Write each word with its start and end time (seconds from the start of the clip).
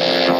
Et 0.00 0.39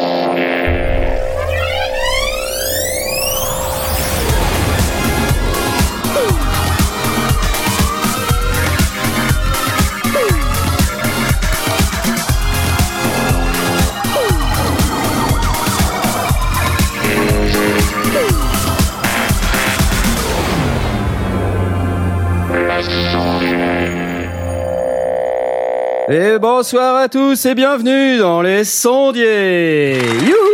bonsoir 26.72 26.96
à 27.02 27.08
tous 27.08 27.46
et 27.46 27.54
bienvenue 27.56 28.18
dans 28.18 28.42
les 28.42 28.62
sondiers. 28.62 29.98
Youhou 30.22 30.50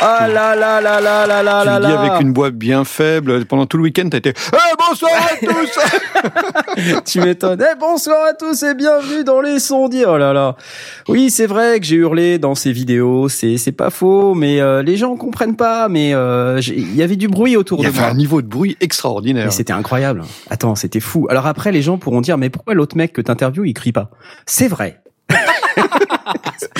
ah 0.00 0.28
là 0.28 0.54
là 0.54 0.80
là 0.80 1.00
là 1.00 1.26
là 1.26 1.42
là 1.42 1.60
tu 1.62 1.66
là 1.66 1.78
le 1.80 1.84
dis 1.86 1.92
là. 1.92 2.00
avec 2.00 2.20
une 2.22 2.32
voix 2.32 2.50
bien 2.50 2.84
faible. 2.84 3.44
Pendant 3.44 3.66
tout 3.66 3.76
le 3.78 3.82
week-end, 3.82 4.08
t'as 4.08 4.18
été 4.18 4.32
Eh, 4.52 4.67
bonsoir 4.88 5.12
à 5.14 5.36
tous 5.46 7.02
tu 7.04 7.20
m'étonnes. 7.20 7.62
Eh, 7.62 7.78
bonsoir 7.78 8.24
à 8.30 8.34
tous 8.34 8.62
et 8.62 8.74
bienvenue 8.74 9.24
dans 9.24 9.40
les 9.40 9.58
sondiers. 9.58 10.04
Oh 10.06 10.16
là 10.18 10.32
là. 10.32 10.56
Oui, 11.08 11.30
c'est 11.30 11.46
vrai 11.46 11.78
que 11.80 11.86
j'ai 11.86 11.96
hurlé 11.96 12.38
dans 12.38 12.54
ces 12.54 12.72
vidéos, 12.72 13.28
c'est 13.28 13.56
c'est 13.56 13.72
pas 13.72 13.90
faux, 13.90 14.34
mais 14.34 14.60
euh, 14.60 14.82
les 14.82 14.96
gens 14.96 15.16
comprennent 15.16 15.56
pas. 15.56 15.88
Mais 15.88 16.14
euh, 16.14 16.60
j'ai- 16.60 16.76
il 16.76 16.94
y 16.94 17.02
avait 17.02 17.16
du 17.16 17.28
bruit 17.28 17.56
autour 17.56 17.78
Il 17.78 17.82
y 17.82 17.84
de 17.84 17.88
avait 17.90 18.00
moi. 18.00 18.08
un 18.10 18.14
niveau 18.14 18.42
de 18.42 18.46
bruit 18.46 18.76
extraordinaire. 18.80 19.46
Mais 19.46 19.50
c'était 19.50 19.72
incroyable. 19.72 20.22
Attends, 20.50 20.74
c'était 20.74 21.00
fou. 21.00 21.26
Alors 21.30 21.46
après, 21.46 21.72
les 21.72 21.82
gens 21.82 21.98
pourront 21.98 22.20
dire, 22.20 22.38
mais 22.38 22.50
pourquoi 22.50 22.74
l'autre 22.74 22.96
mec 22.96 23.12
que 23.12 23.20
t'interviews, 23.20 23.64
il 23.64 23.74
crie 23.74 23.92
pas? 23.92 24.10
C'est 24.46 24.68
vrai. 24.68 25.00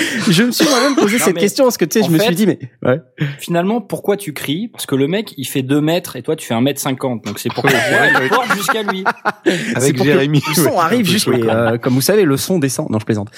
je 0.29 0.43
me 0.43 0.51
suis 0.51 0.67
moi-même 0.67 0.95
posé 0.95 1.17
Non, 1.17 1.25
cette 1.25 1.37
question 1.37 1.63
parce 1.65 1.77
que 1.77 1.85
tu 1.85 1.99
sais, 1.99 2.05
je 2.05 2.11
me 2.11 2.17
fait- 2.17 2.25
suis 2.25 2.35
dit, 2.35 2.47
mais 2.47 2.59
ouais. 2.83 2.99
Finalement, 3.39 3.81
pourquoi 3.81 4.17
tu 4.17 4.33
cries? 4.33 4.67
Parce 4.67 4.85
que 4.85 4.95
le 4.95 5.07
mec, 5.07 5.33
il 5.37 5.45
fait 5.45 5.61
2 5.61 5.81
mètres 5.81 6.15
et 6.15 6.21
toi, 6.21 6.35
tu 6.35 6.45
fais 6.47 6.53
1 6.53 6.61
mètre 6.61 6.79
50. 6.81 7.25
Donc 7.25 7.39
c'est 7.39 7.53
pour 7.53 7.63
que 7.63 8.29
porte 8.29 8.53
jusqu'à 8.55 8.83
lui. 8.83 9.03
C'est 9.45 9.75
Avec 9.77 9.95
pour 9.97 10.05
que 10.05 10.11
Jérémy. 10.11 10.41
le 10.47 10.53
son 10.53 10.69
ouais, 10.71 10.77
arrive 10.77 11.27
même. 11.29 11.49
euh, 11.49 11.77
comme 11.77 11.93
vous 11.93 12.01
savez, 12.01 12.23
le 12.23 12.37
son 12.37 12.59
descend. 12.59 12.89
Non, 12.89 12.99
je 12.99 13.05
plaisante. 13.05 13.29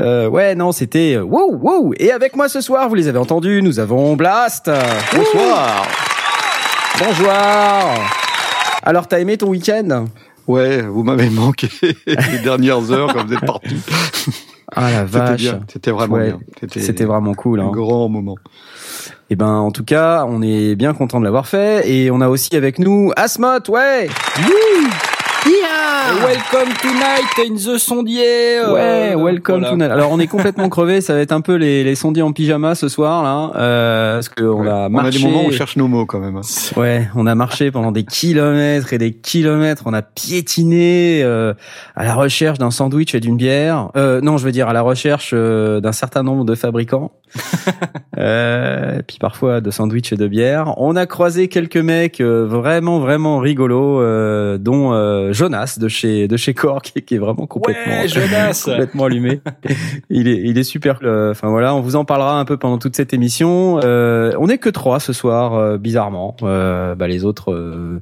Euh, 0.00 0.28
ouais, 0.28 0.54
non, 0.54 0.72
c'était 0.72 1.14
euh, 1.16 1.22
wow, 1.22 1.54
wow. 1.56 1.94
Et 1.98 2.10
avec 2.12 2.36
moi 2.36 2.48
ce 2.48 2.60
soir, 2.60 2.88
vous 2.88 2.94
les 2.94 3.08
avez 3.08 3.18
entendus, 3.18 3.62
nous 3.62 3.78
avons 3.78 4.16
Blast. 4.16 4.70
Bonsoir 5.14 5.86
Bonjour. 6.98 7.30
Alors, 8.82 9.06
t'as 9.06 9.20
aimé 9.20 9.36
ton 9.36 9.48
week-end? 9.48 10.06
Ouais, 10.46 10.80
vous 10.82 11.02
m'avez 11.04 11.28
manqué 11.30 11.68
les 12.06 12.38
dernières 12.42 12.90
heures 12.90 13.12
quand 13.12 13.24
vous 13.26 13.34
êtes 13.34 13.44
partis. 13.44 13.76
Ah 14.74 14.90
la 14.90 15.04
vache. 15.04 15.40
bien, 15.40 15.60
c'était 15.72 15.90
vraiment 15.90 16.14
Ouais, 16.16 16.26
bien. 16.32 16.68
C'était 16.76 17.04
vraiment 17.04 17.34
cool. 17.34 17.60
un 17.60 17.66
Hein. 17.66 17.70
grand 17.72 18.08
moment. 18.08 18.36
Et 19.30 19.36
ben, 19.36 19.46
en 19.46 19.70
tout 19.70 19.84
cas, 19.84 20.24
on 20.28 20.40
est 20.42 20.74
bien 20.74 20.94
content 20.94 21.20
de 21.20 21.24
l'avoir 21.24 21.46
fait. 21.46 21.88
Et 21.90 22.10
on 22.10 22.20
a 22.20 22.28
aussi 22.28 22.54
avec 22.56 22.78
nous 22.78 23.10
Asmot, 23.16 23.60
ouais. 23.68 24.08
Welcome 25.48 26.74
tonight 26.82 27.48
in 27.50 27.54
the 27.54 27.78
sondier. 27.78 28.58
euh, 28.58 28.72
Ouais, 28.74 29.14
welcome 29.14 29.60
voilà. 29.60 29.70
to 29.70 29.76
Nal. 29.76 29.92
Alors 29.92 30.10
on 30.12 30.18
est 30.20 30.26
complètement 30.26 30.68
crevé, 30.68 31.00
ça 31.00 31.14
va 31.14 31.20
être 31.20 31.32
un 31.32 31.40
peu 31.40 31.54
les, 31.54 31.84
les 31.84 31.94
sondiers 31.94 32.22
en 32.22 32.32
pyjama 32.32 32.74
ce 32.74 32.88
soir 32.88 33.22
là, 33.22 33.52
euh, 33.56 34.14
parce 34.16 34.28
que 34.28 34.42
on 34.44 34.60
Ouais. 34.62 34.68
a 34.68 34.88
On 34.92 34.98
a 34.98 35.10
des 35.10 35.18
moments 35.20 35.44
où 35.44 35.48
on 35.48 35.50
cherche 35.50 35.76
nos 35.76 35.88
mots 35.88 36.04
quand 36.06 36.18
même. 36.18 36.36
hein. 36.36 36.40
Ouais, 36.76 37.08
on 37.14 37.26
a 37.26 37.34
marché 37.34 37.70
pendant 37.70 37.92
des 37.92 38.04
kilomètres 38.04 38.92
et 38.92 38.98
des 38.98 39.12
kilomètres. 39.14 39.84
On 39.86 39.94
a 39.94 40.02
piétiné 40.02 41.22
euh, 41.22 41.54
à 41.96 42.04
la 42.04 42.14
recherche 42.14 42.58
d'un 42.58 42.70
sandwich 42.70 43.14
et 43.14 43.20
d'une 43.20 43.36
bière. 43.36 43.88
Euh, 43.96 44.20
non, 44.20 44.36
je 44.38 44.44
veux 44.44 44.52
dire 44.52 44.68
à 44.68 44.72
la 44.74 44.82
recherche 44.82 45.30
euh, 45.32 45.80
d'un 45.80 45.92
certain 45.92 46.22
nombre 46.22 46.44
de 46.44 46.54
fabricants. 46.54 47.12
euh, 48.18 49.00
puis 49.06 49.18
parfois 49.18 49.60
de 49.60 49.70
sandwichs 49.70 50.12
et 50.12 50.16
de 50.16 50.26
bière. 50.26 50.74
On 50.78 50.96
a 50.96 51.06
croisé 51.06 51.48
quelques 51.48 51.76
mecs 51.76 52.20
euh, 52.20 52.46
vraiment 52.46 52.98
vraiment 53.00 53.38
rigolos, 53.38 54.00
euh, 54.00 54.58
dont 54.58 54.92
euh, 54.92 55.32
Jonas 55.32 55.78
de 55.80 55.88
chez 55.88 56.28
de 56.28 56.36
chez 56.36 56.54
Core 56.54 56.82
qui, 56.82 57.02
qui 57.02 57.14
est 57.14 57.18
vraiment 57.18 57.46
complètement 57.46 58.00
Ouais, 58.02 58.08
Jonas. 58.08 58.62
complètement 58.66 59.04
allumé. 59.04 59.40
il 60.10 60.28
est, 60.28 60.40
il 60.44 60.58
est 60.58 60.62
super. 60.64 61.00
euh, 61.02 61.30
Enfin 61.30 61.48
voilà, 61.48 61.74
on 61.74 61.80
vous 61.80 61.96
en 61.96 62.04
parlera 62.04 62.38
un 62.38 62.44
peu 62.44 62.56
pendant 62.56 62.78
toute 62.78 62.96
cette 62.96 63.12
émission. 63.12 63.80
Euh, 63.84 64.32
on 64.38 64.48
est 64.48 64.58
que 64.58 64.68
trois 64.70 65.00
ce 65.00 65.12
soir, 65.12 65.54
euh, 65.54 65.78
bizarrement. 65.78 66.36
Euh, 66.42 66.94
bah, 66.94 67.06
les 67.08 67.24
autres 67.24 67.52
euh, 67.52 68.00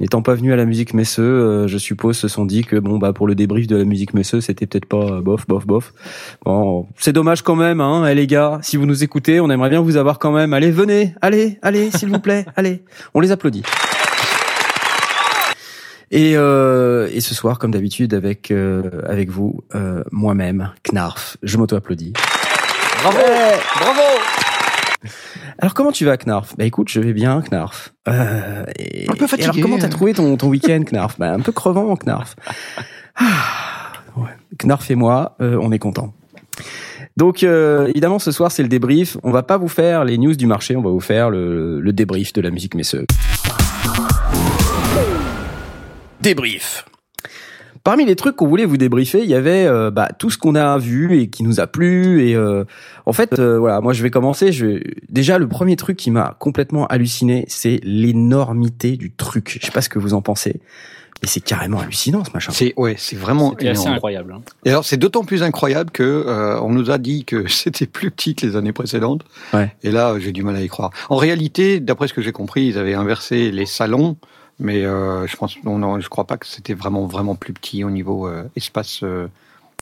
n'étant 0.00 0.22
pas 0.22 0.34
venus 0.34 0.52
à 0.52 0.56
la 0.56 0.64
musique 0.64 0.94
Messeux, 0.94 1.22
euh, 1.22 1.68
je 1.68 1.78
suppose 1.78 2.16
se 2.16 2.28
sont 2.28 2.44
dit 2.44 2.64
que 2.64 2.76
bon 2.76 2.98
bah 2.98 3.12
pour 3.12 3.26
le 3.26 3.34
débrief 3.34 3.66
de 3.66 3.76
la 3.76 3.84
musique 3.84 4.14
Messeux, 4.14 4.40
c'était 4.40 4.66
peut-être 4.66 4.86
pas 4.86 4.96
euh, 4.96 5.20
bof, 5.20 5.46
bof, 5.46 5.66
bof. 5.66 5.92
Bon, 6.44 6.86
c'est 6.98 7.12
dommage 7.12 7.42
quand 7.42 7.56
même, 7.56 7.80
hein, 7.80 8.06
eh, 8.06 8.14
les 8.14 8.26
gars. 8.26 8.58
Si 8.62 8.76
vous 8.76 8.86
nous 8.86 9.04
écoutez, 9.04 9.40
on 9.40 9.50
aimerait 9.50 9.70
bien 9.70 9.80
vous 9.80 9.96
avoir 9.96 10.18
quand 10.18 10.32
même. 10.32 10.52
Allez, 10.52 10.70
venez, 10.70 11.14
allez, 11.22 11.58
allez, 11.62 11.90
s'il 11.90 12.10
vous 12.10 12.20
plaît, 12.20 12.46
allez. 12.56 12.82
On 13.14 13.20
les 13.20 13.32
applaudit. 13.32 13.62
Et, 16.10 16.36
euh, 16.36 17.08
et 17.12 17.20
ce 17.20 17.34
soir, 17.34 17.58
comme 17.58 17.72
d'habitude, 17.72 18.14
avec 18.14 18.50
euh, 18.50 19.02
avec 19.08 19.30
vous, 19.30 19.64
euh, 19.74 20.04
moi-même, 20.12 20.72
Knarf. 20.84 21.36
Je 21.42 21.58
m'auto-applaudis. 21.58 22.12
Bravo. 23.02 23.18
Alors 25.58 25.74
comment 25.74 25.92
tu 25.92 26.04
vas, 26.04 26.16
Knarf? 26.16 26.54
Bah 26.56 26.64
écoute, 26.64 26.88
je 26.88 27.00
vais 27.00 27.12
bien, 27.12 27.42
Knarf. 27.50 27.92
Euh, 28.08 28.64
et, 28.78 29.08
Un 29.08 29.14
peu 29.14 29.24
et 29.24 29.28
fatigué. 29.28 29.44
alors 29.50 29.56
comment 29.62 29.78
t'as 29.78 29.88
trouvé 29.88 30.14
ton 30.14 30.36
ton 30.36 30.48
week-end, 30.48 30.82
Knarf? 30.90 31.18
Bah 31.18 31.32
un 31.32 31.40
peu 31.40 31.52
crevant, 31.52 31.96
Knarf. 31.96 32.36
Ah, 33.18 33.92
ouais. 34.18 34.28
Knarf 34.62 34.90
et 34.90 34.94
moi, 34.94 35.36
euh, 35.40 35.58
on 35.62 35.72
est 35.72 35.78
contents. 35.78 36.12
Donc 37.16 37.42
euh, 37.42 37.86
évidemment, 37.86 38.18
ce 38.18 38.30
soir 38.30 38.52
c'est 38.52 38.62
le 38.62 38.68
débrief. 38.68 39.16
On 39.22 39.30
va 39.30 39.42
pas 39.42 39.56
vous 39.56 39.68
faire 39.68 40.04
les 40.04 40.18
news 40.18 40.34
du 40.34 40.46
marché, 40.46 40.76
on 40.76 40.82
va 40.82 40.90
vous 40.90 41.00
faire 41.00 41.30
le, 41.30 41.80
le 41.80 41.92
débrief 41.94 42.34
de 42.34 42.42
la 42.42 42.50
musique 42.50 42.74
messeux. 42.74 43.06
Débrief. 46.20 46.84
Parmi 47.86 48.04
les 48.04 48.16
trucs 48.16 48.34
qu'on 48.34 48.48
voulait 48.48 48.64
vous 48.64 48.78
débriefer, 48.78 49.22
il 49.22 49.30
y 49.30 49.34
avait 49.36 49.64
euh, 49.64 49.92
bah, 49.92 50.08
tout 50.18 50.28
ce 50.28 50.38
qu'on 50.38 50.56
a 50.56 50.76
vu 50.76 51.20
et 51.20 51.28
qui 51.28 51.44
nous 51.44 51.60
a 51.60 51.68
plu. 51.68 52.28
Et 52.28 52.34
euh, 52.34 52.64
en 53.06 53.12
fait, 53.12 53.38
euh, 53.38 53.60
voilà, 53.60 53.80
moi 53.80 53.92
je 53.92 54.02
vais 54.02 54.10
commencer. 54.10 54.50
Je 54.50 54.66
vais... 54.66 54.82
Déjà, 55.08 55.38
le 55.38 55.46
premier 55.46 55.76
truc 55.76 55.96
qui 55.96 56.10
m'a 56.10 56.34
complètement 56.40 56.88
halluciné, 56.88 57.44
c'est 57.46 57.78
l'énormité 57.84 58.96
du 58.96 59.12
truc. 59.12 59.60
Je 59.60 59.64
sais 59.64 59.70
pas 59.70 59.82
ce 59.82 59.88
que 59.88 60.00
vous 60.00 60.14
en 60.14 60.20
pensez, 60.20 60.60
mais 61.22 61.28
c'est 61.28 61.40
carrément 61.40 61.78
hallucinant 61.78 62.24
ce 62.24 62.32
machin. 62.34 62.50
C'est 62.50 62.74
ouais, 62.76 62.96
c'est 62.98 63.14
vraiment 63.14 63.54
assez 63.54 63.86
incroyable. 63.86 64.32
hein. 64.32 64.42
Et 64.64 64.70
alors 64.70 64.84
c'est 64.84 64.96
d'autant 64.96 65.22
plus 65.22 65.44
incroyable 65.44 65.92
que 65.92 66.02
euh, 66.02 66.60
on 66.62 66.70
nous 66.70 66.90
a 66.90 66.98
dit 66.98 67.24
que 67.24 67.46
c'était 67.48 67.86
plus 67.86 68.10
petit 68.10 68.34
que 68.34 68.44
les 68.48 68.56
années 68.56 68.72
précédentes. 68.72 69.22
Ouais. 69.54 69.72
Et 69.84 69.92
là, 69.92 70.16
j'ai 70.18 70.32
du 70.32 70.42
mal 70.42 70.56
à 70.56 70.60
y 70.60 70.66
croire. 70.66 70.90
En 71.08 71.16
réalité, 71.16 71.78
d'après 71.78 72.08
ce 72.08 72.14
que 72.14 72.20
j'ai 72.20 72.32
compris, 72.32 72.66
ils 72.66 72.78
avaient 72.78 72.94
inversé 72.94 73.52
les 73.52 73.64
salons, 73.64 74.16
mais 74.58 74.84
euh, 74.84 75.26
je 75.26 75.36
pense, 75.36 75.56
non, 75.64 75.78
non, 75.78 76.00
je 76.00 76.08
crois 76.08 76.24
pas 76.24 76.36
que 76.36 76.46
c'était 76.46 76.74
vraiment 76.74 77.06
vraiment 77.06 77.34
plus 77.34 77.52
petit 77.52 77.84
au 77.84 77.90
niveau 77.90 78.26
euh, 78.26 78.44
espace 78.56 79.00
euh, 79.02 79.28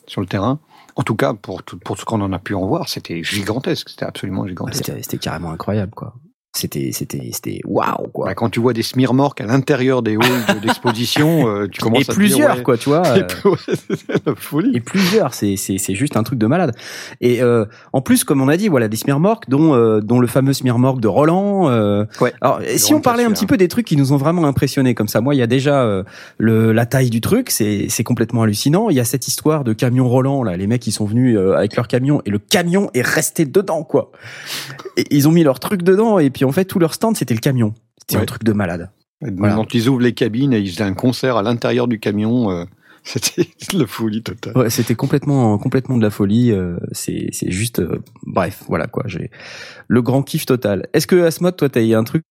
sur 0.07 0.21
le 0.21 0.27
terrain. 0.27 0.59
En 0.97 1.03
tout 1.03 1.15
cas, 1.15 1.33
pour 1.33 1.63
tout- 1.63 1.77
pour 1.77 1.97
ce 1.97 2.05
qu'on 2.05 2.21
en 2.21 2.31
a 2.33 2.39
pu 2.39 2.53
en 2.55 2.65
voir, 2.65 2.87
c'était 2.89 3.23
gigantesque. 3.23 3.89
C'était 3.89 4.05
absolument 4.05 4.47
gigantesque. 4.47 4.85
C'était 5.01 5.17
carrément 5.17 5.51
incroyable, 5.51 5.93
quoi. 5.93 6.13
C'était 6.55 6.91
c'était 6.93 7.29
c'était 7.33 7.59
waouh, 7.65 8.07
quoi. 8.13 8.27
Bah, 8.27 8.33
quand 8.33 8.49
tu 8.49 8.59
vois 8.61 8.73
des 8.73 8.81
smirmorques 8.81 9.41
à 9.41 9.45
l'intérieur 9.45 10.01
des 10.01 10.15
halls 10.15 10.61
d'exposition, 10.61 11.47
euh, 11.49 11.67
tu 11.69 11.81
commences 11.81 11.99
Et 11.99 12.03
à 12.03 12.13
te 12.13 12.13
plusieurs, 12.13 12.49
dire, 12.51 12.57
ouais, 12.57 12.63
quoi, 12.63 12.77
tu 12.77 12.89
vois. 12.89 13.03
et 13.17 13.21
euh, 13.21 13.55
la 14.25 14.35
folie. 14.35 14.71
Et 14.75 14.79
plusieurs, 14.79 15.33
c'est 15.33 15.57
c'est 15.57 15.77
c'est 15.77 15.95
juste 15.95 16.15
un 16.15 16.23
truc 16.23 16.39
de 16.39 16.47
malade. 16.47 16.73
Et 17.19 17.41
euh, 17.41 17.65
en 17.91 18.01
plus, 18.01 18.23
comme 18.23 18.41
on 18.41 18.47
a 18.47 18.55
dit, 18.57 18.69
voilà 18.69 18.87
des 18.87 18.95
Smirmorques, 18.97 19.49
dont 19.49 19.73
euh, 19.75 19.99
dont 20.01 20.19
le 20.19 20.27
fameux 20.27 20.53
Smirmorque 20.53 21.01
de 21.01 21.07
Roland. 21.07 21.69
euh, 21.69 22.05
Ouais. 22.21 22.33
Alors, 22.39 22.61
si 22.77 22.93
on 22.93 23.01
parlait 23.01 23.23
un 23.25 23.31
petit 23.31 23.43
hein. 23.43 23.47
peu 23.47 23.57
des 23.57 23.67
trucs 23.67 23.85
qui 23.85 23.97
nous 23.97 24.13
ont 24.13 24.17
vraiment 24.17 24.45
impressionnés 24.45 24.95
comme 24.95 25.07
ça, 25.09 25.19
moi, 25.21 25.35
il 25.35 25.39
y 25.39 25.43
a 25.43 25.47
déjà 25.47 25.81
euh, 25.83 26.03
le 26.37 26.71
la 26.71 26.85
taille 26.85 27.09
du 27.09 27.19
truc, 27.19 27.49
c'est 27.51 27.87
c'est 27.89 28.03
complètement 28.05 28.43
hallucinant. 28.43 28.89
Il 28.89 28.95
y 28.95 28.99
a 29.01 29.05
cette 29.05 29.27
histoire 29.27 29.63
de 29.65 29.73
camion 29.73 30.07
Roland 30.07 30.41
là, 30.43 30.55
les 30.55 30.67
mecs 30.67 30.81
qui 30.81 30.91
sont 30.93 31.05
venus 31.05 31.35
euh, 31.37 31.53
avec 31.57 31.75
leur 31.75 31.87
camion 31.89 32.21
et 32.25 32.29
le 32.29 32.39
camion 32.39 32.89
est 32.93 33.01
resté 33.05 33.45
dedans 33.45 33.83
quoi. 33.83 34.11
Et 34.97 35.03
ils 35.11 35.27
ont 35.27 35.31
mis 35.31 35.43
leur 35.43 35.59
truc 35.59 35.81
dedans 35.83 36.19
et 36.19 36.29
puis 36.29 36.44
en 36.45 36.51
fait 36.51 36.65
tout 36.65 36.79
leur 36.79 36.93
stand 36.93 37.15
c'était 37.17 37.33
le 37.33 37.39
camion. 37.39 37.73
C'était 37.99 38.21
un 38.21 38.25
truc 38.25 38.43
de 38.43 38.53
malade. 38.53 38.89
Voilà. 39.21 39.55
Quand 39.55 39.73
ils 39.73 39.87
ouvrent 39.87 40.01
les 40.01 40.13
cabines 40.13 40.53
et 40.53 40.59
ils 40.59 40.69
faisaient 40.69 40.83
un 40.83 40.93
concert 40.93 41.37
à 41.37 41.43
l'intérieur 41.43 41.87
du 41.87 41.99
camion, 41.99 42.51
euh, 42.51 42.65
c'était 43.03 43.47
la 43.73 43.87
folie 43.87 44.21
totale. 44.21 44.57
Ouais, 44.57 44.69
c'était 44.69 44.95
complètement 44.95 45.57
complètement 45.57 45.97
de 45.97 46.03
la 46.03 46.09
folie. 46.09 46.51
euh, 46.51 46.77
c'est 46.91 47.29
c'est 47.31 47.51
juste 47.51 47.79
euh, 47.79 48.01
bref, 48.23 48.63
voilà 48.67 48.87
quoi. 48.87 49.03
J'ai 49.07 49.31
le 49.87 50.01
grand 50.01 50.21
kiff 50.21 50.45
total. 50.45 50.87
Est-ce 50.93 51.07
que 51.07 51.23
Asmod, 51.23 51.55
toi, 51.55 51.69
t'as 51.69 51.81
eu 51.81 51.93
un 51.93 52.03
truc 52.03 52.23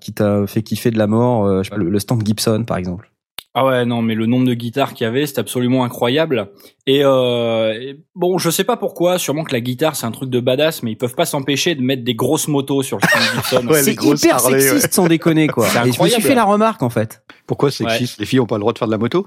qui 0.00 0.12
t'a 0.12 0.46
fait 0.46 0.62
kiffer 0.62 0.92
de 0.92 0.98
la 0.98 1.08
mort 1.08 1.48
je 1.58 1.64
sais 1.64 1.70
pas, 1.70 1.76
le, 1.76 1.90
le 1.90 1.98
stand 1.98 2.24
Gibson, 2.24 2.62
par 2.64 2.76
exemple? 2.76 3.10
Ah 3.58 3.64
ouais, 3.64 3.86
non, 3.86 4.02
mais 4.02 4.14
le 4.14 4.26
nombre 4.26 4.46
de 4.46 4.52
guitares 4.52 4.92
qu'il 4.92 5.06
y 5.06 5.08
avait, 5.08 5.24
c'était 5.24 5.38
absolument 5.38 5.82
incroyable. 5.82 6.50
Et, 6.86 7.00
euh, 7.02 7.72
et 7.72 7.98
bon, 8.14 8.36
je 8.36 8.50
sais 8.50 8.64
pas 8.64 8.76
pourquoi, 8.76 9.18
sûrement 9.18 9.44
que 9.44 9.54
la 9.54 9.62
guitare 9.62 9.96
c'est 9.96 10.04
un 10.04 10.10
truc 10.10 10.28
de 10.28 10.40
badass, 10.40 10.82
mais 10.82 10.90
ils 10.92 10.96
peuvent 10.98 11.14
pas 11.14 11.24
s'empêcher 11.24 11.74
de 11.74 11.80
mettre 11.80 12.04
des 12.04 12.14
grosses 12.14 12.48
motos 12.48 12.82
sur 12.82 12.98
le 12.98 13.02
Gibson. 13.34 13.66
Ouais, 13.66 13.78
les 13.78 13.82
c'est 13.82 13.94
grosses 13.94 14.22
hyper 14.22 14.44
Harley, 14.44 14.60
sexiste 14.60 14.92
sans 14.92 15.06
déconner 15.06 15.46
quoi. 15.46 15.68
C'est 15.70 15.88
Et 15.88 15.92
je 15.92 16.02
me 16.02 16.06
suis 16.06 16.20
fait 16.20 16.34
la 16.34 16.44
remarque 16.44 16.82
en 16.82 16.90
fait. 16.90 17.22
Pourquoi 17.46 17.70
sexiste? 17.70 18.20
Les 18.20 18.26
filles 18.26 18.40
ont 18.40 18.46
pas 18.46 18.56
le 18.56 18.60
droit 18.60 18.74
de 18.74 18.78
faire 18.78 18.88
de 18.88 18.92
la 18.92 18.98
moto? 18.98 19.26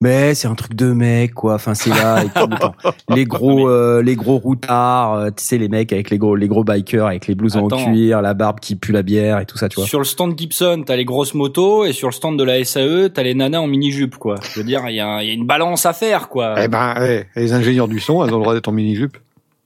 Mais 0.00 0.34
c'est 0.34 0.48
un 0.48 0.54
truc 0.54 0.74
de 0.74 0.92
mec 0.92 1.34
quoi. 1.34 1.54
Enfin 1.54 1.74
c'est 1.74 1.90
là 1.90 2.24
et 2.24 2.28
tout 2.28 2.46
le 2.50 2.58
temps. 2.58 2.74
Les 3.14 3.24
gros 3.24 3.68
euh, 3.68 4.02
les 4.02 4.16
gros 4.16 4.38
routards, 4.38 5.14
euh, 5.14 5.30
tu 5.36 5.44
sais 5.44 5.58
les 5.58 5.68
mecs 5.68 5.92
avec 5.92 6.10
les 6.10 6.18
gros 6.18 6.36
les 6.36 6.48
gros 6.48 6.64
bikers 6.64 7.06
avec 7.06 7.26
les 7.26 7.34
blousons 7.34 7.66
Attends. 7.66 7.76
en 7.80 7.92
cuir, 7.92 8.22
la 8.22 8.34
barbe 8.34 8.60
qui 8.60 8.76
pue 8.76 8.92
la 8.92 9.02
bière 9.02 9.38
et 9.40 9.46
tout 9.46 9.58
ça, 9.58 9.68
tu 9.68 9.76
vois. 9.76 9.86
Sur 9.86 9.98
le 9.98 10.04
stand 10.04 10.38
Gibson, 10.38 10.84
t'as 10.86 10.96
les 10.96 11.04
grosses 11.04 11.34
motos 11.34 11.84
et 11.84 11.92
sur 11.92 12.08
le 12.08 12.12
stand 12.12 12.38
de 12.38 12.44
la 12.44 12.64
SAE, 12.64 13.10
t'as 13.12 13.22
les 13.22 13.34
nanas 13.34 13.58
en 13.60 13.66
mini 13.66 13.90
jupe 13.90 14.16
quoi. 14.16 14.36
Je 14.42 14.60
veux 14.60 14.64
dire, 14.64 14.82
il 14.88 14.94
y, 14.94 15.00
a 15.00 15.22
il 15.22 15.28
y 15.28 15.30
a 15.30 15.34
une 15.34 15.46
balance 15.46 15.84
à 15.86 15.92
faire 15.92 16.28
quoi. 16.28 16.54
Eh 16.62 16.68
ben, 16.68 16.94
eh, 17.02 17.24
les 17.36 17.52
ingénieurs 17.52 17.88
du 17.88 18.00
son, 18.00 18.24
elles 18.24 18.32
ont 18.32 18.38
le 18.38 18.42
droit 18.42 18.54
d'être 18.54 18.68
en 18.68 18.72
mini-jupe. 18.72 19.18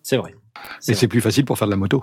C'est 0.03 0.17
vrai. 0.17 0.35
C'est 0.81 0.93
Et 0.93 0.95
vrai. 0.95 1.01
c'est 1.01 1.09
plus 1.09 1.21
facile 1.21 1.45
pour 1.45 1.59
faire 1.59 1.69
de 1.69 1.73
la 1.73 1.77
moto. 1.79 2.03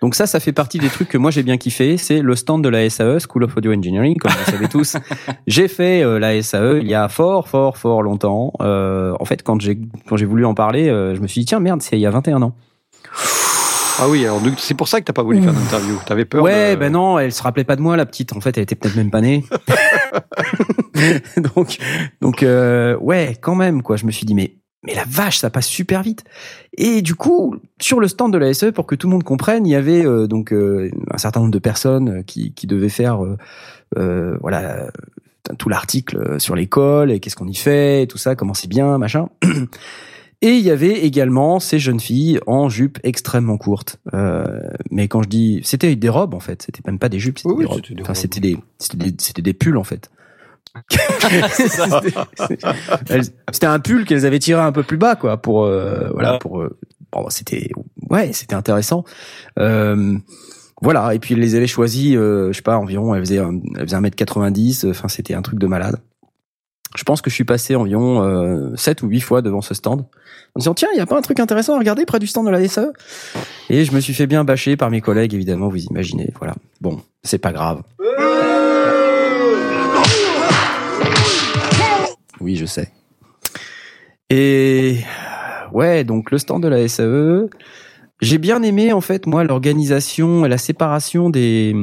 Donc 0.00 0.14
ça, 0.14 0.26
ça 0.26 0.40
fait 0.40 0.52
partie 0.52 0.78
des 0.78 0.88
trucs 0.88 1.08
que 1.08 1.18
moi 1.18 1.30
j'ai 1.30 1.42
bien 1.42 1.58
kiffé. 1.58 1.96
C'est 1.96 2.20
le 2.22 2.34
stand 2.34 2.64
de 2.64 2.68
la 2.68 2.88
SAE, 2.88 3.18
School 3.20 3.44
of 3.44 3.56
Audio 3.56 3.72
Engineering, 3.72 4.16
comme 4.16 4.32
vous 4.32 4.50
savez 4.50 4.68
tous. 4.68 4.96
J'ai 5.46 5.68
fait 5.68 6.02
euh, 6.02 6.18
la 6.18 6.40
SAE 6.42 6.78
il 6.80 6.88
y 6.88 6.94
a 6.94 7.08
fort, 7.08 7.48
fort, 7.48 7.76
fort 7.76 8.02
longtemps. 8.02 8.52
Euh, 8.60 9.14
en 9.20 9.24
fait, 9.24 9.42
quand 9.42 9.60
j'ai 9.60 9.78
quand 10.08 10.16
j'ai 10.16 10.26
voulu 10.26 10.44
en 10.46 10.54
parler, 10.54 10.88
euh, 10.88 11.14
je 11.14 11.20
me 11.20 11.26
suis 11.26 11.40
dit 11.40 11.46
tiens 11.46 11.60
merde, 11.60 11.82
c'est 11.82 11.96
il 11.96 12.00
y 12.00 12.06
a 12.06 12.10
21 12.10 12.40
ans. 12.42 12.54
Ah 14.02 14.08
oui, 14.08 14.24
alors 14.24 14.40
c'est 14.56 14.72
pour 14.74 14.88
ça 14.88 15.00
que 15.00 15.04
t'as 15.04 15.12
pas 15.12 15.22
voulu 15.22 15.42
faire 15.42 15.52
d'interview. 15.52 15.98
T'avais 16.06 16.24
peur 16.24 16.42
Ouais, 16.42 16.74
de... 16.74 16.80
ben 16.80 16.92
non, 16.92 17.18
elle 17.18 17.32
se 17.32 17.42
rappelait 17.42 17.64
pas 17.64 17.76
de 17.76 17.82
moi, 17.82 17.98
la 17.98 18.06
petite. 18.06 18.32
En 18.32 18.40
fait, 18.40 18.56
elle 18.56 18.62
était 18.62 18.74
peut-être 18.74 18.96
même 18.96 19.10
pas 19.10 19.20
née. 19.20 19.44
donc, 21.56 21.78
donc, 22.20 22.42
euh, 22.42 22.96
ouais, 22.98 23.36
quand 23.40 23.54
même, 23.54 23.82
quoi. 23.82 23.96
Je 23.96 24.06
me 24.06 24.10
suis 24.10 24.26
dit, 24.26 24.34
mais, 24.34 24.54
mais 24.82 24.94
la 24.94 25.04
vache, 25.06 25.38
ça 25.38 25.50
passe 25.50 25.66
super 25.66 26.02
vite. 26.02 26.24
Et 26.76 27.02
du 27.02 27.14
coup, 27.14 27.56
sur 27.80 28.00
le 28.00 28.08
stand 28.08 28.32
de 28.32 28.38
la 28.38 28.52
SE, 28.54 28.66
pour 28.70 28.86
que 28.86 28.94
tout 28.94 29.06
le 29.06 29.12
monde 29.12 29.24
comprenne, 29.24 29.66
il 29.66 29.70
y 29.70 29.74
avait 29.74 30.04
euh, 30.06 30.26
donc 30.26 30.52
euh, 30.52 30.90
un 31.10 31.18
certain 31.18 31.40
nombre 31.40 31.52
de 31.52 31.58
personnes 31.58 32.08
euh, 32.08 32.22
qui, 32.22 32.52
qui 32.54 32.66
devaient 32.66 32.88
faire, 32.88 33.22
euh, 33.24 33.36
euh, 33.98 34.36
voilà, 34.40 34.86
euh, 34.86 34.90
tout 35.58 35.68
l'article 35.68 36.40
sur 36.40 36.54
l'école 36.54 37.10
et 37.10 37.20
qu'est-ce 37.20 37.36
qu'on 37.36 37.48
y 37.48 37.54
fait, 37.54 38.04
et 38.04 38.06
tout 38.06 38.18
ça, 38.18 38.36
comment 38.36 38.54
c'est 38.54 38.68
bien, 38.68 38.96
machin. 38.98 39.28
Et 40.42 40.54
il 40.54 40.62
y 40.64 40.70
avait 40.70 41.00
également 41.04 41.60
ces 41.60 41.78
jeunes 41.78 42.00
filles 42.00 42.40
en 42.46 42.70
jupe 42.70 42.98
extrêmement 43.02 43.58
courte. 43.58 43.98
Euh, 44.14 44.70
mais 44.90 45.06
quand 45.06 45.22
je 45.22 45.28
dis, 45.28 45.60
c'était 45.64 45.94
des 45.96 46.08
robes 46.08 46.32
en 46.32 46.40
fait, 46.40 46.62
c'était 46.62 46.80
même 46.86 46.98
pas 46.98 47.10
des 47.10 47.18
jupes, 47.18 47.38
c'était 47.38 47.52
Oui, 47.52 47.64
des 47.64 47.66
robes. 47.66 47.80
des 47.90 48.00
Enfin, 48.00 48.14
c'était 48.14 48.40
des, 48.40 48.56
c'était 48.78 49.10
des, 49.10 49.14
c'était 49.18 49.42
des 49.42 49.52
pulls 49.52 49.76
en 49.76 49.84
fait. 49.84 50.10
C'était- 53.50 53.66
un 53.66 53.78
pull 53.80 54.04
qu'elles 54.04 54.26
avaient 54.26 54.38
tiré 54.38 54.60
un 54.60 54.72
peu 54.72 54.82
plus 54.82 54.96
bas, 54.96 55.16
quoi, 55.16 55.36
pour 55.36 55.64
euh, 55.64 56.08
voilà, 56.12 56.32
Ouais. 56.34 56.38
pour 56.38 56.60
euh, 56.60 56.76
bon, 57.12 57.28
c'était 57.28 57.70
ouais, 58.10 58.32
c'était 58.32 58.54
intéressant. 58.54 59.04
Euh, 59.58 60.16
voilà, 60.82 61.14
et 61.14 61.18
puis 61.18 61.34
elles 61.34 61.40
les 61.40 61.54
avaient 61.56 61.66
choisis, 61.66 62.14
euh, 62.16 62.48
je 62.52 62.56
sais 62.56 62.62
pas, 62.62 62.78
environ, 62.78 63.14
elles 63.14 63.20
faisaient, 63.24 63.38
un- 63.38 63.60
elles 63.76 63.84
faisaient 63.86 63.96
1m90, 63.96 64.88
enfin 64.90 65.08
c'était 65.08 65.34
un 65.34 65.42
truc 65.42 65.58
de 65.58 65.66
malade. 65.66 65.96
Je 66.96 67.04
pense 67.04 67.20
que 67.22 67.30
je 67.30 67.34
suis 67.36 67.44
passé 67.44 67.76
environ 67.76 68.22
euh, 68.22 68.74
7 68.76 69.02
ou 69.02 69.08
8 69.08 69.20
fois 69.20 69.42
devant 69.42 69.60
ce 69.60 69.74
stand 69.74 70.00
en 70.56 70.58
disant 70.58 70.74
tiens, 70.74 70.88
il 70.94 70.98
y 70.98 71.00
a 71.00 71.06
pas 71.06 71.16
un 71.16 71.22
truc 71.22 71.38
intéressant 71.38 71.74
à 71.76 71.78
regarder 71.78 72.04
près 72.04 72.18
du 72.18 72.26
stand 72.26 72.46
de 72.46 72.50
la 72.50 72.66
SAE 72.66 72.88
Et 73.68 73.84
je 73.84 73.92
me 73.94 74.00
suis 74.00 74.12
fait 74.14 74.26
bien 74.26 74.42
bâcher 74.42 74.76
par 74.76 74.90
mes 74.90 75.00
collègues 75.00 75.32
évidemment, 75.34 75.68
vous 75.68 75.84
imaginez, 75.84 76.32
voilà. 76.38 76.54
Bon, 76.80 77.00
c'est 77.22 77.38
pas 77.38 77.52
grave. 77.52 77.82
Oui, 82.40 82.56
je 82.56 82.66
sais. 82.66 82.90
Et 84.30 85.00
ouais, 85.72 86.04
donc 86.04 86.30
le 86.30 86.38
stand 86.38 86.62
de 86.62 86.68
la 86.68 86.86
SAE, 86.86 87.48
j'ai 88.20 88.38
bien 88.38 88.62
aimé 88.62 88.92
en 88.92 89.00
fait 89.00 89.26
moi 89.26 89.44
l'organisation 89.44 90.44
et 90.46 90.48
la 90.48 90.58
séparation 90.58 91.30
des 91.30 91.74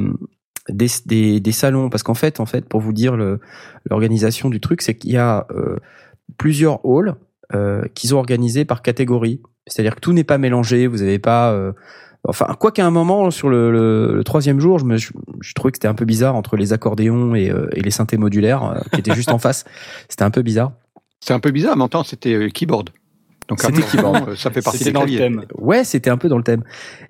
salons. 1.51 1.89
Parce 1.89 2.03
qu'en 2.03 2.13
fait 2.13 2.39
pour 2.69 2.79
vous 2.79 2.93
dire 2.93 3.17
l'organisation 3.89 4.49
du 4.49 4.59
truc 4.59 4.81
c'est 4.81 4.95
qu'il 4.95 5.11
y 5.11 5.17
a 5.17 5.45
euh, 5.51 5.77
plusieurs 6.37 6.79
halls 6.85 7.15
euh, 7.53 7.83
qu'ils 7.93 8.15
ont 8.15 8.19
organisés 8.19 8.65
par 8.65 8.81
catégorie. 8.81 9.41
C'est-à-dire 9.67 9.95
que 9.95 10.01
tout 10.01 10.13
n'est 10.13 10.23
pas 10.23 10.37
mélangé. 10.37 10.87
Vous 10.87 11.01
avez 11.01 11.19
pas 11.19 11.51
euh, 11.51 11.71
enfin 12.23 12.47
quoi 12.59 12.71
qu'à 12.71 12.85
un 12.85 12.91
moment 12.91 13.31
sur 13.31 13.49
le, 13.49 13.71
le, 13.71 14.15
le 14.15 14.23
troisième 14.23 14.59
jour 14.59 14.79
je 14.79 14.85
me 14.85 14.97
je, 14.97 15.11
je 15.41 15.53
trouvais 15.53 15.71
que 15.71 15.77
c'était 15.77 15.87
un 15.87 15.93
peu 15.95 16.05
bizarre 16.05 16.35
entre 16.35 16.55
les 16.57 16.73
accordéons 16.73 17.35
et, 17.35 17.49
euh, 17.49 17.67
et 17.73 17.81
les 17.81 17.91
synthés 17.91 18.17
modulaires 18.17 18.63
euh, 18.63 18.79
qui 18.93 18.99
étaient 18.99 19.15
juste 19.15 19.31
en 19.31 19.39
face 19.39 19.65
c'était 20.09 20.23
un 20.23 20.31
peu 20.31 20.41
bizarre 20.41 20.71
C'est 21.21 21.33
un 21.33 21.39
peu 21.39 21.51
bizarre, 21.51 21.75
mais 21.75 21.81
en 21.83 21.85
même 21.85 21.89
temps, 21.89 22.03
c'était 22.03 22.33
euh, 22.33 22.49
keyboard. 22.49 22.89
Donc, 23.49 23.61
C'était 23.61 23.81
keyboard. 23.81 24.27
euh, 24.29 24.35
Ça 24.35 24.51
fait 24.51 24.61
partie 24.61 24.79
C'était 24.79 24.89
des 24.91 24.93
dans 24.93 25.03
le 25.05 25.15
thème. 25.17 25.45
Ouais, 25.57 25.85
c'était 25.85 26.09
un 26.09 26.17
peu 26.17 26.27
dans 26.27 26.35
le 26.37 26.43
thème. 26.43 26.63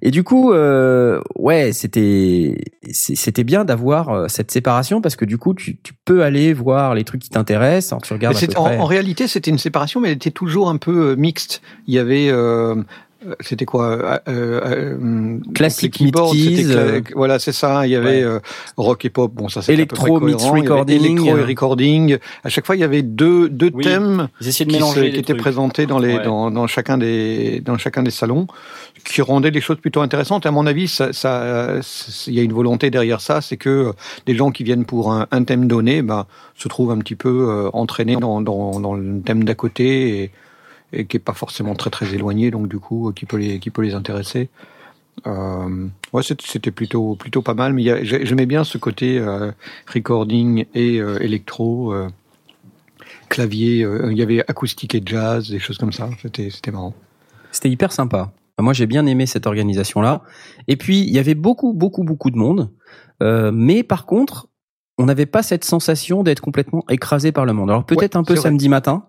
Et 0.03 0.11
du 0.11 0.23
coup, 0.23 0.53
euh, 0.53 1.19
ouais, 1.35 1.73
c'était 1.73 2.63
c'était 2.91 3.43
bien 3.43 3.65
d'avoir 3.65 4.09
euh, 4.09 4.27
cette 4.27 4.51
séparation 4.51 5.01
parce 5.01 5.15
que 5.15 5.25
du 5.25 5.39
coup, 5.39 5.55
tu, 5.55 5.77
tu 5.81 5.93
peux 6.05 6.21
aller 6.23 6.53
voir 6.53 6.93
les 6.93 7.03
trucs 7.05 7.23
qui 7.23 7.29
t'intéressent. 7.31 7.99
Tu 8.03 8.13
Mais 8.13 8.17
regardes 8.17 8.37
à 8.37 8.39
peu 8.39 8.45
c'est- 8.45 8.55
en, 8.55 8.85
réalité, 8.85 9.27
c'était 9.27 9.49
une 9.49 9.57
séparation, 9.57 9.99
mais 9.99 10.09
elle 10.09 10.15
était 10.17 10.29
toujours 10.29 10.69
un 10.69 10.77
peu 10.77 11.09
euh, 11.11 11.15
mixte. 11.15 11.63
Il 11.87 11.95
y 11.95 11.99
avait, 11.99 12.29
euh, 12.29 12.75
c'était 13.39 13.65
quoi 13.65 13.85
euh, 13.87 14.17
euh, 14.27 14.61
euh, 14.65 14.97
mid-keys, 14.99 15.69
c'était 15.69 15.97
cla- 15.97 16.75
euh, 16.77 17.01
Voilà, 17.15 17.39
c'est 17.39 17.51
ça. 17.51 17.85
Il 17.87 17.91
y 17.91 17.95
avait 17.95 18.21
euh, 18.21 18.39
rock 18.77 19.05
et 19.05 19.09
pop. 19.09 19.31
Bon, 19.33 19.49
ça 19.49 19.61
c'était 19.61 19.81
à 19.81 19.85
peu 19.85 19.95
près 19.95 20.07
Electro, 20.09 20.19
cohérent. 20.19 20.53
mix 20.55 20.61
recording. 20.69 21.05
Electro 21.05 21.37
et 21.37 21.43
recording. 21.43 22.17
À 22.43 22.49
chaque 22.49 22.65
fois, 22.65 22.75
il 22.75 22.79
y 22.79 22.83
avait 22.83 23.01
deux 23.01 23.49
deux 23.49 23.71
Oui. 23.73 23.83
thèmes 23.83 24.27
de 24.39 24.45
qui, 24.45 24.51
se- 24.53 24.99
étaient 25.17 25.33
présentés 25.35 25.85
dans 25.85 25.99
les 25.99 26.17
Ouais. 26.17 26.23
dans, 26.23 26.51
dans 26.51 26.67
chacun 26.67 26.97
des 26.97 27.59
dans 27.65 27.77
chacun 27.77 28.03
des 28.03 28.11
salons, 28.11 28.47
qui 29.03 29.21
rendaient 29.21 29.51
les 29.51 29.61
choses 29.61 29.77
plutôt 29.77 30.01
intéressantes. 30.01 30.45
À 30.45 30.51
mon 30.51 30.65
avis, 30.67 30.87
ça, 30.87 31.11
ça, 31.13 31.81
c'est- 31.81 32.29
il 32.31 32.33
y 32.35 32.39
a 32.39 32.43
une 32.43 32.53
volonté 32.53 32.89
derrière 32.91 33.21
ça, 33.21 33.41
c'est 33.41 33.57
que 33.57 33.93
des 34.25 34.35
gens 34.35 34.51
qui 34.51 34.63
viennent 34.63 34.85
pour 34.85 35.11
un, 35.11 35.27
un 35.31 35.43
thème 35.43 35.67
donné, 35.67 36.01
ben, 36.01 36.25
se 36.55 36.67
trouvent 36.67 36.91
un 36.91 36.99
petit 36.99 37.15
peu 37.15 37.47
euh, 37.49 37.69
entraînés 37.73 38.15
dans, 38.17 38.41
dans, 38.41 38.79
dans 38.79 38.93
le 38.93 39.21
thème 39.21 39.43
d'à 39.43 39.55
côté 39.55 40.23
et, 40.23 40.31
et 40.93 41.05
qui 41.05 41.17
est 41.17 41.21
pas 41.21 41.33
forcément 41.33 41.75
très 41.75 41.89
très 41.89 42.13
éloigné, 42.13 42.51
donc 42.51 42.67
du 42.67 42.79
coup, 42.79 43.11
qui 43.15 43.25
peut 43.25 43.37
les 43.37 43.59
qui 43.59 43.69
peut 43.69 43.81
les 43.81 43.93
intéresser. 43.93 44.49
Euh, 45.25 45.87
ouais, 46.13 46.21
c'était 46.23 46.71
plutôt 46.71 47.15
plutôt 47.15 47.41
pas 47.41 47.53
mal, 47.53 47.73
mais 47.73 48.05
j'aimais 48.05 48.45
bien 48.45 48.63
ce 48.63 48.77
côté 48.77 49.17
euh, 49.17 49.51
recording 49.91 50.65
et 50.73 50.99
euh, 50.99 51.19
électro. 51.19 51.93
clavier, 53.29 53.85
il 54.09 54.17
y 54.17 54.21
avait 54.21 54.41
acoustique 54.47 54.95
et 54.95 55.01
jazz, 55.05 55.49
des 55.49 55.59
choses 55.59 55.77
comme 55.77 55.93
ça. 55.93 56.09
C'était 56.21 56.49
c'était 56.49 56.71
marrant. 56.71 56.93
C'était 57.51 57.69
hyper 57.69 57.91
sympa. 57.91 58.31
Moi, 58.59 58.73
j'ai 58.73 58.87
bien 58.87 59.05
aimé 59.05 59.27
cette 59.27 59.45
organisation-là. 59.45 60.23
Et 60.67 60.77
puis, 60.77 61.01
il 61.01 61.13
y 61.13 61.19
avait 61.19 61.35
beaucoup, 61.35 61.73
beaucoup, 61.73 62.03
beaucoup 62.03 62.31
de 62.31 62.37
monde. 62.37 62.71
Mais 63.21 63.83
par 63.83 64.05
contre, 64.05 64.47
on 64.97 65.05
n'avait 65.05 65.25
pas 65.27 65.43
cette 65.43 65.63
sensation 65.63 66.23
d'être 66.23 66.41
complètement 66.41 66.83
écrasé 66.89 67.31
par 67.31 67.45
le 67.45 67.53
monde. 67.53 67.69
Alors 67.69 67.85
peut-être 67.85 68.15
Ouais, 68.15 68.19
un 68.19 68.23
peu 68.23 68.35
samedi 68.35 68.69
matin. 68.69 69.05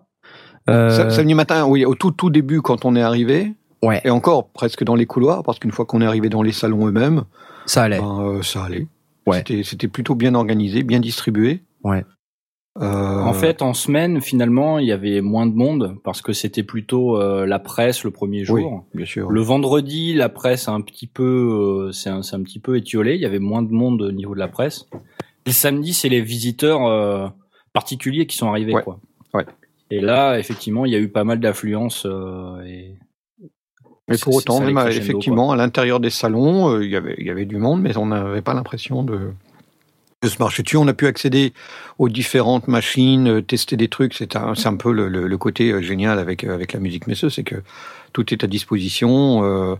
Euh, 0.69 0.89
Sa- 0.89 1.09
Samedi 1.09 1.33
matin, 1.33 1.65
oui, 1.65 1.85
au 1.85 1.95
tout 1.95 2.11
tout 2.11 2.29
début 2.29 2.61
quand 2.61 2.85
on 2.85 2.95
est 2.95 3.01
arrivé, 3.01 3.53
ouais, 3.83 4.01
et 4.03 4.09
encore 4.09 4.49
presque 4.49 4.83
dans 4.83 4.95
les 4.95 5.05
couloirs, 5.05 5.43
parce 5.43 5.59
qu'une 5.59 5.71
fois 5.71 5.85
qu'on 5.85 6.01
est 6.01 6.05
arrivé 6.05 6.29
dans 6.29 6.41
les 6.41 6.51
salons 6.51 6.87
eux-mêmes, 6.87 7.23
ça 7.65 7.83
allait. 7.83 7.99
ben, 7.99 8.21
euh, 8.21 8.41
ça 8.41 8.63
allait. 8.65 8.87
Ouais. 9.27 9.37
C'était 9.37 9.63
c'était 9.63 9.87
plutôt 9.87 10.15
bien 10.15 10.33
organisé, 10.35 10.83
bien 10.83 10.99
distribué. 10.99 11.63
Ouais. 11.83 12.03
Euh, 12.81 13.21
En 13.23 13.33
fait, 13.33 13.61
en 13.61 13.73
semaine, 13.73 14.21
finalement, 14.21 14.79
il 14.79 14.87
y 14.87 14.91
avait 14.93 15.19
moins 15.21 15.45
de 15.45 15.53
monde 15.53 15.97
parce 16.03 16.21
que 16.21 16.31
c'était 16.33 16.63
plutôt 16.63 17.17
euh, 17.17 17.45
la 17.45 17.59
presse 17.59 18.03
le 18.05 18.11
premier 18.11 18.45
jour. 18.45 18.57
oui, 18.57 18.65
bien 18.93 19.05
sûr. 19.05 19.29
Le 19.29 19.41
vendredi, 19.41 20.13
la 20.13 20.29
presse 20.29 20.69
a 20.69 20.71
un 20.71 20.79
petit 20.81 21.07
peu, 21.07 21.87
euh, 21.89 21.91
c'est 21.91 22.09
un, 22.09 22.21
c'est 22.21 22.35
un 22.37 22.41
petit 22.43 22.59
peu 22.59 22.77
étiolé. 22.77 23.15
Il 23.15 23.21
y 23.21 23.25
avait 23.25 23.39
moins 23.39 23.63
de 23.63 23.71
monde 23.71 24.01
au 24.03 24.11
niveau 24.13 24.33
de 24.33 24.39
la 24.39 24.47
presse. 24.47 24.85
Le 25.45 25.51
samedi, 25.51 25.93
c'est 25.93 26.09
les 26.09 26.21
visiteurs 26.21 26.85
euh, 26.85 27.27
particuliers 27.73 28.27
qui 28.27 28.37
sont 28.37 28.47
arrivés, 28.47 28.73
Ouais. 28.73 28.83
quoi. 28.83 28.99
Ouais. 29.33 29.45
Et 29.91 29.99
là, 30.01 30.37
effectivement, 30.37 30.85
il 30.85 30.91
y 30.91 30.95
a 30.95 30.99
eu 30.99 31.09
pas 31.09 31.23
mal 31.23 31.39
d'affluence. 31.39 32.05
euh, 32.05 32.61
et 32.65 32.95
Mais 34.07 34.17
pour 34.17 34.35
autant, 34.35 34.59
même 34.59 34.75
crescendo, 34.75 35.03
effectivement, 35.03 35.51
à 35.51 35.55
l'intérieur 35.55 35.99
des 35.99 36.09
salons, 36.09 36.69
euh, 36.75 36.83
il 36.85 36.91
y 36.91 36.95
avait 36.95 37.15
il 37.17 37.25
y 37.25 37.29
avait 37.29 37.45
du 37.45 37.57
monde, 37.57 37.81
mais 37.81 37.95
on 37.97 38.07
n'avait 38.07 38.41
pas 38.41 38.53
l'impression 38.53 39.03
de 39.03 39.31
de 40.21 40.27
se 40.27 40.37
marcher 40.39 40.63
dessus. 40.63 40.75
On 40.77 40.87
a 40.87 40.93
pu 40.93 41.07
accéder 41.07 41.53
aux 41.97 42.09
différentes 42.09 42.67
machines, 42.67 43.27
euh, 43.27 43.41
tester 43.41 43.77
des 43.77 43.87
trucs. 43.87 44.13
C'est 44.13 44.35
un, 44.35 44.53
un 44.63 44.75
peu 44.75 44.91
le, 44.91 45.07
le- 45.07 45.27
le 45.27 45.37
côté 45.37 45.71
euh, 45.71 45.81
génial 45.81 46.19
avec, 46.19 46.43
euh, 46.43 46.53
avec 46.53 46.73
la 46.73 46.79
musique 46.81 47.07
messeuse, 47.07 47.33
c'est 47.35 47.43
que 47.45 47.55
tout 48.11 48.33
est 48.33 48.43
à 48.43 48.47
disposition. 48.47 49.43
euh, 49.45 49.75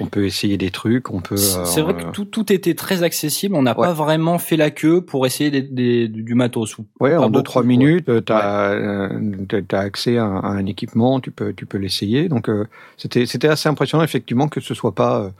on 0.00 0.06
peut 0.06 0.24
essayer 0.24 0.56
des 0.56 0.70
trucs, 0.70 1.10
on 1.10 1.20
peut. 1.20 1.36
C'est 1.36 1.64
c'est 1.66 1.80
euh, 1.80 1.84
vrai 1.84 1.94
que 1.94 2.10
tout, 2.12 2.24
tout 2.24 2.52
était 2.52 2.74
très 2.74 3.02
accessible. 3.02 3.54
On 3.54 3.62
n'a 3.62 3.78
Ouais. 3.78 3.86
pas 3.86 3.92
vraiment 3.92 4.38
fait 4.38 4.56
la 4.56 4.70
queue 4.70 5.02
pour 5.02 5.26
essayer 5.26 5.50
des, 5.50 5.62
des- 5.62 6.08
du 6.08 6.34
matos. 6.34 6.78
ou- 6.78 6.86
Ouais, 7.00 7.14
en 7.16 7.26
deux 7.26 7.32
beaucoup, 7.32 7.42
trois 7.42 7.62
quoi. 7.62 7.68
minutes, 7.68 8.10
tu 8.24 8.32
as, 8.32 9.78
accès 9.78 10.16
à, 10.18 10.24
un- 10.24 10.40
à 10.40 10.48
un 10.48 10.66
équipement, 10.66 11.20
tu 11.20 11.30
peux 11.30 11.52
tu 11.52 11.66
peux 11.66 11.78
l'essayer. 11.78 12.28
Donc 12.28 12.48
euh, 12.48 12.66
c'était 12.96 13.26
c'était 13.26 13.48
assez 13.48 13.68
impressionnant 13.68 14.02
effectivement 14.04 14.48
que 14.48 14.60
ce 14.60 14.74
soit 14.74 14.94
pas 14.94 15.20
euh, 15.20 15.30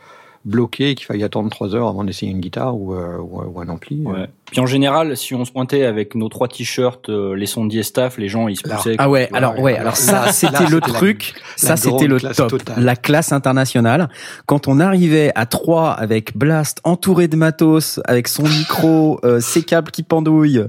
bloqué 0.45 0.91
et 0.91 0.95
qu'il 0.95 1.07
fallait 1.07 1.25
attendre 1.25 1.51
trois 1.51 1.75
heures 1.75 1.89
avant 1.89 2.05
d'essayer 2.05 2.33
une 2.33 2.41
guitare 2.41 2.77
ou, 2.77 2.95
euh, 2.95 3.19
ou, 3.19 3.43
ou 3.43 3.61
un 3.61 3.69
ampli. 3.69 4.03
Ouais. 4.05 4.29
Puis 4.51 4.61
en 4.61 4.67
général, 4.67 5.17
si 5.17 5.35
on 5.35 5.45
se 5.45 5.53
pointait 5.53 5.85
avec 5.85 6.15
nos 6.15 6.29
trois 6.29 6.49
t-shirts, 6.49 7.09
euh, 7.09 7.37
les 7.37 7.47
sondiers 7.47 7.83
staff, 7.83 8.19
les 8.19 8.29
gens 8.29 8.49
ils 8.49 8.57
se 8.57 8.63
poussaient. 8.63 8.97
Ah 8.99 9.09
ouais, 9.09 9.29
alors 9.33 9.59
ouais, 9.61 9.77
alors 9.77 9.97
ça 9.97 10.33
c'était 10.33 10.67
le 10.67 10.81
truc, 10.81 11.35
ça 11.57 11.77
c'était 11.77 12.07
le 12.07 12.21
top, 12.21 12.49
totale. 12.49 12.83
la 12.83 12.97
classe 12.97 13.33
internationale. 13.33 14.09
Quand 14.47 14.67
on 14.67 14.81
arrivait 14.81 15.31
à 15.35 15.47
trois 15.47 15.93
avec 15.93 16.37
Blast 16.37 16.81
entouré 16.85 17.29
de 17.29 17.37
matos, 17.37 18.01
avec 18.07 18.27
son 18.27 18.43
micro, 18.43 19.21
euh, 19.25 19.41
ses 19.41 19.63
câbles 19.63 19.91
qui 19.91 20.03
pendouillent, 20.03 20.65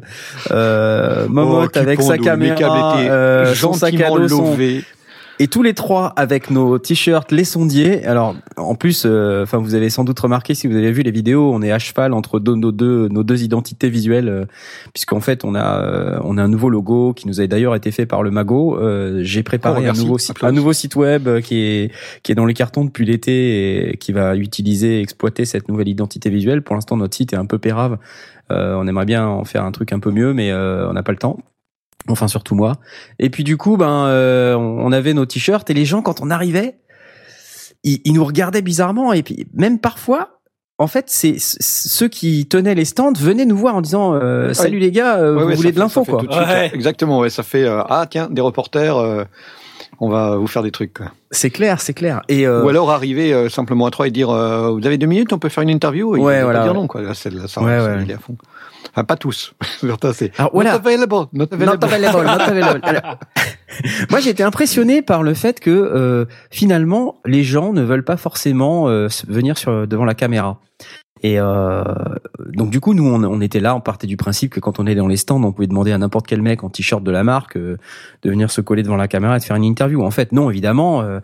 euh, 0.51 1.27
Momot 1.27 1.65
oh, 1.65 1.77
avec 1.77 2.01
sa 2.01 2.17
caméra, 2.17 2.97
euh, 2.99 3.55
son 3.55 3.73
sac 3.73 3.99
à 3.99 4.09
dos, 4.09 4.27
son, 4.27 4.55
et 5.41 5.47
tous 5.47 5.63
les 5.63 5.73
trois 5.73 6.13
avec 6.17 6.51
nos 6.51 6.77
t-shirts 6.77 7.31
les 7.31 7.45
sondiers. 7.45 8.05
Alors 8.05 8.35
en 8.57 8.75
plus, 8.75 9.05
euh, 9.07 9.41
enfin 9.41 9.57
vous 9.57 9.73
avez 9.73 9.89
sans 9.89 10.03
doute 10.03 10.19
remarqué 10.19 10.53
si 10.53 10.67
vous 10.67 10.75
avez 10.75 10.91
vu 10.91 11.01
les 11.01 11.09
vidéos, 11.09 11.51
on 11.51 11.63
est 11.63 11.71
à 11.71 11.79
cheval 11.79 12.13
entre 12.13 12.39
nos 12.39 12.71
deux 12.71 13.07
nos 13.07 13.23
deux 13.23 13.41
identités 13.41 13.89
visuelles, 13.89 14.29
euh, 14.29 14.45
puisqu'en 14.93 15.19
fait 15.19 15.43
on 15.43 15.55
a 15.55 15.81
euh, 15.81 16.19
on 16.23 16.37
a 16.37 16.43
un 16.43 16.47
nouveau 16.47 16.69
logo 16.69 17.13
qui 17.13 17.27
nous 17.27 17.41
a 17.41 17.47
d'ailleurs 17.47 17.73
été 17.73 17.89
fait 17.89 18.05
par 18.05 18.21
le 18.21 18.29
Mago. 18.29 18.77
Euh, 18.77 19.21
J'ai 19.23 19.41
préparé 19.41 19.87
oh, 19.87 19.89
un 19.89 19.93
nouveau 19.93 20.19
site 20.19 20.43
un 20.43 20.51
nouveau 20.51 20.73
site 20.73 20.95
web 20.95 21.39
qui 21.39 21.57
est 21.57 21.91
qui 22.21 22.31
est 22.31 22.35
dans 22.35 22.45
les 22.45 22.53
cartons 22.53 22.85
depuis 22.85 23.05
l'été 23.05 23.93
et 23.93 23.97
qui 23.97 24.11
va 24.11 24.35
utiliser 24.35 25.01
exploiter 25.01 25.45
cette 25.45 25.69
nouvelle 25.69 25.87
identité 25.87 26.29
visuelle. 26.29 26.61
Pour 26.61 26.75
l'instant 26.75 26.97
notre 26.97 27.17
site 27.17 27.33
est 27.33 27.37
un 27.37 27.47
peu 27.47 27.57
pérave. 27.57 27.97
on 28.51 28.87
aimerait 28.87 29.05
bien 29.05 29.25
en 29.25 29.43
faire 29.43 29.63
un 29.63 29.71
truc 29.71 29.91
un 29.91 29.99
peu 29.99 30.11
mieux, 30.11 30.35
mais 30.35 30.53
on 30.53 30.93
n'a 30.93 31.01
pas 31.01 31.13
le 31.13 31.17
temps. 31.17 31.39
Enfin 32.07 32.27
surtout 32.27 32.55
moi. 32.55 32.77
Et 33.19 33.29
puis 33.29 33.43
du 33.43 33.57
coup, 33.57 33.77
ben, 33.77 34.05
euh, 34.05 34.55
on 34.55 34.91
avait 34.91 35.13
nos 35.13 35.25
t-shirts 35.25 35.69
et 35.69 35.73
les 35.73 35.85
gens 35.85 36.01
quand 36.01 36.21
on 36.21 36.29
arrivait, 36.29 36.77
ils, 37.83 38.01
ils, 38.05 38.13
nous 38.13 38.25
regardaient 38.25 38.61
bizarrement 38.61 39.13
et 39.13 39.23
puis 39.23 39.47
même 39.53 39.79
parfois. 39.79 40.37
En 40.77 40.87
fait, 40.87 41.05
c'est 41.09 41.35
ceux 41.37 42.07
qui 42.07 42.47
tenaient 42.47 42.73
les 42.73 42.85
stands 42.85 43.13
venaient 43.13 43.45
nous 43.45 43.57
voir 43.57 43.75
en 43.75 43.81
disant 43.81 44.15
euh, 44.15 44.51
"Salut 44.53 44.79
les 44.79 44.89
gars, 44.89 45.17
euh, 45.17 45.35
vous 45.35 45.55
voulez 45.55 45.71
de 45.71 45.79
l'info 45.79 46.03
quoi." 46.03 46.23
Exactement, 46.73 47.19
ouais, 47.19 47.29
ça 47.29 47.43
fait 47.43 47.67
ah 47.67 48.07
tiens 48.09 48.29
des 48.31 48.41
reporters, 48.41 48.97
on 49.99 50.09
va 50.09 50.37
vous 50.37 50.47
faire 50.47 50.63
des 50.63 50.71
trucs. 50.71 50.97
C'est 51.29 51.51
clair, 51.51 51.81
c'est 51.81 51.93
clair. 51.93 52.23
Et 52.29 52.47
ou 52.47 52.67
alors 52.67 52.89
arriver 52.89 53.47
simplement 53.49 53.85
à 53.85 53.91
trois 53.91 54.07
et 54.07 54.11
dire 54.11 54.29
"Vous 54.29 54.87
avez 54.87 54.97
deux 54.97 55.05
minutes, 55.05 55.33
on 55.33 55.37
peut 55.37 55.49
faire 55.49 55.61
une 55.61 55.69
interview." 55.69 56.15
Et 56.15 56.19
ouais, 56.19 56.41
voilà. 56.41 56.61
Pas 56.61 56.65
dire 56.65 56.73
non 56.73 56.87
quoi. 56.87 57.01
c'est 57.13 57.31
ça, 57.47 57.61
ouais, 57.61 57.79
ouais. 57.79 58.13
à 58.13 58.17
fond. 58.17 58.35
Enfin, 58.91 59.03
pas 59.03 59.15
tous. 59.15 59.53
Certains, 59.79 60.13
c'est 60.13 60.31
Alors, 60.37 60.51
voilà. 60.53 60.71
not 60.73 60.77
available. 60.77 61.27
Not 61.33 61.45
available. 61.51 61.79
Not 61.79 61.85
available. 61.85 62.23
not 62.25 62.41
available. 62.41 62.79
Alors, 62.83 63.19
moi, 64.09 64.19
j'ai 64.19 64.29
été 64.29 64.43
impressionné 64.43 65.01
par 65.01 65.23
le 65.23 65.33
fait 65.33 65.59
que 65.59 65.69
euh, 65.69 66.25
finalement, 66.49 67.19
les 67.25 67.43
gens 67.43 67.73
ne 67.73 67.81
veulent 67.81 68.05
pas 68.05 68.17
forcément 68.17 68.89
euh, 68.89 69.07
venir 69.27 69.57
sur 69.57 69.87
devant 69.87 70.05
la 70.05 70.13
caméra. 70.13 70.59
Et 71.23 71.39
euh, 71.39 71.83
donc 72.53 72.71
du 72.71 72.79
coup, 72.79 72.93
nous, 72.93 73.05
on, 73.05 73.23
on, 73.23 73.41
était 73.41 73.59
là, 73.59 73.75
on 73.75 73.81
partait 73.81 74.07
du 74.07 74.17
principe 74.17 74.51
que 74.51 74.59
quand 74.59 74.79
on 74.79 74.87
est 74.87 74.95
dans 74.95 75.07
les 75.07 75.17
stands, 75.17 75.41
on 75.43 75.51
pouvait 75.51 75.67
demander 75.67 75.91
à 75.91 75.97
n'importe 75.97 76.25
quel 76.25 76.41
mec 76.41 76.63
en 76.63 76.69
t-shirt 76.69 77.03
de 77.03 77.11
la 77.11 77.23
marque 77.23 77.57
euh, 77.57 77.77
de 78.23 78.29
venir 78.29 78.49
se 78.49 78.59
coller 78.61 78.81
devant 78.81 78.95
la 78.95 79.07
caméra 79.07 79.37
et 79.37 79.39
de 79.39 79.43
faire 79.43 79.55
une 79.55 79.63
interview. 79.63 80.03
En 80.03 80.09
fait, 80.09 80.31
non, 80.31 80.49
évidemment, 80.49 81.01
euh, 81.01 81.19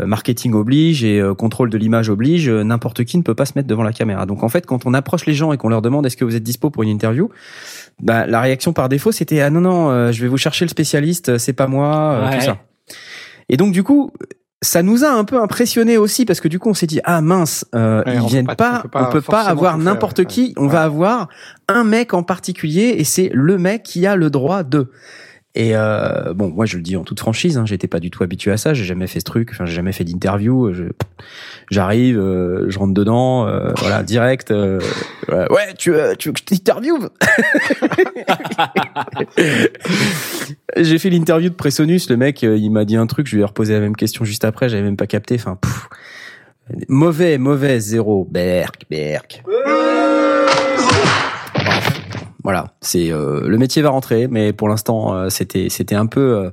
euh 0.00 0.06
marketing 0.06 0.54
oblige 0.54 1.04
et 1.04 1.20
euh, 1.20 1.34
contrôle 1.34 1.68
de 1.68 1.76
l'image 1.76 2.08
oblige, 2.08 2.48
n'importe 2.48 3.04
qui 3.04 3.18
ne 3.18 3.22
peut 3.22 3.34
pas 3.34 3.44
se 3.44 3.52
mettre 3.54 3.68
devant 3.68 3.82
la 3.82 3.92
caméra. 3.92 4.24
Donc 4.24 4.42
en 4.42 4.48
fait, 4.48 4.64
quand 4.64 4.86
on 4.86 4.94
approche 4.94 5.26
les 5.26 5.34
gens 5.34 5.52
et 5.52 5.58
qu'on 5.58 5.68
leur 5.68 5.82
demande 5.82 6.06
est-ce 6.06 6.16
que 6.16 6.24
vous 6.24 6.36
êtes 6.36 6.42
dispo 6.42 6.70
pour 6.70 6.82
une 6.82 6.88
interview, 6.88 7.28
bah, 8.02 8.26
la 8.26 8.40
réaction 8.40 8.72
par 8.72 8.88
défaut, 8.88 9.12
c'était 9.12 9.40
ah 9.42 9.50
non 9.50 9.60
non, 9.60 10.12
je 10.12 10.20
vais 10.22 10.28
vous 10.28 10.38
chercher 10.38 10.64
le 10.64 10.70
spécialiste, 10.70 11.38
c'est 11.38 11.52
pas 11.52 11.66
moi, 11.66 12.30
tout 12.32 12.40
ça. 12.40 12.58
Et 13.48 13.56
donc 13.56 13.72
du 13.72 13.82
coup, 13.82 14.10
ça 14.64 14.82
nous 14.82 15.04
a 15.04 15.10
un 15.10 15.24
peu 15.24 15.40
impressionné 15.40 15.96
aussi 15.96 16.24
parce 16.24 16.40
que 16.40 16.48
du 16.48 16.58
coup 16.58 16.70
on 16.70 16.74
s'est 16.74 16.86
dit 16.86 17.00
ah 17.04 17.20
mince 17.20 17.64
euh, 17.74 18.02
ils 18.06 18.26
viennent 18.26 18.46
pas, 18.46 18.82
on 18.94 19.06
peut 19.06 19.20
pas, 19.20 19.42
avoir 19.42 19.78
n'importe 19.78 20.24
qui. 20.24 20.54
On 20.56 20.66
va 20.66 20.82
avoir 20.82 21.28
un 21.68 21.84
mec 21.84 22.14
en 22.14 22.22
particulier 22.22 22.94
et 22.98 23.04
c'est 23.04 23.30
le 23.32 23.58
mec 23.58 23.82
qui 23.82 24.06
a 24.06 24.16
le 24.16 24.30
droit 24.30 24.62
de 24.62 24.90
et 25.54 25.76
euh, 25.76 26.34
bon, 26.34 26.48
moi 26.48 26.66
je 26.66 26.76
le 26.76 26.82
dis 26.82 26.96
en 26.96 27.04
toute 27.04 27.20
franchise, 27.20 27.58
hein, 27.58 27.64
j'étais 27.64 27.86
pas 27.86 28.00
du 28.00 28.10
tout 28.10 28.24
habitué 28.24 28.50
à 28.50 28.56
ça, 28.56 28.74
j'ai 28.74 28.84
jamais 28.84 29.06
fait 29.06 29.20
ce 29.20 29.24
truc, 29.24 29.50
enfin 29.52 29.66
j'ai 29.66 29.74
jamais 29.74 29.92
fait 29.92 30.04
d'interview. 30.04 30.72
J'arrive, 31.70 32.18
euh, 32.18 32.66
je 32.68 32.78
rentre 32.78 32.92
dedans, 32.92 33.46
euh, 33.46 33.72
voilà, 33.78 34.02
direct. 34.02 34.50
Euh, 34.50 34.80
ouais, 35.30 35.72
tu, 35.78 35.92
tu 36.18 36.28
veux 36.28 36.32
que 36.32 36.40
je 36.40 36.44
t'interviewe? 36.44 37.08
J'ai 40.76 40.98
fait 40.98 41.08
l'interview 41.08 41.50
de 41.50 41.54
Presonus, 41.54 42.10
le 42.10 42.16
mec, 42.16 42.42
il 42.42 42.70
m'a 42.70 42.84
dit 42.84 42.96
un 42.96 43.06
truc, 43.06 43.28
je 43.28 43.36
lui 43.36 43.42
ai 43.42 43.44
reposé 43.44 43.74
la 43.74 43.80
même 43.80 43.94
question 43.94 44.24
juste 44.24 44.44
après, 44.44 44.68
j'avais 44.68 44.82
même 44.82 44.96
pas 44.96 45.06
capté. 45.06 45.36
Enfin, 45.36 45.56
mauvais, 46.88 47.38
mauvais, 47.38 47.78
zéro, 47.78 48.26
berk, 48.28 48.86
berk. 48.90 49.44
Voilà, 52.44 52.74
c'est 52.82 53.10
euh, 53.10 53.40
le 53.48 53.56
métier 53.56 53.80
va 53.80 53.88
rentrer, 53.88 54.28
mais 54.28 54.52
pour 54.52 54.68
l'instant 54.68 55.14
euh, 55.14 55.30
c'était 55.30 55.68
c'était 55.70 55.94
un 55.94 56.04
peu 56.04 56.20
euh, 56.20 56.50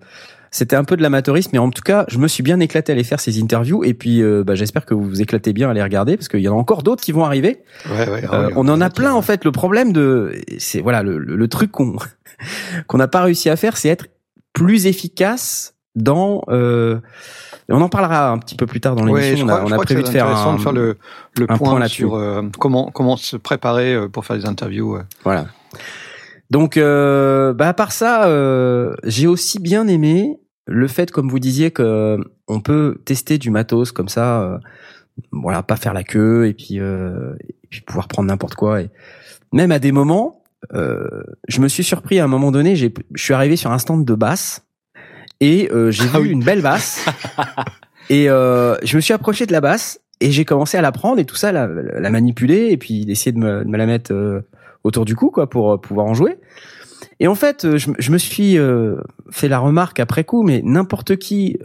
c'était 0.50 0.78
un 0.78 0.86
peu 0.86 0.96
de 0.96 1.02
l'amateurisme, 1.02 1.50
mais 1.52 1.60
en 1.60 1.70
tout 1.70 1.82
cas 1.82 2.06
je 2.08 2.18
me 2.18 2.30
suis 2.30 2.44
bien 2.44 2.62
éclaté 2.62 2.94
à 2.94 2.96
aller 2.96 3.04
faire 3.04 3.20
ces 3.20 3.42
interviews 3.42 3.84
et 3.84 3.94
puis 3.94 4.24
bah, 4.46 4.56
j'espère 4.56 4.86
que 4.86 4.94
vous 4.94 5.04
vous 5.04 5.22
éclatez 5.22 5.52
bien 5.52 5.70
à 5.70 5.74
les 5.74 5.84
regarder 5.84 6.16
parce 6.16 6.30
qu'il 6.30 6.40
y 6.40 6.48
en 6.48 6.54
a 6.54 6.58
encore 6.58 6.84
d'autres 6.84 7.04
qui 7.04 7.12
vont 7.12 7.26
arriver. 7.26 7.64
Ouais, 7.90 8.10
ouais, 8.10 8.24
on 8.56 8.68
en 8.70 8.80
a 8.80 8.90
plein 8.90 9.14
en 9.14 9.22
fait. 9.22 9.44
Le 9.44 9.52
problème 9.52 9.92
de 9.92 10.34
c'est 10.60 10.80
voilà 10.80 11.04
le, 11.04 11.18
le, 11.18 11.48
truc 11.50 11.72
qu'on 11.72 11.98
qu'on 12.88 12.98
n'a 12.98 13.08
pas 13.10 13.24
réussi 13.24 13.50
à 13.50 13.58
faire, 13.58 13.76
c'est 13.76 13.90
être 13.90 14.08
plus 14.54 14.88
efficace 14.88 15.76
dans 15.96 16.42
on 16.48 17.82
en 17.82 17.90
parlera 17.90 18.32
un 18.32 18.38
petit 18.38 18.56
peu 18.56 18.66
plus 18.66 18.82
tard 18.82 18.96
dans 18.96 19.06
l'émission. 19.06 19.46
on 19.46 19.50
a, 19.50 19.64
on 19.64 19.72
a 19.72 19.78
prévu 19.78 20.04
de 20.04 20.10
faire, 20.10 20.28
un, 20.28 20.56
de 20.56 20.62
faire 20.62 20.74
le, 20.74 20.98
le 21.38 21.48
point, 21.48 21.88
sur 21.88 22.20
comment 22.60 22.92
comment 22.92 23.16
se 23.16 23.38
préparer 23.38 24.10
pour 24.10 24.26
faire 24.26 24.38
des 24.38 24.46
interviews. 24.46 24.98
Voilà. 25.24 25.48
Donc, 26.50 26.76
euh, 26.76 27.54
bah 27.54 27.70
à 27.70 27.74
part 27.74 27.94
ça, 27.94 28.28
euh, 28.28 28.94
j'ai 29.06 29.28
aussi 29.28 29.60
bien 29.60 29.88
aimé 29.88 30.38
le 30.68 30.88
fait, 30.88 31.12
comme 31.12 31.30
vous 31.30 31.40
disiez, 31.40 31.72
que 31.72 32.18
on 32.48 32.60
peut 32.60 33.00
tester 33.06 33.38
du 33.38 33.50
matos 33.50 33.92
comme 33.92 34.10
ça, 34.10 34.42
euh, 34.42 34.58
voilà, 35.32 35.64
pas 35.64 35.76
faire 35.76 35.94
la 35.94 36.04
queue 36.04 36.48
et 36.48 36.54
puis, 36.54 36.80
euh, 36.80 37.34
et 37.40 37.56
puis 37.70 37.82
pouvoir 37.82 38.08
prendre 38.08 38.28
n'importe 38.28 38.56
quoi. 38.56 38.82
Et 38.82 38.90
même 39.54 39.72
à 39.72 39.80
des 39.80 39.92
moments, 39.92 40.44
euh, 40.74 41.24
je 41.48 41.62
me 41.62 41.68
suis 41.68 41.84
surpris 41.84 42.20
à 42.20 42.26
un 42.26 42.28
moment 42.28 42.52
donné. 42.52 42.76
Je 42.76 42.90
suis 43.16 43.34
arrivé 43.34 43.56
sur 43.56 43.72
un 43.72 43.78
stand 43.78 44.06
de 44.06 44.14
basse 44.14 44.66
et 45.40 45.72
euh, 45.72 45.92
j'ai 45.92 46.04
ah 46.14 46.20
vu 46.20 46.30
une 46.30 46.44
belle 46.44 46.62
basse 46.62 47.06
et 48.10 48.26
je 48.26 48.96
me 48.96 49.02
suis 49.02 49.14
approché 49.14 49.46
de 49.46 49.52
la 49.52 49.62
basse 49.62 50.02
et 50.20 50.32
j'ai 50.32 50.46
commencé 50.46 50.78
à 50.78 50.82
la 50.82 50.92
prendre 50.92 51.20
et 51.20 51.26
tout 51.26 51.36
ça, 51.36 51.52
la, 51.52 51.68
la 51.68 52.10
manipuler 52.10 52.68
et 52.72 52.78
puis 52.78 53.06
d'essayer 53.06 53.32
de 53.32 53.40
me, 53.40 53.64
de 53.64 53.70
me 53.70 53.78
la 53.78 53.86
mettre 53.86 54.44
autour 54.84 55.06
du 55.06 55.16
cou, 55.16 55.30
quoi, 55.30 55.50
pour 55.50 55.74
euh, 55.74 55.78
pouvoir 55.78 56.08
en 56.08 56.14
jouer. 56.14 56.38
Et 57.20 57.28
en 57.28 57.36
fait, 57.36 57.66
euh, 57.66 57.78
je, 57.78 57.92
je 57.98 58.12
me 58.12 58.18
suis 58.18 58.58
euh, 58.58 58.96
fait 59.30 59.48
la 59.48 59.60
remarque 59.60 60.00
après 60.00 60.24
coup, 60.24 60.44
mais 60.44 60.62
n'importe 60.64 61.18
qui 61.18 61.58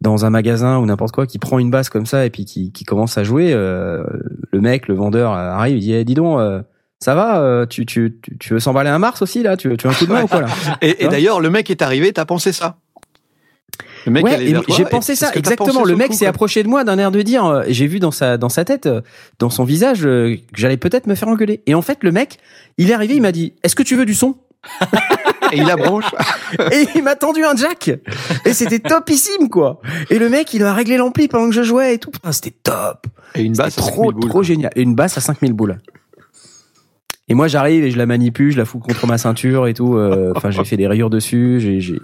dans 0.00 0.24
un 0.24 0.30
magasin 0.30 0.78
ou 0.78 0.86
n'importe 0.86 1.12
quoi 1.12 1.26
qui 1.26 1.40
prend 1.40 1.58
une 1.58 1.72
basse 1.72 1.88
comme 1.88 2.06
ça 2.06 2.24
et 2.24 2.30
puis 2.30 2.44
qui, 2.44 2.70
qui 2.70 2.84
commence 2.84 3.18
à 3.18 3.24
jouer, 3.24 3.52
le 3.52 4.60
mec, 4.60 4.86
le 4.86 4.94
vendeur 4.94 5.32
arrive, 5.32 5.78
il 5.78 5.80
dit 5.80 5.92
eh, 5.92 6.04
dis 6.04 6.14
donc. 6.14 6.40
ça 7.00 7.16
va 7.16 7.66
tu, 7.66 7.84
tu, 7.84 8.16
tu 8.38 8.54
veux 8.54 8.60
s'emballer 8.60 8.90
un 8.90 9.00
Mars 9.00 9.22
aussi 9.22 9.42
là? 9.42 9.56
Tu, 9.56 9.76
tu 9.76 9.88
veux 9.88 9.92
un 9.92 9.96
coup 9.96 10.06
de 10.06 10.12
main 10.12 10.22
ou 10.22 10.28
quoi 10.28 10.42
là? 10.42 10.48
Et, 10.82 11.04
et 11.04 11.08
d'ailleurs 11.08 11.40
le 11.40 11.50
mec 11.50 11.68
est 11.68 11.82
arrivé, 11.82 12.12
t'as 12.12 12.26
pensé 12.26 12.52
ça? 12.52 12.76
Ouais, 14.08 14.54
j'ai 14.68 14.84
pensé 14.84 15.14
ça 15.14 15.30
exactement. 15.34 15.84
Le 15.84 15.96
mec 15.96 16.14
s'est 16.14 16.26
approché 16.26 16.62
de 16.62 16.68
moi 16.68 16.84
d'un 16.84 16.98
air 16.98 17.10
de 17.10 17.22
dire, 17.22 17.44
euh, 17.44 17.64
j'ai 17.68 17.86
vu 17.86 17.98
dans 17.98 18.10
sa 18.10 18.36
dans 18.36 18.48
sa 18.48 18.64
tête, 18.64 18.86
euh, 18.86 19.00
dans 19.38 19.50
son 19.50 19.64
visage, 19.64 20.04
euh, 20.04 20.36
que 20.36 20.60
j'allais 20.60 20.76
peut-être 20.76 21.06
me 21.06 21.14
faire 21.14 21.28
engueuler. 21.28 21.62
Et 21.66 21.74
en 21.74 21.82
fait, 21.82 21.98
le 22.02 22.12
mec, 22.12 22.38
il 22.76 22.90
est 22.90 22.94
arrivé, 22.94 23.14
il 23.14 23.22
m'a 23.22 23.32
dit, 23.32 23.54
est-ce 23.62 23.76
que 23.76 23.82
tu 23.82 23.96
veux 23.96 24.06
du 24.06 24.14
son? 24.14 24.36
Et 25.52 25.56
il 25.56 25.70
a 25.70 25.76
branche. 25.76 26.04
et 26.72 26.86
il 26.94 27.02
m'a 27.02 27.16
tendu 27.16 27.42
un 27.42 27.56
jack. 27.56 27.90
Et 28.44 28.52
c'était 28.52 28.80
topissime, 28.80 29.48
quoi. 29.48 29.80
Et 30.10 30.18
le 30.18 30.28
mec, 30.28 30.52
il 30.52 30.62
a 30.62 30.74
réglé 30.74 30.98
l'ampli 30.98 31.26
pendant 31.26 31.48
que 31.48 31.54
je 31.54 31.62
jouais 31.62 31.94
et 31.94 31.98
tout. 31.98 32.10
C'était 32.32 32.54
top. 32.62 33.06
Et 33.34 33.42
une 33.42 33.54
basse 33.54 33.76
trop, 33.76 34.12
trop 34.12 34.42
génial. 34.42 34.70
Et 34.76 34.82
une 34.82 34.94
basse 34.94 35.16
à 35.16 35.22
5000 35.22 35.54
boules. 35.54 35.78
Et 37.28 37.34
moi, 37.34 37.46
j'arrive 37.46 37.84
et 37.84 37.90
je 37.90 37.98
la 37.98 38.06
manipule, 38.06 38.52
je 38.52 38.56
la 38.56 38.64
fous 38.64 38.78
contre 38.78 39.06
ma 39.06 39.18
ceinture 39.18 39.66
et 39.66 39.74
tout. 39.74 39.96
Euh, 39.96 40.32
enfin, 40.36 40.50
j'ai 40.50 40.64
fait 40.64 40.76
des 40.76 40.86
rayures 40.86 41.10
dessus, 41.10 41.60
j'ai 41.60 41.80
j'ai 41.80 42.00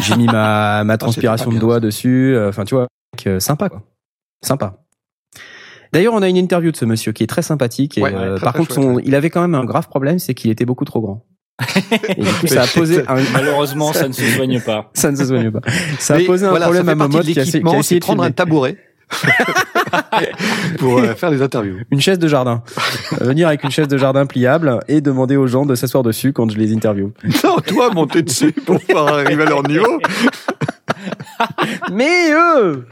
j'ai 0.00 0.16
mis 0.16 0.26
ma 0.26 0.84
ma 0.84 0.94
ah, 0.94 0.98
transpiration 0.98 1.50
de 1.50 1.58
doigt 1.58 1.80
dessus. 1.80 2.34
Euh, 2.34 2.50
enfin, 2.50 2.64
tu 2.64 2.74
vois, 2.74 2.86
euh, 3.26 3.40
sympa 3.40 3.68
quoi, 3.68 3.82
sympa. 4.42 4.78
D'ailleurs, 5.92 6.14
on 6.14 6.22
a 6.22 6.28
une 6.28 6.36
interview 6.36 6.70
de 6.70 6.76
ce 6.76 6.84
monsieur 6.84 7.10
qui 7.10 7.24
est 7.24 7.26
très 7.26 7.42
sympathique. 7.42 7.98
Et, 7.98 8.02
par 8.40 8.52
contre, 8.52 8.74
son, 8.74 9.00
il 9.00 9.16
avait 9.16 9.28
quand 9.28 9.40
même 9.40 9.56
un 9.56 9.64
grave 9.64 9.88
problème, 9.88 10.20
c'est 10.20 10.34
qu'il 10.34 10.50
était 10.50 10.64
beaucoup 10.64 10.84
trop 10.84 11.00
grand. 11.00 11.26
Et 12.16 12.22
du 12.22 12.32
coup, 12.32 12.46
ça 12.46 12.62
a 12.62 12.66
posé 12.68 13.02
un... 13.08 13.16
malheureusement, 13.32 13.92
ça 13.92 14.06
ne 14.06 14.12
se 14.12 14.22
soigne 14.22 14.60
pas. 14.60 14.90
ça 14.94 15.10
ne 15.10 15.16
se 15.16 15.26
soigne 15.26 15.50
pas. 15.50 15.60
Ça 15.98 16.14
a 16.14 16.20
posé 16.20 16.46
un 16.46 16.54
problème 16.54 16.88
à 16.88 16.94
Momot 16.94 17.20
qui 17.20 17.38
a, 17.38 17.44
qui 17.44 17.56
a 17.56 17.78
essayé 17.78 17.98
de 17.98 18.04
prendre 18.04 18.22
un 18.22 18.30
tabouret 18.30 18.76
pour 20.78 20.98
euh, 20.98 21.14
faire 21.14 21.30
des 21.30 21.42
interviews. 21.42 21.78
Une 21.90 22.00
chaise 22.00 22.18
de 22.18 22.28
jardin. 22.28 22.62
Euh, 23.20 23.24
venir 23.24 23.48
avec 23.48 23.64
une 23.64 23.70
chaise 23.70 23.88
de 23.88 23.98
jardin 23.98 24.26
pliable 24.26 24.80
et 24.88 25.00
demander 25.00 25.36
aux 25.36 25.46
gens 25.46 25.66
de 25.66 25.74
s'asseoir 25.74 26.02
dessus 26.02 26.32
quand 26.32 26.50
je 26.50 26.58
les 26.58 26.72
interview. 26.72 27.12
Non, 27.44 27.56
toi, 27.66 27.90
monter 27.92 28.22
dessus 28.22 28.52
pour 28.52 28.80
pouvoir 28.80 29.08
arriver 29.08 29.42
à 29.42 29.46
leur 29.46 29.62
niveau. 29.62 29.98
Mais 31.92 32.30
eux 32.30 32.86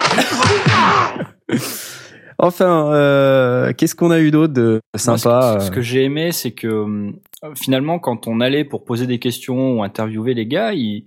Enfin, 2.38 2.92
euh, 2.92 3.72
qu'est-ce 3.76 3.94
qu'on 3.94 4.10
a 4.12 4.20
eu 4.20 4.30
d'autre 4.30 4.52
de 4.52 4.80
sympa 4.94 5.54
Moi, 5.54 5.60
ce, 5.60 5.66
ce, 5.66 5.70
que 5.72 5.80
j'ai 5.80 6.04
aimé, 6.04 6.30
c'est 6.30 6.52
que 6.52 6.66
euh, 6.68 7.10
finalement, 7.54 7.98
quand 7.98 8.28
on 8.28 8.40
allait 8.40 8.64
pour 8.64 8.84
poser 8.84 9.06
des 9.06 9.18
questions 9.18 9.72
ou 9.72 9.82
interviewer 9.82 10.34
les 10.34 10.46
gars, 10.46 10.72
ils, 10.72 11.04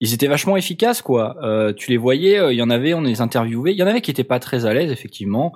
ils 0.00 0.14
étaient 0.14 0.26
vachement 0.28 0.56
efficaces, 0.56 1.02
quoi. 1.02 1.36
Euh, 1.42 1.72
tu 1.74 1.90
les 1.90 1.96
voyais, 1.96 2.40
il 2.52 2.56
y 2.56 2.62
en 2.62 2.70
avait, 2.70 2.94
on 2.94 3.02
les 3.02 3.20
interviewait. 3.20 3.72
Il 3.72 3.78
y 3.78 3.82
en 3.82 3.86
avait 3.86 4.00
qui 4.00 4.10
étaient 4.10 4.24
pas 4.24 4.38
très 4.38 4.64
à 4.66 4.72
l'aise, 4.74 4.90
effectivement. 4.90 5.52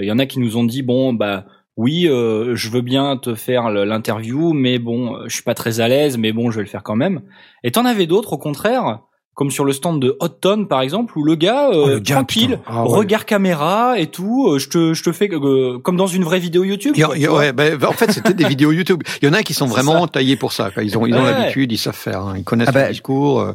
Il 0.00 0.04
y 0.06 0.12
en 0.12 0.18
a 0.18 0.26
qui 0.26 0.40
nous 0.40 0.56
ont 0.56 0.64
dit, 0.64 0.82
bon, 0.82 1.12
bah 1.12 1.44
oui, 1.76 2.08
euh, 2.08 2.56
je 2.56 2.70
veux 2.70 2.80
bien 2.80 3.16
te 3.16 3.34
faire 3.36 3.70
l'interview, 3.70 4.52
mais 4.52 4.78
bon, 4.80 5.16
je 5.26 5.32
suis 5.34 5.44
pas 5.44 5.54
très 5.54 5.78
à 5.80 5.86
l'aise, 5.88 6.18
mais 6.18 6.32
bon, 6.32 6.50
je 6.50 6.56
vais 6.56 6.64
le 6.64 6.68
faire 6.68 6.82
quand 6.82 6.96
même. 6.96 7.20
Et 7.62 7.70
t'en 7.70 7.84
avais 7.84 8.06
d'autres, 8.06 8.32
au 8.32 8.38
contraire, 8.38 8.98
comme 9.34 9.52
sur 9.52 9.64
le 9.64 9.72
stand 9.72 10.02
de 10.02 10.16
Hot 10.18 10.28
Tone 10.30 10.66
par 10.66 10.80
exemple, 10.80 11.16
où 11.16 11.22
le 11.22 11.36
gars, 11.36 11.68
euh, 11.68 11.82
Oh, 11.84 11.86
le 11.86 11.98
gars, 12.00 12.16
tranquille. 12.16 12.58
Ah, 12.66 12.82
ouais. 12.84 12.88
regard 12.98 13.24
caméra 13.24 13.96
et 14.00 14.08
tout, 14.08 14.48
euh, 14.48 14.58
je 14.58 14.68
te, 14.68 14.92
je 14.94 15.04
te 15.04 15.12
fais 15.12 15.30
euh, 15.32 15.78
comme 15.78 15.96
dans 15.96 16.08
une 16.08 16.24
vraie 16.24 16.40
vidéo 16.40 16.64
YouTube. 16.64 16.94
A- 16.98 17.04
quoi, 17.06 17.14
a- 17.14 17.32
ouais, 17.32 17.52
ben, 17.52 17.78
en 17.84 17.92
fait, 17.92 18.10
c'était 18.10 18.34
des 18.34 18.48
vidéos 18.48 18.72
YouTube. 18.72 19.00
Il 19.22 19.26
y 19.26 19.28
en 19.30 19.34
a 19.34 19.44
qui 19.44 19.54
sont 19.54 19.66
vraiment 19.76 20.02
ça. 20.02 20.08
taillés 20.14 20.34
pour 20.34 20.50
ça. 20.52 20.72
quoi. 20.72 20.82
Ils 20.82 20.98
ont, 20.98 21.06
ils 21.06 21.14
ont 21.14 21.22
Ouais. 21.22 21.30
l'habitude, 21.30 21.70
ils 21.70 21.78
savent 21.78 21.94
faire. 21.94 22.22
hein. 22.22 22.34
Ils 22.36 22.42
connaissent 22.42 22.70
Ah 22.70 22.72
bah, 22.72 22.86
le 22.86 22.90
discours. 22.90 23.54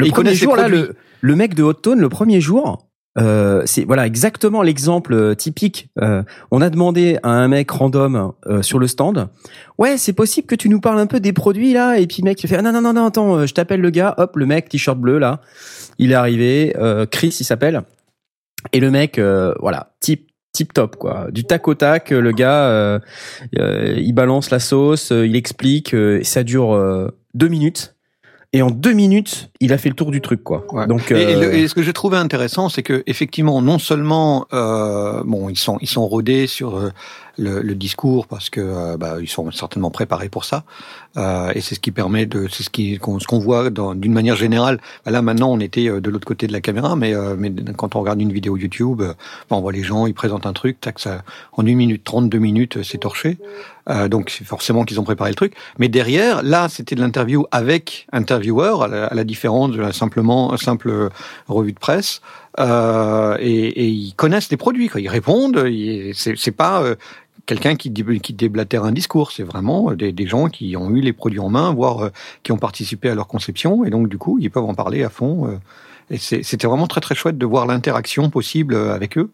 Le 0.00 0.10
premier 0.10 0.34
jour, 0.34 0.56
là, 0.56 0.68
le, 0.68 0.94
le 1.20 1.36
mec 1.36 1.54
de 1.54 1.62
Hot 1.62 1.74
Tone, 1.74 2.00
le 2.00 2.08
premier 2.08 2.40
jour, 2.40 2.90
euh, 3.18 3.62
c'est 3.66 3.84
voilà 3.84 4.06
exactement 4.06 4.62
l'exemple 4.62 5.14
euh, 5.14 5.34
typique. 5.34 5.90
Euh, 6.00 6.22
on 6.52 6.60
a 6.60 6.70
demandé 6.70 7.18
à 7.22 7.30
un 7.30 7.48
mec 7.48 7.70
random 7.70 8.32
euh, 8.46 8.62
sur 8.62 8.78
le 8.78 8.86
stand, 8.86 9.28
ouais, 9.78 9.98
c'est 9.98 10.12
possible 10.12 10.46
que 10.46 10.54
tu 10.54 10.68
nous 10.68 10.80
parles 10.80 11.00
un 11.00 11.06
peu 11.06 11.18
des 11.18 11.32
produits 11.32 11.72
là, 11.72 11.98
et 11.98 12.06
puis 12.06 12.22
le 12.22 12.26
mec 12.26 12.42
il 12.42 12.48
fait 12.48 12.56
ah, 12.56 12.62
non 12.62 12.72
non 12.72 12.80
non 12.80 12.92
non 12.92 13.06
attends, 13.06 13.36
euh, 13.36 13.46
je 13.46 13.54
t'appelle 13.54 13.80
le 13.80 13.90
gars, 13.90 14.14
hop 14.16 14.36
le 14.36 14.46
mec 14.46 14.68
t-shirt 14.68 14.96
bleu 14.96 15.18
là, 15.18 15.40
il 15.98 16.12
est 16.12 16.14
arrivé, 16.14 16.74
euh, 16.78 17.04
Chris 17.04 17.36
il 17.40 17.44
s'appelle, 17.44 17.82
et 18.72 18.78
le 18.78 18.92
mec 18.92 19.18
euh, 19.18 19.54
voilà 19.58 19.92
type 19.98 20.28
tip 20.52 20.72
top 20.72 20.94
quoi, 20.94 21.28
du 21.32 21.42
tac 21.42 21.66
au 21.66 21.74
tac, 21.74 22.10
le 22.10 22.30
gars 22.30 22.68
euh, 22.68 23.00
euh, 23.58 23.94
il 23.98 24.12
balance 24.12 24.50
la 24.50 24.60
sauce, 24.60 25.10
euh, 25.10 25.26
il 25.26 25.34
explique, 25.34 25.94
euh, 25.94 26.20
ça 26.22 26.44
dure 26.44 26.74
euh, 26.74 27.08
deux 27.34 27.48
minutes. 27.48 27.96
Et 28.52 28.62
en 28.62 28.70
deux 28.70 28.92
minutes, 28.92 29.50
il 29.60 29.72
a 29.72 29.78
fait 29.78 29.88
le 29.90 29.94
tour 29.94 30.10
du 30.10 30.20
truc, 30.20 30.42
quoi. 30.42 30.66
Ouais. 30.72 30.86
Donc, 30.88 31.12
Et, 31.12 31.14
et 31.22 31.34
euh, 31.36 31.40
le- 31.40 31.54
et 31.54 31.68
ce 31.68 31.74
que 31.74 31.82
j'ai 31.82 31.92
trouvé 31.92 32.16
intéressant, 32.16 32.68
c'est 32.68 32.82
que 32.82 33.04
effectivement, 33.06 33.62
non 33.62 33.78
seulement 33.78 34.46
euh, 34.52 35.22
bon, 35.24 35.48
ils 35.48 35.56
sont 35.58 35.78
ils 35.80 35.88
sont 35.88 36.04
rodés 36.08 36.48
sur 36.48 36.76
euh, 36.76 36.90
le, 37.40 37.62
le 37.62 37.74
discours 37.74 38.26
parce 38.26 38.50
que 38.50 38.60
euh, 38.60 38.96
bah, 38.96 39.16
ils 39.20 39.28
sont 39.28 39.50
certainement 39.50 39.90
préparés 39.90 40.28
pour 40.28 40.44
ça, 40.44 40.64
euh, 41.16 41.50
et 41.54 41.60
c'est 41.60 41.74
ce 41.74 41.80
qui 41.80 41.90
permet 41.90 42.26
de 42.26 42.46
c'est 42.48 42.62
ce 42.62 42.70
qui 42.70 42.98
qu'on 42.98 43.18
ce 43.18 43.26
qu'on 43.26 43.38
voit 43.38 43.70
d'une 43.70 44.12
manière 44.12 44.36
générale. 44.36 44.80
Là 45.06 45.22
maintenant, 45.22 45.50
on 45.50 45.58
était 45.58 45.88
euh, 45.88 46.00
de 46.00 46.10
l'autre 46.10 46.26
côté 46.26 46.46
de 46.46 46.52
la 46.52 46.60
caméra, 46.60 46.94
mais 46.96 47.14
euh, 47.14 47.34
mais 47.38 47.52
quand 47.76 47.96
on 47.96 48.00
regarde 48.00 48.20
une 48.20 48.32
vidéo 48.32 48.56
YouTube, 48.56 48.98
bah, 48.98 49.14
on 49.50 49.60
voit 49.60 49.72
les 49.72 49.82
gens, 49.82 50.06
ils 50.06 50.14
présentent 50.14 50.46
un 50.46 50.52
truc, 50.52 50.80
tac, 50.80 50.98
ça 50.98 51.22
en 51.52 51.64
une 51.66 51.78
minute 51.78 52.04
trente, 52.04 52.28
deux 52.28 52.38
minutes, 52.38 52.82
c'est 52.82 52.98
torché. 52.98 53.38
Donc 54.08 54.30
c'est 54.30 54.44
forcément 54.44 54.84
qu'ils 54.84 55.00
ont 55.00 55.04
préparé 55.04 55.30
le 55.30 55.34
truc. 55.34 55.54
Mais 55.80 55.88
derrière, 55.88 56.44
là, 56.44 56.68
c'était 56.68 56.94
de 56.94 57.00
l'interview 57.00 57.46
avec 57.50 58.06
intervieweur, 58.12 58.84
à 58.84 58.88
la, 58.88 59.24
différence 59.24 59.72
de 59.72 59.80
la 59.80 59.92
simplement 59.92 60.56
simple 60.56 61.08
revue 61.48 61.72
de 61.72 61.78
presse. 61.78 62.20
Euh, 62.58 63.36
et, 63.38 63.66
et 63.68 63.86
ils 63.86 64.14
connaissent 64.14 64.50
les 64.50 64.56
produits, 64.56 64.88
quoi. 64.88 65.00
Ils 65.00 65.08
répondent. 65.08 65.64
c'est 66.14 66.56
pas 66.56 66.82
euh, 66.82 66.96
quelqu'un 67.50 67.74
qui, 67.76 67.92
qui 67.92 68.32
déblatère 68.32 68.84
un 68.84 68.92
discours. 68.92 69.32
C'est 69.32 69.42
vraiment 69.42 69.92
des, 69.92 70.12
des 70.12 70.26
gens 70.26 70.46
qui 70.48 70.76
ont 70.76 70.88
eu 70.90 71.00
les 71.00 71.12
produits 71.12 71.40
en 71.40 71.48
main, 71.50 71.74
voire 71.74 71.98
euh, 72.04 72.10
qui 72.42 72.52
ont 72.52 72.58
participé 72.58 73.08
à 73.10 73.14
leur 73.14 73.26
conception. 73.26 73.84
Et 73.84 73.90
donc 73.90 74.08
du 74.08 74.18
coup, 74.18 74.38
ils 74.40 74.50
peuvent 74.50 74.64
en 74.64 74.74
parler 74.74 75.02
à 75.02 75.10
fond. 75.10 75.46
euh. 75.48 75.58
et 76.10 76.18
c'était 76.18 76.66
vraiment 76.66 76.86
très 76.86 77.00
très 77.00 77.14
chouette 77.14 77.38
de 77.38 77.46
voir 77.46 77.66
l'interaction 77.66 78.30
possible 78.30 78.74
euh, 78.74 78.94
avec 78.94 79.18
eux. 79.18 79.30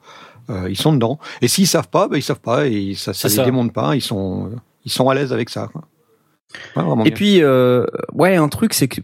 Euh, 0.49 0.69
ils 0.71 0.77
sont 0.79 0.93
dedans. 0.93 1.19
Et 1.43 1.49
s'ils 1.49 1.67
savent 1.67 1.89
pas, 1.89 2.09
ben 2.09 2.17
ils 2.17 2.23
savent 2.23 2.41
pas 2.41 2.67
et 2.67 2.95
ça, 2.95 3.13
ça 3.13 3.29
les 3.29 3.35
ça. 3.35 3.45
démonte 3.45 3.73
pas. 3.73 3.95
Ils 3.97 4.01
sont 4.13 4.47
euh, 4.47 4.57
ils 4.85 4.93
sont 4.93 5.09
à 5.11 5.15
l'aise 5.15 5.33
avec 5.33 5.51
ça. 5.51 5.69
Quoi. 5.73 5.83
Ouais, 6.77 6.83
vraiment 6.85 7.05
Et 7.05 7.11
bien. 7.11 7.17
puis, 7.17 7.43
euh, 7.43 7.85
ouais, 8.13 8.37
un 8.37 8.49
truc, 8.49 8.73
c'est 8.73 8.89
que 8.89 9.01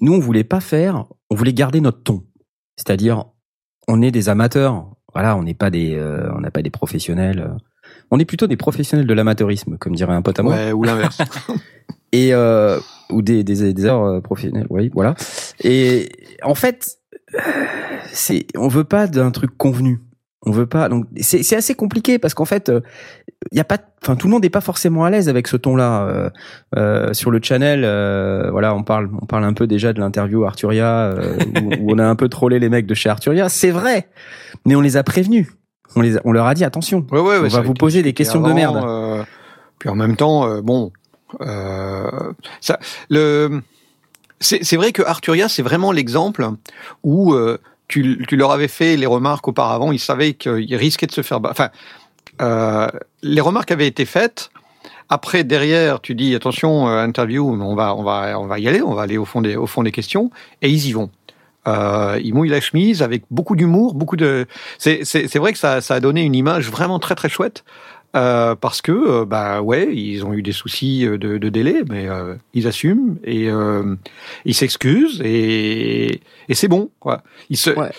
nous, 0.00 0.14
on 0.14 0.20
voulait 0.20 0.44
pas 0.44 0.60
faire, 0.60 1.04
on 1.30 1.34
voulait 1.34 1.52
garder 1.52 1.80
notre 1.80 2.02
ton. 2.02 2.22
C'est-à-dire, 2.76 3.24
on 3.88 4.02
est 4.02 4.12
des 4.12 4.28
amateurs. 4.28 4.86
Voilà, 5.12 5.36
on 5.36 5.42
n'est 5.42 5.54
pas 5.54 5.70
des, 5.70 5.94
euh, 5.96 6.30
on 6.36 6.40
n'a 6.40 6.50
pas 6.50 6.62
des 6.62 6.70
professionnels. 6.70 7.56
Euh. 8.06 8.16
On 8.16 8.18
est 8.18 8.24
plutôt 8.24 8.46
des 8.46 8.56
professionnels 8.56 9.06
de 9.06 9.14
l'amateurisme, 9.14 9.76
comme 9.78 9.94
dirait 9.94 10.14
un 10.14 10.22
pote 10.22 10.38
à 10.38 10.42
moi. 10.42 10.54
Ouais, 10.54 10.72
ou 10.72 10.82
l'inverse. 10.84 11.18
Et 12.12 12.32
euh, 12.32 12.78
ou 13.10 13.20
des 13.22 13.44
des 13.44 13.72
des 13.72 13.84
heures 13.84 14.04
euh, 14.04 14.20
professionnels, 14.20 14.66
oui, 14.70 14.90
voilà. 14.94 15.14
Et 15.62 16.08
en 16.42 16.54
fait, 16.54 16.98
euh, 17.34 17.40
c'est, 18.12 18.46
on 18.56 18.68
veut 18.68 18.84
pas 18.84 19.06
d'un 19.06 19.30
truc 19.30 19.56
convenu. 19.56 20.00
On 20.42 20.52
veut 20.52 20.66
pas. 20.66 20.88
Donc 20.88 21.06
c'est 21.20 21.42
c'est 21.42 21.56
assez 21.56 21.74
compliqué 21.74 22.18
parce 22.18 22.32
qu'en 22.32 22.44
fait, 22.44 22.70
il 23.52 23.58
y 23.58 23.60
a 23.60 23.64
pas, 23.64 23.78
enfin 24.02 24.16
tout 24.16 24.26
le 24.26 24.32
monde 24.32 24.42
n'est 24.42 24.50
pas 24.50 24.60
forcément 24.60 25.04
à 25.04 25.10
l'aise 25.10 25.28
avec 25.28 25.46
ce 25.46 25.56
ton-là. 25.56 26.06
Euh, 26.06 26.30
euh, 26.76 27.12
sur 27.12 27.30
le 27.30 27.40
channel, 27.42 27.82
euh, 27.84 28.50
voilà, 28.50 28.74
on 28.74 28.82
parle, 28.82 29.10
on 29.20 29.26
parle 29.26 29.44
un 29.44 29.52
peu 29.52 29.66
déjà 29.66 29.92
de 29.92 30.00
l'interview 30.00 30.44
Arturia 30.44 31.10
euh, 31.10 31.38
où, 31.62 31.74
où 31.80 31.94
on 31.94 31.98
a 31.98 32.06
un 32.06 32.16
peu 32.16 32.28
trollé 32.28 32.58
les 32.58 32.68
mecs 32.68 32.86
de 32.86 32.94
chez 32.94 33.08
Arturia. 33.08 33.48
C'est 33.48 33.70
vrai, 33.70 34.08
mais 34.64 34.74
on 34.74 34.80
les 34.80 34.96
a 34.96 35.02
prévenus. 35.02 35.48
On 35.94 36.00
les, 36.00 36.16
a- 36.16 36.20
on 36.24 36.32
leur 36.32 36.46
a 36.46 36.54
dit 36.54 36.64
attention. 36.64 37.06
Ouais, 37.10 37.20
ouais, 37.20 37.38
On 37.38 37.42
va 37.48 37.60
vous 37.62 37.74
poser 37.74 38.02
des 38.02 38.12
questions 38.12 38.40
de 38.40 38.52
merde. 38.52 38.76
euh, 38.84 39.24
puis 39.78 39.88
en 39.88 39.94
même 39.94 40.16
temps, 40.16 40.46
euh, 40.48 40.60
bon, 40.60 40.90
euh, 41.40 42.32
ça, 42.60 42.78
le, 43.08 43.62
c'est 44.40 44.64
c'est 44.64 44.76
vrai 44.76 44.92
que 44.92 45.02
Arturia, 45.02 45.48
c'est 45.48 45.62
vraiment 45.62 45.92
l'exemple 45.92 46.48
où 47.04 47.34
tu, 47.88 48.24
tu 48.28 48.36
leur 48.36 48.50
avais 48.50 48.68
fait 48.68 48.96
les 48.96 49.06
remarques 49.06 49.46
auparavant, 49.48 49.92
ils 49.92 49.98
savaient 49.98 50.34
qu'ils 50.34 50.76
risquaient 50.76 51.06
de 51.06 51.12
se 51.12 51.22
faire. 51.22 51.40
Enfin, 51.44 51.70
les 53.22 53.40
remarques 53.40 53.70
avaient 53.70 53.86
été 53.86 54.04
faites. 54.04 54.50
Après, 55.08 55.44
derrière, 55.44 56.00
tu 56.00 56.14
dis 56.16 56.34
attention, 56.34 56.88
interview, 56.88 57.48
on 57.48 57.74
va, 57.76 57.94
on 57.94 58.02
va, 58.02 58.38
on 58.40 58.46
va 58.46 58.58
y 58.58 58.66
aller, 58.66 58.82
on 58.82 58.92
va 58.92 59.02
aller 59.02 59.16
au 59.18 59.24
fond 59.24 59.40
des, 59.40 59.54
au 59.56 59.66
fond 59.66 59.84
des 59.84 59.92
questions, 59.92 60.30
et 60.62 60.68
ils 60.68 60.86
y 60.88 60.92
vont. 60.92 61.10
Euh, 61.66 62.20
ils 62.22 62.34
mouillent 62.34 62.48
la 62.48 62.60
chemise 62.60 63.02
avec 63.02 63.24
beaucoup 63.30 63.56
d'humour, 63.56 63.94
beaucoup 63.94 64.16
de. 64.16 64.46
C'est 64.78 65.36
vrai 65.36 65.52
que 65.52 65.58
ça, 65.58 65.80
ça 65.80 65.94
a 65.94 66.00
donné 66.00 66.22
une 66.22 66.34
image 66.34 66.70
vraiment 66.70 66.98
très 66.98 67.14
très 67.14 67.28
chouette. 67.28 67.64
Euh, 68.14 68.54
parce 68.54 68.80
que 68.80 68.92
euh, 68.92 69.24
bah 69.26 69.60
ouais 69.60 69.94
ils 69.94 70.24
ont 70.24 70.32
eu 70.32 70.40
des 70.40 70.52
soucis 70.52 71.04
euh, 71.04 71.18
de, 71.18 71.36
de 71.36 71.48
délai 71.50 71.82
mais 71.90 72.08
euh, 72.08 72.36
ils 72.54 72.66
assument 72.66 73.16
et 73.24 73.50
euh, 73.50 73.94
ils 74.46 74.54
s'excusent 74.54 75.20
et, 75.22 76.22
et 76.48 76.54
c'est 76.54 76.68
bon 76.68 76.88
quoi 76.98 77.24
ils 77.50 77.58
se 77.58 77.70
Ouais. 77.70 77.90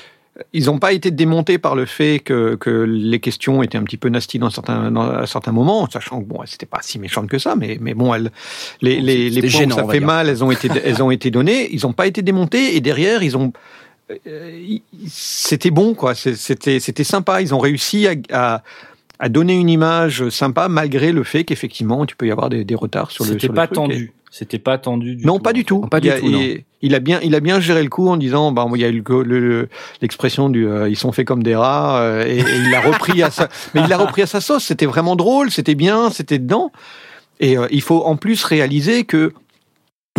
Ils 0.53 0.65
n'ont 0.65 0.79
pas 0.79 0.93
été 0.93 1.11
démontés 1.11 1.57
par 1.57 1.75
le 1.75 1.85
fait 1.85 2.19
que, 2.19 2.55
que 2.55 2.69
les 2.69 3.19
questions 3.19 3.63
étaient 3.63 3.77
un 3.77 3.83
petit 3.83 3.97
peu 3.97 4.09
nasty 4.09 4.39
dans 4.39 4.49
certains 4.49 4.91
dans, 4.91 5.09
à 5.09 5.25
certains 5.27 5.51
moments 5.51 5.89
sachant 5.89 6.21
que 6.21 6.25
bon 6.25 6.39
c'était 6.45 6.65
pas 6.65 6.79
si 6.81 6.99
méchante 6.99 7.27
que 7.27 7.39
ça 7.39 7.55
mais 7.55 7.77
mais 7.81 7.93
bon 7.93 8.13
elles, 8.13 8.31
les 8.81 9.01
les, 9.01 9.29
les 9.29 9.41
points 9.41 9.49
gênant, 9.49 9.75
ça 9.75 9.85
fait 9.87 9.97
dire. 9.99 10.07
mal 10.07 10.29
elles 10.29 10.43
ont 10.43 10.51
été 10.51 10.69
elles 10.85 11.01
ont 11.01 11.11
été 11.11 11.31
données 11.31 11.69
ils 11.73 11.81
n'ont 11.83 11.93
pas 11.93 12.07
été 12.07 12.21
démontés 12.21 12.75
et 12.75 12.81
derrière 12.81 13.23
ils 13.23 13.35
ont 13.37 13.51
euh, 14.27 14.77
c'était 15.07 15.71
bon 15.71 15.93
quoi 15.95 16.13
c'était 16.15 16.79
c'était 16.79 17.03
sympa 17.03 17.41
ils 17.41 17.53
ont 17.55 17.59
réussi 17.59 18.07
à, 18.07 18.13
à 18.31 18.63
à 19.19 19.29
donner 19.29 19.55
une 19.55 19.69
image 19.69 20.29
sympa 20.29 20.67
malgré 20.69 21.11
le 21.11 21.23
fait 21.23 21.43
qu'effectivement 21.43 22.05
tu 22.05 22.15
peux 22.15 22.27
y 22.27 22.31
avoir 22.31 22.49
des, 22.49 22.63
des 22.63 22.75
retards 22.75 23.09
sur 23.11 23.25
le 23.25 23.31
C'était 23.31 23.49
pas 23.49 23.65
truc. 23.65 23.75
tendu. 23.75 24.11
C'était 24.29 24.59
pas 24.59 24.77
tendu 24.77 25.15
du 25.15 25.25
Non, 25.25 25.37
tout, 25.37 25.41
pas 25.43 25.53
du 25.53 25.65
tout. 25.65 25.79
Pas 25.81 25.99
du 25.99 26.09
tout. 26.11 26.27
Il- 26.81 26.95
a 26.95 26.99
bien, 26.99 27.19
il 27.23 27.35
a 27.35 27.39
bien 27.39 27.59
géré 27.59 27.83
le 27.83 27.89
coup 27.89 28.07
en 28.09 28.17
disant, 28.17 28.51
bah, 28.51 28.65
il 28.75 28.81
y 28.81 28.85
a 28.85 28.89
eu 28.89 29.03
le- 29.07 29.23
le- 29.23 29.69
l'expression 30.01 30.49
du, 30.49 30.67
euh, 30.67 30.89
ils 30.89 30.95
sont 30.97 31.11
faits 31.11 31.25
comme 31.27 31.43
des 31.43 31.55
rats, 31.55 31.99
euh, 32.01 32.25
et, 32.25 32.37
et 32.39 32.43
il 32.65 32.69
l'a 32.71 32.81
repris 32.81 33.23
à 33.23 33.31
sa, 33.31 33.49
mais 33.73 33.81
il 33.81 33.87
l'a 33.87 33.97
repris 33.97 34.21
à 34.21 34.27
sa 34.27 34.41
sauce. 34.41 34.63
C'était 34.65 34.85
vraiment 34.85 35.15
drôle, 35.15 35.51
c'était 35.51 35.75
bien, 35.75 36.09
c'était 36.09 36.39
dedans. 36.39 36.71
Et 37.39 37.57
euh, 37.57 37.67
il 37.71 37.81
faut 37.81 38.03
en 38.03 38.15
plus 38.15 38.43
réaliser 38.43 39.03
que 39.05 39.33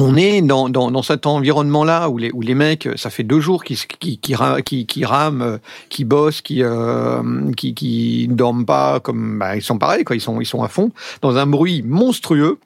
on 0.01 0.15
est 0.15 0.43
dans, 0.43 0.69
dans, 0.69 0.93
dans 0.93 1.03
cet 1.03 1.27
environnement-là 1.27 2.09
où 2.09 2.19
les, 2.19 2.31
où 2.33 2.41
les 2.41 2.55
mecs, 2.55 2.89
ça 2.95 3.11
fait 3.11 3.25
deux 3.25 3.41
jours 3.41 3.65
qu'ils 3.65 3.79
qui, 3.79 4.19
qui, 4.21 4.33
qui, 4.65 4.87
qui 4.87 5.05
rament, 5.05 5.43
euh, 5.43 5.59
qui 5.89 6.05
bossent, 6.05 6.41
qui, 6.41 6.63
euh, 6.63 7.51
qui, 7.57 7.75
qui 7.75 8.29
dorment 8.31 8.65
pas, 8.65 9.01
comme 9.01 9.41
bah, 9.41 9.57
ils 9.57 9.63
sont 9.63 9.77
pareils, 9.77 10.05
quoi. 10.05 10.15
Ils 10.15 10.21
sont, 10.21 10.41
ils 10.41 10.47
sont 10.47 10.63
à 10.63 10.69
fond 10.69 10.93
dans 11.21 11.37
un 11.37 11.47
bruit 11.47 11.83
monstrueux. 11.85 12.59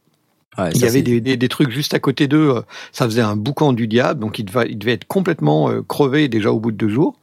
Ouais, 0.58 0.70
Il 0.74 0.80
y 0.82 0.86
avait 0.86 1.02
des, 1.02 1.20
des, 1.20 1.36
des 1.36 1.48
trucs 1.48 1.70
juste 1.70 1.94
à 1.94 1.98
côté 1.98 2.28
d'eux, 2.28 2.56
euh, 2.56 2.60
ça 2.92 3.06
faisait 3.06 3.22
un 3.22 3.36
boucan 3.36 3.72
du 3.72 3.86
diable, 3.88 4.20
donc 4.20 4.38
ils 4.38 4.44
devaient, 4.44 4.66
ils 4.68 4.78
devaient 4.78 4.92
être 4.92 5.06
complètement 5.06 5.70
euh, 5.70 5.82
crevés 5.82 6.28
déjà 6.28 6.52
au 6.52 6.60
bout 6.60 6.72
de 6.72 6.76
deux 6.76 6.88
jours. 6.90 7.14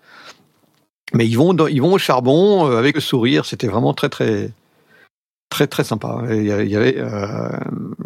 Mais 1.13 1.27
ils 1.27 1.35
vont, 1.37 1.53
dans- 1.53 1.67
ils 1.67 1.81
vont 1.81 1.93
au 1.93 1.97
charbon 1.99 2.67
euh, 2.69 2.77
avec 2.77 2.95
le 2.95 3.01
sourire, 3.01 3.45
c'était 3.45 3.67
vraiment 3.67 3.93
très 3.93 4.09
très 4.09 4.51
très 5.49 5.67
très 5.67 5.83
sympa. 5.83 6.23
Il 6.31 6.43
y 6.45 6.51
avait- 6.75 6.95
euh, 6.97 7.49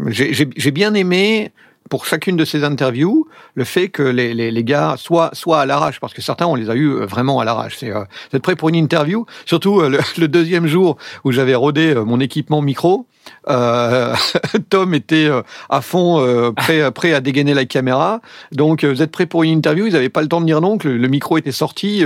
j'ai 0.10 0.72
bien 0.72 0.94
aimé 0.94 1.52
pour 1.90 2.06
chacune 2.06 2.38
de 2.38 2.46
ces 2.46 2.64
interviews 2.64 3.28
le 3.56 3.64
fait 3.66 3.90
que 3.90 4.04
les, 4.04 4.34
les, 4.34 4.52
les 4.52 4.64
gars 4.64 4.96
soient 4.98 5.30
soient 5.34 5.60
à 5.62 5.66
l'arrache 5.66 6.00
parce 6.00 6.14
que 6.14 6.22
certains 6.22 6.48
on 6.48 6.56
les 6.56 6.70
a 6.70 6.76
eu 6.76 6.90
vraiment 7.06 7.40
à 7.40 7.46
l'arrache. 7.46 7.78
C'est 7.78 7.92
euh, 7.92 8.00
vous 8.32 8.38
êtes 8.38 8.44
prêts 8.44 8.56
pour 8.56 8.70
une 8.70 8.76
interview? 8.76 9.26
Surtout 9.46 9.82
euh, 9.82 9.90
le, 9.90 10.00
le 10.18 10.28
deuxième 10.28 10.68
jour 10.68 10.98
où 11.26 11.32
j'avais 11.32 11.56
rodé 11.56 11.94
mon 11.96 12.20
équipement 12.20 12.62
micro. 12.62 13.06
Euh, 13.50 14.16
Tom 14.70 14.94
était 14.94 15.26
euh, 15.26 15.42
à 15.70 15.82
fond 15.82 16.20
euh, 16.20 16.52
prêt, 16.52 16.92
prêt 16.94 17.14
à 17.14 17.22
dégainer 17.22 17.54
la 17.54 17.66
caméra. 17.66 18.22
Donc 18.52 18.84
vous 18.84 19.02
êtes 19.02 19.12
prêt 19.12 19.26
pour 19.26 19.44
une 19.44 19.52
interview? 19.58 19.86
Ils 19.88 19.94
n'avaient 19.94 20.10
pas 20.10 20.22
le 20.22 20.28
temps 20.28 20.42
de 20.42 20.46
dire 20.46 20.62
non. 20.62 20.78
Que 20.78 20.88
le, 20.88 21.08
micro 21.08 21.38
était 21.38 21.52
sorti. 21.52 22.04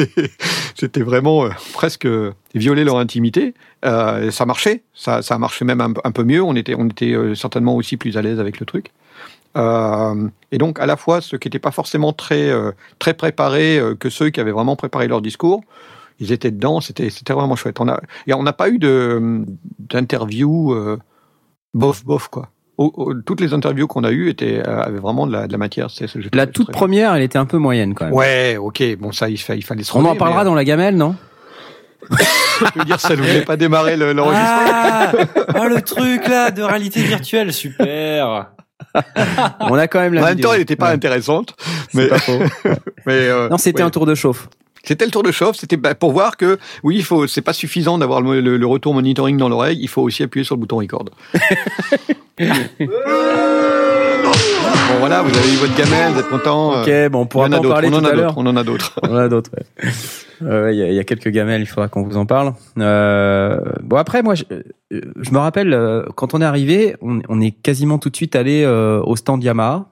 C'était 0.74 1.02
vraiment 1.02 1.48
presque 1.72 2.08
violer 2.54 2.84
leur 2.84 2.98
intimité. 2.98 3.54
ça 3.82 4.46
marchait. 4.46 4.82
Ça, 4.94 5.20
marché 5.38 5.64
même 5.64 5.80
un, 5.80 5.92
un, 6.04 6.12
peu 6.12 6.24
mieux. 6.24 6.42
On 6.42 6.54
était, 6.54 6.74
on 6.76 6.88
était 6.88 7.14
certainement 7.34 7.76
aussi 7.76 7.96
plus 7.96 8.16
à 8.16 8.22
l'aise 8.22 8.40
avec 8.40 8.60
le 8.60 8.66
truc. 8.66 8.90
et 9.56 10.58
donc 10.58 10.78
à 10.80 10.86
la 10.86 10.96
fois 10.96 11.20
ceux 11.20 11.38
qui 11.38 11.48
n'étaient 11.48 11.58
pas 11.58 11.72
forcément 11.72 12.12
très 12.12 12.50
très 12.98 13.14
préparés 13.14 13.80
que 13.98 14.08
ceux 14.08 14.30
qui 14.30 14.40
avaient 14.40 14.52
vraiment 14.52 14.76
préparé 14.76 15.08
leur 15.08 15.20
discours 15.20 15.62
ils 16.20 16.32
étaient 16.32 16.50
dedans, 16.50 16.80
c'était 16.80 17.10
vraiment 17.28 17.56
chouette. 17.56 17.80
On 17.80 17.88
a 17.88 18.00
on 18.32 18.42
n'a 18.42 18.52
pas 18.52 18.68
eu 18.68 18.78
de 18.78 19.42
d'interview 19.78 20.72
euh, 20.72 20.98
bof 21.74 22.04
bof 22.04 22.28
quoi. 22.28 22.50
toutes 23.26 23.40
les 23.40 23.54
interviews 23.54 23.86
qu'on 23.86 24.04
a 24.04 24.10
eues 24.10 24.28
étaient 24.28 24.62
euh, 24.66 24.82
avaient 24.82 24.98
vraiment 24.98 25.26
de 25.26 25.32
la, 25.32 25.46
de 25.46 25.52
la 25.52 25.58
matière. 25.58 25.88
la 26.32 26.46
toute 26.46 26.70
première, 26.70 27.14
elle 27.14 27.22
était 27.22 27.38
un 27.38 27.46
peu 27.46 27.58
moyenne 27.58 27.94
quand 27.94 28.04
même. 28.04 28.14
Ouais, 28.14 28.56
ok, 28.58 28.82
bon 28.98 29.12
ça 29.12 29.28
il, 29.28 29.34
il 29.34 29.64
fallait 29.64 29.82
se. 29.82 29.96
On 29.96 30.04
en 30.04 30.16
parlera 30.16 30.44
dans 30.44 30.54
la 30.54 30.64
gamelle, 30.64 30.96
non? 30.96 31.16
Je 32.10 32.78
veux 32.78 32.84
dire, 32.84 33.00
ça 33.00 33.10
ne 33.10 33.16
voulait 33.16 33.42
pas 33.42 33.56
démarrer 33.56 33.96
l'enregistrement. 33.96 34.70
Ah, 34.72 35.12
ah, 35.54 35.68
le 35.68 35.80
truc 35.82 36.28
là 36.28 36.50
de 36.50 36.62
réalité 36.62 37.02
virtuelle, 37.02 37.52
super. 37.52 38.50
On 39.60 39.74
a 39.74 39.86
quand 39.86 40.00
même 40.00 40.14
la. 40.14 40.22
En 40.22 40.24
même 40.26 40.40
temps, 40.40 40.52
elle 40.52 40.60
n'était 40.60 40.76
pas 40.76 40.90
intéressante, 40.90 41.54
mais. 41.94 42.08
Pas 42.08 42.18
faux. 42.18 42.38
mais 43.06 43.28
euh, 43.28 43.48
non, 43.48 43.58
c'était 43.58 43.82
un 43.82 43.90
tour 43.90 44.06
de 44.06 44.14
chauffe. 44.14 44.48
C'était 44.84 45.04
le 45.04 45.10
tour 45.10 45.22
de 45.22 45.30
chauffe, 45.30 45.56
c'était 45.56 45.76
bah, 45.76 45.94
pour 45.94 46.12
voir 46.12 46.36
que 46.36 46.58
oui, 46.82 46.96
il 46.96 47.04
faut, 47.04 47.26
c'est 47.26 47.42
pas 47.42 47.52
suffisant 47.52 47.98
d'avoir 47.98 48.20
le, 48.20 48.66
retour 48.66 48.94
monitoring 48.94 49.36
dans 49.36 49.48
l'oreille, 49.48 49.78
il 49.80 49.88
faut 49.88 50.02
aussi 50.02 50.22
appuyer 50.22 50.44
sur 50.44 50.54
le 50.54 50.60
bouton 50.60 50.78
record. 50.78 51.04
bon 51.34 51.40
voilà, 54.98 55.22
vous 55.22 55.36
avez 55.36 55.52
eu 55.52 55.56
votre 55.56 55.76
gamelle, 55.76 56.12
vous 56.12 56.20
êtes 56.20 56.28
content. 56.28 56.80
Ok, 56.80 56.90
bon, 57.10 57.20
on 57.20 57.26
pourra 57.26 57.48
en, 57.48 57.52
en 57.52 57.62
parler 57.62 57.88
on 57.88 58.00
tout 58.00 58.06
à 58.06 58.12
l'heure. 58.12 58.34
On 58.36 58.46
en 58.46 58.56
a 58.56 58.64
d'autres. 58.64 58.98
on 59.02 59.12
en 59.12 59.16
a 59.16 59.28
d'autres. 59.28 59.50
Il 60.40 60.46
ouais. 60.46 60.76
y, 60.76 60.82
a, 60.82 60.92
y, 60.92 60.98
a 60.98 61.04
quelques 61.04 61.28
gamelles, 61.28 61.60
il 61.60 61.66
faudra 61.66 61.88
qu'on 61.88 62.02
vous 62.02 62.16
en 62.16 62.26
parle. 62.26 62.54
Euh, 62.78 63.60
bon 63.82 63.96
après, 63.96 64.22
moi, 64.22 64.34
je, 64.34 64.44
je 64.90 65.30
me 65.30 65.38
rappelle 65.38 65.74
euh, 65.74 66.04
quand 66.14 66.34
on 66.34 66.40
est 66.40 66.44
arrivé, 66.44 66.96
on, 67.02 67.20
on, 67.28 67.40
est 67.40 67.50
quasiment 67.50 67.98
tout 67.98 68.08
de 68.08 68.16
suite 68.16 68.36
allé 68.36 68.62
euh, 68.64 69.02
au 69.02 69.16
stand 69.16 69.44
Yamaha. 69.44 69.86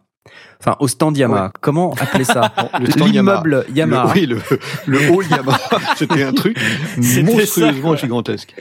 Enfin, 0.60 0.76
au 0.80 0.88
stand 0.88 1.16
Yamaha. 1.16 1.52
Comment 1.60 1.94
appeler 2.00 2.24
ça 2.24 2.52
L'immeuble 2.96 3.64
Yamaha. 3.72 4.12
oui, 4.14 4.26
le, 4.26 4.38
le 4.86 5.10
hall 5.10 5.24
Yamaha. 5.30 5.58
C'était 5.96 6.24
un 6.24 6.32
truc 6.32 6.58
monstrueusement 6.96 7.96
gigantesque. 7.96 8.54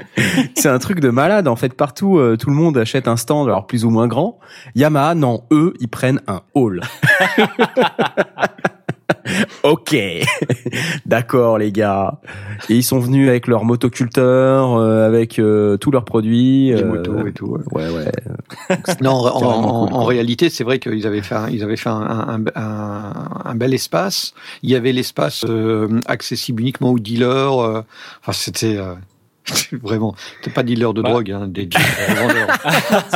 C'est 0.56 0.70
un 0.70 0.80
truc 0.80 1.00
de 1.00 1.10
malade. 1.10 1.48
En 1.48 1.56
fait, 1.56 1.74
partout, 1.74 2.18
euh, 2.18 2.38
tout 2.38 2.50
le 2.50 2.56
monde 2.56 2.78
achète 2.78 3.08
un 3.08 3.18
stand, 3.18 3.48
alors 3.48 3.66
plus 3.66 3.84
ou 3.84 3.90
moins 3.90 4.08
grand. 4.08 4.40
Yamaha, 4.76 5.16
non, 5.16 5.44
eux, 5.52 5.74
ils 5.80 5.90
prennent 5.90 6.22
un 6.28 6.42
hall. 6.54 6.82
ok, 9.64 9.96
d'accord 11.06 11.58
les 11.58 11.72
gars. 11.72 12.20
Et 12.70 12.76
ils 12.76 12.84
sont 12.84 13.00
venus 13.00 13.30
avec 13.30 13.48
leur 13.48 13.66
motoculteur, 13.66 14.76
euh, 14.76 15.06
avec 15.06 15.40
euh, 15.40 15.78
tous 15.78 15.92
leurs 15.92 16.06
produits, 16.06 16.74
les 16.74 16.84
motos 16.84 17.28
et 17.28 17.34
tout. 17.34 17.58
Ouais, 17.72 17.90
ouais. 17.90 18.12
non, 19.02 19.12
en, 19.12 19.94
en, 19.94 20.04
réalité, 20.06 20.50
c'est 20.50 20.64
vrai 20.64 20.80
qu'ils 20.80 21.06
avaient 21.08 21.22
fait, 21.22 21.36
un, 21.36 21.50
ils 21.50 21.64
avaient 21.64 21.78
fait 21.78 21.90
un, 21.90 22.42
un, 22.56 23.14
un, 23.46 23.56
bel 23.56 23.74
espace. 23.74 24.34
Il 24.64 24.70
y 24.70 24.76
avait 24.76 24.92
l'espace 24.92 25.46
euh, 25.48 26.00
accessible 26.06 26.62
uniquement 26.62 26.92
aux 26.92 27.00
dealers. 27.00 27.84
enfin, 28.22 28.34
c'était 28.34 28.80
Vraiment, 29.82 30.16
t'es 30.42 30.50
pas 30.50 30.64
dealer 30.64 30.94
de 30.94 31.02
bah. 31.02 31.10
drogue, 31.10 31.32
hein, 31.32 31.48
des 31.48 31.70
vendeurs. 32.16 32.48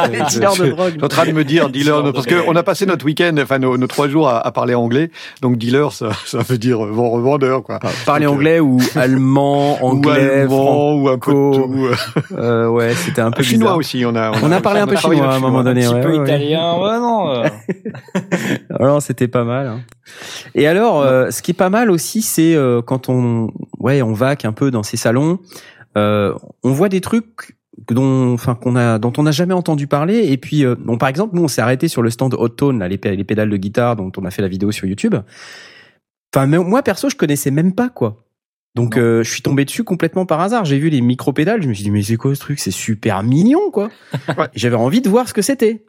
dealer 0.29 0.53
de 0.55 0.69
drogue. 0.69 0.91
Je 0.93 0.97
suis 0.97 1.03
en 1.03 1.07
train 1.07 1.25
de 1.25 1.31
me 1.31 1.43
dire 1.43 1.69
dealer, 1.69 2.13
parce 2.13 2.25
qu'on 2.25 2.55
a 2.55 2.63
passé 2.63 2.85
notre 2.85 3.05
week-end, 3.05 3.35
enfin 3.41 3.59
nos, 3.59 3.77
nos, 3.77 3.87
trois 3.87 4.07
jours 4.07 4.29
à, 4.29 4.45
à, 4.45 4.51
parler 4.51 4.73
anglais, 4.73 5.11
donc 5.41 5.57
dealer, 5.57 5.91
ça, 5.91 6.11
ça 6.25 6.39
veut 6.39 6.57
dire 6.57 6.79
revendeur, 6.79 7.63
quoi. 7.63 7.79
parler 8.05 8.25
donc, 8.25 8.35
anglais 8.35 8.59
ou 8.59 8.79
allemand, 8.95 9.83
anglais, 9.83 10.11
ou 10.11 10.53
allemand, 10.53 10.93
ou 10.95 11.09
un 11.09 11.17
peu 11.17 11.31
tout. 11.31 11.87
Euh, 12.33 12.67
ouais, 12.67 12.93
c'était 12.93 13.21
un 13.21 13.31
peu 13.31 13.43
chinois 13.43 13.75
aussi. 13.75 14.03
On 14.05 14.15
a, 14.15 14.31
on, 14.31 14.49
on 14.49 14.51
a, 14.51 14.61
parlé 14.61 14.79
un 14.79 14.87
peu 14.87 14.95
chinois 14.95 15.33
à 15.33 15.35
un 15.35 15.39
moment 15.39 15.63
donné. 15.63 15.85
Un 15.85 15.93
petit 15.93 16.07
peu 16.07 16.17
ouais, 16.17 16.23
italien, 16.23 16.73
ouais, 16.75 16.99
non. 16.99 17.43
Alors 18.79 18.97
euh. 18.97 18.99
c'était 18.99 19.27
pas 19.27 19.43
mal. 19.43 19.67
Hein. 19.67 19.81
Et 20.55 20.67
alors, 20.67 21.01
euh, 21.01 21.29
ce 21.31 21.41
qui 21.41 21.51
est 21.51 21.55
pas 21.55 21.69
mal 21.69 21.91
aussi, 21.91 22.21
c'est 22.21 22.55
euh, 22.55 22.81
quand 22.81 23.09
on, 23.09 23.51
ouais, 23.79 24.01
on 24.01 24.13
vaque 24.13 24.45
un 24.45 24.51
peu 24.51 24.71
dans 24.71 24.83
ces 24.83 24.97
salons. 24.97 25.39
Euh, 25.97 26.33
on 26.63 26.71
voit 26.71 26.89
des 26.89 27.01
trucs 27.01 27.57
dont, 27.89 28.33
enfin, 28.33 28.55
qu'on 28.55 28.75
a, 28.75 28.99
dont 28.99 29.13
on 29.17 29.23
n'a 29.23 29.31
jamais 29.31 29.53
entendu 29.53 29.87
parler. 29.87 30.31
Et 30.31 30.37
puis, 30.37 30.65
euh, 30.65 30.75
bon, 30.77 30.97
par 30.97 31.09
exemple, 31.09 31.35
nous, 31.35 31.43
on 31.43 31.47
s'est 31.47 31.61
arrêté 31.61 31.87
sur 31.87 32.01
le 32.01 32.09
stand 32.09 32.33
Hot 32.33 32.49
Tone, 32.49 32.79
là, 32.79 32.87
les, 32.87 32.99
les, 33.03 33.23
pédales 33.23 33.49
de 33.49 33.57
guitare 33.57 33.95
dont 33.95 34.11
on 34.17 34.25
a 34.25 34.31
fait 34.31 34.41
la 34.41 34.47
vidéo 34.47 34.71
sur 34.71 34.87
YouTube. 34.87 35.15
Enfin, 36.33 36.47
moi, 36.47 36.81
perso, 36.83 37.09
je 37.09 37.15
connaissais 37.15 37.51
même 37.51 37.73
pas, 37.73 37.89
quoi. 37.89 38.23
Donc, 38.75 38.97
euh, 38.97 39.21
je 39.23 39.29
suis 39.29 39.41
tombé 39.41 39.65
dessus 39.65 39.83
complètement 39.83 40.25
par 40.25 40.39
hasard. 40.39 40.63
J'ai 40.63 40.79
vu 40.79 40.89
les 40.89 41.01
micro-pédales, 41.01 41.61
je 41.61 41.67
me 41.67 41.73
suis 41.73 41.83
dit, 41.83 41.91
mais 41.91 42.03
c'est 42.03 42.15
quoi 42.15 42.33
ce 42.33 42.39
truc? 42.39 42.59
C'est 42.59 42.71
super 42.71 43.21
mignon, 43.23 43.69
quoi. 43.71 43.89
J'avais 44.55 44.75
envie 44.75 45.01
de 45.01 45.09
voir 45.09 45.27
ce 45.27 45.33
que 45.33 45.41
c'était. 45.41 45.83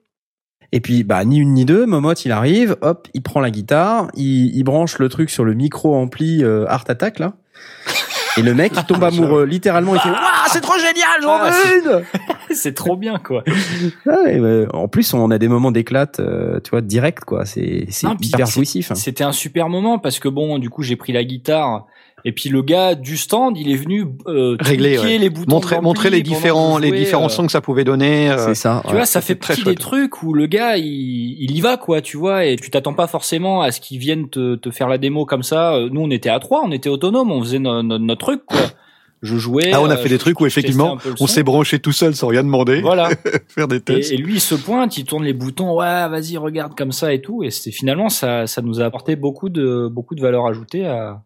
Et 0.73 0.81
puis, 0.81 1.05
bah, 1.05 1.25
ni 1.25 1.39
une 1.39 1.53
ni 1.53 1.65
deux, 1.65 1.87
Momot, 1.87 2.15
il 2.15 2.33
arrive, 2.33 2.77
hop, 2.81 3.07
il 3.15 3.23
prend 3.23 3.41
la 3.41 3.51
guitare, 3.51 4.09
il, 4.15 4.57
il 4.57 4.63
branche 4.65 4.99
le 4.99 5.09
truc 5.09 5.31
sur 5.31 5.45
le 5.45 5.55
micro-ampli 5.55 6.43
Art 6.45 6.85
Attack, 6.89 7.19
là. 7.19 7.35
Et 8.39 8.43
le 8.43 8.55
mec, 8.55 8.73
il 8.77 8.85
tombe 8.85 9.05
amoureux, 9.05 9.45
littéralement, 9.45 9.95
il 9.95 10.01
fait 10.01 10.09
Waouh, 10.09 10.19
c'est 10.49 10.61
trop 10.61 10.79
génial, 10.79 11.23
j'en 11.23 11.39
ah, 11.41 11.51
veux 11.51 11.79
une 11.79 12.55
C'est 12.55 12.75
trop 12.75 12.97
bien, 12.97 13.19
quoi. 13.19 13.45
Ah 14.09 14.17
en 14.73 14.89
plus, 14.89 15.13
on 15.15 15.31
a 15.31 15.39
des 15.39 15.49
moments 15.49 15.71
d'éclate, 15.71 16.21
euh, 16.21 16.61
tu 16.61 16.71
vois, 16.71 16.81
direct, 16.81 17.25
quoi. 17.25 17.45
C'est 17.45 17.87
c'est 17.91 18.07
hyper 18.21 18.47
jouissif. 18.47 18.91
Hein. 18.91 18.95
C'était 18.95 19.25
un 19.25 19.33
super 19.33 19.69
moment 19.69 19.99
parce 19.99 20.19
que 20.19 20.29
bon, 20.29 20.59
du 20.59 20.71
coup, 20.71 20.83
j'ai 20.83 20.97
pris 20.97 21.13
la 21.13 21.25
guitare 21.25 21.87
et 22.25 22.33
puis 22.33 22.49
le 22.49 22.63
gars 22.63 22.95
du 22.95 23.17
stand, 23.17 23.59
il 23.59 23.71
est 23.71 23.77
venu 23.77 24.07
euh, 24.27 24.57
régler 24.61 25.19
les 25.19 25.31
boutons, 25.31 25.51
montrer, 25.51 25.81
montrer 25.81 26.11
les 26.11 26.23
différents 26.23 26.79
les 26.79 26.93
différents 26.93 27.27
euh, 27.27 27.29
sons 27.29 27.47
que 27.47 27.53
ça 27.53 27.61
pouvait 27.61 27.85
donner. 27.85 28.31
Euh, 28.31 28.47
c'est 28.47 28.55
ça. 28.55 28.83
Tu 28.87 28.95
vois, 28.95 29.07
ça 29.07 29.21
fait 29.21 29.35
partie 29.35 29.65
des 29.65 29.75
trucs 29.75 30.23
où 30.23 30.33
le 30.33 30.47
gars 30.47 30.77
il, 30.77 30.85
il 30.85 31.51
y 31.57 31.61
va 31.61 31.77
quoi, 31.77 32.01
tu 32.01 32.17
vois, 32.17 32.45
et 32.45 32.57
tu 32.57 32.71
t'attends 32.71 32.95
pas 32.95 33.09
forcément 33.09 33.63
à 33.63 33.73
ce 33.73 33.81
qu'il 33.81 33.99
vienne 33.99 34.29
te, 34.29 34.55
te 34.55 34.71
faire 34.71 34.89
la 34.89 34.99
démo 34.99 35.27
comme 35.27 35.43
ça. 35.43 35.75
Euh, 35.75 35.89
nous, 35.91 36.03
on 36.03 36.11
était 36.11 36.29
à 36.29 36.39
trois, 36.39 36.63
on 36.65 36.71
était 36.71 36.89
autonomes, 36.89 37.33
on 37.33 37.43
faisait 37.43 37.59
notre 37.59 38.25
truc 38.25 38.43
quoi. 38.47 38.61
Je 39.21 39.37
jouais. 39.37 39.71
Ah, 39.73 39.81
on 39.81 39.89
a 39.89 39.97
fait 39.97 40.09
des 40.09 40.19
trucs 40.19 40.41
où 40.41 40.47
effectivement, 40.47 40.99
on 41.21 41.29
s'est 41.29 41.45
branché 41.45 41.79
tout 41.79 41.93
seul 41.93 42.17
sans 42.17 42.27
rien 42.27 42.43
demander. 42.43 42.81
Voilà. 42.81 43.09
faire 43.49 43.69
des 43.69 43.81
tests. 43.81 44.11
Et, 44.11 44.15
et, 44.15 44.17
lui, 44.17 44.35
il 44.35 44.41
se 44.41 44.57
pointe, 44.57 44.99
il 44.99 45.05
tourne 45.05 45.23
les 45.23 45.33
boutons. 45.33 45.79
Ouais, 45.79 46.09
vas-y, 46.09 46.37
regarde 46.37 46.75
comme 46.77 46.91
ça 46.91 47.15
et 47.15 47.21
tout. 47.21 47.45
Et 47.45 47.51
c'est 47.51 47.71
finalement 47.71 48.09
ça, 48.09 48.49
ça 48.49 48.63
nous 48.63 48.81
a 48.81 48.85
apporté 48.85 49.15
beaucoup 49.15 49.49
de 49.49 49.89
beaucoup 49.89 50.17
de 50.17 50.21
valeur 50.21 50.47
ajoutée 50.47 50.87
à 50.87 51.23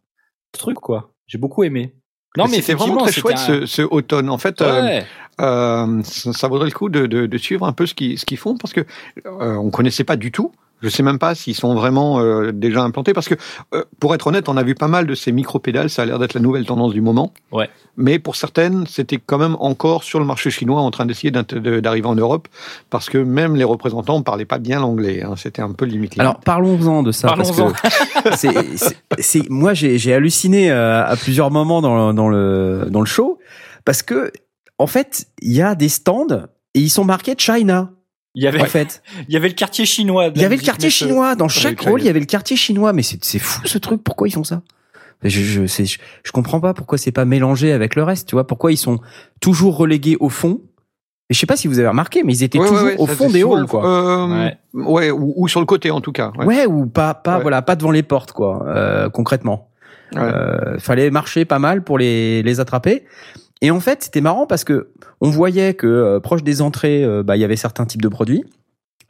truc 0.52 0.76
quoi. 0.76 1.12
J'ai 1.26 1.38
beaucoup 1.38 1.64
aimé. 1.64 1.94
Non, 2.36 2.46
mais 2.48 2.60
c'est 2.60 2.74
vraiment 2.74 2.98
très 2.98 3.12
chouette 3.12 3.38
ce, 3.38 3.66
ce, 3.66 3.82
automne. 3.82 4.28
En 4.28 4.38
fait, 4.38 4.60
euh, 4.60 5.00
euh, 5.40 6.02
ça, 6.02 6.32
ça, 6.32 6.48
vaudrait 6.48 6.68
le 6.68 6.74
coup 6.74 6.88
de, 6.88 7.06
de, 7.06 7.26
de, 7.26 7.38
suivre 7.38 7.66
un 7.66 7.72
peu 7.72 7.86
ce 7.86 7.94
qu'ils 7.94 8.18
ce 8.18 8.26
qu'ils 8.26 8.36
font 8.36 8.56
parce 8.56 8.74
que 8.74 8.84
euh, 9.26 9.54
on 9.54 9.70
connaissait 9.70 10.04
pas 10.04 10.16
du 10.16 10.32
tout. 10.32 10.52
Je 10.82 10.88
sais 10.88 11.02
même 11.02 11.18
pas 11.18 11.34
s'ils 11.34 11.54
sont 11.54 11.74
vraiment 11.74 12.20
euh, 12.20 12.52
déjà 12.52 12.82
implantés 12.82 13.14
parce 13.14 13.28
que, 13.28 13.34
euh, 13.74 13.84
pour 13.98 14.14
être 14.14 14.26
honnête, 14.26 14.48
on 14.48 14.56
a 14.56 14.62
vu 14.62 14.74
pas 14.74 14.88
mal 14.88 15.06
de 15.06 15.14
ces 15.14 15.32
micro-pédales. 15.32 15.88
Ça 15.88 16.02
a 16.02 16.04
l'air 16.04 16.18
d'être 16.18 16.34
la 16.34 16.40
nouvelle 16.40 16.66
tendance 16.66 16.92
du 16.92 17.00
moment. 17.00 17.32
Ouais. 17.50 17.70
Mais 17.96 18.18
pour 18.18 18.36
certaines, 18.36 18.86
c'était 18.86 19.18
quand 19.18 19.38
même 19.38 19.56
encore 19.58 20.04
sur 20.04 20.18
le 20.18 20.26
marché 20.26 20.50
chinois 20.50 20.80
en 20.80 20.90
train 20.90 21.06
d'essayer 21.06 21.30
d'arriver 21.30 22.06
en 22.06 22.14
Europe 22.14 22.48
parce 22.90 23.08
que 23.08 23.16
même 23.16 23.56
les 23.56 23.64
représentants 23.64 24.18
ne 24.18 24.22
parlaient 24.22 24.44
pas 24.44 24.58
bien 24.58 24.80
l'anglais. 24.80 25.22
Hein. 25.22 25.34
C'était 25.36 25.62
un 25.62 25.72
peu 25.72 25.86
limité. 25.86 26.20
Alors 26.20 26.40
parlons-en 26.40 27.02
de 27.02 27.12
ça. 27.12 27.28
Parlons-en. 27.28 27.72
C'est 29.18 29.48
moi 29.48 29.72
j'ai 29.72 30.12
halluciné 30.12 30.70
euh, 30.70 31.06
à 31.06 31.16
plusieurs 31.16 31.50
moments 31.50 31.80
dans, 31.80 32.12
dans 32.12 32.28
le 32.28 32.86
dans 32.90 33.00
le 33.00 33.06
show 33.06 33.38
parce 33.84 34.02
que 34.02 34.30
en 34.78 34.86
fait 34.86 35.26
il 35.40 35.52
y 35.52 35.62
a 35.62 35.74
des 35.74 35.88
stands 35.88 36.26
et 36.74 36.80
ils 36.80 36.90
sont 36.90 37.04
marqués 37.04 37.34
China. 37.38 37.90
Il 38.36 38.42
y 38.42 38.46
avait, 38.46 38.60
en 38.60 38.66
fait, 38.66 39.02
il 39.28 39.32
y 39.32 39.36
avait 39.38 39.48
le 39.48 39.54
quartier 39.54 39.86
chinois. 39.86 40.30
Il 40.34 40.42
y 40.42 40.44
avait 40.44 40.56
le 40.56 40.62
quartier 40.62 40.90
chinois 40.90 41.34
dans 41.36 41.48
chaque 41.48 41.80
rôle. 41.80 42.02
Il 42.02 42.06
y 42.06 42.10
avait 42.10 42.20
le 42.20 42.26
quartier 42.26 42.54
chinois, 42.54 42.92
mais 42.92 43.02
c'est 43.02 43.24
c'est 43.24 43.38
fou 43.38 43.62
ce 43.64 43.78
truc. 43.78 44.04
Pourquoi 44.04 44.28
ils 44.28 44.32
font 44.32 44.44
ça? 44.44 44.60
Je 45.22 45.40
je, 45.40 45.66
je, 45.66 45.96
je 46.22 46.32
comprends 46.32 46.60
pas 46.60 46.74
pourquoi 46.74 46.98
c'est 46.98 47.12
pas 47.12 47.24
mélangé 47.24 47.72
avec 47.72 47.96
le 47.96 48.02
reste. 48.02 48.28
Tu 48.28 48.34
vois 48.34 48.46
pourquoi 48.46 48.72
ils 48.72 48.76
sont 48.76 49.00
toujours 49.40 49.78
relégués 49.78 50.18
au 50.20 50.28
fond? 50.28 50.60
Et 51.30 51.34
je 51.34 51.40
sais 51.40 51.46
pas 51.46 51.56
si 51.56 51.66
vous 51.66 51.78
avez 51.78 51.88
remarqué, 51.88 52.22
mais 52.24 52.34
ils 52.34 52.42
étaient 52.42 52.58
toujours 52.58 53.00
au 53.00 53.06
fond 53.06 53.30
des 53.30 53.42
halls, 53.42 53.66
quoi. 53.66 53.84
Euh, 53.84 54.50
ouais, 54.74 55.10
ou, 55.10 55.32
ou, 55.34 55.48
sur 55.48 55.60
le 55.60 55.66
côté 55.66 55.90
en 55.90 56.02
tout 56.02 56.12
cas. 56.12 56.30
Ouais, 56.38 56.66
ou 56.66 56.86
pas, 56.86 57.14
pas, 57.14 57.38
voilà, 57.38 57.62
pas 57.62 57.74
devant 57.74 57.90
les 57.90 58.02
portes, 58.02 58.32
quoi. 58.32 58.64
Euh, 58.68 59.08
concrètement, 59.08 59.70
euh, 60.14 60.78
fallait 60.78 61.10
marcher 61.10 61.46
pas 61.46 61.58
mal 61.58 61.82
pour 61.82 61.96
les 61.96 62.42
les 62.42 62.60
attraper. 62.60 63.06
Et 63.62 63.70
en 63.70 63.80
fait, 63.80 64.02
c'était 64.02 64.20
marrant 64.20 64.46
parce 64.46 64.64
que 64.64 64.90
on 65.20 65.30
voyait 65.30 65.74
que 65.74 65.86
euh, 65.86 66.20
proche 66.20 66.42
des 66.42 66.60
entrées, 66.62 67.04
euh, 67.04 67.22
bah, 67.22 67.36
il 67.36 67.40
y 67.40 67.44
avait 67.44 67.56
certains 67.56 67.86
types 67.86 68.02
de 68.02 68.08
produits. 68.08 68.44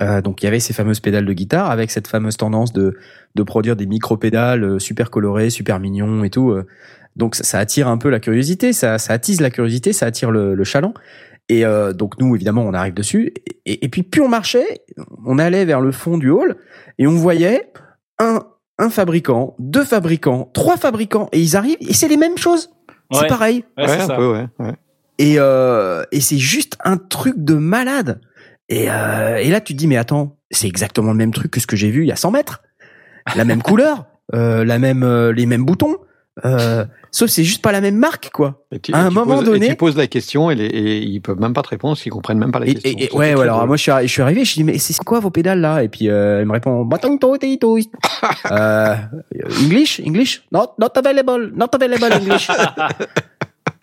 Euh, 0.02 0.20
donc 0.20 0.42
il 0.42 0.44
y 0.44 0.48
avait 0.48 0.60
ces 0.60 0.74
fameuses 0.74 1.00
pédales 1.00 1.24
de 1.24 1.32
guitare 1.32 1.70
avec 1.70 1.90
cette 1.90 2.06
fameuse 2.06 2.36
tendance 2.36 2.74
de 2.74 2.98
de 3.34 3.42
produire 3.42 3.76
des 3.76 3.86
micro 3.86 4.18
pédales 4.18 4.78
super 4.78 5.10
colorées, 5.10 5.48
super 5.50 5.80
mignons 5.80 6.22
et 6.22 6.30
tout. 6.30 6.54
Donc 7.16 7.34
ça, 7.34 7.58
attire 7.58 7.88
un 7.88 7.96
peu 7.96 8.10
la 8.10 8.20
curiosité, 8.20 8.74
ça, 8.74 8.98
ça 8.98 9.14
attise 9.14 9.40
la 9.40 9.50
curiosité, 9.50 9.94
ça 9.94 10.06
attire 10.06 10.30
le, 10.30 10.54
le 10.54 10.64
chaland. 10.64 10.92
Et 11.48 11.64
donc 11.94 12.18
nous, 12.18 12.34
évidemment, 12.34 12.62
on 12.62 12.74
arrive 12.74 12.92
dessus. 12.92 13.32
Et, 13.64 13.84
et, 13.84 13.88
puis 13.88 14.02
plus 14.02 14.20
on 14.20 14.28
marchait, 14.28 14.82
on 15.24 15.38
allait 15.38 15.64
vers 15.64 15.80
le 15.80 15.92
fond 15.92 16.18
du 16.18 16.30
hall 16.30 16.56
et 16.98 17.06
on 17.06 17.14
voyait 17.14 17.72
un, 18.18 18.42
un 18.78 18.90
fabricant, 18.90 19.54
deux 19.58 19.84
fabricants, 19.84 20.50
trois 20.52 20.76
fabricants, 20.76 21.28
et 21.32 21.40
ils 21.40 21.56
arrivent 21.56 21.78
et 21.80 21.94
c'est 21.94 22.08
les 22.08 22.16
mêmes 22.16 22.38
choses. 22.38 22.70
C'est 23.12 23.28
pareil. 23.28 23.64
Ouais, 23.76 24.00
un 24.00 24.08
peu, 24.08 24.32
ouais. 24.32 24.46
ouais. 24.58 24.74
Et, 25.18 25.36
euh, 25.38 26.04
et 26.12 26.20
c'est 26.20 26.38
juste 26.38 26.76
un 26.84 26.96
truc 26.96 27.34
de 27.38 27.54
malade. 27.54 28.20
Et, 28.68 28.90
euh, 28.90 29.36
et 29.36 29.50
là, 29.50 29.60
tu 29.60 29.74
te 29.74 29.78
dis, 29.78 29.86
mais 29.86 29.96
attends, 29.96 30.36
c'est 30.50 30.66
exactement 30.66 31.12
le 31.12 31.16
même 31.16 31.32
truc 31.32 31.50
que 31.50 31.60
ce 31.60 31.66
que 31.66 31.76
j'ai 31.76 31.90
vu 31.90 32.02
il 32.02 32.08
y 32.08 32.12
a 32.12 32.16
100 32.16 32.32
mètres. 32.32 32.62
La 33.34 33.44
même 33.44 33.62
couleur, 33.62 34.06
euh, 34.34 34.64
la 34.64 34.78
même, 34.78 35.02
euh, 35.02 35.32
les 35.32 35.46
mêmes 35.46 35.64
boutons. 35.64 35.96
Euh, 36.44 36.84
sauf 37.10 37.30
c'est 37.30 37.44
juste 37.44 37.62
pas 37.62 37.72
la 37.72 37.80
même 37.80 37.96
marque, 37.96 38.30
quoi. 38.30 38.62
tu, 38.82 38.92
à 38.92 38.98
un 38.98 39.10
moment 39.10 39.36
poses, 39.36 39.44
donné, 39.44 39.68
tu 39.68 39.76
poses 39.76 39.96
la 39.96 40.06
question 40.06 40.50
et, 40.50 40.54
les, 40.54 40.66
et, 40.66 40.98
ils 40.98 41.20
peuvent 41.20 41.40
même 41.40 41.54
pas 41.54 41.62
te 41.62 41.70
répondre, 41.70 41.96
ils 42.04 42.10
comprennent 42.10 42.38
même 42.38 42.52
pas 42.52 42.58
la 42.58 42.66
et, 42.66 42.74
question. 42.74 42.98
Et, 42.98 43.10
ouais, 43.14 43.34
ouais 43.34 43.42
alors 43.42 43.66
moi 43.66 43.76
je 43.78 43.82
suis, 43.82 43.92
je 44.02 44.06
suis 44.06 44.20
arrivé, 44.20 44.44
je 44.44 44.52
dis 44.52 44.64
mais 44.64 44.76
c'est 44.76 44.96
quoi 45.02 45.18
vos 45.18 45.30
pédales 45.30 45.60
là? 45.60 45.82
Et 45.82 45.88
puis 45.88 46.10
euh, 46.10 46.42
il 46.42 46.46
me 46.46 46.52
répond 46.52 46.86
euh, 48.50 48.96
English, 49.64 50.00
English, 50.06 50.42
not 50.52 50.74
not 50.78 50.90
available, 50.96 51.52
not 51.54 51.68
available 51.72 52.12
English. 52.12 52.48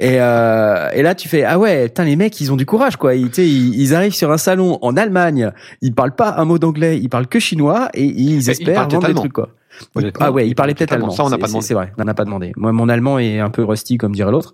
Et, 0.03 0.19
euh, 0.19 0.89
et 0.93 1.01
là, 1.01 1.15
tu 1.15 1.29
fais 1.29 1.45
ah 1.45 1.57
ouais, 1.57 1.87
putain 1.87 2.03
les 2.03 2.17
mecs, 2.17 2.39
ils 2.41 2.51
ont 2.51 2.57
du 2.57 2.65
courage 2.65 2.97
quoi. 2.97 3.15
Ils, 3.15 3.29
ils, 3.37 3.79
ils 3.79 3.95
arrivent 3.95 4.13
sur 4.13 4.31
un 4.31 4.37
salon 4.37 4.77
en 4.81 4.97
Allemagne, 4.97 5.51
ils 5.81 5.95
parlent 5.95 6.15
pas 6.15 6.35
un 6.37 6.43
mot 6.43 6.59
d'anglais, 6.59 6.99
ils 6.99 7.07
parlent 7.07 7.27
que 7.27 7.39
chinois 7.39 7.87
et 7.93 8.03
ils 8.03 8.49
espèrent 8.49 8.89
vendre 8.89 9.07
des 9.07 9.13
trucs 9.13 9.31
quoi. 9.31 9.49
Ah 10.19 10.31
ouais, 10.31 10.47
il 10.47 10.55
parlait 10.55 10.73
peut-être 10.73 10.91
allemand. 10.91 11.09
Ça, 11.09 11.23
on 11.23 11.29
n'a 11.29 11.37
pas 11.37 11.47
demandé. 11.47 11.65
C'est 11.65 11.73
vrai, 11.73 11.93
on 11.97 12.03
n'a 12.03 12.13
pas 12.13 12.25
demandé. 12.25 12.51
Moi, 12.57 12.71
mon 12.73 12.89
allemand 12.89 13.17
est 13.17 13.39
un 13.39 13.49
peu 13.49 13.63
rusty, 13.63 13.97
comme 13.97 14.13
dirait 14.13 14.31
l'autre. 14.31 14.53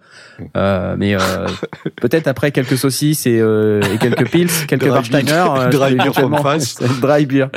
Euh, 0.56 0.96
mais 0.98 1.16
euh, 1.16 1.48
peut-être 2.02 2.28
après 2.28 2.52
quelques 2.52 2.78
saucisses 2.78 3.26
et, 3.26 3.40
euh, 3.40 3.82
et 3.94 3.98
quelques 3.98 4.28
pils, 4.32 4.50
quelques 4.68 4.86
Warsteiner, 4.86 5.32
euh, 5.32 5.70
dry 5.70 5.96
beer 5.96 6.14
face, 6.42 6.76
dry 7.02 7.26
beer. 7.26 7.48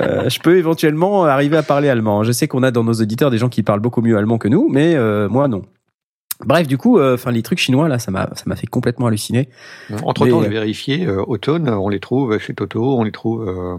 euh, 0.00 0.28
je 0.28 0.40
peux 0.40 0.58
éventuellement 0.58 1.24
arriver 1.24 1.56
à 1.56 1.62
parler 1.62 1.88
allemand. 1.88 2.24
Je 2.24 2.32
sais 2.32 2.48
qu'on 2.48 2.62
a 2.64 2.70
dans 2.70 2.84
nos 2.84 2.94
auditeurs 2.94 3.30
des 3.30 3.38
gens 3.38 3.48
qui 3.48 3.62
parlent 3.62 3.80
beaucoup 3.80 4.02
mieux 4.02 4.16
allemand 4.18 4.38
que 4.38 4.48
nous, 4.48 4.68
mais 4.70 4.94
euh, 4.94 5.28
moi 5.28 5.48
non. 5.48 5.62
Bref, 6.44 6.66
du 6.66 6.78
coup, 6.78 7.00
enfin 7.00 7.30
les 7.30 7.42
trucs 7.42 7.58
chinois 7.58 7.88
là, 7.88 7.98
ça 7.98 8.10
m'a 8.10 8.30
ça 8.34 8.44
m'a 8.46 8.56
fait 8.56 8.66
complètement 8.66 9.06
halluciner. 9.06 9.48
Entre 10.04 10.26
temps, 10.26 10.42
j'ai 10.42 10.48
vérifié. 10.48 11.06
Euh, 11.06 11.22
automne, 11.26 11.68
on 11.68 11.88
les 11.88 12.00
trouve 12.00 12.38
chez 12.38 12.54
Toto, 12.54 12.98
on 12.98 13.04
les 13.04 13.12
trouve 13.12 13.48
euh, 13.48 13.78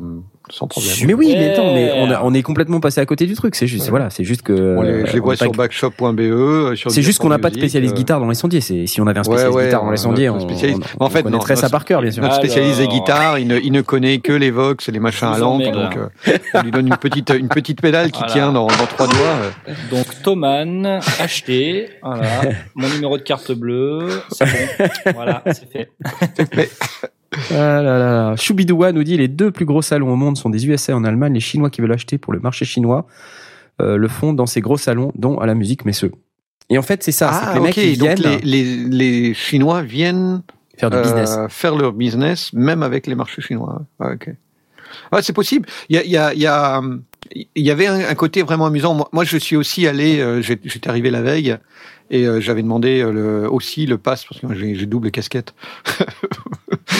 sans 0.53 0.67
problème. 0.67 0.93
Mais 1.07 1.13
oui, 1.15 1.33
mais 1.35 1.51
attends, 1.51 1.73
mais 1.73 1.91
on, 1.95 2.11
a, 2.11 2.21
on 2.23 2.33
est 2.33 2.43
complètement 2.43 2.79
passé 2.79 3.01
à 3.01 3.05
côté 3.05 3.25
du 3.25 3.33
truc. 3.33 3.55
C'est 3.55 3.65
juste, 3.65 3.85
ouais. 3.85 3.89
voilà, 3.89 4.09
c'est 4.11 4.23
juste 4.23 4.43
que. 4.43 4.77
On 4.77 4.81
les, 4.83 5.05
je 5.07 5.13
les 5.13 5.19
vois 5.19 5.35
sur 5.35 5.51
backshop.be. 5.51 6.75
C'est 6.89 7.01
juste 7.01 7.19
qu'on 7.19 7.29
n'a 7.29 7.39
pas 7.39 7.49
de 7.49 7.55
spécialiste 7.55 7.93
euh... 7.93 7.97
guitare 7.97 8.19
dans 8.19 8.29
les 8.29 8.35
sondiers. 8.35 8.61
C'est 8.61 8.85
si 8.85 9.01
on 9.01 9.07
avait 9.07 9.19
un 9.19 9.23
spécialiste 9.23 9.55
ouais, 9.55 9.65
guitare 9.65 9.83
dans 9.83 9.91
les 9.91 9.97
sondiers, 9.97 10.29
on, 10.29 10.39
spécialiste... 10.39 10.81
on, 10.99 11.05
en 11.05 11.09
fait, 11.09 11.19
on 11.21 11.23
connaîtrait 11.23 11.55
non, 11.55 11.61
ça 11.61 11.69
par 11.69 11.85
cœur, 11.85 12.01
bien 12.01 12.11
sûr. 12.11 12.21
Notre 12.21 12.35
spécialiste 12.35 12.79
des 12.79 12.87
guitares, 12.87 13.39
il 13.39 13.47
ne, 13.47 13.57
il 13.59 13.71
ne 13.71 13.81
connaît 13.81 14.19
que 14.19 14.33
les 14.33 14.51
Vox 14.51 14.87
et 14.87 14.91
les 14.91 14.99
machins 14.99 15.27
à 15.27 15.37
lampe, 15.39 15.63
donc 15.63 15.97
euh, 15.97 16.37
on 16.53 16.61
lui 16.61 16.71
donne 16.71 16.87
une 16.87 16.97
petite, 16.97 17.33
une 17.37 17.47
petite 17.49 17.81
pédale 17.81 18.11
qui 18.11 18.19
Voilà. 18.19 18.33
tient 18.33 18.51
dans, 18.51 18.67
dans 18.67 18.85
trois 18.85 19.07
doigts. 19.07 19.75
Donc 19.89 20.05
Thoman, 20.21 20.99
acheté, 21.19 21.89
voilà, 22.03 22.41
mon 22.75 22.89
numéro 22.89 23.17
de 23.17 23.23
carte 23.23 23.51
bleue, 23.51 24.07
c'est 24.31 24.45
bon, 24.45 24.85
voilà, 25.15 25.43
c'est 25.47 25.71
fait. 25.71 25.89
Ah 27.51 27.81
là 27.81 27.97
là. 27.99 28.35
Choubidoua 28.35 28.91
nous 28.91 29.03
dit 29.03 29.17
les 29.17 29.27
deux 29.27 29.51
plus 29.51 29.65
gros 29.65 29.81
salons 29.81 30.11
au 30.11 30.15
monde 30.15 30.37
sont 30.37 30.49
des 30.49 30.67
USA 30.67 30.95
en 30.95 31.03
Allemagne. 31.03 31.33
Les 31.33 31.39
Chinois 31.39 31.69
qui 31.69 31.81
veulent 31.81 31.91
acheter 31.91 32.17
pour 32.17 32.33
le 32.33 32.39
marché 32.39 32.65
chinois 32.65 33.07
euh, 33.81 33.97
le 33.97 34.07
font 34.07 34.33
dans 34.33 34.45
ces 34.45 34.61
gros 34.61 34.77
salons, 34.77 35.11
dont 35.15 35.39
à 35.39 35.45
la 35.45 35.55
musique 35.55 35.85
Messeux. 35.85 36.11
Et 36.69 36.77
en 36.77 36.81
fait, 36.83 37.03
c'est 37.03 37.11
ça. 37.11 37.27
que 37.29 37.33
Ah, 37.33 37.53
les 37.55 37.59
mecs 37.59 37.77
ils 37.77 37.97
donc 37.97 38.17
viennent 38.17 38.39
les, 38.43 38.65
les, 38.65 39.23
les 39.29 39.33
Chinois 39.33 39.81
viennent 39.81 40.43
faire 40.77 40.89
du 40.89 40.97
business. 41.01 41.35
euh, 41.37 41.47
faire 41.49 41.75
leur 41.75 41.91
business, 41.93 42.53
même 42.53 42.83
avec 42.83 43.05
les 43.07 43.15
marchés 43.15 43.41
chinois. 43.41 43.81
Ouais, 43.99 44.13
ok. 44.13 44.29
Ouais, 45.11 45.21
c'est 45.21 45.33
possible. 45.33 45.67
Il 45.89 45.95
y 45.95 45.99
a, 45.99 46.03
il 46.03 46.11
y 46.11 46.17
a, 46.17 46.33
y 46.35 46.45
a, 46.45 46.81
y 47.55 47.71
avait 47.71 47.87
un, 47.87 47.99
un 48.09 48.15
côté 48.15 48.43
vraiment 48.43 48.67
amusant. 48.67 48.93
Moi, 48.93 49.09
moi, 49.11 49.23
je 49.23 49.37
suis 49.37 49.55
aussi 49.55 49.87
allé. 49.87 50.19
euh, 50.19 50.41
J'étais 50.41 50.87
arrivé 50.87 51.09
la 51.09 51.21
veille 51.21 51.57
et 52.11 52.27
euh, 52.27 52.39
j'avais 52.39 52.61
demandé 52.61 53.01
euh, 53.01 53.11
le, 53.11 53.51
aussi 53.51 53.85
le 53.87 53.97
pass 53.97 54.25
parce 54.25 54.39
que 54.39 54.53
j'ai 54.53 54.85
double 54.85 55.09
casquette. 55.11 55.53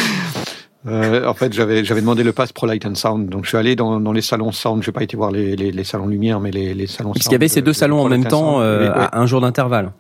Euh, 0.86 1.26
en 1.26 1.34
fait, 1.34 1.54
j'avais 1.54 1.86
j'avais 1.86 2.02
demandé 2.02 2.24
le 2.24 2.34
pass 2.34 2.52
Pro 2.52 2.68
Light 2.68 2.86
and 2.86 2.96
Sound. 2.96 3.30
Donc, 3.30 3.46
je 3.46 3.50
suis 3.50 3.58
allé 3.58 3.78
dans, 3.78 4.02
dans 4.02 4.12
les 4.12 4.22
salons 4.22 4.52
sound. 4.52 4.84
J'ai 4.84 4.92
pas 4.92 5.02
été 5.02 5.16
voir 5.16 5.32
les, 5.32 5.56
les, 5.56 5.72
les 5.72 5.84
salons 5.86 6.08
lumière, 6.08 6.42
mais 6.42 6.52
les, 6.52 6.74
les 6.74 6.88
salons. 6.88 7.14
Parce 7.14 7.24
qu'il 7.24 7.32
y 7.32 7.36
avait 7.36 7.48
ces 7.48 7.62
de- 7.62 7.66
deux 7.68 7.72
de 7.72 7.78
salons 7.78 8.00
en 8.00 8.00
Pro 8.02 8.10
même 8.10 8.24
Light 8.24 8.30
temps 8.30 8.56
Sound. 8.56 8.64
euh, 8.64 8.92
à 8.94 9.18
un 9.18 9.26
jour 9.26 9.40
d'intervalle. 9.40 9.94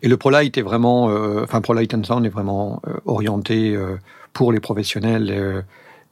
Et 0.00 0.08
le 0.08 0.16
ProLight 0.16 0.56
est 0.56 0.62
vraiment, 0.62 1.10
euh, 1.10 1.42
enfin 1.44 1.60
ProLight 1.60 1.92
and 1.92 2.04
Sound 2.04 2.24
est 2.24 2.30
vraiment 2.30 2.80
orienté 3.04 3.78
pour 4.32 4.50
les 4.50 4.60
professionnels 4.60 5.62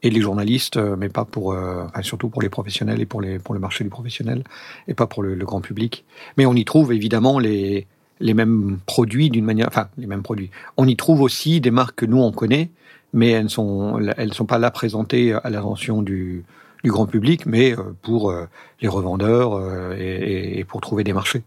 et 0.03 0.09
les 0.11 0.21
journalistes, 0.21 0.77
mais 0.77 1.09
pas 1.09 1.25
pour, 1.25 1.53
euh, 1.53 1.85
enfin, 1.87 2.03
surtout 2.03 2.29
pour 2.29 2.43
les 2.43 2.49
professionnels 2.49 3.01
et 3.01 3.07
pour 3.07 3.21
les 3.21 3.39
pour 3.39 3.55
le 3.55 3.59
marché 3.59 3.83
du 3.83 3.89
professionnel 3.89 4.43
et 4.87 4.93
pas 4.93 5.07
pour 5.07 5.23
le, 5.23 5.33
le 5.33 5.45
grand 5.45 5.61
public. 5.61 6.05
Mais 6.37 6.45
on 6.45 6.53
y 6.53 6.65
trouve 6.65 6.93
évidemment 6.93 7.39
les 7.39 7.87
les 8.19 8.35
mêmes 8.35 8.77
produits 8.85 9.31
d'une 9.31 9.45
manière, 9.45 9.65
enfin 9.69 9.87
les 9.97 10.05
mêmes 10.05 10.21
produits. 10.21 10.51
On 10.77 10.87
y 10.87 10.95
trouve 10.95 11.21
aussi 11.21 11.61
des 11.61 11.71
marques 11.71 11.95
que 11.95 12.05
nous 12.05 12.21
on 12.21 12.31
connaît, 12.31 12.69
mais 13.13 13.29
elles 13.31 13.49
sont 13.49 13.99
elles 14.17 14.33
sont 14.33 14.45
pas 14.45 14.59
là 14.59 14.71
présentées 14.71 15.33
à 15.33 15.49
l'attention 15.49 16.01
du 16.01 16.43
du 16.83 16.91
grand 16.91 17.07
public, 17.07 17.45
mais 17.45 17.73
euh, 17.73 17.93
pour 18.01 18.31
euh, 18.31 18.45
les 18.81 18.87
revendeurs 18.87 19.53
euh, 19.53 19.95
et, 19.99 20.59
et- 20.59 20.63
pour 20.63 20.79
trouver 20.81 21.03
des 21.03 21.13
marchés. 21.13 21.43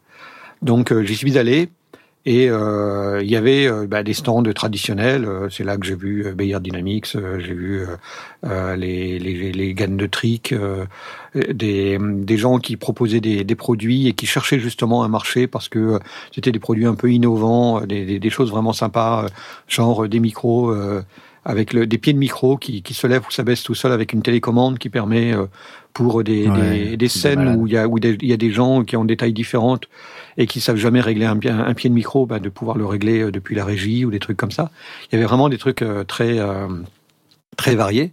Donc 0.61 0.92
j'y 1.03 1.16
suis 1.16 1.38
allé 1.38 1.70
et 2.25 2.48
euh, 2.51 3.20
il 3.22 3.29
y 3.31 3.35
avait 3.35 3.66
euh, 3.66 3.87
bah, 3.88 4.03
des 4.03 4.12
stands 4.12 4.42
traditionnels. 4.55 5.27
C'est 5.51 5.64
là 5.64 5.77
que 5.77 5.87
j'ai 5.87 5.96
vu 5.96 6.27
euh, 6.27 6.35
Bayer 6.35 6.61
Dynamics, 6.61 7.16
j'ai 7.38 7.55
vu 7.55 7.81
les, 8.77 9.18
les, 9.18 9.53
les 9.53 9.75
Gann 9.75 9.96
de 9.96 10.07
Trick, 10.07 10.55
des, 11.35 11.98
des 11.98 12.37
gens 12.37 12.59
qui 12.59 12.77
proposaient 12.77 13.20
des, 13.20 13.42
des 13.42 13.55
produits 13.55 14.09
et 14.09 14.12
qui 14.12 14.27
cherchaient 14.27 14.61
justement 14.61 15.03
un 15.03 15.09
marché 15.09 15.46
parce 15.46 15.68
que 15.68 15.98
c'était 16.33 16.53
des 16.53 16.61
produits 16.61 16.87
un 16.87 16.94
peu 16.94 17.11
innovants, 17.11 17.81
des, 17.81 18.05
des, 18.05 18.18
des 18.18 18.31
choses 18.31 18.51
vraiment 18.51 18.72
sympas, 18.75 19.27
genre 19.66 20.07
des 20.09 20.20
micros. 20.20 20.72
Avec 21.45 21.73
le, 21.73 21.87
des 21.87 21.99
pieds 21.99 22.13
de 22.13 22.19
micro 22.19 22.57
qui, 22.57 22.83
qui 22.83 22.95
se 22.95 23.07
lèvent 23.07 23.27
ou 23.29 23.31
s'abaissent 23.31 23.63
tout 23.65 23.75
seul 23.75 23.93
avec 23.93 24.13
une 24.13 24.23
télécommande 24.23 24.79
qui 24.79 24.89
permet 24.89 25.35
euh, 25.35 25.47
pour 25.93 26.23
des, 26.25 26.49
Ouais, 26.49 26.89
des, 26.91 26.97
des 26.97 27.09
c'est 27.09 27.19
scènes 27.19 27.57
où 27.57 27.67
il 27.67 27.73
y 27.73 27.77
a 27.77 27.87
où 27.89 27.99
des- 27.99 28.17
il 28.23 28.29
y 28.29 28.33
a 28.33 28.37
des 28.37 28.51
gens 28.53 28.83
qui 28.85 28.97
ont 28.97 29.05
des 29.05 29.17
tailles 29.17 29.33
différentes 29.33 29.89
et 30.39 30.47
qui 30.47 30.61
savent 30.61 30.77
jamais 30.77 31.01
régler 31.01 31.27
un, 31.27 31.37
pied- 31.37 31.51
un 31.51 31.75
pied 31.75 31.91
de 31.91 31.95
micro, 31.95 32.25
bah, 32.27 32.39
de 32.39 32.49
pouvoir 32.49 32.79
le 32.79 32.87
régler 32.87 33.21
euh, 33.23 33.31
depuis 33.33 33.55
la 33.55 33.65
régie 33.65 34.05
ou 34.05 34.11
des 34.11 34.19
trucs 34.21 34.37
comme 34.37 34.53
ça. 34.53 34.71
Il 35.11 35.15
y 35.15 35.17
avait 35.17 35.27
vraiment 35.27 35.49
des 35.49 35.59
trucs 35.59 35.83
euh, 35.83 36.05
très 36.05 36.39
euh, 36.39 36.69
très 37.57 37.75
variés. 37.75 38.13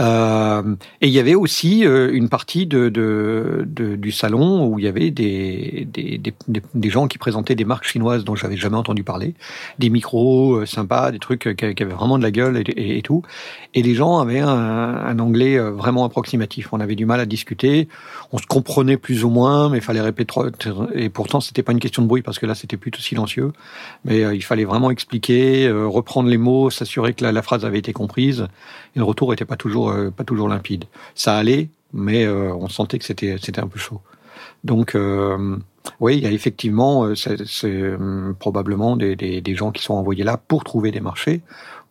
Euh, 0.00 0.74
et 1.00 1.06
il 1.06 1.12
y 1.12 1.20
avait 1.20 1.36
aussi 1.36 1.86
euh, 1.86 2.10
une 2.12 2.28
partie 2.28 2.66
de, 2.66 2.88
de, 2.88 3.64
de- 3.66 3.94
du 3.94 4.10
salon 4.10 4.66
où 4.66 4.80
il 4.80 4.84
y 4.84 4.88
avait 4.88 5.12
des, 5.12 5.86
des, 5.92 6.20
des, 6.74 6.90
gens 6.90 7.06
qui 7.06 7.18
présentaient 7.18 7.54
des 7.54 7.64
marques 7.64 7.84
chinoises 7.84 8.24
dont 8.24 8.34
j'avais 8.34 8.56
jamais 8.56 8.76
entendu 8.76 9.04
parler, 9.04 9.34
des 9.78 9.90
micros 9.90 10.56
euh, 10.56 10.66
sympas, 10.66 11.12
des 11.12 11.20
trucs 11.20 11.46
euh, 11.46 11.54
qui, 11.54 11.82
avaient 11.82 11.94
vraiment 11.94 12.18
de 12.18 12.24
la 12.24 12.32
gueule 12.32 12.64
et, 12.76 13.02
tout. 13.02 13.22
Et 13.74 13.82
les 13.82 13.94
gens 13.94 14.18
avaient 14.18 14.40
un, 14.40 14.48
un 14.48 15.18
anglais 15.20 15.56
euh, 15.58 15.70
vraiment 15.70 16.04
approximatif. 16.04 16.72
On 16.72 16.80
avait 16.80 16.96
du 16.96 17.06
mal 17.06 17.20
à 17.20 17.26
discuter, 17.26 17.88
on 18.32 18.38
se 18.38 18.46
comprenait 18.46 18.96
plus 18.96 19.24
ou 19.24 19.30
moins, 19.30 19.68
mais 19.68 19.78
il 19.78 19.84
fallait 19.84 20.00
répéter. 20.00 20.34
Et 20.94 21.08
pourtant, 21.08 21.40
c'était 21.40 21.62
pas 21.62 21.72
une 21.72 21.80
question 21.80 22.02
de 22.02 22.08
bruit 22.08 22.22
parce 22.22 22.40
que 22.40 22.46
là, 22.46 22.56
c'était 22.56 22.76
plutôt 22.76 23.00
silencieux. 23.00 23.52
Mais 24.04 24.22
il 24.34 24.42
fallait 24.42 24.64
vraiment 24.64 24.90
expliquer, 24.90 25.70
reprendre 25.70 26.28
les 26.28 26.38
mots, 26.38 26.70
s'assurer 26.70 27.12
que 27.14 27.24
la 27.24 27.42
phrase 27.42 27.64
avait 27.64 27.78
été 27.78 27.92
comprise. 27.92 28.46
Le 28.94 29.02
retour 29.04 29.32
était 29.32 29.44
pas 29.44 29.56
toujours 29.56 29.90
euh, 29.90 30.10
pas 30.10 30.24
toujours 30.24 30.48
limpide. 30.48 30.84
Ça 31.14 31.36
allait, 31.36 31.68
mais 31.92 32.24
euh, 32.24 32.54
on 32.54 32.68
sentait 32.68 32.98
que 32.98 33.04
c'était 33.04 33.36
c'était 33.40 33.60
un 33.60 33.66
peu 33.68 33.78
chaud. 33.78 34.00
Donc 34.62 34.94
euh, 34.94 35.56
oui, 36.00 36.16
il 36.16 36.22
y 36.22 36.26
a 36.26 36.30
effectivement 36.32 37.04
euh, 37.04 37.14
c'est 37.14 37.36
euh, 37.66 38.32
probablement 38.38 38.96
des, 38.96 39.16
des, 39.16 39.40
des 39.40 39.54
gens 39.54 39.70
qui 39.72 39.82
sont 39.82 39.94
envoyés 39.94 40.24
là 40.24 40.36
pour 40.36 40.64
trouver 40.64 40.90
des 40.90 41.00
marchés 41.00 41.42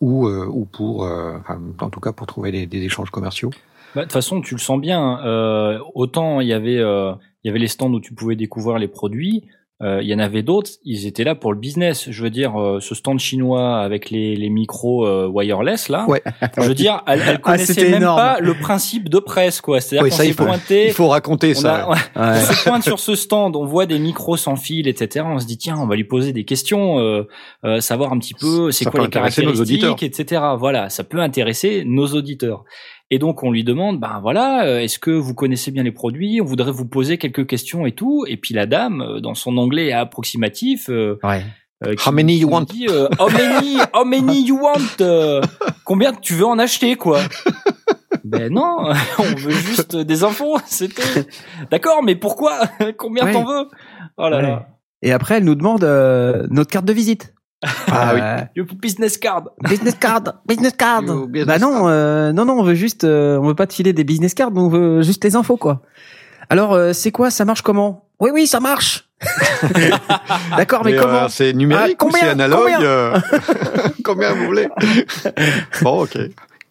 ou 0.01 0.27
euh, 0.27 0.45
ou 0.49 0.65
pour 0.65 1.03
enfin, 1.03 1.59
en 1.79 1.89
tout 1.89 1.99
cas 1.99 2.11
pour 2.11 2.27
trouver 2.27 2.51
des, 2.51 2.65
des 2.65 2.81
échanges 2.83 3.11
commerciaux. 3.11 3.51
Bah, 3.95 4.01
De 4.01 4.05
toute 4.05 4.13
façon, 4.13 4.41
tu 4.41 4.55
le 4.55 4.59
sens 4.59 4.79
bien. 4.81 4.99
hein. 4.99 5.19
Euh, 5.25 5.79
autant 5.93 6.41
il 6.41 6.47
y 6.47 6.53
avait, 6.53 6.79
euh, 6.79 7.13
il 7.43 7.47
y 7.47 7.49
avait 7.51 7.59
les 7.59 7.67
stands 7.67 7.91
où 7.91 7.99
tu 7.99 8.13
pouvais 8.15 8.35
découvrir 8.35 8.79
les 8.79 8.87
produits. 8.87 9.43
Euh, 9.81 10.01
Il 10.01 10.07
y 10.07 10.13
en 10.13 10.19
avait 10.19 10.43
d'autres. 10.43 10.69
Ils 10.85 11.07
étaient 11.07 11.23
là 11.23 11.35
pour 11.35 11.51
le 11.51 11.59
business. 11.59 12.09
Je 12.09 12.23
veux 12.23 12.29
dire, 12.29 12.59
euh, 12.61 12.79
ce 12.79 12.95
stand 12.95 13.19
chinois 13.19 13.79
avec 13.81 14.09
les, 14.11 14.35
les 14.35 14.49
micros 14.49 15.05
euh, 15.07 15.27
wireless 15.27 15.89
là. 15.89 16.05
Ouais. 16.07 16.21
Je 16.57 16.61
veux 16.61 16.73
dire, 16.75 17.01
elle, 17.07 17.21
elle 17.27 17.35
Ah, 17.43 17.51
connaissait 17.51 17.83
même 17.89 17.95
énorme. 18.01 18.17
pas 18.17 18.37
le 18.39 18.53
principe 18.53 19.09
de 19.09 19.19
presse 19.19 19.61
quoi. 19.61 19.81
C'est-à-dire 19.81 20.03
Oui, 20.03 20.09
qu'on 20.11 20.15
s'est 20.23 20.33
pointé. 20.33 20.87
Il 20.87 20.93
faut 20.93 21.07
raconter 21.07 21.53
on 21.57 21.59
ça. 21.59 21.75
a- 21.85 21.89
ouais, 21.89 21.95
Ouais. 22.15 22.39
on 22.49 22.53
se 22.53 22.63
pointe 22.69 22.83
sur 22.83 22.99
ce 22.99 23.15
stand, 23.15 23.55
on 23.55 23.65
voit 23.65 23.85
des 23.85 23.99
micros 23.99 24.37
sans 24.37 24.55
fil, 24.55 24.87
etc. 24.87 25.25
On 25.27 25.39
se 25.39 25.45
dit 25.47 25.57
tiens, 25.57 25.77
on 25.79 25.87
va 25.87 25.95
lui 25.95 26.03
poser 26.05 26.33
des 26.33 26.45
questions, 26.45 26.99
euh, 26.99 27.27
euh, 27.65 27.79
savoir 27.81 28.13
un 28.13 28.19
petit 28.19 28.35
peu 28.35 28.71
c'est 28.71 28.85
quoi 28.85 28.99
les 29.01 29.05
intéresser 29.07 29.41
nos 29.43 29.51
caractéristiques, 29.53 30.03
etc. 30.03 30.41
Voilà, 30.57 30.89
ça 30.89 31.03
peut 31.03 31.19
intéresser 31.19 31.83
nos 31.85 32.07
auditeurs. 32.07 32.63
Et 33.11 33.19
donc 33.19 33.43
on 33.43 33.51
lui 33.51 33.63
demande, 33.63 33.99
ben 33.99 34.19
voilà, 34.21 34.65
euh, 34.65 34.79
est-ce 34.79 34.97
que 34.97 35.11
vous 35.11 35.33
connaissez 35.35 35.69
bien 35.71 35.83
les 35.83 35.91
produits? 35.91 36.39
On 36.41 36.45
voudrait 36.45 36.71
vous 36.71 36.85
poser 36.87 37.17
quelques 37.17 37.45
questions 37.45 37.85
et 37.85 37.91
tout. 37.91 38.25
Et 38.27 38.37
puis 38.37 38.53
la 38.55 38.65
dame, 38.65 39.01
euh, 39.01 39.19
dans 39.19 39.35
son 39.35 39.57
anglais 39.57 39.91
approximatif, 39.91 40.89
euh, 40.89 41.19
Ouais. 41.23 41.43
Euh, 41.85 41.95
How 42.07 42.11
many 42.13 42.37
you 42.37 42.39
qui 42.39 42.45
nous 42.45 42.51
want? 42.51 42.61
dit, 42.61 42.85
euh, 42.89 43.09
how 43.19 43.29
many, 43.29 43.77
how 43.93 44.05
many 44.05 44.41
you 44.47 44.57
want 44.57 45.01
euh, 45.01 45.41
Combien 45.83 46.13
tu 46.13 46.33
veux 46.33 46.45
en 46.45 46.57
acheter, 46.57 46.95
quoi? 46.95 47.19
Ben 48.23 48.53
non, 48.53 48.77
on 49.19 49.23
veut 49.35 49.51
juste 49.51 49.97
des 49.97 50.23
infos, 50.23 50.57
c'est 50.65 50.87
tout. 50.87 51.01
D'accord, 51.71 52.01
mais 52.03 52.15
pourquoi? 52.15 52.61
Combien 52.97 53.25
Ouais. 53.25 53.33
t'en 53.33 53.43
veux? 53.43 53.67
Oh 54.17 54.29
là 54.29 54.37
Ouais. 54.37 54.41
là. 54.43 54.67
Et 55.01 55.11
après, 55.11 55.35
elle 55.37 55.43
nous 55.43 55.55
demande 55.55 55.83
euh, 55.83 56.47
notre 56.49 56.69
carte 56.71 56.85
de 56.85 56.93
visite. 56.93 57.33
Ah 57.87 58.11
oui. 58.13 58.21
Euh, 58.61 58.63
business 58.81 59.17
card. 59.17 59.43
business 59.61 59.95
card, 59.95 60.23
business 60.47 60.73
card. 60.77 61.03
Business 61.27 61.45
bah 61.47 61.59
non, 61.59 61.87
euh, 61.87 62.31
non, 62.33 62.45
non, 62.45 62.59
on 62.59 62.63
veut 62.63 62.75
juste, 62.75 63.03
euh, 63.03 63.37
on 63.37 63.47
veut 63.47 63.55
pas 63.55 63.67
te 63.67 63.73
filer 63.73 63.93
des 63.93 64.03
business 64.03 64.33
cards, 64.33 64.51
on 64.55 64.67
veut 64.69 65.01
juste 65.01 65.23
les 65.23 65.35
infos, 65.35 65.57
quoi. 65.57 65.81
Alors, 66.49 66.73
euh, 66.73 66.93
c'est 66.93 67.11
quoi 67.11 67.31
Ça 67.31 67.45
marche 67.45 67.61
comment? 67.61 68.05
Oui, 68.19 68.31
oui, 68.33 68.47
ça 68.47 68.59
marche. 68.59 69.09
D'accord, 70.57 70.83
mais, 70.83 70.91
Mais, 70.91 70.97
comment? 70.97 71.23
euh, 71.23 71.27
C'est 71.29 71.53
numérique 71.53 71.97
Ah, 71.99 72.05
ou 72.05 72.11
c'est 72.11 72.19
combien? 72.19 72.31
analogue 72.31 72.59
Combien? 72.59 72.81
euh, 72.81 73.19
Combien 74.03 74.33
vous 74.33 74.45
voulez? 74.45 74.67
Bon, 75.81 76.03
ok. 76.03 76.17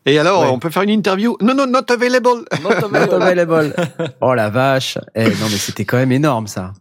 Et 0.05 0.19
alors, 0.19 0.43
Ouais. 0.43 0.49
on 0.49 0.59
peut 0.59 0.71
faire 0.71 0.83
une 0.83 0.91
interview? 0.91 1.37
Non, 1.41 1.55
non, 1.55 1.67
not 1.67 1.91
available. 1.91 2.45
Not 2.63 3.13
available. 3.15 3.73
oh 4.21 4.35
la 4.35 4.51
vache. 4.51 4.99
Eh, 5.15 5.25
non, 5.25 5.47
mais 5.51 5.57
c'était 5.57 5.85
quand 5.85 5.97
même 5.97 6.13
énorme 6.13 6.47
ça. 6.49 6.73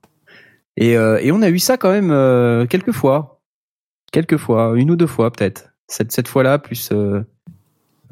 Et, 0.77 0.97
euh, 0.97 1.19
et 1.21 1.31
on 1.31 1.41
a 1.41 1.49
eu 1.49 1.59
ça 1.59 1.77
quand 1.77 1.91
même 1.91 2.11
euh, 2.11 2.65
quelques 2.65 2.93
fois, 2.93 3.40
quelques 4.11 4.37
fois, 4.37 4.73
une 4.75 4.91
ou 4.91 4.95
deux 4.95 5.07
fois 5.07 5.31
peut-être. 5.31 5.69
Cette 5.87 6.27
fois-là, 6.27 6.59
plus 6.59 6.89
euh. 6.91 7.21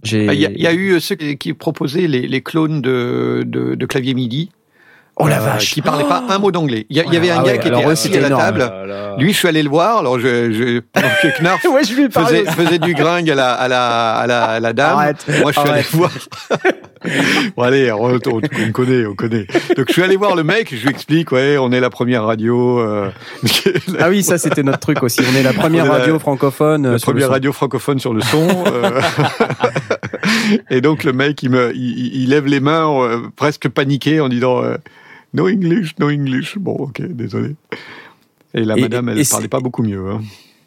Ah, 0.03 0.33
Il 0.33 0.39
y, 0.39 0.67
a- 0.67 0.73
eu 0.73 0.93
euh, 0.93 0.99
ceux 0.99 1.15
qui, 1.15 1.53
proposaient 1.53 2.07
les, 2.07 2.41
clones 2.41 2.81
de 2.81 3.85
clavier 3.85 4.13
MIDI. 4.13 4.49
Oh 5.21 5.27
la 5.27 5.37
euh, 5.41 5.45
vache. 5.45 5.73
Qui 5.73 5.81
parlaient 5.81 6.05
pas 6.07 6.23
un 6.29 6.37
mot 6.39 6.49
d'anglais. 6.49 6.85
Il 6.89 6.95
y, 6.95 6.99
avait 7.01 7.29
un 7.29 7.39
Ah 7.41 7.43
gars 7.43 7.51
ouais, 7.51 7.59
qui 7.59 7.67
alors 7.67 7.79
était 7.81 7.89
eux, 7.89 7.91
assis 7.91 8.17
à 8.17 8.21
la 8.21 8.27
énorme. 8.27 8.41
table. 8.41 8.71
Oh. 8.71 9.19
Lui, 9.21 9.33
je 9.33 9.37
suis 9.37 9.47
allé 9.49 9.61
le 9.63 9.69
voir. 9.69 9.97
Alors, 9.97 10.17
je, 10.17 10.51
je, 10.53 10.79
pendant 10.93 11.09
que 11.21 11.41
Knarf 11.41 11.63
ouais, 11.73 11.83
je 11.83 11.93
faisait, 12.09 12.45
faisait 12.45 12.79
du 12.79 12.93
gringue 12.93 13.29
à 13.29 13.35
la, 13.35 13.51
à 13.51 13.67
la, 13.67 14.11
à 14.15 14.27
la, 14.27 14.43
à 14.45 14.59
la 14.61 14.73
dame. 14.73 14.93
Arrête. 14.97 15.25
Moi, 15.41 15.51
je 15.51 15.59
suis 15.59 15.69
allé 15.69 15.79
Arrête. 15.79 15.91
voir. 15.93 16.11
bon, 17.57 17.63
allez, 17.63 17.91
on, 17.91 18.05
on, 18.05 18.17
on 18.27 18.71
connaît, 18.71 19.05
on 19.05 19.13
connaît. 19.15 19.45
Donc, 19.75 19.87
je 19.89 19.93
suis 19.93 20.03
allé 20.03 20.15
voir 20.15 20.35
le 20.37 20.43
mec, 20.43 20.73
je 20.73 20.81
lui 20.83 20.89
explique, 20.89 21.31
ouais, 21.33 21.57
on 21.57 21.71
est 21.73 21.79
la 21.81 21.89
première 21.89 22.23
radio, 22.23 22.79
euh, 22.79 23.09
Ah 23.99 24.07
oui, 24.09 24.23
ça 24.23 24.37
c'était 24.37 24.63
notre 24.63 24.79
truc 24.79 25.03
aussi. 25.03 25.19
On 25.29 25.35
est 25.35 25.43
la 25.43 25.51
première 25.53 25.83
est 25.85 25.89
la- 25.89 25.93
radio 25.95 26.17
francophone. 26.19 26.85
euh, 26.85 26.91
la 26.93 26.97
sur 26.99 27.09
le 27.11 27.15
première 27.15 27.27
son. 27.27 27.33
radio 27.33 27.51
francophone 27.53 27.99
sur 27.99 28.13
le 28.13 28.21
son. 28.21 28.47
euh. 28.67 29.01
et 30.69 30.81
donc, 30.81 31.03
le 31.03 31.13
mec, 31.13 31.41
il 31.43 31.49
me, 31.49 31.71
il, 31.75 31.99
il- 31.99 32.23
il 32.23 32.29
lève 32.29 32.45
les 32.45 32.59
mains, 32.59 32.89
euh, 33.01 33.19
presque 33.35 33.67
paniqué, 33.69 34.19
en 34.19 34.29
disant, 34.29 34.63
euh, 34.63 34.75
no 35.33 35.47
English, 35.47 35.95
no 35.99 36.09
English. 36.09 36.57
Bon, 36.57 36.73
ok, 36.73 37.01
désolé. 37.01 37.55
Et 38.53 38.63
la 38.63 38.77
Et- 38.77 38.81
madame, 38.81 39.09
elle 39.09 39.19
et 39.19 39.23
parlait 39.29 39.47
pas 39.47 39.59
beaucoup 39.59 39.83
mieux. 39.83 40.09
Hein. 40.09 40.21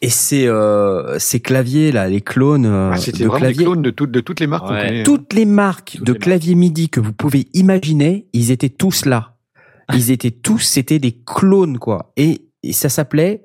Et 0.05 0.11
ces 0.11 0.47
euh, 0.49 1.19
ces 1.21 1.39
claviers 1.41 1.93
là, 1.93 2.09
les 2.09 2.21
clones 2.21 2.67
euh, 2.67 2.91
Ah, 2.93 2.97
C'était 2.97 3.19
de 3.25 3.29
vraiment 3.29 3.35
des 3.35 3.41
claviers. 3.55 3.65
clones 3.65 3.83
de, 3.83 3.91
toutes 3.91 4.11
de 4.11 4.21
toutes 4.21 4.41
les 4.41 4.47
marques 4.49 4.69
Ouais. 4.69 4.87
connaît. 4.87 5.01
hein. 5.01 5.05
Toutes 5.05 5.33
les 5.33 5.45
marques 5.45 5.93
Toutes 5.99 6.07
de 6.07 6.13
les 6.13 6.19
marques. 6.19 6.23
claviers 6.25 6.55
MIDI 6.57 6.89
que 6.89 6.99
vous 7.01 7.13
pouvez 7.13 7.47
imaginer, 7.55 8.27
ils 8.33 8.51
étaient 8.51 8.69
tous 8.69 9.05
là. 9.05 9.37
Ils 9.95 10.11
étaient 10.11 10.31
tous, 10.33 10.59
c'était 10.59 10.99
des 10.99 11.13
clones 11.25 11.79
quoi. 11.79 12.13
Et, 12.17 12.47
et 12.65 12.73
ça 12.73 12.89
s'appelait 12.89 13.43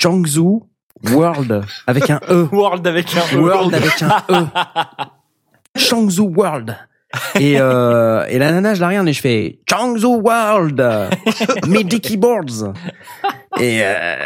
Changzhou 0.00 0.68
World 1.10 1.62
avec 1.86 2.08
un 2.08 2.20
E. 2.30 2.48
World 2.52 2.86
avec 2.86 3.14
un 3.16 3.36
E. 3.36 3.40
World 3.40 3.74
avec 3.74 4.02
un 4.02 4.22
E. 4.30 4.46
Changzhou 5.76 6.32
World. 6.34 6.76
Et, 7.38 7.60
euh, 7.60 8.24
et 8.28 8.38
la 8.38 8.52
nana, 8.52 8.74
je 8.74 8.80
la 8.80 8.88
regarde 8.88 9.08
et 9.08 9.12
je 9.12 9.20
fais 9.20 9.60
Changzhou 9.68 10.20
World, 10.22 10.82
MIDI 11.66 12.00
keyboards. 12.00 12.72
Et, 13.60 13.80
euh, 13.82 14.16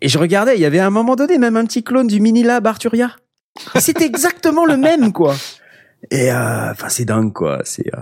et 0.00 0.08
je 0.08 0.18
regardais, 0.18 0.56
il 0.56 0.60
y 0.60 0.64
avait 0.64 0.80
à 0.80 0.86
un 0.86 0.90
moment 0.90 1.16
donné 1.16 1.38
même 1.38 1.56
un 1.56 1.64
petit 1.64 1.82
clone 1.82 2.08
du 2.08 2.20
Mini 2.20 2.42
Lab 2.42 2.66
Arturia. 2.66 3.16
C'était 3.76 4.06
exactement 4.06 4.64
le 4.64 4.76
même, 4.76 5.12
quoi. 5.12 5.34
Et 6.10 6.32
euh, 6.32 6.70
enfin, 6.72 6.88
c'est 6.88 7.04
dingue, 7.04 7.32
quoi. 7.32 7.60
C'est 7.64 7.86
euh, 7.94 8.00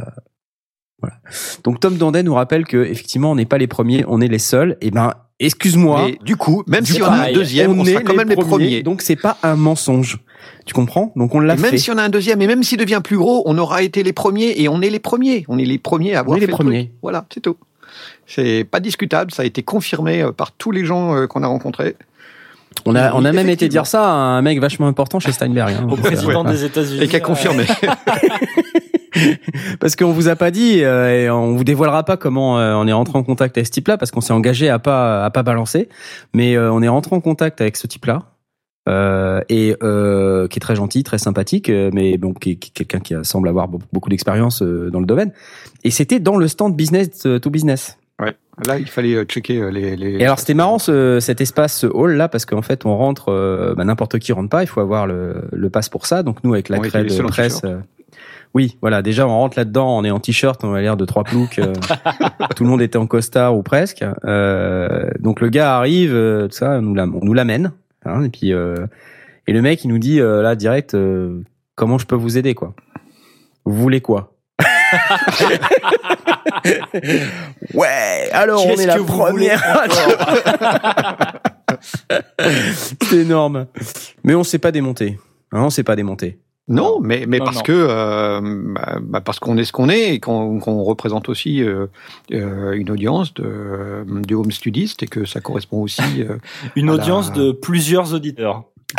voilà. 1.01 1.17
Donc 1.65 1.81
Tom 1.81 1.97
Dandet 1.97 2.23
nous 2.23 2.35
rappelle 2.35 2.67
que 2.67 2.79
effectivement, 2.79 3.31
on 3.33 3.35
n'est 3.35 3.47
pas 3.47 3.59
les 3.59 3.67
premiers, 3.67 4.05
on 4.09 4.21
est 4.21 4.29
les 4.29 4.39
seuls. 4.39 4.77
Et 4.81 4.91
ben, 4.91 5.13
excuse-moi. 5.39 6.09
Du 6.25 6.37
coup, 6.37 6.63
même 6.67 6.85
si 6.85 7.03
on 7.03 7.07
a 7.07 7.29
un 7.29 7.33
deuxième, 7.33 7.79
on, 7.79 7.85
est 7.85 7.93
sera 7.93 8.03
quand 8.03 8.15
même 8.15 8.29
les 8.29 8.37
premiers. 8.37 8.83
Donc 8.83 9.03
c'est 9.03 9.17
pas 9.17 9.37
un 9.43 9.57
mensonge. 9.57 10.19
Tu 10.67 10.75
comprends? 10.75 11.13
Donc 11.17 11.35
on 11.35 11.41
l'a 11.41 11.55
Et 11.55 11.57
même 11.59 11.71
fait. 11.73 11.79
si 11.79 11.91
on 11.91 11.99
a 11.99 12.03
un 12.03 12.09
deuxième, 12.09 12.41
et 12.43 12.47
même 12.47 12.63
s'il 12.63 12.79
devient 12.79 13.01
plus 13.03 13.17
gros, 13.19 13.43
on 13.47 13.57
aura 13.59 13.83
été 13.83 14.03
les 14.03 14.13
premiers, 14.13 14.55
et 14.61 14.69
on 14.69 14.81
est 14.83 14.91
les 14.91 14.99
premiers. 14.99 15.45
On 15.49 15.59
est 15.59 15.65
les 15.65 15.79
premiers 15.79 16.15
à 16.15 16.21
avoir 16.21 16.37
est 16.37 16.41
les 16.41 16.47
fait 16.47 16.53
le 16.53 16.57
premiers. 16.57 16.85
truc. 16.85 16.97
Voilà, 17.03 17.25
c'est 17.33 17.41
tout. 17.41 17.57
C'est 18.27 18.65
pas 18.65 18.79
discutable, 18.81 19.33
ça 19.33 19.43
a 19.43 19.45
été 19.47 19.63
confirmé 19.63 20.23
euh, 20.23 20.33
par 20.33 20.53
tous 20.53 20.71
les 20.71 20.85
gens 20.85 21.17
euh, 21.17 21.27
qu'on 21.27 21.43
a 21.43 21.47
rencontrés. 21.49 21.97
On 22.87 22.95
a, 22.95 23.13
on 23.15 23.25
a 23.25 23.33
même 23.33 23.49
été 23.49 23.69
dire 23.69 23.85
ça 23.87 24.05
à 24.05 24.13
un 24.13 24.43
mec 24.43 24.61
vachement 24.61 24.87
important 24.87 25.19
chez 25.19 25.33
Steinberg. 25.33 25.75
hein. 25.81 25.89
Au 25.91 25.97
président 25.97 26.45
des 26.45 26.65
États-Unis. 26.65 27.03
Et 27.03 27.09
qui 27.09 27.17
a 27.17 27.21
confirmé. 27.21 27.65
Parce 29.81 29.97
qu'on 29.97 30.13
vous 30.13 30.29
a 30.29 30.37
pas 30.37 30.51
dit 30.53 30.85
euh, 30.85 31.25
et 31.25 31.31
on 31.31 31.57
vous 31.57 31.65
dévoilera 31.65 32.05
pas 32.05 32.17
comment 32.17 32.59
euh, 32.61 32.75
on 32.75 32.87
est 32.87 32.93
rentré 32.93 33.19
en 33.19 33.25
contact 33.25 33.57
avec 33.59 33.67
ce 33.67 33.73
type-là 33.73 33.99
parce 33.99 34.13
qu'on 34.13 34.21
s'est 34.21 34.33
engagé 34.33 34.69
à 34.69 34.79
pas 34.79 35.25
à 35.25 35.31
pas 35.31 35.43
balancer, 35.43 35.89
mais 36.33 36.57
euh, 36.57 36.73
on 36.73 36.81
est 36.81 36.89
rentré 36.89 37.17
en 37.17 37.21
contact 37.21 37.61
avec 37.61 37.77
ce 37.77 37.87
type-là 37.89 38.23
euh, 38.89 39.41
et 39.49 39.77
euh, 39.83 40.49
qui 40.49 40.59
est 40.59 40.61
très 40.61 40.75
gentil, 40.77 41.03
très 41.05 41.19
sympathique, 41.19 41.69
euh, 41.71 41.91
mais 41.93 42.17
bon 42.19 42.33
qui, 42.33 42.59
qui 42.59 42.71
est 42.71 42.73
quelqu'un 42.87 43.01
qui 43.01 43.15
semble 43.25 43.49
avoir 43.49 43.69
be- 43.69 43.79
beaucoup 43.93 44.09
d'expérience 44.09 44.63
euh, 44.63 44.91
dans 44.91 45.01
le 45.01 45.07
domaine. 45.07 45.33
Et 45.85 45.91
c'était 45.91 46.19
dans 46.21 46.37
le 46.37 46.49
stand 46.49 46.75
business 46.75 47.11
to 47.41 47.51
business. 47.51 47.99
Ouais. 48.21 48.35
Là, 48.67 48.79
il 48.79 48.87
fallait 48.87 49.15
euh, 49.15 49.25
checker 49.25 49.59
euh, 49.61 49.71
les. 49.71 49.97
les... 49.97 50.13
Et 50.19 50.25
alors 50.25 50.39
c'était 50.39 50.55
marrant 50.55 50.79
ce, 50.79 51.19
cet 51.21 51.41
espace, 51.41 51.75
ce 51.79 51.87
hall 51.87 52.13
là, 52.17 52.29
parce 52.29 52.45
qu'en 52.47 52.63
fait 52.63 52.85
on 52.85 52.97
rentre, 52.97 53.31
euh, 53.31 53.75
bah, 53.77 53.85
n'importe 53.85 54.19
qui 54.19 54.33
rentre 54.33 54.51
pas, 54.51 54.63
il 54.63 54.67
faut 54.67 54.81
avoir 54.81 55.07
le, 55.07 55.45
le 55.53 55.71
pass 55.71 55.89
pour 55.89 56.07
ça. 56.07 56.23
Donc 56.23 56.43
nous 56.45 56.53
avec 56.53 56.69
la 56.69 56.79
On 56.79 56.81
crête 56.83 57.07
de 57.17 57.23
presse, 57.23 57.61
t-shirt. 57.61 57.65
euh, 57.65 57.81
oui, 58.53 58.77
voilà, 58.83 59.01
déjà 59.01 59.27
on 59.27 59.31
rentre 59.31 59.57
là-dedans, 59.59 59.97
on 59.97 60.05
est 60.05 60.11
en 60.11 60.19
t-shirt, 60.21 60.63
on 60.65 60.75
a 60.75 60.81
l'air 60.83 60.97
de 60.99 61.05
trois 61.07 61.25
ploucs, 61.25 61.59
euh, 61.61 61.73
tout 62.57 62.65
le 62.65 62.69
monde 62.71 62.83
était 62.83 62.99
en 62.99 63.07
costard 63.07 63.57
ou 63.57 63.63
presque. 63.63 64.05
Euh, 64.25 65.09
donc 65.21 65.41
le 65.41 65.49
gars 65.49 65.77
arrive, 65.79 66.13
euh, 66.15 66.47
tout 66.49 66.57
ça, 66.57 66.79
on 66.79 66.83
nous 66.83 67.33
l'amène, 67.35 67.73
hein, 68.05 68.25
et 68.25 68.29
puis 68.29 68.53
euh, 68.53 68.87
et 69.47 69.53
le 69.53 69.63
mec 69.63 69.85
il 69.85 69.89
nous 69.89 69.99
dit 69.99 70.21
euh, 70.21 70.43
là 70.43 70.57
direct, 70.57 70.95
euh, 70.95 71.43
comment 71.75 71.99
je 71.99 72.07
peux 72.07 72.17
vous 72.17 72.39
aider 72.39 72.55
quoi? 72.55 72.75
Vous 73.65 73.75
voulez 73.75 74.01
quoi? 74.01 74.35
Ouais, 77.75 78.29
alors 78.33 78.67
on 78.67 78.71
Qu'est-ce 78.71 78.83
est 78.83 78.87
la 78.87 78.99
première. 78.99 79.63
C'est 82.75 83.13
énorme. 83.13 83.67
Mais 84.25 84.35
on 84.35 84.45
s'est 84.45 84.59
pas 84.59 84.73
démonté. 84.73 85.19
Hein, 85.53 85.63
on 85.63 85.71
s'est 85.71 85.85
pas 85.85 85.97
démonté. 85.97 86.41
Non, 86.69 87.01
mais, 87.01 87.25
mais 87.27 87.39
Non, 87.39 87.45
parce 87.47 87.57
non. 87.59 87.63
que 87.63 87.73
euh, 87.73 88.41
bah, 88.43 88.99
bah, 89.03 89.21
parce 89.21 89.41
qu'on 89.41 89.57
est 89.59 89.65
ce 89.65 89.73
qu'on 89.73 89.89
est 89.89 90.15
et 90.15 90.21
qu'on 90.21 90.61
qu'on 90.61 90.83
représente 90.85 91.29
aussi 91.29 91.63
euh, 91.65 91.87
euh, 92.33 92.73
une 92.73 92.91
audience 92.91 93.35
de, 93.35 94.05
de 94.07 94.35
home 94.37 94.53
studiste 94.53 95.03
et 95.03 95.07
que 95.09 95.25
ça 95.25 95.41
correspond 95.41 95.83
aussi. 95.83 96.03
euh, 96.19 96.37
Une 96.77 96.91
audience 96.91 97.33
de 97.33 97.51
plusieurs 97.53 98.15
auditeurs. 98.15 98.65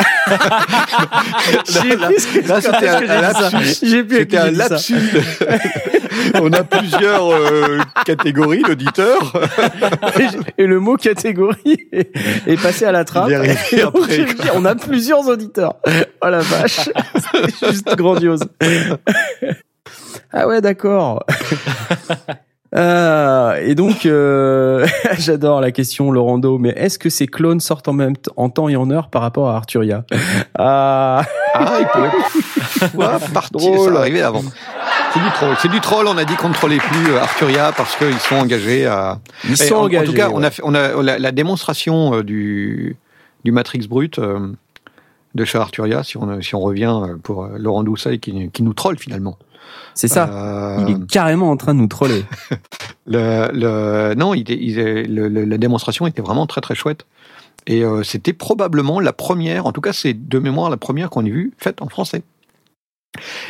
là, 2.46 2.60
c'était 2.60 2.88
un, 2.88 3.02
un 3.02 3.20
lapsus. 3.20 3.86
J'ai 3.86 4.04
pu 4.04 4.16
C'était 4.16 4.38
un 4.38 4.50
lapsus. 4.50 4.94
On 6.40 6.52
a 6.52 6.64
plusieurs 6.64 7.30
euh, 7.32 7.78
catégories 8.04 8.62
d'auditeurs. 8.62 9.32
Et 10.58 10.66
le 10.66 10.80
mot 10.80 10.96
catégorie 10.96 11.78
est, 11.92 12.10
est 12.46 12.60
passé 12.62 12.84
à 12.84 12.92
la 12.92 13.04
trappe. 13.04 13.30
Et 13.30 13.82
après, 13.82 14.50
on 14.54 14.64
a 14.64 14.74
plusieurs 14.74 15.26
auditeurs. 15.28 15.74
Oh 16.22 16.28
la 16.28 16.40
vache. 16.40 16.88
C'est 17.60 17.68
juste 17.70 17.96
grandiose. 17.96 18.44
Ah 20.32 20.46
ouais, 20.48 20.60
d'accord. 20.60 21.24
Ah, 22.74 23.56
et 23.60 23.74
donc, 23.74 24.06
euh, 24.06 24.86
j'adore 25.18 25.60
la 25.60 25.72
question, 25.72 26.10
Laurando, 26.10 26.56
mais 26.58 26.70
est-ce 26.70 26.98
que 26.98 27.10
ces 27.10 27.26
clones 27.26 27.60
sortent 27.60 27.88
en 27.88 27.92
même 27.92 28.14
en 28.36 28.48
temps 28.48 28.68
et 28.70 28.76
en 28.76 28.90
heure 28.90 29.10
par 29.10 29.20
rapport 29.20 29.50
à 29.50 29.56
Arturia? 29.56 30.04
Ah, 30.58 31.22
Ah, 31.54 31.78
il 31.80 31.86
pouvait 31.86 32.88
pouvoir 32.88 33.20
partir, 33.34 33.58
Drôle. 33.72 33.92
ça 33.92 33.98
arrivait 34.00 34.22
avant. 34.22 34.42
C'est 35.12 35.20
du 35.20 35.30
troll. 35.30 35.56
C'est 35.60 35.68
du 35.68 35.80
troll. 35.80 36.06
On 36.06 36.16
a 36.16 36.24
dit 36.24 36.34
qu'on 36.36 36.48
ne 36.48 36.54
trollait 36.54 36.78
plus 36.78 37.10
euh, 37.12 37.20
Arturia 37.20 37.72
parce 37.76 37.96
qu'ils 37.96 38.18
sont 38.18 38.36
engagés 38.36 38.86
à. 38.86 39.20
ils 39.48 39.56
sont 39.56 39.74
en, 39.74 39.78
en 39.80 39.84
engagés. 39.84 40.06
tout 40.06 40.12
cas, 40.14 40.30
on 40.32 40.42
a, 40.42 40.50
fait, 40.50 40.62
on 40.64 40.74
a 40.74 41.02
la, 41.02 41.18
la 41.18 41.32
démonstration 41.32 42.14
euh, 42.14 42.22
du, 42.22 42.96
du 43.44 43.52
Matrix 43.52 43.86
brut 43.88 44.18
euh, 44.18 44.52
de 45.34 45.44
chez 45.44 45.58
Arturia, 45.58 46.02
si 46.02 46.16
on, 46.16 46.40
si 46.40 46.54
on 46.54 46.60
revient 46.60 46.94
pour 47.22 47.46
Laurent 47.58 47.84
Doucet 47.84 48.18
qui, 48.18 48.50
qui 48.50 48.62
nous 48.62 48.74
troll 48.74 48.98
finalement. 48.98 49.38
C'est 49.94 50.08
ça. 50.08 50.28
Euh, 50.32 50.84
Il 50.88 50.94
est 50.96 51.06
carrément 51.06 51.50
en 51.50 51.56
train 51.56 51.74
de 51.74 51.78
nous 51.80 51.86
troller. 51.86 52.24
le, 53.06 53.48
le, 53.52 54.14
non, 54.14 54.34
il, 54.34 54.50
est- 54.50 54.58
il 54.60 54.78
est- 54.78 55.04
le- 55.04 55.28
le- 55.28 55.44
la 55.44 55.58
démonstration 55.58 56.06
était 56.06 56.22
vraiment 56.22 56.46
très 56.46 56.60
très 56.60 56.74
chouette. 56.74 57.06
Et 57.66 57.84
euh, 57.84 58.02
c'était 58.02 58.32
probablement 58.32 58.98
la 59.00 59.12
première, 59.12 59.66
en 59.66 59.72
tout 59.72 59.80
cas 59.80 59.92
c'est 59.92 60.14
de 60.14 60.38
mémoire 60.38 60.68
la 60.68 60.76
première 60.76 61.10
qu'on 61.10 61.24
ait 61.24 61.30
vue 61.30 61.52
faite 61.58 61.80
en 61.80 61.88
français. 61.88 62.22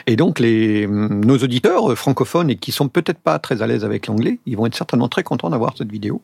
Et 0.07 0.17
donc 0.17 0.39
les, 0.41 0.87
nos 0.89 1.39
auditeurs 1.39 1.93
euh, 1.93 1.95
francophones 1.95 2.51
et 2.51 2.57
qui 2.57 2.73
sont 2.73 2.89
peut-être 2.89 3.21
pas 3.21 3.39
très 3.39 3.63
à 3.63 3.67
l'aise 3.67 3.85
avec 3.85 4.07
l'anglais, 4.07 4.39
ils 4.47 4.57
vont 4.57 4.67
être 4.67 4.75
certainement 4.75 5.09
très 5.09 5.23
contents 5.23 5.51
d'avoir 5.51 5.77
cette 5.77 5.91
vidéo. 5.91 6.21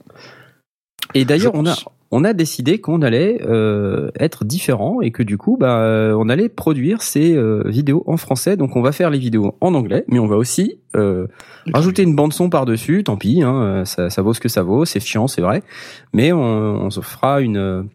Et 1.14 1.24
d'ailleurs, 1.24 1.54
on 1.54 1.64
a, 1.66 1.70
pense. 1.70 1.88
on 2.10 2.24
a 2.24 2.32
décidé 2.32 2.80
qu'on 2.80 3.02
allait 3.02 3.40
euh, 3.42 4.10
être 4.18 4.44
différent 4.44 5.00
et 5.00 5.10
que 5.10 5.22
du 5.22 5.38
coup, 5.38 5.56
bah, 5.58 5.78
euh, 5.78 6.14
on 6.18 6.28
allait 6.28 6.48
produire 6.48 7.02
ces 7.02 7.34
euh, 7.34 7.62
vidéos 7.66 8.04
en 8.06 8.16
français. 8.16 8.56
Donc, 8.56 8.76
on 8.76 8.82
va 8.82 8.92
faire 8.92 9.10
les 9.10 9.18
vidéos 9.18 9.56
en 9.60 9.74
anglais, 9.74 10.04
mais 10.08 10.18
on 10.18 10.26
va 10.26 10.36
aussi 10.36 10.78
euh, 10.96 11.26
rajouter 11.72 12.02
une 12.02 12.14
bande 12.14 12.32
son 12.32 12.50
par 12.50 12.66
dessus. 12.66 13.04
Tant 13.04 13.16
pis, 13.16 13.42
hein, 13.42 13.84
ça, 13.84 14.10
ça 14.10 14.22
vaut 14.22 14.34
ce 14.34 14.40
que 14.40 14.48
ça 14.48 14.62
vaut. 14.62 14.84
C'est 14.84 15.00
chiant, 15.00 15.28
c'est 15.28 15.42
vrai, 15.42 15.62
mais 16.12 16.32
on, 16.32 16.42
on 16.42 16.90
se 16.90 17.00
fera 17.00 17.40
une 17.40 17.88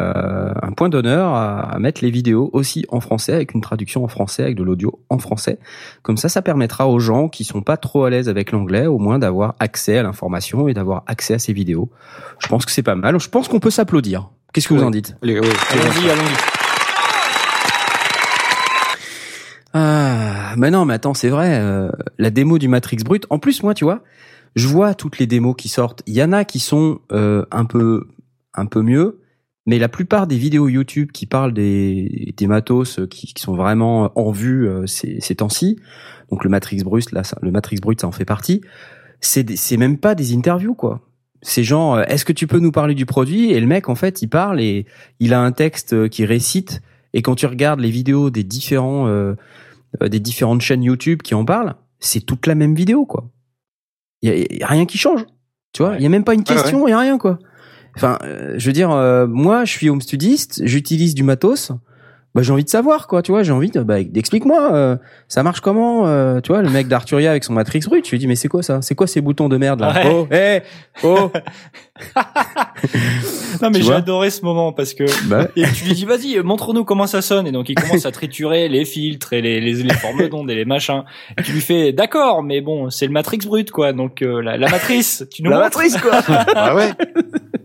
euh, 0.00 0.52
un 0.62 0.72
point 0.72 0.88
d'honneur 0.88 1.32
à, 1.34 1.60
à, 1.60 1.78
mettre 1.78 2.04
les 2.04 2.10
vidéos 2.10 2.50
aussi 2.52 2.84
en 2.88 3.00
français 3.00 3.32
avec 3.32 3.54
une 3.54 3.60
traduction 3.60 4.04
en 4.04 4.08
français 4.08 4.44
avec 4.44 4.56
de 4.56 4.62
l'audio 4.62 5.00
en 5.08 5.18
français. 5.18 5.58
Comme 6.02 6.16
ça, 6.16 6.28
ça 6.28 6.42
permettra 6.42 6.88
aux 6.88 6.98
gens 6.98 7.28
qui 7.28 7.44
sont 7.44 7.62
pas 7.62 7.76
trop 7.76 8.04
à 8.04 8.10
l'aise 8.10 8.28
avec 8.28 8.52
l'anglais, 8.52 8.86
au 8.86 8.98
moins 8.98 9.18
d'avoir 9.18 9.54
accès 9.58 9.98
à 9.98 10.02
l'information 10.02 10.68
et 10.68 10.74
d'avoir 10.74 11.02
accès 11.06 11.34
à 11.34 11.38
ces 11.38 11.52
vidéos. 11.52 11.90
Je 12.38 12.48
pense 12.48 12.64
que 12.64 12.72
c'est 12.72 12.82
pas 12.82 12.94
mal. 12.94 13.18
Je 13.18 13.28
pense 13.28 13.48
qu'on 13.48 13.60
peut 13.60 13.70
s'applaudir. 13.70 14.30
Qu'est-ce 14.52 14.68
que 14.68 14.74
oui. 14.74 14.80
vous 14.80 14.86
en 14.86 14.90
dites? 14.90 15.16
Allez, 15.22 15.38
oui, 15.38 15.48
Allons-y, 15.70 16.10
allons-y. 16.10 16.58
Ah, 19.74 20.54
mais 20.56 20.70
non, 20.70 20.84
mais 20.84 20.94
attends, 20.94 21.14
c'est 21.14 21.28
vrai. 21.28 21.58
Euh, 21.60 21.90
la 22.18 22.30
démo 22.30 22.58
du 22.58 22.68
Matrix 22.68 22.98
Brut. 23.04 23.26
En 23.30 23.38
plus, 23.38 23.62
moi, 23.62 23.74
tu 23.74 23.84
vois, 23.84 24.02
je 24.56 24.66
vois 24.66 24.94
toutes 24.94 25.18
les 25.18 25.26
démos 25.26 25.54
qui 25.56 25.68
sortent. 25.68 26.02
Il 26.06 26.14
y 26.14 26.22
en 26.22 26.32
a 26.32 26.44
qui 26.44 26.58
sont 26.58 27.00
euh, 27.12 27.44
un 27.50 27.64
peu, 27.64 28.08
un 28.54 28.66
peu 28.66 28.82
mieux. 28.82 29.20
Mais 29.68 29.78
la 29.78 29.90
plupart 29.90 30.26
des 30.26 30.38
vidéos 30.38 30.66
YouTube 30.66 31.12
qui 31.12 31.26
parlent 31.26 31.52
des, 31.52 32.32
des 32.34 32.46
matos 32.46 33.00
qui, 33.10 33.34
qui 33.34 33.42
sont 33.42 33.54
vraiment 33.54 34.10
en 34.18 34.30
vue 34.30 34.66
euh, 34.66 34.86
ces, 34.86 35.20
ces 35.20 35.34
temps-ci, 35.34 35.78
donc 36.30 36.42
le 36.42 36.48
Matrix 36.48 36.82
Brut, 36.82 37.12
là, 37.12 37.22
ça, 37.22 37.36
le 37.42 37.50
Matrix 37.50 37.76
Brut, 37.76 38.00
ça 38.00 38.06
en 38.06 38.12
fait 38.12 38.24
partie. 38.24 38.62
C'est 39.20 39.56
c'est 39.58 39.76
même 39.76 39.98
pas 39.98 40.14
des 40.14 40.34
interviews 40.34 40.74
quoi. 40.74 41.02
C'est 41.42 41.64
genre, 41.64 41.96
euh, 41.96 42.04
est-ce 42.04 42.24
que 42.24 42.32
tu 42.32 42.46
peux 42.46 42.60
nous 42.60 42.72
parler 42.72 42.94
du 42.94 43.04
produit? 43.04 43.52
Et 43.52 43.60
le 43.60 43.66
mec, 43.66 43.90
en 43.90 43.94
fait, 43.94 44.22
il 44.22 44.28
parle 44.28 44.58
et 44.58 44.86
il 45.20 45.34
a 45.34 45.40
un 45.40 45.52
texte 45.52 45.92
euh, 45.92 46.08
qui 46.08 46.24
récite. 46.24 46.80
Et 47.12 47.20
quand 47.20 47.34
tu 47.34 47.44
regardes 47.44 47.80
les 47.80 47.90
vidéos 47.90 48.30
des 48.30 48.44
différents 48.44 49.06
euh, 49.06 49.34
des 50.00 50.18
différentes 50.18 50.62
chaînes 50.62 50.82
YouTube 50.82 51.20
qui 51.20 51.34
en 51.34 51.44
parlent, 51.44 51.74
c'est 52.00 52.20
toute 52.20 52.46
la 52.46 52.54
même 52.54 52.74
vidéo 52.74 53.04
quoi. 53.04 53.30
Il 54.22 54.32
y, 54.32 54.58
y, 54.58 54.62
a 54.62 54.66
rien 54.66 54.86
qui 54.86 54.96
change. 54.96 55.26
Tu 55.72 55.82
vois, 55.82 55.92
il 55.92 55.96
ouais. 55.96 56.02
y 56.02 56.06
a 56.06 56.08
même 56.08 56.24
pas 56.24 56.34
une 56.34 56.44
question, 56.44 56.78
il 56.78 56.80
ouais, 56.80 56.84
ouais. 56.84 56.90
y 56.90 56.94
a 56.94 56.98
rien 56.98 57.18
quoi. 57.18 57.38
Enfin, 57.98 58.16
euh, 58.22 58.54
je 58.58 58.66
veux 58.66 58.72
dire, 58.72 58.92
euh, 58.92 59.26
moi, 59.26 59.64
je 59.64 59.72
suis 59.72 59.90
home 59.90 60.00
studiste, 60.00 60.62
j'utilise 60.64 61.16
du 61.16 61.24
matos. 61.24 61.72
Bah, 62.34 62.42
j'ai 62.42 62.52
envie 62.52 62.62
de 62.62 62.68
savoir, 62.68 63.08
quoi, 63.08 63.22
tu 63.22 63.32
vois, 63.32 63.42
j'ai 63.42 63.50
envie 63.50 63.70
de, 63.70 63.80
bah, 63.80 64.00
d'explique-moi, 64.00 64.72
euh, 64.72 64.96
ça 65.26 65.42
marche 65.42 65.60
comment, 65.60 66.06
euh, 66.06 66.40
tu 66.40 66.52
vois, 66.52 66.62
le 66.62 66.68
mec 66.68 66.86
d'Arturia 66.86 67.30
avec 67.30 67.42
son 67.42 67.54
Matrix 67.54 67.80
Brut, 67.86 68.04
je 68.04 68.10
lui 68.12 68.18
dis, 68.18 68.28
mais 68.28 68.36
c'est 68.36 68.46
quoi 68.46 68.62
ça? 68.62 68.80
C'est 68.82 68.94
quoi 68.94 69.06
ces 69.06 69.20
boutons 69.22 69.48
de 69.48 69.56
merde, 69.56 69.80
là? 69.80 69.92
Ouais. 69.92 70.10
Oh, 70.12 70.28
hé, 70.30 70.36
hey, 70.36 70.62
oh! 71.02 71.32
non, 73.62 73.70
mais 73.70 73.82
j'ai 73.82 73.92
adoré 73.92 74.30
ce 74.30 74.44
moment 74.44 74.72
parce 74.72 74.94
que, 74.94 75.04
bah. 75.28 75.48
et 75.56 75.64
tu 75.74 75.86
lui 75.86 75.94
dis, 75.94 76.04
vas-y, 76.04 76.38
montre-nous 76.40 76.84
comment 76.84 77.06
ça 77.06 77.22
sonne, 77.22 77.46
et 77.46 77.52
donc 77.52 77.70
il 77.70 77.74
commence 77.74 78.06
à 78.06 78.12
triturer 78.12 78.68
les 78.68 78.84
filtres 78.84 79.32
et 79.32 79.40
les, 79.40 79.60
les, 79.60 79.82
les 79.82 79.94
formes 79.94 80.28
d'ondes 80.28 80.50
et 80.50 80.54
les 80.54 80.64
machins. 80.66 81.02
Et 81.38 81.42
tu 81.42 81.52
lui 81.52 81.60
fais, 81.60 81.92
d'accord, 81.92 82.42
mais 82.42 82.60
bon, 82.60 82.90
c'est 82.90 83.06
le 83.06 83.12
Matrix 83.12 83.38
Brut, 83.38 83.70
quoi, 83.70 83.92
donc, 83.92 84.22
euh, 84.22 84.42
la, 84.42 84.56
la, 84.56 84.68
matrice, 84.68 85.24
tu 85.32 85.42
nous 85.42 85.50
La 85.50 85.56
montres 85.56 85.78
matrice, 85.78 85.96
quoi! 85.96 86.20
ah 86.54 86.76
ouais! 86.76 86.90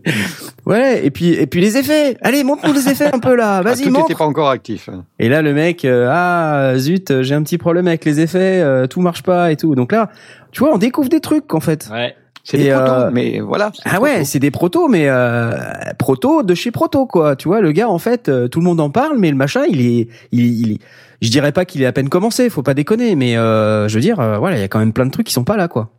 Ouais, 0.66 1.04
et 1.04 1.10
puis 1.10 1.34
et 1.34 1.46
puis 1.46 1.60
les 1.60 1.76
effets. 1.76 2.16
Allez, 2.22 2.42
montre-nous 2.42 2.72
les 2.72 2.88
effets 2.88 3.10
un 3.12 3.18
peu 3.18 3.34
là. 3.36 3.60
Vas-y, 3.60 3.82
ah, 3.82 3.84
tout 3.84 3.90
montre. 3.90 4.08
n'était 4.08 4.18
pas 4.18 4.24
encore 4.24 4.48
actif. 4.48 4.88
hein. 4.88 5.04
Et 5.18 5.28
là, 5.28 5.42
le 5.42 5.52
mec, 5.52 5.84
euh, 5.84 6.08
ah 6.10 6.72
zut, 6.78 7.20
j'ai 7.20 7.34
un 7.34 7.42
petit 7.42 7.58
problème 7.58 7.86
avec 7.86 8.06
les 8.06 8.20
effets, 8.20 8.62
euh, 8.62 8.86
tout 8.86 9.02
marche 9.02 9.22
pas 9.22 9.52
et 9.52 9.56
tout. 9.56 9.74
Donc 9.74 9.92
là, 9.92 10.08
tu 10.52 10.60
vois, 10.60 10.72
on 10.72 10.78
découvre 10.78 11.10
des 11.10 11.20
trucs 11.20 11.52
en 11.52 11.60
fait. 11.60 11.88
Ouais. 11.92 12.14
C'est 12.44 12.58
des 12.58 12.70
protos, 12.70 12.92
euh... 12.92 13.10
mais 13.12 13.40
voilà. 13.40 13.72
Ah 13.84 14.00
ouais, 14.00 14.24
c'est 14.24 14.38
des 14.38 14.50
protos, 14.50 14.88
mais 14.88 15.04
euh, 15.08 15.50
protos 15.98 16.42
de 16.42 16.54
chez 16.54 16.70
proto 16.70 17.04
quoi. 17.06 17.36
Tu 17.36 17.48
vois, 17.48 17.60
le 17.60 17.72
gars 17.72 17.88
en 17.88 17.98
fait, 17.98 18.28
euh, 18.28 18.48
tout 18.48 18.60
le 18.60 18.64
monde 18.64 18.80
en 18.80 18.90
parle, 18.90 19.18
mais 19.18 19.30
le 19.30 19.36
machin, 19.36 19.64
il 19.68 19.80
est, 19.80 20.08
il, 20.32 20.68
il 20.70 20.78
je 21.22 21.30
dirais 21.30 21.52
pas 21.52 21.64
qu'il 21.64 21.82
est 21.82 21.86
à 21.86 21.92
peine 21.92 22.08
commencé, 22.10 22.48
faut 22.50 22.62
pas 22.62 22.74
déconner, 22.74 23.16
mais 23.16 23.36
euh, 23.36 23.88
je 23.88 23.94
veux 23.94 24.00
dire, 24.02 24.16
voilà, 24.16 24.56
il 24.56 24.60
y 24.60 24.64
a 24.64 24.68
quand 24.68 24.78
même 24.78 24.92
plein 24.92 25.06
de 25.06 25.10
trucs 25.10 25.26
qui 25.26 25.32
sont 25.32 25.44
pas 25.44 25.56
là 25.56 25.68
quoi. 25.68 25.90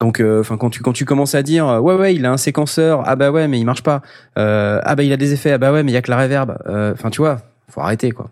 Donc, 0.00 0.20
enfin, 0.20 0.54
euh, 0.54 0.58
quand 0.58 0.70
tu 0.70 0.82
quand 0.82 0.92
tu 0.92 1.04
commences 1.04 1.34
à 1.34 1.42
dire, 1.42 1.66
euh, 1.68 1.78
ouais 1.78 1.94
ouais, 1.94 2.14
il 2.14 2.26
a 2.26 2.32
un 2.32 2.36
séquenceur, 2.36 3.02
ah 3.06 3.16
bah 3.16 3.30
ouais, 3.30 3.48
mais 3.48 3.58
il 3.58 3.64
marche 3.64 3.82
pas. 3.82 4.02
Euh, 4.38 4.80
ah 4.84 4.94
bah 4.96 5.02
il 5.02 5.12
a 5.12 5.16
des 5.16 5.32
effets, 5.32 5.52
ah 5.52 5.58
bah 5.58 5.72
ouais, 5.72 5.82
mais 5.82 5.92
il 5.92 5.94
y 5.94 5.98
a 5.98 6.02
que 6.02 6.10
la 6.10 6.20
reverb. 6.20 6.56
Enfin, 6.66 7.10
tu 7.10 7.20
vois, 7.20 7.40
faut 7.68 7.80
arrêter 7.80 8.10
quoi. 8.10 8.30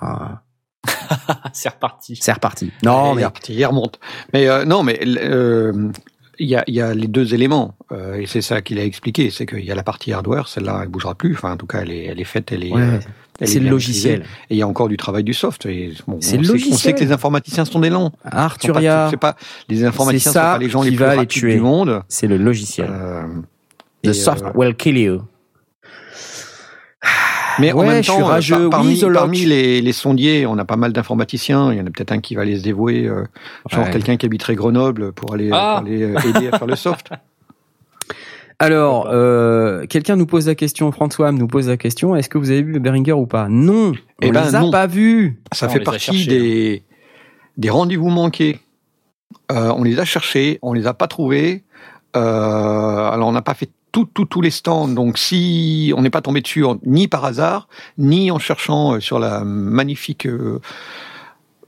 Enfin, 0.00 0.40
c'est 1.52 1.68
reparti. 1.68 2.16
C'est 2.16 2.32
reparti. 2.32 2.72
Non, 2.82 3.12
il 3.12 3.16
mais 3.16 3.22
est 3.22 3.26
reparti, 3.26 3.54
il 3.54 3.64
remonte. 3.64 4.00
Mais 4.32 4.64
non, 4.64 4.82
mais 4.82 4.98
il 6.38 6.48
y 6.48 6.56
a, 6.56 6.64
y 6.66 6.80
a 6.80 6.94
les 6.94 7.06
deux 7.06 7.34
éléments, 7.34 7.76
euh, 7.92 8.14
et 8.14 8.26
c'est 8.26 8.42
ça 8.42 8.62
qu'il 8.62 8.78
a 8.78 8.84
expliqué, 8.84 9.30
c'est 9.30 9.46
qu'il 9.46 9.64
y 9.64 9.70
a 9.70 9.74
la 9.74 9.82
partie 9.82 10.12
hardware, 10.12 10.48
celle-là, 10.48 10.80
elle 10.82 10.88
bougera 10.88 11.14
plus. 11.14 11.34
Enfin, 11.34 11.52
en 11.52 11.56
tout 11.56 11.66
cas, 11.66 11.80
elle 11.82 11.90
est, 11.90 12.04
elle 12.06 12.20
est 12.20 12.24
faite, 12.24 12.52
elle 12.52 12.64
est. 12.64 12.72
Ouais, 12.72 12.80
euh, 12.80 12.98
c'est 13.46 13.60
le 13.60 13.68
logiciel. 13.70 14.20
Et 14.50 14.54
il 14.54 14.56
y 14.58 14.62
a 14.62 14.66
encore 14.68 14.88
du 14.88 14.96
travail 14.96 15.24
du 15.24 15.34
soft. 15.34 15.66
Et 15.66 15.92
bon, 16.06 16.18
c'est 16.20 16.36
le 16.36 16.46
logiciel. 16.46 16.74
On 16.74 16.76
sait 16.78 16.92
que 16.92 17.00
les 17.00 17.12
informaticiens 17.12 17.64
sont 17.64 17.80
des 17.80 17.90
lents. 17.90 18.12
Arturia. 18.24 19.08
C'est 19.10 19.16
pas, 19.16 19.36
les 19.68 19.84
informaticiens 19.84 20.32
ça 20.32 20.40
sont 20.40 20.52
pas 20.54 20.58
les 20.58 20.68
gens 20.68 20.82
les 20.82 20.90
qui 20.90 20.96
plus 20.96 21.04
va 21.04 21.12
les 21.12 21.16
rapides 21.18 21.28
tuer. 21.30 21.54
du 21.54 21.60
monde. 21.60 22.02
C'est 22.08 22.26
le 22.26 22.36
logiciel. 22.36 22.88
Euh, 22.90 23.22
The 24.04 24.12
soft 24.12 24.42
euh, 24.44 24.50
will 24.54 24.74
kill 24.74 24.98
you. 24.98 25.22
Mais 27.58 27.72
Ouais, 27.72 27.80
en 27.84 27.86
même 27.86 27.96
je 28.02 28.10
suis 28.10 28.18
temps, 28.18 28.20
euh, 28.26 28.30
rageux. 28.32 28.70
par- 28.70 28.82
Oui, 28.84 28.98
parmi, 29.12 29.44
les, 29.44 29.82
les 29.82 29.92
sondiers, 29.92 30.46
on 30.46 30.56
a 30.58 30.64
pas 30.64 30.76
mal 30.76 30.92
d'informaticiens. 30.92 31.70
Il 31.72 31.78
y 31.78 31.80
en 31.82 31.86
a 31.86 31.90
peut-être 31.90 32.12
un 32.12 32.20
qui 32.20 32.34
va 32.34 32.42
aller 32.42 32.56
se 32.58 32.62
dévouer, 32.62 33.04
euh, 33.06 33.24
genre 33.70 33.84
Ouais. 33.84 33.90
quelqu'un 33.90 34.16
qui 34.16 34.24
habiterait 34.24 34.54
Grenoble 34.54 35.12
pour 35.12 35.34
aller, 35.34 35.50
Ah. 35.52 35.76
pour 35.80 35.86
aller, 35.86 36.02
euh, 36.02 36.16
aider 36.18 36.48
à 36.50 36.58
faire 36.58 36.66
le 36.66 36.76
soft. 36.76 37.10
Alors, 38.62 39.08
euh, 39.10 39.86
quelqu'un 39.86 40.14
nous 40.14 40.24
pose 40.24 40.46
la 40.46 40.54
question, 40.54 40.92
François 40.92 41.32
nous 41.32 41.48
pose 41.48 41.68
la 41.68 41.76
question, 41.76 42.14
est-ce 42.14 42.28
que 42.28 42.38
vous 42.38 42.52
avez 42.52 42.62
vu 42.62 42.70
le 42.70 42.78
Beringer 42.78 43.10
ou 43.10 43.26
pas? 43.26 43.48
Non, 43.48 43.88
on 43.90 43.94
Eh 44.20 44.30
ben, 44.30 44.44
les 44.44 44.54
a 44.54 44.60
non. 44.60 44.70
pas 44.70 44.86
vus. 44.86 45.40
Ça 45.50 45.66
on 45.66 45.70
fait 45.70 45.80
les 45.80 45.82
a 45.82 45.84
partie 45.84 46.00
cherchés, 46.00 46.26
des, 46.26 46.82
des 47.56 47.70
rendez-vous 47.70 48.08
manqués. 48.08 48.60
Euh, 49.50 49.72
on 49.76 49.82
les 49.82 49.98
a 49.98 50.04
cherchés, 50.04 50.60
on 50.62 50.74
les 50.74 50.86
a 50.86 50.94
pas 50.94 51.08
trouvés. 51.08 51.64
Euh, 52.14 52.20
alors 53.10 53.26
on 53.26 53.32
n'a 53.32 53.42
pas 53.42 53.54
fait 53.54 53.68
tout, 53.90 54.04
tout, 54.14 54.26
tous 54.26 54.40
les 54.40 54.50
stands. 54.50 54.86
Donc 54.86 55.18
si 55.18 55.92
on 55.96 56.02
n'est 56.02 56.10
pas 56.10 56.20
tombé 56.22 56.40
dessus 56.40 56.64
ni 56.86 57.08
par 57.08 57.24
hasard, 57.24 57.66
ni 57.98 58.30
en 58.30 58.38
cherchant 58.38 59.00
sur 59.00 59.18
la 59.18 59.42
magnifique, 59.42 60.24
euh, 60.26 60.60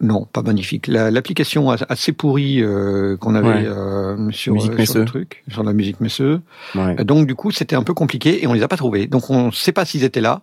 non, 0.01 0.25
pas 0.25 0.43
magnifique, 0.43 0.87
la- 0.89 1.11
l'application 1.11 1.71
as- 1.71 1.85
assez 1.89 2.13
pourrie 2.13 2.61
euh, 2.63 3.17
qu'on 3.17 3.35
avait 3.35 3.49
Ouais. 3.49 3.65
euh, 3.67 4.31
sur, 4.33 4.55
euh, 4.55 4.85
sur 4.85 4.99
le 4.99 5.05
truc, 5.05 5.45
sur 5.49 5.63
la 5.63 5.73
musique 5.73 6.01
Messeux. 6.01 6.41
Ouais. 6.75 6.97
Donc 7.05 7.27
du 7.27 7.35
coup, 7.35 7.51
c'était 7.53 7.77
un 7.77 7.83
peu 7.85 7.95
compliqué 7.95 8.43
et 8.43 8.47
on 8.47 8.53
les 8.53 8.63
a 8.63 8.69
pas 8.69 8.77
trouvés. 8.77 9.07
Donc 9.07 9.31
on 9.31 9.47
ne 9.47 9.51
sait 9.53 9.73
pas 9.73 9.85
s'ils 9.85 10.05
étaient 10.05 10.21
là 10.21 10.43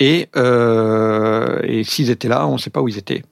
et, 0.00 0.28
euh, 0.36 1.60
et 1.62 1.84
s'ils 1.84 2.10
étaient 2.10 2.28
là, 2.28 2.46
on 2.46 2.54
ne 2.54 2.58
sait 2.58 2.70
pas 2.70 2.80
où 2.82 2.88
ils 2.88 2.98
étaient. 2.98 3.22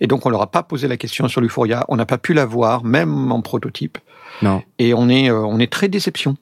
Et 0.00 0.06
donc 0.06 0.26
on 0.26 0.30
leur 0.30 0.42
a 0.42 0.50
pas 0.50 0.62
posé 0.62 0.88
la 0.88 0.96
question 0.96 1.28
sur 1.28 1.40
l'Euphoria. 1.40 1.84
On 1.88 1.96
n'a 1.96 2.06
pas 2.06 2.18
pu 2.18 2.32
la 2.34 2.44
voir, 2.46 2.84
même 2.84 3.32
en 3.32 3.40
prototype. 3.42 3.98
Non, 4.42 4.62
Et 4.78 4.92
on 4.94 5.08
est 5.08 5.30
euh, 5.30 5.40
on 5.40 5.58
est 5.58 5.72
très 5.72 5.88
déception. 5.88 6.36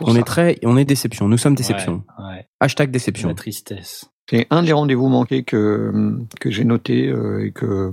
on 0.00 0.12
ça. 0.14 0.18
est 0.20 0.22
très, 0.24 0.58
on 0.64 0.76
est 0.76 0.84
déception. 0.84 1.26
Nous 1.28 1.38
sommes 1.38 1.54
déception. 1.56 2.04
Ouais, 2.18 2.24
ouais. 2.36 2.46
Hashtag 2.60 2.90
déception. 2.92 3.28
La 3.28 3.34
tristesse. 3.34 4.06
C'est 4.30 4.46
un 4.50 4.62
des 4.62 4.72
rendez-vous 4.72 5.08
manqués 5.08 5.42
que 5.42 5.92
que 6.40 6.50
j'ai 6.50 6.64
noté 6.64 7.08
euh, 7.08 7.44
et 7.44 7.50
que 7.50 7.92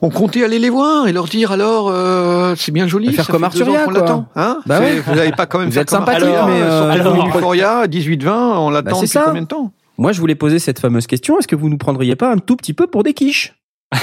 on 0.00 0.10
comptait 0.10 0.44
aller 0.44 0.60
les 0.60 0.70
voir 0.70 1.08
et 1.08 1.12
leur 1.12 1.24
dire 1.24 1.50
alors 1.50 1.88
euh, 1.90 2.54
c'est 2.56 2.70
bien 2.70 2.86
joli. 2.86 3.12
Faire 3.12 3.24
ça 3.24 3.32
comme 3.32 3.42
Arturia, 3.42 3.84
qu'on 3.84 3.90
l'attend, 3.90 4.28
Hein 4.36 4.60
Bah 4.66 4.78
ouais. 4.78 5.00
Vous 5.00 5.14
n'avez 5.16 5.32
pas 5.32 5.46
quand 5.46 5.58
même 5.58 5.70
Vous 5.70 5.78
êtes 5.78 5.90
sympathique, 5.90 6.22
Arturia, 6.22 6.46
mais, 6.46 6.62
euh, 6.62 6.78
sortez 6.94 7.00
alors- 7.00 7.36
Euphoria 7.36 7.86
18-20, 7.88 8.58
on 8.58 8.70
l'attend 8.70 8.90
Bah, 8.90 8.96
depuis 8.96 9.08
ça. 9.08 9.22
combien 9.26 9.42
de 9.42 9.46
temps? 9.48 9.72
Moi, 10.00 10.12
je 10.12 10.20
voulais 10.20 10.36
poser 10.36 10.60
cette 10.60 10.78
fameuse 10.78 11.08
question. 11.08 11.40
Est-ce 11.40 11.48
que 11.48 11.56
vous 11.56 11.68
nous 11.68 11.78
prendriez 11.78 12.14
pas 12.14 12.30
un 12.30 12.38
tout 12.38 12.54
petit 12.54 12.72
peu 12.72 12.86
pour 12.86 13.02
des 13.02 13.14
quiches? 13.14 13.56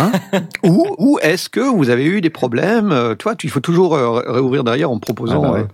Ou, 0.66 0.86
ou 0.98 1.18
est-ce 1.22 1.48
que 1.48 1.62
vous 1.62 1.90
avez 1.90 2.04
eu 2.06 2.20
des 2.20 2.30
problèmes 2.32 2.92
euh, 2.92 3.16
Toi, 3.16 3.36
il 3.42 3.50
faut 3.50 3.62
toujours 3.62 3.96
euh, 3.96 4.20
réouvrir 4.28 4.66
derrière 4.66 4.92
en 4.92 5.00
proposant 5.00 5.42
Ah 5.46 5.48
bah 5.48 5.54
ouais. 5.54 5.60
euh, 5.62 5.66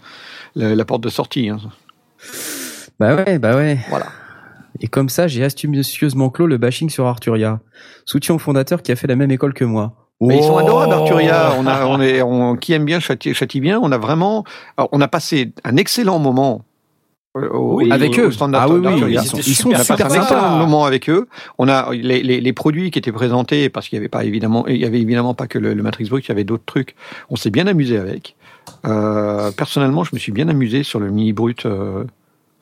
la, 0.69 0.75
la 0.75 0.85
porte 0.85 1.01
de 1.01 1.09
sortie. 1.09 1.49
hein. 1.49 1.57
Bah 2.99 3.15
ouais, 3.15 3.39
bah 3.39 3.55
ouais. 3.55 3.79
Voilà. 3.89 4.05
Et 4.79 4.87
comme 4.87 5.09
ça, 5.09 5.27
j'ai 5.27 5.43
astucieusement 5.43 6.29
clos 6.29 6.47
le 6.47 6.57
bashing 6.57 6.89
sur 6.89 7.05
Arturia. 7.05 7.59
Soutien 8.05 8.35
au 8.35 8.39
fondateur 8.39 8.81
qui 8.81 8.91
a 8.91 8.95
fait 8.95 9.07
la 9.07 9.15
même 9.15 9.31
école 9.31 9.53
que 9.53 9.65
moi. 9.65 9.93
Mais 10.21 10.37
ils 10.37 10.43
sont 10.43 10.53
Oh 10.53 10.59
adorables, 10.59 10.93
Arturia. 10.93 11.51
On 11.57 11.65
a, 11.67 11.85
on 11.87 11.99
est, 11.99 12.21
on, 12.21 12.55
qui 12.55 12.73
aime 12.73 12.85
bien 12.85 12.99
châtie, 12.99 13.33
châtie 13.33 13.59
bien. 13.59 13.79
On 13.81 13.91
a 13.91 13.97
vraiment, 13.97 14.43
alors, 14.77 14.89
on 14.91 15.01
a 15.01 15.07
passé 15.07 15.51
un 15.63 15.77
excellent 15.77 16.19
moment. 16.19 16.63
euh, 17.35 17.49
au- 17.49 17.75
Oui, 17.77 17.89
au- 17.89 17.93
avec 17.93 18.17
au 18.19 18.23
eux. 18.23 18.31
stand 18.31 18.53
Ah 18.55 18.67
oui, 18.69 18.81
ils 19.09 19.19
sont, 19.21 19.37
ils 19.37 19.55
sont 19.55 19.69
On 19.69 19.73
a 19.73 19.79
super 19.83 19.97
passé 20.07 20.17
un 20.19 20.21
excellent 20.21 20.57
moment 20.57 20.85
avec 20.85 21.09
eux. 21.09 21.27
On 21.57 21.67
a 21.69 21.91
les, 21.93 22.21
les, 22.23 22.39
les 22.39 22.53
produits 22.53 22.91
qui 22.91 22.99
étaient 22.99 23.11
présentés 23.11 23.69
parce 23.69 23.87
qu'il 23.89 23.95
y 23.95 23.99
avait 23.99 24.09
pas 24.09 24.23
évidemment, 24.23 24.67
il 24.67 24.77
y 24.77 24.85
avait 24.85 24.99
évidemment 25.01 25.33
pas 25.33 25.47
que 25.47 25.57
le, 25.57 25.73
le 25.73 25.81
Matrix 25.83 26.05
Brut, 26.09 26.25
il 26.25 26.29
y 26.29 26.31
avait 26.33 26.43
d'autres 26.43 26.65
trucs. 26.65 26.95
On 27.29 27.35
s'est 27.35 27.49
bien 27.51 27.65
amusé 27.67 27.97
avec. 27.97 28.35
Euh, 28.85 29.51
personnellement, 29.51 30.03
je 30.03 30.11
me 30.13 30.19
suis 30.19 30.31
bien 30.31 30.49
amusé 30.49 30.83
sur 30.83 30.99
le 30.99 31.09
mini 31.09 31.33
brut. 31.33 31.65
euh, 31.65 32.03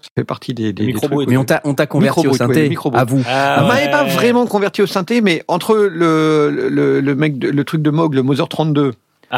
ça 0.01 0.09
fait 0.17 0.23
partie 0.23 0.53
des, 0.53 0.71
des, 0.73 0.85
des 0.85 0.93
trucs. 0.93 1.11
Mais 1.27 1.37
on 1.37 1.43
t'a, 1.45 1.61
on 1.65 1.73
t'a 1.73 1.85
converti 1.87 2.25
au 2.27 2.31
ouais, 2.31 2.37
synthé. 2.37 2.75
à 2.93 3.03
vous. 3.05 3.21
Ah 3.27 3.61
On 3.63 3.67
m'avait 3.67 3.85
ouais. 3.85 3.91
pas 3.91 4.03
vraiment 4.05 4.45
converti 4.45 4.81
au 4.81 4.87
synthé, 4.87 5.21
mais 5.21 5.43
entre 5.47 5.75
le, 5.75 6.49
le, 7.01 7.15
mec, 7.15 7.37
de- 7.37 7.49
le 7.49 7.63
truc 7.63 7.81
de 7.81 7.89
Moog, 7.89 8.13
le 8.13 8.23
Mother 8.23 8.47
32, 8.47 8.93
où 9.31 9.35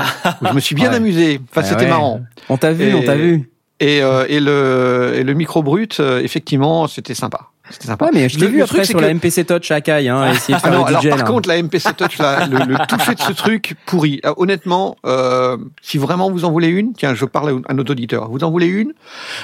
je 0.47 0.53
me 0.53 0.59
suis 0.59 0.75
bien 0.75 0.89
Ouais. 0.91 0.95
amusé. 0.97 1.39
Enfin, 1.49 1.61
Ah 1.63 1.67
c'était 1.69 1.83
ouais. 1.83 1.89
marrant. 1.89 2.21
On 2.49 2.57
t'a 2.57 2.73
vu, 2.73 2.85
Et- 2.89 2.93
on 2.93 3.03
t'a 3.03 3.15
vu. 3.15 3.49
Et, 3.79 4.03
euh, 4.03 4.25
et, 4.29 4.39
le, 4.39 5.13
et 5.15 5.23
le 5.23 5.33
micro 5.33 5.63
brut, 5.63 5.99
euh, 5.99 6.19
effectivement, 6.21 6.87
c'était 6.87 7.15
sympa. 7.15 7.47
C'était 7.71 7.87
sympa. 7.87 8.05
Ouais, 8.05 8.11
mais 8.13 8.29
je 8.29 8.37
vu 8.39 8.57
le 8.57 8.63
après 8.63 8.65
truc, 8.75 8.85
c'est 8.85 8.91
sur 8.91 9.01
la 9.01 9.07
que- 9.09 9.13
MPC 9.13 9.45
Touch 9.45 9.71
à 9.71 9.75
Akai, 9.75 10.07
hein, 10.09 10.31
essayer 10.31 10.53
de 10.55 10.59
Ah 10.63 10.67
faire 10.67 10.71
non, 10.73 10.79
le 10.81 10.87
alors 10.87 11.01
DJ. 11.01 11.09
par 11.09 11.17
là. 11.17 11.23
contre, 11.23 11.49
la 11.49 11.57
MPC 11.63 11.93
Touch, 11.95 12.17
là, 12.19 12.47
le, 12.47 12.57
le 12.65 12.87
toucher 12.87 13.15
de 13.15 13.19
ce 13.21 13.31
truc 13.31 13.75
pourri. 13.85 14.19
Ah, 14.23 14.33
honnêtement, 14.37 14.97
euh, 15.05 15.57
si 15.81 15.97
vraiment 15.97 16.29
vous 16.31 16.45
en 16.45 16.51
voulez 16.51 16.67
une, 16.67 16.93
tiens, 16.93 17.13
je 17.15 17.25
parle 17.25 17.61
à 17.67 17.73
notre 17.73 17.91
auditeur. 17.91 18.29
Vous 18.29 18.43
en 18.43 18.51
voulez 18.51 18.67
une? 18.67 18.93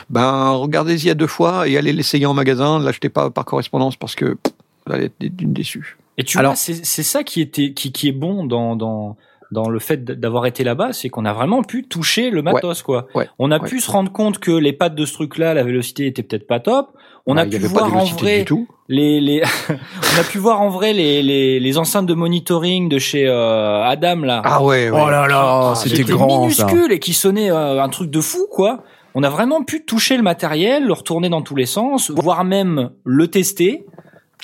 Ben, 0.09 0.49
regardez-y 0.51 1.09
à 1.09 1.13
deux 1.13 1.28
fois 1.28 1.67
et 1.67 1.78
allez 1.78 1.93
l'essayer 1.93 2.25
en 2.25 2.34
magasin. 2.34 2.80
Ne 2.80 2.86
l'achetez 2.86 3.09
pas 3.09 3.30
par 3.30 3.45
correspondance 3.45 3.95
parce 3.95 4.15
que 4.15 4.34
pff, 4.36 4.53
vous 4.86 4.93
allez 4.93 5.05
être 5.05 5.19
d'une 5.19 5.53
déçue. 5.53 5.97
Et 6.17 6.23
tu 6.23 6.38
Alors- 6.39 6.53
vois, 6.53 6.57
c'est 6.57 6.84
c'est 6.86 7.03
ça 7.03 7.23
qui 7.23 7.41
était 7.41 7.73
qui, 7.73 7.91
qui 7.91 8.07
est 8.07 8.11
bon 8.13 8.45
dans 8.45 8.75
dans 8.75 9.15
dans 9.52 9.70
le 9.70 9.80
fait 9.80 10.04
d'avoir 10.04 10.45
été 10.45 10.64
là-bas, 10.64 10.93
c'est 10.93 11.10
qu'on 11.10 11.26
a 11.26 11.34
vraiment 11.34 11.64
pu 11.64 11.88
toucher 11.88 12.30
le 12.30 12.41
matos 12.41 12.82
quoi. 12.84 13.08
ouais, 13.16 13.28
on 13.39 13.52
a 13.52 13.60
ouais. 13.60 13.68
pu 13.70 13.80
se 13.80 13.89
rendre 13.89 14.12
compte 14.12 14.39
que 14.39 14.52
les 14.52 14.74
pattes 14.74 14.95
de 14.95 15.06
ce 15.06 15.14
truc-là, 15.14 15.54
la 15.54 15.64
vélocité 15.64 16.06
était 16.08 16.24
peut-être 16.24 16.48
pas 16.48 16.60
top. 16.60 16.89
On 17.26 17.36
a 17.38 17.45
pu 17.45 17.58
voir 17.58 17.93
en 17.95 18.06
vrai 18.06 18.45
les 18.89 19.20
les 19.20 19.41
on 19.70 20.20
a 20.20 20.24
pu 20.24 20.38
voir 20.38 20.62
en 20.62 20.70
vrai 20.70 20.93
les 20.93 21.22
les 21.22 21.60
les 21.60 21.78
enceintes 21.78 22.06
de 22.06 22.14
monitoring 22.14 22.88
de 22.89 23.00
chez 23.00 23.28
euh, 23.28 23.84
Adam 23.84 24.22
là. 24.22 24.41
Ah 24.45 24.64
ouais, 24.64 24.89
ouais. 24.89 25.02
Oh 25.02 25.10
là 25.10 25.28
là, 25.28 25.72
Ah, 25.72 25.74
c'était 25.76 26.04
grand 26.04 26.30
ça. 26.50 26.66
minuscules 26.66 26.91
et 26.91 27.00
qui 27.00 27.14
sonnaient 27.14 27.52
euh, 27.52 27.84
un 27.84 27.89
truc 27.89 28.10
de 28.10 28.22
fou 28.22 28.48
quoi. 28.52 28.84
On 29.16 29.24
a 29.24 29.30
vraiment 29.30 29.64
pu 29.64 29.84
toucher 29.84 30.16
le 30.16 30.24
matériel, 30.24 30.86
le 30.86 30.93
retourner 30.93 31.28
dans 31.30 31.41
tous 31.41 31.56
les 31.56 31.66
sens, 31.66 32.12
voire 32.12 32.43
même 32.43 32.91
le 33.04 33.28
tester. 33.28 33.86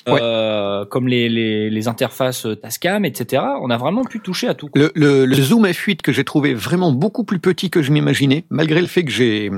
Ouais. 0.06 0.20
euh, 0.22 0.84
comme 0.84 1.08
les, 1.08 1.28
les, 1.28 1.70
les 1.70 1.88
interfaces 1.88 2.46
Tascam, 2.60 3.04
etc. 3.04 3.42
On 3.62 3.70
a 3.70 3.76
vraiment 3.78 4.04
pu 4.04 4.20
toucher 4.20 4.48
à 4.48 4.54
tout. 4.54 4.68
Le, 4.74 4.92
le, 4.94 5.24
le 5.24 5.34
Zoom 5.36 5.64
F8 5.66 6.02
que 6.02 6.12
j'ai 6.12 6.24
trouvé 6.24 6.52
vraiment 6.54 6.92
beaucoup 6.92 7.24
plus 7.24 7.38
petit 7.38 7.70
que 7.70 7.82
je 7.82 7.90
m'imaginais, 7.90 8.44
malgré 8.50 8.80
le 8.80 8.86
fait 8.86 9.04
que 9.04 9.10
j'ai 9.10 9.50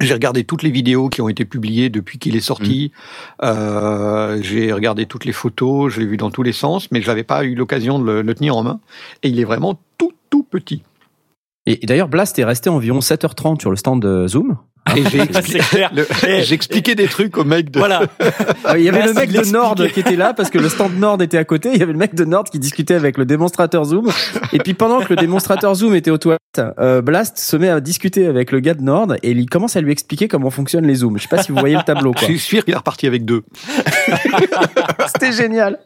j'ai 0.00 0.12
regardé 0.12 0.42
toutes 0.42 0.64
les 0.64 0.72
vidéos 0.72 1.08
qui 1.08 1.20
ont 1.22 1.28
été 1.28 1.44
publiées 1.44 1.88
depuis 1.88 2.18
qu'il 2.18 2.34
est 2.34 2.40
sorti. 2.40 2.90
Euh, 3.44 4.38
j'ai 4.42 4.72
regardé 4.72 5.06
toutes 5.06 5.24
les 5.24 5.32
photos, 5.32 5.92
je 5.92 6.00
l'ai 6.00 6.06
vu 6.06 6.16
dans 6.16 6.30
tous 6.32 6.42
les 6.42 6.52
sens, 6.52 6.90
mais 6.90 7.00
je 7.00 7.06
n'avais 7.06 7.22
pas 7.22 7.44
eu 7.44 7.54
l'occasion 7.54 8.00
de 8.00 8.04
le, 8.04 8.22
le 8.22 8.34
tenir 8.34 8.56
en 8.56 8.64
main. 8.64 8.80
Et 9.22 9.28
il 9.28 9.38
est 9.38 9.44
vraiment 9.44 9.78
tout 9.98 10.12
tout 10.30 10.42
petit. 10.42 10.82
Et, 11.66 11.82
et 11.82 11.86
d'ailleurs, 11.86 12.08
Blast 12.08 12.38
est 12.38 12.44
resté 12.44 12.68
environ 12.70 12.98
7h30 13.00 13.60
sur 13.60 13.70
le 13.70 13.76
stand 13.76 14.02
de 14.02 14.26
Zoom. 14.26 14.56
J'ai 14.94 15.02
expli- 15.20 16.52
expliqué 16.52 16.94
des 16.94 17.06
trucs 17.08 17.38
au 17.38 17.44
mec 17.44 17.70
de. 17.70 17.78
Voilà. 17.78 18.02
Ah, 18.66 18.76
Il 18.78 18.84
y 18.84 18.88
avait 18.90 18.98
Blast, 18.98 19.14
le 19.14 19.20
mec 19.20 19.32
de 19.32 19.50
Nord 19.50 19.76
qui 19.94 20.00
était 20.00 20.14
là 20.14 20.34
parce 20.34 20.50
que 20.50 20.58
le 20.58 20.68
stand 20.68 20.98
Nord 20.98 21.22
était 21.22 21.38
à 21.38 21.44
côté. 21.44 21.70
Il 21.72 21.78
y 21.78 21.82
avait 21.82 21.92
le 21.94 21.98
mec 21.98 22.14
de 22.14 22.26
Nord 22.26 22.44
qui 22.44 22.58
discutait 22.58 22.92
avec 22.92 23.16
le 23.16 23.24
démonstrateur 23.24 23.82
Zoom. 23.86 24.10
Et 24.52 24.58
puis 24.58 24.74
pendant 24.74 25.00
que 25.00 25.08
le 25.08 25.16
démonstrateur 25.16 25.74
Zoom 25.74 25.94
était 25.94 26.10
aux 26.10 26.18
toilettes, 26.18 26.40
euh, 26.78 27.00
Blast 27.00 27.38
se 27.38 27.56
met 27.56 27.70
à 27.70 27.80
discuter 27.80 28.26
avec 28.26 28.52
le 28.52 28.60
gars 28.60 28.74
de 28.74 28.82
Nord 28.82 29.14
et 29.22 29.30
il 29.30 29.48
commence 29.48 29.74
à 29.76 29.80
lui 29.80 29.90
expliquer 29.90 30.28
comment 30.28 30.50
fonctionnent 30.50 30.86
les 30.86 30.96
zooms. 30.96 31.16
Je 31.16 31.22
sais 31.22 31.28
pas 31.28 31.42
si 31.42 31.50
vous 31.50 31.58
voyez 31.58 31.76
le 31.76 31.82
tableau. 31.82 32.12
Je 32.14 32.18
Quoi. 32.18 32.28
suis 32.28 32.38
sûr 32.38 32.62
qu'il 32.62 32.74
est 32.74 32.76
reparti 32.76 33.06
avec 33.06 33.24
deux. 33.24 33.42
C'était 35.06 35.32
génial. 35.32 35.78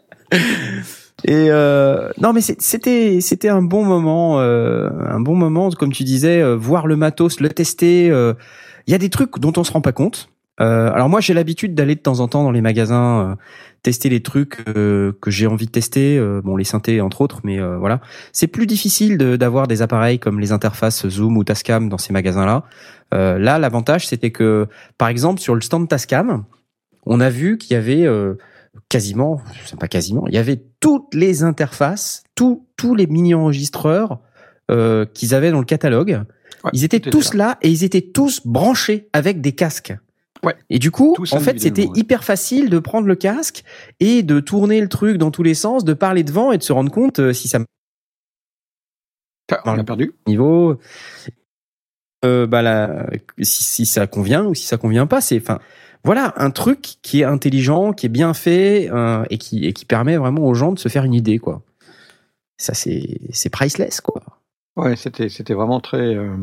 Et 1.24 1.48
euh, 1.50 2.10
non, 2.20 2.32
mais 2.32 2.40
c'était 2.40 3.20
c'était 3.20 3.48
un 3.48 3.62
bon 3.62 3.84
moment, 3.84 4.40
euh, 4.40 4.88
un 5.08 5.20
bon 5.20 5.34
moment, 5.34 5.70
comme 5.70 5.92
tu 5.92 6.04
disais, 6.04 6.40
euh, 6.40 6.54
voir 6.56 6.86
le 6.86 6.96
matos, 6.96 7.40
le 7.40 7.48
tester. 7.48 8.08
euh, 8.10 8.34
Il 8.86 8.92
y 8.92 8.94
a 8.94 8.98
des 8.98 9.10
trucs 9.10 9.38
dont 9.40 9.52
on 9.56 9.64
se 9.64 9.72
rend 9.72 9.80
pas 9.80 9.92
compte. 9.92 10.30
Euh, 10.60 10.92
alors 10.92 11.08
moi, 11.08 11.20
j'ai 11.20 11.34
l'habitude 11.34 11.74
d'aller 11.74 11.94
de 11.94 12.00
temps 12.00 12.20
en 12.20 12.28
temps 12.28 12.42
dans 12.44 12.50
les 12.50 12.60
magasins 12.60 13.30
euh, 13.30 13.34
tester 13.82 14.08
les 14.08 14.22
trucs 14.22 14.64
que 14.64 15.14
j'ai 15.28 15.46
envie 15.46 15.66
de 15.66 15.70
tester. 15.70 16.20
bon, 16.44 16.56
les 16.56 16.64
synthés 16.64 17.00
entre 17.00 17.20
autres, 17.20 17.40
mais 17.44 17.60
voilà. 17.60 18.00
C'est 18.32 18.48
plus 18.48 18.66
difficile 18.66 19.16
d'avoir 19.16 19.68
des 19.68 19.82
appareils 19.82 20.18
comme 20.18 20.40
les 20.40 20.50
interfaces 20.50 21.08
Zoom 21.08 21.36
ou 21.36 21.44
Tascam 21.44 21.88
dans 21.88 21.96
ces 21.96 22.12
magasins-là. 22.12 22.64
Là, 23.12 23.58
l'avantage, 23.60 24.08
c'était 24.08 24.32
que, 24.32 24.66
par 24.98 25.08
exemple, 25.08 25.40
sur 25.40 25.54
le 25.54 25.60
stand 25.60 25.88
Tascam, 25.88 26.44
on 27.06 27.20
a 27.20 27.30
vu 27.30 27.56
qu'il 27.56 27.74
y 27.74 27.76
avait 27.76 28.04
euh, 28.04 28.34
quasiment, 28.88 29.40
c'est 29.66 29.78
pas 29.78 29.88
quasiment, 29.88 30.26
il 30.26 30.34
y 30.34 30.38
avait 30.38 30.62
toutes 30.80 31.14
les 31.14 31.42
interfaces, 31.42 32.22
tous 32.34 32.66
tous 32.76 32.94
les 32.94 33.06
mini-enregistreurs 33.06 34.20
euh, 34.70 35.04
qu'ils 35.06 35.34
avaient 35.34 35.50
dans 35.50 35.58
le 35.58 35.64
catalogue. 35.64 36.22
Ouais, 36.64 36.70
ils 36.72 36.84
étaient 36.84 37.00
tous 37.00 37.34
là. 37.34 37.58
et 37.62 37.70
ils 37.70 37.84
étaient 37.84 38.02
tous 38.02 38.46
branchés 38.46 39.08
avec 39.12 39.40
des 39.40 39.52
casques. 39.52 39.94
Ouais. 40.44 40.54
Et 40.70 40.78
du 40.78 40.90
coup, 40.92 41.14
Tous 41.16 41.32
en 41.32 41.40
fait, 41.40 41.58
c'était 41.58 41.86
ouais. 41.86 41.92
hyper 41.98 42.22
facile 42.22 42.70
de 42.70 42.78
prendre 42.78 43.08
le 43.08 43.16
casque 43.16 43.64
et 43.98 44.22
de 44.22 44.38
tourner 44.38 44.80
le 44.80 44.88
truc 44.88 45.18
dans 45.18 45.32
tous 45.32 45.42
les 45.42 45.54
sens, 45.54 45.84
de 45.84 45.94
parler 45.94 46.22
devant 46.22 46.52
et 46.52 46.58
de 46.58 46.62
se 46.62 46.72
rendre 46.72 46.92
compte 46.92 47.18
euh, 47.18 47.32
si 47.32 47.48
ça 47.48 47.58
Ah, 49.50 49.60
On 49.64 49.78
a 49.78 49.84
perdu. 49.84 50.12
niveau 50.28 50.78
euh, 52.24 52.46
bah 52.48 52.62
là, 52.62 53.08
si, 53.42 53.62
si 53.64 53.86
ça 53.86 54.06
convient 54.08 54.44
ou 54.44 54.54
si 54.54 54.66
ça 54.66 54.76
convient 54.76 55.06
pas 55.06 55.20
c'est 55.20 55.40
enfin 55.40 55.60
voilà 56.04 56.34
un 56.36 56.50
truc 56.50 56.96
qui 57.02 57.20
est 57.20 57.24
intelligent 57.24 57.92
qui 57.92 58.06
est 58.06 58.10
bien 58.10 58.34
fait 58.34 58.88
euh, 58.90 59.24
et 59.30 59.38
qui 59.38 59.66
et 59.66 59.72
qui 59.72 59.84
permet 59.84 60.16
vraiment 60.16 60.46
aux 60.46 60.54
gens 60.54 60.72
de 60.72 60.78
se 60.78 60.88
faire 60.88 61.04
une 61.04 61.14
idée 61.14 61.38
quoi 61.38 61.62
ça 62.56 62.74
c'est 62.74 63.50
priceless 63.50 64.00
quoi 64.00 64.22
Ouais, 64.78 64.94
c'était 64.94 65.28
c'était 65.28 65.54
vraiment 65.54 65.80
très 65.80 66.14
euh, 66.14 66.36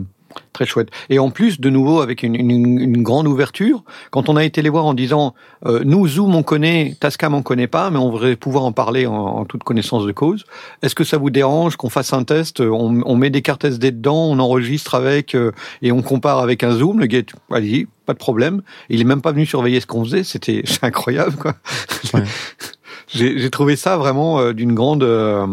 très 0.51 0.65
chouette. 0.65 0.89
Et 1.09 1.19
en 1.19 1.29
plus, 1.29 1.61
de 1.61 1.69
nouveau, 1.69 2.01
avec 2.01 2.21
une, 2.21 3.01
grande 3.01 3.27
ouverture, 3.27 3.85
quand 4.11 4.27
on 4.27 4.35
a 4.35 4.43
été 4.43 4.61
les 4.61 4.67
voir 4.67 4.85
en 4.85 4.93
disant, 4.93 5.33
euh, 5.65 5.83
nous 5.85 6.05
Zoom 6.05 6.35
on 6.35 6.43
connaît, 6.43 6.97
Tascam 6.99 7.33
on 7.33 7.41
connaît 7.41 7.67
pas, 7.67 7.89
mais 7.91 7.97
on 7.97 8.11
voudrait 8.11 8.35
pouvoir 8.35 8.65
en 8.65 8.73
parler 8.73 9.05
en, 9.05 9.45
toute 9.45 9.63
connaissance 9.63 10.05
de 10.05 10.11
cause. 10.11 10.43
Est-ce 10.81 10.95
que 10.95 11.05
ça 11.05 11.17
vous 11.17 11.29
dérange 11.29 11.77
qu'on 11.77 11.89
fasse 11.89 12.11
un 12.11 12.25
test 12.25 12.59
on, 12.59 13.15
met 13.15 13.29
des 13.29 13.41
cartes 13.41 13.63
SD 13.63 13.91
dedans, 13.91 14.25
on 14.25 14.39
enregistre 14.39 14.95
avec 14.95 15.37
et 15.81 15.93
on 15.93 16.01
compare 16.01 16.39
avec 16.39 16.61
un 16.63 16.71
Zoom? 16.71 16.99
Le 16.99 17.05
gars, 17.05 17.21
allez-y, 17.51 17.87
pas 18.05 18.13
de 18.13 18.17
problème. 18.19 18.61
Il 18.89 19.01
est 19.01 19.05
même 19.05 19.21
pas 19.21 19.31
venu 19.31 19.45
surveiller 19.45 19.79
ce 19.79 19.87
qu'on 19.87 20.03
faisait. 20.05 20.23
C'était 20.23 20.63
incroyable 20.81 21.35
quoi. 21.35 21.55
Ouais. 22.13 22.23
J'ai 23.07 23.49
trouvé 23.49 23.75
ça 23.75 23.97
vraiment 23.97 24.39
euh, 24.39 24.53
d'une 24.53 24.73
grande 24.73 25.03
euh, 25.03 25.45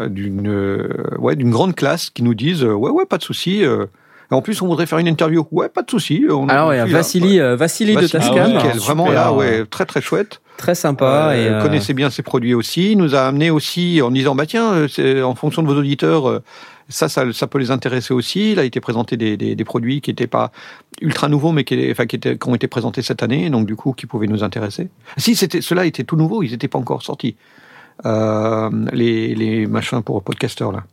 euh, 0.00 0.08
d'une 0.08 0.48
euh, 0.48 0.88
ouais 1.18 1.36
d'une 1.36 1.50
grande 1.50 1.74
classe 1.74 2.10
qui 2.10 2.22
nous 2.22 2.34
disent 2.34 2.62
euh, 2.64 2.72
ouais 2.74 2.90
ouais 2.90 3.06
pas 3.06 3.18
de 3.18 3.22
souci. 3.24 3.64
euh, 3.64 3.86
en 4.30 4.40
plus 4.42 4.60
on 4.62 4.66
voudrait 4.66 4.86
faire 4.86 4.98
une 4.98 5.08
interview. 5.08 5.46
Ouais 5.50 5.68
pas 5.68 5.82
de 5.82 5.90
souci. 5.90 6.24
on- 6.30 6.48
alors 6.48 6.66
on 6.68 6.70
ouais. 6.70 6.84
Vassili 6.86 7.40
euh, 7.40 7.56
Vassili 7.56 7.94
de 7.96 8.06
Tascam 8.06 8.52
nickel, 8.52 8.76
vraiment 8.78 9.10
là 9.10 9.32
ouais 9.32 9.64
très 9.66 9.84
très 9.84 10.00
chouette. 10.00 10.40
très 10.56 10.74
sympa 10.74 11.30
Euh, 11.30 11.32
et 11.34 11.48
euh, 11.48 11.62
connaissait 11.62 11.94
bien 11.94 12.08
ses 12.10 12.22
produits 12.22 12.54
aussi. 12.54 12.92
Il 12.92 12.98
nous 12.98 13.14
a 13.14 13.20
amené 13.22 13.50
aussi 13.50 14.00
en 14.02 14.10
disant 14.10 14.34
bah 14.34 14.46
tiens 14.46 14.86
c'est 14.88 15.22
en 15.22 15.34
fonction 15.34 15.62
de 15.62 15.68
vos 15.68 15.76
auditeurs. 15.78 16.40
Euh, 16.88 16.90
ça, 16.90 17.08
ça, 17.08 17.32
ça 17.32 17.46
peut 17.46 17.58
les 17.58 17.70
intéresser 17.70 18.14
aussi. 18.14 18.52
Il 18.52 18.58
a 18.58 18.64
été 18.64 18.80
présenté 18.80 19.16
des, 19.16 19.36
des, 19.36 19.54
des 19.54 19.64
produits 19.64 20.00
qui 20.00 20.10
n'étaient 20.10 20.26
pas 20.26 20.52
ultra 21.00 21.28
nouveaux, 21.28 21.52
mais 21.52 21.64
qui, 21.64 21.90
enfin, 21.90 22.06
qui, 22.06 22.16
étaient, 22.16 22.38
qui 22.38 22.48
ont 22.48 22.54
été 22.54 22.68
présentés 22.68 23.02
cette 23.02 23.22
année, 23.22 23.50
donc 23.50 23.66
du 23.66 23.76
coup, 23.76 23.92
qui 23.92 24.06
pouvaient 24.06 24.26
nous 24.26 24.44
intéresser. 24.44 24.88
Si, 25.16 25.36
c'était, 25.36 25.60
ceux-là 25.60 25.86
étaient 25.86 26.04
tout 26.04 26.16
nouveaux, 26.16 26.42
ils 26.42 26.50
n'étaient 26.50 26.68
pas 26.68 26.78
encore 26.78 27.02
sortis. 27.02 27.36
Euh, 28.04 28.70
les, 28.92 29.34
les 29.34 29.66
machins 29.66 30.02
pour 30.02 30.22
podcasters, 30.22 30.72
là. 30.72 30.84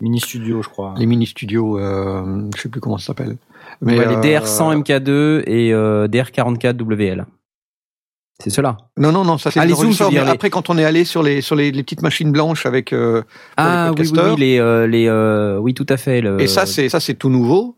Mini 0.00 0.20
studio, 0.20 0.62
je 0.62 0.68
crois. 0.68 0.94
Les 0.98 1.06
mini-studios, 1.06 1.78
euh, 1.78 2.42
je 2.54 2.62
sais 2.62 2.68
plus 2.68 2.80
comment 2.80 2.98
ça 2.98 3.06
s'appelle. 3.06 3.36
Mais, 3.80 3.98
ouais, 3.98 4.06
les 4.06 4.36
euh, 4.36 4.40
DR100 4.40 4.82
MK2 4.82 5.42
et 5.46 5.72
euh, 5.72 6.06
DR44 6.08 6.76
WL 6.82 7.26
c'est 8.38 8.50
cela. 8.50 8.76
Non, 8.98 9.12
non, 9.12 9.24
non, 9.24 9.38
ça 9.38 9.50
c'est 9.50 9.60
Ah, 9.60 9.64
les 9.66 9.74
zooms, 9.74 10.10
les- 10.10 10.18
après, 10.18 10.50
quand 10.50 10.68
on 10.70 10.76
est 10.78 10.84
allé 10.84 11.04
sur 11.04 11.22
les, 11.22 11.40
sur 11.40 11.56
les, 11.56 11.72
les 11.72 11.82
petites 11.82 12.02
machines 12.02 12.30
blanches 12.32 12.66
avec, 12.66 12.92
euh, 12.92 13.22
ah 13.56 13.90
les 13.96 14.10
oui 14.10 14.18
oui 14.18 14.36
les 14.38 14.58
euh, 14.58 14.86
les 14.86 15.06
euh, 15.08 15.58
oui 15.58 15.72
tout 15.74 15.86
à 15.88 15.96
fait 15.96 16.20
le- 16.20 16.40
Et 16.40 16.46
ça, 16.46 16.66
c'est 16.66 16.88
ça, 16.88 17.00
c'est 17.00 17.14
tout 17.14 17.30
nouveau. 17.30 17.76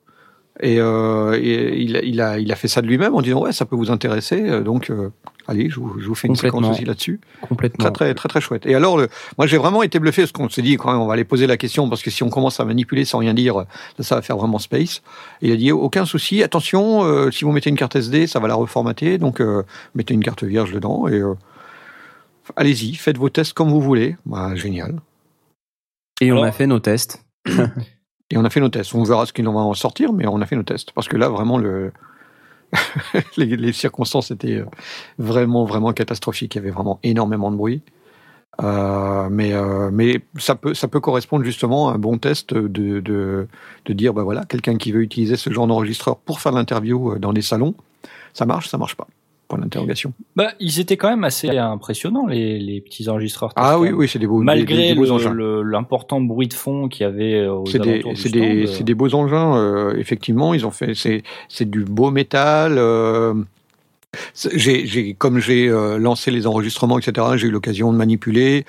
Et, 0.61 0.80
euh, 0.80 1.38
et 1.40 1.80
il, 1.80 1.96
a, 1.96 2.02
il 2.02 2.20
a, 2.20 2.38
il 2.38 2.50
a 2.50 2.56
fait 2.56 2.66
ça 2.68 2.82
de 2.82 2.86
lui-même 2.88 3.14
en 3.14 3.22
disant 3.22 3.40
ouais, 3.42 3.52
ça 3.52 3.64
peut 3.64 3.76
vous 3.76 3.90
intéresser. 3.92 4.42
euh, 4.42 4.62
Donc, 4.62 4.90
euh, 4.90 5.11
allez, 5.46 5.70
je 5.70 5.78
vous, 5.78 6.00
je 6.00 6.06
vous 6.09 6.14
fais 6.16 6.26
une 6.26 6.34
séquence 6.34 6.66
aussi 6.66 6.84
là-dessus. 6.84 7.20
complètement 7.48 7.84
Très, 7.84 7.92
très, 7.92 8.14
très, 8.14 8.28
très 8.28 8.40
chouette. 8.40 8.66
Et 8.66 8.74
alors, 8.74 8.98
le, 8.98 9.09
moi, 9.36 9.46
j'ai 9.46 9.56
vraiment 9.56 9.82
été 9.84 9.98
bluffé 10.00 10.22
parce 10.22 10.32
qu'on 10.32 10.48
s'est 10.48 10.62
dit 10.62 10.76
quand 10.76 10.90
même, 10.90 11.00
on 11.00 11.06
va 11.06 11.14
aller 11.14 11.24
poser 11.24 11.46
la 11.46 11.56
question 11.56 11.88
parce 11.88 12.02
que 12.02 12.11
si 12.11 12.22
on 12.24 12.28
commence 12.28 12.59
à 12.59 12.64
manipuler 12.64 13.04
sans 13.04 13.18
rien 13.18 13.34
dire, 13.34 13.66
ça, 13.98 14.02
ça 14.02 14.14
va 14.16 14.22
faire 14.22 14.36
vraiment 14.36 14.59
space. 14.59 15.02
Et 15.42 15.48
il 15.48 15.52
a 15.52 15.56
dit 15.56 15.70
aucun 15.70 16.04
souci. 16.04 16.42
Attention, 16.42 17.04
euh, 17.04 17.30
si 17.30 17.44
vous 17.44 17.52
mettez 17.52 17.70
une 17.70 17.76
carte 17.76 17.94
SD, 17.94 18.26
ça 18.26 18.40
va 18.40 18.48
la 18.48 18.54
reformater. 18.56 19.18
Donc, 19.18 19.40
euh, 19.40 19.62
mettez 19.94 20.14
une 20.14 20.24
carte 20.24 20.42
vierge 20.42 20.72
dedans 20.72 21.06
et 21.06 21.14
euh, 21.20 21.34
allez-y, 22.56 22.94
faites 22.94 23.16
vos 23.16 23.28
tests 23.28 23.52
comme 23.52 23.68
vous 23.70 23.80
voulez. 23.80 24.16
Bah, 24.26 24.56
génial. 24.56 25.00
et 26.20 26.32
on 26.32 26.42
a 26.42 26.50
fait 26.50 26.66
nos 26.66 26.80
tests 26.80 27.24
Et 28.31 28.37
on 28.37 28.45
a 28.45 28.51
fait 28.51 28.61
nos 28.61 28.68
tests. 28.68 28.95
On 28.95 29.03
verra 29.05 29.26
ce 29.26 29.33
qu'il 29.33 29.49
en 29.49 29.53
va 29.53 29.61
en 29.61 29.74
sortir, 29.74 30.12
mais 30.12 30.26
on 30.26 30.41
a 30.41 30.47
fait 30.47 30.57
nos 30.57 30.62
tests. 30.62 30.93
Parce 30.93 31.09
que 31.09 31.16
là, 31.16 31.29
vraiment, 31.29 31.59
le... 31.59 31.93
les, 33.39 33.72
circonstances 33.72 34.31
étaient 34.31 34.57
euh, 34.57 34.66
vraiment, 35.18 35.64
vraiment 35.64 35.93
catastrophiques. 35.93 36.55
Il 36.55 36.59
y 36.59 36.61
avait 36.61 36.70
vraiment 36.70 37.01
énormément 37.03 37.51
de 37.51 37.57
bruit. 37.57 37.83
Euh, 38.61 39.29
mais 39.31 39.53
euh, 39.53 39.89
mais 39.93 40.20
ça 40.37 40.57
peut 40.57 40.74
ça 40.74 40.89
peut 40.89 40.99
correspondre 40.99 41.45
justement 41.45 41.91
à 41.91 41.93
un 41.93 41.99
bon 41.99 42.18
test 42.18 42.53
de 42.53 42.99
de, 42.99 43.47
dire 43.93 44.12
bah 44.12 44.24
voilà 44.24 44.45
quelqu'un 44.47 44.76
qui 44.76 44.91
veut 44.91 45.03
utiliser 45.03 45.37
ce 45.37 45.51
genre 45.51 45.68
d'enregistreur 45.68 46.16
pour 46.16 46.41
faire 46.41 46.51
l'interview 46.51 47.20
dans 47.20 47.31
les 47.31 47.43
salons 47.43 47.76
ça 48.35 48.47
marche 48.47 48.68
ça 48.68 48.76
marche 48.76 48.97
pas 48.97 49.07
Point 49.49 49.61
d'interrogation. 49.61 50.12
Bah, 50.36 50.53
ils 50.61 50.78
étaient 50.78 50.99
quand 50.99 51.09
même 51.09 51.24
assez 51.24 51.49
impressionnants 51.49 52.26
les, 52.26 52.59
les 52.59 52.82
petits 52.82 53.09
enregistreurs. 53.09 53.53
Ah 53.57 53.78
oui, 53.78 53.90
oui, 53.92 54.07
c'est 54.07 54.18
des 54.18 54.26
beaux, 54.26 54.42
malgré 54.42 54.94
l'important 54.94 56.20
bruit 56.20 56.49
de 56.49 56.55
fond 56.55 56.88
qu'il 56.88 57.03
y 57.03 57.07
avait 57.07 57.46
aux 57.46 57.64
C'est 57.64 57.80
des, 57.80 58.03
c'est 58.14 58.30
des, 58.30 58.66
c'est 58.66 58.84
des 58.84 58.94
beaux 58.94 59.14
engins. 59.14 59.57
euh, 59.57 59.96
effectivement, 59.96 60.53
ils 60.53 60.66
ont 60.66 60.70
fait, 60.70 60.94
c'est, 60.94 61.22
c'est 61.49 61.68
du 61.68 61.84
beau 61.84 62.11
métal. 62.11 62.76
euh, 62.76 63.32
j'ai, 64.55 65.14
comme 65.14 65.38
j'ai 65.38 65.68
euh, 65.68 65.99
lancé 65.99 66.30
les 66.30 66.46
enregistrements, 66.46 66.99
etc. 66.99 67.26
J'ai 67.36 67.49
eu 67.49 67.51
l'occasion 67.51 67.92
de 67.92 67.99
manipuler 67.99 68.64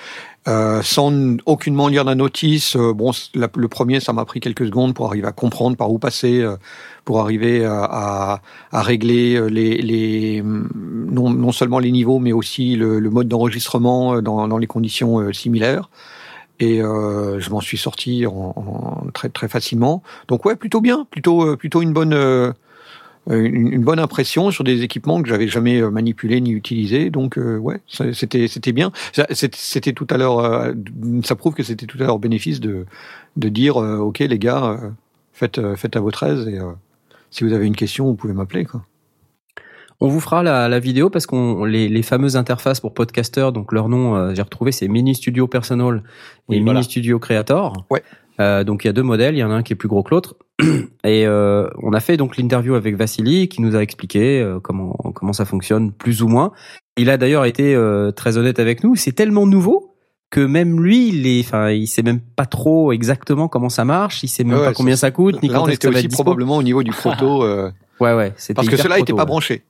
euh, 0.47 0.81
sans 0.81 1.37
aucunement 1.45 1.87
lire 1.89 2.03
la 2.03 2.15
notice. 2.15 2.75
euh, 2.75 2.93
bon, 2.93 3.11
le 3.35 3.67
premier, 3.67 3.99
ça 3.99 4.13
m'a 4.13 4.25
pris 4.25 4.39
quelques 4.39 4.65
secondes 4.65 4.93
pour 4.93 5.07
arriver 5.07 5.27
à 5.27 5.31
comprendre 5.31 5.75
par 5.77 5.91
où 5.91 5.99
passer, 5.99 6.41
euh, 6.41 6.55
pour 7.05 7.19
arriver 7.19 7.65
à, 7.65 7.83
à, 7.83 8.41
à 8.71 8.81
régler 8.81 9.35
euh, 9.35 9.47
les, 9.47 9.77
les 9.77 10.41
non, 10.43 11.29
non 11.29 11.51
seulement 11.51 11.79
les 11.79 11.91
niveaux, 11.91 12.19
mais 12.19 12.31
aussi 12.31 12.75
le, 12.75 12.99
le 12.99 13.09
mode 13.09 13.27
d'enregistrement 13.27 14.15
euh, 14.15 14.21
dans, 14.21 14.47
dans 14.47 14.57
les 14.57 14.67
conditions 14.67 15.19
euh, 15.19 15.33
similaires. 15.33 15.89
Et 16.61 16.81
euh, 16.81 17.39
je 17.39 17.49
m'en 17.51 17.61
suis 17.61 17.77
sorti 17.77 18.25
en, 18.25 18.53
en 18.55 19.11
très 19.13 19.29
très 19.29 19.47
facilement. 19.47 20.03
Donc 20.27 20.43
ouais, 20.45 20.57
plutôt 20.57 20.81
bien, 20.81 21.07
plutôt 21.09 21.43
euh, 21.45 21.55
plutôt 21.55 21.81
une 21.81 21.93
bonne 21.93 22.13
euh, 22.13 22.51
une, 23.29 23.71
une 23.73 23.83
bonne 23.83 23.99
impression 23.99 24.51
sur 24.51 24.63
des 24.63 24.81
équipements 24.83 25.21
que 25.21 25.29
j'avais 25.29 25.47
jamais 25.47 25.81
euh, 25.81 25.89
manipulés 25.91 26.41
ni 26.41 26.51
utilisés. 26.51 27.09
Donc 27.09 27.37
euh, 27.37 27.57
ouais, 27.57 27.79
c'était 27.87 28.47
c'était 28.47 28.71
bien. 28.73 28.91
C'était 29.31 29.93
tout 29.93 30.07
à 30.09 30.17
l'heure. 30.17 30.39
euh, 30.39 30.73
ça 31.23 31.35
prouve 31.35 31.53
que 31.53 31.63
c'était 31.63 31.85
tout 31.85 31.97
à 32.01 32.05
leur 32.05 32.19
bénéfice 32.19 32.59
de 32.59 32.85
de 33.37 33.49
dire 33.49 33.77
euh, 33.77 33.97
ok 33.97 34.19
les 34.19 34.39
gars, 34.39 34.65
euh, 34.81 34.89
faites 35.33 35.59
euh, 35.59 35.75
faites 35.75 35.95
à 35.95 35.99
votre 35.99 36.23
aise 36.23 36.47
et 36.47 36.59
euh, 36.59 36.71
si 37.31 37.43
vous 37.43 37.53
avez 37.53 37.67
une 37.67 37.75
question, 37.75 38.05
vous 38.05 38.15
pouvez 38.15 38.33
m'appeler 38.33 38.65
quoi. 38.65 38.83
On 40.01 40.07
vous 40.07 40.21
fera 40.21 40.43
la, 40.43 40.69
la 40.69 40.79
vidéo 40.79 41.09
parce 41.09 41.25
qu'on 41.25 41.65
les, 41.65 41.89
les 41.89 42.03
fameuses 42.03 42.37
interfaces 42.37 42.79
pour 42.79 42.93
podcasters, 42.93 43.51
donc 43.51 43.73
leur 43.73 43.89
nom, 43.89 44.15
euh, 44.15 44.33
j'ai 44.33 44.41
retrouvé, 44.41 44.71
c'est 44.71 44.87
Mini 44.87 45.13
Studio 45.13 45.45
Personal 45.45 45.97
et 45.97 46.01
Oui, 46.47 46.55
Mini 46.55 46.63
voilà. 46.65 46.83
Studio 46.83 47.19
Creator. 47.19 47.85
Ouais. 47.89 48.01
Euh, 48.39 48.63
donc 48.63 48.85
il 48.85 48.87
y 48.87 48.89
a 48.89 48.93
deux 48.93 49.03
modèles, 49.03 49.35
il 49.35 49.39
y 49.39 49.43
en 49.43 49.51
a 49.51 49.55
un 49.55 49.61
qui 49.61 49.73
est 49.73 49.75
plus 49.75 49.89
gros 49.89 50.01
que 50.01 50.11
l'autre. 50.11 50.37
Et 51.03 51.25
euh, 51.25 51.67
on 51.81 51.93
a 51.93 51.99
fait 51.99 52.17
donc 52.17 52.37
l'interview 52.37 52.75
avec 52.75 52.95
Vassili 52.95 53.47
qui 53.47 53.61
nous 53.61 53.75
a 53.75 53.81
expliqué 53.81 54.41
euh, 54.41 54.59
comment 54.59 54.93
comment 55.15 55.33
ça 55.33 55.45
fonctionne 55.45 55.91
plus 55.91 56.21
ou 56.21 56.27
moins. 56.27 56.51
Il 56.97 57.09
a 57.09 57.17
d'ailleurs 57.17 57.45
été 57.45 57.75
euh, 57.75 58.11
très 58.11 58.37
honnête 58.37 58.59
avec 58.59 58.83
nous. 58.83 58.95
C'est 58.95 59.13
tellement 59.13 59.45
nouveau 59.45 59.95
que 60.29 60.41
même 60.41 60.81
lui, 60.81 61.09
il 61.09 61.25
est, 61.25 61.39
enfin, 61.39 61.71
il 61.71 61.87
sait 61.87 62.03
même 62.03 62.19
pas 62.19 62.45
trop 62.45 62.91
exactement 62.91 63.47
comment 63.47 63.69
ça 63.69 63.85
marche. 63.85 64.21
Il 64.23 64.27
sait 64.27 64.43
même 64.43 64.59
Ouais, 64.59 64.65
pas 64.65 64.73
combien 64.73 64.95
ça 64.95 65.11
coûte, 65.11 65.41
ni 65.41 65.49
Là, 65.49 65.55
quand 65.55 65.63
on 65.63 65.69
était 65.69 65.87
aussi 65.87 66.07
probablement 66.07 66.57
au 66.57 66.63
niveau 66.63 66.83
du 66.83 66.91
proto 66.91 67.43
euh, 67.43 67.71
Ouais, 67.99 68.13
ouais. 68.13 68.33
parce 68.55 68.67
que 68.67 68.75
proto, 68.75 68.95
n'était 68.95 69.13
pas 69.13 69.19
ouais. 69.19 69.25
branché. 69.25 69.63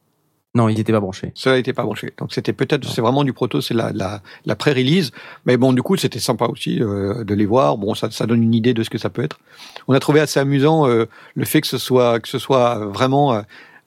Non, 0.56 0.68
il 0.68 0.80
était 0.80 0.92
pas 0.92 1.00
branché. 1.00 1.32
Cela 1.36 1.58
n'était 1.58 1.74
pas 1.74 1.84
branché. 1.84 2.12
Donc 2.18 2.34
c'était 2.34 2.54
peut-être, 2.54 2.84
c'est 2.90 3.02
vraiment 3.02 3.24
du 3.24 3.34
proto, 3.34 3.62
c'est 3.62 3.76
la, 3.76 3.92
la, 3.94 4.22
la 4.46 4.56
pré-release. 4.56 5.12
Mais 5.46 5.58
bon, 5.58 5.74
du 5.74 5.84
coup, 5.84 5.96
c'était 5.96 6.20
sympa 6.20 6.46
aussi 6.46 6.82
euh, 6.82 7.24
de 7.24 7.36
les 7.36 7.46
voir. 7.46 7.78
Bon, 7.78 7.94
ça, 7.94 8.10
ça 8.10 8.26
donne 8.26 8.42
une 8.42 8.56
idée 8.56 8.74
de 8.74 8.82
ce 8.82 8.90
que 8.90 8.98
ça 8.98 9.12
peut 9.12 9.24
être. 9.24 9.40
On 9.88 9.94
a 9.94 10.00
trouvé 10.00 10.20
assez 10.22 10.40
amusant 10.40 10.88
euh, 10.88 11.06
le 11.36 11.46
fait 11.46 11.62
que 11.62 11.68
ce 11.68 11.78
soit 11.78 12.20
que 12.20 12.28
ce 12.28 12.40
soit 12.40 12.80
vraiment 12.88 13.34
euh, 13.34 13.42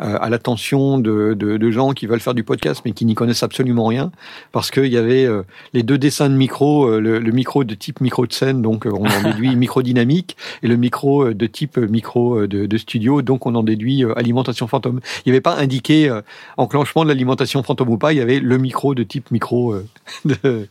à 0.04 0.28
l'attention 0.30 0.98
de, 0.98 1.34
de, 1.34 1.56
de 1.56 1.70
gens 1.70 1.92
qui 1.92 2.06
veulent 2.06 2.20
faire 2.20 2.34
du 2.34 2.44
podcast 2.44 2.82
mais 2.84 2.92
qui 2.92 3.04
n'y 3.04 3.14
connaissent 3.14 3.42
absolument 3.42 3.86
rien, 3.86 4.10
parce 4.50 4.70
qu'il 4.70 4.86
y 4.86 4.96
avait 4.96 5.24
euh, 5.24 5.42
les 5.72 5.82
deux 5.82 5.98
dessins 5.98 6.28
de 6.28 6.34
micro, 6.34 6.86
euh, 6.88 7.00
le, 7.00 7.18
le 7.18 7.32
micro 7.32 7.64
de 7.64 7.74
type 7.74 8.00
micro 8.00 8.26
de 8.26 8.32
scène, 8.32 8.62
donc 8.62 8.86
euh, 8.86 8.90
on 8.92 9.06
en 9.06 9.22
déduit 9.30 9.54
micro 9.56 9.82
dynamique, 9.82 10.36
et 10.62 10.68
le 10.68 10.76
micro 10.76 11.26
euh, 11.28 11.34
de 11.34 11.46
type 11.46 11.78
euh, 11.78 11.86
micro 11.86 12.40
euh, 12.40 12.48
de, 12.48 12.66
de 12.66 12.76
studio, 12.78 13.22
donc 13.22 13.46
on 13.46 13.54
en 13.54 13.62
déduit 13.62 14.04
euh, 14.04 14.12
alimentation 14.18 14.66
fantôme. 14.66 15.00
Il 15.24 15.28
n'y 15.28 15.32
avait 15.32 15.40
pas 15.40 15.56
indiqué 15.56 16.08
euh, 16.08 16.20
enclenchement 16.56 17.04
de 17.04 17.08
l'alimentation 17.08 17.62
fantôme 17.62 17.90
ou 17.90 17.98
pas, 17.98 18.12
il 18.12 18.16
y 18.16 18.20
avait 18.20 18.40
le 18.40 18.58
micro 18.58 18.94
de 18.94 19.02
type 19.04 19.30
micro 19.30 19.72
euh, 19.74 19.86
de- 20.24 20.66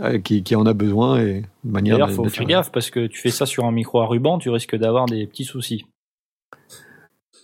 euh, 0.00 0.18
qui, 0.20 0.42
qui 0.42 0.54
en 0.54 0.66
a 0.66 0.72
besoin 0.72 1.18
et 1.20 1.42
de 1.64 1.70
manière 1.72 1.96
D'ailleurs, 1.98 2.12
faut 2.12 2.24
faire- 2.28 2.46
gaffe 2.46 2.70
parce 2.72 2.90
que 2.90 3.06
tu 3.06 3.20
fais 3.20 3.30
ça 3.30 3.44
sur 3.46 3.64
un 3.64 3.72
micro 3.72 4.00
à 4.00 4.06
ruban, 4.06 4.38
tu 4.38 4.50
risques 4.50 4.76
d'avoir 4.76 5.06
des 5.06 5.26
petits 5.26 5.44
soucis. 5.44 5.84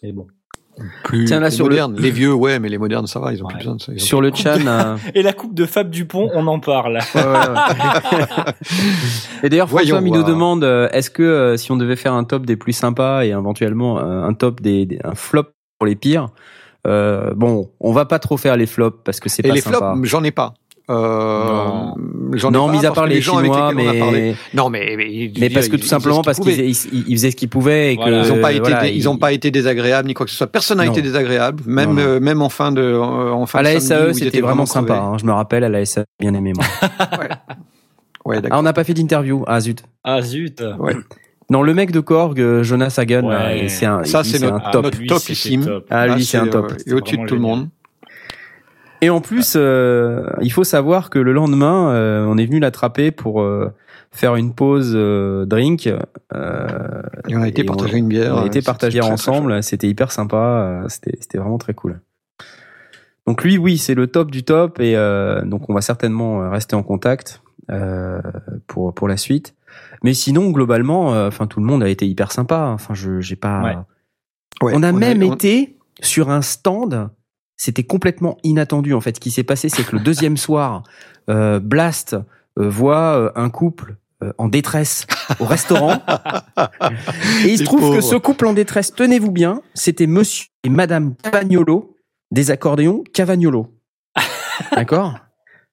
Mais 0.02 0.12
bon. 0.12 0.26
Plus, 1.04 1.24
Tiens, 1.26 1.40
là, 1.40 1.48
plus 1.48 1.56
sur 1.56 1.64
le- 1.68 1.70
moderne. 1.70 1.96
Les 1.98 2.10
vieux, 2.10 2.32
ouais, 2.34 2.58
mais 2.58 2.68
les 2.68 2.78
modernes, 2.78 3.06
ça 3.06 3.20
va, 3.20 3.32
ils 3.32 3.42
ont 3.42 3.46
Ouais. 3.46 3.52
plus 3.54 3.58
besoin 3.58 3.76
de 3.76 3.80
ça. 3.82 3.92
Sur 3.96 4.20
le 4.20 4.30
chat. 4.34 4.56
euh, 4.56 4.96
Et 5.14 5.22
la 5.22 5.32
coupe 5.32 5.54
de 5.54 5.66
Fab 5.66 5.90
Dupont, 5.90 6.30
on 6.34 6.46
en 6.46 6.58
parle. 6.60 6.98
Ouais, 7.14 7.22
ouais, 7.22 7.28
ouais. 7.30 8.52
Et 9.42 9.48
d'ailleurs, 9.48 9.68
François 9.68 9.98
Voyons 9.98 10.06
il 10.06 10.12
nous 10.12 10.22
demande 10.24 10.64
euh, 10.64 10.88
est-ce 10.92 11.10
que 11.10 11.22
euh, 11.22 11.56
si 11.56 11.70
on 11.72 11.76
devait 11.76 11.96
faire 11.96 12.14
un 12.14 12.24
top 12.24 12.46
des 12.46 12.56
plus 12.56 12.72
sympas 12.72 13.24
et 13.24 13.28
éventuellement 13.28 13.98
euh, 13.98 14.22
un 14.24 14.34
top 14.34 14.60
des, 14.60 14.86
des- 14.86 14.98
un 15.04 15.14
flop 15.14 15.44
pour 15.78 15.86
les 15.86 15.96
pires, 15.96 16.28
euh, 16.86 17.32
bon, 17.34 17.70
on 17.80 17.92
va 17.92 18.04
pas 18.04 18.18
trop 18.18 18.36
faire 18.36 18.56
les 18.56 18.66
flops 18.66 18.98
parce 19.04 19.20
que 19.20 19.28
c'est 19.28 19.44
Et 19.44 19.48
pas 19.48 19.54
les 19.54 19.60
sympa. 19.60 19.78
flops, 19.94 20.04
j'en 20.08 20.22
ai 20.24 20.30
pas. 20.30 20.54
Euh, 20.90 21.64
j'en 22.34 22.50
ai 22.50 22.52
non, 22.52 22.66
pas 22.66 22.72
mis 22.72 22.84
à 22.86 22.90
part 22.92 23.04
que 23.04 23.08
les 23.10 23.20
gens 23.22 23.38
avec 23.38 23.50
Chinois, 23.52 23.72
lesquels 23.72 23.86
on 23.86 23.90
a 23.90 23.98
parlé- 23.98 24.20
mais 24.20 24.34
Non, 24.60 24.68
mais 24.68 24.94
mais, 24.98 25.32
mais 25.38 25.48
parce 25.50 25.68
que 25.68 25.76
tout 25.76 25.86
simplement 25.86 26.22
parce 26.22 26.38
qu'ils 26.40 26.60
ils, 26.60 26.74
faisaient 27.16 27.30
ce 27.30 27.36
qu'ils 27.36 27.48
pouvaient 27.48 27.94
et 27.94 27.96
que 27.96 28.02
Voilà. 28.02 28.22
Ils 28.26 28.28
n'ont 28.34 28.40
pas 28.42 28.52
été, 28.52 28.60
voilà, 28.60 28.82
dé- 28.82 28.90
ils 28.94 29.08
ont 29.08 29.16
pas 29.16 29.32
été 29.32 29.50
désagréables 29.50 30.08
ni 30.08 30.14
quoi 30.14 30.26
que 30.26 30.30
ce 30.30 30.36
soit. 30.36 30.46
Personne 30.46 30.78
n'a 30.78 30.84
Non. 30.84 30.92
été 30.92 31.00
désagréable, 31.00 31.62
même 31.66 31.90
Non, 31.90 31.94
non. 31.94 32.02
euh, 32.02 32.20
même 32.20 32.42
en 32.42 32.50
fin 32.50 32.70
de 32.70 32.82
euh, 32.82 33.00
en 33.32 33.46
fin 33.46 33.60
À 33.60 33.62
de 33.62 33.68
la 33.68 33.80
SAE, 33.80 34.12
c'était 34.12 34.40
vraiment 34.42 34.66
sympa. 34.66 34.94
hein. 34.98 35.16
Je 35.18 35.24
me 35.24 35.32
rappelle, 35.32 35.64
à 35.64 35.68
la 35.70 35.84
SAE, 35.86 36.04
bien 36.20 36.34
aimé 36.34 36.52
moi. 36.54 36.64
Ouais, 38.26 38.36
Ah, 38.38 38.40
d'accord. 38.40 38.58
on 38.58 38.62
n'a 38.62 38.72
pas 38.72 38.84
fait 38.84 38.94
d'interview. 38.94 39.44
Ah 39.46 39.60
zut. 39.60 39.82
Ah 40.02 40.22
zut. 40.22 40.62
Ouais. 40.78 40.94
Non, 41.50 41.62
le 41.62 41.74
mec 41.74 41.90
de 41.92 42.00
Korg, 42.00 42.40
euh, 42.40 42.62
Jonas 42.62 42.94
Hagen, 42.98 43.22
Ouais. 43.26 43.34
là, 43.34 43.54
et 43.56 43.68
c'est 43.68 43.84
un, 43.84 44.02
Ça, 44.04 44.24
c'est 44.24 44.42
un 44.44 44.60
Ah, 44.64 44.70
top. 44.70 44.86
topissime. 45.06 45.80
Ah, 45.90 46.06
lui, 46.06 46.24
c'est 46.24 46.38
un 46.38 46.46
top. 46.46 46.72
euh, 46.72 46.76
et 46.90 46.94
au-dessus 46.94 47.18
de 47.18 47.26
tout 47.26 47.34
le 47.34 47.42
monde. 47.42 47.68
Et 49.04 49.10
en 49.10 49.20
plus, 49.20 49.54
euh, 49.56 50.24
il 50.40 50.50
faut 50.50 50.64
savoir 50.64 51.10
que 51.10 51.18
le 51.18 51.32
lendemain, 51.34 51.90
euh, 51.90 52.24
on 52.26 52.38
est 52.38 52.46
venu 52.46 52.58
l'attraper 52.58 53.10
pour 53.10 53.42
euh, 53.42 53.70
faire 54.12 54.34
une 54.36 54.54
pause 54.54 54.92
euh, 54.94 55.44
drink. 55.44 55.86
Euh, 56.34 57.02
Et 57.28 57.36
on 57.36 57.42
a 57.42 57.48
été 57.48 57.64
partager 57.64 57.94
on- 57.94 57.98
une 57.98 58.08
bière. 58.08 58.34
on 58.36 58.42
a 58.42 58.46
été 58.46 58.62
très 58.62 59.00
ensemble. 59.00 59.62
C'était 59.62 59.88
hyper 59.88 60.10
sympa. 60.10 60.84
C'était 60.88 61.36
vraiment 61.38 61.58
très 61.58 61.74
cool. 61.74 62.00
Donc 63.26 63.42
lui, 63.44 63.58
oui, 63.58 63.76
c'est 63.78 63.94
le 63.94 64.06
top 64.06 64.30
du 64.30 64.42
top 64.44 64.80
et 64.80 64.96
euh, 64.96 65.42
donc 65.44 65.68
on 65.68 65.74
va 65.74 65.80
certainement 65.80 66.48
rester 66.50 66.76
en 66.76 66.82
contact 66.82 67.42
euh, 67.70 68.20
pour 68.66 68.94
pour 68.94 69.08
la 69.08 69.16
suite. 69.16 69.54
Mais 70.02 70.14
sinon, 70.14 70.50
globalement, 70.50 71.14
euh, 71.14 71.28
enfin 71.28 71.46
tout 71.46 71.60
le 71.60 71.66
monde 71.66 71.82
a 71.82 71.88
été 71.88 72.06
hyper 72.06 72.32
sympa. 72.32 72.70
Enfin, 72.72 72.94
je 72.94 73.20
j'ai 73.20 73.36
pas. 73.36 73.62
Ouais. 73.62 73.76
Ouais, 74.62 74.72
on 74.76 74.82
a 74.82 74.92
même 74.92 75.22
on- 75.22 75.34
été 75.34 75.76
sur 76.00 76.30
un 76.30 76.40
stand. 76.42 77.08
C'était 77.56 77.84
complètement 77.84 78.36
inattendu 78.42 78.94
en 78.94 79.00
fait. 79.00 79.16
Ce 79.16 79.20
qui 79.20 79.30
s'est 79.30 79.44
passé, 79.44 79.68
c'est 79.68 79.84
que 79.84 79.96
le 79.96 80.02
deuxième 80.02 80.36
soir, 80.36 80.82
euh, 81.30 81.60
Blast 81.60 82.14
euh, 82.58 82.68
voit 82.68 83.16
euh, 83.16 83.30
un 83.36 83.50
couple 83.50 83.96
euh, 84.22 84.32
en 84.38 84.48
détresse 84.48 85.06
au 85.40 85.44
restaurant. 85.44 86.02
et 87.44 87.48
il 87.48 87.58
se 87.58 87.64
trouve 87.64 87.94
que 87.94 88.00
ce 88.00 88.16
couple 88.16 88.46
en 88.46 88.52
détresse, 88.52 88.92
tenez-vous 88.94 89.30
bien, 89.32 89.60
c'était 89.74 90.06
Monsieur 90.06 90.46
et 90.62 90.68
Madame 90.68 91.14
Cavagnolo 91.16 91.96
des 92.30 92.50
accordéons 92.50 93.04
Cavagnolo. 93.12 93.72
D'accord? 94.72 95.14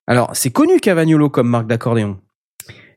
Alors 0.07 0.31
c'est 0.33 0.51
connu 0.51 0.79
Cavagnolo 0.79 1.29
comme 1.29 1.49
marque 1.49 1.67
d'accordéon. 1.67 2.19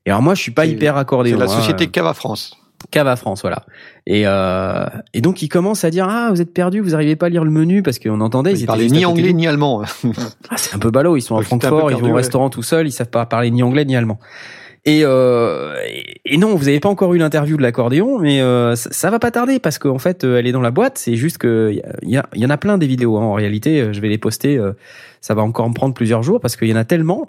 Et 0.07 0.11
alors 0.11 0.23
moi, 0.23 0.35
je 0.35 0.43
suis 0.43 0.51
pas 0.53 0.67
hyper 0.67 0.95
C'est 0.95 1.01
accordéon. 1.01 1.39
la 1.39 1.45
hein. 1.47 1.49
société 1.49 1.87
Cava 1.89 2.15
France. 2.15 2.57
Cava 2.91 3.17
France, 3.17 3.43
voilà. 3.43 3.65
Et, 4.07 4.23
euh, 4.27 4.87
et 5.15 5.21
donc 5.21 5.43
il 5.43 5.49
commence 5.49 5.85
à 5.85 5.91
dire 5.91 6.07
ah 6.09 6.29
vous 6.31 6.41
êtes 6.41 6.53
perdu, 6.53 6.81
vous 6.81 6.95
arrivez 6.95 7.17
pas 7.17 7.27
à 7.27 7.29
lire 7.29 7.45
le 7.45 7.51
menu 7.51 7.83
parce 7.83 7.99
qu'on 7.99 8.21
entendait 8.21 8.53
Ils 8.53 8.57
étaient 8.59 8.67
parlaient 8.67 8.87
ni 8.89 9.05
anglais 9.05 9.33
ni 9.33 9.47
allemand. 9.47 9.83
Ah, 10.51 10.57
c'est 10.57 10.75
un 10.75 10.79
peu 10.79 10.91
ballot, 10.91 11.17
ils 11.17 11.23
sont 11.23 11.35
à 11.37 11.39
Ouais, 11.39 11.45
Francfort, 11.45 11.91
ils 11.91 11.97
vont 11.97 12.07
au 12.07 12.11
ouais. 12.11 12.17
restaurant 12.17 12.51
tout 12.51 12.63
seuls, 12.63 12.87
ils 12.87 12.93
savent 12.93 13.09
pas 13.11 13.25
parler 13.27 13.51
ni 13.51 13.63
anglais 13.63 13.85
ni 13.85 13.97
allemand. 13.97 14.19
Et, 14.87 15.01
euh, 15.03 15.75
et, 16.27 16.37
non, 16.37 16.55
vous 16.57 16.69
avez 16.69 16.79
pas 16.79 16.91
encore 16.91 17.15
eu 17.15 17.19
l'interview 17.19 17.57
de 17.57 17.63
l'accordéon, 17.63 18.19
mais 18.19 18.43
euh, 18.43 18.77
ça, 18.77 18.91
ça 18.93 19.11
va 19.11 19.19
pas 19.19 19.31
tarder 19.31 19.59
parce 19.59 19.79
qu'en 19.79 19.97
fait, 19.99 20.25
euh, 20.25 20.37
elle 20.39 20.47
est 20.47 20.53
dans 20.53 20.61
la 20.61 20.71
boîte. 20.71 20.99
C'est 20.99 21.17
juste 21.17 21.39
que 21.39 21.71
il 22.03 22.11
y, 22.11 22.19
a- 22.19 22.27
il 22.35 22.43
y 22.43 22.45
en 22.45 22.51
a 22.51 22.59
plein 22.59 22.77
des 22.77 22.87
vidéos. 22.87 23.17
hein. 23.17 23.23
En 23.23 23.33
réalité, 23.33 23.81
euh, 23.81 23.93
je 23.95 24.01
vais 24.03 24.11
les 24.11 24.19
poster. 24.19 24.59
euh, 24.59 24.73
ça 25.23 25.33
va 25.33 25.41
encore 25.41 25.67
me 25.71 25.75
prendre 25.75 25.95
plusieurs 25.95 26.23
jours 26.23 26.39
parce 26.39 26.55
qu'il 26.57 26.69
y 26.69 26.73
en 26.75 26.77
a 26.77 26.85
tellement 26.85 27.27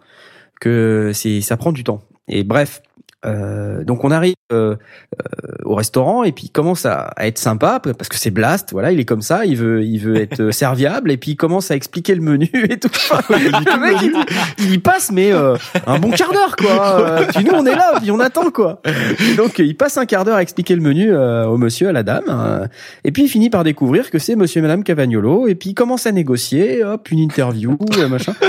que 0.60 1.12
c'est 1.14 1.40
ça 1.40 1.56
prend 1.56 1.72
du 1.72 1.86
temps. 1.86 2.02
Et 2.28 2.44
bref, 2.44 2.82
euh, 3.26 3.84
donc 3.84 4.04
on 4.04 4.12
arrive 4.12 4.36
euh, 4.52 4.76
euh, 4.76 5.56
au 5.64 5.74
restaurant 5.74 6.24
et 6.24 6.32
puis 6.32 6.46
il 6.46 6.52
commence 6.52 6.86
à, 6.86 7.14
à 7.16 7.26
être 7.26 7.40
sympa 7.40 7.80
parce 7.80 8.10
que 8.10 8.18
c'est 8.18 8.30
Blast. 8.30 8.70
Voilà, 8.74 8.92
il 8.92 9.00
est 9.00 9.06
comme 9.06 9.24
ça, 9.24 9.46
il 9.46 9.58
veut 9.58 9.84
il 9.84 9.98
veut 9.98 10.18
être 10.18 10.40
euh, 10.40 10.52
serviable 10.66 11.10
et 11.10 11.18
puis 11.18 11.32
il 11.32 11.36
commence 11.36 11.72
à 11.72 11.76
expliquer 11.76 12.14
le 12.14 12.22
menu 12.22 12.50
et 12.54 12.78
tout. 12.78 12.90
le 13.30 13.80
mec, 13.80 14.28
il, 14.60 14.82
passe 14.82 15.12
mais 15.12 15.32
euh, 15.32 15.56
un 15.88 15.98
bon 15.98 16.12
quart 16.12 16.32
d'heure 16.32 16.56
quoi. 16.56 17.26
Puis 17.34 17.44
nous 17.44 17.54
on 17.54 17.66
est 17.66 17.76
là 17.76 17.94
puis 18.00 18.12
on 18.12 18.20
attend 18.20 18.52
quoi. 18.52 18.82
Et 18.86 19.36
donc 19.36 19.58
il 19.58 19.76
passe 19.76 19.98
un 19.98 20.06
quart 20.06 20.26
d'heure 20.26 20.36
à 20.36 20.44
expliquer 20.44 20.76
le 20.76 20.82
menu 20.82 21.12
euh, 21.12 21.48
au 21.48 21.58
monsieur 21.58 21.90
à 21.90 21.92
la 21.92 22.04
dame 22.04 22.26
euh, 22.30 22.68
et 23.04 23.12
puis 23.12 23.24
il 23.24 23.30
finit 23.30 23.50
par 23.50 23.64
découvrir 23.64 24.12
que 24.12 24.20
c'est 24.20 24.36
monsieur 24.36 24.60
et 24.60 24.62
madame 24.62 24.84
Cavagnolo 24.84 25.48
et 25.48 25.56
puis 25.56 25.72
il 25.72 25.74
commence 25.74 26.06
à 26.06 26.12
négocier 26.12 26.84
hop 26.84 27.10
une 27.10 27.20
interview 27.20 27.78
machin. 28.10 28.34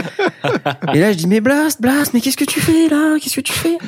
Et 0.94 1.00
là 1.00 1.12
je 1.12 1.16
dis 1.16 1.26
mais 1.26 1.40
Blast 1.40 1.80
Blast 1.80 2.12
mais 2.12 2.20
qu'est-ce 2.20 2.36
que 2.36 2.44
tu 2.44 2.60
fais 2.60 2.88
là? 2.88 3.16
Qu'est-ce 3.20 3.36
que 3.36 3.40
tu 3.40 3.52
fais? 3.52 3.78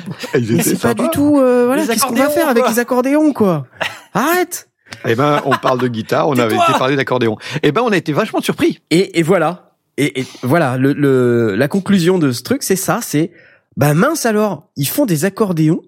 Pas 0.81 0.93
du 0.93 1.09
tout 1.09 1.37
euh, 1.39 1.65
voilà 1.65 1.85
qu'est-ce 1.85 2.05
qu'on 2.05 2.15
va 2.15 2.29
faire 2.29 2.49
avec 2.49 2.67
les 2.67 2.79
accordéons 2.79 3.33
quoi? 3.33 3.67
Arrête 4.13 4.69
Eh 5.07 5.15
ben, 5.15 5.41
on 5.45 5.55
parle 5.57 5.79
de 5.79 5.87
guitare, 5.87 6.27
on 6.27 6.33
avait 6.39 6.55
été 6.55 6.73
parler 6.77 6.95
d'accordéon. 6.95 7.37
Eh 7.63 7.71
ben, 7.71 7.81
on 7.83 7.91
a 7.91 7.97
été 7.97 8.11
vachement 8.13 8.41
surpris. 8.41 8.79
et, 8.89 9.19
et 9.19 9.23
voilà 9.23 9.65
et, 9.97 10.21
et 10.21 10.25
voilà, 10.43 10.77
le, 10.77 10.93
le, 10.93 11.55
la 11.55 11.67
conclusion 11.67 12.19
de 12.19 12.31
ce 12.31 12.41
truc, 12.41 12.63
c'est 12.63 12.77
ça, 12.77 12.99
c'est 13.01 13.31
bah 13.75 13.93
mince 13.93 14.25
alors, 14.25 14.69
ils 14.77 14.87
font 14.87 15.05
des 15.05 15.25
accordéons, 15.25 15.81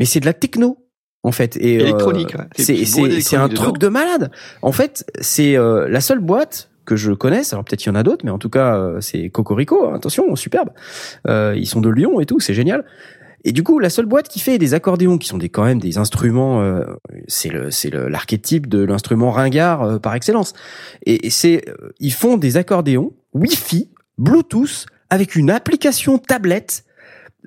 mais 0.00 0.04
c'est 0.04 0.18
de 0.18 0.26
la 0.26 0.32
techno 0.32 0.78
en 1.22 1.30
fait. 1.30 1.56
Et, 1.56 1.76
euh, 1.78 1.82
Électronique, 1.82 2.34
ouais. 2.36 2.44
Des 2.56 2.84
c'est 2.84 3.20
c'est 3.20 3.36
un 3.36 3.48
truc 3.48 3.78
de 3.78 3.86
malade. 3.88 4.32
En 4.62 4.72
fait, 4.72 5.04
c'est 5.20 5.56
euh, 5.56 5.86
la 5.88 6.00
seule 6.00 6.18
boîte 6.18 6.70
que 6.84 6.96
je 6.96 7.12
connaisse. 7.12 7.52
Alors 7.52 7.64
peut-être 7.64 7.84
il 7.84 7.88
y 7.88 7.90
en 7.92 7.94
a 7.96 8.02
d'autres, 8.02 8.24
mais 8.24 8.30
en 8.32 8.38
tout 8.38 8.50
cas 8.50 8.76
euh, 8.76 9.00
c'est 9.00 9.28
Cocorico. 9.30 9.88
hein, 9.88 9.94
Attention, 9.94 10.34
superbe. 10.34 10.70
Euh, 11.28 11.54
ils 11.56 11.66
sont 11.66 11.80
de 11.80 11.88
Lyon 11.88 12.20
et 12.20 12.26
tout, 12.26 12.40
c'est 12.40 12.54
génial. 12.54 12.84
Et 13.48 13.52
du 13.52 13.62
coup, 13.62 13.78
la 13.78 13.90
seule 13.90 14.06
boîte 14.06 14.28
qui 14.28 14.40
fait 14.40 14.58
des 14.58 14.74
accordéons, 14.74 15.18
qui 15.18 15.28
sont 15.28 15.38
des 15.38 15.48
quand 15.48 15.64
même 15.64 15.78
des 15.78 15.98
instruments, 15.98 16.60
euh, 16.62 16.84
c'est 17.28 17.48
le 17.48 17.70
c'est 17.70 17.90
l'archétype 17.94 18.66
de 18.66 18.82
l'instrument 18.82 19.30
ringard 19.30 19.82
euh, 19.82 19.98
par 20.00 20.14
excellence. 20.14 20.52
Et, 21.06 21.26
et 21.26 21.30
c'est 21.30 21.62
euh, 21.68 21.90
ils 22.00 22.12
font 22.12 22.36
des 22.38 22.56
accordéons 22.56 23.12
Wi-Fi, 23.34 23.88
Bluetooth, 24.18 24.86
avec 25.10 25.36
une 25.36 25.50
application 25.50 26.18
tablette, 26.18 26.84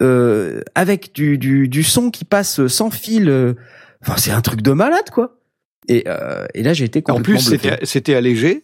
euh, 0.01 0.61
avec 0.73 1.13
du, 1.13 1.37
du 1.37 1.67
du 1.67 1.83
son 1.83 2.11
qui 2.11 2.23
passe 2.23 2.65
sans 2.67 2.89
fil. 2.89 3.27
euh, 3.29 3.53
Enfin, 4.01 4.15
c'est 4.15 4.31
un 4.31 4.39
truc 4.39 4.61
de 4.61 4.71
malade, 4.71 5.09
quoi. 5.11 5.35
Et, 5.89 6.05
euh, 6.07 6.45
et 6.53 6.63
là, 6.63 6.71
j'ai 6.71 6.85
été 6.85 6.99
En 7.09 7.15
complètement 7.15 7.23
plus, 7.41 7.49
bluffé. 7.49 7.69
c'était 7.71 7.85
c'était 7.85 8.15
allégé. 8.15 8.63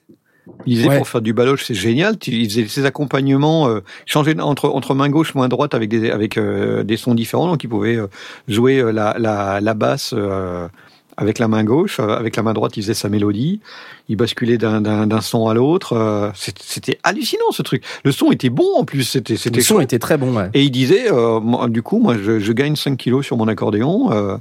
Il 0.65 0.75
disait 0.75 0.89
Ouais. 0.89 0.97
pour 0.97 1.07
faire 1.07 1.21
du 1.21 1.33
baloche, 1.33 1.63
c'est 1.65 1.73
génial. 1.73 2.15
Il 2.27 2.49
faisait 2.49 2.67
ses 2.67 2.85
accompagnements, 2.85 3.67
euh, 3.67 3.81
changer 4.05 4.35
entre 4.39 4.69
entre 4.69 4.93
main 4.93 5.09
gauche, 5.09 5.33
main 5.35 5.47
droite 5.47 5.73
avec 5.73 5.89
des 5.89 6.11
avec 6.11 6.37
euh, 6.37 6.83
des 6.83 6.97
sons 6.97 7.15
différents. 7.15 7.47
Donc 7.47 7.63
il 7.63 7.67
pouvait 7.67 7.95
euh, 7.95 8.07
jouer 8.47 8.77
euh, 8.79 8.91
la 8.91 9.15
la, 9.17 9.59
la 9.61 9.73
basse 9.73 10.13
euh, 10.15 10.67
avec 11.17 11.39
la 11.39 11.47
main 11.47 11.63
gauche, 11.63 11.99
avec 12.01 12.35
la 12.35 12.43
main 12.43 12.53
droite 12.53 12.75
il 12.77 12.81
faisait 12.83 12.93
sa 12.93 13.07
mélodie. 13.09 13.61
Il 14.09 14.17
basculait 14.17 14.57
d'un 14.57 15.21
son 15.21 15.47
à 15.47 15.53
l'autre. 15.53 16.31
C'était 16.35 16.99
hallucinant 17.03 17.51
ce 17.51 17.61
truc. 17.61 17.83
Le 18.03 18.11
son 18.11 18.31
était 18.31 18.49
bon 18.49 18.67
en 18.77 18.83
plus. 18.83 19.03
C'était 19.03 19.33
Le 19.33 19.61
son 19.61 19.75
chouette. 19.75 19.85
était 19.85 19.99
très 19.99 20.17
bon, 20.17 20.35
ouais. 20.35 20.49
Et 20.53 20.63
il 20.63 20.71
disait, 20.71 21.05
euh, 21.11 21.39
du 21.69 21.81
coup, 21.81 21.99
moi, 21.99 22.15
je, 22.21 22.39
je 22.39 22.51
gagne 22.51 22.75
5 22.75 22.97
kilos 22.97 23.25
sur 23.25 23.37
mon 23.37 23.47
accordéon. 23.47 24.11
euh, 24.11 24.37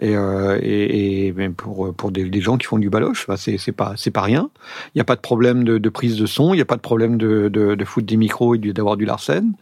et, 0.00 0.16
euh, 0.16 1.32
ben, 1.32 1.52
pour, 1.54 1.94
pour 1.94 2.10
des, 2.10 2.40
gens 2.40 2.56
qui 2.56 2.66
font 2.66 2.78
du 2.78 2.90
baloche, 2.90 3.26
bah, 3.26 3.36
c'est 3.36 3.72
pas, 3.72 3.94
pas 4.12 4.22
rien. 4.22 4.50
Il 4.94 4.98
n'y 4.98 5.00
a 5.00 5.04
pas 5.04 5.16
de 5.16 5.20
problème 5.20 5.64
de, 5.64 5.88
prise 5.88 6.16
de 6.16 6.26
son, 6.26 6.54
il 6.54 6.56
n'y 6.56 6.62
a 6.62 6.66
pas 6.66 6.76
de 6.76 6.80
problème 6.80 7.18
de, 7.18 7.48
de, 7.48 7.74
de 7.74 7.84
foutre 7.84 8.06
des 8.06 8.16
micros 8.16 8.54
et 8.54 8.58
d'avoir 8.58 8.96
du 8.96 9.04
Larsen. 9.04 9.52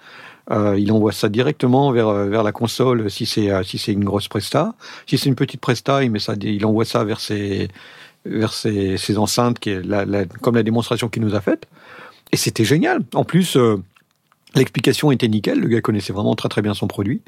Euh, 0.50 0.78
il 0.78 0.90
envoie 0.92 1.12
ça 1.12 1.28
directement 1.28 1.92
vers, 1.92 2.10
vers 2.10 2.42
la 2.42 2.52
console 2.52 3.10
si 3.10 3.26
c'est 3.26 3.50
si 3.64 3.76
c'est 3.76 3.92
une 3.92 4.04
grosse 4.04 4.28
presta. 4.28 4.74
Si 5.06 5.18
c'est 5.18 5.28
une 5.28 5.34
petite 5.34 5.60
presta, 5.60 6.02
il, 6.02 6.10
met 6.10 6.20
ça, 6.20 6.34
il 6.40 6.64
envoie 6.64 6.86
ça 6.86 7.04
vers 7.04 7.20
ses, 7.20 7.68
vers 8.24 8.52
ses, 8.52 8.96
ses 8.96 9.18
enceintes, 9.18 9.58
qui 9.58 9.70
est 9.70 9.84
la- 9.84 10.24
comme 10.40 10.54
la 10.54 10.62
démonstration 10.62 11.08
qu'il 11.08 11.22
nous 11.22 11.34
a 11.34 11.40
faite. 11.40 11.66
Et 12.32 12.36
c'était 12.36 12.64
génial. 12.64 13.02
En 13.14 13.24
plus, 13.24 13.56
euh, 13.56 13.76
l'explication 14.54 15.10
était 15.10 15.28
nickel. 15.28 15.60
Le 15.60 15.68
gars 15.68 15.80
connaissait 15.80 16.12
vraiment 16.12 16.34
très 16.34 16.48
très 16.48 16.62
bien 16.62 16.74
son 16.74 16.86
produit. 16.86 17.22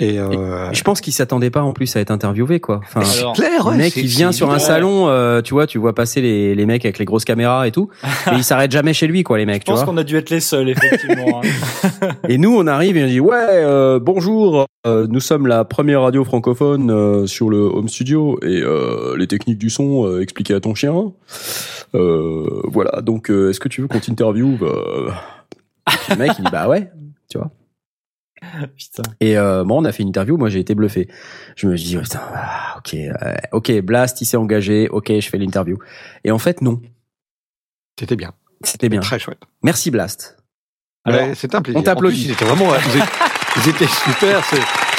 Et, 0.00 0.18
euh, 0.18 0.72
Je 0.72 0.82
pense 0.82 1.00
qu'il 1.00 1.12
s'attendait 1.12 1.50
pas 1.50 1.62
en 1.62 1.72
plus 1.72 1.94
à 1.94 2.00
être 2.00 2.10
interviewé, 2.10 2.58
quoi. 2.58 2.80
Enfin, 2.82 3.02
c'est 3.04 3.20
Alors, 3.20 3.34
clair, 3.34 3.70
le 3.70 3.76
mec, 3.76 3.94
il 3.96 4.06
vient 4.06 4.32
sur 4.32 4.50
un 4.50 4.58
salon, 4.58 5.08
euh, 5.08 5.40
tu 5.40 5.54
vois, 5.54 5.68
tu 5.68 5.78
vois 5.78 5.94
passer 5.94 6.20
les, 6.20 6.56
les 6.56 6.66
mecs 6.66 6.84
avec 6.84 6.98
les 6.98 7.04
grosses 7.04 7.24
caméras 7.24 7.68
et 7.68 7.70
tout, 7.70 7.88
et 8.32 8.34
il 8.34 8.42
s'arrête 8.42 8.72
jamais 8.72 8.92
chez 8.92 9.06
lui, 9.06 9.22
quoi, 9.22 9.38
les 9.38 9.46
mecs, 9.46 9.62
Je 9.62 9.66
tu 9.66 9.70
pense 9.70 9.84
qu'on 9.84 9.96
a 9.96 10.02
dû 10.02 10.16
être 10.16 10.30
les 10.30 10.40
seuls, 10.40 10.68
effectivement. 10.68 11.40
hein. 11.42 12.08
Et 12.28 12.38
nous, 12.38 12.56
on 12.56 12.66
arrive 12.66 12.96
et 12.96 13.04
on 13.04 13.06
dit 13.06 13.20
ouais, 13.20 13.36
euh, 13.38 14.00
bonjour, 14.00 14.66
euh, 14.86 15.06
nous 15.08 15.20
sommes 15.20 15.46
la 15.46 15.64
première 15.64 16.02
radio 16.02 16.24
francophone 16.24 16.90
euh, 16.90 17.26
sur 17.26 17.48
le 17.48 17.58
home 17.58 17.88
studio 17.88 18.38
et 18.42 18.62
euh, 18.62 19.14
les 19.16 19.26
techniques 19.28 19.58
du 19.58 19.70
son 19.70 20.06
euh, 20.08 20.20
expliquées 20.22 20.54
à 20.54 20.60
ton 20.60 20.74
chien. 20.74 21.12
Euh, 21.94 22.48
voilà, 22.64 23.00
donc 23.02 23.30
euh, 23.30 23.50
est-ce 23.50 23.60
que 23.60 23.68
tu 23.68 23.80
veux 23.82 23.88
qu'on 23.88 24.00
t'interviewe 24.00 24.58
euh... 24.62 25.10
Le 26.10 26.16
mec, 26.16 26.32
il 26.38 26.44
dit 26.44 26.50
bah 26.50 26.66
ouais, 26.68 26.90
tu 27.30 27.38
vois. 27.38 27.50
Putain. 28.76 29.02
Et 29.20 29.36
euh, 29.38 29.64
bon, 29.64 29.80
on 29.82 29.84
a 29.84 29.92
fait 29.92 30.02
une 30.02 30.08
interview. 30.10 30.36
Moi, 30.36 30.48
j'ai 30.48 30.60
été 30.60 30.74
bluffé. 30.74 31.08
Je 31.56 31.66
me 31.66 31.76
dis, 31.76 31.96
putain, 31.96 32.20
ah, 32.34 32.76
ok, 32.78 32.94
euh, 32.94 33.34
ok, 33.52 33.72
Blast, 33.80 34.20
il 34.20 34.24
s'est 34.26 34.36
engagé. 34.36 34.88
Ok, 34.88 35.12
je 35.18 35.28
fais 35.28 35.38
l'interview. 35.38 35.78
Et 36.24 36.30
en 36.30 36.38
fait, 36.38 36.60
non, 36.62 36.80
C'était 37.98 38.16
bien. 38.16 38.32
c'était 38.62 38.88
bien. 38.88 39.00
Très 39.00 39.18
chouette. 39.18 39.40
Merci 39.62 39.90
Blast. 39.90 40.36
Alors, 41.04 41.20
Ouais, 41.28 41.34
c'était 41.34 41.56
un 41.56 41.62
plaisir. 41.62 41.80
on 41.80 41.82
t'applaudit. 41.84 42.24
Ils 42.24 42.30
étaient 42.32 42.44
vraiment, 42.46 42.72
ils 42.74 42.96
étaient, 42.98 43.08
ils 43.64 43.68
étaient 43.70 43.86
super. 43.86 44.42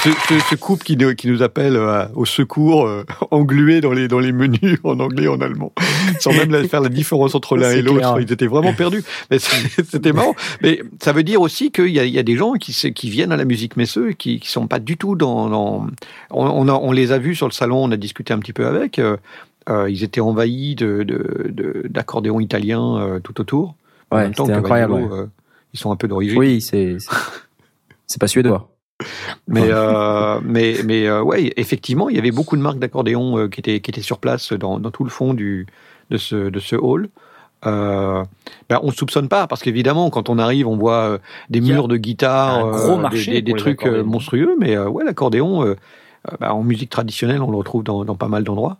Ce, 0.06 0.12
ce, 0.36 0.40
ce 0.52 0.56
couple 0.56 0.84
qui 0.84 0.98
nous, 0.98 1.16
qui 1.16 1.28
nous 1.28 1.42
appelle 1.42 1.76
euh, 1.76 2.06
au 2.14 2.26
secours, 2.26 2.86
euh, 2.86 3.04
englués 3.32 3.82
dans 3.82 3.92
les, 3.92 4.08
dans 4.08 4.20
les 4.20 4.32
menus 4.32 4.78
en 4.84 5.00
anglais 5.00 5.24
et 5.24 5.28
en 5.28 5.42
allemand, 5.42 5.74
sans 6.20 6.32
même 6.32 6.52
la- 6.52 6.64
faire 6.68 6.82
la 6.82 6.90
différence 6.90 7.34
entre 7.34 7.58
l'un 7.58 7.72
et 7.72 7.82
l'autre. 7.82 8.20
Ils 8.22 8.32
étaient 8.32 8.46
vraiment 8.48 8.74
perdus. 8.74 9.04
Mais 9.32 9.40
c'était 9.40 10.14
marrant. 10.14 10.36
Mais 10.62 10.82
ça 11.02 11.12
veut 11.12 11.24
dire 11.24 11.42
aussi 11.42 11.72
qu'il 11.72 11.88
y 11.90 12.00
a, 12.00 12.06
il 12.06 12.14
y 12.14 12.20
a 12.20 12.24
des 12.24 12.36
gens 12.36 12.54
qui, 12.54 12.72
viennent 13.10 13.32
à 13.32 13.38
la 13.38 13.46
musique 13.46 13.78
messeux 13.78 14.12
et 14.12 14.14
qui, 14.16 14.40
qui 14.40 14.50
sont 14.50 14.68
pas 14.68 14.80
du 14.80 14.96
tout 14.98 15.16
dans. 15.16 15.50
dans 15.50 15.88
on, 16.30 16.46
on, 16.46 16.68
a, 16.68 16.74
on 16.74 16.92
les 16.92 17.12
a 17.12 17.18
vus 17.18 17.34
sur 17.36 17.48
le 17.48 17.54
salon, 17.54 17.84
on 17.84 17.92
a 17.92 17.98
discuté 17.98 18.32
un 18.34 18.40
petit 18.40 18.54
peu 18.54 18.68
avec. 18.68 19.00
euh, 19.00 19.18
ils 19.90 20.04
étaient 20.04 20.22
envahis 20.22 20.76
de, 20.76 21.02
de, 21.04 21.48
de- 21.50 21.82
d'accordéons 21.90 22.40
italiens 22.40 23.20
tout 23.24 23.42
autour. 23.42 23.74
Ouais, 24.12 24.28
c'était 24.28 24.52
incroyable. 24.54 24.94
Ouais. 24.94 25.26
ils 25.74 25.80
sont 25.80 25.92
un 25.92 25.96
peu 25.96 26.08
d'origine. 26.08 26.38
Oui, 26.38 26.62
c'est- 26.62 26.98
c'est 28.06 28.20
pas 28.22 28.28
suédois. 28.28 28.70
Mais, 29.48 29.68
euh, 29.70 30.40
mais, 30.44 30.78
mais 30.86 31.06
euh, 31.08 31.22
ouais, 31.22 31.52
effectivement, 31.58 32.10
il 32.10 32.16
y 32.16 32.20
avait 32.20 32.32
beaucoup 32.32 32.56
de 32.56 32.62
marques 32.62 32.80
d'accordéon 32.80 33.38
euh, 33.38 33.48
qui, 33.50 33.60
étaient, 33.60 33.80
qui 33.82 33.92
étaient 33.92 34.02
sur 34.02 34.20
place 34.20 34.54
dans, 34.54 34.80
dans 34.80 34.92
tout 34.92 35.04
le 35.04 35.10
fond 35.10 35.34
du, 35.34 35.68
de, 36.10 36.18
ce, 36.18 36.50
de 36.50 36.60
ce 36.60 36.76
hall. 36.76 37.10
Euh, 37.66 38.24
ben, 38.70 38.80
on 38.84 38.88
ne 38.88 38.92
soupçonne 38.92 39.28
pas, 39.28 39.48
parce 39.48 39.62
qu'évidemment, 39.62 40.10
quand 40.10 40.30
on 40.30 40.40
arrive, 40.40 40.68
on 40.68 40.78
voit 40.78 41.10
euh, 41.10 41.18
des 41.50 41.62
murs 41.62 41.88
de 41.88 41.98
guitare, 41.98 42.66
un 42.66 42.72
gros 42.72 42.98
marché 42.98 43.42
des, 43.42 43.54
trucs 43.54 43.86
monstrueux. 43.86 44.56
Mais 44.60 44.78
ouais, 44.78 45.04
l'accordéon, 45.04 45.76
ben, 46.40 46.50
en 46.50 46.64
musique 46.64 46.90
traditionnelle, 46.90 47.42
on 47.42 47.52
le 47.52 47.58
retrouve 47.58 47.84
dans, 47.84 48.06
dans 48.06 48.16
pas 48.16 48.28
mal 48.28 48.44
d'endroits. 48.44 48.78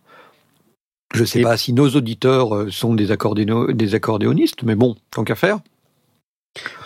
Je 1.14 1.22
ne 1.22 1.26
sais 1.26 1.40
Et- 1.40 1.44
pas 1.44 1.58
si 1.58 1.74
nos 1.74 1.90
auditeurs 1.90 2.72
sont 2.72 2.94
des, 2.94 3.12
accordéno- 3.12 3.72
des 3.72 3.96
accordéonistes, 3.96 4.64
mais 4.64 4.76
bon, 4.76 4.96
tant 5.12 5.24
qu'à 5.24 5.36
faire. 5.36 5.60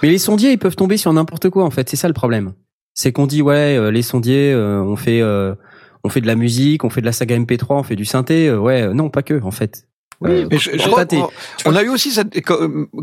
Mais 0.01 0.09
les 0.09 0.17
sondiers, 0.17 0.51
ils 0.51 0.57
peuvent 0.59 0.75
tomber 0.75 0.97
sur 0.97 1.11
n'importe 1.13 1.49
quoi. 1.49 1.63
En 1.63 1.69
fait, 1.69 1.89
c'est 1.89 1.95
ça 1.95 2.07
le 2.07 2.13
problème. 2.13 2.53
C'est 2.93 3.11
qu'on 3.11 3.27
dit 3.27 3.41
ouais, 3.41 3.77
euh, 3.77 3.91
les 3.91 4.01
sondiers, 4.01 4.51
euh, 4.53 4.81
on 4.81 4.95
fait 4.95 5.21
euh, 5.21 5.55
on 6.03 6.09
fait 6.09 6.21
de 6.21 6.27
la 6.27 6.35
musique, 6.35 6.83
on 6.83 6.89
fait 6.89 7.01
de 7.01 7.05
la 7.05 7.11
saga 7.11 7.37
MP3, 7.37 7.65
on 7.79 7.83
fait 7.83 7.95
du 7.95 8.05
synthé. 8.05 8.47
euh, 8.49 8.57
ouais, 8.59 8.93
non, 8.93 9.09
pas 9.09 9.21
que 9.21 9.41
en 9.41 9.51
fait. 9.51 9.85
Euh, 10.25 10.45
Mais 10.51 10.57
je- 10.57 10.71
je 10.73 10.77
crois 10.89 11.05
on 11.65 11.75
a 11.77 11.81
eu 11.81 11.87
aussi 11.87 12.11
cette, 12.11 12.41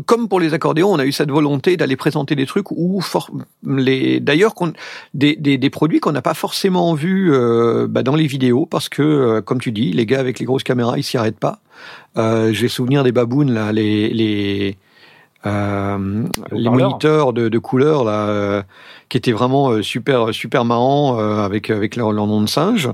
comme 0.05 0.27
pour 0.29 0.39
les 0.39 0.53
accordéons, 0.53 0.89
on 0.93 0.99
a 0.99 1.05
eu 1.05 1.11
cette 1.11 1.31
volonté 1.31 1.75
d'aller 1.75 1.95
présenter 1.95 2.35
des 2.35 2.45
trucs 2.45 2.69
où 2.69 3.01
for- 3.01 3.31
les 3.65 4.19
d'ailleurs 4.19 4.53
qu'on 4.53 4.71
des, 5.15 5.35
des, 5.35 5.57
des 5.57 5.69
produits 5.71 5.99
qu'on 5.99 6.11
n'a 6.11 6.21
pas 6.21 6.35
forcément 6.35 6.93
vus 6.93 7.33
euh, 7.33 7.87
bah, 7.89 8.03
dans 8.03 8.13
les 8.15 8.27
vidéos 8.27 8.67
parce 8.67 8.87
que 8.87 9.01
euh, 9.01 9.41
comme 9.41 9.59
tu 9.59 9.71
dis, 9.71 9.93
les 9.93 10.05
gars 10.05 10.19
avec 10.19 10.37
les 10.37 10.45
grosses 10.45 10.61
caméras 10.63 10.99
ils 10.99 11.03
s'y 11.03 11.17
arrêtent 11.17 11.39
pas. 11.39 11.59
Euh, 12.17 12.53
J'ai 12.53 12.67
souvenir 12.67 13.03
des 13.03 13.11
babounes 13.11 13.51
là, 13.51 13.71
les 13.71 14.09
les 14.09 14.77
euh, 15.47 16.23
les 16.51 16.69
moniteurs 16.87 17.33
de, 17.33 17.49
de 17.49 17.57
couleurs 17.59 18.03
là, 18.03 18.27
euh, 18.29 18.61
qui 19.09 19.17
étaient 19.17 19.31
vraiment 19.31 19.69
euh, 19.69 19.81
super 19.81 20.33
super 20.33 20.65
marrants 20.65 21.19
euh, 21.19 21.39
avec 21.39 21.69
avec 21.69 21.95
leur, 21.95 22.13
nom 22.13 22.41
de 22.41 22.47
singe. 22.47 22.89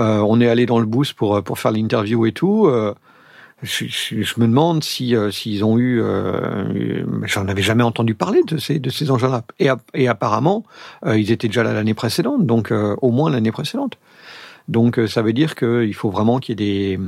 Euh, 0.00 0.18
on 0.20 0.40
est 0.40 0.48
allé 0.48 0.66
dans 0.66 0.78
le 0.78 0.86
booth 0.86 1.12
pour 1.14 1.42
pour 1.42 1.58
faire 1.58 1.72
l'interview 1.72 2.26
et 2.26 2.32
tout. 2.32 2.66
euh, 2.66 2.94
je, 3.62 4.38
me 4.38 4.46
demande 4.46 4.84
si 4.84 5.16
euh, 5.16 5.30
s'ils 5.30 5.64
ont 5.64 5.78
eu, 5.78 6.00
euh, 6.02 7.04
j'en 7.24 7.48
avais 7.48 7.62
jamais 7.62 7.82
entendu 7.82 8.14
parler 8.14 8.42
de 8.46 8.58
ces 8.58 8.78
de 8.78 8.90
ces 8.90 9.10
engins-là. 9.10 9.44
Et, 9.58 9.68
et 9.94 10.08
apparemment, 10.08 10.64
euh, 11.06 11.18
ils 11.18 11.30
étaient 11.32 11.48
déjà 11.48 11.62
là 11.62 11.72
l'année 11.72 11.94
précédente, 11.94 12.44
donc 12.46 12.70
euh, 12.70 12.96
au 13.00 13.10
moins 13.10 13.30
l'année 13.30 13.52
précédente. 13.52 13.98
Donc 14.68 14.98
euh, 14.98 15.06
ça 15.06 15.22
veut 15.22 15.32
dire 15.32 15.54
qu'il 15.54 15.94
faut 15.94 16.10
vraiment 16.10 16.38
qu'il 16.38 16.60
y 16.60 16.64
ait 16.64 16.96
des 16.96 17.00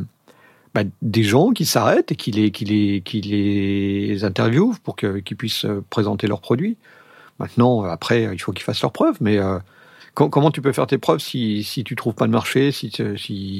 bah, 0.74 0.82
des 1.02 1.22
gens 1.22 1.50
qui 1.50 1.66
s'arrêtent 1.66 2.12
et 2.12 2.16
qui 2.16 2.30
les 2.30 2.50
qui 2.50 2.64
les 2.64 3.02
qui 3.02 3.20
les 3.20 4.24
interviewent 4.24 4.78
pour 4.82 4.96
qu'ils 4.96 5.36
puissent 5.36 5.66
euh, 5.66 5.84
présenter 5.90 6.26
leurs 6.26 6.40
produits. 6.40 6.76
Maintenant, 7.38 7.82
après, 7.84 8.28
il 8.32 8.38
faut 8.40 8.52
qu'ils 8.52 8.64
fassent 8.64 8.82
leurs 8.82 8.92
preuves, 8.92 9.16
mais 9.20 9.38
euh, 9.38 9.58
com- 10.14 10.28
comment 10.30 10.50
tu 10.50 10.60
peux 10.60 10.72
faire 10.72 10.86
tes 10.86 10.98
preuves 10.98 11.20
si, 11.20 11.62
si 11.62 11.84
tu 11.84 11.94
trouves 11.96 12.14
pas 12.14 12.26
de 12.26 12.32
marché, 12.32 12.72
si, 12.72 12.90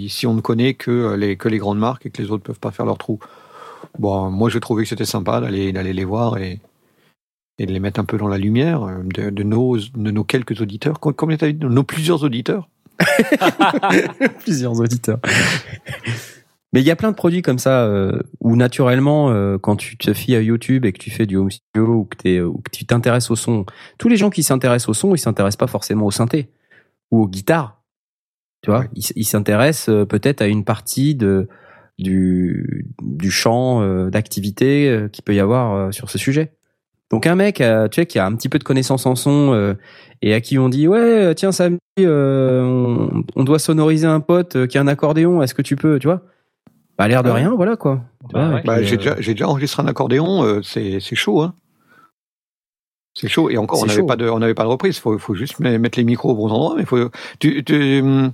si, 0.09 0.26
on 0.26 0.35
ne 0.35 0.41
connaît 0.41 0.74
que 0.74 0.91
euh, 0.91 1.16
les, 1.16 1.37
que 1.37 1.49
les 1.49 1.59
grandes 1.59 1.79
marques 1.79 2.07
et 2.07 2.11
que 2.11 2.20
les 2.20 2.31
autres 2.31 2.43
peuvent 2.43 2.59
pas 2.61 2.70
faire 2.72 2.87
leur 2.87 2.99
trou? 2.99 3.20
Bon, 3.99 4.31
moi, 4.31 4.51
j'ai 4.51 4.61
trouvé 4.61 4.83
que 4.83 4.89
c'était 4.89 5.05
sympa 5.05 5.41
d'aller 5.41 5.72
les 5.72 6.05
voir 6.05 6.39
et, 6.39 6.61
et 7.61 7.66
de 7.66 7.72
les 7.72 7.81
mettre 7.81 8.01
un 8.01 8.05
peu 8.05 8.18
dans 8.18 8.29
la 8.29 8.39
lumière 8.39 8.83
euh, 8.83 9.03
de, 9.05 9.31
de 9.31 9.43
nos, 9.45 9.79
de 9.79 10.11
nos 10.11 10.24
quelques 10.24 10.61
auditeurs. 10.61 10.99
Com- 11.01 11.14
Combien 11.14 11.37
t'as 11.37 11.51
dit 11.53 11.64
nos 11.64 11.85
plusieurs 11.85 12.24
auditeurs? 12.24 12.68
Plusieurs 14.41 14.81
auditeurs. 14.81 15.20
Mais 16.72 16.80
il 16.80 16.86
y 16.86 16.90
a 16.90 16.96
plein 16.96 17.10
de 17.10 17.16
produits 17.16 17.40
comme 17.42 17.58
ça 17.58 17.84
euh, 17.86 18.20
où 18.40 18.54
naturellement, 18.54 19.30
euh, 19.30 19.56
quand 19.58 19.76
tu 19.76 19.96
te 19.96 20.12
fies 20.12 20.36
à 20.36 20.42
YouTube 20.42 20.84
et 20.84 20.92
que 20.92 20.98
tu 20.98 21.10
fais 21.10 21.24
du 21.26 21.36
home 21.36 21.50
studio 21.50 21.86
ou 21.94 22.04
que, 22.04 22.16
t'es- 22.16 22.40
ou 22.42 22.58
que 22.58 22.70
tu 22.70 22.84
t'intéresses 22.84 23.30
au 23.30 23.36
son, 23.36 23.64
tous 23.98 24.08
les 24.08 24.16
gens 24.16 24.28
qui 24.30 24.42
s'intéressent 24.42 24.90
au 24.90 24.94
son, 24.94 25.14
ils 25.14 25.18
s'intéressent 25.18 25.56
pas 25.56 25.66
forcément 25.66 26.04
au 26.06 26.10
synthé 26.10 26.50
ou 27.10 27.22
aux 27.22 27.28
guitares. 27.28 27.82
Tu 28.62 28.70
vois, 28.70 28.80
Ouais. 28.80 28.88
ils 28.94 29.04
ils 29.16 29.24
s'intéressent 29.24 29.88
euh, 29.88 30.04
peut-être 30.04 30.42
à 30.42 30.46
une 30.46 30.64
partie 30.64 31.14
de 31.14 31.48
du 31.98 32.86
du 33.02 33.30
champ 33.30 33.80
euh, 33.82 34.10
d'activité 34.10 34.88
euh, 34.90 35.08
qu'il 35.08 35.24
peut 35.24 35.34
y 35.34 35.40
avoir 35.40 35.74
euh, 35.74 35.90
sur 35.90 36.10
ce 36.10 36.18
sujet. 36.18 36.52
Donc 37.10 37.26
un 37.26 37.34
mec, 37.36 37.60
euh, 37.62 37.88
tu 37.88 38.00
sais, 38.02 38.06
qui 38.06 38.18
a 38.18 38.26
un 38.26 38.34
petit 38.36 38.48
peu 38.50 38.58
de 38.58 38.64
connaissance 38.64 39.06
en 39.06 39.14
son 39.14 39.52
euh, 39.54 39.74
et 40.20 40.34
à 40.34 40.40
qui 40.42 40.58
on 40.58 40.68
dit 40.68 40.86
ouais, 40.88 41.34
tiens 41.34 41.52
Samy, 41.52 41.78
euh, 42.00 42.62
on, 42.62 43.24
on 43.36 43.44
doit 43.44 43.58
sonoriser 43.58 44.06
un 44.06 44.20
pote 44.20 44.56
euh, 44.56 44.66
qui 44.66 44.76
a 44.76 44.82
un 44.82 44.86
accordéon. 44.88 45.40
Est-ce 45.40 45.54
que 45.54 45.62
tu 45.62 45.76
peux, 45.76 45.98
tu 45.98 46.06
vois? 46.08 46.22
Bah 46.99 47.07
l'air 47.09 47.22
de 47.22 47.28
Ouais. 47.30 47.36
rien, 47.36 47.55
voilà 47.55 47.76
quoi. 47.76 48.01
Bah 48.32 48.55
ouais. 48.55 48.62
Bah, 48.64 48.82
j'ai 48.82 48.94
euh, 48.94 48.99
déjà, 48.99 49.16
j'ai 49.20 49.32
déjà 49.34 49.49
enregistré 49.49 49.82
un 49.82 49.86
accordéon, 49.86 50.42
euh, 50.44 50.62
c'est, 50.62 50.99
c'est 51.01 51.14
chaud, 51.16 51.42
hein. 51.42 51.55
C'est 53.14 53.28
chaud. 53.28 53.51
Et 53.51 53.57
encore, 53.59 53.78
C'est 53.78 53.84
on 53.84 53.86
n'avait 53.86 54.03
pas 54.07 54.16
de, 54.16 54.28
on 54.28 54.38
pas 54.55 54.62
de 54.64 54.68
reprise. 54.68 54.99
Faut, 54.99 55.18
faut 55.18 55.34
juste 55.34 55.59
me- 55.61 55.76
mettre 55.78 55.99
les 55.99 56.05
micros 56.05 56.30
au 56.30 56.34
bon 56.34 56.51
endroit. 56.51 56.74
Mais 56.76 56.84
faut, 56.84 57.09
tu, 57.40 57.64
tu, 57.64 58.01
hum, 58.01 58.32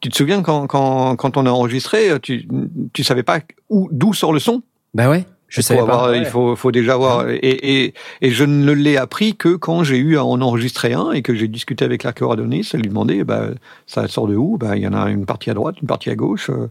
tu 0.00 0.08
te 0.08 0.16
souviens 0.16 0.42
quand, 0.42 0.66
quand, 0.66 1.14
quand 1.16 1.36
on 1.36 1.46
a 1.46 1.50
enregistré, 1.50 2.18
tu, 2.20 2.48
tu 2.92 3.04
savais 3.04 3.22
pas 3.22 3.38
où, 3.70 3.88
d'où 3.92 4.14
sort 4.14 4.32
le 4.32 4.40
son? 4.40 4.62
Bah 4.94 5.08
ouais, 5.08 5.24
je 5.46 5.60
Il 5.60 5.64
savais 5.64 5.78
avoir- 5.80 6.04
pas. 6.06 6.10
ouais. 6.10 6.18
Il 6.18 6.24
faut, 6.24 6.56
faut 6.56 6.72
déjà 6.72 6.94
avoir. 6.94 7.28
Et, 7.28 7.36
et, 7.84 7.94
et 8.20 8.30
je 8.32 8.44
ne 8.44 8.72
l'ai 8.72 8.96
appris 8.96 9.36
que 9.36 9.54
quand 9.54 9.84
j'ai 9.84 9.98
eu 9.98 10.16
à 10.16 10.24
en 10.24 10.40
enregistrer 10.40 10.92
un 10.94 11.12
et 11.12 11.22
que 11.22 11.34
j'ai 11.34 11.46
discuté 11.46 11.84
avec 11.84 12.02
l'accordéoniste. 12.02 12.74
Elle 12.74 12.80
lui 12.82 12.88
demandait, 12.88 13.22
bah, 13.22 13.48
ça 13.86 14.08
sort 14.08 14.26
de 14.26 14.34
où? 14.34 14.58
Bah, 14.58 14.76
il 14.76 14.82
y 14.82 14.88
en 14.88 14.94
a 14.94 15.08
une 15.08 15.24
partie 15.26 15.50
à 15.50 15.54
droite, 15.54 15.76
une 15.80 15.86
partie 15.88 16.10
à 16.10 16.16
gauche. 16.16 16.50
euh, 16.50 16.68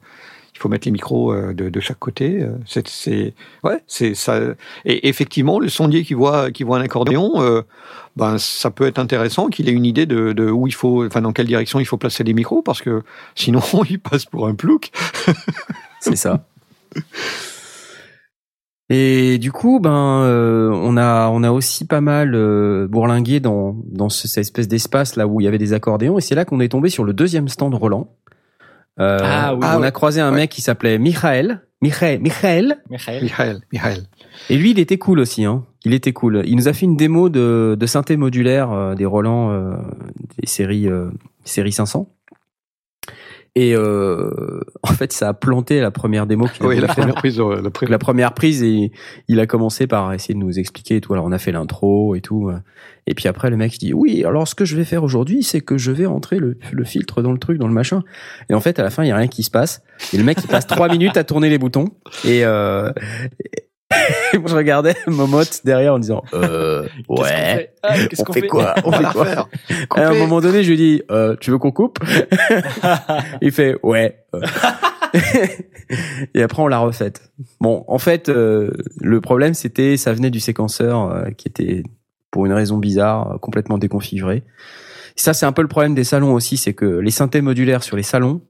il 0.57 0.59
faut 0.59 0.69
mettre 0.69 0.87
les 0.87 0.91
micros 0.91 1.31
euh, 1.31 1.53
de, 1.53 1.79
chaque 1.79 1.99
côté. 1.99 2.41
euh, 2.41 2.49
C'est, 2.65 3.35
ouais, 3.63 3.79
c'est 3.85 4.15
ça. 4.15 4.39
Et 4.85 5.07
effectivement, 5.07 5.59
le 5.59 5.69
sondier 5.69 6.03
qui 6.03 6.15
voit, 6.15 6.49
qui 6.49 6.63
un 6.63 6.81
accordéon, 6.81 7.33
euh, 7.37 7.61
ben, 8.15 8.39
ça 8.39 8.71
peut 8.71 8.87
être 8.87 8.97
intéressant 8.97 9.49
qu'il 9.49 9.69
ait 9.69 9.71
une 9.71 9.85
idée 9.85 10.07
de, 10.07 10.49
où 10.49 10.65
il 10.65 10.73
faut, 10.73 11.05
enfin, 11.05 11.21
dans 11.21 11.31
quelle 11.31 11.45
direction 11.45 11.79
il 11.79 11.85
faut 11.85 11.97
placer 11.97 12.23
les 12.23 12.33
micros, 12.33 12.63
parce 12.63 12.81
que 12.81 13.03
sinon, 13.35 13.61
il 13.89 13.99
passe 13.99 14.25
pour 14.25 14.47
un 14.47 14.55
plouc. 14.55 14.91
C'est 15.99 16.15
ça. 16.15 16.43
Et 18.89 19.37
du 19.37 19.51
coup, 19.51 19.79
ben, 19.79 19.91
on 19.91 20.97
a 20.97 21.29
on 21.29 21.43
a 21.43 21.51
aussi 21.51 21.85
pas 21.85 22.01
mal 22.01 22.31
bourlingué 22.87 23.39
dans 23.39 23.75
dans 23.85 24.09
ce- 24.09 24.27
cette 24.27 24.41
espèce 24.41 24.67
d'espace 24.67 25.17
là 25.17 25.27
où 25.27 25.39
il 25.39 25.43
y 25.43 25.47
avait 25.47 25.57
des 25.57 25.73
accordéons. 25.73 26.17
Et 26.17 26.21
c'est 26.21 26.35
là 26.35 26.45
qu'on 26.45 26.61
est 26.61 26.69
tombé 26.69 26.89
sur 26.89 27.03
le 27.03 27.13
deuxième 27.13 27.47
stand 27.47 27.75
Roland. 27.75 28.07
Euh, 28.99 29.19
Ah 29.21 29.53
oui. 29.53 29.59
on 29.63 29.81
Ah 29.83 29.85
a 29.85 29.91
croisé 29.91 30.21
un 30.21 30.31
Ouais. 30.31 30.37
mec 30.37 30.49
qui 30.51 30.61
s'appelait 30.61 30.97
Michael. 30.97 31.61
Michael, 31.81 32.19
Michael. 32.21 32.77
Michael. 32.89 33.21
Michael, 33.21 33.59
Michael. 33.71 34.03
Et 34.49 34.57
lui, 34.57 34.71
il 34.71 34.79
était 34.79 34.97
cool 34.97 35.19
aussi. 35.19 35.45
Hein. 35.45 35.63
Il 35.85 35.93
était 35.93 36.11
cool. 36.13 36.41
Il 36.45 36.55
nous 36.55 36.67
a 36.67 36.73
fait 36.73 36.85
une 36.87 36.97
démo 36.97 37.29
de, 37.29 37.77
de 37.79 37.85
synthé 37.85 38.17
modulaire 38.17 38.71
euh, 38.71 38.95
des 38.95 39.05
Roland 39.05 39.51
euh, 39.51 39.75
des 40.39 40.47
séries 40.47 40.89
euh, 40.89 41.09
série 41.43 41.71
500. 41.71 42.09
Et 43.59 43.73
euh, 43.75 44.59
en 44.83 44.93
fait, 44.93 45.11
ça 45.11 45.29
a 45.29 45.33
planté 45.33 45.81
la 45.81 45.89
première 45.89 46.27
démo 46.27 46.45
qu'il 46.45 46.63
Oui, 46.63 46.79
la 46.79 46.87
première 46.87 47.15
prise, 47.15 47.39
euh, 47.39 47.59
la 47.59 47.71
première 47.71 47.91
la 47.91 47.97
première 47.97 48.33
prise 48.35 48.61
et 48.61 48.91
il 49.27 49.39
a 49.39 49.47
commencé 49.47 49.87
par 49.87 50.13
essayer 50.13 50.35
de 50.35 50.39
nous 50.39 50.59
expliquer 50.59 50.97
et 50.97 51.01
tout. 51.01 51.13
Alors 51.13 51.25
on 51.25 51.31
a 51.31 51.39
fait 51.39 51.51
l'intro 51.51 52.13
et 52.13 52.21
tout. 52.21 52.49
euh. 52.49 52.59
Et 53.07 53.15
puis 53.15 53.27
après 53.27 53.49
le 53.49 53.57
mec 53.57 53.73
il 53.77 53.79
dit 53.79 53.93
oui 53.95 54.23
alors 54.25 54.47
ce 54.47 54.53
que 54.53 54.63
je 54.63 54.75
vais 54.75 54.83
faire 54.83 55.01
aujourd'hui 55.03 55.41
c'est 55.41 55.61
que 55.61 55.77
je 55.77 55.91
vais 55.91 56.05
rentrer 56.05 56.37
le, 56.37 56.59
le 56.71 56.83
filtre 56.83 57.23
dans 57.23 57.31
le 57.31 57.39
truc 57.39 57.57
dans 57.57 57.67
le 57.67 57.73
machin. 57.73 58.03
Et 58.49 58.53
en 58.53 58.59
fait 58.59 58.77
à 58.77 58.83
la 58.83 58.91
fin 58.91 59.03
il 59.03 59.07
y 59.07 59.11
a 59.11 59.17
rien 59.17 59.27
qui 59.27 59.41
se 59.41 59.49
passe. 59.49 59.81
Et 60.13 60.17
le 60.17 60.23
mec 60.23 60.37
il 60.43 60.47
passe 60.47 60.67
trois 60.67 60.87
minutes 60.91 61.17
à 61.17 61.23
tourner 61.23 61.49
les 61.49 61.57
boutons 61.57 61.85
et 62.25 62.45
euh, 62.45 62.91
et 63.43 63.66
je 64.33 64.55
regardais 64.55 64.95
Momote 65.07 65.61
derrière 65.63 65.93
en 65.93 65.99
disant 65.99 66.23
euh, 66.33 66.83
Qu'est-ce 66.83 67.03
qu'on 67.07 67.21
ouais 67.21 67.29
fait 67.29 67.73
Ah, 67.83 67.93
qu'est-ce 68.07 68.21
on 68.21 68.25
qu'on 68.25 68.33
fait 68.33 68.47
quoi 68.47 68.75
on 68.83 68.89
On 68.89 68.91
fait 68.91 69.03
quoi 69.03 69.23
refaire. 69.23 69.47
à 69.91 70.07
un 70.07 70.13
moment 70.13 70.41
donné, 70.41 70.63
je 70.63 70.69
lui 70.69 70.77
dis, 70.77 71.01
euh, 71.11 71.35
tu 71.39 71.51
veux 71.51 71.57
qu'on 71.57 71.71
coupe 71.71 71.99
Il 73.41 73.51
fait, 73.51 73.77
ouais. 73.83 74.23
Et 76.33 76.43
après, 76.43 76.61
on 76.61 76.67
l'a 76.67 76.79
refaite. 76.79 77.31
Bon, 77.61 77.85
en 77.87 77.97
fait, 77.97 78.29
euh, 78.29 78.71
le 78.99 79.21
problème, 79.21 79.53
c'était, 79.53 79.97
ça 79.97 80.13
venait 80.13 80.29
du 80.31 80.39
séquenceur 80.39 81.09
euh, 81.09 81.29
qui 81.31 81.47
était, 81.47 81.83
pour 82.31 82.45
une 82.45 82.53
raison 82.53 82.77
bizarre, 82.77 83.31
euh, 83.31 83.37
complètement 83.37 83.77
déconfiguré. 83.77 84.43
Ça, 85.15 85.33
c'est 85.33 85.45
un 85.45 85.51
peu 85.51 85.61
le 85.61 85.67
problème 85.67 85.95
des 85.95 86.03
salons 86.03 86.33
aussi, 86.33 86.57
c'est 86.57 86.73
que 86.73 86.85
les 86.85 87.11
synthés 87.11 87.41
modulaires 87.41 87.83
sur 87.83 87.95
les 87.95 88.03
salons, 88.03 88.41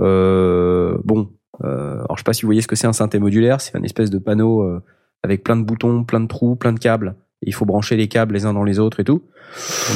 euh, 0.00 0.96
bon, 1.04 1.30
alors 1.64 2.16
je 2.16 2.20
sais 2.20 2.24
pas 2.24 2.32
si 2.32 2.42
vous 2.42 2.48
voyez 2.48 2.62
ce 2.62 2.68
que 2.68 2.76
c'est 2.76 2.86
un 2.86 2.92
synthé 2.92 3.18
modulaire, 3.18 3.60
c'est 3.60 3.76
un 3.76 3.82
espèce 3.82 4.10
de 4.10 4.18
panneau 4.18 4.62
euh, 4.62 4.82
avec 5.22 5.42
plein 5.42 5.56
de 5.56 5.62
boutons, 5.62 6.04
plein 6.04 6.20
de 6.20 6.26
trous, 6.26 6.56
plein 6.56 6.72
de 6.72 6.78
câbles. 6.78 7.14
Et 7.42 7.48
il 7.48 7.52
faut 7.52 7.64
brancher 7.64 7.96
les 7.96 8.08
câbles 8.08 8.34
les 8.34 8.46
uns 8.46 8.52
dans 8.52 8.64
les 8.64 8.78
autres 8.78 9.00
et 9.00 9.04
tout. 9.04 9.22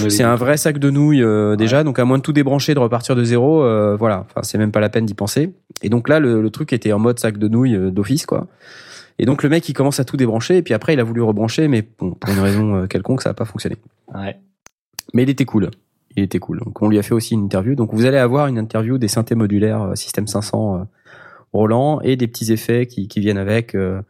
C'est 0.09 0.23
un 0.23 0.37
vrai 0.37 0.57
sac 0.57 0.79
de 0.79 0.91
nouilles 0.91 1.23
euh, 1.23 1.57
déjà, 1.57 1.85
donc 1.85 1.99
à 1.99 2.05
moins 2.05 2.19
de 2.19 2.23
tout 2.23 2.33
débrancher, 2.33 2.75
de 2.75 2.79
repartir 2.79 3.17
de 3.17 3.25
zéro, 3.25 3.63
euh, 3.65 3.97
voilà. 3.97 4.27
Enfin, 4.31 4.43
c'est 4.43 4.59
même 4.59 4.73
pas 4.73 4.81
la 4.81 4.89
peine 4.89 5.05
d'y 5.05 5.15
penser. 5.15 5.53
Et 5.83 5.89
donc 5.89 6.09
là, 6.09 6.21
le, 6.21 6.41
le 6.41 6.51
truc 6.51 6.73
était 6.73 6.93
en 6.93 6.99
mode 6.99 7.19
sac 7.19 7.37
de 7.37 7.49
nouilles 7.49 7.77
euh, 7.77 7.91
d'office, 7.91 8.27
quoi. 8.27 8.47
Et 9.19 9.25
donc 9.25 9.43
le 9.43 9.49
mec, 9.49 9.69
il 9.69 9.75
commence 9.75 10.01
à 10.01 10.05
tout 10.05 10.17
débrancher, 10.17 10.57
et 10.57 10.63
puis 10.63 10.75
après, 10.75 10.95
il 10.95 11.01
a 11.01 11.05
voulu 11.05 11.23
rebrancher, 11.23 11.69
mais 11.69 11.87
bon, 11.99 12.13
pour 12.13 12.33
une 12.33 12.41
raison 12.41 12.75
euh, 12.75 12.87
quelconque, 12.87 13.23
ça 13.23 13.31
a 13.31 13.35
pas 13.35 13.45
fonctionné. 13.45 13.77
Ouais. 14.15 14.37
Mais 15.15 15.23
il 15.25 15.31
était 15.31 15.45
cool. 15.45 15.71
Il 16.17 16.23
était 16.23 16.39
cool. 16.39 16.61
Donc 16.61 16.81
on 16.83 16.89
lui 16.89 16.99
a 16.99 17.03
fait 17.03 17.15
aussi 17.15 17.35
une 17.35 17.45
interview. 17.45 17.75
Donc 17.75 17.93
vous 17.93 18.05
allez 18.05 18.19
avoir 18.19 18.47
une 18.47 18.59
interview 18.59 18.99
des 18.99 19.09
synthés 19.09 19.35
modulaires 19.35 19.83
euh, 19.83 19.95
Système 19.95 20.27
500 20.27 20.77
euh, 20.77 20.85
Roland 21.53 22.01
et 22.03 22.17
des 22.17 22.29
petits 22.29 22.53
effets 22.53 22.87
qui, 22.87 23.09
viennent 23.21 23.39
avec. 23.39 23.75
Euh, 23.75 24.01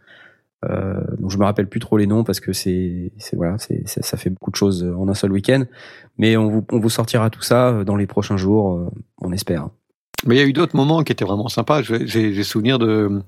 euh, 0.65 1.01
donc 1.19 1.31
je 1.31 1.39
me 1.39 1.45
rappelle 1.45 1.69
plus 1.69 1.81
trop 1.81 1.97
les 1.97 2.07
noms 2.07 2.23
parce 2.23 2.39
que 2.39 2.53
c'est 2.53 3.13
voilà 3.33 3.59
c'est- 3.59 3.83
ça 3.87 4.17
fait 4.17 4.31
beaucoup 4.31 4.53
de 4.53 4.57
choses 4.57 4.85
en 4.97 5.09
un 5.09 5.15
seul 5.15 5.33
week-end. 5.33 5.65
Mais 6.19 6.37
on 6.37 6.49
vous 6.49 6.65
on 6.71 6.79
vous 6.79 6.91
sortira 6.91 7.31
tout 7.31 7.43
ça 7.43 7.71
euh, 7.71 7.85
dans 7.85 7.97
les 7.97 8.07
prochains 8.07 8.37
jours, 8.37 8.75
euh, 8.77 8.89
on 9.21 9.33
espère. 9.33 9.71
Mais 10.27 10.37
il 10.37 10.39
y 10.39 10.43
a 10.43 10.47
eu 10.47 10.53
d'autres 10.53 10.77
moments 10.77 11.03
qui 11.03 11.13
étaient 11.13 11.25
vraiment 11.25 11.49
sympas. 11.49 11.83
J'ai 11.83 12.07
j'ai 12.07 12.43
souvenir 12.45 12.79
de, 12.79 13.23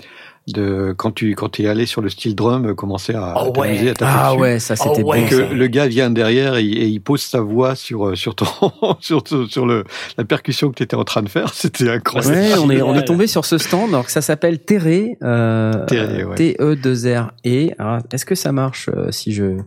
de 0.49 0.95
quand 0.97 1.11
tu 1.13 1.35
quand 1.35 1.59
es 1.59 1.67
allé 1.67 1.87
sur 1.87 2.01
le 2.03 2.09
style 2.09 2.35
drum, 2.35 2.67
euh, 2.67 2.75
commencer 2.75 3.15
à, 3.15 3.33
à 3.33 3.51
t'amuser, 3.51 3.91
à 3.91 3.95
taper 3.95 4.13
ah 4.15 4.29
dessus. 4.31 4.41
ouais 4.41 4.59
ça 4.59 4.77
c'était 4.77 5.03
Oh 5.03 5.09
ouais. 5.11 5.27
que 5.29 5.35
le 5.55 5.67
gars 5.67 5.87
vient 5.89 6.11
derrière 6.11 6.57
et, 6.57 6.65
et 6.67 6.87
il 6.87 7.01
pose 7.01 7.21
sa 7.23 7.41
voix 7.41 7.75
sur 7.75 8.09
euh, 8.09 8.15
sur 8.15 8.35
ton 8.35 8.47
sur 9.01 9.23
sur 9.49 9.67
le 9.67 9.85
la 10.19 10.25
percussion 10.25 10.71
que 10.71 10.77
tu 10.77 10.83
étais 10.83 10.97
en 10.97 11.05
train 11.05 11.23
de 11.23 11.29
faire. 11.29 11.49
C'était 11.55 11.89
incroyable. 11.91 12.35
Ouais, 12.35 12.59
on 12.59 12.71
est, 12.71 12.83
on 12.83 12.95
est 12.95 13.05
tombé 13.05 13.27
sur 13.27 13.45
ce 13.45 13.59
stand, 13.59 13.89
alors 13.91 14.05
que 14.07 14.13
ça 14.13 14.21
s'appelle 14.23 14.59
Terré, 14.61 15.17
euh, 15.23 15.85
Terré, 15.87 16.25
ouais. 16.25 16.35
T-E-2-R-E. 16.37 17.71
Alors, 17.79 17.99
Est-ce 18.13 18.25
que 18.27 18.35
ça 18.35 18.53
marche 18.53 18.89
euh, 18.95 19.11
si 19.11 19.33
je... 19.33 19.59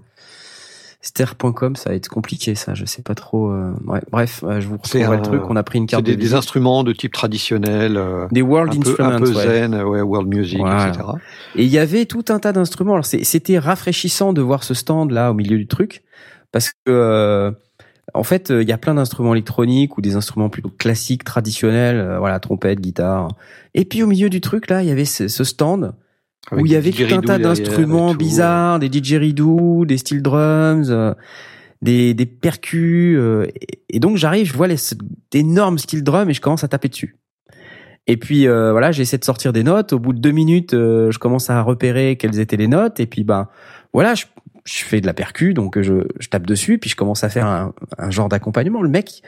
Ster.com, 1.02 1.76
ça 1.76 1.92
va 1.92 1.96
être 1.96 2.10
compliqué, 2.10 2.56
ça, 2.56 2.74
je 2.74 2.84
sais 2.86 3.02
pas 3.04 3.14
trop. 3.16 3.52
euh, 3.52 3.72
ouais, 3.86 4.02
bref, 4.12 4.44
euh, 4.44 4.60
je 4.60 4.68
vous 4.68 4.78
C'est 4.84 5.06
retrouverai 5.06 5.14
un- 5.18 5.32
le 5.32 5.40
truc, 5.40 5.50
on 5.50 5.56
a 5.56 5.64
pris 5.64 5.78
une 5.78 5.86
C'est 5.88 5.92
carte 5.92 6.04
des, 6.04 6.16
de 6.16 6.22
des 6.22 6.34
instruments 6.34 6.84
de 6.84 6.92
type 6.92 7.14
traditionnel, 7.14 7.98
euh, 7.98 8.28
Des 8.32 8.42
World 8.42 8.74
un 8.74 8.80
peu, 8.80 8.90
Instruments, 8.90 9.10
un 9.12 9.20
peu 9.20 9.26
zen, 9.34 9.76
ouais, 9.84 10.02
world 10.02 10.28
music, 10.28 10.60
Voilà. 10.60 10.90
etc. 10.90 11.06
Et 11.56 11.64
il 11.64 11.70
y 11.70 11.78
avait 11.78 12.06
tout 12.06 12.26
un 12.30 12.40
tas 12.40 12.52
d'instruments. 12.52 12.94
Alors 12.94 13.06
c'est- 13.06 13.24
c'était 13.24 13.60
rafraîchissant 13.60 14.34
de 14.34 14.42
voir 14.42 14.64
ce 14.64 14.74
stand 14.74 15.12
là 15.12 15.30
au 15.32 15.34
milieu 15.36 15.58
du 15.58 15.68
truc, 15.68 16.04
parce 16.52 16.70
que 16.72 16.76
euh, 16.88 17.52
en 18.16 18.24
fait 18.24 18.50
euh, 18.50 18.64
il 18.64 18.68
y 18.68 18.72
a 18.74 18.78
plein 18.80 18.96
d'instruments 18.96 19.34
électroniques 19.36 19.98
ou 19.98 20.02
des 20.02 20.16
instruments 20.16 20.50
plutôt 20.50 20.72
classiques, 20.78 21.24
traditionnels, 21.24 21.98
euh, 22.00 22.18
voilà 22.20 22.40
trompette, 22.40 22.80
guitare. 22.82 23.30
Et 23.76 23.86
puis 23.86 24.02
au 24.02 24.08
milieu 24.08 24.30
du 24.30 24.42
truc 24.42 24.68
là, 24.70 24.82
il 24.82 24.90
y 24.90 24.92
avait 24.92 25.06
ce, 25.06 25.28
ce 25.28 25.44
stand 25.44 25.94
où 26.52 26.66
il 26.66 26.72
y 26.72 26.76
avait 26.76 26.92
tout 26.92 27.14
un 27.14 27.22
tas 27.22 27.38
d'instruments 27.38 28.14
bizarres, 28.14 28.80
des 28.80 28.90
didgeridoo, 28.90 29.86
des 29.86 29.98
steel 29.98 30.22
drums, 30.22 30.90
euh, 30.90 31.14
des, 31.82 32.14
des 32.14 32.26
percus. 32.26 33.18
euh, 33.18 33.48
et, 33.90 34.00
donc 34.00 34.18
j'arrive, 34.18 34.48
je 34.48 34.54
vois 34.54 34.68
les 34.68 34.78
d'énormes 35.32 35.78
steel 35.78 36.04
drums 36.04 36.30
et 36.30 36.34
je 36.34 36.42
commence 36.42 36.64
à 36.64 36.68
taper 36.68 36.88
dessus. 36.88 37.16
Et 38.08 38.16
puis 38.16 38.48
euh, 38.48 38.72
voilà, 38.72 38.92
j'essaie 38.94 39.18
de 39.18 39.26
sortir 39.26 39.52
des 39.52 39.64
notes. 39.64 39.92
Au 39.92 40.00
bout 40.00 40.14
de 40.14 40.20
deux 40.20 40.32
minutes, 40.32 40.74
euh, 40.74 41.12
je 41.12 41.20
commence 41.20 41.50
à 41.50 41.62
repérer 41.62 42.16
quelles 42.16 42.40
étaient 42.40 42.56
les 42.56 42.70
notes. 42.70 43.00
Et 43.02 43.06
puis 43.06 43.26
ben 43.26 43.50
voilà, 43.94 44.16
je, 44.16 44.26
je 44.64 44.84
fais 44.86 45.02
de 45.02 45.06
la 45.06 45.14
percu, 45.14 45.54
donc 45.54 45.82
je, 45.82 46.08
je 46.20 46.30
tape 46.30 46.46
dessus, 46.48 46.78
puis 46.78 46.90
je 46.90 46.96
commence 46.96 47.26
à 47.26 47.30
faire 47.30 47.48
un, 47.48 47.74
un 47.98 48.10
genre 48.10 48.30
d'accompagnement. 48.30 48.82
Le 48.82 48.90
mec, 48.90 49.22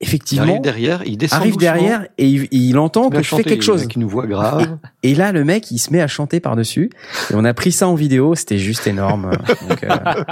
Il 0.00 0.08
effectivement, 0.08 0.44
arrive 0.44 0.60
derrière, 0.62 1.02
il 1.06 1.16
descend 1.16 1.40
arrive 1.40 1.54
doucement, 1.54 1.72
derrière 1.74 2.06
et 2.18 2.26
il, 2.26 2.48
il 2.50 2.78
entend 2.78 3.08
il 3.08 3.16
que 3.18 3.22
je 3.22 3.34
fais 3.34 3.44
quelque 3.44 3.62
chose. 3.62 3.80
Avec 3.82 3.94
une 3.94 4.04
voix 4.04 4.26
grave. 4.26 4.78
Et 5.02 5.14
là, 5.14 5.30
le 5.32 5.44
mec, 5.44 5.70
il 5.70 5.78
se 5.78 5.92
met 5.92 6.00
à 6.00 6.08
chanter 6.08 6.40
par-dessus. 6.40 6.90
Et 7.30 7.34
on 7.34 7.44
a 7.44 7.54
pris 7.54 7.70
ça 7.70 7.86
en 7.86 7.94
vidéo. 7.94 8.34
C'était 8.34 8.58
juste 8.58 8.86
énorme. 8.86 9.30
Euh, 9.84 10.24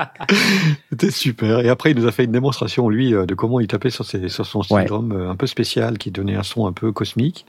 C'était 0.90 1.11
super. 1.11 1.61
Et 1.61 1.68
après, 1.68 1.90
il 1.90 1.96
nous 1.96 2.06
a 2.06 2.12
fait 2.12 2.24
une 2.24 2.32
démonstration, 2.32 2.88
lui, 2.88 3.14
euh, 3.14 3.26
de 3.26 3.34
comment 3.34 3.58
il 3.61 3.66
tapait 3.66 3.90
sur, 3.90 4.04
ses, 4.04 4.28
sur 4.28 4.46
son 4.46 4.61
Ouais. 4.70 4.84
drum 4.84 5.12
euh, 5.12 5.30
un 5.30 5.36
peu 5.36 5.46
spécial, 5.46 5.98
qui 5.98 6.11
donnait 6.11 6.36
un 6.36 6.42
son 6.42 6.66
un 6.66 6.72
peu 6.72 6.92
cosmique. 6.92 7.46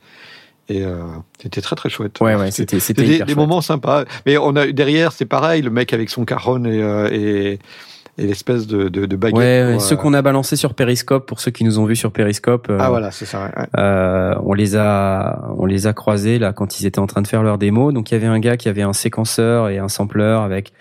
Et 0.70 0.84
euh, 0.86 1.04
c'était 1.42 1.62
très 1.62 1.76
très 1.76 1.90
chouette. 1.90 2.20
ouais, 2.22 2.36
ouais, 2.36 2.52
c'était, 2.52 2.78
des, 2.94 3.20
des 3.24 3.36
moments 3.36 3.62
sympas. 3.62 4.06
Mais 4.26 4.38
on 4.38 4.56
a 4.56 4.68
derrière, 4.72 5.12
c'est 5.12 5.26
pareil, 5.26 5.62
le 5.62 5.70
mec 5.70 5.92
avec 5.92 6.10
son 6.10 6.24
et, 6.24 6.26
euh, 6.28 7.10
et, 7.12 7.60
et 8.22 8.28
l'espèce 8.28 8.68
de, 8.68 8.88
de, 8.90 9.06
de 9.06 9.16
baguette. 9.16 9.38
Ouais, 9.38 9.72
pour, 9.74 9.82
ceux 9.82 9.96
euh, 9.96 9.98
qu'on 9.98 10.14
a 10.14 10.22
balancés 10.22 10.56
sur 10.56 10.74
Periscope, 10.74 11.26
pour 11.28 11.40
ceux 11.40 11.52
qui 11.52 11.64
nous 11.64 11.80
ont 11.80 11.86
vus 11.86 11.96
sur 11.96 12.12
Periscope, 12.12 12.68
euh, 12.70 12.78
Ah 12.80 12.90
voilà, 12.90 13.12
c'est 13.12 13.26
ça. 13.26 13.46
ouais, 13.46 13.66
euh, 13.78 14.36
on 14.44 14.54
les 14.54 14.76
a, 14.76 15.50
on 15.58 15.66
les 15.66 15.88
a 15.88 15.94
croisés 15.94 16.38
là 16.40 16.54
quand 16.54 16.80
ils 16.80 16.86
étaient 16.86 17.00
en 17.00 17.08
train 17.08 17.22
de 17.22 17.28
faire 17.28 17.44
leur 17.44 17.58
démo. 17.58 17.92
Donc 17.92 18.12
il 18.12 18.14
y 18.14 18.18
avait 18.18 18.28
un 18.28 18.40
gars 18.40 18.58
qui 18.58 18.70
avait 18.70 18.84
un 18.84 18.94
séquenceur 18.94 19.70
et 19.70 19.80
un 19.80 19.90
sampler 19.90 20.24
avec 20.24 20.72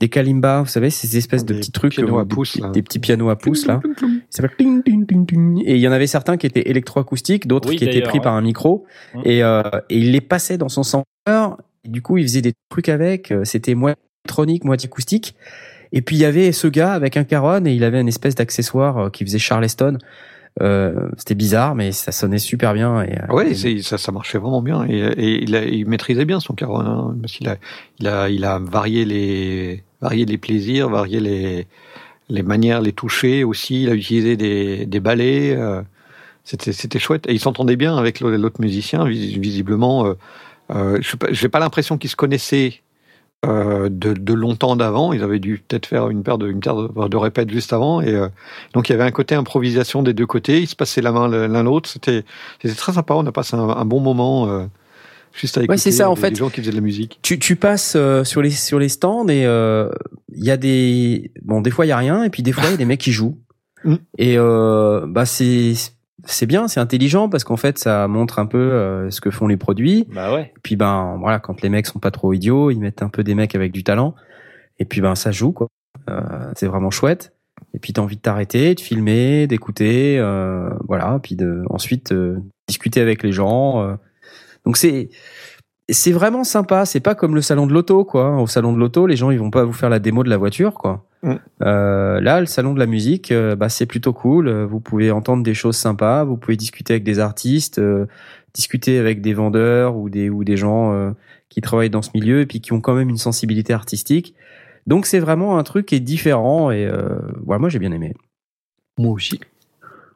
des 0.00 0.08
kalimbas, 0.08 0.60
vous 0.62 0.68
savez, 0.68 0.90
ces 0.90 1.16
espèces 1.16 1.44
de 1.44 1.54
Des 1.54 1.60
petits 1.60 1.72
trucs, 1.72 1.92
pianos 1.92 2.18
à 2.18 2.24
des, 2.24 2.28
pouce, 2.28 2.50
petits- 2.52 2.60
là. 2.62 2.68
des 2.70 2.82
petits 2.82 2.98
pianos 3.00 3.30
à 3.30 3.36
pouce 3.36 3.66
là. 3.66 3.80
Et 5.66 5.74
il 5.74 5.80
y 5.80 5.88
en 5.88 5.92
avait 5.92 6.06
certains 6.06 6.36
qui 6.36 6.46
étaient 6.46 6.68
électroacoustiques, 6.70 7.46
d'autres 7.46 7.68
Oui, 7.70 7.76
qui 7.76 7.84
étaient 7.84 8.00
pris 8.02 8.18
ouais. 8.18 8.24
par 8.24 8.34
un 8.34 8.40
micro. 8.42 8.84
Mmh. 9.14 9.20
Et, 9.24 9.42
euh, 9.42 9.62
et 9.90 9.98
il 9.98 10.12
les 10.12 10.20
passait 10.20 10.58
dans 10.58 10.68
son 10.68 10.82
sampler. 10.82 11.04
Et 11.84 11.88
du 11.88 12.02
coup, 12.02 12.16
il 12.18 12.24
faisait 12.24 12.42
des 12.42 12.52
trucs 12.70 12.88
avec. 12.88 13.32
C'était 13.44 13.74
moitié 13.74 14.00
électronique, 14.24 14.64
moitié 14.64 14.88
acoustique. 14.88 15.34
Et 15.92 16.02
puis 16.02 16.16
il 16.16 16.20
y 16.20 16.24
avait 16.24 16.52
ce 16.52 16.66
gars 16.66 16.92
avec 16.92 17.16
un 17.16 17.24
caron 17.24 17.64
et 17.64 17.72
il 17.72 17.84
avait 17.84 18.00
une 18.00 18.08
espèce 18.08 18.34
d'accessoire 18.34 18.98
euh, 18.98 19.10
qui 19.10 19.24
faisait 19.24 19.38
Charleston. 19.38 19.98
Euh, 20.60 21.08
c'était 21.16 21.36
bizarre, 21.36 21.74
mais 21.74 21.92
ça 21.92 22.10
sonnait 22.10 22.38
super 22.38 22.74
bien. 22.74 23.02
Et, 23.02 23.16
euh, 23.18 23.32
ouais, 23.32 23.54
ça, 23.82 23.96
ça 23.96 24.12
marchait 24.12 24.38
vraiment 24.38 24.62
bien. 24.62 24.84
Et, 24.88 24.98
et 24.98 25.42
il, 25.42 25.54
a, 25.54 25.64
il, 25.64 25.86
maîtrisait 25.86 26.24
bien 26.24 26.40
son 26.40 26.54
caron. 26.54 26.80
Hein, 26.80 27.16
parce 27.20 27.32
qu'il 27.32 27.48
a, 27.48 27.56
il 28.00 28.08
a, 28.08 28.28
il 28.28 28.44
a 28.44 28.58
varié 28.58 29.04
les, 29.04 29.84
varié 30.00 30.24
les 30.24 30.38
plaisirs, 30.38 30.88
varié 30.88 31.20
les, 31.20 31.66
les 32.28 32.42
manières, 32.42 32.80
les 32.80 32.92
toucher 32.92 33.44
aussi. 33.44 33.84
Il 33.84 33.90
a 33.90 33.94
utilisé 33.94 34.36
des, 34.36 34.86
des 34.86 35.00
balais. 35.00 35.54
Euh, 35.56 35.82
c'était, 36.44 36.72
c'était 36.72 36.98
chouette. 36.98 37.26
Et 37.28 37.34
il 37.34 37.40
s'entendait 37.40 37.76
bien 37.76 37.96
avec 37.96 38.20
l'autre 38.20 38.60
musicien, 38.60 39.04
visiblement. 39.06 40.06
Euh, 40.06 40.14
euh, 40.70 40.98
je 41.02 41.42
n'ai 41.42 41.48
pas 41.48 41.58
l'impression 41.58 41.98
qu'ils 41.98 42.10
se 42.10 42.16
connaissaient 42.16 42.80
euh, 43.46 43.88
de, 43.88 44.14
de, 44.14 44.34
longtemps 44.34 44.74
d'avant. 44.74 45.12
Ils 45.12 45.22
avaient 45.22 45.38
dû 45.38 45.62
peut-être 45.66 45.86
faire 45.86 46.08
une 46.10 46.22
paire 46.22 46.38
de, 46.38 46.48
une 46.48 46.60
paire 46.60 46.74
de, 46.74 47.08
de 47.08 47.16
répètes 47.16 47.50
juste 47.50 47.72
avant. 47.72 48.00
Et 48.00 48.12
euh, 48.12 48.28
donc 48.72 48.88
il 48.88 48.92
y 48.92 48.94
avait 48.94 49.04
un 49.04 49.12
côté 49.12 49.34
improvisation 49.34 50.02
des 50.02 50.12
deux 50.12 50.26
côtés. 50.26 50.60
Ils 50.60 50.66
se 50.66 50.74
passaient 50.74 51.02
la 51.02 51.12
main 51.12 51.28
l'un 51.28 51.62
l'autre. 51.62 51.88
C'était, 51.88 52.24
c'était 52.60 52.74
très 52.74 52.92
sympa. 52.92 53.14
On 53.14 53.26
a 53.26 53.32
passé 53.32 53.54
un, 53.54 53.60
un 53.60 53.84
bon 53.84 54.00
moment. 54.00 54.48
Euh, 54.48 54.66
juste 55.32 55.56
avec 55.56 55.70
ouais, 55.70 55.76
c'est 55.76 55.92
ça, 55.92 56.10
en 56.10 56.14
des, 56.14 56.20
fait, 56.20 56.30
des 56.30 56.36
gens 56.36 56.50
qui 56.50 56.60
faisaient 56.60 56.72
de 56.72 56.76
la 56.76 56.82
musique. 56.82 57.20
Tu, 57.22 57.38
tu 57.38 57.54
passes 57.54 57.94
euh, 57.96 58.24
sur 58.24 58.42
les 58.42 58.50
sur 58.50 58.80
les 58.80 58.88
stands 58.88 59.28
et 59.28 59.42
il 59.42 60.44
y 60.44 60.50
a 60.50 60.56
des 60.56 61.30
bon 61.42 61.60
des 61.60 61.70
fois 61.70 61.86
il 61.86 61.90
y 61.90 61.92
a 61.92 61.96
rien 61.96 62.24
et 62.24 62.30
puis 62.30 62.42
des 62.42 62.52
fois 62.52 62.64
il 62.66 62.70
y 62.72 62.74
a 62.74 62.78
des 62.78 62.84
mecs 62.84 63.00
qui 63.00 63.12
jouent 63.12 63.38
Mm. 63.84 63.94
et 64.18 64.36
bah 64.36 65.24
c'est 65.24 65.74
c'est 66.32 66.46
bien, 66.46 66.68
c'est 66.68 66.80
intelligent 66.80 67.28
parce 67.28 67.44
qu'en 67.44 67.56
fait 67.56 67.78
ça 67.78 68.06
montre 68.08 68.38
un 68.38 68.46
peu 68.46 68.58
euh, 68.58 69.10
ce 69.10 69.20
que 69.20 69.30
font 69.30 69.46
les 69.46 69.56
produits. 69.56 70.06
Bah 70.12 70.32
ouais. 70.32 70.52
Puis 70.62 70.76
ben 70.76 71.16
voilà, 71.18 71.38
quand 71.38 71.62
les 71.62 71.68
mecs 71.68 71.86
sont 71.86 71.98
pas 71.98 72.10
trop 72.10 72.32
idiots, 72.32 72.70
ils 72.70 72.78
mettent 72.78 73.02
un 73.02 73.08
peu 73.08 73.24
des 73.24 73.34
mecs 73.34 73.54
avec 73.54 73.72
du 73.72 73.82
talent. 73.84 74.14
Et 74.78 74.84
puis 74.84 75.00
ben 75.00 75.14
ça 75.14 75.32
joue 75.32 75.52
quoi. 75.52 75.68
Euh, 76.08 76.20
c'est 76.54 76.66
vraiment 76.66 76.90
chouette. 76.90 77.32
Et 77.74 77.78
puis 77.78 77.92
t'as 77.92 78.02
envie 78.02 78.16
de 78.16 78.20
t'arrêter, 78.20 78.74
de 78.74 78.80
filmer, 78.80 79.46
d'écouter, 79.46 80.18
euh, 80.18 80.70
voilà. 80.86 81.18
Puis 81.22 81.34
de 81.34 81.62
ensuite 81.70 82.12
euh, 82.12 82.38
discuter 82.68 83.00
avec 83.00 83.22
les 83.22 83.32
gens. 83.32 83.82
euh. 83.82 83.94
Donc 84.64 84.76
c'est 84.76 85.08
c'est 85.88 86.12
vraiment 86.12 86.44
sympa. 86.44 86.84
C'est 86.84 87.00
pas 87.00 87.14
comme 87.14 87.34
le 87.34 87.40
salon 87.40 87.66
de 87.66 87.72
l'auto 87.72 88.04
quoi. 88.04 88.40
Au 88.40 88.46
salon 88.46 88.72
de 88.72 88.78
l'auto, 88.78 89.06
les 89.06 89.16
gens 89.16 89.30
ils 89.30 89.38
vont 89.38 89.50
pas 89.50 89.64
vous 89.64 89.72
faire 89.72 89.88
la 89.88 89.98
démo 89.98 90.22
de 90.22 90.30
la 90.30 90.36
voiture 90.36 90.74
quoi. 90.74 91.04
Mm. 91.22 91.34
Euh, 91.62 92.20
là, 92.20 92.40
le 92.40 92.46
salon 92.46 92.74
de 92.74 92.78
la 92.78 92.86
musique, 92.86 93.32
euh, 93.32 93.56
bah, 93.56 93.68
c'est 93.68 93.86
plutôt 93.86 94.12
cool. 94.12 94.48
Euh, 94.48 94.66
Vous 94.66 94.80
pouvez 94.80 95.10
entendre 95.10 95.42
des 95.42 95.54
choses 95.54 95.76
sympas, 95.76 96.24
vous 96.24 96.36
pouvez 96.36 96.56
discuter 96.56 96.94
avec 96.94 97.04
des 97.04 97.18
artistes, 97.18 97.78
euh, 97.78 98.06
discuter 98.54 98.98
avec 98.98 99.20
des 99.20 99.34
vendeurs 99.34 99.96
ou 99.96 100.10
des 100.10 100.30
ou 100.30 100.44
des 100.44 100.56
gens 100.56 100.92
euh, 100.92 101.10
qui 101.48 101.60
travaillent 101.60 101.90
dans 101.90 102.02
ce 102.02 102.10
milieu 102.14 102.40
et 102.40 102.46
puis 102.46 102.60
qui 102.60 102.72
ont 102.72 102.80
quand 102.80 102.94
même 102.94 103.08
une 103.08 103.18
sensibilité 103.18 103.72
artistique. 103.72 104.34
Donc 104.86 105.06
c'est 105.06 105.18
vraiment 105.18 105.58
un 105.58 105.62
truc 105.62 105.86
qui 105.86 105.94
est 105.94 106.00
différent 106.00 106.70
et 106.70 106.86
euh, 106.86 107.18
voilà, 107.44 107.60
moi 107.60 107.68
j'ai 107.68 107.78
bien 107.78 107.92
aimé. 107.92 108.14
Moi 108.98 109.12
aussi. 109.12 109.40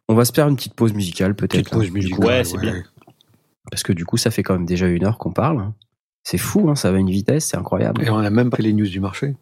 On 0.09 0.15
va 0.15 0.25
se 0.25 0.33
faire 0.33 0.49
une 0.49 0.57
petite 0.57 0.75
pause 0.75 0.93
musicale 0.93 1.35
peut-être. 1.35 1.71
Petite 1.71 1.71
pause 1.71 1.89
hein, 1.89 1.93
musicale. 1.93 2.27
Ouais, 2.27 2.45
c'est 2.45 2.59
bien. 2.59 2.83
Parce 3.71 3.83
que 3.83 3.93
du 3.93 4.05
coup 4.05 4.17
ça 4.17 4.31
fait 4.31 4.43
quand 4.43 4.55
même 4.55 4.67
déjà 4.67 4.87
une 4.87 5.05
heure 5.05 5.19
qu'on 5.19 5.33
parle. 5.33 5.59
hein. 5.61 5.75
C'est 6.25 6.39
fou, 6.39 6.69
hein, 6.71 6.77
ça 6.77 6.91
va 6.93 6.99
à 6.99 7.01
une 7.01 7.11
vitesse, 7.11 7.47
c'est 7.47 7.57
incroyable. 7.57 8.03
Et 8.05 8.11
on 8.11 8.19
a 8.19 8.31
même 8.31 8.51
pas 8.51 8.59
les 8.61 8.73
news 8.73 8.87
du 8.87 9.01
marché. 9.01 9.35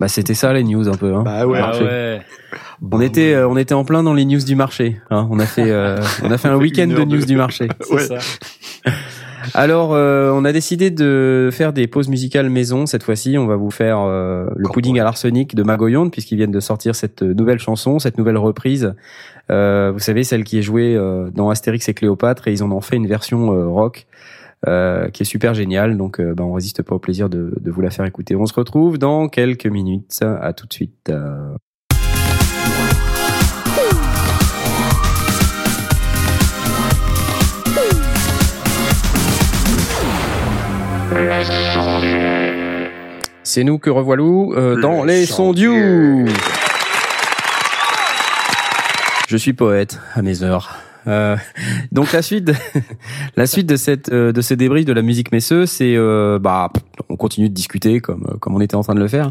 Bah 0.00 0.08
c'était 0.08 0.34
ça 0.34 0.52
les 0.52 0.64
news 0.64 0.88
un 0.88 0.94
peu. 0.94 1.14
Hein. 1.14 1.22
Bah 1.22 1.46
ouais. 1.46 1.60
Ah 1.62 1.78
ouais. 1.82 2.20
On 2.90 3.00
était, 3.00 3.34
euh, 3.34 3.48
on 3.48 3.56
était 3.56 3.74
en 3.74 3.84
plein 3.84 4.02
dans 4.02 4.14
les 4.14 4.24
news 4.24 4.42
du 4.42 4.54
marché. 4.54 4.98
hein. 5.10 5.26
On 5.30 5.38
a 5.38 5.46
fait, 5.46 5.70
euh, 5.70 5.98
on 6.22 6.30
a 6.30 6.38
fait 6.38 6.48
un 6.48 6.54
On 6.56 6.60
week-end 6.60 6.86
de 6.86 7.02
news 7.04 7.24
du 7.26 7.36
marché. 7.36 7.68
C'est 7.80 7.94
Ouais. 7.94 8.06
ça. 8.06 8.18
Alors, 9.54 9.94
euh, 9.94 10.30
on 10.32 10.44
a 10.44 10.52
décidé 10.52 10.90
de 10.90 11.48
faire 11.52 11.72
des 11.72 11.86
pauses 11.86 12.08
musicales 12.08 12.48
maison 12.50 12.86
cette 12.86 13.02
fois-ci. 13.02 13.38
On 13.38 13.46
va 13.46 13.56
vous 13.56 13.70
faire 13.70 13.98
euh, 14.00 14.46
le 14.56 14.68
pudding 14.68 14.98
à 15.00 15.04
l'arsenic 15.04 15.54
de 15.54 15.62
Magoyonde 15.62 16.10
puisqu'ils 16.12 16.36
viennent 16.36 16.50
de 16.50 16.60
sortir 16.60 16.94
cette 16.94 17.22
nouvelle 17.22 17.58
chanson, 17.58 17.98
cette 17.98 18.18
nouvelle 18.18 18.36
reprise. 18.38 18.94
Euh, 19.50 19.90
vous 19.92 19.98
savez 19.98 20.24
celle 20.24 20.44
qui 20.44 20.58
est 20.58 20.62
jouée 20.62 20.94
euh, 20.94 21.30
dans 21.30 21.50
Astérix 21.50 21.88
et 21.88 21.94
Cléopâtre 21.94 22.48
et 22.48 22.52
ils 22.52 22.62
en 22.62 22.70
ont 22.70 22.80
fait 22.80 22.96
une 22.96 23.06
version 23.06 23.52
euh, 23.52 23.66
rock. 23.68 24.06
euh, 24.66 25.08
qui 25.10 25.22
est 25.22 25.26
super 25.26 25.54
géniale, 25.54 25.96
donc 25.96 26.20
euh, 26.20 26.34
bah, 26.34 26.44
on 26.44 26.52
résiste 26.52 26.82
pas 26.82 26.94
au 26.96 26.98
plaisir 26.98 27.28
de, 27.28 27.54
de 27.60 27.70
vous 27.70 27.80
la 27.80 27.90
faire 27.90 28.04
écouter. 28.04 28.34
On 28.36 28.46
se 28.46 28.54
retrouve 28.54 28.98
dans 28.98 29.28
quelques 29.28 29.66
minutes. 29.66 30.20
À 30.22 30.52
tout 30.52 30.66
de 30.66 30.72
suite. 30.72 31.10
Euh, 31.10 31.54
C'est 43.42 43.64
nous 43.64 43.78
que 43.78 43.90
revoilou 43.90 44.54
euh, 44.54 44.80
dans 44.80 45.04
les 45.04 45.24
sondious. 45.26 46.26
Je 49.28 49.36
suis 49.36 49.52
poète 49.52 49.98
à 50.14 50.22
mes 50.22 50.42
heures. 50.42 50.87
Euh, 51.08 51.36
donc 51.90 52.12
la 52.12 52.22
suite, 52.22 52.52
la 53.36 53.46
suite 53.46 53.66
de 53.66 53.76
cette 53.76 54.10
euh, 54.12 54.32
de 54.32 54.40
ce 54.40 54.54
débrief 54.54 54.84
de 54.84 54.92
la 54.92 55.02
musique 55.02 55.32
Messeux, 55.32 55.66
c'est 55.66 55.94
euh, 55.96 56.38
bah 56.38 56.70
on 57.08 57.16
continue 57.16 57.48
de 57.48 57.54
discuter 57.54 58.00
comme 58.00 58.36
comme 58.40 58.54
on 58.54 58.60
était 58.60 58.74
en 58.74 58.82
train 58.82 58.94
de 58.94 59.00
le 59.00 59.08
faire. 59.08 59.30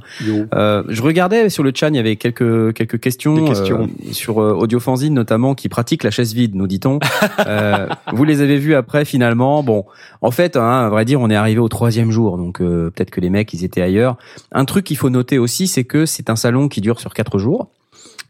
Euh, 0.53 0.83
je 0.87 1.01
regardais 1.01 1.49
sur 1.49 1.63
le 1.63 1.71
chat, 1.73 1.89
il 1.89 1.95
y 1.95 1.99
avait 1.99 2.15
quelques 2.15 2.73
quelques 2.73 2.99
questions, 2.99 3.35
Des 3.35 3.45
questions. 3.45 3.83
euh, 3.83 4.11
sur 4.11 4.41
euh, 4.41 4.53
Audiofanzine 4.53 5.13
notamment 5.13 5.55
qui 5.55 5.69
pratique 5.69 6.03
la 6.03 6.11
chaise 6.11 6.33
vide, 6.33 6.55
nous 6.55 6.67
dit-on. 6.67 6.99
Euh, 7.47 7.87
vous 8.13 8.23
les 8.23 8.41
avez 8.41 8.57
vus 8.57 8.75
après 8.75 9.05
finalement. 9.05 9.63
Bon, 9.63 9.85
en 10.21 10.31
fait, 10.31 10.57
hein, 10.57 10.85
à 10.85 10.89
vrai 10.89 11.05
dire, 11.05 11.21
on 11.21 11.29
est 11.29 11.35
arrivé 11.35 11.59
au 11.59 11.69
troisième 11.69 12.11
jour, 12.11 12.37
donc 12.37 12.61
euh, 12.61 12.89
peut-être 12.89 13.11
que 13.11 13.21
les 13.21 13.29
mecs 13.29 13.53
ils 13.53 13.63
étaient 13.63 13.81
ailleurs. 13.81 14.17
Un 14.51 14.65
truc 14.65 14.85
qu'il 14.85 14.97
faut 14.97 15.09
noter 15.09 15.37
aussi, 15.37 15.67
c'est 15.67 15.83
que 15.83 16.05
c'est 16.05 16.29
un 16.29 16.35
salon 16.35 16.67
qui 16.67 16.81
dure 16.81 16.99
sur 16.99 17.13
quatre 17.13 17.37
jours. 17.37 17.69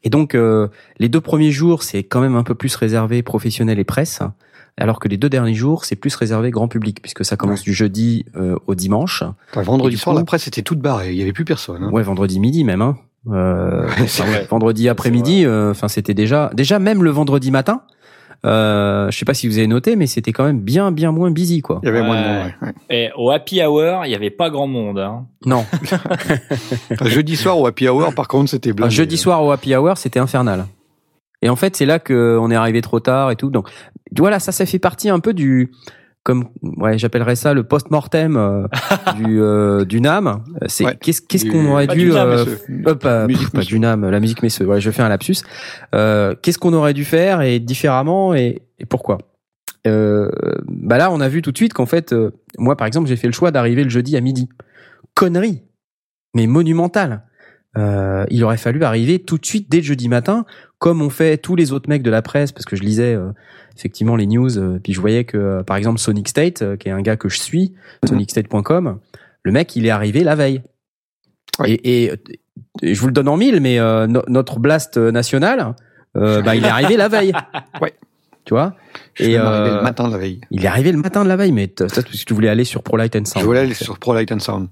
Et 0.03 0.09
donc, 0.09 0.35
euh, 0.35 0.67
les 0.99 1.09
deux 1.09 1.21
premiers 1.21 1.51
jours, 1.51 1.83
c'est 1.83 2.03
quand 2.03 2.21
même 2.21 2.35
un 2.35 2.43
peu 2.43 2.55
plus 2.55 2.75
réservé 2.75 3.23
professionnel 3.23 3.79
et 3.79 3.83
presse, 3.83 4.21
alors 4.77 4.99
que 4.99 5.07
les 5.07 5.17
deux 5.17 5.29
derniers 5.29 5.53
jours, 5.55 5.85
c'est 5.85 5.95
plus 5.95 6.15
réservé 6.15 6.51
grand 6.51 6.67
public, 6.67 7.01
puisque 7.01 7.25
ça 7.25 7.35
commence 7.35 7.63
du 7.63 7.73
jeudi 7.73 8.25
euh, 8.35 8.55
au 8.67 8.75
dimanche. 8.75 9.23
Vendredi 9.53 9.97
soir, 9.97 10.13
coup- 10.15 10.19
la 10.19 10.25
presse 10.25 10.47
était 10.47 10.61
toute 10.61 10.79
barrée. 10.79 11.11
Il 11.11 11.17
y 11.17 11.21
avait 11.23 11.33
plus 11.33 11.45
personne. 11.45 11.83
hein. 11.83 11.89
Ouais, 11.91 12.03
vendredi 12.03 12.39
midi 12.39 12.63
même. 12.63 12.81
Hein. 12.81 12.97
Euh, 13.29 13.88
enfin, 14.01 14.23
vendredi 14.49 14.88
après-midi, 14.88 15.43
euh, 15.45 15.71
enfin 15.71 15.88
c'était 15.89 16.13
déjà, 16.13 16.49
déjà 16.53 16.79
même 16.79 17.03
le 17.03 17.09
vendredi 17.09 17.51
matin. 17.51 17.81
Euh, 18.45 19.09
je 19.09 19.17
sais 19.17 19.25
pas 19.25 19.33
si 19.33 19.47
vous 19.47 19.57
avez 19.57 19.67
noté, 19.67 19.95
mais 19.95 20.07
c'était 20.07 20.31
quand 20.31 20.43
même 20.43 20.59
bien, 20.59 20.91
bien 20.91 21.11
moins 21.11 21.31
busy, 21.31 21.61
quoi. 21.61 21.79
Il 21.83 21.88
y 21.88 21.89
avait 21.89 22.03
moins 22.03 22.21
de 22.21 22.27
monde. 22.27 22.51
ouais. 22.61 22.73
Et 22.89 23.09
au 23.15 23.31
happy 23.31 23.61
hour, 23.63 24.05
il 24.05 24.11
y 24.11 24.15
avait 24.15 24.29
pas 24.29 24.49
grand 24.49 24.67
monde. 24.67 24.99
Hein. 24.99 25.25
Non, 25.45 25.65
jeudi 27.05 27.35
soir 27.35 27.59
au 27.59 27.65
happy 27.65 27.88
hour, 27.89 28.13
par 28.13 28.27
contre, 28.27 28.49
c'était 28.49 28.73
blindé. 28.73 28.93
jeudi 28.93 29.17
soir 29.17 29.43
au 29.43 29.51
happy 29.51 29.75
hour, 29.75 29.97
c'était 29.97 30.19
infernal. 30.19 30.65
Et 31.41 31.49
en 31.49 31.55
fait, 31.55 31.75
c'est 31.75 31.85
là 31.85 31.99
que 31.99 32.38
on 32.39 32.49
est 32.49 32.55
arrivé 32.55 32.81
trop 32.81 32.99
tard 32.99 33.31
et 33.31 33.35
tout. 33.35 33.49
Donc 33.49 33.69
voilà, 34.17 34.39
ça, 34.39 34.51
ça 34.51 34.65
fait 34.65 34.79
partie 34.79 35.09
un 35.09 35.19
peu 35.19 35.33
du, 35.33 35.71
comme 36.28 36.49
ouais, 36.61 36.97
j'appellerais 36.97 37.38
ça 37.38 37.53
le 37.53 37.63
post-mortem 37.63 38.36
euh, 38.36 38.67
du 39.15 39.41
euh, 39.41 39.86
du 39.86 40.01
Nam. 40.01 40.43
C'est 40.67 40.84
Ouais. 40.84 40.97
qu'est-ce 41.01 41.21
qu'est-ce 41.21 41.45
qu'on 41.49 41.65
aurait 41.71 41.88
pas 41.88 41.93
dû 41.95 42.01
du 42.07 42.11
Nam, 42.11 42.28
euh, 42.28 42.45
monsieur. 42.45 42.59
euh, 42.86 42.95
pas, 42.95 43.28
Musique, 43.28 43.49
pas 43.53 43.61
du 43.61 43.80
Nam, 43.80 44.09
la 44.09 44.19
musique 44.19 44.43
messieurs. 44.43 44.65
Ouais, 44.67 44.82
je 44.82 44.91
fais 44.91 45.01
un 45.01 45.07
lapsus. 45.07 45.38
Euh, 45.95 46.36
qu'est-ce 46.41 46.57
qu'on 46.59 46.73
aurait 46.73 46.93
dû 46.93 47.05
faire 47.05 47.41
et 47.41 47.59
différemment 47.61 48.34
et, 48.34 48.61
et 48.78 48.86
pourquoi? 48.86 49.19
Euh, 49.88 50.30
Bah 50.67 50.97
là, 50.97 51.11
on 51.11 51.21
a 51.21 51.30
vu 51.30 51.41
tout 51.41 51.53
de 51.53 51.57
suite 51.57 51.73
qu'en 51.73 51.86
fait, 51.86 52.11
euh, 52.11 52.32
moi 52.57 52.75
par 52.75 52.88
exemple, 52.88 53.07
j'ai 53.07 53.15
fait 53.15 53.28
le 53.28 53.34
choix 53.34 53.51
d'arriver 53.51 53.86
le 53.86 53.89
jeudi 53.89 54.17
à 54.17 54.21
midi. 54.21 54.49
Connerie, 55.15 55.63
mais 56.36 56.45
monumentale. 56.45 57.23
Euh, 57.78 58.25
il 58.32 58.43
aurait 58.43 58.57
fallu 58.57 58.84
arriver 58.84 59.19
tout 59.19 59.38
de 59.38 59.45
suite 59.45 59.67
dès 59.69 59.78
le 59.78 59.84
jeudi 59.84 60.09
matin, 60.09 60.45
comme 60.80 61.01
ont 61.01 61.09
fait 61.11 61.38
tous 61.38 61.55
les 61.55 61.71
autres 61.71 61.88
mecs 61.89 62.01
de 62.03 62.09
la 62.09 62.21
presse, 62.23 62.51
parce 62.51 62.65
que 62.65 62.75
je 62.75 62.82
lisais 62.82 63.13
euh, 63.13 63.30
effectivement 63.78 64.15
les 64.15 64.25
news, 64.25 64.57
euh, 64.57 64.80
puis 64.84 64.93
je 64.93 64.99
voyais 64.99 65.23
que 65.25 65.38
euh, 65.38 65.63
par 65.63 65.78
exemple 65.78 65.99
Sonic 65.99 66.28
State, 66.28 66.61
euh, 66.63 66.75
qui 66.75 66.88
est 66.88 66.91
un 66.91 67.01
gars 67.01 67.17
que 67.17 67.30
je 67.30 67.39
suis, 67.39 67.73
sonicstate.com, 68.07 68.99
le 69.43 69.51
mec 69.51 69.75
il 69.75 69.86
est 69.86 69.89
arrivé 69.91 70.23
la 70.23 70.36
veille. 70.36 70.61
Et, 71.65 72.05
et, 72.05 72.13
et 72.82 72.93
je 72.95 72.99
vous 72.99 73.07
le 73.07 73.13
donne 73.13 73.28
en 73.28 73.38
mille, 73.38 73.59
mais 73.61 73.80
euh, 73.80 74.07
no- 74.07 74.23
notre 74.28 74.59
blast 74.59 74.97
national, 74.97 75.75
euh, 76.15 76.41
bah, 76.41 76.55
il 76.55 76.65
est 76.65 76.69
arrivé 76.69 76.97
la 76.97 77.07
veille. 77.09 77.34
Ouais. 77.82 77.93
Tu 78.48 78.54
vois 78.54 78.76
Je 79.16 79.26
Et, 79.26 79.36
arrivé 79.36 79.70
euh, 79.72 79.78
le 79.78 79.84
matin 79.84 80.08
de 80.08 80.14
la 80.14 80.18
veille. 80.18 80.39
Il 80.52 80.64
est 80.64 80.68
arrivé 80.68 80.93
le 80.93 80.98
matin 80.98 81.22
de 81.24 81.28
la 81.30 81.36
veille, 81.36 81.52
mais 81.52 81.70
ça, 81.78 81.86
parce 81.88 82.04
que 82.06 82.24
tu 82.26 82.34
voulais 82.34 82.48
aller 82.48 82.64
sur 82.64 82.82
Pro 82.82 82.95
Light 82.95 83.14
and 83.18 83.26
Sound. 83.26 83.41
Je 83.41 83.45
voulais 83.45 83.60
aller 83.60 83.74
sur 83.74 84.00
Pro 84.00 84.14
Light 84.14 84.32
and 84.32 84.39
Sound. 84.39 84.70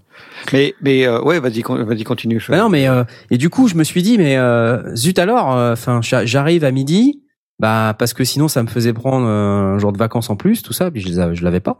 Mais, 0.53 0.73
mais 0.81 1.05
euh, 1.05 1.21
ouais, 1.21 1.39
vas-y, 1.41 1.61
vas-y, 1.61 2.03
continue. 2.05 2.39
je- 2.39 2.51
Bah 2.51 2.57
non, 2.59 2.69
mais 2.69 2.87
euh, 2.87 3.03
et 3.31 3.37
du 3.37 3.49
coup, 3.49 3.67
je 3.67 3.75
me 3.75 3.83
suis 3.83 4.01
dit, 4.01 4.17
mais 4.17 4.37
euh, 4.37 4.95
zut 4.95 5.19
alors, 5.19 5.49
enfin, 5.49 5.99
j'arrive 6.01 6.63
à 6.63 6.71
midi, 6.71 7.21
bah 7.59 7.93
parce 7.99 8.13
que 8.13 8.23
sinon, 8.23 8.47
ça 8.47 8.63
me 8.63 8.67
faisait 8.69 8.93
prendre 8.93 9.27
euh, 9.27 9.75
un 9.75 9.77
jour 9.77 9.91
de 9.91 9.97
vacances 9.97 10.29
en 10.29 10.37
plus, 10.37 10.63
tout 10.63 10.71
ça, 10.73 10.89
puis 10.89 11.01
je 11.01 11.09
les 11.09 11.35
je 11.35 11.43
l'avais 11.43 11.59
pas. 11.59 11.77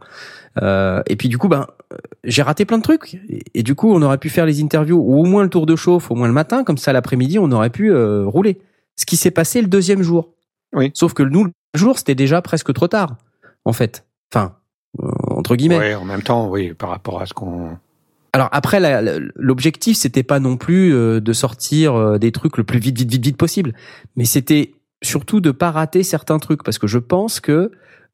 Euh, 0.62 1.02
et 1.06 1.16
puis 1.16 1.30
du 1.30 1.38
coup, 1.38 1.48
ben, 1.48 1.66
euh, 1.94 1.96
j'ai 2.24 2.42
raté 2.42 2.66
plein 2.66 2.76
de 2.78 2.82
trucs. 2.82 3.14
Et, 3.30 3.40
et 3.54 3.62
du 3.62 3.74
coup, 3.74 3.90
on 3.94 4.02
aurait 4.02 4.18
pu 4.18 4.28
faire 4.28 4.44
les 4.44 4.62
interviews 4.62 4.98
ou 5.02 5.18
au 5.20 5.24
moins 5.24 5.42
le 5.44 5.48
tour 5.50 5.64
de 5.64 5.76
chauffe, 5.76 6.10
au 6.10 6.14
moins 6.14 6.28
le 6.28 6.34
matin, 6.34 6.62
comme 6.62 6.76
ça 6.78 6.92
l'après-midi, 6.92 7.38
on 7.38 7.50
aurait 7.52 7.70
pu 7.70 7.90
euh, 7.90 8.24
rouler. 8.26 8.58
Ce 8.96 9.06
qui 9.06 9.16
s'est 9.16 9.30
passé 9.30 9.62
le 9.62 9.68
deuxième 9.68 10.02
jour. 10.02 10.28
Oui. 10.74 10.90
Sauf 10.94 11.14
que 11.14 11.22
nous, 11.22 11.44
le 11.44 11.50
jour, 11.76 11.98
c'était 11.98 12.14
déjà 12.14 12.42
presque 12.42 12.72
trop 12.72 12.88
tard, 12.88 13.16
en 13.64 13.72
fait. 13.72 14.06
Enfin, 14.32 14.56
euh, 15.02 15.08
entre 15.28 15.56
guillemets. 15.56 15.78
Ouais, 15.78 15.94
en 15.94 16.04
même 16.04 16.22
temps, 16.22 16.48
oui, 16.48 16.74
par 16.74 16.90
rapport 16.90 17.20
à 17.20 17.26
ce 17.26 17.34
qu'on. 17.34 17.76
Alors 18.32 18.48
après, 18.52 18.80
l'objectif 19.34 19.96
c'était 19.96 20.22
pas 20.22 20.40
non 20.40 20.58
plus 20.58 20.94
euh, 20.94 21.20
de 21.22 21.32
sortir 21.32 21.94
euh, 21.94 22.18
des 22.18 22.32
trucs 22.32 22.58
le 22.58 22.64
plus 22.64 22.78
vite, 22.78 22.98
vite, 22.98 23.10
vite, 23.10 23.24
vite 23.24 23.36
possible, 23.38 23.72
mais 24.14 24.26
c'était 24.26 24.74
surtout 25.02 25.40
de 25.40 25.50
pas 25.50 25.70
rater 25.70 26.02
certains 26.02 26.38
trucs 26.38 26.62
parce 26.62 26.78
que 26.78 26.86
je 26.86 26.98
pense 26.98 27.40
que 27.40 27.70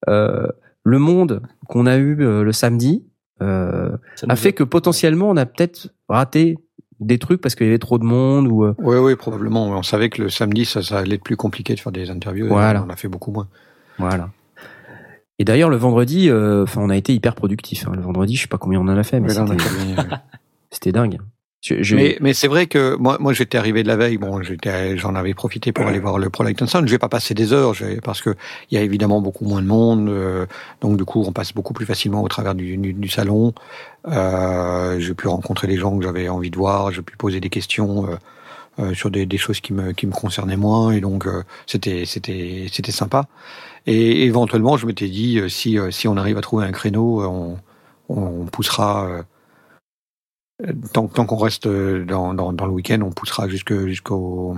euh, 0.08 0.46
le 0.84 0.98
monde 0.98 1.42
qu'on 1.68 1.86
a 1.86 1.96
eu 1.96 2.20
euh, 2.20 2.42
le 2.42 2.52
samedi 2.52 3.04
euh, 3.40 3.96
a 4.28 4.36
fait 4.36 4.52
que 4.52 4.64
potentiellement 4.64 5.30
on 5.30 5.36
a 5.36 5.46
peut-être 5.46 5.88
raté 6.08 6.56
des 7.04 7.18
trucs 7.18 7.40
parce 7.40 7.54
qu'il 7.54 7.66
y 7.66 7.68
avait 7.68 7.78
trop 7.78 7.98
de 7.98 8.04
monde 8.04 8.46
ou 8.48 8.64
euh, 8.64 8.74
Oui, 8.78 8.96
oui, 8.96 9.14
probablement. 9.16 9.66
On 9.68 9.82
savait 9.82 10.08
que 10.10 10.22
le 10.22 10.28
samedi, 10.30 10.64
ça, 10.64 10.82
ça 10.82 10.98
allait 10.98 11.16
être 11.16 11.24
plus 11.24 11.36
compliqué 11.36 11.74
de 11.74 11.80
faire 11.80 11.92
des 11.92 12.10
interviews. 12.10 12.48
Voilà. 12.48 12.84
On 12.86 12.90
a 12.90 12.96
fait 12.96 13.08
beaucoup 13.08 13.32
moins. 13.32 13.48
voilà. 13.98 14.30
Et 15.38 15.44
d'ailleurs 15.44 15.70
le 15.70 15.76
vendredi, 15.76 16.28
euh, 16.28 16.62
enfin 16.64 16.80
on 16.82 16.90
a 16.90 16.96
été 16.96 17.12
hyper 17.14 17.34
productif. 17.34 17.86
hein. 17.88 17.92
Le 17.96 18.02
vendredi, 18.02 18.36
je 18.36 18.42
sais 18.42 18.48
pas 18.48 18.58
combien 18.58 18.78
on 18.80 18.86
en 18.88 18.96
a 18.96 19.02
fait, 19.02 19.18
mais 19.18 19.28
c'était 20.70 20.92
dingue. 20.92 21.18
Je- 21.64 21.94
Mais, 21.94 22.18
mais 22.20 22.34
c'est 22.34 22.48
vrai 22.48 22.66
que 22.66 22.96
moi, 22.96 23.18
moi 23.20 23.32
j'étais 23.32 23.56
arrivé 23.56 23.84
de 23.84 23.88
la 23.88 23.96
veille. 23.96 24.18
Bon, 24.18 24.42
j'étais, 24.42 24.96
j'en 24.96 25.14
avais 25.14 25.32
profité 25.32 25.70
pour 25.70 25.86
aller 25.86 26.00
voir 26.00 26.18
le 26.18 26.28
Pro 26.28 26.42
Light 26.42 26.60
and 26.60 26.66
Sound. 26.66 26.86
Je 26.88 26.90
vais 26.92 26.98
pas 26.98 27.08
passer 27.08 27.34
des 27.34 27.52
heures 27.52 27.72
parce 28.02 28.20
que 28.20 28.34
il 28.70 28.74
y 28.76 28.78
a 28.78 28.82
évidemment 28.82 29.20
beaucoup 29.20 29.44
moins 29.44 29.62
de 29.62 29.68
monde. 29.68 30.08
euh, 30.08 30.46
donc 30.80 30.96
du 30.96 31.04
coup, 31.04 31.22
on 31.24 31.32
passe 31.32 31.52
beaucoup 31.54 31.72
plus 31.72 31.86
facilement 31.86 32.20
au 32.22 32.28
travers 32.28 32.56
du, 32.56 32.76
du, 32.78 32.92
du 32.92 33.08
salon. 33.08 33.54
Euh, 34.08 34.98
j'ai 34.98 35.14
pu 35.14 35.28
rencontrer 35.28 35.68
les 35.68 35.76
gens 35.76 35.96
que 35.96 36.02
j'avais 36.04 36.28
envie 36.28 36.50
de 36.50 36.56
voir. 36.56 36.90
J'ai 36.90 37.02
pu 37.02 37.16
poser 37.16 37.38
des 37.38 37.48
questions 37.48 38.06
euh, 38.08 38.16
euh, 38.80 38.94
sur 38.94 39.12
des, 39.12 39.24
des 39.26 39.38
choses 39.38 39.60
qui 39.60 39.72
me, 39.72 39.92
qui 39.92 40.08
me 40.08 40.12
concernaient 40.12 40.56
moins. 40.56 40.90
Et 40.90 41.00
donc 41.00 41.26
euh, 41.28 41.44
c'était, 41.66 42.06
c'était, 42.06 42.66
c'était 42.72 42.90
sympa. 42.92 43.26
Et 43.86 44.24
éventuellement, 44.24 44.76
je 44.76 44.86
m'étais 44.86 45.08
dit 45.08 45.38
euh, 45.38 45.48
si, 45.48 45.78
si 45.90 46.08
on 46.08 46.16
arrive 46.16 46.38
à 46.38 46.40
trouver 46.40 46.66
un 46.66 46.72
créneau, 46.72 47.22
on, 47.24 47.58
on 48.08 48.46
poussera. 48.46 49.08
Euh, 50.66 50.72
tant, 50.92 51.08
tant 51.08 51.26
qu'on 51.26 51.36
reste 51.36 51.66
euh, 51.66 52.04
dans, 52.04 52.34
dans, 52.34 52.52
dans 52.52 52.66
le 52.66 52.72
week-end, 52.72 53.00
on 53.02 53.10
poussera 53.10 53.48
jusqu'au 53.48 54.54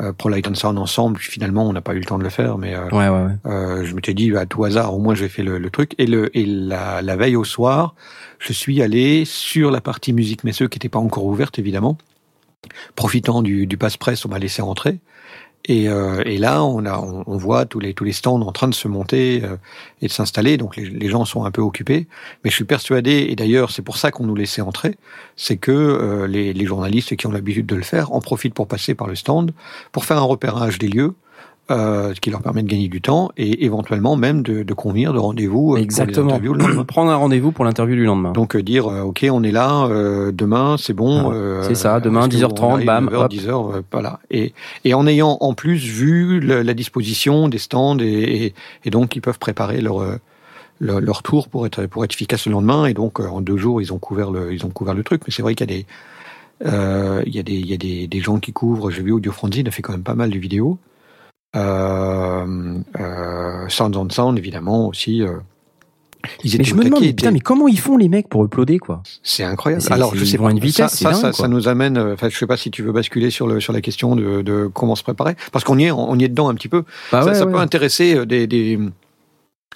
euh, 0.00 0.12
Pro 0.12 0.28
Light 0.28 0.46
and 0.48 0.54
Sound 0.54 0.78
ensemble. 0.78 1.18
Finalement, 1.18 1.68
on 1.68 1.72
n'a 1.72 1.80
pas 1.82 1.94
eu 1.94 1.98
le 1.98 2.04
temps 2.04 2.18
de 2.18 2.24
le 2.24 2.30
faire, 2.30 2.58
mais 2.58 2.74
euh, 2.74 2.88
Ouais, 2.90 3.08
ouais, 3.08 3.24
ouais. 3.26 3.36
euh, 3.46 3.84
je 3.84 3.94
m'étais 3.94 4.14
dit 4.14 4.34
à 4.36 4.46
tout 4.46 4.64
hasard, 4.64 4.94
au 4.94 4.98
moins 4.98 5.14
j'ai 5.14 5.28
fait 5.28 5.42
le, 5.42 5.58
le 5.58 5.70
truc. 5.70 5.94
Et, 5.98 6.06
le, 6.06 6.36
et 6.36 6.46
la, 6.46 7.02
la 7.02 7.16
veille 7.16 7.36
au 7.36 7.44
soir, 7.44 7.94
je 8.38 8.52
suis 8.52 8.82
allé 8.82 9.24
sur 9.24 9.70
la 9.70 9.80
partie 9.80 10.12
musique 10.12 10.44
messeux 10.44 10.68
qui 10.68 10.76
n'était 10.78 10.88
pas 10.88 10.98
encore 10.98 11.24
ouverte 11.26 11.58
évidemment. 11.58 11.96
Profitant 12.94 13.42
du, 13.42 13.66
du 13.66 13.76
passe-presse, 13.76 14.24
on 14.24 14.28
m'a 14.28 14.38
laissé 14.38 14.62
rentrer. 14.62 15.00
Et, 15.64 15.88
euh, 15.88 16.22
et 16.26 16.38
là, 16.38 16.64
on, 16.64 16.84
a, 16.86 16.98
on, 16.98 17.22
on 17.26 17.36
voit 17.36 17.66
tous 17.66 17.78
les, 17.78 17.94
tous 17.94 18.04
les 18.04 18.12
stands 18.12 18.40
en 18.40 18.52
train 18.52 18.68
de 18.68 18.74
se 18.74 18.88
monter 18.88 19.42
euh, 19.44 19.56
et 20.00 20.06
de 20.08 20.12
s'installer. 20.12 20.56
Donc 20.56 20.76
les, 20.76 20.86
les 20.86 21.08
gens 21.08 21.24
sont 21.24 21.44
un 21.44 21.50
peu 21.50 21.62
occupés. 21.62 22.08
Mais 22.42 22.50
je 22.50 22.56
suis 22.56 22.64
persuadé, 22.64 23.28
et 23.30 23.36
d'ailleurs 23.36 23.70
c'est 23.70 23.82
pour 23.82 23.96
ça 23.96 24.10
qu'on 24.10 24.24
nous 24.24 24.34
laissait 24.34 24.62
entrer, 24.62 24.96
c'est 25.36 25.56
que 25.56 25.70
euh, 25.70 26.26
les, 26.26 26.52
les 26.52 26.66
journalistes 26.66 27.14
qui 27.16 27.26
ont 27.26 27.32
l'habitude 27.32 27.66
de 27.66 27.76
le 27.76 27.82
faire 27.82 28.12
en 28.12 28.20
profitent 28.20 28.54
pour 28.54 28.66
passer 28.66 28.94
par 28.94 29.06
le 29.06 29.14
stand, 29.14 29.52
pour 29.92 30.04
faire 30.04 30.18
un 30.18 30.22
repérage 30.22 30.78
des 30.78 30.88
lieux, 30.88 31.14
euh, 31.70 32.12
ce 32.14 32.20
qui 32.20 32.30
leur 32.30 32.42
permet 32.42 32.62
de 32.62 32.68
gagner 32.68 32.88
du 32.88 33.00
temps 33.00 33.30
et 33.36 33.64
éventuellement 33.64 34.16
même 34.16 34.42
de, 34.42 34.62
de 34.64 34.74
convenir 34.74 35.12
de 35.12 35.18
rendez-vous 35.18 35.60
euh, 35.60 35.66
pour 35.68 35.76
les 35.76 35.82
Exactement. 35.82 36.38
le 36.38 36.48
lendemain. 36.48 36.84
Prendre 36.88 37.10
un 37.10 37.16
rendez-vous 37.16 37.52
pour 37.52 37.64
l'interview 37.64 37.94
du 37.94 38.04
lendemain. 38.04 38.32
Donc 38.32 38.56
euh, 38.56 38.62
dire 38.62 38.88
euh, 38.88 39.02
ok 39.02 39.24
on 39.30 39.42
est 39.44 39.52
là 39.52 39.86
euh, 39.86 40.32
demain 40.32 40.76
c'est 40.78 40.92
bon 40.92 41.30
Ah, 41.30 41.34
euh, 41.34 41.62
c'est 41.62 41.76
ça, 41.76 42.00
demain, 42.00 42.28
est-ce 42.28 42.36
que 42.36 42.52
10h30, 42.52 42.64
on 42.64 42.74
arrive 42.74 42.86
bam, 42.86 43.08
9h, 43.08 43.14
hop. 43.16 43.32
10h 43.32 43.76
euh, 43.76 43.82
voilà 43.92 44.18
et 44.30 44.52
et 44.84 44.92
en 44.94 45.06
ayant 45.06 45.38
en 45.40 45.54
plus 45.54 45.76
vu 45.78 46.40
le- 46.40 46.62
la 46.62 46.74
disposition 46.74 47.48
des 47.48 47.58
stands 47.58 47.96
et, 48.00 48.04
et, 48.46 48.54
et 48.84 48.90
donc 48.90 49.14
ils 49.16 49.20
peuvent 49.20 49.38
préparer 49.38 49.80
leur 49.80 50.02
leur, 50.80 51.00
leur 51.00 51.22
tour 51.22 51.48
pour 51.48 51.64
être 51.64 51.86
pour 51.86 52.04
être 52.04 52.12
efficace 52.12 52.46
le 52.46 52.52
lendemain 52.52 52.86
et 52.86 52.92
donc 52.94 53.20
euh, 53.20 53.28
en 53.28 53.40
deux 53.40 53.56
jours 53.56 53.80
ils 53.80 53.92
ont 53.92 53.98
couvert 53.98 54.30
le 54.32 54.52
ils 54.52 54.66
ont 54.66 54.70
couvert 54.70 54.94
le 54.94 55.04
truc 55.04 55.22
mais 55.26 55.32
c'est 55.32 55.42
vrai 55.42 55.54
qu'il 55.54 55.70
y 55.70 55.72
a 55.72 55.76
des 55.78 55.86
euh, 56.66 57.22
il 57.26 57.34
y 57.34 57.38
a 57.38 57.42
des 57.42 57.54
il 57.54 57.66
y 57.66 57.72
a 57.74 57.76
des, 57.76 58.06
des 58.08 58.20
gens 58.20 58.38
qui 58.38 58.52
couvrent 58.52 58.90
j'ai 58.90 59.02
vu 59.02 59.12
Audio 59.12 59.32
il 59.54 59.68
a 59.68 59.70
fait 59.70 59.82
quand 59.82 59.92
même 59.92 60.02
pas 60.02 60.14
mal 60.14 60.30
de 60.30 60.38
vidéos 60.38 60.78
Sounds 63.68 63.96
on 63.96 64.08
Sound 64.10 64.38
évidemment 64.38 64.88
aussi 64.88 65.22
euh, 65.22 65.38
ils 66.44 66.56
Mais 66.58 66.64
je 66.64 66.74
me 66.74 66.84
demande, 66.84 67.00
mais 67.02 67.12
putain, 67.12 67.30
mais 67.30 67.40
comment 67.40 67.66
ils 67.68 67.78
font 67.78 67.96
les 67.96 68.08
mecs 68.08 68.28
pour 68.28 68.44
uploader 68.44 68.78
quoi? 68.78 69.02
C'est 69.22 69.42
incroyable. 69.42 69.82
Alors, 69.90 70.14
je 70.14 70.24
sais 70.24 70.38
pas. 70.38 70.50
une 70.50 70.60
vitesse, 70.60 70.92
ça, 70.94 71.12
ça, 71.12 71.22
dingue, 71.22 71.32
ça, 71.32 71.48
nous 71.48 71.68
amène. 71.68 71.96
euh, 71.98 72.14
Enfin, 72.14 72.28
je 72.28 72.36
sais 72.38 72.46
pas 72.46 72.56
si 72.56 72.70
tu 72.70 72.82
veux 72.82 72.92
basculer 72.92 73.30
sur 73.30 73.46
le 73.48 73.60
sur 73.60 73.72
la 73.72 73.80
question 73.80 74.14
de, 74.14 74.42
de 74.42 74.70
comment 74.72 74.94
se 74.94 75.02
préparer, 75.02 75.34
parce 75.50 75.64
qu'on 75.64 75.78
y 75.78 75.84
est, 75.84 75.90
on 75.90 76.16
y 76.18 76.24
est 76.24 76.28
dedans 76.28 76.48
un 76.48 76.54
petit 76.54 76.68
peu. 76.68 76.84
Bah 77.10 77.22
ça 77.22 77.28
ouais, 77.28 77.34
ça 77.34 77.46
ouais. 77.46 77.52
peut 77.52 77.58
intéresser 77.58 78.14
euh, 78.14 78.24
des 78.26 78.46
des, 78.46 78.78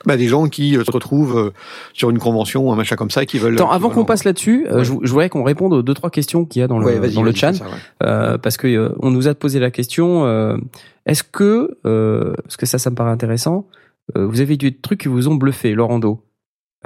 bah, 0.04 0.16
des 0.16 0.28
gens 0.28 0.48
qui 0.48 0.76
euh, 0.76 0.84
se 0.84 0.90
retrouvent 0.90 1.38
euh, 1.38 1.50
sur 1.92 2.10
une 2.10 2.18
convention 2.18 2.68
ou 2.68 2.72
un 2.72 2.76
machin 2.76 2.96
comme 2.96 3.10
ça 3.10 3.22
et 3.22 3.26
qui 3.26 3.38
veulent. 3.38 3.54
Attends, 3.54 3.70
avant 3.70 3.90
qu'on 3.90 4.04
passe 4.04 4.24
là-dessus, 4.24 4.66
euh, 4.68 4.78
Ouais. 4.78 4.84
je, 4.84 4.92
je 5.02 5.10
voudrais 5.10 5.28
qu'on 5.28 5.42
réponde 5.42 5.72
aux 5.72 5.82
deux 5.82 5.94
trois 5.94 6.10
questions 6.10 6.44
qu'il 6.44 6.60
y 6.60 6.62
a 6.62 6.68
dans 6.68 6.78
le 6.78 6.86
Ouais, 6.86 7.10
dans 7.10 7.22
le 7.22 7.32
chat, 7.34 7.52
fais 7.52 7.58
ça, 7.60 7.64
ouais. 7.64 7.70
euh, 8.04 8.38
parce 8.38 8.56
que 8.56 8.66
euh, 8.66 8.90
on 9.00 9.10
nous 9.10 9.26
a 9.28 9.34
posé 9.34 9.58
la 9.58 9.70
question. 9.70 10.26
euh, 10.26 10.56
Est-ce 11.06 11.22
que, 11.24 11.76
parce 12.42 12.56
que 12.56 12.66
ça, 12.66 12.78
ça 12.78 12.90
me 12.90 12.94
paraît 12.96 13.10
intéressant, 13.10 13.66
vous 14.14 14.40
avez 14.40 14.54
eu 14.54 14.58
des 14.58 14.74
trucs 14.76 15.00
qui 15.00 15.08
vous 15.08 15.26
ont 15.28 15.34
bluffé, 15.34 15.72
Laurando, 15.74 16.22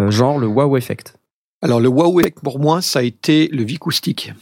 genre 0.08 0.38
le 0.38 0.46
wow 0.46 0.76
effect. 0.76 1.16
Alors, 1.62 1.78
le 1.80 1.88
wow 1.88 2.18
effect 2.20 2.38
pour 2.42 2.58
moi, 2.58 2.80
ça 2.80 3.00
a 3.00 3.02
été 3.02 3.48
le 3.48 3.62
Vicoustique. 3.62 4.32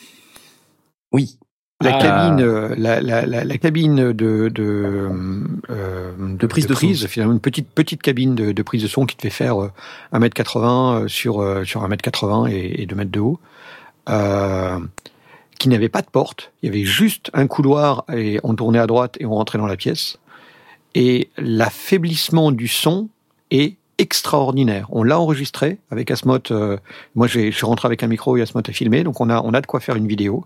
Oui. 1.13 1.39
La 1.81 1.95
Ah. 1.95 1.99
cabine, 2.03 2.41
euh, 2.45 2.75
la, 2.77 3.01
la, 3.01 3.25
la, 3.25 3.45
la 3.45 3.59
cabine 3.59 4.13
de 4.13 4.49
de, 4.49 5.09
euh, 5.71 6.11
De 6.19 6.47
prise 6.49 6.67
de 6.67 6.75
son. 6.75 6.93
finalement 7.09 7.35
une 7.35 7.41
petite 7.41 7.69
petite 7.71 8.03
cabine 8.03 8.35
de, 8.35 8.51
de 8.51 8.63
prise 8.63 8.83
de 8.83 8.89
son 8.89 9.07
qui 9.07 9.17
te 9.17 9.23
fait 9.23 9.31
faire 9.31 9.63
euh, 9.63 9.71
1m80 10.13 11.05
euh, 11.05 11.09
sur 11.09 11.35
sur 11.65 11.89
1m80 11.89 12.51
et, 12.51 12.83
et 12.83 12.87
2 12.87 12.97
mètres 12.97 13.13
de 13.13 13.21
haut, 13.21 13.39
euh, 14.09 14.81
qui 15.61 15.69
n'avait 15.69 15.89
pas 15.89 16.03
de 16.03 16.09
porte. 16.11 16.51
Il 16.63 16.67
y 16.67 16.69
avait 16.71 16.85
juste 16.85 17.31
un 17.33 17.47
couloir 17.47 18.05
et 18.13 18.41
on 18.43 18.57
tournait 18.57 18.81
à 18.81 18.89
droite 18.89 19.17
et 19.21 19.27
on 19.27 19.35
rentrait 19.37 19.59
dans 19.59 19.67
la 19.69 19.77
pièce. 19.77 20.19
Et 20.97 21.31
l'affaiblissement 21.39 22.51
du 22.51 22.67
son 22.67 23.09
est 23.53 23.77
extraordinaire. 23.99 24.89
On 24.91 25.05
l'a 25.05 25.21
enregistré 25.21 25.79
avec 25.93 26.11
Asmot. 26.11 26.39
euh, 26.51 26.77
moi, 27.15 27.29
je 27.29 27.51
suis 27.53 27.67
rentré 27.67 27.87
avec 27.87 28.03
un 28.03 28.09
micro 28.09 28.37
et 28.37 28.43
Asmot 28.43 28.63
a 28.67 28.73
filmé, 28.73 29.05
donc 29.05 29.21
on 29.21 29.31
a 29.31 29.41
on 29.43 29.55
a 29.55 29.61
de 29.61 29.67
quoi 29.67 29.79
faire 29.79 29.95
une 29.95 30.09
vidéo. 30.09 30.45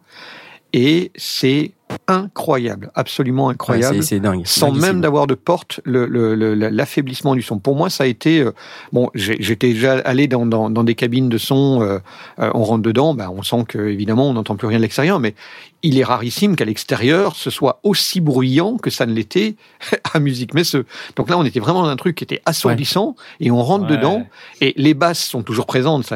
Et 0.72 1.12
c'est 1.16 1.72
incroyable, 2.08 2.90
absolument 2.94 3.50
incroyable 3.50 3.96
c'est- 3.96 4.14
c'est 4.16 4.20
dingue. 4.20 4.42
sans 4.46 4.72
même 4.80 5.00
d'avoir 5.02 5.26
de 5.26 5.34
porte, 5.34 5.80
le- 5.84 6.06
le- 6.06 6.34
le- 6.34 6.54
l'affaiblissement 6.54 7.34
du 7.34 7.42
son. 7.42 7.58
Pour 7.58 7.76
moi, 7.76 7.90
ça 7.90 8.04
a 8.04 8.06
été 8.06 8.40
euh, 8.40 8.52
bon. 8.92 9.10
J'étais 9.14 9.68
déjà 9.74 9.98
allé 9.98 10.26
dans, 10.28 10.46
dans, 10.46 10.70
dans 10.70 10.84
des 10.84 10.94
cabines 10.94 11.28
de 11.28 11.38
son. 11.38 11.82
euh, 11.82 11.98
euh, 12.38 12.50
on 12.54 12.64
rentre 12.64 12.82
dedans, 12.82 13.14
ben, 13.14 13.30
on 13.34 13.42
sent 13.42 13.64
que 13.68 13.78
évidemment 13.78 14.28
on 14.30 14.32
n'entend 14.32 14.56
plus 14.56 14.66
rien 14.68 14.78
de 14.78 14.82
l'extérieur, 14.82 15.20
mais 15.20 15.34
il 15.82 15.98
est 15.98 16.04
rarissime 16.04 16.56
qu'à 16.56 16.64
l'extérieur 16.64 17.36
ce 17.36 17.50
soit 17.50 17.80
aussi 17.82 18.20
bruyant 18.20 18.76
que 18.76 18.90
ça 18.90 19.06
ne 19.06 19.12
l'était 19.12 19.56
à 20.14 20.18
musique 20.20 20.54
messeux. 20.54 20.86
Donc 21.16 21.28
là, 21.30 21.38
on 21.38 21.44
était 21.44 21.60
vraiment 21.60 21.82
dans 21.82 21.88
un 21.88 21.96
truc 21.96 22.16
qui 22.16 22.24
était 22.24 22.40
assourdissant 22.46 23.16
et 23.40 23.50
on 23.50 23.62
rentre 23.62 23.86
Ouais. 23.90 23.96
dedans 23.96 24.26
et 24.60 24.72
les 24.76 24.94
basses 24.94 25.24
sont 25.24 25.42
toujours 25.42 25.66
présentes. 25.66 26.12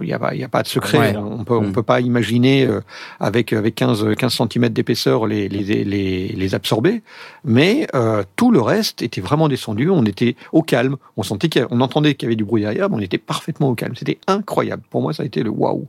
Il 0.00 0.06
n'y 0.06 0.12
a, 0.12 0.16
a 0.16 0.48
pas 0.48 0.62
de 0.62 0.68
secret. 0.68 0.98
Ouais. 0.98 1.16
On 1.16 1.44
peut, 1.44 1.56
on 1.56 1.68
Mm. 1.68 1.72
peut 1.72 1.82
pas 1.82 2.00
imaginer 2.00 2.66
euh, 2.66 2.80
avec 3.20 3.52
avec 3.52 3.74
15 3.74 4.14
15 4.16 4.34
cm 4.50 4.68
d'épaisseur 4.70 5.26
les, 5.26 5.48
les 5.48 5.84
les 5.84 6.28
les 6.28 6.54
absorber, 6.54 7.02
mais 7.44 7.86
euh, 7.94 8.22
tout 8.36 8.50
le 8.50 8.60
reste 8.60 9.02
était 9.02 9.20
vraiment 9.20 9.48
descendu. 9.48 9.90
On 9.90 10.04
était 10.04 10.36
au 10.52 10.62
calme. 10.62 10.96
On 11.16 11.22
sentait 11.22 11.48
qu'il 11.48 11.66
on 11.70 11.80
entendait 11.80 12.14
qu'il 12.14 12.26
y 12.26 12.28
avait 12.28 12.36
du 12.36 12.44
bruit 12.44 12.62
derrière, 12.62 12.90
mais 12.90 12.96
on 12.96 13.00
était 13.00 13.18
parfaitement 13.18 13.68
au 13.70 13.74
calme. 13.74 13.94
C'était 13.96 14.18
incroyable. 14.26 14.82
Pour 14.90 15.02
moi, 15.02 15.12
ça 15.12 15.22
a 15.22 15.26
été 15.26 15.42
le 15.42 15.50
waouh. 15.50 15.86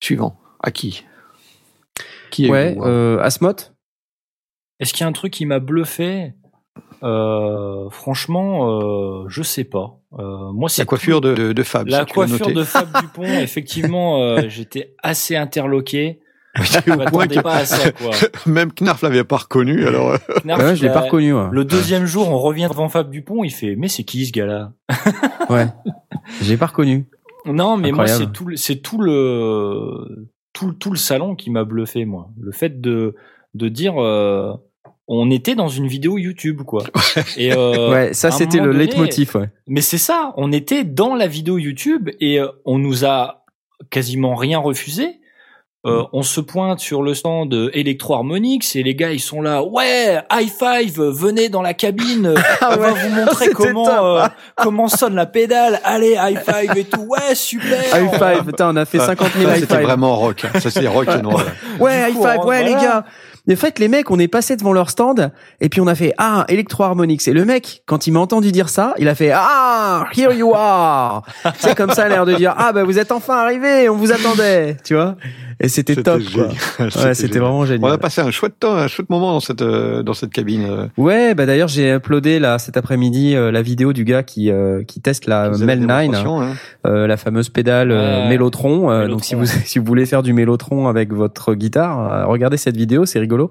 Suivant. 0.00 0.36
À 0.62 0.70
qui? 0.70 1.04
Qui 2.30 2.48
Ouais, 2.50 2.74
le 2.74 2.78
waouh 2.80 2.88
euh, 2.88 3.20
Asmot. 3.22 3.54
Est-ce 4.80 4.92
qu'il 4.92 5.02
y 5.02 5.04
a 5.04 5.08
un 5.08 5.12
truc 5.12 5.32
qui 5.32 5.46
m'a 5.46 5.58
bluffé? 5.58 6.32
Euh, 7.02 7.88
Franchement, 7.90 8.80
euh, 8.80 9.24
je 9.28 9.42
sais 9.42 9.64
pas. 9.64 9.98
Euh, 10.18 10.52
moi, 10.52 10.68
c'est 10.68 10.82
La 10.82 10.86
coiffure 10.86 11.20
de, 11.20 11.34
de, 11.34 11.52
de 11.52 11.62
Fab. 11.62 11.86
La 11.88 12.04
coiffure 12.04 12.52
de 12.52 12.62
Fab 12.64 12.88
Dupont, 13.00 13.22
effectivement, 13.40 14.22
euh, 14.22 14.48
j'étais 14.48 14.94
assez 15.02 15.36
interloqué. 15.36 16.20
J'étais 16.60 16.90
Je 16.90 16.96
m'attendais 16.96 17.42
pas 17.42 17.56
à 17.56 17.64
ça, 17.64 17.92
quoi. 17.92 18.10
même 18.46 18.72
Knarf 18.72 19.02
l'avait 19.02 19.22
pas 19.24 19.36
reconnu. 19.36 19.86
Alors, 19.86 20.16
Knarf, 20.44 20.60
Ouais, 20.62 20.76
je 20.76 20.82
l'ai 20.86 20.92
pas 20.92 21.02
reconnu. 21.02 21.32
Ouais. 21.34 21.48
Le 21.52 21.64
deuxième 21.64 22.06
jour, 22.06 22.28
on 22.30 22.38
revient 22.38 22.68
devant 22.70 22.88
Fab 22.88 23.10
Dupont, 23.10 23.44
il 23.44 23.50
fait 23.52 23.76
Mais 23.76 23.88
c'est 23.88 24.02
qui 24.04 24.26
ce 24.26 24.32
gars-là? 24.32 24.72
Ouais. 25.50 25.66
J'ai 26.42 26.56
pas 26.56 26.66
reconnu. 26.66 27.06
Non, 27.44 27.76
mais 27.76 27.92
moi, 27.92 28.06
c'est 28.08 28.32
tout, 28.32 28.46
le- 28.46 28.56
c'est 28.56 28.76
tout 28.76 29.00
le, 29.00 30.28
tout, 30.58 30.68
le- 30.68 30.74
tout 30.74 30.90
le 30.90 30.96
salon 30.98 31.34
qui 31.36 31.50
m'a 31.50 31.64
bluffé, 31.64 32.04
moi. 32.04 32.30
Le 32.40 32.52
fait 32.52 32.80
de, 32.80 33.14
de 33.54 33.68
dire, 33.68 33.94
euh, 34.02 34.52
on 35.06 35.30
était 35.30 35.54
dans 35.54 35.68
une 35.68 35.86
vidéo 35.86 36.18
YouTube, 36.18 36.62
quoi. 36.62 36.84
Et 37.36 37.52
euh, 37.52 37.90
ouais, 37.92 38.12
ça 38.14 38.30
c'était 38.30 38.58
le 38.58 38.72
donné- 38.72 38.86
leitmotiv. 38.86 39.36
Ouais. 39.36 39.50
Mais 39.66 39.80
c'est 39.80 39.98
ça, 39.98 40.34
on 40.36 40.52
était 40.52 40.84
dans 40.84 41.14
la 41.14 41.26
vidéo 41.26 41.58
YouTube 41.58 42.10
et 42.20 42.40
euh, 42.40 42.48
on 42.64 42.78
nous 42.78 43.04
a 43.04 43.44
quasiment 43.90 44.34
rien 44.34 44.58
refusé. 44.58 45.17
Euh, 45.88 46.02
on 46.12 46.22
se 46.22 46.40
pointe 46.40 46.80
sur 46.80 47.02
le 47.02 47.14
stand 47.14 47.48
de 47.50 47.70
Electro 47.74 48.14
Harmonix 48.14 48.74
et 48.76 48.82
les 48.82 48.94
gars 48.94 49.10
ils 49.12 49.20
sont 49.20 49.40
là, 49.42 49.62
ouais, 49.62 50.18
high 50.32 50.48
five, 50.50 51.00
venez 51.00 51.48
dans 51.48 51.62
la 51.62 51.74
cabine, 51.74 52.34
Ah 52.60 52.70
on 52.72 52.80
va 52.80 52.90
vous 52.92 53.08
montrer 53.10 53.48
comment 53.50 53.84
top. 53.84 53.94
euh, 54.00 54.26
comment 54.56 54.88
sonne 54.88 55.14
la 55.14 55.26
pédale, 55.26 55.80
allez 55.84 56.16
high 56.20 56.38
five 56.38 56.76
et 56.76 56.84
tout, 56.84 57.02
ouais 57.02 57.34
super. 57.34 57.80
High 57.94 58.10
five, 58.12 58.44
putain, 58.44 58.70
on 58.72 58.76
a 58.76 58.84
fait 58.84 58.98
50 58.98 59.28
000 59.36 59.48
Ça, 59.50 59.56
high 59.56 59.60
C'était 59.60 59.82
vraiment 59.82 60.16
rock. 60.16 60.44
hein. 60.44 60.60
Ça, 60.60 60.70
c'est 60.70 60.86
rock 60.86 61.08
and 61.08 61.28
roll. 61.28 61.44
Ouais, 61.80 62.10
high 62.10 62.16
five, 62.16 62.44
ouais, 62.44 62.64
les 62.64 62.72
gars. 62.72 63.04
En 63.50 63.56
fait, 63.56 63.78
les 63.78 63.88
mecs, 63.88 64.10
on 64.10 64.18
est 64.18 64.28
passé 64.28 64.56
devant 64.56 64.74
leur 64.74 64.90
stand 64.90 65.32
et 65.62 65.70
puis 65.70 65.80
on 65.80 65.86
a 65.86 65.94
fait 65.94 66.12
ah 66.18 66.44
Electro 66.48 66.84
Harmonix 66.84 67.26
et 67.28 67.32
le 67.32 67.46
mec, 67.46 67.82
quand 67.86 68.06
il 68.06 68.12
m'a 68.12 68.20
entendu 68.20 68.52
dire 68.52 68.68
ça, 68.68 68.92
il 68.98 69.08
a 69.08 69.14
fait 69.14 69.30
ah 69.34 70.04
here 70.14 70.32
you 70.34 70.52
are. 70.54 71.22
C'est 71.58 71.74
comme 71.74 71.92
ça, 71.92 72.08
l'air 72.10 72.26
de 72.26 72.34
dire 72.34 72.54
ah 72.58 72.72
bah 72.74 72.84
vous 72.84 72.98
êtes 72.98 73.10
enfin 73.10 73.38
arrivé, 73.38 73.88
on 73.88 73.96
vous 73.96 74.12
attendait, 74.12 74.76
tu 74.84 74.94
vois. 74.94 75.16
Et 75.60 75.68
c'était 75.68 75.96
top. 75.96 76.22
Quoi. 76.32 76.48
Ouais, 76.78 77.14
c'était 77.14 77.26
génial. 77.34 77.40
vraiment 77.42 77.58
On 77.60 77.66
génial. 77.66 77.92
a 77.92 77.98
passé 77.98 78.20
un 78.20 78.30
chouette 78.30 78.54
temps, 78.60 78.74
un 78.76 78.86
chouette 78.86 79.10
moment 79.10 79.32
dans 79.32 79.40
cette 79.40 79.62
euh, 79.62 80.02
dans 80.04 80.14
cette 80.14 80.30
cabine. 80.30 80.64
euh, 80.68 80.86
Ouais, 80.96 81.34
bah 81.34 81.46
d'ailleurs 81.46 81.66
j'ai 81.68 81.92
uploadé 81.94 82.38
là 82.38 82.58
cet 82.58 82.76
après-midi 82.76 83.34
euh, 83.34 83.50
la 83.50 83.60
vidéo 83.62 83.92
du 83.92 84.04
gars 84.04 84.22
qui 84.22 84.50
euh, 84.50 84.84
qui 84.84 85.00
teste 85.00 85.26
la 85.26 85.50
qui 85.52 85.64
Mel 85.64 85.80
9, 85.80 86.00
démonstration, 86.00 86.40
hein. 86.42 86.52
euh, 86.86 87.06
la 87.08 87.16
fameuse 87.16 87.48
pédale 87.48 87.90
euh, 87.90 88.22
Ouais. 88.24 88.28
Mélotron. 88.28 88.90
Euh, 88.90 88.98
Mélotron, 89.02 89.08
donc 89.08 89.24
si 89.24 89.34
vous 89.34 89.46
si 89.64 89.78
vous 89.80 89.84
voulez 89.84 90.06
faire 90.06 90.22
du 90.22 90.32
Mélotron 90.32 90.86
avec 90.88 91.12
votre 91.12 91.54
guitare, 91.54 92.12
euh, 92.12 92.26
regardez 92.26 92.56
cette 92.56 92.76
vidéo, 92.76 93.04
c'est 93.06 93.18
rigolo 93.18 93.50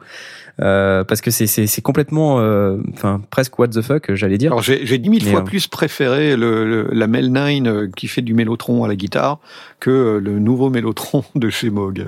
euh, 0.61 1.03
parce 1.03 1.21
que 1.21 1.29
c'est 1.31 1.47
c'est 1.47 1.67
c'est 1.67 1.81
complètement 1.81 2.39
euh, 2.39 2.77
enfin 2.93 3.21
presque 3.29 3.57
what 3.59 3.67
the 3.69 3.81
fuck, 3.81 4.13
j'allais 4.15 4.37
dire. 4.37 4.51
Alors 4.51 4.61
j'ai 4.63 4.97
dix 4.97 5.09
mille 5.09 5.23
fois 5.25 5.39
euh, 5.41 5.43
plus 5.43 5.67
préféré 5.67 6.35
le, 6.35 6.65
le- 6.67 6.89
la 6.91 7.07
Mel 7.07 7.31
9 7.31 7.49
euh, 7.65 7.87
qui 7.95 8.07
fait 8.07 8.21
du 8.21 8.33
mélotron 8.33 8.83
à 8.83 8.87
la 8.87 8.95
guitare 8.95 9.39
que 9.79 10.19
le 10.23 10.39
nouveau 10.39 10.69
mélotron 10.69 11.23
de 11.35 11.49
chez 11.49 11.69
Moog. 11.69 12.05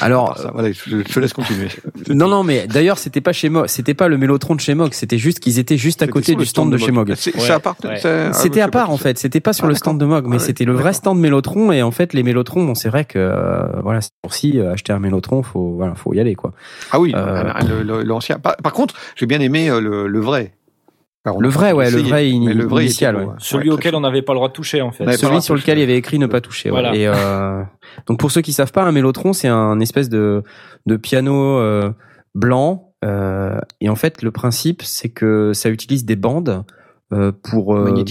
Alors 0.00 0.38
Ça, 0.38 0.50
voilà, 0.52 0.72
je, 0.72 0.80
je 0.86 1.02
te 1.02 1.20
laisse 1.20 1.32
continuer. 1.32 1.68
non 2.08 2.28
non 2.28 2.42
mais 2.42 2.66
d'ailleurs 2.66 2.98
c'était 2.98 3.20
pas 3.20 3.32
chez 3.32 3.48
Moog, 3.48 3.66
c'était 3.66 3.94
pas 3.94 4.08
le 4.08 4.18
Mélotron 4.18 4.54
de 4.54 4.60
chez 4.60 4.74
Moog, 4.74 4.92
c'était 4.92 5.18
juste 5.18 5.40
qu'ils 5.40 5.58
étaient 5.58 5.76
juste 5.76 6.02
à 6.02 6.06
côté 6.06 6.34
du 6.34 6.46
stand 6.46 6.70
de 6.72 6.76
chez 6.76 6.90
Ouais, 6.92 7.50
à 7.50 7.60
ah, 8.28 8.32
C'était 8.32 8.60
à 8.60 8.66
pas 8.68 8.80
part 8.80 8.90
en 8.90 8.96
fait, 8.96 9.18
c'était 9.18 9.40
pas 9.40 9.52
sur 9.52 9.66
Ah, 9.66 9.68
le 9.68 9.74
stand 9.74 9.98
de 9.98 10.04
Moog, 10.04 10.26
mais 10.26 10.36
Ah, 10.36 10.40
c'était 10.40 10.64
le 10.64 10.72
vrai 10.72 10.92
stand 10.92 11.18
Mélotron 11.18 11.72
et 11.72 11.82
en 11.82 11.90
fait 11.90 12.12
les 12.12 12.22
Mélotrons, 12.22 12.64
bon 12.64 12.74
c'est 12.74 12.88
vrai 12.88 13.04
que 13.04 13.18
euh, 13.18 13.80
voilà, 13.82 14.00
pour 14.22 14.34
si 14.34 14.58
euh, 14.58 14.72
acheter 14.72 14.92
un 14.92 14.98
Mélotron, 14.98 15.42
faut 15.42 15.72
voilà, 15.76 15.94
faut 15.94 16.14
y 16.14 16.20
aller 16.20 16.34
quoi. 16.34 16.52
Ah 16.90 17.00
oui, 17.00 17.12
Euh, 17.14 17.44
le- 17.68 17.82
le- 17.82 18.02
l'ancien. 18.02 18.38
Par, 18.38 18.56
par 18.56 18.72
contre, 18.72 18.94
j'ai 19.16 19.26
bien 19.26 19.40
aimé 19.40 19.68
le, 19.68 20.06
le 20.06 20.20
vrai. 20.20 20.52
Le 21.24 21.48
vrai, 21.48 21.72
ouais, 21.72 21.90
le 21.90 21.98
vrai 21.98 22.30
le 22.32 22.64
vrai 22.66 22.84
initial, 22.84 23.16
ouais. 23.16 23.26
Celui 23.38 23.68
Ouais, 23.68 23.74
auquel 23.76 23.94
on 23.94 24.00
n'avait 24.00 24.22
pas 24.22 24.32
le 24.32 24.38
droit 24.38 24.48
de 24.48 24.52
toucher 24.52 24.82
en 24.82 24.90
fait. 24.90 25.06
Ouais, 25.06 25.16
Celui 25.16 25.40
sur 25.40 25.54
lequel 25.54 25.78
il 25.78 25.82
y 25.82 25.84
avait 25.84 25.96
écrit 25.96 26.18
ne 26.18 26.26
pas 26.26 26.40
toucher. 26.40 26.70
ouais. 26.70 26.80
Voilà. 26.80 26.96
Et 26.96 27.06
euh, 27.06 27.62
donc 28.08 28.18
pour 28.18 28.30
ceux 28.32 28.40
qui 28.40 28.52
savent 28.52 28.72
pas, 28.72 28.82
un 28.82 28.92
mélotron 28.92 29.32
c'est 29.32 29.48
un 29.48 29.78
espèce 29.80 30.08
de 30.08 30.42
de 30.86 30.96
piano 30.96 31.58
euh, 31.58 31.92
blanc. 32.34 32.92
euh, 33.04 33.58
et 33.80 33.88
en 33.88 33.94
fait, 33.94 34.22
le 34.22 34.30
principe 34.32 34.82
c'est 34.82 35.10
que 35.10 35.52
ça 35.54 35.68
utilise 35.70 36.04
des 36.04 36.16
bandes 36.16 36.48
euh, 36.48 36.62
pour 37.42 37.76
euh, 37.76 38.04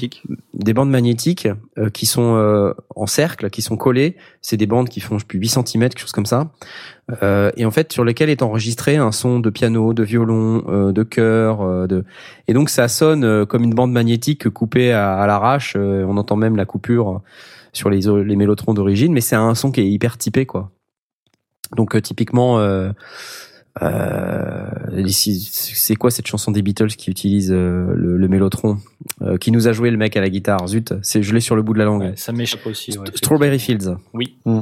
des 0.53 0.73
bandes 0.73 0.90
magnétiques 0.90 1.48
euh, 1.78 1.90
qui 1.90 2.06
sont 2.06 2.36
euh, 2.36 2.73
en 2.95 3.07
cercle, 3.07 3.49
qui 3.49 3.61
sont 3.61 3.78
collées. 3.78 4.15
C'est 4.41 4.57
des 4.57 4.68
bandes 4.68 4.90
qui 4.90 4.99
font 4.99 5.18
je 5.18 5.23
sais 5.23 5.28
plus 5.28 5.40
8 5.40 5.48
cm, 5.49 5.64
quelque 5.90 5.99
chose 5.99 6.11
comme 6.11 6.26
ça. 6.26 6.52
Euh, 7.23 7.52
et 7.57 7.65
en 7.65 7.72
fait, 7.72 7.91
sur 7.91 8.06
lesquelles 8.06 8.30
est 8.30 8.41
enregistré 8.41 8.98
un 8.98 9.11
son 9.11 9.40
de 9.40 9.49
piano, 9.49 9.94
de 9.94 10.03
violon, 10.03 10.64
euh, 10.68 10.91
de 10.91 11.03
chœur, 11.03 11.61
euh, 11.61 11.88
de 11.88 12.06
et 12.48 12.53
donc 12.53 12.69
ça 12.69 12.88
sonne 12.88 13.23
euh, 13.23 13.45
comme 13.45 13.64
une 13.64 13.73
bande 13.73 13.91
magnétique 13.91 14.49
coupée 14.49 14.91
à, 14.91 15.15
à 15.18 15.28
l'arrache. 15.28 15.76
Euh, 15.78 16.06
on 16.07 16.18
entend 16.18 16.36
même 16.36 16.56
la 16.56 16.65
coupure 16.65 17.22
sur 17.73 17.90
les 17.90 18.02
les 18.02 18.36
mélotrons 18.36 18.73
d'origine, 18.73 19.14
mais 19.14 19.22
c'est 19.22 19.36
un 19.36 19.56
son 19.56 19.72
qui 19.72 19.82
est 19.82 19.90
hyper 19.90 20.18
typé 20.18 20.45
quoi. 20.45 20.72
Donc 21.76 21.95
euh, 21.95 22.02
typiquement. 22.02 22.60
Euh, 22.60 22.91
euh, 23.81 24.68
c'est 25.07 25.95
quoi 25.95 26.11
cette 26.11 26.27
chanson 26.27 26.52
des 26.52 26.61
Beatles 26.61 26.89
qui 26.89 27.10
utilise 27.10 27.52
euh, 27.52 27.93
le, 27.95 28.18
le 28.18 28.27
mélotron 28.27 28.77
euh, 29.22 29.38
qui 29.38 29.52
nous 29.52 29.68
a 29.68 29.72
joué 29.72 29.91
le 29.91 29.98
mec 29.98 30.18
à 30.18 30.22
la 30.22 30.30
guitare? 30.30 30.68
Zut, 30.68 30.93
c'est 31.02 31.23
je 31.23 31.34
l'ai 31.34 31.39
sur 31.39 31.56
le 31.56 31.61
bout 31.61 31.73
de 31.73 31.80
la 31.80 31.85
langue. 31.85 32.02
Ouais, 32.02 32.14
ça 32.15 32.31
m'échappe 32.34 32.65
aussi. 32.65 32.91
ouais, 32.98 33.06
St- 33.07 33.18
Strawberry 33.18 33.60
Fields. 33.60 33.95
Oui. 34.14 34.38
Mm. 34.45 34.61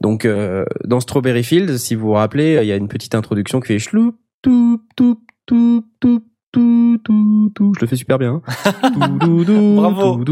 Donc 0.00 0.24
euh, 0.24 0.64
dans 0.84 1.00
Strawberry 1.00 1.42
Fields, 1.42 1.78
si 1.78 1.94
vous 1.96 2.06
vous 2.08 2.12
rappelez, 2.12 2.58
il 2.62 2.66
y 2.68 2.72
a 2.72 2.76
une 2.76 2.88
petite 2.88 3.14
introduction 3.14 3.60
qui 3.60 3.68
fait 3.68 3.78
chloup 3.78 4.14
toup 4.42 4.82
toup 4.94 5.18
toup 5.46 5.84
toup 5.98 6.24
toup 6.52 7.02
toup 7.02 7.52
toup. 7.54 7.74
Je 7.76 7.80
le 7.80 7.86
fais 7.88 7.96
super 7.96 8.18
bien. 8.18 8.40
Bravo. 8.82 10.22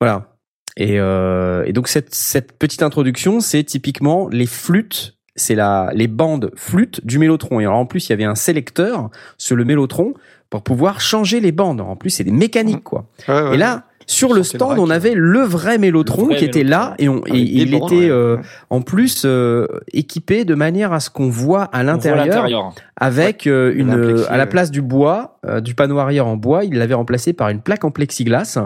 Voilà. 0.00 0.37
Et, 0.78 1.00
euh, 1.00 1.64
et 1.66 1.72
donc 1.72 1.88
cette, 1.88 2.14
cette 2.14 2.52
petite 2.52 2.84
introduction, 2.84 3.40
c'est 3.40 3.64
typiquement 3.64 4.28
les 4.28 4.46
flûtes, 4.46 5.16
c'est 5.34 5.56
la 5.56 5.90
les 5.92 6.06
bandes 6.06 6.52
flûtes 6.54 7.04
du 7.04 7.18
mélotron. 7.18 7.58
Et 7.58 7.64
alors 7.64 7.78
en 7.78 7.86
plus, 7.86 8.08
il 8.08 8.10
y 8.10 8.12
avait 8.12 8.24
un 8.24 8.36
sélecteur 8.36 9.10
sur 9.38 9.56
le 9.56 9.64
mélotron 9.64 10.14
pour 10.50 10.62
pouvoir 10.62 11.00
changer 11.00 11.40
les 11.40 11.50
bandes. 11.50 11.80
En 11.80 11.96
plus, 11.96 12.10
c'est 12.10 12.24
des 12.24 12.30
mécaniques 12.30 12.84
quoi. 12.84 13.06
Ouais, 13.26 13.42
ouais. 13.42 13.54
Et 13.54 13.58
là, 13.58 13.87
sur 14.10 14.32
le 14.32 14.42
stand, 14.42 14.78
on 14.78 14.88
avait 14.88 15.12
le 15.14 15.40
vrai 15.40 15.76
Mélotron 15.76 16.22
Le 16.22 16.28
vrai 16.28 16.36
qui 16.38 16.44
était 16.46 16.64
là 16.64 16.94
et, 16.98 17.10
on, 17.10 17.18
et 17.26 17.38
il 17.38 17.74
était 17.74 17.84
ouais. 17.94 18.08
euh, 18.10 18.38
en 18.70 18.80
plus 18.80 19.22
euh, 19.26 19.66
équipé 19.92 20.46
de 20.46 20.54
manière 20.54 20.94
à 20.94 21.00
ce 21.00 21.10
qu'on 21.10 21.28
voit 21.28 21.64
à 21.64 21.82
l'intérieur 21.82 22.72
avec 22.96 23.46
euh, 23.46 23.72
une 23.76 23.94
plexi, 24.00 24.24
à 24.30 24.38
la 24.38 24.46
place 24.46 24.70
du 24.70 24.80
bois, 24.80 25.38
euh, 25.46 25.60
du 25.60 25.74
panneau 25.74 25.98
arrière 25.98 26.26
en 26.26 26.36
bois, 26.38 26.64
il 26.64 26.78
l'avait 26.78 26.94
remplacé 26.94 27.34
par 27.34 27.50
une 27.50 27.60
plaque 27.60 27.84
en 27.84 27.90
plexiglas 27.90 28.58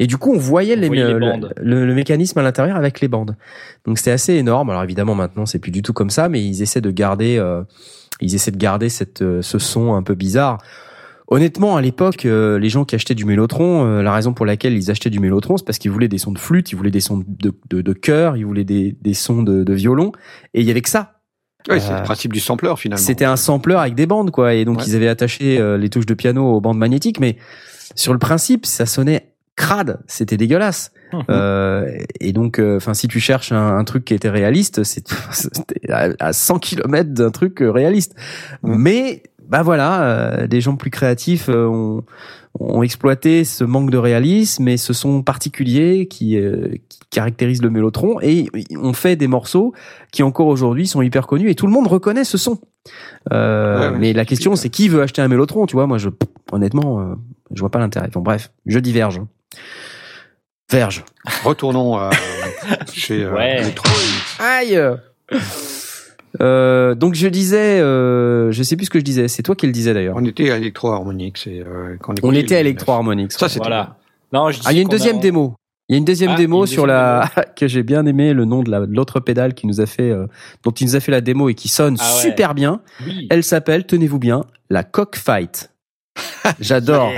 et 0.00 0.08
du 0.08 0.16
coup 0.16 0.32
on 0.34 0.38
voyait, 0.38 0.76
On 0.76 0.80
les, 0.80 0.88
voyait 0.88 1.06
les 1.06 1.12
le- 1.14 1.48
le, 1.62 1.86
le 1.86 1.94
mécanisme 1.94 2.38
à 2.40 2.42
l'intérieur 2.42 2.76
avec 2.76 3.00
les 3.00 3.06
bandes. 3.06 3.36
Donc 3.86 3.96
c'était 3.98 4.10
assez 4.10 4.34
énorme. 4.34 4.70
Alors 4.70 4.82
évidemment 4.82 5.14
maintenant 5.14 5.46
c'est 5.46 5.60
plus 5.60 5.70
du 5.70 5.82
tout 5.82 5.92
comme 5.92 6.10
ça, 6.10 6.28
mais 6.28 6.44
ils 6.44 6.62
essaient 6.62 6.80
de 6.80 6.90
garder 6.90 7.36
euh, 7.38 7.62
ils 8.20 8.34
essaient 8.34 8.50
de 8.50 8.58
garder 8.58 8.88
cette 8.88 9.22
ce 9.40 9.58
son 9.60 9.94
un 9.94 10.02
peu 10.02 10.14
bizarre. 10.16 10.58
Honnêtement, 11.32 11.76
à 11.76 11.80
l'époque, 11.80 12.26
euh, 12.26 12.58
les 12.58 12.68
gens 12.68 12.84
qui 12.84 12.96
achetaient 12.96 13.14
du 13.14 13.24
mélotron, 13.24 13.86
euh, 13.86 14.02
la 14.02 14.12
raison 14.12 14.32
pour 14.34 14.44
laquelle 14.46 14.74
ils 14.74 14.90
achetaient 14.90 15.10
du 15.10 15.20
mélotron, 15.20 15.56
c'est 15.56 15.64
parce 15.64 15.78
qu'ils 15.78 15.92
voulaient 15.92 16.08
des 16.08 16.18
sons 16.18 16.32
de 16.32 16.38
flûte, 16.38 16.72
ils 16.72 16.76
voulaient 16.76 16.90
des 16.90 17.00
sons 17.00 17.22
de, 17.26 17.52
de, 17.70 17.82
de 17.82 17.92
chœur, 17.92 18.36
ils 18.36 18.44
voulaient 18.44 18.64
des, 18.64 18.96
des 19.00 19.14
sons 19.14 19.42
de, 19.44 19.62
de 19.62 19.72
violon, 19.72 20.10
et 20.54 20.60
il 20.60 20.66
y 20.66 20.70
avait 20.72 20.82
que 20.82 20.88
ça. 20.90 21.20
C'est 21.68 21.72
Euh, 21.90 21.98
le 21.98 22.02
principe 22.04 22.32
du 22.32 22.40
sampler 22.40 22.72
finalement. 22.76 23.04
C'était 23.04 23.26
un 23.26 23.36
sampler 23.36 23.76
avec 23.76 23.94
des 23.94 24.06
bandes, 24.06 24.30
quoi, 24.32 24.54
et 24.54 24.64
donc 24.64 24.78
Ouais. 24.78 24.84
ils 24.88 24.96
avaient 24.96 25.08
attaché 25.08 25.58
euh, 25.60 25.78
les 25.78 25.88
touches 25.88 26.06
de 26.06 26.14
piano 26.14 26.44
aux 26.56 26.60
bandes 26.60 26.78
magnétiques, 26.78 27.20
mais 27.20 27.36
sur 27.94 28.12
le 28.12 28.18
principe, 28.18 28.66
ça 28.66 28.84
sonnait 28.86 29.28
crade, 29.56 30.00
c'était 30.06 30.38
dégueulasse. 30.38 30.90
Mhm. 31.12 31.22
Euh, 31.28 31.92
et 32.20 32.32
donc, 32.32 32.58
enfin, 32.60 32.94
si 32.94 33.08
tu 33.08 33.20
cherches 33.20 33.52
un, 33.52 33.76
un 33.76 33.84
truc 33.84 34.04
qui 34.06 34.14
était 34.14 34.30
réaliste, 34.30 34.84
c'est 34.84 35.04
à, 35.90 36.08
à 36.18 36.32
100 36.32 36.58
km 36.60 37.10
d'un 37.10 37.30
truc 37.30 37.60
euh, 37.60 37.70
réaliste. 37.70 38.14
Mais 38.62 39.22
bah 39.50 39.62
voilà, 39.62 40.02
euh, 40.02 40.46
des 40.46 40.60
gens 40.62 40.76
plus 40.76 40.90
créatifs 40.90 41.48
euh, 41.48 41.66
ont, 41.66 42.04
ont 42.58 42.82
exploité 42.82 43.44
ce 43.44 43.64
manque 43.64 43.90
de 43.90 43.98
réalisme 43.98 44.66
et 44.68 44.76
ce 44.76 44.92
son 44.92 45.22
particulier 45.22 46.06
qui, 46.08 46.38
euh, 46.38 46.68
qui 46.88 47.00
caractérise 47.10 47.60
le 47.60 47.68
mélotron 47.70 48.20
et 48.22 48.48
on 48.80 48.92
fait 48.92 49.16
des 49.16 49.26
morceaux 49.26 49.72
qui 50.12 50.22
encore 50.22 50.46
aujourd'hui 50.46 50.86
sont 50.86 51.02
hyper 51.02 51.26
connus 51.26 51.50
et 51.50 51.54
tout 51.54 51.66
le 51.66 51.72
monde 51.72 51.88
reconnaît 51.88 52.24
ce 52.24 52.38
son. 52.38 52.60
Euh, 53.32 53.90
Ouais, 53.90 53.98
mais 53.98 54.12
la 54.12 54.24
question 54.24 54.56
c'est 54.56 54.70
qui 54.70 54.88
veut 54.88 55.02
acheter 55.02 55.20
un 55.20 55.28
mélotron, 55.28 55.66
tu 55.66 55.74
vois? 55.76 55.86
Moi, 55.86 55.98
je 55.98 56.08
honnêtement, 56.52 57.00
euh, 57.00 57.14
je 57.52 57.60
vois 57.60 57.70
pas 57.70 57.78
l'intérêt. 57.80 58.08
Bon, 58.08 58.20
bref, 58.20 58.50
je 58.66 58.78
diverge. 58.78 59.20
Verge. 60.70 61.04
Retournons 61.44 61.96
à, 61.96 62.10
chez 62.92 63.24
euh, 63.24 63.34
Ouais. 63.34 63.74
Aïe. 64.38 64.78
Euh, 66.40 66.94
donc 66.94 67.14
je 67.14 67.26
disais, 67.28 67.80
euh, 67.80 68.52
je 68.52 68.62
sais 68.62 68.76
plus 68.76 68.86
ce 68.86 68.90
que 68.90 68.98
je 68.98 69.04
disais. 69.04 69.26
C'est 69.28 69.42
toi 69.42 69.54
qui 69.56 69.66
le 69.66 69.72
disais 69.72 69.92
d'ailleurs. 69.94 70.14
On 70.16 70.24
était 70.24 70.50
à 70.50 70.56
Electro 70.58 70.92
Harmonix 70.92 71.32
et 71.46 71.60
euh, 71.66 71.96
quand 72.00 72.14
On 72.22 72.32
était 72.32 72.54
à 72.56 72.62
le- 72.62 72.68
Electro 72.68 72.92
Harmonix. 72.92 73.28
Ça 73.36 73.48
c'était 73.48 73.60
Voilà. 73.60 73.96
Non, 74.32 74.50
je 74.50 74.60
Ah, 74.64 74.72
il 74.72 74.76
y 74.76 74.78
a 74.78 74.82
une 74.82 74.88
deuxième 74.88 75.16
a- 75.16 75.20
démo. 75.20 75.54
Il 75.88 75.94
y 75.94 75.96
a 75.96 75.98
une 75.98 76.04
deuxième 76.04 76.30
Ah, 76.30 76.36
démo 76.36 76.60
une 76.60 76.66
sur 76.68 76.84
deuxième 76.84 76.96
la 76.98 77.28
que 77.56 77.66
j'ai 77.66 77.82
bien 77.82 78.06
aimé 78.06 78.32
le 78.32 78.44
nom 78.44 78.62
de 78.62 78.70
la 78.70 78.86
de 78.86 78.94
l'autre 78.94 79.18
pédale 79.18 79.54
qui 79.54 79.66
nous 79.66 79.80
a 79.80 79.86
fait 79.86 80.10
euh, 80.10 80.26
dont 80.62 80.70
il 80.70 80.86
nous 80.86 80.94
a 80.96 81.00
fait 81.00 81.10
la 81.10 81.20
démo 81.20 81.48
et 81.48 81.54
qui 81.54 81.66
sonne 81.68 81.96
Ah 81.98 82.14
ouais. 82.14 82.20
super 82.22 82.54
bien. 82.54 82.80
Oui. 83.04 83.26
Elle 83.30 83.42
s'appelle, 83.42 83.84
tenez-vous 83.86 84.20
bien, 84.20 84.44
la 84.70 84.84
Cockfight. 84.84 85.72
J'adore, 86.60 87.10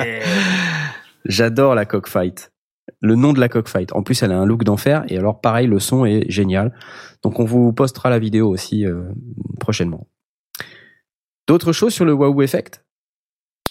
j'adore 1.24 1.74
la 1.74 1.84
Cockfight. 1.84 2.51
Le 3.00 3.14
nom 3.14 3.32
de 3.32 3.40
la 3.40 3.48
Cockfight. 3.48 3.92
En 3.92 4.02
plus, 4.02 4.22
elle 4.22 4.32
a 4.32 4.38
un 4.38 4.46
look 4.46 4.64
d'enfer 4.64 5.04
et 5.08 5.16
alors 5.16 5.40
pareil, 5.40 5.66
le 5.66 5.78
son 5.78 6.04
est 6.04 6.28
génial. 6.30 6.74
Donc 7.22 7.38
on 7.40 7.44
vous 7.44 7.72
postera 7.72 8.10
la 8.10 8.18
vidéo 8.18 8.48
aussi 8.48 8.86
euh, 8.86 9.02
prochainement. 9.60 10.08
D'autres 11.46 11.72
choses 11.72 11.92
sur 11.94 12.04
le 12.04 12.12
Wahoo 12.12 12.42
Effect? 12.42 12.84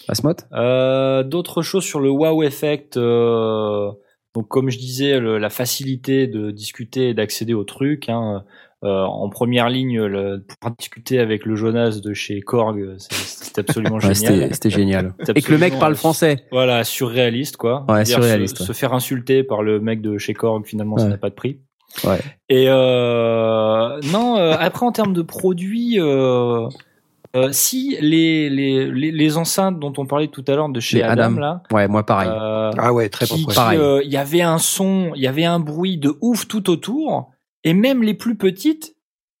Asmot? 0.08 0.34
Euh, 0.52 1.22
D'autres 1.22 1.62
choses 1.62 1.84
sur 1.84 2.00
le 2.00 2.10
wow 2.10 2.42
effect. 2.42 2.96
euh, 2.96 3.90
donc 4.34 4.48
comme 4.48 4.70
je 4.70 4.78
disais, 4.78 5.20
la 5.20 5.50
facilité 5.50 6.26
de 6.26 6.50
discuter 6.50 7.10
et 7.10 7.14
d'accéder 7.14 7.54
au 7.54 7.64
truc. 7.64 8.08
Hein, 8.08 8.44
euh, 8.84 9.04
en 9.04 9.28
première 9.28 9.68
ligne, 9.68 10.00
le, 10.02 10.44
pouvoir 10.46 10.74
discuter 10.76 11.18
avec 11.20 11.44
le 11.46 11.54
Jonas 11.56 12.00
de 12.02 12.12
chez 12.14 12.40
Korg, 12.40 12.94
c'est- 12.98 13.12
c'est 13.14 13.58
absolument 13.58 13.96
Ouais, 14.02 14.14
génial. 14.14 14.34
C'était 14.42 14.54
c'était 14.54 14.70
génial. 14.70 15.14
Et 15.34 15.42
que 15.42 15.52
le 15.52 15.58
mec 15.58 15.78
parle 15.78 15.94
français. 15.94 16.44
Voilà, 16.50 16.82
surréaliste 16.84 17.56
quoi. 17.56 17.84
Ouais, 17.88 18.04
surréaliste, 18.04 18.56
Se, 18.58 18.62
ouais. 18.62 18.66
se 18.68 18.72
faire 18.72 18.92
insulter 18.92 19.44
par 19.44 19.62
le 19.62 19.78
mec 19.80 20.00
de 20.02 20.18
chez 20.18 20.34
Korg, 20.34 20.64
finalement, 20.66 20.98
ça 20.98 21.08
n'a 21.08 21.16
pas 21.18 21.30
de 21.30 21.34
prix. 21.34 21.58
Ouais. 22.04 22.18
Et 22.48 22.66
euh, 22.70 24.00
non, 24.12 24.36
euh, 24.38 24.54
après 24.58 24.86
en 24.86 24.92
termes 24.92 25.12
de 25.12 25.22
produits, 25.22 26.00
euh, 26.00 26.66
euh, 27.36 27.48
si 27.52 27.96
les, 28.00 28.48
les, 28.50 28.90
les, 28.90 29.10
les 29.12 29.36
enceintes 29.36 29.78
dont 29.78 29.92
on 29.98 30.06
parlait 30.06 30.28
tout 30.28 30.44
à 30.48 30.54
l'heure 30.56 30.68
de 30.68 30.80
chez 30.80 31.02
Adam, 31.02 31.22
Adam. 31.24 31.38
là, 31.40 31.62
Ouais, 31.70 31.88
moi 31.88 32.04
pareil. 32.04 32.28
euh, 32.30 32.70
Ah 32.78 32.92
ouais, 32.92 33.08
très 33.08 33.26
qui- 33.26 33.42
proche. 33.42 33.54
qui, 33.54 33.60
Pareil. 33.60 33.78
euh, 33.78 34.00
il 34.04 34.10
y 34.10 34.16
avait 34.16 34.42
un 34.42 34.58
son, 34.58 35.12
il 35.14 35.22
y 35.22 35.26
avait 35.26 35.44
un 35.44 35.58
bruit 35.60 35.98
de 35.98 36.14
ouf 36.20 36.46
tout 36.48 36.68
autour, 36.70 37.30
et 37.64 37.74
même 37.74 38.02
les 38.02 38.14
plus 38.14 38.36
petites, 38.36 38.96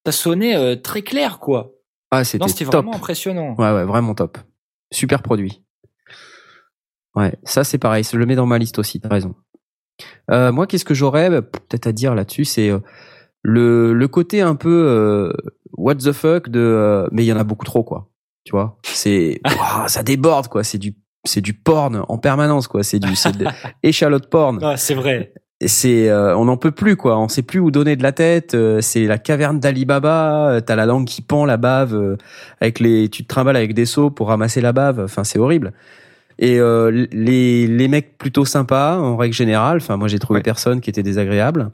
ça 0.06 0.12
sonnait 0.12 0.56
euh, 0.56 0.76
très 0.76 1.02
clair, 1.02 1.38
quoi. 1.38 1.72
ah, 2.10 2.22
Non, 2.38 2.48
c'était 2.48 2.64
top. 2.64 2.74
vraiment 2.74 2.94
impressionnant. 2.94 3.54
Ouais, 3.58 3.72
ouais, 3.72 3.84
vraiment 3.84 4.14
top. 4.14 4.38
Super 4.92 5.22
produit. 5.22 5.62
Ouais, 7.14 7.34
ça 7.44 7.62
c'est 7.62 7.78
pareil, 7.78 8.04
je 8.10 8.16
le 8.16 8.24
mets 8.26 8.36
dans 8.36 8.46
ma 8.46 8.58
liste 8.58 8.78
aussi, 8.78 8.98
t'as 9.00 9.08
raison. 9.08 9.34
Euh, 10.30 10.50
moi, 10.50 10.66
qu'est-ce 10.66 10.84
que 10.84 10.94
j'aurais 10.94 11.28
bah, 11.28 11.42
peut-être 11.42 11.86
à 11.86 11.92
dire 11.92 12.14
là-dessus, 12.14 12.44
c'est 12.46 12.70
euh, 12.70 12.78
le, 13.42 13.92
le 13.92 14.08
côté 14.08 14.40
un 14.40 14.54
peu 14.54 14.70
euh, 14.88 15.32
what 15.76 15.96
the 15.96 16.12
fuck 16.12 16.48
de, 16.48 16.58
euh, 16.60 17.08
mais 17.12 17.22
il 17.24 17.26
y 17.26 17.32
en 17.32 17.36
a 17.36 17.44
beaucoup 17.44 17.66
trop 17.66 17.84
quoi. 17.84 18.08
Tu 18.44 18.52
vois, 18.52 18.78
c'est 18.82 19.40
ça 19.88 20.02
déborde 20.02 20.48
quoi. 20.48 20.64
C'est 20.64 20.78
du 20.78 20.96
c'est 21.24 21.40
du 21.42 21.52
porn 21.54 22.04
en 22.08 22.18
permanence 22.18 22.66
quoi. 22.66 22.82
C'est 22.82 22.98
du 22.98 23.14
c'est 23.14 23.36
de 23.36 23.46
échalote 23.82 24.28
porn. 24.30 24.58
Ah, 24.62 24.76
c'est 24.76 24.94
vrai. 24.94 25.34
C'est 25.66 26.08
euh, 26.08 26.36
on 26.36 26.46
n'en 26.46 26.56
peut 26.56 26.70
plus 26.70 26.96
quoi. 26.96 27.18
On 27.18 27.28
sait 27.28 27.42
plus 27.42 27.60
où 27.60 27.70
donner 27.70 27.94
de 27.96 28.02
la 28.02 28.12
tête 28.12 28.54
euh, 28.54 28.80
c'est 28.80 29.06
la 29.06 29.18
caverne 29.18 29.60
d'Ali 29.60 29.84
Baba 29.84 30.50
euh, 30.50 30.60
t'as 30.60 30.76
la 30.76 30.86
langue 30.86 31.06
qui 31.06 31.22
pend 31.22 31.44
la 31.44 31.56
bave 31.56 31.94
euh, 31.94 32.16
avec 32.60 32.80
les 32.80 33.08
tu 33.08 33.22
te 33.22 33.28
trimbales 33.28 33.56
avec 33.56 33.74
des 33.74 33.84
seaux 33.86 34.10
pour 34.10 34.28
ramasser 34.28 34.60
la 34.60 34.72
bave. 34.72 35.00
Enfin 35.04 35.24
c'est 35.24 35.38
horrible. 35.38 35.72
Et 36.38 36.58
euh, 36.58 37.06
les 37.12 37.66
les 37.66 37.88
mecs 37.88 38.16
plutôt 38.18 38.44
sympas 38.44 38.98
en 38.98 39.16
règle 39.16 39.34
générale 39.34 39.76
enfin 39.76 39.96
moi 39.96 40.08
j'ai 40.08 40.18
trouvé 40.18 40.38
Ouais. 40.38 40.42
personne 40.42 40.80
qui 40.80 40.90
était 40.90 41.02
désagréable. 41.02 41.70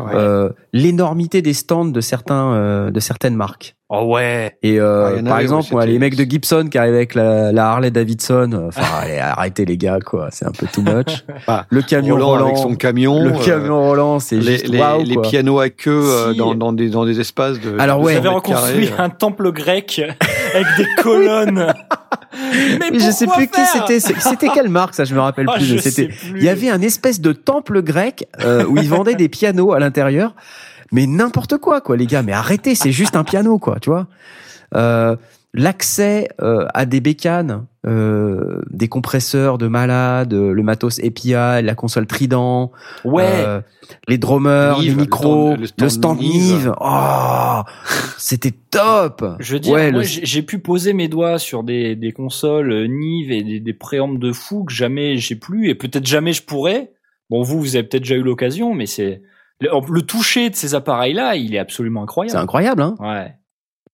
Euh, 0.00 0.50
l'énormité 0.72 1.42
des 1.42 1.54
stands 1.54 1.84
de 1.86 2.00
certains 2.00 2.52
euh, 2.52 2.90
de 2.90 3.00
certaines 3.00 3.34
marques 3.34 3.74
Oh 3.90 4.04
ouais. 4.04 4.56
et 4.62 4.78
euh, 4.78 5.16
Ah, 5.18 5.22
par 5.22 5.34
avait, 5.34 5.42
exemple 5.44 5.74
ouais, 5.74 5.86
les 5.86 5.98
mecs 5.98 6.14
de 6.14 6.24
Gibson 6.24 6.68
qui 6.70 6.76
arrivent 6.76 6.94
avec 6.94 7.14
la, 7.14 7.52
la 7.52 7.70
Harley 7.70 7.90
Davidson 7.90 8.50
euh, 8.52 8.68
enfin 8.68 8.82
allez, 9.02 9.18
arrêtez 9.18 9.64
les 9.64 9.78
gars 9.78 9.98
quoi 10.04 10.28
c'est 10.30 10.44
un 10.44 10.50
peu 10.52 10.66
too 10.66 10.82
much 10.82 11.24
Ah, 11.46 11.64
le 11.70 11.80
camion 11.80 12.16
Roland, 12.16 12.28
Roland, 12.28 12.44
avec 12.46 12.58
son 12.58 12.74
camion. 12.74 13.24
le 13.24 13.32
euh, 13.32 13.44
camion 13.44 13.80
Roland 13.80 14.18
c'est 14.18 14.36
les, 14.36 14.58
juste 14.58 14.68
les, 14.68 15.16
pianos 15.22 15.58
à 15.60 15.70
queue 15.70 16.02
euh, 16.04 16.34
dans, 16.34 16.54
dans, 16.54 16.74
des, 16.74 16.90
dans 16.90 17.06
des 17.06 17.18
espaces 17.18 17.60
de. 17.60 17.78
Alors 17.78 18.00
de 18.00 18.04
ouais. 18.04 18.16
Vous 18.16 18.22
100 18.22 18.26
avez 18.26 18.34
reconstruit 18.34 18.90
un 18.98 19.08
temple 19.08 19.52
grec 19.52 20.02
avec 20.54 20.66
des 20.76 21.02
colonnes. 21.02 21.72
Mais, 22.80 22.90
Mais 22.92 22.98
je 22.98 23.10
sais 23.10 23.26
plus 23.26 23.48
qui 23.48 23.60
c'était. 23.72 24.00
C'était 24.00 24.48
quelle 24.48 24.68
marque 24.68 24.94
ça 24.94 25.04
Je 25.04 25.14
me 25.14 25.20
rappelle 25.20 25.46
Ah, 25.48 25.56
plus. 25.56 25.78
C'était. 25.78 26.10
Il 26.36 26.42
y 26.42 26.48
avait 26.48 26.68
un 26.68 26.80
espèce 26.82 27.20
de 27.20 27.32
temple 27.32 27.82
grec 27.82 28.28
euh, 28.44 28.64
où 28.66 28.76
ils 28.76 28.88
vendaient 28.88 29.14
des 29.14 29.28
pianos 29.28 29.72
à 29.72 29.78
l'intérieur, 29.78 30.34
mais 30.92 31.06
n'importe 31.06 31.58
quoi 31.58 31.80
quoi, 31.80 31.96
les 31.96 32.06
gars. 32.06 32.22
Mais 32.22 32.32
arrêtez, 32.32 32.74
c'est 32.74 32.92
juste 32.92 33.16
un 33.16 33.24
piano 33.24 33.58
quoi, 33.58 33.78
tu 33.80 33.90
vois. 33.90 34.06
Euh, 34.74 35.16
L'accès 35.54 36.28
euh, 36.42 36.66
à 36.74 36.84
des 36.84 37.00
bécanes, 37.00 37.64
euh, 37.86 38.60
des 38.70 38.86
compresseurs 38.86 39.56
de 39.56 39.66
malade, 39.66 40.34
euh, 40.34 40.52
le 40.52 40.62
matos 40.62 40.98
API, 41.02 41.30
la 41.32 41.74
console 41.74 42.06
Trident, 42.06 42.70
Ouais. 43.06 43.24
euh, 43.26 43.60
les 44.08 44.18
drummers, 44.18 44.78
Nive, 44.78 44.90
les 44.90 44.94
le 44.94 45.00
micros, 45.00 45.46
stand- 45.54 45.56
le 45.56 45.60
le 45.62 45.66
stand, 45.88 45.90
stand 45.90 46.18
Nive. 46.20 46.32
Nive. 46.66 46.74
Oh, 46.82 47.60
c'était 48.18 48.52
top. 48.70 49.24
Je 49.40 49.54
veux 49.54 49.58
dire, 49.58 49.72
Ouais, 49.72 49.90
moi, 49.90 50.02
le- 50.02 50.06
j'ai 50.06 50.42
pu 50.42 50.58
poser 50.58 50.92
mes 50.92 51.08
doigts 51.08 51.38
sur 51.38 51.62
des, 51.64 51.96
des 51.96 52.12
consoles 52.12 52.70
euh, 52.70 52.86
Nive 52.86 53.32
et 53.32 53.42
des, 53.42 53.58
des 53.58 53.72
préampes 53.72 54.18
de 54.18 54.32
fou 54.32 54.64
que 54.64 54.72
jamais 54.72 55.16
j'ai 55.16 55.34
plus 55.34 55.70
et 55.70 55.74
peut-être 55.74 56.06
jamais 56.06 56.34
je 56.34 56.42
pourrais. 56.42 56.92
Bon, 57.30 57.42
vous, 57.42 57.58
vous 57.58 57.74
avez 57.74 57.84
peut-être 57.88 58.02
déjà 58.04 58.16
eu 58.16 58.22
l'occasion, 58.22 58.74
mais 58.74 58.86
c'est 58.86 59.22
le, 59.60 59.68
le 59.92 60.02
toucher 60.02 60.50
de 60.50 60.56
ces 60.56 60.74
appareils-là, 60.74 61.36
il 61.36 61.54
est 61.54 61.58
absolument 61.58 62.00
C'est 62.00 62.04
incroyable. 62.04 62.38
incroyable, 62.40 62.82
hein. 62.82 62.94
Ouais. 63.00 63.34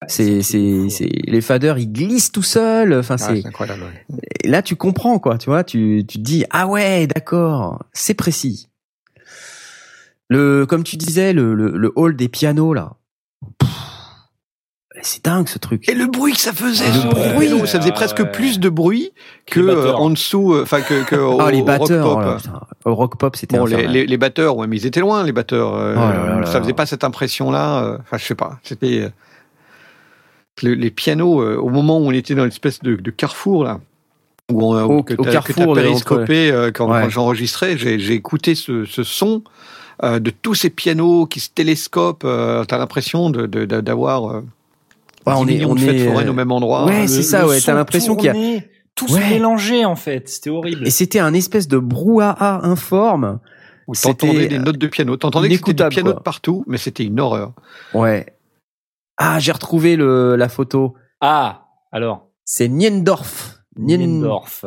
C'est, 0.06 0.42
c'est, 0.42 0.90
c'est, 0.90 1.08
les 1.26 1.40
faders, 1.40 1.78
ils 1.78 1.90
glissent 1.90 2.30
tout 2.30 2.42
seuls. 2.42 2.92
Enfin, 2.92 3.14
Ah, 3.14 3.18
c'est, 3.18 3.40
c'est 3.40 3.46
incroyable. 3.48 3.82
ouais. 3.84 4.18
et 4.44 4.48
là, 4.48 4.60
tu 4.60 4.76
comprends, 4.76 5.18
quoi. 5.18 5.38
Tu 5.38 5.46
vois, 5.48 5.64
tu, 5.64 6.04
tu 6.06 6.18
te 6.18 6.22
dis, 6.22 6.44
ah 6.50 6.66
ouais, 6.66 7.06
d'accord, 7.06 7.82
c'est 7.94 8.12
précis. 8.14 8.68
Le, 10.28 10.66
comme 10.66 10.84
tu 10.84 10.96
disais, 10.96 11.32
le, 11.32 11.54
le, 11.54 11.70
le 11.76 11.92
hall 11.96 12.16
des 12.16 12.28
pianos, 12.28 12.74
là. 12.74 12.96
C'est 15.06 15.22
dingue, 15.24 15.46
ce 15.48 15.58
truc. 15.58 15.86
Et 15.88 15.94
le 15.94 16.06
bruit 16.06 16.32
que 16.32 16.40
ça 16.40 16.52
faisait, 16.54 16.86
Ah, 16.88 16.92
ce 16.94 17.06
ouais. 17.14 17.34
bruit, 17.34 17.48
ça 17.68 17.78
faisait 17.78 17.90
Ah, 17.90 17.92
presque 17.92 18.20
ouais. 18.20 18.32
plus 18.32 18.58
de 18.58 18.70
bruit 18.70 19.10
que 19.46 19.60
euh, 19.60 19.92
en 19.92 20.08
dessous, 20.08 20.54
euh, 20.54 20.62
enfin 20.62 20.80
que, 20.80 21.04
que 21.04 21.14
au, 21.16 21.40
Ah, 21.40 21.50
les 21.50 21.60
batteurs, 21.62 22.06
rock 22.06 22.16
oh 22.16 22.20
là, 22.20 22.32
pop. 22.32 22.36
putain. 22.42 22.60
Au 22.86 22.94
rock 22.94 23.18
pop, 23.18 23.36
c'était 23.36 23.58
Bon, 23.58 23.66
les, 23.66 23.86
les, 23.86 24.06
les 24.06 24.16
batteurs, 24.16 24.56
ouais, 24.56 24.66
mais 24.66 24.76
ils 24.78 24.86
étaient 24.86 25.00
loin, 25.00 25.22
les 25.22 25.32
batteurs. 25.32 25.74
euh, 25.74 25.94
Oh 25.94 26.00
là 26.00 26.12
là 26.34 26.40
là 26.40 26.46
ça 26.46 26.54
là. 26.54 26.60
faisait 26.62 26.72
pas 26.72 26.86
cette 26.86 27.04
impression-là. 27.04 27.84
euh, 27.84 27.98
Enfin, 28.00 28.16
je 28.16 28.24
sais 28.24 28.34
pas. 28.34 28.58
C'était 28.62 29.00
euh, 29.02 29.08
le- 30.62 30.74
les 30.74 30.90
pianos 30.90 31.42
euh, 31.42 31.56
au 31.56 31.68
moment 31.68 31.98
où 31.98 32.06
on 32.06 32.10
était 32.12 32.34
dans 32.34 32.44
l'espèce 32.44 32.80
de, 32.80 32.96
de 32.96 33.10
carrefour 33.10 33.64
là. 33.64 33.80
Où 34.52 34.62
on, 34.74 34.82
Au- 34.84 35.02
que 35.02 35.14
au 35.14 35.24
t'as- 35.24 35.32
carrefour 35.32 35.74
périscopé 35.74 36.50
euh, 36.50 36.70
quand, 36.72 36.90
Ouais. 36.90 37.02
quand 37.02 37.08
j'enregistrais, 37.10 37.76
j'ai 37.78 38.12
écouté 38.12 38.54
ce, 38.54 38.84
ce 38.84 39.02
son 39.02 39.42
euh, 40.02 40.18
de 40.18 40.30
tous 40.30 40.54
ces 40.54 40.70
pianos 40.70 41.26
qui 41.26 41.40
se 41.40 41.48
télescopent. 41.54 42.24
Euh, 42.24 42.64
T'as 42.64 42.78
l'impression 42.78 43.30
de- 43.30 43.46
de- 43.46 43.64
de- 43.64 43.80
d'avoir 43.80 44.30
euh, 44.30 44.44
Ouais, 45.26 45.32
10 45.34 45.40
on 45.40 45.48
est, 45.48 45.64
on 45.64 45.74
de 45.74 45.80
fêtes 45.80 45.94
est, 45.96 46.06
foraines 46.08 46.28
euh, 46.28 46.32
au 46.32 46.34
même 46.34 46.52
endroit. 46.52 46.84
ouais, 46.86 47.06
c'est 47.06 47.22
ça, 47.22 47.46
ouais, 47.46 47.60
t'as 47.60 47.74
l'impression 47.74 48.16
qu'il 48.16 48.26
y 48.26 48.56
a- 48.56 48.60
Tout 48.94 49.10
Ouais. 49.12 49.20
se 49.22 49.28
mélangeait, 49.30 49.84
en 49.84 49.96
fait. 49.96 50.28
C'était 50.28 50.50
horrible. 50.50 50.86
Et 50.86 50.90
c'était 50.90 51.18
un 51.18 51.34
espèce 51.34 51.66
de 51.68 51.78
brouhaha 51.78 52.60
informe. 52.64 53.40
où 53.88 53.94
t'entendais 53.94 54.46
des 54.48 54.58
notes 54.58 54.78
de 54.78 54.86
piano. 54.86 55.16
T'entendais 55.16 55.48
que 55.50 55.56
c'était 55.56 55.74
du 55.74 55.88
piano 55.88 56.10
quoi. 56.12 56.18
de 56.20 56.22
partout, 56.22 56.64
mais 56.66 56.78
c'était 56.78 57.04
une 57.04 57.20
horreur. 57.20 57.52
Ouais. 57.92 58.34
Ah, 59.18 59.38
j'ai 59.40 59.52
retrouvé 59.52 59.96
le, 59.96 60.36
la 60.36 60.48
photo. 60.48 60.94
Ah, 61.20 61.66
alors. 61.92 62.28
C'est 62.46 62.68
Niendorf. 62.68 63.58
Nien- 63.76 63.98
Niendorf. 63.98 64.64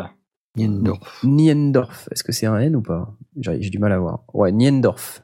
Niendorf. 0.56 1.24
Niendorf. 1.24 2.10
Est-ce 2.12 2.24
que 2.24 2.32
c'est 2.32 2.46
un 2.48 2.60
N 2.60 2.76
ou 2.76 2.82
pas? 2.82 3.14
J'ai 3.40 3.62
j'ai 3.62 3.70
du 3.70 3.80
mal 3.80 3.92
à 3.92 4.00
voir. 4.00 4.20
Ouais, 4.34 4.52
Niendorf. 4.52 5.24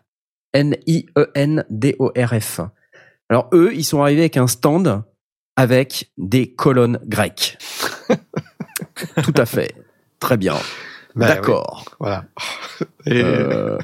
N-I-E-N-D-O-R-F. 1.36 2.62
Alors 3.30 3.48
eux, 3.54 3.72
ils 3.74 3.84
sont 3.84 4.02
arrivés 4.02 4.22
avec 4.22 4.38
un 4.38 4.48
stand 4.48 5.04
avec 5.56 6.12
des 6.18 6.48
colonnes 6.54 7.00
grecques. 7.06 7.58
Tout 9.24 9.34
à 9.38 9.46
fait. 9.46 9.74
Très 10.20 10.38
bien. 10.38 10.56
Bah, 11.16 11.28
D'accord. 11.28 11.84
oui, 11.88 11.94
voilà. 12.00 12.26
Et, 13.06 13.22
Euh, 13.24 13.78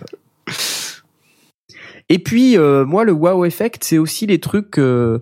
Et 2.09 2.19
puis 2.19 2.57
euh, 2.57 2.85
moi 2.85 3.03
le 3.03 3.11
wow 3.11 3.45
effect 3.45 3.83
c'est 3.83 3.97
aussi 3.99 4.25
les 4.25 4.39
trucs 4.39 4.79
euh, 4.79 5.19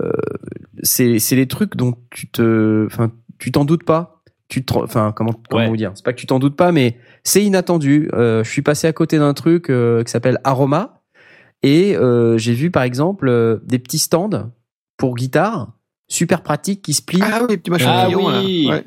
euh, 0.00 0.12
c'est 0.82 1.18
c'est 1.18 1.34
les 1.34 1.48
trucs 1.48 1.74
dont 1.76 1.94
tu 2.10 2.28
te 2.28 2.86
enfin 2.86 3.10
tu 3.38 3.50
t'en 3.50 3.64
doutes 3.64 3.82
pas 3.84 4.22
tu 4.48 4.64
te 4.64 4.72
enfin 4.74 5.12
comment 5.16 5.32
comment 5.48 5.64
Ouais. 5.64 5.68
vous 5.68 5.76
dire? 5.76 5.90
C'est 5.96 6.04
pas 6.04 6.12
que 6.12 6.20
tu 6.20 6.26
t'en 6.26 6.38
doutes 6.38 6.54
pas 6.56 6.70
mais 6.70 6.96
c'est 7.24 7.42
inattendu 7.42 8.08
Euh, 8.12 8.44
je 8.44 8.50
suis 8.50 8.62
passé 8.62 8.86
à 8.86 8.92
côté 8.92 9.18
d'un 9.18 9.34
truc 9.34 9.68
euh, 9.68 10.04
qui 10.04 10.12
s'appelle 10.12 10.38
Aroma 10.44 11.02
et 11.64 11.96
euh, 11.96 12.38
j'ai 12.38 12.54
vu 12.54 12.70
par 12.70 12.84
exemple 12.84 13.28
euh, 13.28 13.58
des 13.64 13.80
petits 13.80 13.98
stands 13.98 14.52
pour 14.96 15.16
guitare 15.16 15.72
super 16.08 16.42
pratiques 16.42 16.82
qui 16.82 16.94
se 16.94 17.02
plient 17.02 17.20
Ah 17.22 17.38
oui, 17.42 17.46
les 17.50 17.56
petits 17.58 17.70
machins 17.70 17.88
Ah 17.90 18.08
là. 18.08 18.16
oui. 18.16 18.66
Ouais. 18.70 18.84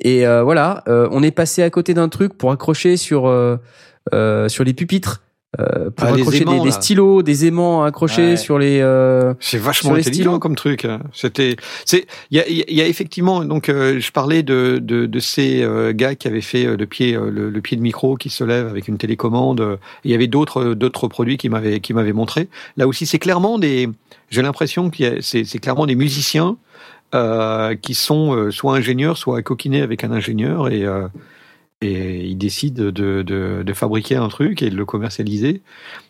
et 0.00 0.26
euh, 0.26 0.42
voilà, 0.42 0.82
euh, 0.88 1.08
on 1.10 1.22
est 1.22 1.30
passé 1.32 1.62
à 1.62 1.70
côté 1.70 1.94
d'un 1.94 2.08
truc 2.08 2.38
pour 2.38 2.50
accrocher 2.52 2.96
sur 2.96 3.26
euh, 3.26 3.56
euh, 4.14 4.48
sur 4.48 4.64
les 4.64 4.72
pupitres, 4.74 5.22
euh, 5.60 5.90
pour 5.90 6.08
Ah, 6.08 6.12
accrocher 6.14 6.38
des, 6.38 6.42
aimants, 6.42 6.62
des 6.64 6.70
là. 6.70 6.74
stylos, 6.74 7.22
des 7.22 7.46
aimants 7.46 7.84
accrochés 7.84 8.30
Ouais. 8.30 8.36
sur 8.36 8.58
les. 8.58 8.80
euh, 8.80 9.34
C'est 9.40 9.58
vachement 9.58 9.90
Sur 9.90 9.96
les 9.96 10.00
intelligent 10.02 10.22
stylos. 10.30 10.38
comme 10.40 10.54
truc. 10.56 10.84
hein. 10.84 11.00
C'était, 11.12 11.56
c'est, 11.84 12.06
il 12.30 12.38
y 12.38 12.40
a, 12.40 12.48
y 12.48 12.80
a 12.80 12.86
effectivement, 12.86 13.44
donc 13.44 13.68
euh, 13.68 14.00
je 14.00 14.10
parlais 14.12 14.42
de, 14.42 14.78
de, 14.82 15.06
de 15.06 15.18
ces 15.20 15.62
euh, 15.62 15.92
gars 15.92 16.14
qui 16.14 16.26
avaient 16.28 16.40
fait 16.40 16.66
euh, 16.66 16.76
le 16.76 16.86
pied, 16.86 17.14
euh, 17.14 17.30
le, 17.30 17.50
le 17.50 17.60
pied 17.60 17.76
de 17.76 17.82
micro 17.82 18.16
qui 18.16 18.30
se 18.30 18.42
lève 18.44 18.66
avec 18.66 18.88
une 18.88 18.98
télécommande. 18.98 19.78
Il 20.04 20.10
y 20.10 20.14
avait 20.14 20.26
d'autres, 20.26 20.74
d'autres 20.74 21.08
produits 21.08 21.36
qui 21.36 21.48
m'avaient, 21.48 21.80
qui 21.80 21.94
m'avaient 21.94 22.12
montré. 22.12 22.48
Là 22.76 22.86
aussi, 22.86 23.06
c'est 23.06 23.18
clairement 23.18 23.58
des, 23.58 23.88
j'ai 24.30 24.42
l'impression 24.42 24.90
qu'il 24.90 25.06
y 25.06 25.08
a, 25.08 25.12
c'est, 25.20 25.44
c'est 25.44 25.58
clairement 25.58 25.86
des 25.86 25.94
musiciens 25.94 26.56
euh, 27.14 27.76
qui 27.76 27.94
sont 27.94 28.50
soit 28.50 28.74
ingénieurs, 28.74 29.16
soit 29.16 29.40
coquinés 29.42 29.82
avec 29.82 30.02
un 30.04 30.10
ingénieur 30.10 30.68
et 30.68 30.84
euh, 30.84 31.06
et 31.80 32.24
ils 32.26 32.36
décident 32.36 32.84
de, 32.84 32.90
de, 32.90 33.62
de 33.64 33.72
fabriquer 33.72 34.16
un 34.16 34.28
truc 34.28 34.62
et 34.62 34.70
de 34.70 34.76
le 34.76 34.84
commercialiser. 34.84 35.62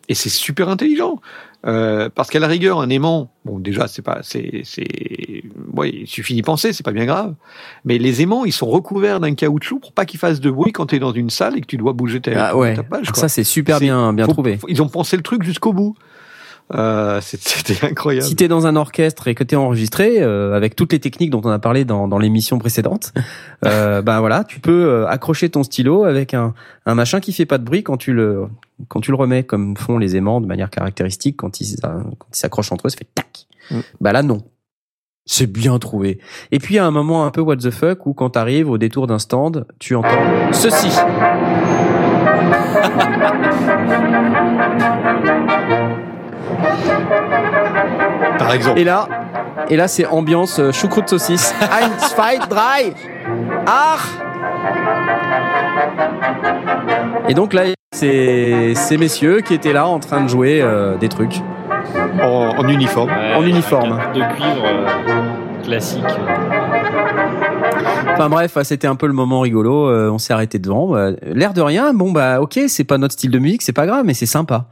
Et 0.09 0.15
c'est 0.15 0.29
super 0.29 0.69
intelligent. 0.69 1.21
Euh, 1.67 2.11
parce 2.15 2.29
qu'à 2.29 2.39
la 2.41 2.47
rigueur, 2.47 2.79
un 2.81 2.91
aimant, 2.91 3.31
bon, 3.47 3.59
déjà, 3.59 3.89
c'est 3.89 4.03
pas, 4.03 4.19
c'est, 4.23 4.61
c'est, 4.65 4.85
ouais, 5.73 5.91
il 5.91 6.07
suffit 6.07 6.35
d'y 6.35 6.43
penser, 6.43 6.75
c'est 6.75 6.85
pas 6.85 6.93
bien 6.93 7.07
grave. 7.07 7.35
Mais 7.87 7.97
les 7.97 8.21
aimants, 8.21 8.45
ils 8.45 8.53
sont 8.53 8.67
recouverts 8.67 9.19
d'un 9.19 9.35
caoutchouc 9.35 9.79
pour 9.81 9.93
pas 9.93 10.05
qu'ils 10.05 10.21
fassent 10.21 10.41
de 10.41 10.51
bruit 10.51 10.73
quand 10.73 10.87
tu 10.87 10.97
es 10.97 10.99
dans 10.99 11.13
une 11.13 11.31
salle 11.31 11.57
et 11.57 11.63
que 11.63 11.67
tu 11.67 11.79
dois 11.79 11.95
bouger 11.95 12.21
ta, 12.21 12.49
Ah 12.51 12.57
ouais. 12.57 12.75
ta 12.75 12.83
page. 12.83 13.07
quoi. 13.11 13.15
ça 13.19 13.29
c'est 13.29 13.45
super 13.45 13.81
bien 13.81 14.13
bien 14.13 14.27
Faut- 14.27 14.33
trouvé. 14.33 14.59
faut- 14.59 14.69
ils 14.69 14.83
ont 14.83 14.89
pensé 14.89 15.17
le 15.17 15.23
truc 15.23 15.43
jusqu'au 15.43 15.73
bout. 15.73 15.97
Euh, 16.73 17.21
c'était 17.23 17.87
incroyable. 17.87 18.27
Si 18.27 18.37
t'es 18.37 18.49
dans 18.49 18.67
un 18.67 18.77
orchestre 18.77 19.29
et 19.29 19.35
que 19.35 19.45
t'es 19.45 19.57
enregistré 19.57 20.23
euh, 20.23 20.55
avec 20.55 20.77
toutes 20.77 20.93
les 20.93 21.01
techniques 21.01 21.31
dont 21.31 21.43
on 21.45 21.51
a 21.51 21.59
parlé 21.59 21.85
dans, 21.85 22.09
dans 22.09 22.19
l'émission 22.19 22.59
précédente, 22.59 23.13
euh, 23.65 24.03
ben 24.03 24.21
voilà, 24.21 24.45
tu 24.45 24.61
peux 24.61 24.87
euh, 24.87 25.07
accrocher 25.07 25.51
ton 25.51 25.63
stylo 25.63 26.05
avec 26.05 26.35
un, 26.35 26.55
un 26.87 26.95
machin 26.95 27.21
qui 27.21 27.33
fait 27.33 27.47
pas 27.47 27.59
de 27.59 27.65
bruit 27.65 27.83
quand 27.83 27.97
tu 27.97 28.13
le 28.13 28.47
quand 28.89 29.01
tu 29.01 29.13
le 29.13 29.17
remets 29.17 29.45
comme 29.45 29.77
font 29.77 29.99
les 29.99 30.17
aimants 30.17 30.41
de 30.41 30.47
manière 30.47 30.71
caractéristique, 30.71 31.37
quand 31.37 31.61
ils 31.61 31.77
quand 31.81 32.27
ils 32.33 32.37
s'accrochent 32.37 32.73
entre 32.73 32.87
eux, 32.87 32.91
ça 32.91 32.97
fait 32.97 33.09
tac. 33.15 33.47
Mm. 33.71 33.81
Bah 34.01 34.13
là 34.13 34.23
non. 34.23 34.43
C'est 35.27 35.51
bien 35.51 35.79
trouvé. 35.79 36.19
Et 36.53 36.59
puis 36.59 36.75
il 36.75 36.77
y 36.77 36.81
a 36.81 36.85
un 36.85 36.91
moment 36.91 37.25
un 37.25 37.31
peu 37.31 37.41
what 37.41 37.57
the 37.57 37.71
fuck 37.71 38.05
où 38.05 38.13
quand 38.13 38.29
t'arrives 38.31 38.69
au 38.69 38.77
détour 38.77 39.07
d'un 39.07 39.19
stand, 39.19 39.67
tu 39.79 39.95
entends 39.95 40.53
ceci. 40.53 40.91
Par 48.39 48.53
exemple. 48.53 48.79
Et 48.79 48.85
là, 48.85 49.09
et 49.69 49.77
là 49.77 49.89
c'est 49.89 50.07
ambiance 50.07 50.59
euh, 50.59 50.73
choucroute 50.73 51.09
saucisse. 51.09 51.55
Ein, 51.63 51.91
zwei, 51.99 52.39
drei. 52.49 52.95
Ach. 53.67 54.01
Et 57.29 57.35
donc 57.35 57.53
là, 57.53 57.63
c'est 57.93 58.75
ces 58.75 58.97
messieurs 58.97 59.41
qui 59.41 59.55
étaient 59.55 59.73
là 59.73 59.87
en 59.87 59.99
train 59.99 60.23
de 60.23 60.29
jouer 60.29 60.61
euh, 60.63 60.97
des 60.97 61.09
trucs. 61.09 61.41
En, 62.23 62.55
en 62.59 62.69
uniforme. 62.69 63.11
En 63.37 63.43
uniforme. 63.45 63.99
De 64.15 64.21
cuivre 64.35 64.65
euh, 64.67 65.63
classique. 65.63 66.05
Enfin 68.13 68.29
bref, 68.29 68.57
c'était 68.63 68.87
un 68.87 68.95
peu 68.97 69.07
le 69.07 69.13
moment 69.13 69.41
rigolo. 69.41 69.89
euh, 69.89 70.11
on 70.11 70.19
s'est 70.19 70.33
arrêté 70.33 70.59
devant. 70.59 70.89
Bah, 70.89 71.11
L'air 71.23 71.53
de 71.53 71.61
rien, 71.63 71.93
bon 71.95 72.13
bah 72.13 72.41
ok, 72.41 72.61
c'est 72.69 72.85
pas 72.85 72.99
notre 72.99 73.15
style 73.15 73.31
de 73.31 73.39
musique, 73.39 73.63
c'est 73.63 73.73
pas 73.73 73.87
grave, 73.87 74.03
mais 74.05 74.15
c'est 74.15 74.27
sympa. 74.27 74.67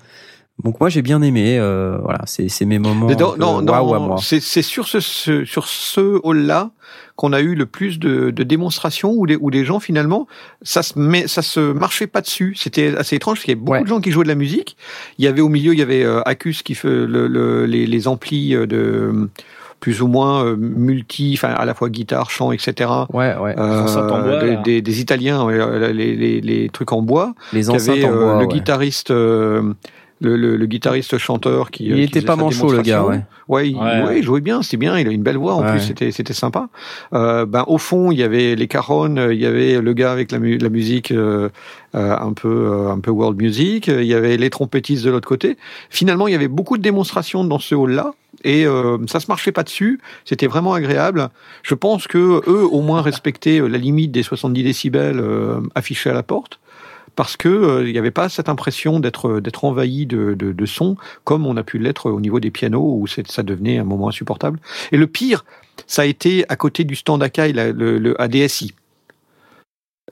Donc 0.64 0.80
moi 0.80 0.88
j'ai 0.88 1.02
bien 1.02 1.22
aimé. 1.22 1.58
euh, 1.58 1.98
voilà, 2.02 2.20
c'est 2.26 2.48
c'est 2.48 2.64
mes 2.64 2.78
moments. 2.78 3.06
Dans- 3.14 3.36
non, 3.36 3.58
à 3.72 3.82
moi. 3.98 4.16
c'est 4.22 4.40
c'est 4.40 4.62
sur 4.62 4.86
ce, 4.88 5.00
ce- 5.00 5.44
sur 5.44 5.66
ce 5.66 6.20
hall-là 6.22 6.70
qu'on 7.16 7.32
a 7.32 7.40
eu 7.40 7.54
le 7.54 7.66
plus 7.66 7.98
de, 7.98 8.30
de 8.30 8.42
démonstrations 8.42 9.12
où 9.12 9.24
les, 9.26 9.36
où 9.36 9.50
les 9.50 9.64
gens 9.64 9.80
finalement 9.80 10.26
ça 10.62 10.82
se 10.82 10.98
met, 10.98 11.26
ça 11.28 11.42
se 11.42 11.60
marchait 11.72 12.06
pas 12.06 12.20
dessus. 12.20 12.54
C'était 12.56 12.96
assez 12.96 13.16
étrange 13.16 13.36
parce 13.38 13.44
qu'il 13.44 13.52
y 13.52 13.56
avait 13.56 13.60
beaucoup 13.64 13.72
Ouais. 13.78 13.82
de 13.82 13.86
gens 13.88 14.00
qui 14.00 14.10
jouaient 14.10 14.24
de 14.24 14.28
la 14.28 14.34
musique. 14.34 14.76
Il 15.18 15.24
y 15.24 15.28
avait 15.28 15.40
au 15.42 15.48
milieu, 15.48 15.72
il 15.72 15.78
y 15.78 15.82
avait 15.82 16.04
euh, 16.04 16.20
Acus 16.26 16.62
qui 16.62 16.74
fait 16.74 16.88
le, 16.88 17.26
le- 17.26 17.66
les, 17.66 17.86
les 17.86 18.08
amplis 18.08 18.54
euh, 18.54 18.66
de 18.66 19.28
plus 19.80 20.00
ou 20.00 20.06
moins 20.06 20.44
euh, 20.44 20.56
multi, 20.56 21.32
enfin 21.36 21.48
à 21.54 21.64
la 21.64 21.74
fois 21.74 21.90
guitare, 21.90 22.30
chant, 22.30 22.52
etc. 22.52 22.88
Ouais, 23.12 23.34
ouais. 23.36 23.54
Euh, 23.58 23.82
enceintes 23.82 24.12
en 24.12 24.22
bois, 24.22 24.38
des, 24.40 24.50
là. 24.52 24.56
des, 24.62 24.80
des 24.80 25.00
Italiens, 25.00 25.44
euh, 25.48 25.92
les, 25.92 26.14
les, 26.14 26.40
les 26.40 26.68
trucs 26.68 26.92
en 26.92 27.02
bois. 27.02 27.34
Les 27.52 27.68
enceintes 27.68 27.96
avait 27.98 28.04
en 28.04 28.12
bois. 28.12 28.32
le 28.34 28.38
ouais. 28.46 28.46
guitariste, 28.46 29.10
euh, 29.10 29.74
le, 30.22 30.36
le, 30.36 30.56
le 30.56 30.66
guitariste 30.66 31.18
chanteur 31.18 31.70
qui. 31.70 31.84
Il 31.86 31.92
euh, 31.92 31.96
qui 31.96 32.02
était 32.04 32.12
faisait 32.20 32.26
pas 32.26 32.36
manchot 32.36 32.72
le 32.72 32.82
gars, 32.82 33.04
ouais. 33.04 33.20
Ouais, 33.48 33.68
il, 33.70 33.76
Ouais, 33.76 34.18
il 34.18 34.22
jouait 34.24 34.40
bien, 34.40 34.62
c'était 34.62 34.76
bien, 34.78 34.98
il 34.98 35.06
a 35.06 35.10
une 35.10 35.22
belle 35.22 35.36
voix 35.36 35.54
en 35.54 35.62
Ouais. 35.62 35.72
plus, 35.72 35.80
c'était 35.80 36.10
c'était 36.12 36.32
sympa. 36.32 36.68
Euh, 37.12 37.44
ben 37.44 37.64
au 37.66 37.76
fond, 37.78 38.10
il 38.12 38.18
y 38.18 38.22
avait 38.22 38.54
les 38.54 38.68
caronnes, 38.68 39.28
il 39.32 39.38
y 39.40 39.46
avait 39.46 39.80
le 39.80 39.92
gars 39.92 40.12
avec 40.12 40.32
la, 40.32 40.38
mu- 40.38 40.58
la 40.58 40.68
musique 40.68 41.10
euh, 41.10 41.48
euh, 41.94 42.16
un 42.16 42.32
peu 42.32 42.48
euh, 42.48 42.88
un 42.90 43.00
peu 43.00 43.10
world 43.10 43.40
music, 43.40 43.88
il 43.88 44.04
y 44.04 44.14
avait 44.14 44.36
les 44.36 44.48
trompettistes 44.50 45.04
de 45.04 45.10
l'autre 45.10 45.28
côté. 45.28 45.56
Finalement, 45.90 46.28
il 46.28 46.32
y 46.32 46.36
avait 46.36 46.48
beaucoup 46.48 46.78
de 46.78 46.82
démonstrations 46.82 47.44
dans 47.44 47.58
ce 47.58 47.74
hall-là 47.74 48.12
et 48.44 48.64
euh, 48.66 48.96
ça 49.06 49.20
se 49.20 49.26
marchait 49.28 49.52
pas 49.52 49.62
dessus, 49.62 50.00
c'était 50.24 50.46
vraiment 50.46 50.72
agréable. 50.72 51.28
Je 51.62 51.74
pense 51.74 52.06
que 52.06 52.18
eux 52.48 52.64
au 52.64 52.80
moins 52.80 53.02
respectaient 53.02 53.60
euh, 53.60 53.66
la 53.68 53.76
limite 53.78 54.10
des 54.12 54.22
70 54.22 54.62
décibels 54.64 55.18
euh, 55.20 55.60
affichés 55.74 56.10
à 56.10 56.14
la 56.14 56.22
porte 56.22 56.58
parce 57.16 57.36
que 57.36 57.48
euh, 57.48 57.86
il 57.86 57.92
n'y 57.92 57.98
avait 57.98 58.10
pas 58.10 58.28
cette 58.28 58.48
impression 58.48 59.00
d'être 59.00 59.40
d'être 59.40 59.64
envahi 59.64 60.06
de, 60.06 60.34
de, 60.34 60.52
de 60.52 60.66
son 60.66 60.96
comme 61.24 61.46
on 61.46 61.56
a 61.56 61.62
pu 61.62 61.78
l'être 61.78 62.10
au 62.10 62.20
niveau 62.20 62.40
des 62.40 62.50
pianos 62.50 62.96
où 62.98 63.06
ça 63.06 63.42
devenait 63.42 63.78
un 63.78 63.84
moment 63.84 64.08
insupportable. 64.08 64.58
Et 64.92 64.96
le 64.96 65.06
pire, 65.06 65.44
ça 65.86 66.02
a 66.02 66.04
été 66.06 66.44
à 66.48 66.56
côté 66.56 66.84
du 66.84 66.94
stand 66.96 67.22
Akai, 67.22 67.52
la- 67.52 67.72
le, 67.72 67.98
le 67.98 68.20
ADSI. 68.20 68.74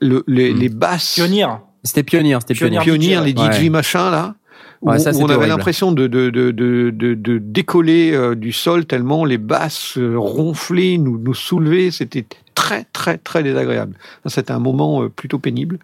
Le, 0.01 0.23
les, 0.27 0.53
Hmm. 0.53 0.57
les 0.59 0.69
basses, 0.69 1.15
Pionnier. 1.15 1.47
C'était 1.83 2.03
pionnier, 2.03 2.37
c'était 2.41 2.53
Pionnier. 2.53 2.79
pionnier. 2.79 3.09
pionniers, 3.15 3.25
les 3.25 3.31
DJ 3.51 3.63
Ouais. 3.63 3.69
machin 3.69 4.09
là, 4.11 4.35
où, 4.81 4.89
Ouais, 4.89 4.99
ça, 4.99 5.11
où 5.11 5.21
on 5.21 5.29
avait 5.29 5.47
l'impression 5.47 5.91
de, 5.91 6.07
de, 6.07 6.29
de, 6.29 6.51
de, 6.51 6.89
de, 6.91 7.13
de 7.13 7.37
décoller 7.39 8.11
euh, 8.13 8.35
du 8.35 8.51
sol 8.51 8.85
tellement 8.85 9.25
les 9.25 9.37
basses 9.37 9.97
euh, 9.97 10.15
ronflaient, 10.17 10.97
nous, 10.97 11.17
nous 11.19 11.33
soulevaient, 11.33 11.91
c'était 11.91 12.25
très 12.55 12.85
très 12.93 13.17
très 13.17 13.43
désagréable. 13.43 13.95
C'était 14.27 14.51
un 14.51 14.59
moment 14.59 15.03
euh, 15.03 15.09
plutôt 15.09 15.39
pénible. 15.39 15.79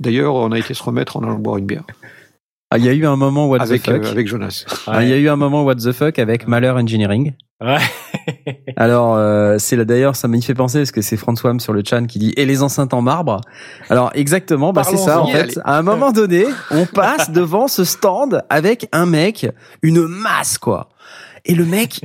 D'ailleurs, 0.00 0.34
on 0.34 0.50
a 0.52 0.58
été 0.58 0.74
se 0.74 0.82
remettre 0.82 1.16
en 1.16 1.22
allant 1.22 1.38
boire 1.38 1.58
une 1.58 1.66
bière 1.66 1.84
Ah, 2.70 2.78
il 2.78 2.84
y 2.84 2.88
a 2.88 2.92
eu 2.92 3.04
un 3.06 3.16
moment 3.16 3.46
what 3.48 3.60
avec, 3.60 3.82
the 3.82 3.92
fuck. 3.92 4.04
euh, 4.04 4.10
avec 4.10 4.26
Jonas. 4.26 4.64
Ah, 4.86 5.02
Il 5.02 5.08
y 5.08 5.12
a 5.12 5.16
eu 5.18 5.28
un 5.28 5.36
moment 5.36 5.62
what 5.62 5.76
the 5.76 5.92
fuck 5.92 6.18
avec 6.18 6.48
Malheur 6.48 6.76
Engineering. 6.76 7.34
Ouais. 7.62 7.76
Alors, 8.76 9.16
euh, 9.16 9.56
c'est 9.58 9.76
là 9.76 9.84
d'ailleurs, 9.84 10.16
ça 10.16 10.26
m'y 10.28 10.40
fait 10.40 10.54
penser 10.54 10.78
parce 10.78 10.92
que 10.92 11.02
c'est 11.02 11.18
François 11.18 11.52
sur 11.58 11.74
le 11.74 11.82
chat 11.86 12.00
qui 12.06 12.18
dit 12.18 12.32
et 12.38 12.46
les 12.46 12.62
enceintes 12.62 12.94
en 12.94 13.02
marbre. 13.02 13.42
Alors 13.90 14.10
exactement, 14.14 14.72
bah 14.72 14.82
c'est 14.84 14.96
ça 14.96 15.20
en 15.20 15.26
fait. 15.26 15.40
Allez. 15.40 15.54
À 15.64 15.76
un 15.78 15.82
moment 15.82 16.10
donné, 16.12 16.46
on 16.70 16.86
passe 16.86 17.30
devant 17.30 17.68
ce 17.68 17.84
stand 17.84 18.42
avec 18.48 18.88
un 18.92 19.04
mec, 19.04 19.46
une 19.82 20.06
masse 20.06 20.56
quoi. 20.56 20.88
Et 21.44 21.54
le 21.54 21.66
mec, 21.66 22.00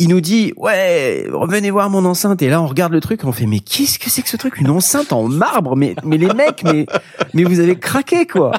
il 0.00 0.08
nous 0.08 0.22
dit 0.22 0.54
ouais, 0.56 1.26
revenez 1.30 1.70
voir 1.70 1.90
mon 1.90 2.06
enceinte. 2.06 2.40
Et 2.40 2.48
là, 2.48 2.60
on 2.60 2.66
regarde 2.66 2.92
le 2.92 3.00
truc, 3.00 3.20
on 3.24 3.32
fait 3.32 3.46
mais 3.46 3.60
qu'est-ce 3.60 3.98
que 3.98 4.08
c'est 4.08 4.22
que 4.22 4.30
ce 4.30 4.38
truc, 4.38 4.58
une 4.58 4.70
enceinte 4.70 5.12
en 5.12 5.28
marbre? 5.28 5.76
Mais 5.76 5.94
mais 6.04 6.16
les 6.16 6.32
mecs, 6.32 6.64
mais 6.64 6.86
mais 7.34 7.44
vous 7.44 7.60
avez 7.60 7.78
craqué 7.78 8.26
quoi. 8.26 8.52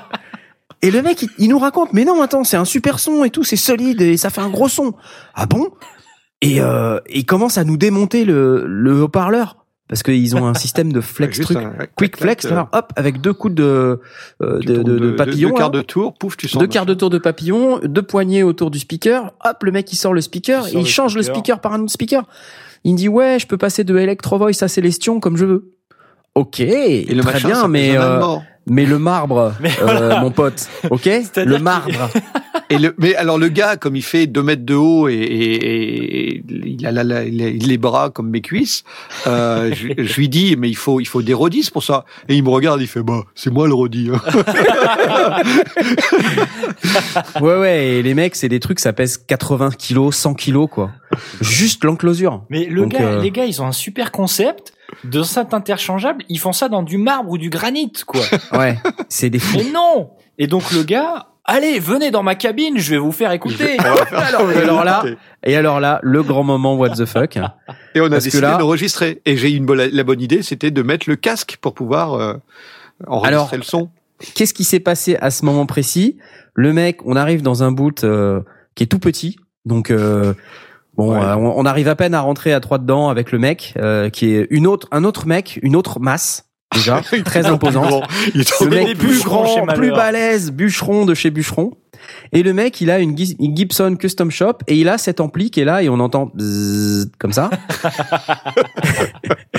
Et 0.83 0.91
le 0.91 1.01
mec, 1.01 1.25
il, 1.37 1.49
nous 1.49 1.59
raconte, 1.59 1.93
mais 1.93 2.05
non, 2.05 2.21
attends, 2.21 2.43
c'est 2.43 2.57
un 2.57 2.65
super 2.65 2.97
son 2.99 3.23
et 3.23 3.29
tout, 3.29 3.43
c'est 3.43 3.55
solide 3.55 4.01
et 4.01 4.17
ça 4.17 4.29
fait 4.29 4.41
un 4.41 4.49
gros 4.49 4.67
son. 4.69 4.93
Ah 5.35 5.45
bon? 5.45 5.69
Et 6.41 6.59
euh, 6.59 6.99
il 7.09 7.25
commence 7.25 7.59
à 7.59 7.63
nous 7.63 7.77
démonter 7.77 8.25
le, 8.25 8.65
le 8.65 9.03
haut-parleur 9.03 9.60
parce 9.91 10.01
qu'ils 10.03 10.35
ont 10.35 10.47
un 10.47 10.53
système 10.55 10.91
de 10.91 11.01
flex 11.01 11.39
truc, 11.41 11.57
un- 11.57 11.73
quick 11.95 12.17
flex, 12.17 12.45
alors, 12.45 12.69
hop, 12.71 12.91
avec 12.95 13.21
deux 13.21 13.33
coups 13.33 13.53
de 13.53 13.99
euh, 14.41 14.59
de, 14.59 14.81
de, 14.81 14.97
de 14.97 15.11
papillon, 15.11 15.49
Deux 15.49 15.55
quarts 15.55 15.69
de 15.69 15.81
tour, 15.81 16.13
pouf, 16.17 16.35
tu 16.37 16.47
sens. 16.47 16.59
deux 16.59 16.67
quarts 16.67 16.85
de 16.87 16.93
tour 16.95 17.09
de 17.09 17.17
papillon, 17.19 17.79
deux 17.83 18.01
poignées 18.01 18.41
autour 18.41 18.71
du 18.71 18.79
speaker. 18.79 19.33
Hop, 19.45 19.63
le 19.63 19.71
mec 19.71 19.91
il 19.93 19.97
sort 19.97 20.13
le 20.13 20.21
speaker, 20.21 20.67
Il 20.69 20.77
et 20.77 20.79
il 20.79 20.87
change 20.87 21.15
le 21.15 21.21
speaker. 21.21 21.35
speaker 21.41 21.59
par 21.59 21.73
un 21.73 21.81
autre 21.81 21.91
speaker. 21.91 22.23
Il 22.85 22.93
me 22.93 22.97
dit 22.97 23.09
ouais, 23.09 23.37
je 23.39 23.45
peux 23.45 23.57
passer 23.57 23.83
de 23.83 23.95
Electro 23.97 24.37
Voice 24.39 24.61
à 24.63 24.67
Célestion 24.67 25.19
comme 25.19 25.37
je 25.37 25.45
veux. 25.45 25.71
Ok, 26.33 26.61
Et 26.61 27.03
le 27.13 27.21
très 27.21 27.33
machin, 27.33 27.47
bien, 27.49 27.67
mais 27.67 27.97
euh, 27.97 28.19
mort. 28.19 28.41
Mais 28.67 28.85
le 28.85 28.99
marbre, 28.99 29.53
Mais 29.61 29.71
euh, 29.81 30.19
mon 30.19 30.31
pote, 30.31 30.67
ok, 30.89 31.09
le 31.37 31.57
marbre. 31.57 32.09
Et 32.69 32.77
le, 32.77 32.95
mais 32.97 33.15
alors 33.15 33.37
le 33.37 33.49
gars, 33.49 33.75
comme 33.75 33.97
il 33.97 34.01
fait 34.01 34.27
deux 34.27 34.43
mètres 34.43 34.63
de 34.63 34.75
haut 34.75 35.09
et, 35.09 35.13
et- 35.15 36.35
et 36.37 36.43
il, 36.47 36.85
a 36.87 36.93
la- 36.93 37.03
la- 37.03 37.23
il 37.25 37.43
a 37.43 37.49
les 37.49 37.77
bras 37.77 38.09
comme 38.09 38.29
mes 38.29 38.39
cuisses, 38.39 38.85
euh, 39.27 39.73
je, 39.73 39.89
je 40.01 40.15
lui 40.15 40.29
dis 40.29 40.55
mais 40.57 40.69
il 40.69 40.77
faut 40.77 41.01
il 41.01 41.05
faut 41.05 41.21
des 41.21 41.33
rodis 41.33 41.69
pour 41.69 41.83
ça. 41.83 42.05
Et 42.29 42.35
il 42.35 42.43
me 42.43 42.49
regarde, 42.49 42.79
il 42.79 42.87
fait 42.87 43.03
bah 43.03 43.23
c'est 43.35 43.51
moi 43.51 43.67
le 43.67 43.73
rodis. 43.73 44.09
hein. 44.13 44.21
Ouais, 47.41 47.57
ouais, 47.57 47.85
et 47.87 48.03
les 48.03 48.13
mecs, 48.13 48.35
c'est 48.35 48.49
des 48.49 48.59
trucs, 48.59 48.79
ça 48.79 48.93
pèse 48.93 49.17
80 49.17 49.71
kilos, 49.77 50.15
100 50.15 50.33
kilos, 50.35 50.67
quoi. 50.71 50.91
Juste 51.41 51.83
l'enclosure. 51.83 52.43
Mais 52.49 52.65
le 52.65 52.81
Donc, 52.83 52.93
gars, 52.93 53.01
euh, 53.01 53.21
les 53.21 53.31
gars, 53.31 53.45
ils 53.45 53.61
ont 53.61 53.65
un 53.67 53.71
super 53.71 54.11
concept 54.11 54.73
d'enceinte 55.03 55.53
interchangeable. 55.53 56.23
Ils 56.29 56.39
font 56.39 56.53
ça 56.53 56.69
dans 56.69 56.83
du 56.83 56.97
marbre 56.97 57.31
ou 57.31 57.37
du 57.37 57.49
granit, 57.49 57.91
quoi. 58.05 58.21
Ouais, 58.53 58.77
c'est 59.09 59.29
des 59.29 59.39
fous. 59.39 59.57
Mais 59.57 59.71
non 59.71 60.11
Et 60.37 60.47
donc 60.47 60.71
le 60.71 60.83
gars, 60.83 61.27
allez, 61.45 61.79
venez 61.79 62.11
dans 62.11 62.23
ma 62.23 62.35
cabine, 62.35 62.77
je 62.77 62.91
vais 62.91 62.97
vous 62.97 63.11
faire 63.11 63.31
écouter. 63.31 63.77
alors, 63.79 64.51
et 64.51 64.57
alors 64.57 64.83
là, 64.83 65.03
et 65.43 65.55
alors 65.55 65.79
là, 65.79 65.99
le 66.03 66.23
grand 66.23 66.43
moment 66.43 66.75
what 66.75 66.91
the 66.91 67.05
fuck. 67.05 67.37
Et 67.95 68.01
on 68.01 68.05
a 68.05 68.09
Parce 68.09 68.23
décidé 68.25 68.41
là- 68.41 68.57
d'enregistrer. 68.57 69.21
Et 69.25 69.37
j'ai 69.37 69.51
eu 69.51 69.55
une 69.55 69.65
bonne, 69.65 69.81
la 69.91 70.03
bonne 70.03 70.21
idée, 70.21 70.41
c'était 70.43 70.71
de 70.71 70.81
mettre 70.81 71.09
le 71.09 71.15
casque 71.15 71.57
pour 71.61 71.73
pouvoir 71.73 72.13
euh, 72.13 72.33
enregistrer 73.07 73.27
Alors, 73.35 73.49
le 73.55 73.63
son. 73.63 73.89
Qu'est-ce 74.35 74.53
qui 74.53 74.63
s'est 74.63 74.79
passé 74.79 75.17
à 75.19 75.31
ce 75.31 75.45
moment 75.45 75.65
précis? 75.65 76.17
Le 76.53 76.73
mec, 76.73 76.99
on 77.05 77.15
arrive 77.15 77.41
dans 77.41 77.63
un 77.63 77.71
boot 77.71 78.03
euh, 78.03 78.41
qui 78.75 78.83
est 78.83 78.87
tout 78.87 78.99
petit, 78.99 79.37
donc 79.65 79.89
euh, 79.89 80.33
bon, 81.01 81.13
Ouais. 81.13 81.25
euh, 81.25 81.35
on, 81.35 81.53
on 81.57 81.65
arrive 81.65 81.87
à 81.87 81.95
peine 81.95 82.13
à 82.13 82.21
rentrer 82.21 82.53
à 82.53 82.59
trois 82.59 82.77
dedans 82.77 83.09
avec 83.09 83.31
le 83.31 83.39
mec 83.39 83.73
euh, 83.77 84.09
qui 84.09 84.33
est 84.35 84.47
une 84.49 84.67
autre, 84.67 84.87
un 84.91 85.03
autre 85.03 85.27
mec, 85.27 85.59
une 85.61 85.75
autre 85.75 85.99
masse 85.99 86.45
déjà, 86.73 87.01
très 87.25 87.45
il 88.33 88.41
est 88.41 88.43
Le 88.61 88.69
mec 88.69 88.97
plus 88.97 89.23
grand, 89.23 89.65
plus 89.67 89.91
balèze, 89.91 90.51
bûcheron 90.51 91.05
de 91.05 91.13
chez 91.13 91.29
bûcheron. 91.31 91.73
Et 92.31 92.43
le 92.43 92.53
mec, 92.53 92.81
il 92.81 92.89
a 92.91 92.99
une, 92.99 93.17
Gibson 93.17 93.95
Custom 93.99 94.31
Shop 94.31 94.57
et 94.67 94.79
il 94.79 94.89
a 94.89 94.97
cet 94.97 95.19
ampli 95.19 95.51
qui 95.51 95.59
est 95.61 95.65
là 95.65 95.83
et 95.83 95.89
on 95.89 95.99
entend 95.99 96.31
bzzz, 96.33 97.09
comme 97.19 97.33
ça. 97.33 97.49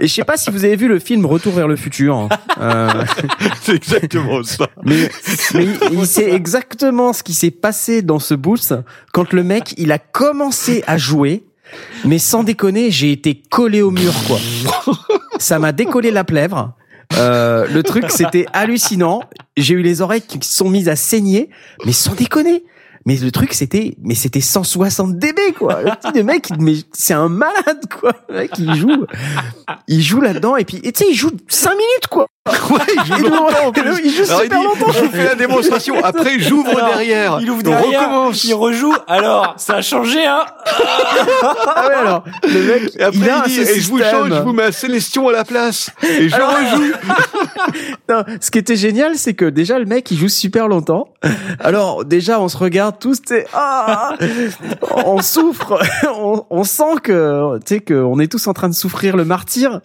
et 0.00 0.06
je 0.06 0.12
sais 0.12 0.24
pas 0.24 0.36
si 0.36 0.50
vous 0.50 0.64
avez 0.64 0.76
vu 0.76 0.88
le 0.88 0.98
film 0.98 1.26
Retour 1.26 1.52
vers 1.52 1.68
le 1.68 1.76
futur. 1.76 2.28
Euh, 2.60 3.04
c'est 3.62 3.74
exactement 3.74 4.42
ça. 4.42 4.68
mais 4.84 5.10
mais 5.54 5.64
il, 5.64 5.98
il 6.00 6.06
sait 6.06 6.32
exactement 6.32 7.12
ce 7.12 7.22
qui 7.22 7.34
s'est 7.34 7.50
passé 7.50 8.02
dans 8.02 8.18
ce 8.18 8.34
booth 8.34 8.74
quand 9.12 9.32
le 9.32 9.42
mec, 9.42 9.74
il 9.76 9.92
a 9.92 9.98
commencé 9.98 10.82
à 10.86 10.98
jouer. 10.98 11.44
Mais 12.04 12.18
sans 12.18 12.44
déconner, 12.44 12.90
j'ai 12.90 13.10
été 13.10 13.40
collé 13.50 13.82
au 13.82 13.90
mur, 13.90 14.12
quoi. 14.26 14.38
Ça 15.38 15.58
m'a 15.58 15.72
décollé 15.72 16.10
la 16.10 16.22
plèvre. 16.22 16.74
Euh, 17.18 17.66
le 17.66 17.82
truc, 17.82 18.06
c'était 18.10 18.46
hallucinant. 18.52 19.22
J'ai 19.56 19.74
eu 19.74 19.82
les 19.82 20.00
oreilles 20.00 20.22
qui 20.22 20.38
sont 20.42 20.68
mises 20.68 20.88
à 20.88 20.96
saigner, 20.96 21.50
mais 21.84 21.92
sans 21.92 22.14
déconner. 22.14 22.64
Mais 23.06 23.16
le 23.16 23.30
truc, 23.30 23.52
c'était, 23.52 23.96
mais 24.02 24.14
c'était 24.14 24.40
160 24.40 25.18
dB, 25.18 25.52
quoi. 25.58 25.80
Le 26.14 26.22
mec, 26.22 26.48
c'est 26.92 27.12
un 27.12 27.28
malade, 27.28 27.84
quoi. 28.00 28.12
Le 28.28 28.34
mec, 28.36 28.52
il 28.58 28.74
joue, 28.74 29.04
il 29.88 30.02
joue 30.02 30.20
là-dedans, 30.22 30.56
et 30.56 30.64
puis, 30.64 30.80
tu 30.80 30.90
sais, 30.94 31.10
il 31.10 31.14
joue 31.14 31.30
5 31.48 31.70
minutes, 31.70 32.06
quoi. 32.10 32.26
Ouais, 32.70 32.80
il 32.96 33.04
joue 33.16 33.28
longtemps. 33.28 33.72
Il 33.76 34.10
joue 34.10 34.20
il 34.22 34.26
super 34.26 34.58
dit, 34.60 34.64
longtemps. 34.66 34.92
je 34.92 35.04
vous 35.04 35.10
fais 35.10 35.24
la 35.24 35.34
démonstration. 35.34 36.02
Après, 36.04 36.38
j'ouvre 36.38 36.74
derrière. 36.74 37.38
Il 37.40 37.50
ouvre 37.50 37.60
On 37.64 37.70
derrière, 37.70 38.00
recommence. 38.00 38.44
il 38.44 38.54
rejoue. 38.54 38.94
Alors, 39.06 39.54
ça 39.56 39.76
a 39.76 39.82
changé, 39.82 40.24
hein 40.26 40.44
Ah 40.66 41.86
ouais, 41.88 41.94
alors, 41.94 42.24
le 42.42 42.62
mec, 42.62 42.92
Et 42.98 43.02
après, 43.02 43.18
il 43.18 43.24
il, 43.24 43.30
a 43.30 43.42
dit, 43.46 43.54
ce 43.54 43.60
et 43.76 43.80
je 43.80 43.88
vous 43.88 43.98
change, 43.98 44.28
je 44.30 44.42
vous 44.42 44.52
mets 44.52 44.64
un 44.64 44.72
Célestion 44.72 45.28
à 45.28 45.32
la 45.32 45.44
place. 45.44 45.90
Et 46.02 46.28
je 46.28 46.34
Alors- 46.34 46.50
rejoue. 46.54 46.92
Non, 48.08 48.22
ce 48.40 48.50
qui 48.50 48.58
était 48.58 48.76
génial, 48.76 49.16
c'est 49.16 49.32
que 49.32 49.46
déjà 49.46 49.78
le 49.78 49.86
mec 49.86 50.10
il 50.10 50.18
joue 50.18 50.28
super 50.28 50.68
longtemps. 50.68 51.08
Alors 51.58 52.04
déjà 52.04 52.38
on 52.38 52.48
se 52.48 52.56
regarde 52.58 52.98
tous, 52.98 53.18
sais, 53.26 53.46
ah, 53.54 54.12
on 55.06 55.22
souffre, 55.22 55.78
on, 56.18 56.44
on 56.50 56.64
sent 56.64 56.96
que 57.02 57.58
tu 57.64 57.76
sais 57.76 57.80
qu'on 57.80 58.18
est 58.20 58.30
tous 58.30 58.46
en 58.46 58.52
train 58.52 58.68
de 58.68 58.74
souffrir 58.74 59.16
le 59.16 59.24
martyr. 59.24 59.80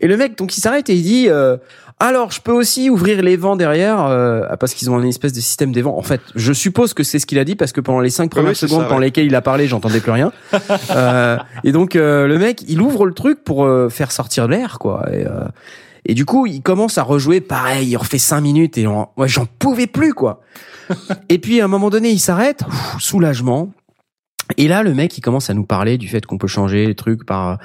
Et 0.00 0.06
le 0.06 0.16
mec 0.16 0.38
donc 0.38 0.56
il 0.56 0.60
s'arrête 0.60 0.88
et 0.88 0.94
il 0.94 1.02
dit. 1.02 1.28
euh, 1.28 1.56
alors, 2.00 2.32
je 2.32 2.40
peux 2.40 2.52
aussi 2.52 2.90
ouvrir 2.90 3.22
les 3.22 3.36
vents 3.36 3.56
derrière, 3.56 4.04
euh, 4.04 4.42
parce 4.58 4.74
qu'ils 4.74 4.90
ont 4.90 5.00
une 5.00 5.08
espèce 5.08 5.32
de 5.32 5.40
système 5.40 5.72
des 5.72 5.80
vents. 5.80 5.96
En 5.96 6.02
fait, 6.02 6.20
je 6.34 6.52
suppose 6.52 6.92
que 6.92 7.02
c'est 7.02 7.18
ce 7.18 7.24
qu'il 7.24 7.38
a 7.38 7.44
dit, 7.44 7.54
parce 7.54 7.72
que 7.72 7.80
pendant 7.80 8.00
les 8.00 8.10
cinq 8.10 8.30
premières 8.30 8.50
oui, 8.50 8.56
secondes 8.56 8.82
ça, 8.82 8.88
pendant 8.88 9.00
lesquelles 9.00 9.26
il 9.26 9.34
a 9.34 9.40
parlé, 9.42 9.68
j'entendais 9.68 10.00
plus 10.00 10.12
rien. 10.12 10.32
Euh, 10.90 11.38
et 11.62 11.72
donc, 11.72 11.96
euh, 11.96 12.26
le 12.26 12.38
mec, 12.38 12.62
il 12.68 12.80
ouvre 12.80 13.06
le 13.06 13.14
truc 13.14 13.42
pour 13.44 13.64
euh, 13.64 13.88
faire 13.88 14.12
sortir 14.12 14.48
l'air, 14.48 14.78
quoi. 14.78 15.06
Et, 15.12 15.26
euh, 15.26 15.44
et 16.04 16.14
du 16.14 16.24
coup, 16.24 16.46
il 16.46 16.62
commence 16.62 16.98
à 16.98 17.02
rejouer 17.02 17.40
pareil, 17.40 17.88
il 17.88 17.96
refait 17.96 18.18
cinq 18.18 18.40
minutes 18.42 18.76
et 18.76 18.86
on- 18.86 19.08
moi 19.16 19.26
j'en 19.26 19.46
pouvais 19.46 19.86
plus 19.86 20.12
quoi. 20.12 20.40
et 21.28 21.38
puis 21.38 21.60
à 21.60 21.64
un 21.64 21.68
moment 21.68 21.90
donné, 21.90 22.10
il 22.10 22.18
s'arrête, 22.18 22.62
soulagement. 22.98 23.70
Et 24.58 24.68
là, 24.68 24.82
le 24.82 24.92
mec, 24.92 25.16
il 25.16 25.22
commence 25.22 25.48
à 25.48 25.54
nous 25.54 25.64
parler 25.64 25.96
du 25.96 26.08
fait 26.08 26.26
qu'on 26.26 26.36
peut 26.38 26.46
changer 26.48 26.86
les 26.86 26.94
trucs 26.94 27.24
par. 27.24 27.58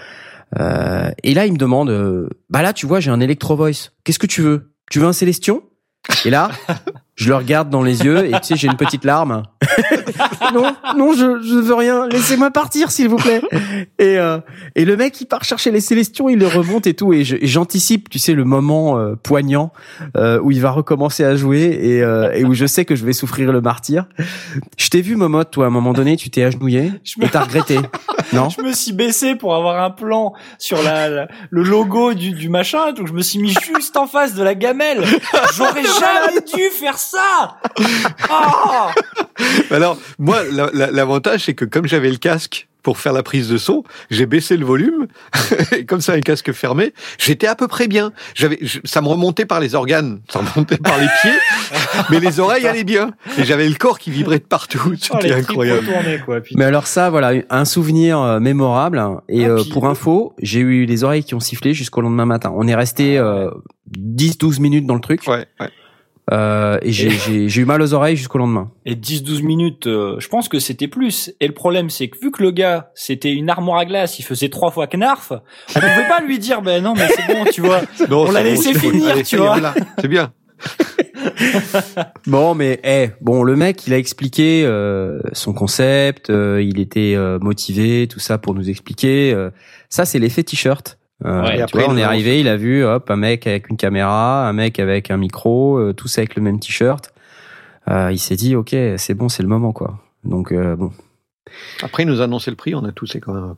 Euh, 0.57 1.11
et 1.23 1.33
là, 1.33 1.45
il 1.45 1.53
me 1.53 1.57
demande, 1.57 1.89
euh, 1.89 2.29
bah 2.49 2.61
là, 2.61 2.73
tu 2.73 2.85
vois, 2.85 2.99
j'ai 2.99 3.11
un 3.11 3.19
Electro 3.19 3.55
Voice. 3.55 3.91
Qu'est-ce 4.03 4.19
que 4.19 4.27
tu 4.27 4.41
veux? 4.41 4.73
Tu 4.89 4.99
veux 4.99 5.07
un 5.07 5.13
Célestion? 5.13 5.63
Et 6.25 6.29
là, 6.29 6.49
je 7.19 7.27
le 7.27 7.35
regarde 7.35 7.69
dans 7.69 7.81
les 7.83 8.01
yeux 8.03 8.25
et 8.25 8.31
tu 8.31 8.37
sais, 8.43 8.55
j'ai 8.55 8.67
une 8.67 8.77
petite 8.77 9.03
larme. 9.03 9.43
non, 10.53 10.73
non, 10.97 11.11
je, 11.13 11.41
je 11.41 11.55
veux 11.59 11.73
rien. 11.73 12.07
Laissez-moi 12.07 12.49
partir, 12.49 12.91
s'il 12.91 13.09
vous 13.09 13.17
plaît. 13.17 13.41
Et, 13.99 14.17
euh, 14.17 14.39
et 14.75 14.85
le 14.85 14.95
mec, 14.95 15.19
il 15.19 15.25
part 15.25 15.43
chercher 15.43 15.69
les 15.71 15.81
Célestions, 15.81 16.29
il 16.29 16.39
les 16.39 16.47
remonte 16.47 16.87
et 16.87 16.93
tout. 16.93 17.11
Et 17.11 17.25
je- 17.25 17.35
et 17.35 17.45
j'anticipe, 17.47 18.09
tu 18.09 18.19
sais, 18.19 18.33
le 18.33 18.45
moment 18.45 18.97
euh, 18.97 19.15
poignant 19.21 19.73
euh, 20.15 20.39
où 20.41 20.51
il 20.51 20.61
va 20.61 20.71
recommencer 20.71 21.25
à 21.25 21.35
jouer 21.35 21.77
et, 21.81 22.01
euh, 22.01 22.31
et 22.31 22.45
où 22.45 22.53
je 22.53 22.65
sais 22.65 22.85
que 22.85 22.95
je 22.95 23.03
vais 23.05 23.11
souffrir 23.13 23.51
le 23.51 23.59
martyr. 23.59 24.05
Je 24.77 24.87
t'ai 24.89 25.01
vu, 25.01 25.17
Momotte, 25.17 25.51
toi, 25.51 25.65
à 25.65 25.67
un 25.67 25.71
moment 25.71 25.91
donné, 25.91 26.15
tu 26.15 26.29
t'es 26.29 26.43
agenouillé 26.43 26.93
Je 27.03 27.19
me- 27.19 27.25
et 27.25 27.29
t'as 27.29 27.43
regretté. 27.43 27.79
Non? 28.31 28.47
Je 28.57 28.61
me 28.63 28.71
suis 28.71 28.93
baissé 28.93 29.35
pour 29.35 29.55
avoir 29.55 29.83
un 29.83 29.89
plan 29.89 30.33
sur 30.57 30.81
la, 30.83 31.09
la- 31.09 31.27
le 31.49 31.63
logo 31.63 32.13
du, 32.13 32.31
du 32.31 32.47
machin, 32.47 32.93
donc 32.93 33.07
je 33.07 33.13
me 33.13 33.21
suis 33.21 33.39
mis 33.39 33.49
juste 33.65 33.97
en 33.97 34.07
face 34.07 34.35
de 34.35 34.43
la 34.43 34.55
gamelle. 34.55 35.03
J'aurais 35.55 35.83
jamais 35.83 36.41
dû 36.55 36.61
faire 36.71 36.97
ça. 36.97 37.08
Ah 37.17 38.91
Alors, 39.71 39.97
moi, 40.17 40.43
la- 40.51 40.69
la- 40.73 40.91
l'avantage, 40.91 41.45
c'est 41.45 41.53
que 41.53 41.65
comme 41.65 41.87
j'avais 41.87 42.09
le 42.09 42.17
casque 42.17 42.67
pour 42.81 42.97
faire 42.97 43.11
la 43.11 43.23
prise 43.23 43.49
de 43.49 43.57
son, 43.57 43.83
j'ai 44.09 44.25
baissé 44.25 44.55
le 44.55 44.65
volume, 44.65 45.07
et 45.77 45.85
comme 45.85 45.99
ça, 45.99 46.13
un 46.13 46.21
casque 46.21 46.51
fermé, 46.53 46.93
j'étais 47.17 47.45
à 47.47 47.55
peu 47.55 47.67
près 47.67 47.87
bien. 47.87 48.13
J'avais, 48.35 48.57
ça 48.85 49.01
me 49.01 49.07
remontait 49.07 49.45
par 49.45 49.59
les 49.59 49.75
organes, 49.75 50.21
ça 50.29 50.41
me 50.41 50.47
remontait 50.47 50.77
par 50.77 50.97
les 50.97 51.07
pieds, 51.21 51.37
mais 52.09 52.19
les 52.21 52.39
oreilles 52.39 52.65
allaient 52.67 52.85
bien. 52.85 53.11
Et 53.37 53.43
j'avais 53.43 53.67
le 53.67 53.75
corps 53.75 53.99
qui 53.99 54.11
vibrait 54.11 54.39
de 54.39 54.45
partout. 54.45 54.81
Oh, 54.85 54.91
C'était 54.99 55.29
tripes 55.29 55.49
incroyable. 55.49 55.87
quoi. 56.25 56.39
Mais 56.55 56.65
alors 56.65 56.87
ça, 56.87 57.09
voilà, 57.09 57.33
un 57.49 57.65
souvenir 57.65 58.19
euh, 58.19 58.39
mémorable. 58.39 59.01
Et 59.27 59.45
Ah, 59.45 59.49
euh, 59.49 59.63
pour 59.71 59.85
info, 59.87 60.33
j'ai 60.41 60.59
eu 60.61 60.85
les 60.85 61.03
oreilles 61.03 61.23
qui 61.25 61.35
ont 61.35 61.39
sifflé 61.41 61.73
jusqu'au 61.73 61.99
lendemain 62.01 62.25
matin. 62.25 62.51
On 62.55 62.65
est 62.67 62.75
resté 62.75 63.17
euh, 63.17 63.49
10-12 63.97 64.61
minutes 64.61 64.85
dans 64.85 64.95
le 64.95 65.01
truc. 65.01 65.21
Ouais, 65.27 65.45
ouais. 65.59 65.69
Euh, 66.31 66.77
et 66.81 66.91
j'ai- 66.91 67.07
Et- 67.07 67.09
j'ai 67.11 67.49
j'ai 67.49 67.61
eu 67.61 67.65
mal 67.65 67.81
aux 67.81 67.93
oreilles 67.93 68.15
jusqu'au 68.15 68.37
lendemain. 68.37 68.69
Et 68.85 68.95
10-12 68.95 69.41
minutes, 69.41 69.87
euh, 69.87 70.15
je 70.19 70.27
pense 70.27 70.47
que 70.49 70.59
c'était 70.59 70.87
plus. 70.87 71.33
Et 71.39 71.47
le 71.47 71.53
problème, 71.53 71.89
c'est 71.89 72.07
que 72.09 72.17
vu 72.21 72.31
que 72.31 72.43
le 72.43 72.51
gars, 72.51 72.91
c'était 72.93 73.31
une 73.33 73.49
armoire 73.49 73.79
à 73.79 73.85
glace, 73.85 74.19
il 74.19 74.23
faisait 74.23 74.49
trois 74.49 74.69
fois 74.71 74.87
Knarf, 74.87 75.31
on 75.31 75.73
pouvait 75.79 76.07
pas 76.09 76.21
lui 76.25 76.37
dire, 76.39 76.61
ben 76.61 76.83
non, 76.83 76.93
mais 76.95 77.07
c'est 77.07 77.33
bon, 77.33 77.45
tu 77.51 77.61
vois. 77.61 77.81
Non, 78.09 78.25
On 78.27 78.31
l'a 78.31 78.41
bon, 78.41 78.45
laissé 78.45 78.73
bon. 78.73 78.79
finir, 78.79 79.07
Allez, 79.09 79.23
tu 79.23 79.37
vois. 79.37 79.57
C'est 79.99 80.07
bien. 80.07 80.31
Bon, 82.27 82.53
mais 82.55 82.79
eh, 82.83 83.09
bon, 83.21 83.43
le 83.43 83.55
mec, 83.55 83.87
il 83.87 83.93
a 83.93 83.97
expliqué 83.97 84.63
euh, 84.65 85.19
son 85.33 85.53
concept, 85.53 86.29
euh, 86.29 86.61
il 86.61 86.79
était 86.79 87.13
euh, 87.15 87.39
motivé, 87.39 88.07
tout 88.07 88.19
ça 88.19 88.37
pour 88.37 88.53
nous 88.53 88.69
expliquer. 88.69 89.33
euh. 89.33 89.49
ça, 89.89 90.05
c'est 90.05 90.19
l'effet 90.19 90.43
t-shirt. 90.43 90.98
Euh, 91.25 91.43
Ouais, 91.43 91.57
tu 91.57 91.61
après, 91.63 91.83
vois, 91.83 91.93
on 91.93 91.97
est 91.97 92.03
arrivé, 92.03 92.39
il 92.39 92.47
a 92.47 92.55
vu, 92.55 92.83
hop, 92.85 93.09
un 93.11 93.15
mec 93.17 93.45
avec 93.47 93.69
une 93.69 93.77
caméra, 93.77 94.47
un 94.47 94.53
mec 94.53 94.79
avec 94.79 95.11
un 95.11 95.17
micro, 95.17 95.77
euh, 95.77 95.93
tous 95.93 96.17
avec 96.17 96.35
le 96.35 96.41
même 96.41 96.59
t-shirt. 96.59 97.13
Euh, 97.89 98.11
il 98.11 98.19
s'est 98.19 98.35
dit, 98.35 98.55
ok, 98.55 98.75
c'est 98.97 99.13
bon, 99.15 99.29
c'est 99.29 99.43
le 99.43 99.49
moment, 99.49 99.73
quoi. 99.73 99.99
Donc 100.23 100.51
euh, 100.51 100.75
bon. 100.75 100.91
Après, 101.81 102.03
il 102.03 102.05
nous 102.09 102.21
a 102.21 102.25
annoncé 102.25 102.51
le 102.51 102.55
prix, 102.57 102.75
on 102.75 102.83
a 102.85 102.91
toussé 102.91 103.19
quand 103.19 103.33
même. 103.33 103.53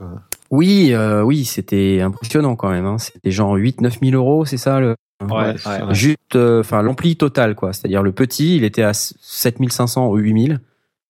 Oui, 0.50 0.90
euh, 0.94 1.22
oui, 1.22 1.44
c'était 1.46 2.00
impressionnant 2.02 2.56
quand 2.56 2.70
même. 2.70 2.86
Hein. 2.86 2.98
C'était 2.98 3.32
genre 3.32 3.58
8-9 3.58 4.00
000 4.12 4.16
euros, 4.16 4.46
c'est 4.46 4.58
ça 4.58 4.80
le 4.80 4.96
Ouais, 5.22 5.54
c'est 5.58 5.70
ouais, 5.70 5.78
ça. 5.78 5.86
ouais. 5.86 5.94
Juste, 5.94 6.36
euh, 6.36 6.62
enfin 6.62 6.82
l'ampli 6.82 7.16
total 7.16 7.54
quoi. 7.54 7.74
C'est-à-dire 7.74 8.02
le 8.02 8.12
petit, 8.12 8.56
il 8.56 8.64
était 8.64 8.82
à 8.82 8.94
7500 8.94 10.08
ou 10.10 10.16
8000 10.18 10.60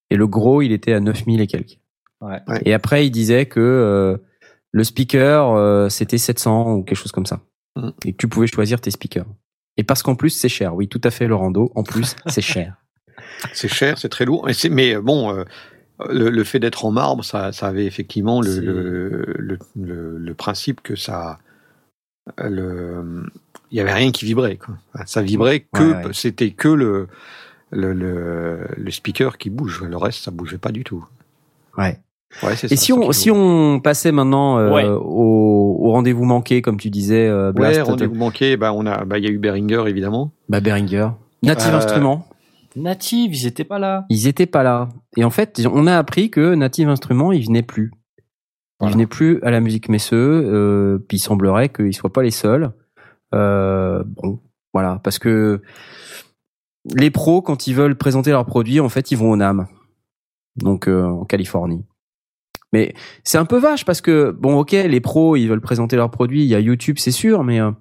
et 0.10 0.16
le 0.18 0.28
gros, 0.28 0.62
il 0.62 0.74
était 0.74 0.92
à 0.94 1.00
9000 1.00 1.40
et 1.40 1.48
quelques. 1.48 1.78
Ouais. 2.20 2.40
Ouais. 2.48 2.62
Et 2.66 2.74
après, 2.74 3.06
il 3.08 3.12
disait 3.12 3.46
que 3.46 3.60
euh, 3.62 4.18
le 4.72 4.84
speaker, 4.84 5.52
euh, 5.54 5.90
c'était 5.90 6.18
700 6.18 6.74
ou 6.76 6.84
quelque 6.84 6.98
chose 6.98 7.12
comme 7.12 7.26
ça. 7.26 7.42
Mm. 7.76 7.90
Et 8.06 8.14
tu 8.14 8.28
pouvais 8.28 8.48
choisir 8.48 8.80
tes 8.82 8.92
speakers. 8.92 9.26
Et 9.78 9.84
parce 9.84 10.04
qu'en 10.04 10.16
plus, 10.16 10.30
c'est 10.30 10.50
cher. 10.50 10.76
Oui, 10.76 10.88
tout 10.88 11.02
à 11.04 11.12
fait, 11.12 11.28
Laurando. 11.28 11.72
En 11.76 11.84
plus, 11.84 12.16
c'est 12.28 12.42
cher. 12.42 12.76
C'est 13.54 13.68
cher, 13.68 13.98
c'est 13.98 14.10
très 14.10 14.26
lourd. 14.26 14.48
Mais, 14.70 14.96
euh, 14.96 15.02
bon, 15.02 15.34
euh, 15.36 15.44
le, 16.10 16.30
le 16.30 16.44
fait 16.44 16.60
d'être 16.60 16.86
en 16.86 16.92
marbre, 16.92 17.24
ça, 17.24 17.52
ça 17.52 17.68
avait 17.68 17.86
effectivement 17.86 18.42
le, 18.42 18.60
le, 18.60 19.34
le, 19.38 19.60
le- 19.76 20.18
le 20.18 20.34
principe 20.34 20.82
que 20.82 20.96
ça. 20.96 21.40
Le, 22.38 23.24
il 23.72 23.78
y 23.78 23.82
avait 23.82 23.94
rien 23.94 24.12
qui 24.12 24.26
vibrait. 24.26 24.58
Quoi. 24.58 24.76
Ça 25.06 25.22
vibrait 25.22 25.62
que 25.74 25.82
Ouais, 25.82 26.06
ouais. 26.08 26.14
c'était 26.14 26.52
que 26.52 26.68
le, 26.68 27.08
le, 27.72 27.94
le, 27.94 28.68
le 28.78 28.92
speaker 28.92 29.38
qui 29.38 29.50
bouge. 29.50 29.84
Le 29.84 29.98
reste, 29.98 30.24
ça 30.24 30.32
bougeait 30.32 30.58
pas 30.60 30.72
du 30.72 30.84
tout. 30.84 31.06
Ouais. 31.78 32.00
Ouais, 32.44 32.56
c'est 32.56 32.72
Et 32.72 32.76
ça, 32.76 32.82
si 32.84 32.94
on, 32.94 33.12
si 33.12 33.30
passait 33.84 34.12
maintenant 34.12 34.58
euh, 34.58 34.72
Ouais. 34.74 34.86
au, 34.88 35.78
au 35.80 35.92
rendez-vous 35.92 36.24
manqué, 36.24 36.62
comme 36.62 36.78
tu 36.78 36.90
disais, 36.90 37.28
euh, 37.28 37.52
Blast, 37.52 37.78
Ouais, 37.78 37.82
rendez-vous 37.84 38.16
manqué. 38.16 38.58
Bah, 38.58 38.72
on 38.74 38.86
a, 38.86 39.04
bah, 39.06 39.18
il 39.18 39.26
y 39.26 39.28
a 39.28 39.32
eu 39.32 39.38
Behringer 39.38 39.84
évidemment. 39.88 40.32
bah, 40.50 40.60
Behringer, 40.62 41.10
Native 41.44 41.74
Euh, 41.74 41.78
Instruments. 41.78 42.26
Native, 42.76 43.36
ils 43.36 43.48
étaient 43.48 43.66
pas 43.66 43.80
là. 43.80 44.06
Ils 44.10 44.28
étaient 44.28 44.46
pas 44.46 44.64
là. 44.64 44.88
Et 45.18 45.24
en 45.26 45.30
fait, 45.30 45.62
on 45.72 45.88
a 45.88 45.98
appris 45.98 46.30
que 46.30 46.56
Native 46.56 46.88
Instruments, 46.88 47.32
ils 47.34 47.46
venaient 47.46 47.64
plus. 47.64 47.92
Ils 48.18 48.24
Voilà. 48.80 48.94
venaient 48.94 49.08
plus 49.08 49.42
à 49.44 49.52
la 49.52 49.60
musique 49.60 49.90
Messeux. 49.90 50.16
Euh, 50.46 50.98
puis 51.08 51.18
il 51.18 51.20
semblerait 51.20 51.68
qu'ils 51.70 51.94
soient 51.94 52.14
pas 52.14 52.24
les 52.24 52.32
seuls. 52.32 52.72
Euh, 53.36 54.04
bon, 54.06 54.40
voilà, 54.74 55.00
parce 55.04 55.20
que 55.20 55.62
les 56.96 57.12
pros, 57.12 57.42
quand 57.42 57.68
ils 57.68 57.76
veulent 57.76 57.96
présenter 57.98 58.32
leurs 58.32 58.46
produits, 58.46 58.80
en 58.80 58.90
fait, 58.90 59.12
ils 59.12 59.18
vont 59.18 59.32
au 59.32 59.36
NAM, 59.36 59.68
donc 60.56 60.88
euh, 60.88 61.04
en 61.06 61.26
Californie. 61.26 61.84
Mais 62.74 62.94
c'est 63.24 63.38
un 63.38 63.46
peu 63.46 63.58
vache 63.58 63.84
parce 63.86 64.02
que 64.02 64.32
bon, 64.32 64.58
ok, 64.60 64.72
les 64.72 65.02
pros, 65.02 65.36
ils 65.36 65.48
veulent 65.48 65.62
présenter 65.62 65.96
leurs 65.98 66.12
produits. 66.12 66.42
Il 66.44 66.48
y 66.48 66.56
a 66.56 66.60
YouTube, 66.60 66.98
c'est 67.00 67.12
sûr, 67.12 67.44
mais 67.44 67.60
euh, 67.60 67.72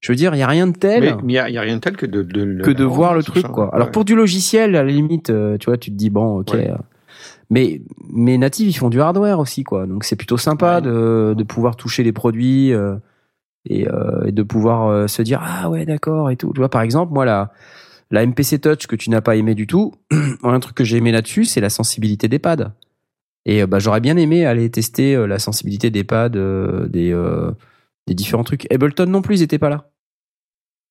je 0.00 0.10
veux 0.12 0.16
dire, 0.16 0.34
il 0.34 0.38
y 0.38 0.42
a 0.42 0.46
rien 0.48 0.66
de 0.66 0.76
tel 0.76 1.02
Mais 1.02 1.14
il 1.28 1.32
y 1.34 1.38
a, 1.58 1.60
rien 1.62 1.76
de 1.76 1.80
tel 1.80 1.96
que 1.96 2.04
de, 2.06 2.22
de, 2.22 2.60
que 2.62 2.70
de 2.72 2.84
voir 2.84 3.14
le 3.14 3.22
truc 3.22 3.46
quoi. 3.48 3.70
Alors 3.74 3.86
Ouais. 3.86 3.92
pour 3.92 4.04
du 4.04 4.14
logiciel 4.16 4.74
à 4.76 4.82
la 4.84 4.90
limite 4.90 5.30
euh, 5.30 5.56
tu 5.58 5.66
vois 5.66 5.78
tu 5.78 5.90
te 5.90 5.96
dis 5.96 6.10
bon 6.10 6.40
OK 6.40 6.52
Ouais. 6.52 6.68
euh, 6.70 6.74
mais 7.48 7.80
mais 8.12 8.36
Native 8.38 8.68
ils 8.68 8.74
font 8.76 8.90
du 8.90 9.00
hardware 9.00 9.38
aussi 9.38 9.62
quoi. 9.64 9.86
Donc 9.86 10.04
c'est 10.04 10.16
plutôt 10.16 10.36
sympa 10.36 10.76
Ouais. 10.76 10.82
de 10.82 11.34
de 11.36 11.42
pouvoir 11.44 11.76
toucher 11.76 12.02
les 12.02 12.12
produits 12.12 12.72
euh, 12.72 12.96
et, 13.66 13.88
euh, 13.88 14.24
et 14.26 14.32
de 14.32 14.42
pouvoir 14.42 15.08
se 15.08 15.22
dire 15.22 15.40
ah 15.42 15.70
ouais 15.70 15.86
d'accord 15.86 16.30
et 16.30 16.36
tout. 16.36 16.52
Tu 16.52 16.58
vois 16.60 16.68
par 16.70 16.82
exemple 16.82 17.12
moi 17.14 17.24
la 17.24 17.52
la 18.10 18.26
MPC 18.26 18.58
Touch 18.60 18.86
que 18.86 18.96
tu 18.96 19.08
n'as 19.10 19.22
pas 19.22 19.36
aimé 19.36 19.54
du 19.54 19.66
tout, 19.66 19.94
un 20.42 20.60
truc 20.60 20.76
que 20.76 20.84
j'ai 20.84 20.98
aimé 20.98 21.10
là-dessus, 21.12 21.46
c'est 21.46 21.60
la 21.62 21.70
sensibilité 21.70 22.28
des 22.28 22.38
pads. 22.38 22.72
Et 23.46 23.62
euh, 23.62 23.66
bah 23.66 23.78
j'aurais 23.78 24.00
bien 24.00 24.16
aimé 24.16 24.46
aller 24.46 24.70
tester 24.70 25.14
euh, 25.14 25.26
la 25.26 25.38
sensibilité 25.38 25.90
des 25.90 26.04
pads 26.04 26.30
euh, 26.36 26.86
des 26.88 27.12
euh, 27.12 27.50
des 28.06 28.14
différents 28.14 28.44
trucs. 28.44 28.70
Ableton 28.72 29.06
non 29.06 29.22
plus, 29.22 29.40
ils 29.40 29.42
étaient 29.42 29.58
pas 29.58 29.68
là. 29.68 29.90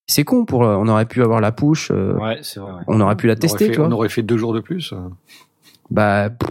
C'est 0.06 0.24
con 0.24 0.44
pour 0.44 0.60
on 0.60 0.86
aurait 0.88 1.06
pu 1.06 1.22
avoir 1.22 1.40
la 1.40 1.50
push 1.52 1.90
euh, 1.90 2.14
Ouais, 2.14 2.38
c'est 2.42 2.60
vrai. 2.60 2.72
ouais. 2.72 2.82
on 2.88 3.00
aurait 3.00 3.16
pu 3.16 3.26
la 3.26 3.32
On 3.32 3.36
aurait 3.36 3.40
tester, 3.40 3.66
fait- 3.66 3.72
tu 3.72 3.78
vois. 3.78 3.88
On 3.88 3.92
aurait 3.92 4.08
fait 4.08 4.22
deux 4.22 4.36
jours 4.36 4.52
de 4.52 4.60
plus. 4.60 4.92
Bah, 5.90 6.30
pff. 6.30 6.50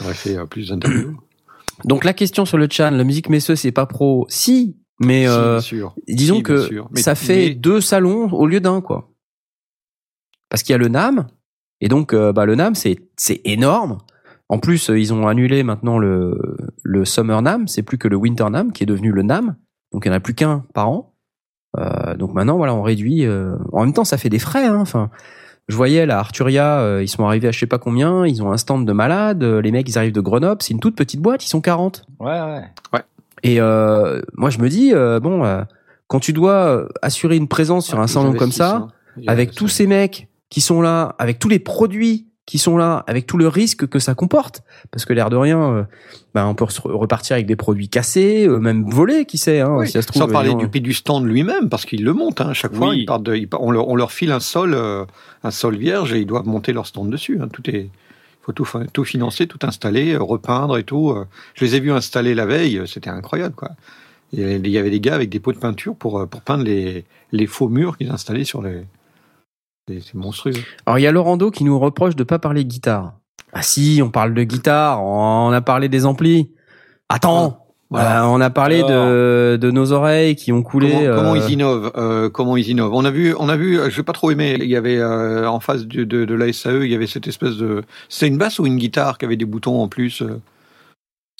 On 0.00 0.04
aurait 0.04 0.14
fait 0.14 0.36
euh, 0.36 0.46
plus 0.46 0.68
d'interviews. 0.70 1.20
donc 1.84 2.04
la 2.04 2.12
question 2.12 2.44
sur 2.44 2.58
le 2.58 2.66
chat, 2.70 2.90
la 2.90 3.04
musique 3.04 3.28
Messeux, 3.28 3.56
c'est 3.56 3.72
pas 3.72 3.86
pro. 3.86 4.26
Si, 4.28 4.76
mais 5.00 5.22
Si, 5.22 5.28
euh, 5.28 5.60
sûr. 5.60 5.94
disons 6.08 6.36
Si, 6.36 6.42
que. 6.42 6.82
Mais- 6.90 7.00
ça 7.00 7.14
fait 7.14 7.48
mais- 7.50 7.54
deux 7.54 7.80
salons 7.80 8.30
au 8.32 8.46
lieu 8.46 8.60
d'un, 8.60 8.80
quoi. 8.80 9.08
Parce 10.48 10.62
qu'il 10.64 10.72
y 10.72 10.74
a 10.74 10.78
le 10.78 10.88
NAM, 10.88 11.28
et 11.80 11.88
donc 11.88 12.12
euh, 12.12 12.32
bah, 12.32 12.44
le 12.44 12.54
NAM, 12.56 12.74
c'est 12.74 12.98
c'est 13.16 13.40
énorme. 13.44 13.98
En 14.50 14.58
plus, 14.58 14.90
euh, 14.90 14.98
ils 14.98 15.14
ont 15.14 15.26
annulé 15.28 15.62
maintenant 15.62 15.96
le, 15.98 16.56
le 16.82 17.04
Summer 17.04 17.40
NAM, 17.40 17.68
c'est 17.68 17.82
plus 17.82 17.96
que 17.98 18.08
le 18.08 18.16
Winter 18.16 18.50
NAM 18.50 18.72
qui 18.72 18.82
est 18.82 18.86
devenu 18.86 19.12
le 19.12 19.22
NAM, 19.22 19.54
donc 19.92 20.04
il 20.04 20.08
n'y 20.10 20.14
en 20.14 20.18
a 20.18 20.20
plus 20.20 20.34
qu'un 20.34 20.64
par 20.74 20.88
an. 20.90 21.14
Euh, 21.78 22.16
donc 22.16 22.34
maintenant, 22.34 22.56
voilà, 22.56 22.74
on 22.74 22.82
réduit. 22.82 23.24
euh, 23.24 23.54
En 23.72 23.84
même 23.84 23.92
temps, 23.94 24.04
ça 24.04 24.18
fait 24.18 24.28
des 24.28 24.40
frais. 24.40 24.66
Hein. 24.66 24.78
Enfin, 24.80 25.08
je 25.68 25.76
voyais 25.76 26.04
la 26.04 26.18
Arturia, 26.18 26.80
euh, 26.80 27.00
ils 27.02 27.06
sont 27.08 27.24
arrivés 27.24 27.46
à 27.46 27.52
je 27.52 27.60
sais 27.60 27.66
pas 27.66 27.78
combien. 27.78 28.26
Ils 28.26 28.42
ont 28.42 28.50
un 28.50 28.56
stand 28.56 28.84
de 28.86 28.92
malades. 28.92 29.44
euh, 29.44 29.62
Les 29.62 29.70
mecs, 29.70 29.88
ils 29.88 29.96
arrivent 29.96 30.12
de 30.12 30.20
Grenoble. 30.20 30.60
C'est 30.62 30.74
une 30.74 30.80
toute 30.80 30.96
petite 30.96 31.20
boîte. 31.20 31.44
Ils 31.44 31.48
sont 31.48 31.60
40. 31.60 32.06
Ouais, 32.18 32.40
ouais. 32.92 33.00
Et 33.44 33.60
euh, 33.60 34.20
moi, 34.36 34.50
je 34.50 34.58
me 34.58 34.68
dis, 34.68 34.92
euh, 34.92 35.20
bon, 35.20 35.44
euh, 35.44 35.62
quand 36.08 36.18
tu 36.18 36.32
dois 36.32 36.88
assurer 37.02 37.36
une 37.36 37.46
présence 37.46 37.86
sur 37.86 38.00
Ah, 38.00 38.02
un 38.02 38.06
salon 38.08 38.32
comme 38.34 38.50
ça, 38.52 38.76
hein. 38.76 38.88
Avec 39.28 39.52
tous 39.52 39.68
ces 39.68 39.86
mecs 39.86 40.28
qui 40.48 40.60
sont 40.60 40.80
là, 40.82 41.14
avec 41.20 41.38
tous 41.38 41.48
les 41.48 41.60
produits 41.60 42.26
qui 42.46 42.58
sont 42.58 42.76
là, 42.76 43.04
avec 43.06 43.26
tout 43.26 43.36
le 43.38 43.46
risque 43.46 43.86
que 43.86 43.98
ça 44.00 44.14
comporte, 44.14 44.62
parce 44.90 45.04
que 45.04 45.12
l'air 45.12 45.30
de 45.30 45.36
rien, 45.36 45.60
euh, 45.72 45.82
ben, 46.34 46.46
on 46.46 46.54
peut 46.54 46.64
repartir 46.84 47.34
avec 47.34 47.46
des 47.46 47.54
produits 47.54 47.88
cassés, 47.88 48.46
euh, 48.48 48.58
même 48.58 48.88
volés, 48.90 49.24
qui 49.24 49.38
sait, 49.38 49.60
hein, 49.60 49.76
Oui, 49.78 49.86
si 49.86 49.92
ça 49.92 50.02
se 50.02 50.08
trouve. 50.08 50.22
Sans 50.22 50.28
parler 50.28 50.54
du 50.54 50.66
prix 50.68 50.80
du 50.80 50.92
stand 50.92 51.26
lui-même, 51.26 51.68
parce 51.68 51.84
qu'ils 51.86 52.02
le 52.04 52.12
montent. 52.12 52.40
Hein. 52.40 52.52
Chaque 52.52 52.74
fois, 52.74 52.88
Oui. 52.88 53.00
ils 53.02 53.06
partent 53.06 53.22
de- 53.22 53.36
ils 53.36 53.48
par- 53.48 53.62
on, 53.62 53.70
leur, 53.70 53.86
on 53.88 53.94
leur 53.94 54.10
file 54.10 54.32
un 54.32 54.40
sol, 54.40 54.74
euh, 54.74 55.04
un 55.44 55.50
sol 55.52 55.76
vierge 55.76 56.12
et 56.12 56.18
ils 56.20 56.26
doivent 56.26 56.46
monter 56.46 56.72
leur 56.72 56.86
stand 56.86 57.08
dessus. 57.10 57.38
Hein. 57.40 57.46
Tout 57.52 57.68
est, 57.70 57.88
faut 58.42 58.52
tout, 58.52 58.64
fin- 58.64 58.86
tout 58.92 59.04
financer, 59.04 59.46
tout 59.46 59.58
installer, 59.62 60.14
euh, 60.14 60.22
repeindre 60.22 60.76
et 60.76 60.82
tout. 60.82 61.10
euh. 61.10 61.26
Je 61.54 61.64
les 61.64 61.76
ai 61.76 61.80
vus 61.80 61.92
installer 61.92 62.34
la 62.34 62.46
veille, 62.46 62.78
euh, 62.78 62.86
c'était 62.86 63.10
incroyable, 63.10 63.54
quoi. 63.54 63.70
Il 64.32 64.66
y 64.68 64.78
avait 64.78 64.90
des 64.90 65.00
gars 65.00 65.14
avec 65.16 65.28
des 65.28 65.40
pots 65.40 65.52
de 65.52 65.58
peinture 65.58 65.94
pour, 65.94 66.20
euh, 66.20 66.26
pour 66.26 66.40
peindre 66.42 66.64
les, 66.64 67.04
les 67.32 67.46
faux 67.46 67.68
murs 67.68 67.96
qu'ils 67.96 68.10
installaient 68.10 68.44
sur 68.44 68.62
les. 68.62 68.82
C'est 70.04 70.14
monstrueux. 70.14 70.52
Alors 70.86 70.98
il 70.98 71.02
y 71.02 71.06
a 71.06 71.12
Laurando 71.12 71.50
qui 71.50 71.64
nous 71.64 71.78
reproche 71.78 72.14
de 72.16 72.22
pas 72.24 72.38
parler 72.38 72.64
guitare. 72.64 73.14
Ah 73.52 73.62
si, 73.62 74.00
on 74.04 74.10
parle 74.10 74.32
de 74.34 74.42
guitare, 74.44 75.02
on 75.02 75.50
a 75.52 75.60
parlé 75.60 75.88
des 75.88 76.06
amplis. 76.06 76.50
Attends, 77.08 77.66
Voilà. 77.90 78.22
euh, 78.22 78.26
on 78.28 78.40
a 78.40 78.50
parlé 78.50 78.82
de, 78.84 79.56
de 79.60 79.70
nos 79.72 79.90
oreilles 79.90 80.36
qui 80.36 80.52
ont 80.52 80.62
coulé. 80.62 80.92
Comment, 80.92 81.16
comment 81.16 81.32
euh, 81.34 81.38
ils 81.38 81.50
innovent 81.54 81.92
euh, 81.96 82.30
Comment 82.30 82.56
ils 82.56 82.68
innovent 82.68 82.94
On 82.94 83.04
a 83.04 83.10
vu, 83.10 83.34
on 83.38 83.48
a 83.48 83.56
vu. 83.56 83.78
euh, 83.80 83.90
J'ai 83.90 84.04
pas 84.04 84.12
trop 84.12 84.30
aimé. 84.30 84.56
Il 84.60 84.66
y 84.70 84.76
avait 84.76 84.98
euh, 84.98 85.48
en 85.50 85.58
face 85.58 85.84
de, 85.86 86.04
de 86.04 86.34
la 86.34 86.52
SAE, 86.52 86.84
il 86.84 86.90
y 86.92 86.94
avait 86.94 87.08
cette 87.08 87.26
espèce 87.26 87.56
de. 87.56 87.82
C'est 88.08 88.28
une 88.28 88.38
basse 88.38 88.60
ou 88.60 88.66
une 88.66 88.76
guitare 88.76 89.18
qui 89.18 89.24
avait 89.24 89.36
des 89.36 89.44
boutons 89.44 89.82
en 89.82 89.88
plus 89.88 90.22
euh 90.22 90.40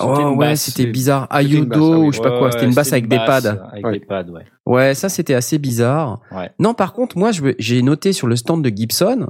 Oh, 0.03 0.35
ouais, 0.37 0.57
c'était 0.57 0.87
bizarre. 0.87 1.27
Ayudo 1.31 1.95
ah 1.95 1.99
oui. 1.99 2.07
ou 2.09 2.13
je 2.13 2.17
sais 2.19 2.23
pas 2.23 2.39
quoi. 2.39 2.53
C'était 2.53 2.67
une 2.67 2.75
basse 2.75 2.93
avec 2.93 3.09
des 3.09 3.17
basse 3.19 3.43
pads. 3.45 3.69
Avec 3.73 3.87
Ouais. 3.87 3.93
des 3.99 4.05
pads, 4.07 4.25
ouais. 4.31 4.45
Ouais, 4.67 4.95
ça 4.95 5.09
c'était 5.09 5.35
assez 5.35 5.59
bizarre. 5.59 6.21
Ouais. 6.33 6.51
Non, 6.59 6.75
par 6.75 6.93
contre, 6.93 7.19
moi, 7.19 7.31
j'ai 7.59 7.83
noté 7.83 8.13
sur 8.13 8.27
le 8.27 8.37
stand 8.37 8.63
de 8.65 8.69
Gibson 8.75 9.29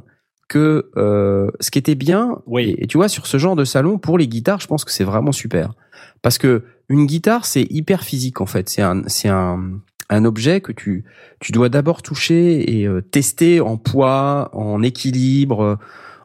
que 0.48 0.90
euh, 0.96 1.50
ce 1.60 1.70
qui 1.70 1.78
était 1.78 1.94
bien, 1.94 2.38
Oui. 2.46 2.70
et, 2.78 2.84
et 2.84 2.86
tu 2.86 2.96
vois, 2.96 3.08
sur 3.08 3.26
ce 3.26 3.38
genre 3.38 3.54
de 3.56 3.64
salon, 3.64 3.98
pour 3.98 4.18
les 4.18 4.26
guitares, 4.26 4.60
je 4.60 4.66
pense 4.66 4.84
que 4.84 4.90
c'est 4.90 5.04
vraiment 5.04 5.32
super. 5.32 5.74
Parce 6.22 6.38
que 6.38 6.64
une 6.88 7.06
guitare, 7.06 7.44
c'est 7.46 7.66
hyper 7.70 8.02
physique 8.02 8.40
en 8.40 8.46
fait. 8.46 8.68
C'est 8.68 8.82
un, 8.82 9.02
c'est 9.06 9.28
un, 9.28 9.78
un 10.08 10.24
objet 10.24 10.60
que 10.60 10.72
tu, 10.72 11.04
tu 11.38 11.52
dois 11.52 11.68
d'abord 11.68 12.02
toucher 12.02 12.78
et 12.80 12.86
euh, 12.88 13.00
tester 13.00 13.60
en 13.60 13.76
poids, 13.76 14.50
en 14.52 14.82
équilibre, 14.82 15.78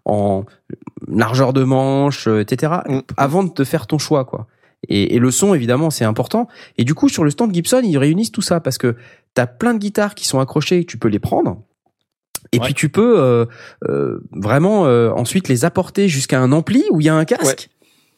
en 0.05 0.45
largeur 1.07 1.51
de 1.53 1.63
manche, 1.63 2.27
euh, 2.27 2.39
etc. 2.41 2.73
Mm. 2.87 2.99
Avant 3.17 3.43
de 3.43 3.49
te 3.49 3.63
faire 3.63 3.87
ton 3.87 3.97
choix, 3.97 4.25
quoi. 4.25 4.47
Et, 4.87 5.15
et 5.15 5.19
le 5.19 5.31
son, 5.31 5.53
évidemment, 5.55 5.89
c'est 5.89 6.05
important. 6.05 6.47
Et 6.77 6.83
du 6.83 6.93
coup, 6.93 7.09
sur 7.09 7.23
le 7.23 7.31
stand 7.31 7.53
Gibson, 7.53 7.81
ils 7.83 7.97
réunissent 7.97 8.31
tout 8.31 8.41
ça 8.43 8.59
parce 8.59 8.77
que 8.77 8.95
t'as 9.33 9.47
plein 9.47 9.73
de 9.73 9.79
guitares 9.79 10.13
qui 10.15 10.27
sont 10.27 10.39
accrochées, 10.39 10.85
tu 10.85 10.97
peux 10.97 11.07
les 11.07 11.19
prendre. 11.19 11.61
Et 12.51 12.59
Ouais. 12.59 12.65
puis 12.65 12.73
tu 12.75 12.89
peux 12.89 13.19
euh, 13.19 13.45
euh, 13.89 14.19
vraiment 14.31 14.85
euh, 14.85 15.09
ensuite 15.11 15.47
les 15.47 15.65
apporter 15.65 16.07
jusqu'à 16.07 16.39
un 16.39 16.51
ampli 16.51 16.83
où 16.91 17.01
il 17.01 17.05
y 17.07 17.09
a 17.09 17.15
un 17.15 17.25
casque. 17.25 17.69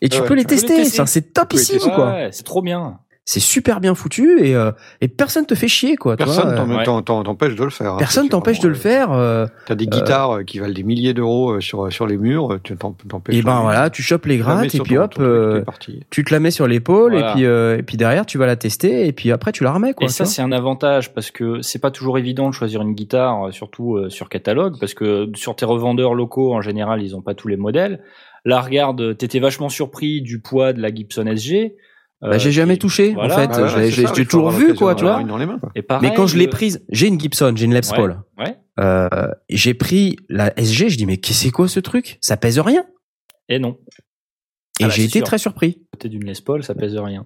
Et 0.01 0.09
tu 0.09 0.19
Ouais, 0.19 0.27
peux 0.27 0.34
les 0.34 0.41
tu 0.43 0.47
peux 0.47 0.55
les 0.55 0.65
tester. 0.68 0.81
Enfin, 1.01 1.05
c'est 1.05 1.34
topissime, 1.34 1.77
tester. 1.77 1.91
quoi. 1.93 2.11
Ouais, 2.11 2.30
c'est 2.34 2.43
trop 2.43 2.61
bien. 2.61 2.99
C'est 3.29 3.41
super 3.41 3.81
bien 3.81 3.93
foutu 3.93 4.39
et, 4.41 4.55
euh, 4.55 4.71
et 5.01 5.09
personne 5.09 5.45
te 5.45 5.53
fait 5.53 5.67
chier, 5.67 5.97
quoi. 5.97 6.15
tu 6.15 6.23
Personne 6.23 6.47
ouais. 6.77 6.83
t'empêche 6.85 7.55
de 7.55 7.63
le 7.65 7.69
faire. 7.69 7.95
hein. 7.95 7.97
Personne 7.99 8.29
t'empêche 8.29 8.61
de 8.61 8.69
le 8.69 8.73
faire. 8.73 9.11
euh, 9.11 9.43
euh, 9.43 9.47
T'as 9.65 9.75
des 9.75 9.85
guitares 9.85 10.37
euh, 10.37 10.43
qui 10.43 10.59
valent 10.59 10.73
des 10.73 10.83
milliers 10.83 11.13
d'euros 11.13 11.51
euh, 11.55 11.59
sur 11.59 11.91
sur 11.91 12.07
les 12.07 12.15
murs. 12.15 12.53
euh, 12.53 12.59
Tu 12.63 12.77
t'empêches. 12.77 13.35
et 13.35 13.41
de 13.41 13.45
ben 13.45 13.57
le- 13.57 13.61
voilà, 13.63 13.89
tu 13.89 14.01
chopes 14.01 14.27
les 14.27 14.37
grattes 14.37 14.67
et 14.67 14.69
sur 14.69 14.85
puis 14.85 14.95
ton- 14.95 15.01
hop, 15.01 15.13
ton 15.15 15.21
truc, 15.21 15.27
euh, 15.27 15.63
tu 16.09 16.23
te 16.23 16.33
la 16.33 16.39
mets 16.39 16.51
sur 16.51 16.67
l'épaule 16.67 17.11
Voilà. 17.11 17.31
et 17.31 17.33
puis 17.33 17.43
euh, 17.45 17.77
et 17.77 17.83
puis 17.83 17.97
derrière 17.97 18.25
tu 18.25 18.37
vas 18.37 18.45
la 18.45 18.55
tester 18.55 19.05
et 19.05 19.11
puis 19.11 19.29
après 19.33 19.51
tu 19.51 19.65
la 19.65 19.73
remets, 19.73 19.93
quoi. 19.93 20.05
Et 20.05 20.07
ça, 20.09 20.23
c'est 20.23 20.41
un 20.41 20.53
avantage 20.53 21.13
parce 21.13 21.29
que 21.29 21.61
c'est 21.61 21.79
pas 21.79 21.91
toujours 21.91 22.17
évident 22.17 22.47
de 22.47 22.53
choisir 22.53 22.81
une 22.81 22.93
guitare, 22.93 23.47
euh, 23.47 23.51
surtout 23.51 23.97
euh, 23.97 24.09
sur 24.09 24.29
catalogue, 24.29 24.77
parce 24.79 24.93
que 24.93 25.29
sur 25.35 25.53
tes 25.57 25.65
revendeurs 25.65 26.13
locaux, 26.13 26.53
en 26.53 26.61
général, 26.61 27.03
ils 27.03 27.13
ont 27.13 27.21
pas 27.21 27.33
tous 27.33 27.49
les 27.49 27.57
modèles. 27.57 27.99
Là, 28.45 28.61
regarde, 28.61 29.17
t'étais 29.17 29.39
vachement 29.39 29.67
surpris 29.67 30.21
du 30.21 30.39
poids 30.39 30.71
de 30.71 30.81
la 30.81 30.95
Gibson 30.95 31.25
SG. 31.27 31.75
Euh, 32.23 32.30
Bah, 32.31 32.38
j'ai 32.38 32.52
jamais 32.52 32.73
qui- 32.76 32.80
touché 32.80 33.14
voilà. 33.14 33.34
en 33.34 33.38
fait. 33.38 33.48
Bah 33.48 33.76
ouais, 33.76 33.91
j'ai 33.91 34.26
toujours 34.26 34.49
vu, 34.52 34.73
quoi, 34.76 34.95
tu 34.95 35.03
vois. 35.03 35.22
une 35.22 35.27
dans 35.27 35.38
les 35.38 35.45
mains, 35.45 35.60
quoi. 35.60 35.72
Et 35.76 35.81
pareil, 35.81 36.10
Mais 36.10 36.15
quand 36.15 36.27
je 36.27 36.38
l'ai 36.38 36.45
le- 36.45 36.49
prise, 36.49 36.84
j'ai 36.89 37.07
une 37.07 37.19
Gibson, 37.19 37.53
j'ai 37.56 37.65
une 37.65 37.73
Les. 37.73 37.81
Paul. 37.95 38.19
Ouais. 38.38 38.57
Euh, 38.80 39.07
j'ai 39.49 39.73
pris 39.73 40.18
la 40.30 40.52
SG, 40.60 40.89
je 40.89 40.98
dis 40.98 41.06
mais 41.06 41.18
qu'est-ce 41.18 41.44
c'est 41.45 41.52
quoi 41.52 41.68
ce 41.68 41.80
truc? 41.80 42.18
Ça 42.22 42.38
pèse 42.38 42.60
rien. 42.60 42.85
Et 43.49 43.60
non. 43.60 43.77
Et 44.80 44.84
Ah 44.84 44.88
bah, 44.88 44.89
j'ai 44.89 45.03
été 45.03 45.19
sûr. 45.19 45.26
très 45.27 45.38
surpris. 45.38 45.81
côté 45.94 46.10
d'une 46.10 46.26
Les 46.26 46.34
Paul, 46.44 46.64
ça 46.64 46.76
pèse 46.76 46.95
rien. 46.98 47.26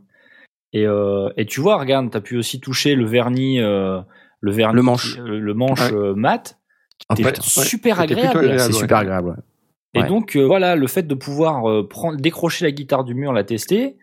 Et, 0.74 0.86
euh, 0.88 1.30
et 1.36 1.46
tu 1.46 1.60
vois, 1.60 1.78
regarde, 1.78 2.10
t'as 2.10 2.22
pu 2.22 2.38
aussi 2.38 2.62
toucher 2.62 2.96
le 2.96 3.06
vernis, 3.06 3.60
euh, 3.60 4.00
le 4.40 4.52
vernis, 4.52 4.76
Le 4.76 4.82
manche. 4.82 5.16
qui- 5.16 5.20
euh, 5.20 5.40
le 5.40 5.54
manche 5.54 5.82
Ouais. 5.92 5.94
euh, 5.98 6.14
mat, 6.16 6.58
qui 7.16 7.22
était 7.24 7.42
super 7.42 8.00
agréable. 8.00 8.38
agréable. 8.38 8.60
c'est 8.62 8.72
super 8.80 8.98
agréable. 9.00 9.28
ouais. 9.30 9.36
Et 9.94 10.00
Ouais. 10.04 10.08
donc 10.08 10.38
euh, 10.38 10.44
voilà, 10.46 10.78
le 10.78 10.88
fait 10.88 11.04
de 11.04 11.14
pouvoir 11.16 11.70
euh, 11.70 11.86
prendre, 11.86 12.16
décrocher 12.22 12.64
la 12.64 12.72
guitare 12.72 13.04
du 13.04 13.14
mur, 13.14 13.34
la 13.34 13.44
tester, 13.44 13.98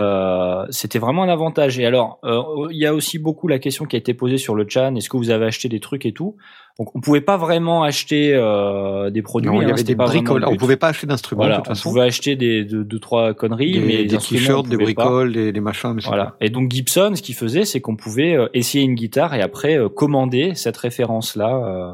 euh, 0.00 0.66
c'était 0.70 0.98
vraiment 0.98 1.22
un 1.22 1.28
avantage. 1.28 1.78
Et 1.78 1.86
alors, 1.86 2.18
euh, 2.24 2.68
il 2.70 2.76
y 2.78 2.86
a 2.86 2.94
aussi 2.94 3.18
beaucoup 3.18 3.48
la 3.48 3.58
question 3.58 3.86
qui 3.86 3.96
a 3.96 3.98
été 3.98 4.12
posée 4.14 4.38
sur 4.38 4.54
le 4.54 4.66
chat 4.68 4.90
est-ce 4.92 5.08
que 5.08 5.16
vous 5.16 5.30
avez 5.30 5.46
acheté 5.46 5.68
des 5.68 5.80
trucs 5.80 6.04
et 6.04 6.12
tout? 6.12 6.36
Donc, 6.78 6.94
on 6.94 7.00
pouvait 7.00 7.22
pas 7.22 7.38
vraiment 7.38 7.82
acheter 7.84 8.34
euh, 8.34 9.08
des 9.08 9.22
produits. 9.22 9.50
Non, 9.50 9.62
il 9.62 9.68
y 9.68 9.70
hein, 9.70 9.72
avait 9.72 9.82
des 9.82 9.94
bricoles. 9.94 10.44
On 10.44 10.50
but. 10.50 10.58
pouvait 10.58 10.76
pas 10.76 10.88
acheter 10.88 11.06
d'instruments 11.06 11.44
Voilà, 11.44 11.56
de 11.56 11.60
toute 11.62 11.68
on 11.68 11.74
façon. 11.74 11.88
pouvait 11.88 12.02
acheter 12.02 12.36
des 12.36 12.64
deux, 12.66 12.84
deux 12.84 12.98
trois 12.98 13.32
conneries, 13.32 14.06
Des, 14.06 14.14
on 14.14 14.18
t-shirts, 14.18 14.68
des 14.68 14.76
bricoles, 14.76 15.32
des, 15.32 15.52
des 15.52 15.60
machins. 15.60 15.94
Mais 15.94 16.02
Voilà. 16.04 16.36
Et 16.42 16.50
donc 16.50 16.70
Gibson, 16.70 17.12
ce 17.14 17.22
qu'il 17.22 17.34
faisait, 17.34 17.64
c'est 17.64 17.80
qu'on 17.80 17.96
pouvait 17.96 18.36
euh, 18.36 18.48
essayer 18.52 18.84
une 18.84 18.94
guitare 18.94 19.34
et 19.34 19.40
après 19.40 19.78
euh, 19.78 19.88
commander 19.88 20.54
cette 20.54 20.76
référence-là 20.76 21.56
euh, 21.56 21.92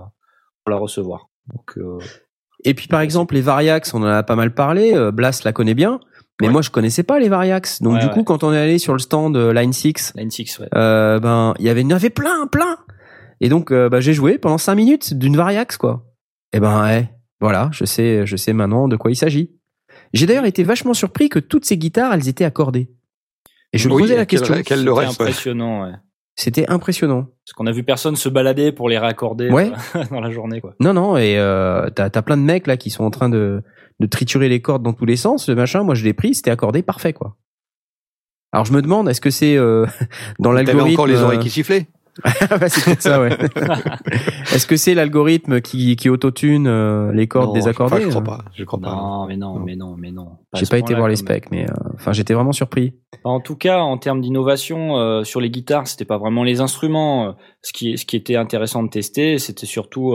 pour 0.65 0.71
la 0.73 0.77
recevoir. 0.79 1.29
Donc, 1.55 1.79
euh, 1.79 1.99
Et 2.65 2.75
puis 2.75 2.89
par 2.89 3.03
exemple 3.03 3.35
les 3.35 3.41
Variax, 3.41 3.95
on 3.95 4.03
en 4.03 4.07
a 4.07 4.25
pas 4.25 4.35
mal 4.35 4.53
parlé. 4.53 4.93
Blas 5.13 5.43
la 5.45 5.53
connaît 5.53 5.75
bien, 5.75 6.01
mais 6.41 6.47
Ouais. 6.49 6.53
moi 6.53 6.63
je 6.63 6.71
connaissais 6.71 7.03
pas 7.03 7.19
les 7.19 7.29
Variax. 7.29 7.83
Donc 7.83 7.95
Ouais, 7.95 8.01
du 8.01 8.07
ouais. 8.07 8.13
coup 8.13 8.25
quand 8.25 8.43
on 8.45 8.53
est 8.53 8.59
allé 8.59 8.79
sur 8.79 8.93
le 8.95 8.99
stand 8.99 9.37
euh, 9.37 9.53
Line 9.53 9.73
6, 9.73 10.15
Line 10.17 10.31
6, 10.31 10.59
ouais. 10.61 10.69
euh, 10.75 11.21
ben 11.21 11.55
il 11.59 11.65
y 11.67 11.69
avait, 11.69 11.83
il 11.83 11.89
y 11.91 11.93
en 11.93 11.97
avait 11.97 12.11
plein, 12.11 12.47
plein. 12.47 12.77
Et 13.41 13.49
donc 13.49 13.71
euh, 13.73 13.89
bah, 13.89 14.01
j'ai 14.01 14.13
joué 14.13 14.39
pendant 14.39 14.59
cinq 14.59 14.75
minutes 14.77 15.15
d'une 15.15 15.37
Variax 15.37 15.77
quoi. 15.77 16.05
Et 16.53 16.61
ben 16.61 16.83
ouais, 16.83 17.11
voilà, 17.41 17.69
je 17.73 17.85
sais, 17.85 18.27
je 18.27 18.37
sais 18.37 18.53
maintenant 18.53 18.89
de 18.89 18.97
quoi 18.97 19.11
il 19.11 19.17
s'agit. 19.17 19.51
J'ai 20.15 20.27
d'ailleurs 20.27 20.45
été 20.47 20.63
vachement 20.63 20.95
surpris 20.95 21.29
que 21.29 21.39
toutes 21.39 21.65
ces 21.65 21.77
guitares 21.79 22.13
elles 22.13 22.29
étaient 22.29 22.45
accordées. 22.45 22.91
Et 23.73 23.79
je 23.79 23.89
me 23.89 23.97
posais 23.97 24.17
la 24.17 24.27
quel- 24.27 24.41
question. 24.41 24.63
quel- 24.65 24.85
le 24.85 24.95
C'était 24.95 25.07
impressionnant, 25.09 25.85
ouais. 25.85 25.93
C'était 26.35 26.69
impressionnant. 26.71 27.23
Parce 27.45 27.53
qu'on 27.55 27.67
a 27.67 27.73
vu 27.73 27.83
personne 27.83 28.17
se 28.17 28.29
balader 28.29 28.73
pour 28.73 28.89
les 28.89 28.99
raccorder 28.99 29.51
Ouais. 29.51 29.71
dans 30.11 30.21
la 30.21 30.31
journée, 30.31 30.61
quoi. 30.61 30.75
Non, 30.81 30.93
non, 30.95 31.17
et 31.17 31.39
euh, 31.39 31.89
t'as 31.91 32.09
as 32.15 32.23
plein 32.23 32.37
de 32.37 32.43
mecs 32.43 32.67
là 32.67 32.77
qui 32.77 32.91
sont 32.91 33.05
en 33.05 33.11
train 33.11 33.29
de, 33.29 33.63
de 34.03 34.07
triturer 34.07 34.49
les 34.49 34.61
cordes 34.61 34.83
dans 34.83 34.93
tous 34.93 35.07
les 35.07 35.17
sens, 35.17 35.49
le 35.49 35.55
machin. 35.55 35.85
Moi, 35.85 35.95
je 35.95 36.05
l'ai 36.05 36.13
pris, 36.13 36.35
c'était 36.35 36.51
accordé 36.51 36.83
parfait, 36.83 37.13
quoi. 37.13 37.37
Alors 38.53 38.67
je 38.67 38.73
me 38.75 38.83
demande, 38.83 39.09
est-ce 39.09 39.23
que 39.23 39.31
c'est 39.31 39.57
euh, 39.57 39.87
dans 40.39 40.53
l'algorithme 40.53 40.93
encore 40.93 41.07
les 41.07 41.23
oreilles 41.23 41.39
euh, 41.39 41.43
qui 41.43 41.49
sifflaient. 41.51 41.87
Bah, 42.51 42.69
c'est 42.69 42.85
peut-être 42.85 43.01
ça, 43.01 43.23
ouais. 43.23 43.31
est-ce 44.53 44.67
que 44.67 44.77
c'est 44.77 44.93
l'algorithme 44.93 45.63
qui, 45.63 45.97
qui 45.97 46.11
autotune 46.11 46.67
euh, 46.67 47.11
les 47.13 47.27
cordes 47.27 47.47
Non, 47.47 47.53
désaccordées 47.55 48.03
je 48.03 48.09
crois 48.09 48.23
pas. 48.23 48.45
Je 48.55 48.65
crois 48.65 48.79
pas. 48.79 48.95
Non, 48.95 49.27
mais 49.27 49.39
non, 49.39 49.55
Non. 49.59 49.65
mais 49.65 49.77
non, 49.77 49.97
mais 49.97 50.11
non. 50.11 50.29
J'ai 50.53 50.67
pas 50.67 50.77
été 50.77 50.95
voir 50.95 51.09
les 51.09 51.17
specs, 51.17 51.51
mais 51.51 51.65
euh, 51.65 51.75
enfin 51.95 52.13
j'étais 52.13 52.35
vraiment 52.35 52.53
surpris. 52.53 52.93
En 53.25 53.41
tout 53.41 53.57
cas, 53.57 53.79
en 53.79 53.97
termes 53.97 54.21
d'innovation 54.21 54.99
euh, 54.99 55.25
sur 55.25 55.41
les 55.41 55.49
guitares, 55.49 55.87
c'était 55.87 56.05
pas 56.05 56.19
vraiment 56.19 56.45
les 56.45 56.61
instruments. 56.61 57.35
Ce 57.63 57.73
qui, 57.73 57.97
ce 57.97 58.05
qui 58.05 58.17
était 58.17 58.37
intéressant 58.37 58.83
de 58.83 58.91
tester, 58.91 59.39
c'était 59.39 59.65
surtout 59.65 60.15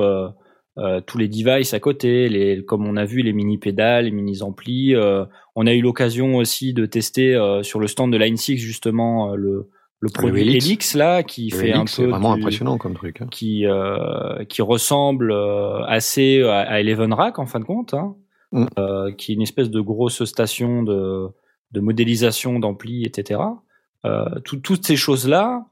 euh, 0.77 1.01
tous 1.01 1.17
les 1.17 1.27
devices 1.27 1.73
à 1.73 1.79
côté, 1.79 2.29
les, 2.29 2.63
comme 2.63 2.85
on 2.87 2.97
a 2.97 3.05
vu, 3.05 3.21
les 3.21 3.33
mini 3.33 3.57
pédales, 3.57 4.05
les 4.05 4.11
mini 4.11 4.41
amplis. 4.41 4.95
euh, 4.95 5.25
on 5.55 5.65
a 5.67 5.73
eu 5.73 5.81
l'occasion 5.81 6.35
aussi 6.35 6.73
de 6.73 6.85
tester 6.85 7.33
euh, 7.35 7.63
sur 7.63 7.79
le 7.79 7.87
stand 7.87 8.11
de 8.13 8.17
Line 8.17 8.37
6 8.37 8.57
justement 8.57 9.31
euh, 9.31 9.35
le, 9.35 9.69
le 9.99 10.09
produit. 10.09 10.41
Helix. 10.41 10.93
là, 10.95 11.23
qui 11.23 11.49
Le 11.49 11.57
fait 11.57 11.69
Helix, 11.69 11.79
un 11.79 11.85
c'est 11.87 12.03
peu 12.03 12.09
vraiment 12.09 12.35
du- 12.35 12.41
impressionnant 12.41 12.77
comme 12.77 12.93
truc. 12.93 13.21
hein. 13.21 13.27
qui 13.31 13.65
euh, 13.65 14.43
qui 14.45 14.61
ressemble 14.61 15.31
euh, 15.31 15.83
assez 15.85 16.43
à, 16.43 16.59
à 16.59 16.79
Eleven 16.79 17.11
Rack 17.13 17.39
en 17.39 17.45
fin 17.47 17.59
de 17.59 17.65
compte, 17.65 17.93
hein, 17.93 18.15
Mm. 18.53 18.65
euh, 18.79 19.11
qui 19.11 19.31
est 19.33 19.35
une 19.35 19.41
espèce 19.41 19.69
de 19.69 19.81
grosse 19.81 20.23
station 20.23 20.81
de, 20.83 21.27
de 21.73 21.79
modélisation 21.81 22.59
d'ampli, 22.59 23.03
etc. 23.03 23.41
Euh, 24.05 24.23
tout- 24.45 24.57
toutes 24.61 24.85
ces 24.85 24.95
choses-là, 24.95 25.65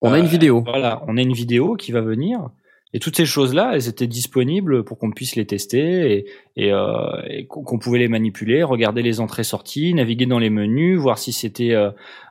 On 0.00 0.12
a 0.12 0.18
une 0.18 0.24
vidéo. 0.26 0.62
voilà, 0.64 1.02
on 1.06 1.18
a 1.18 1.20
une 1.22 1.34
vidéo 1.34 1.74
qui 1.76 1.92
va 1.92 2.00
venir. 2.00 2.48
Et 2.94 3.00
toutes 3.00 3.16
ces 3.16 3.26
choses-là, 3.26 3.72
elles 3.74 3.88
étaient 3.88 4.06
disponibles 4.06 4.84
pour 4.84 4.96
qu'on 4.98 5.10
puisse 5.10 5.36
les 5.36 5.44
tester 5.44 6.12
et, 6.14 6.26
et, 6.56 6.72
euh, 6.72 6.86
et 7.28 7.46
qu'on 7.46 7.78
pouvait 7.78 7.98
les 7.98 8.08
manipuler, 8.08 8.62
regarder 8.62 9.02
les 9.02 9.20
entrées-sorties, 9.20 9.92
naviguer 9.92 10.24
dans 10.26 10.38
les 10.38 10.48
menus, 10.48 10.98
voir 10.98 11.18
si 11.18 11.32
c'était 11.32 11.74
euh, 11.74 11.90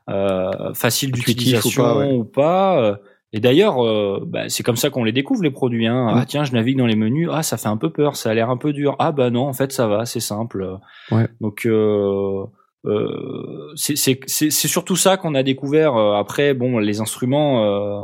euh, 0.10 0.74
facile 0.74 1.10
ou 1.10 1.14
d'utilisation 1.14 1.84
pas, 1.84 1.98
ouais. 1.98 2.12
ou 2.14 2.24
pas. 2.24 2.82
euh, 2.82 2.96
Et 3.34 3.40
d'ailleurs, 3.40 3.84
euh, 3.86 4.24
bah, 4.26 4.48
c'est 4.48 4.64
comme 4.64 4.78
ça 4.78 4.90
qu'on 4.90 5.04
les 5.04 5.12
découvre 5.12 5.44
les 5.44 5.52
produits. 5.52 5.86
Hein. 5.88 6.08
Ah 6.16 6.26
tiens, 6.26 6.44
je 6.46 6.54
navigue 6.54 6.78
dans 6.78 6.88
les 6.88 6.96
menus. 6.96 7.30
Ah, 7.32 7.44
ça 7.44 7.58
fait 7.58 7.68
un 7.68 7.78
peu 7.78 7.92
peur. 7.92 8.16
Ça 8.16 8.30
a 8.30 8.34
l'air 8.34 8.50
un 8.50 8.58
peu 8.58 8.72
dur. 8.74 8.96
Ah 9.00 9.12
bah 9.12 9.30
non, 9.32 9.48
en 9.48 9.54
fait, 9.54 9.72
ça 9.72 9.88
va. 9.88 10.06
C'est 10.06 10.22
simple. 10.22 10.78
Ouais. 11.12 11.28
Donc 11.42 11.66
euh, 11.66 12.46
euh, 12.86 13.74
c'est 13.76 14.20
surtout 14.52 14.96
ça 14.96 15.18
qu'on 15.18 15.36
a 15.36 15.44
découvert. 15.44 15.96
Après, 15.98 16.54
bon, 16.54 16.78
les 16.80 17.02
instruments, 17.02 17.66
euh, 17.66 18.04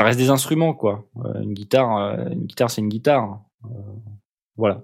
ça 0.00 0.06
reste 0.06 0.18
des 0.18 0.30
instruments 0.30 0.72
quoi. 0.72 1.04
Euh, 1.24 1.40
une 1.42 1.52
guitare, 1.52 1.96
euh, 1.98 2.24
une 2.30 2.46
guitare, 2.46 2.70
c'est 2.70 2.80
une 2.80 2.88
guitare. 2.88 3.38
Euh, 3.66 3.68
voilà. 4.56 4.80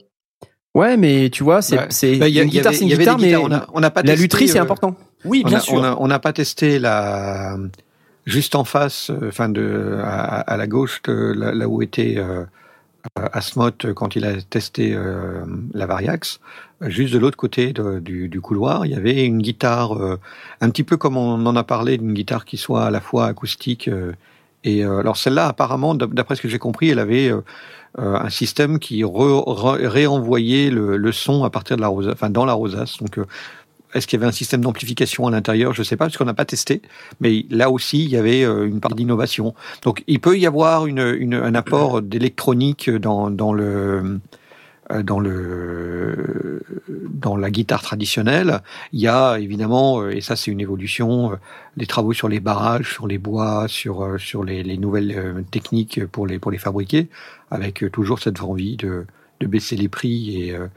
Ouais, 0.74 0.98
mais 0.98 1.30
tu 1.30 1.42
vois, 1.42 1.62
c'est 1.62 1.78
Ouais. 1.78 1.86
c'est 1.88 2.16
Bah, 2.18 2.28
il 2.28 2.34
y 2.34 2.38
a- 2.38 2.42
une 2.42 2.50
guitare, 2.50 2.74
c'est 2.74 2.84
une 2.84 2.94
guitare, 2.94 3.18
mais 3.18 3.34
on 3.36 3.50
a- 3.50 3.66
on 3.72 3.80
n'a 3.80 3.90
pas 3.90 4.02
la 4.02 4.08
testé, 4.12 4.22
lutherie, 4.22 4.48
c'est 4.48 4.58
euh, 4.58 4.62
important. 4.62 4.94
Oui, 5.24 5.40
on 5.44 5.48
bien 5.48 5.56
a- 5.58 5.60
sûr. 5.60 5.74
On 5.74 5.82
a- 5.82 5.96
on 5.98 6.06
n'a 6.06 6.18
pas 6.18 6.34
testé 6.34 6.78
la 6.78 7.56
juste 8.26 8.54
en 8.54 8.64
face, 8.64 9.10
enfin 9.26 9.48
de 9.48 9.98
à, 10.04 10.40
à 10.40 10.56
la 10.58 10.66
gauche, 10.66 11.00
de 11.04 11.32
là, 11.34 11.52
là 11.54 11.66
où 11.66 11.80
était 11.80 12.16
euh, 12.18 12.44
Asmoth 13.32 13.92
quand 13.94 14.16
il 14.16 14.24
a 14.26 14.40
testé 14.42 14.92
euh, 14.94 15.44
la 15.72 15.86
Variax. 15.86 16.40
Juste 16.82 17.14
de 17.14 17.18
l'autre 17.18 17.38
côté 17.38 17.72
de- 17.72 18.00
du, 18.00 18.28
du 18.28 18.40
couloir, 18.42 18.84
il 18.84 18.92
y 18.92 18.96
avait 18.96 19.24
une 19.24 19.40
guitare, 19.40 19.92
euh, 19.96 20.18
un 20.60 20.68
petit 20.68 20.82
peu 20.84 20.98
comme 20.98 21.16
on 21.16 21.46
en 21.46 21.56
a 21.56 21.64
parlé, 21.64 21.96
d'une 21.96 22.12
guitare 22.12 22.44
qui 22.44 22.58
soit 22.58 22.84
à 22.84 22.90
la 22.90 23.00
fois 23.00 23.26
acoustique 23.28 23.88
euh, 23.88 24.12
et 24.64 24.84
euh, 24.84 24.98
alors 25.00 25.16
celle-là, 25.16 25.46
apparemment, 25.48 25.94
d'ap- 25.94 26.14
d'après 26.14 26.36
ce 26.36 26.42
que 26.42 26.48
j'ai 26.48 26.58
compris, 26.58 26.90
elle 26.90 26.98
avait 26.98 27.28
euh, 27.28 27.40
euh, 27.98 28.16
un 28.16 28.30
système 28.30 28.78
qui 28.78 29.04
réenvoyait 29.04 30.70
le, 30.70 31.12
son 31.12 31.44
à 31.44 31.50
partir 31.50 31.76
de 31.76 31.82
la 31.82 31.88
rosace, 31.88 32.12
enfin 32.14 32.30
dans 32.30 32.44
la 32.44 32.52
rosace. 32.52 32.98
Donc 32.98 33.18
est-ce 33.94 34.06
qu'il 34.06 34.18
y 34.18 34.20
avait 34.20 34.28
un 34.28 34.32
système 34.32 34.60
d'amplification 34.60 35.26
à 35.26 35.30
l'intérieur? 35.30 35.72
Je 35.72 35.80
ne 35.80 35.84
sais 35.84 35.96
pas, 35.96 36.04
parce 36.06 36.18
qu'on 36.18 36.26
n'a 36.26 36.34
pas 36.34 36.44
testé. 36.44 36.82
Mais 37.20 37.46
là 37.48 37.70
aussi, 37.70 38.04
il 38.04 38.10
y 38.10 38.16
avait 38.16 38.42
une 38.42 38.80
part 38.80 38.94
d'innovation. 38.94 39.54
Donc, 39.84 40.04
il 40.06 40.20
peut 40.20 40.36
y 40.36 40.44
avoir 40.46 40.86
une, 40.86 41.32
un 41.32 41.54
apport 41.54 42.02
d'électronique 42.02 42.90
dans, 42.90 43.30
dans 43.30 43.54
le 43.54 44.20
dans 45.02 45.20
le 45.20 46.62
dans 46.88 47.36
la 47.36 47.50
guitare 47.50 47.82
traditionnelle. 47.82 48.60
Il 48.92 49.00
y 49.00 49.08
a 49.08 49.38
évidemment, 49.38 50.00
euh, 50.00 50.10
et 50.10 50.20
ça 50.20 50.36
c'est 50.36 50.50
une 50.50 50.60
évolution, 50.60 51.32
euh, 51.32 51.36
les 51.76 51.86
travaux 51.86 52.12
sur 52.12 52.28
les 52.28 52.40
barrages, 52.40 52.92
sur 52.92 53.06
les 53.06 53.18
bois, 53.18 53.66
sur 53.68 54.04
euh, 54.04 54.18
sur 54.18 54.44
les, 54.44 54.62
les 54.62 54.78
nouvelles 54.78 55.12
euh, 55.16 55.42
techniques 55.50 56.04
pour 56.06 56.26
les 56.26 56.38
pour 56.38 56.50
les 56.50 56.58
fabriquer, 56.58 57.08
avec 57.50 57.82
euh, 57.82 57.90
toujours 57.90 58.20
cette 58.20 58.40
envie 58.42 58.76
de 58.76 59.06
de 59.40 59.46
baisser 59.46 59.76
les 59.76 59.88
prix 59.88 60.42
et 60.42 60.54
euh, 60.54 60.68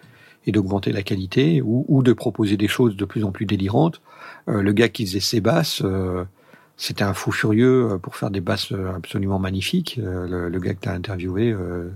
et 0.48 0.52
d'augmenter 0.52 0.92
la 0.92 1.04
qualité 1.04 1.62
ou, 1.62 1.86
ou 1.88 2.02
de 2.02 2.14
proposer 2.14 2.58
des 2.58 2.68
choses 2.68 2.96
de 2.96 3.06
plus 3.06 3.24
en 3.24 3.32
plus 3.32 3.46
délirantes. 3.46 4.02
Euh, 4.48 4.62
le 4.62 4.72
gars 4.74 4.90
qui 4.90 5.06
faisait 5.06 5.20
ses 5.20 5.42
basses, 5.42 5.82
euh, 5.84 6.24
c'était 6.78 7.04
un 7.04 7.14
fou 7.14 7.32
furieux 7.32 7.92
euh, 7.92 7.98
pour 7.98 8.16
faire 8.16 8.32
des 8.32 8.42
basses 8.42 8.72
euh, 8.72 8.96
absolument 8.96 9.38
magnifiques. 9.38 10.00
Euh, 10.02 10.28
le, 10.28 10.50
le 10.50 10.60
gars 10.60 10.74
que 10.74 10.80
tu 10.82 10.90
as 10.90 10.94
interviewé, 10.94 11.52
euh, 11.52 11.92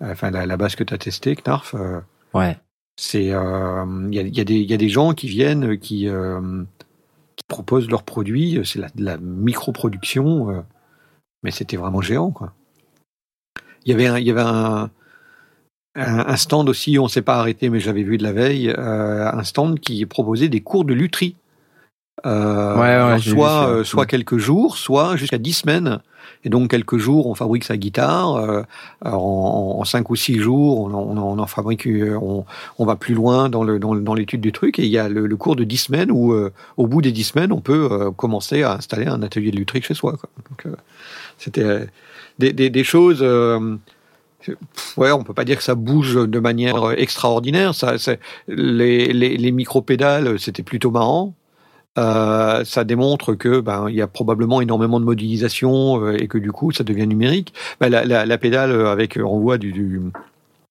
enfin 0.00 0.30
la, 0.30 0.46
la 0.46 0.56
basse 0.56 0.76
que 0.76 0.84
tu 0.84 0.94
as 0.94 0.98
testée, 0.98 1.36
Knarf, 1.36 1.74
euh, 1.74 2.00
Ouais. 2.34 2.58
c'est 2.96 3.32
euh, 3.32 3.84
il 4.10 4.14
y, 4.14 4.18
a, 4.18 4.22
y, 4.22 4.40
a 4.40 4.44
des- 4.44 4.60
il 4.60 4.70
y 4.70 4.74
a 4.74 4.76
des 4.76 4.88
gens 4.88 5.12
qui 5.14 5.28
viennent, 5.28 5.72
euh, 5.72 5.76
qui, 5.76 6.08
euh, 6.08 6.62
qui 7.36 7.44
proposent 7.48 7.88
leurs 7.88 8.02
produits. 8.02 8.60
C'est 8.64 8.78
la, 8.78 8.88
de 8.94 9.04
la 9.04 9.18
micro-production, 9.18 10.50
euh, 10.50 10.60
mais 11.42 11.50
c'était 11.50 11.76
vraiment 11.76 12.00
géant, 12.00 12.30
quoi. 12.30 12.52
Il 13.84 13.92
y 13.92 13.94
avait 13.94 14.06
un, 14.06 14.18
il 14.18 14.26
y 14.26 14.30
avait 14.30 14.42
un, 14.42 14.90
un, 15.94 16.18
un 16.26 16.36
stand 16.36 16.68
aussi, 16.68 16.98
on 16.98 17.08
s'est 17.08 17.22
pas 17.22 17.36
arrêté, 17.38 17.70
mais 17.70 17.80
j'avais 17.80 18.02
vu 18.02 18.18
de 18.18 18.22
la 18.22 18.32
veille, 18.32 18.70
un 18.76 19.42
stand 19.44 19.80
qui 19.80 20.04
proposait 20.06 20.48
des 20.48 20.60
cours 20.60 20.84
de 20.84 20.92
lutherie. 20.94 21.36
Euh, 22.26 22.74
Ouais, 22.74 23.12
ouais, 23.12 23.16
vu 23.18 23.30
soit, 23.30 23.68
euh, 23.68 23.84
soit 23.84 24.04
Mm. 24.04 24.08
quelques 24.08 24.38
jours, 24.38 24.76
soit 24.76 25.16
jusqu'à 25.16 25.38
dix 25.38 25.52
semaines. 25.52 26.00
Et 26.44 26.50
donc 26.50 26.70
quelques 26.70 26.98
jours, 26.98 27.26
on 27.26 27.34
fabrique 27.34 27.64
sa 27.64 27.76
guitare. 27.76 28.36
euh, 28.36 28.62
alors, 29.04 29.24
en, 29.24 29.80
en 29.80 29.84
cinq 29.84 30.08
ou 30.10 30.16
six 30.16 30.38
jours, 30.38 30.80
on, 30.80 30.92
en- 30.94 30.98
on, 31.00 31.16
en- 31.16 31.36
on 31.36 31.38
en 31.38 31.46
fabrique. 31.46 31.86
euh, 31.86 32.16
On, 32.20 32.44
on 32.78 32.84
va 32.84 32.96
plus 32.96 33.14
loin 33.14 33.48
dans 33.48 33.64
le 33.64 33.78
l'étude 34.16 34.40
du 34.40 34.52
truc. 34.52 34.78
Et 34.78 34.84
il 34.84 34.90
y 34.90 34.98
a 34.98 35.08
le, 35.08 35.26
le 35.26 35.36
cours 35.36 35.56
de 35.56 35.64
dix 35.64 35.78
semaines 35.78 36.10
où, 36.12 36.32
euh, 36.32 36.52
au 36.76 36.86
bout 36.86 37.02
des 37.02 37.12
dix 37.12 37.24
semaines, 37.24 37.52
on 37.52 37.60
peut 37.60 37.88
euh, 37.90 38.10
commencer 38.12 38.62
à 38.62 38.74
installer 38.74 39.06
un 39.06 39.22
atelier 39.22 39.50
de 39.50 39.56
lutherie 39.56 39.82
chez 39.82 39.94
soi. 39.94 40.12
Quoi. 40.12 40.28
Donc 40.48 40.66
euh, 40.66 40.76
c'était 41.38 41.62
euh, 41.64 41.84
des, 42.38 42.52
des, 42.52 42.70
des 42.70 42.84
choses. 42.84 43.18
euh, 43.22 43.76
Ouais, 44.96 45.10
on 45.10 45.24
peut 45.24 45.34
pas 45.34 45.44
dire 45.44 45.56
que 45.58 45.62
ça 45.64 45.74
bouge 45.74 46.14
de 46.14 46.38
manière 46.38 46.82
euh, 46.90 46.94
extraordinaire. 46.96 47.74
Ça, 47.74 47.94
les, 48.46 49.12
les, 49.12 49.36
les 49.36 49.50
micro-pédales, 49.52 50.38
c'était 50.38 50.62
plutôt 50.62 50.90
marrant. 50.92 51.34
Euh, 51.96 52.64
ça 52.64 52.84
démontre 52.84 53.34
que 53.34 53.60
ben 53.60 53.86
il 53.88 53.94
y 53.96 54.02
a 54.02 54.06
probablement 54.06 54.60
énormément 54.60 55.00
de 55.00 55.04
modélisation 55.04 56.04
euh, 56.04 56.16
et 56.16 56.28
que 56.28 56.38
du 56.38 56.52
coup 56.52 56.70
ça 56.70 56.84
devient 56.84 57.06
numérique. 57.06 57.52
Ben, 57.80 57.88
la, 57.88 58.04
la, 58.04 58.24
la 58.26 58.38
pédale 58.38 58.70
euh, 58.70 58.92
avec 58.92 59.16
euh, 59.18 59.22
on 59.24 59.40
voit 59.40 59.58
du, 59.58 59.72
du 59.72 60.00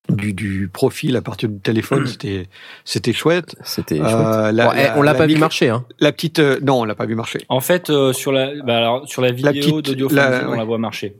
du, 0.08 0.32
du 0.32 0.70
profil 0.72 1.16
à 1.16 1.20
partir 1.20 1.50
du 1.50 1.58
téléphone, 1.58 2.06
c'était 2.06 2.48
c'était 2.84 3.12
chouette. 3.12 3.56
C'était 3.62 4.00
Euh, 4.00 4.04
chouette. 4.08 4.54
la- 4.54 4.66
Bon, 4.66 4.72
eh, 4.74 4.82
la- 4.84 4.98
on 4.98 5.02
l'a 5.02 5.12
la 5.12 5.18
pas 5.18 5.26
vu 5.26 5.36
marcher, 5.36 5.68
hein. 5.68 5.84
La 6.00 6.12
petite 6.12 6.38
euh, 6.38 6.58
non, 6.62 6.80
on 6.80 6.84
l'a 6.84 6.94
pas 6.94 7.04
vu 7.04 7.14
marcher. 7.14 7.40
En 7.50 7.60
fait, 7.60 7.90
euh, 7.90 8.14
sur 8.14 8.32
la, 8.32 8.54
bah, 8.62 8.78
alors, 8.78 9.06
sur 9.06 9.20
la 9.20 9.30
vidéo 9.32 9.82
d'Audio 9.82 10.08
Fanzine, 10.08 10.46
on 10.46 10.50
ouais. 10.52 10.56
la 10.56 10.64
voit 10.64 10.78
marcher. 10.78 11.16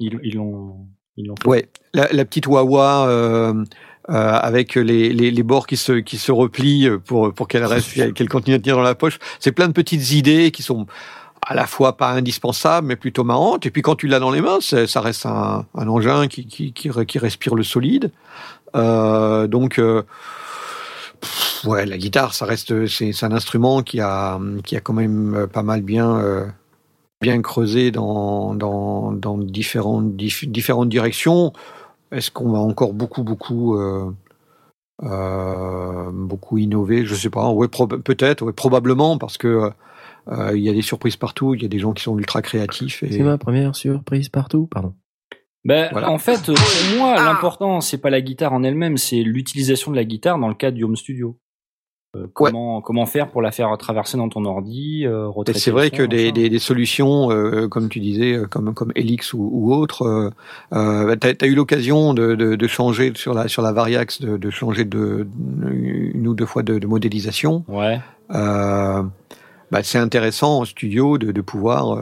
Ils 0.00 0.18
ils 0.24 0.34
l'ont 0.34 0.88
ils 1.16 1.26
l'ont. 1.26 1.36
Ouais, 1.46 1.68
la, 1.92 2.08
la 2.10 2.24
petite 2.24 2.48
Wawa 2.48 3.06
euh, 3.08 3.52
euh, 3.54 3.64
avec 4.08 4.74
les, 4.74 5.12
les, 5.12 5.30
les 5.30 5.42
bords 5.42 5.66
qui 5.66 5.76
se 5.76 5.92
qui 5.92 6.18
se 6.18 6.30
replient 6.30 6.90
pour 7.06 7.32
pour 7.32 7.48
qu'elle 7.48 7.64
reste 7.64 8.12
qu'elle 8.14 8.28
continue 8.28 8.56
à 8.56 8.58
tenir 8.58 8.76
dans 8.76 8.82
la 8.82 8.94
poche. 8.94 9.18
C'est 9.40 9.52
plein 9.52 9.68
de 9.68 9.72
petites 9.72 10.12
idées 10.12 10.50
qui 10.50 10.62
sont 10.62 10.86
à 11.46 11.54
la 11.54 11.66
fois 11.66 11.96
pas 11.96 12.10
indispensables 12.10 12.86
mais 12.86 12.96
plutôt 12.96 13.24
marrantes. 13.24 13.66
Et 13.66 13.70
puis 13.70 13.82
quand 13.82 13.96
tu 13.96 14.06
l'as 14.06 14.18
dans 14.18 14.30
les 14.30 14.40
mains, 14.40 14.58
ça 14.60 15.00
reste 15.00 15.26
un, 15.26 15.64
un 15.74 15.88
engin 15.88 16.26
qui, 16.28 16.46
qui 16.46 16.72
qui 16.72 16.90
re- 16.90 17.06
qui 17.06 17.18
respire 17.18 17.54
le 17.54 17.62
solide. 17.62 18.10
Euh, 18.76 19.46
donc 19.46 19.78
euh, 19.78 20.02
pff, 21.20 21.64
ouais, 21.64 21.86
la 21.86 21.96
guitare, 21.96 22.34
ça 22.34 22.44
reste 22.44 22.86
c'est 22.86 23.12
c'est 23.12 23.26
un 23.26 23.32
instrument 23.32 23.82
qui 23.82 24.00
a 24.00 24.38
qui 24.64 24.76
a 24.76 24.80
quand 24.80 24.94
même 24.94 25.46
pas 25.52 25.62
mal 25.62 25.80
bien 25.82 26.18
euh, 26.18 26.46
bien 27.22 27.40
creusé 27.40 27.90
dans, 27.90 28.54
dans, 28.54 29.12
dans 29.12 29.38
différentes, 29.38 30.08
dif- 30.14 30.46
différentes 30.50 30.90
directions. 30.90 31.54
Est-ce 32.12 32.30
qu'on 32.30 32.50
va 32.52 32.58
encore 32.58 32.92
beaucoup, 32.92 33.24
beaucoup, 33.24 33.76
euh, 33.76 34.10
euh, 35.02 36.10
beaucoup 36.12 36.58
innover? 36.58 37.04
Je 37.04 37.14
sais 37.14 37.30
pas. 37.30 37.50
Ouais, 37.50 37.68
prob- 37.68 38.00
peut-être, 38.02 38.42
ouais, 38.42 38.52
probablement, 38.52 39.18
parce 39.18 39.38
que 39.38 39.70
euh, 40.28 40.56
il 40.56 40.62
y 40.62 40.68
a 40.68 40.72
des 40.72 40.82
surprises 40.82 41.16
partout. 41.16 41.54
Il 41.54 41.62
y 41.62 41.66
a 41.66 41.68
des 41.68 41.78
gens 41.78 41.92
qui 41.92 42.02
sont 42.02 42.16
ultra 42.18 42.42
créatifs. 42.42 43.02
Et... 43.02 43.12
C'est 43.12 43.22
ma 43.22 43.38
première 43.38 43.74
surprise 43.74 44.28
partout, 44.28 44.66
pardon. 44.66 44.94
Ben, 45.64 45.88
Voilà. 45.92 46.10
En 46.10 46.18
fait, 46.18 46.44
pour 46.44 46.98
moi, 46.98 47.16
l'important, 47.16 47.80
c'est 47.80 47.98
pas 47.98 48.10
la 48.10 48.20
guitare 48.20 48.52
en 48.52 48.62
elle-même, 48.62 48.98
c'est 48.98 49.22
l'utilisation 49.22 49.90
de 49.90 49.96
la 49.96 50.04
guitare 50.04 50.38
dans 50.38 50.48
le 50.48 50.54
cadre 50.54 50.76
du 50.76 50.84
home 50.84 50.96
studio. 50.96 51.38
Euh, 52.16 52.26
comment, 52.32 52.80
comment 52.80 53.06
faire 53.06 53.28
pour 53.28 53.42
la 53.42 53.50
faire 53.50 53.76
traverser 53.78 54.16
dans 54.16 54.28
ton 54.28 54.44
ordi, 54.44 55.06
euh, 55.06 55.30
c'est 55.54 55.70
vrai 55.70 55.88
son, 55.88 55.96
que 55.96 56.02
des, 56.02 56.24
machin. 56.24 56.32
des, 56.32 56.50
des 56.50 56.58
solutions, 56.58 57.30
euh, 57.30 57.68
comme 57.68 57.88
tu 57.88 58.00
disais, 58.00 58.40
comme, 58.50 58.74
comme 58.74 58.92
Helix 58.94 59.32
ou, 59.32 59.48
ou 59.52 59.74
autre, 59.74 60.02
euh, 60.02 60.30
euh, 60.72 61.16
tu 61.16 61.44
as, 61.44 61.46
eu 61.46 61.54
l'occasion 61.54 62.14
de, 62.14 62.34
de, 62.34 62.54
de 62.54 62.66
changer 62.66 63.12
sur 63.14 63.34
la, 63.34 63.48
sur 63.48 63.62
la 63.62 63.72
Variax, 63.72 64.20
de, 64.20 64.36
de 64.36 64.50
changer 64.50 64.84
de, 64.84 65.26
une 65.62 66.26
ou 66.26 66.34
deux 66.34 66.46
fois 66.46 66.62
de, 66.62 66.84
modélisation. 66.86 67.64
Ouais. 67.68 68.00
Bah, 68.28 69.82
c'est 69.82 69.98
intéressant 69.98 70.60
en 70.60 70.64
studio 70.64 71.18
de, 71.18 71.40
pouvoir 71.40 71.98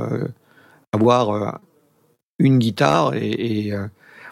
avoir 0.93 1.61
une 2.39 2.59
guitare 2.59 3.15
et, 3.15 3.31
et, 3.31 3.75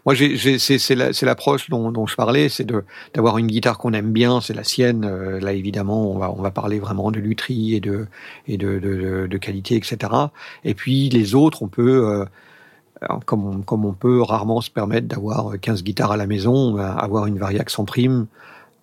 moi 0.07 0.15
c'est, 0.17 0.59
c'est, 0.59 0.95
la, 0.95 1.13
c'est 1.13 1.27
l'approche 1.27 1.69
dont, 1.69 2.07
je 2.07 2.15
parlais, 2.17 2.49
c'est 2.49 2.67
d'avoir 3.15 3.39
une 3.39 3.47
guitare 3.47 3.79
qu'on 3.79 3.93
aime 3.93 4.13
bien, 4.13 4.41
c'est 4.41 4.55
la 4.55 4.65
sienne. 4.65 5.05
Euh, 5.05 5.41
là 5.41 5.53
évidemment 5.53 6.11
on 6.13 6.19
va, 6.19 6.51
parler 6.51 6.79
vraiment 6.79 7.11
de 7.11 7.21
lutherie 7.21 7.75
et 7.75 7.81
de, 7.81 9.37
qualité, 9.37 9.77
etc. 9.77 9.99
Et 10.65 10.75
puis 10.75 11.09
les 11.11 11.35
autres, 11.35 11.63
on 11.63 11.69
peut 11.69 12.27
euh, 13.03 13.17
comme, 13.25 13.63
on, 13.71 13.93
peut 13.93 14.21
rarement 14.21 14.61
se 14.61 14.71
permettre 14.71 15.07
d'avoir 15.07 15.59
15 15.59 15.83
guitares 15.85 16.13
à 16.13 16.17
la 16.17 16.27
maison, 16.27 16.77
avoir 16.77 17.27
une 17.27 17.39
Variax 17.39 17.79
en 17.79 17.85
prime 17.85 18.27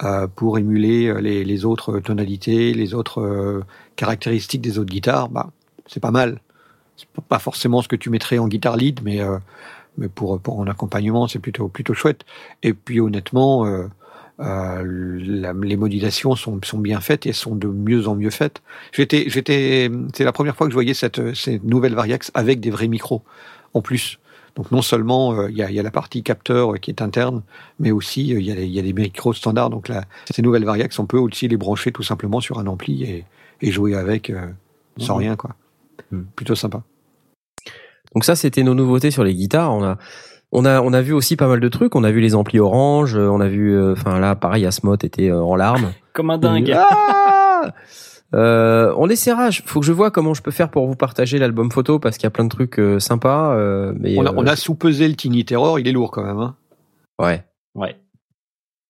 euh, 0.03 0.27
pour 0.27 0.57
émuler 0.57 1.14
les, 1.22 1.65
autres 1.65 1.99
tonalités, 1.99 2.73
les 2.73 2.94
autres 2.94 3.64
caractéristiques 3.95 4.61
des 4.61 4.80
autres 4.80 4.89
guitares, 4.89 5.30
bah, 5.30 5.49
c'est 5.88 5.99
pas 5.99 6.11
mal. 6.11 6.39
C'est 6.95 7.07
pas 7.27 7.38
forcément 7.38 7.84
ce 7.84 7.88
que 7.88 7.95
tu 7.95 8.10
mettrais 8.10 8.39
en 8.39 8.48
guitare 8.48 8.76
lead, 8.76 9.02
mais, 9.03 9.22
mais 9.98 10.07
pour, 10.10 10.40
pour 10.40 10.60
en 10.60 10.68
accompagnement, 10.68 11.28
c'est 11.28 11.40
plutôt, 11.40 11.68
plutôt 11.68 11.94
chouette. 11.94 12.26
Et 12.64 12.74
puis 12.74 12.99
honnêtement, 12.99 13.65
euh, 13.65 13.88
euh, 14.40 15.18
la- 15.19 15.53
les 15.53 15.76
modulations 15.78 16.36
sont, 16.36 16.60
sont 16.64 16.78
bien 16.80 16.99
faites 17.02 17.26
et 17.26 17.34
sont 17.34 17.56
de 17.56 17.68
mieux 17.68 18.07
en 18.07 18.15
mieux 18.15 18.30
faites. 18.30 18.61
J'étais, 18.91 19.30
j'étais, 19.30 19.90
c'est 20.14 20.24
la 20.24 20.32
première 20.32 20.56
fois 20.56 20.68
que 20.68 20.72
je 20.72 20.76
voyais 20.76 20.94
cette, 20.94 21.34
cette 21.36 21.64
nouvelle 21.64 21.95
Variax 21.95 22.32
avec 22.36 22.60
des 22.60 22.69
vrais 22.69 22.88
micros 22.88 23.24
en 23.74 23.82
plus. 23.82 24.19
Donc 24.56 24.72
non 24.72 24.82
seulement 24.82 25.34
euh, 25.34 25.49
il 25.52 25.57
y, 25.57 25.61
a, 25.64 25.69
il 25.69 25.76
y 25.76 25.80
a 25.80 25.84
la 25.84 25.91
partie 25.91 26.24
capteur 26.24 26.74
euh, 26.74 26.78
qui 26.78 26.90
est 26.91 27.02
interne, 27.02 27.41
mais 27.80 27.91
aussi 27.91 28.34
euh, 28.34 28.40
il 28.40 28.45
y, 28.45 28.52
a 28.52 28.56
des- 28.56 28.65
il 28.65 28.72
y 28.74 28.80
a 28.80 28.82
des 28.84 28.94
micros 28.94 29.34
standards. 29.34 29.69
Donc 29.69 29.88
là, 29.88 30.06
ces 30.32 30.41
nouvelles 30.41 30.65
Variax, 30.65 30.98
on 30.99 31.06
peut 31.06 31.19
aussi 31.19 31.48
les 31.48 31.57
brancher 31.57 31.91
tout 31.91 32.03
simplement 32.03 32.40
sur 32.40 32.57
un 32.60 32.65
ampli 32.68 33.03
et, 33.03 33.26
et 33.61 33.72
jouer 33.72 33.95
avec 33.95 34.30
euh, 34.30 34.48
sans 34.99 35.14
Mhm. 35.15 35.19
rien 35.19 35.36
quoi. 35.36 35.56
Mhm. 36.11 36.26
Plutôt 36.36 36.56
sympa. 36.56 36.82
Donc 38.13 38.23
ça, 38.23 38.35
c'était 38.35 38.63
nos 38.63 38.73
nouveautés 38.73 39.11
sur 39.11 39.23
les 39.23 39.34
guitares. 39.35 39.73
On 39.73 39.84
a, 39.84 39.97
on 40.51 40.65
a, 40.65 40.81
on 40.81 40.93
a 40.93 41.01
vu 41.01 41.13
aussi 41.13 41.35
pas 41.35 41.47
mal 41.47 41.59
de 41.59 41.67
trucs. 41.69 41.95
On 41.95 42.03
a 42.03 42.11
vu 42.11 42.19
les 42.21 42.35
amplis 42.35 42.59
orange. 42.59 43.15
On 43.15 43.39
a 43.41 43.47
vu, 43.47 43.75
euh, 43.75 43.93
enfin 43.93 44.19
là, 44.19 44.35
pareil, 44.35 44.65
Asmot 44.65 44.95
était 44.95 45.29
euh, 45.29 45.41
en 45.41 45.55
larmes. 45.55 45.91
Comme 46.13 46.29
un 46.29 46.38
dingue. 46.38 46.73
Ah 46.75 47.71
euh, 48.34 48.93
on 48.97 49.09
essaiera. 49.09 49.49
Faut 49.65 49.79
que 49.81 49.85
je 49.85 49.91
vois 49.91 50.09
comment 50.11 50.34
je 50.34 50.41
peux 50.41 50.51
faire 50.51 50.69
pour 50.69 50.88
vous 50.88 50.95
partager 50.95 51.38
l'album 51.38 51.71
photo 51.71 51.99
parce 51.99 52.17
qu'il 52.17 52.23
y 52.23 52.27
a 52.27 52.31
plein 52.31 52.45
de 52.45 52.49
trucs 52.49 52.79
euh, 52.79 52.99
sympas. 52.99 53.53
Euh, 53.55 53.93
mais 53.99 54.17
On 54.17 54.25
a, 54.25 54.29
euh, 54.31 54.35
on 54.38 54.47
a 54.47 54.55
sous-pesé 54.55 55.07
le 55.07 55.15
Tiny 55.15 55.45
Terror, 55.45 55.79
il 55.79 55.88
est 55.88 55.91
lourd 55.91 56.11
quand 56.11 56.23
même. 56.23 56.39
Hein. 56.39 56.55
ouais. 57.19 57.43
Ouais. 57.75 57.95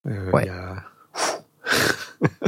Euh, 0.07 0.31
Ouais. 0.31 0.43
il 0.43 0.47
y 0.47 0.49
a- 0.49 0.83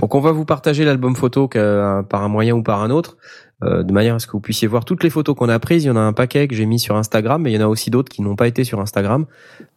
Donc 0.02 0.16
on 0.16 0.20
va 0.22 0.32
vous 0.32 0.46
partager 0.46 0.86
l'album 0.86 1.16
photo 1.16 1.48
que- 1.50 2.02
par 2.04 2.24
un 2.24 2.28
moyen 2.30 2.56
ou 2.56 2.64
par 2.64 2.82
un 2.82 2.90
autre, 2.90 3.18
euh, 3.64 3.84
de 3.84 3.92
manière 3.92 4.16
à 4.16 4.20
ce 4.20 4.28
que 4.28 4.34
vous 4.34 4.40
puissiez 4.40 4.68
voir 4.68 4.86
toutes 4.86 5.04
les 5.04 5.10
photos 5.10 5.36
qu'on 5.36 5.50
a 5.50 5.60
prises. 5.60 5.84
Il 5.84 5.88
y 5.88 5.90
en 5.90 5.96
a 5.96 6.02
un 6.02 6.14
paquet 6.14 6.48
que 6.48 6.56
j'ai 6.56 6.66
mis 6.66 6.80
sur 6.80 6.96
Instagram, 6.96 7.42
mais 7.42 7.52
il 7.52 7.56
y 7.56 7.58
en 7.58 7.66
a 7.66 7.68
aussi 7.68 7.90
d'autres 7.90 8.10
qui 8.10 8.22
n'ont 8.22 8.36
pas 8.36 8.48
été 8.48 8.64
sur 8.64 8.80
Instagram. 8.80 9.26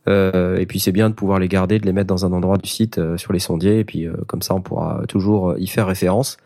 Euh, 0.09 0.59
et 0.59 0.67
puis 0.67 0.81
c'est 0.81 0.93
bien 0.93 1.11
de 1.11 1.15
pouvoir 1.15 1.39
les 1.39 1.49
garder, 1.49 1.79
de 1.79 1.87
les 1.87 1.93
mettre 1.93 2.09
dans 2.09 2.27
un 2.27 2.33
endroit 2.33 2.59
du 2.59 2.69
site 2.69 2.99
euh, 2.99 3.17
sur 3.17 3.33
les 3.33 3.39
sondiers, 3.39 3.79
et 3.79 3.85
puis 3.85 4.07
euh, 4.07 4.15
comme 4.27 4.43
ça 4.43 4.55
on 4.55 4.61
pourra 4.61 5.03
toujours 5.09 5.51
euh, 5.51 5.59
y 5.59 5.67
faire 5.67 5.87
référence. 5.87 6.39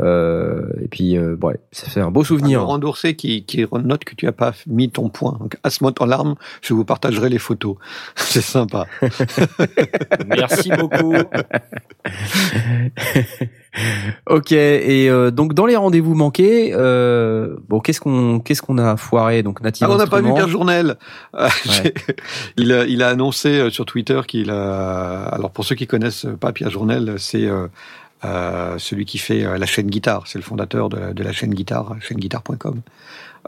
Euh, 0.00 0.70
et 0.82 0.88
puis 0.88 1.16
euh, 1.16 1.36
ouais, 1.40 1.56
ça 1.70 1.88
fait 1.88 2.00
un 2.00 2.10
beau 2.10 2.24
souvenir. 2.24 2.60
Laurent 2.60 2.78
Dourcet 2.78 3.14
qui, 3.14 3.44
qui 3.44 3.64
note 3.72 4.04
que 4.04 4.14
tu 4.14 4.26
as 4.26 4.32
pas 4.32 4.52
mis 4.66 4.90
ton 4.90 5.08
point. 5.08 5.36
Donc, 5.38 5.56
à 5.62 5.70
ce 5.70 5.84
moment 5.84 5.94
en 6.00 6.06
larmes, 6.06 6.34
je 6.62 6.74
vous 6.74 6.84
partagerai 6.84 7.28
les 7.28 7.38
photos. 7.38 7.76
C'est 8.16 8.40
sympa. 8.40 8.86
Merci 10.26 10.70
beaucoup. 10.70 11.14
ok, 14.30 14.52
et 14.52 15.10
euh, 15.10 15.30
donc 15.30 15.54
dans 15.54 15.66
les 15.66 15.76
rendez-vous 15.76 16.14
manqués, 16.14 16.72
euh, 16.74 17.56
bon 17.68 17.80
qu'est-ce 17.80 18.00
qu'on 18.00 18.38
qu'est-ce 18.38 18.62
qu'on 18.62 18.78
a 18.78 18.96
foiré? 18.96 19.42
Donc 19.42 19.60
Native 19.62 19.86
Ah, 19.90 19.92
on 19.92 19.96
n'a 19.98 20.06
pas 20.06 20.20
vu. 20.20 20.32
Pierre 20.32 20.48
Journel. 20.48 20.96
Euh, 21.34 21.48
Ouais. 21.82 21.92
il, 22.56 22.72
a, 22.72 22.84
il 22.86 23.02
a 23.02 23.08
annoncé 23.08 23.48
euh, 23.58 23.70
sur 23.70 23.84
Twitter 23.86 24.20
qu'il 24.26 24.50
a. 24.50 25.24
Alors 25.24 25.50
pour 25.50 25.64
ceux 25.64 25.74
qui 25.74 25.86
connaissent 25.88 26.26
pas 26.38 26.52
Pierre 26.52 26.70
Journel, 26.70 27.14
c'est 27.18 27.44
euh, 27.46 27.66
euh, 28.24 28.78
celui 28.78 29.04
qui 29.04 29.18
fait 29.18 29.42
la 29.58 29.66
chaîne 29.66 29.88
Guitare. 29.88 30.22
C'est 30.26 30.38
le 30.38 30.44
fondateur 30.44 30.88
de, 30.88 31.12
de 31.12 31.22
la 31.24 31.32
chaîne 31.32 31.52
Guitare, 31.54 31.96
chaîneguitare.com, 32.00 32.80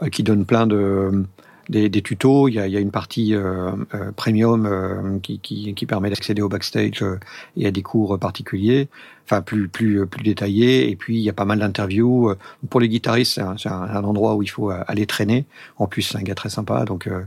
euh, 0.03 0.09
qui 0.09 0.23
donne 0.23 0.45
plein 0.45 0.67
de 0.67 1.23
des, 1.69 1.89
des 1.89 2.01
tutos. 2.01 2.47
Il 2.47 2.55
y 2.55 2.59
a, 2.59 2.67
il 2.67 2.73
y 2.73 2.77
a 2.77 2.79
une 2.79 2.91
partie 2.91 3.33
euh, 3.35 3.71
euh, 3.93 4.11
premium 4.15 4.65
euh, 4.65 5.19
qui, 5.19 5.39
qui, 5.39 5.73
qui 5.73 5.85
permet 5.85 6.09
d'accéder 6.09 6.41
au 6.41 6.49
backstage 6.49 7.01
euh, 7.03 7.19
et 7.55 7.67
à 7.67 7.71
des 7.71 7.81
cours 7.81 8.17
particuliers, 8.19 8.87
enfin 9.25 9.41
plus 9.41 9.67
plus 9.67 10.05
plus 10.07 10.23
détaillés. 10.23 10.89
Et 10.89 10.95
puis 10.95 11.17
il 11.17 11.21
y 11.23 11.29
a 11.29 11.33
pas 11.33 11.45
mal 11.45 11.59
d'interviews. 11.59 12.29
Euh, 12.29 12.37
Pour 12.69 12.79
les 12.79 12.89
guitaristes, 12.89 13.33
c'est 13.57 13.69
un, 13.69 13.81
un- 13.81 14.03
endroit 14.03 14.35
où 14.35 14.43
il 14.43 14.49
faut 14.49 14.71
euh, 14.71 14.83
aller 14.87 15.05
traîner. 15.05 15.45
En 15.77 15.87
plus, 15.87 16.01
c'est 16.03 16.17
un 16.17 16.23
gars 16.23 16.35
très 16.35 16.49
sympa, 16.49 16.85
donc 16.85 17.07
euh, 17.07 17.21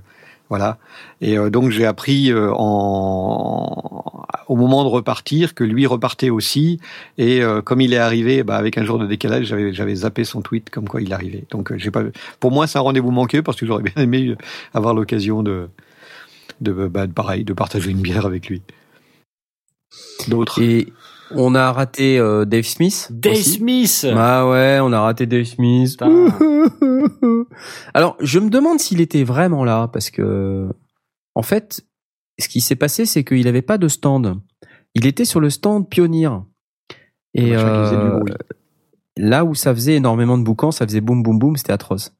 voilà. 0.50 0.78
Et 1.20 1.38
euh, 1.38 1.48
donc 1.48 1.70
j'ai 1.70 1.86
appris 1.86 2.30
euh, 2.30 2.52
en, 2.52 4.26
au 4.48 4.56
moment 4.56 4.82
de 4.82 4.88
repartir 4.88 5.54
que 5.54 5.62
lui 5.62 5.86
repartait 5.86 6.28
aussi. 6.28 6.80
Et 7.16 7.42
euh, 7.42 7.62
comme 7.62 7.80
il 7.80 7.94
est 7.94 7.98
arrivé, 7.98 8.42
bah, 8.42 8.56
avec 8.56 8.76
un 8.76 8.84
jour 8.84 8.98
de 8.98 9.06
décalage, 9.06 9.44
j'avais 9.44 9.94
zappé 9.94 10.24
son 10.24 10.42
tweet 10.42 10.68
comme 10.68 10.88
quoi 10.88 11.00
il 11.00 11.14
arrivait. 11.14 11.44
Donc. 11.50 11.72
Pour 12.40 12.50
moi, 12.50 12.66
c'est 12.66 12.78
un 12.78 12.82
rendez-vous 12.82 13.12
manqué 13.12 13.42
parce 13.42 13.56
que 13.56 13.64
j'aurais 13.64 13.84
bien 13.84 14.02
aimé 14.02 14.34
avoir 14.74 14.92
l'occasion 14.92 15.42
de 15.42 15.68
bah, 16.60 17.06
de 17.06 17.12
pareil 17.12 17.44
de 17.44 17.52
partager 17.52 17.90
une 17.90 18.02
bière 18.02 18.26
avec 18.26 18.48
lui. 18.48 18.60
D'autres? 20.28 20.60
On 21.32 21.54
a 21.54 21.72
raté 21.72 22.18
euh, 22.18 22.44
Dave 22.44 22.64
Smith. 22.64 23.08
Dave 23.10 23.34
aussi. 23.34 23.58
Smith. 23.58 24.06
Ah 24.14 24.48
ouais, 24.48 24.78
on 24.82 24.92
a 24.92 25.00
raté 25.00 25.26
Dave 25.26 25.44
Smith. 25.44 25.96
Alors, 27.94 28.16
je 28.20 28.38
me 28.38 28.50
demande 28.50 28.80
s'il 28.80 29.00
était 29.00 29.24
vraiment 29.24 29.64
là, 29.64 29.88
parce 29.88 30.10
que, 30.10 30.68
en 31.34 31.42
fait, 31.42 31.84
ce 32.38 32.48
qui 32.48 32.60
s'est 32.60 32.76
passé, 32.76 33.06
c'est 33.06 33.24
qu'il 33.24 33.44
n'avait 33.44 33.62
pas 33.62 33.78
de 33.78 33.88
stand. 33.88 34.40
Il 34.94 35.06
était 35.06 35.24
sur 35.24 35.40
le 35.40 35.50
stand 35.50 35.88
Pioneer. 35.88 36.42
Et 37.34 37.56
euh, 37.56 38.20
là 39.16 39.44
où 39.44 39.54
ça 39.54 39.74
faisait 39.74 39.94
énormément 39.94 40.36
de 40.36 40.42
boucans, 40.42 40.72
ça 40.72 40.86
faisait 40.86 41.00
boum 41.00 41.22
boum 41.22 41.38
boum, 41.38 41.56
c'était 41.56 41.72
atroce. 41.72 42.12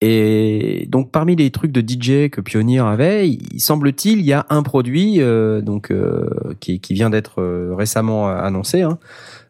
Et 0.00 0.86
donc 0.88 1.10
parmi 1.10 1.36
les 1.36 1.50
trucs 1.50 1.72
de 1.72 1.80
DJ 1.80 2.30
que 2.30 2.40
Pioneer 2.40 2.80
avait, 2.80 3.28
il 3.28 3.60
semble-t-il, 3.60 4.20
il 4.20 4.24
y 4.24 4.32
a 4.32 4.46
un 4.48 4.62
produit 4.62 5.20
euh, 5.20 5.60
donc 5.60 5.90
euh, 5.90 6.54
qui, 6.58 6.80
qui 6.80 6.94
vient 6.94 7.10
d'être 7.10 7.42
euh, 7.42 7.74
récemment 7.74 8.28
annoncé, 8.28 8.80
hein, 8.80 8.98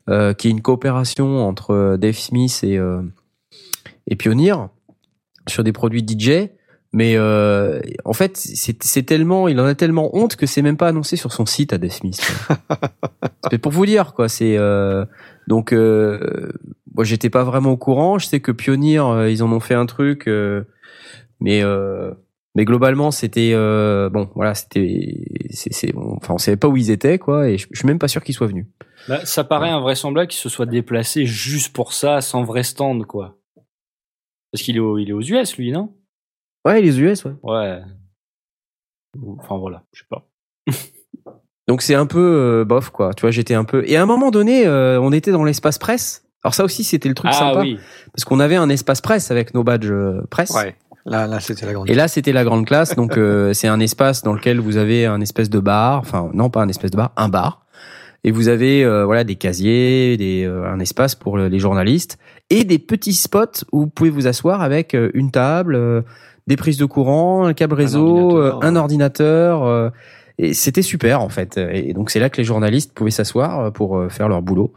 euh, 0.09 0.35
qui 0.35 0.48
est 0.48 0.51
une 0.51 0.62
coopération 0.62 1.47
entre 1.47 1.97
Dave 2.01 2.16
Smith 2.16 2.60
et 2.64 2.78
euh, 2.78 3.01
et 4.09 4.16
Pioneer 4.16 4.56
sur 5.48 5.62
des 5.62 5.72
produits 5.72 6.05
DJ. 6.06 6.51
Mais 6.93 7.14
euh, 7.16 7.81
en 8.05 8.12
fait, 8.12 8.36
c'est 8.36 9.05
tellement, 9.05 9.47
il 9.47 9.60
en 9.60 9.64
a 9.64 9.77
tellement 9.77 10.16
honte 10.16 10.35
que 10.35 10.47
c'est 10.47 10.62
même 10.62 10.77
pas 10.77 10.89
annoncé 10.89 11.14
sur 11.14 11.32
son 11.32 11.47
site 11.47 11.72
à 11.72 11.78
Dave 11.78 11.93
Smith. 11.93 12.20
c'est 13.51 13.59
pour 13.59 13.70
vous 13.70 13.86
dire 13.86 14.12
quoi. 14.12 14.28
C'est 14.28 14.56
euh, 14.59 15.05
donc 15.47 15.72
euh, 15.72 16.51
moi 16.94 17.04
j'étais 17.04 17.30
pas 17.30 17.44
vraiment 17.44 17.70
au 17.72 17.76
courant. 17.76 18.18
Je 18.18 18.26
sais 18.26 18.40
que 18.40 18.52
Pioneer 18.52 19.00
euh, 19.06 19.30
ils 19.30 19.42
en 19.42 19.52
ont 19.52 19.60
fait 19.60 19.74
un 19.74 19.86
truc, 19.86 20.26
euh, 20.28 20.64
mais 21.40 21.62
euh, 21.62 22.12
mais 22.54 22.64
globalement 22.64 23.10
c'était 23.10 23.52
bon 23.54 24.28
voilà 24.34 24.54
c'était 24.54 25.24
c'est 25.50 25.94
on- 25.96 26.16
enfin 26.16 26.34
on 26.34 26.38
savait 26.38 26.56
pas 26.56 26.68
où 26.68 26.76
ils 26.76 26.90
étaient 26.90 27.18
quoi 27.18 27.48
et 27.48 27.58
je, 27.58 27.66
je 27.70 27.78
suis 27.78 27.86
même 27.86 27.98
pas 27.98 28.08
sûr 28.08 28.22
qu'ils 28.24 28.34
soient 28.34 28.46
venus. 28.48 28.66
Bah, 29.08 29.24
ça 29.24 29.44
paraît 29.44 29.70
invraisemblable 29.70 30.28
qu'il 30.28 30.38
se 30.40 30.48
soit 30.48 30.66
déplacé 30.66 31.24
juste 31.24 31.72
pour 31.72 31.94
ça, 31.94 32.20
sans 32.20 32.42
vrai 32.44 32.62
stand, 32.62 33.06
quoi. 33.06 33.38
Parce 34.52 34.62
qu'il 34.62 34.76
est, 34.76 34.80
au- 34.80 34.98
il 34.98 35.08
est 35.08 35.12
aux 35.12 35.22
US, 35.22 35.56
lui, 35.56 35.72
non? 35.72 35.94
Ouais 36.66 36.82
les 36.82 37.00
US 37.00 37.24
ouais. 37.24 37.32
Ouais. 37.42 37.80
Enfin 39.38 39.56
voilà, 39.58 39.84
je 39.92 40.00
sais 40.00 40.06
pas. 40.08 40.26
Donc 41.68 41.82
c'est 41.82 41.94
un 41.94 42.06
peu 42.06 42.18
euh, 42.18 42.64
bof 42.64 42.90
quoi. 42.90 43.12
Tu 43.14 43.22
vois 43.22 43.30
j'étais 43.30 43.54
un 43.54 43.64
peu 43.64 43.82
et 43.88 43.96
à 43.96 44.02
un 44.02 44.06
moment 44.06 44.30
donné 44.30 44.66
euh, 44.66 45.00
on 45.00 45.12
était 45.12 45.32
dans 45.32 45.44
l'espace 45.44 45.78
presse. 45.78 46.26
Alors 46.44 46.54
ça 46.54 46.64
aussi 46.64 46.84
c'était 46.84 47.08
le 47.08 47.14
truc 47.14 47.30
ah 47.34 47.38
sympa 47.38 47.60
oui. 47.60 47.78
parce 48.14 48.24
qu'on 48.24 48.40
avait 48.40 48.56
un 48.56 48.68
espace 48.68 49.00
presse 49.00 49.30
avec 49.30 49.54
nos 49.54 49.62
badges 49.64 49.90
euh, 49.90 50.22
presse. 50.30 50.50
Ouais. 50.50 50.74
Là, 51.06 51.26
là, 51.26 51.40
c'était 51.40 51.64
la 51.64 51.72
grande. 51.72 51.88
Et 51.88 51.94
là, 51.94 52.08
c'était 52.08 52.32
la 52.32 52.44
grande 52.44 52.66
classe. 52.66 52.94
Donc, 52.94 53.16
euh, 53.16 53.52
c'est 53.54 53.68
un 53.68 53.80
espace 53.80 54.22
dans 54.22 54.34
lequel 54.34 54.60
vous 54.60 54.76
avez 54.76 55.06
un 55.06 55.20
espèce 55.22 55.48
de 55.48 55.58
bar. 55.58 55.98
Enfin, 55.98 56.30
non, 56.34 56.50
pas 56.50 56.60
un 56.60 56.68
espèce 56.68 56.90
de 56.90 56.98
bar, 56.98 57.12
un 57.16 57.28
bar. 57.30 57.64
Et 58.22 58.32
vous 58.32 58.48
avez 58.48 58.84
euh, 58.84 59.06
voilà 59.06 59.24
des 59.24 59.36
casiers, 59.36 60.18
des, 60.18 60.44
euh, 60.44 60.70
un 60.70 60.78
espace 60.78 61.14
pour 61.14 61.38
le- 61.38 61.48
les 61.48 61.58
journalistes 61.58 62.18
et 62.50 62.64
des 62.64 62.78
petits 62.78 63.14
spots 63.14 63.64
où 63.72 63.80
vous 63.80 63.86
pouvez 63.86 64.10
vous 64.10 64.26
asseoir 64.26 64.60
avec 64.60 64.94
euh, 64.94 65.10
une 65.14 65.30
table, 65.30 65.74
euh, 65.74 66.02
des 66.46 66.56
prises 66.56 66.76
de 66.76 66.84
courant, 66.84 67.46
un 67.46 67.54
câble 67.54 67.74
réseau, 67.76 68.06
ordinateur, 68.06 68.58
euh, 68.62 68.66
un 68.68 68.76
ordinateur. 68.76 69.64
euh, 69.64 69.88
et 70.36 70.52
c'était 70.52 70.82
super 70.82 71.22
en 71.22 71.30
fait. 71.30 71.56
Et 71.56 71.94
donc, 71.94 72.10
c'est 72.10 72.20
là 72.20 72.28
que 72.28 72.36
les 72.36 72.44
journalistes 72.44 72.92
pouvaient 72.92 73.10
s'asseoir 73.10 73.72
pour 73.72 73.96
euh, 73.96 74.10
faire 74.10 74.28
leur 74.28 74.42
boulot. 74.42 74.74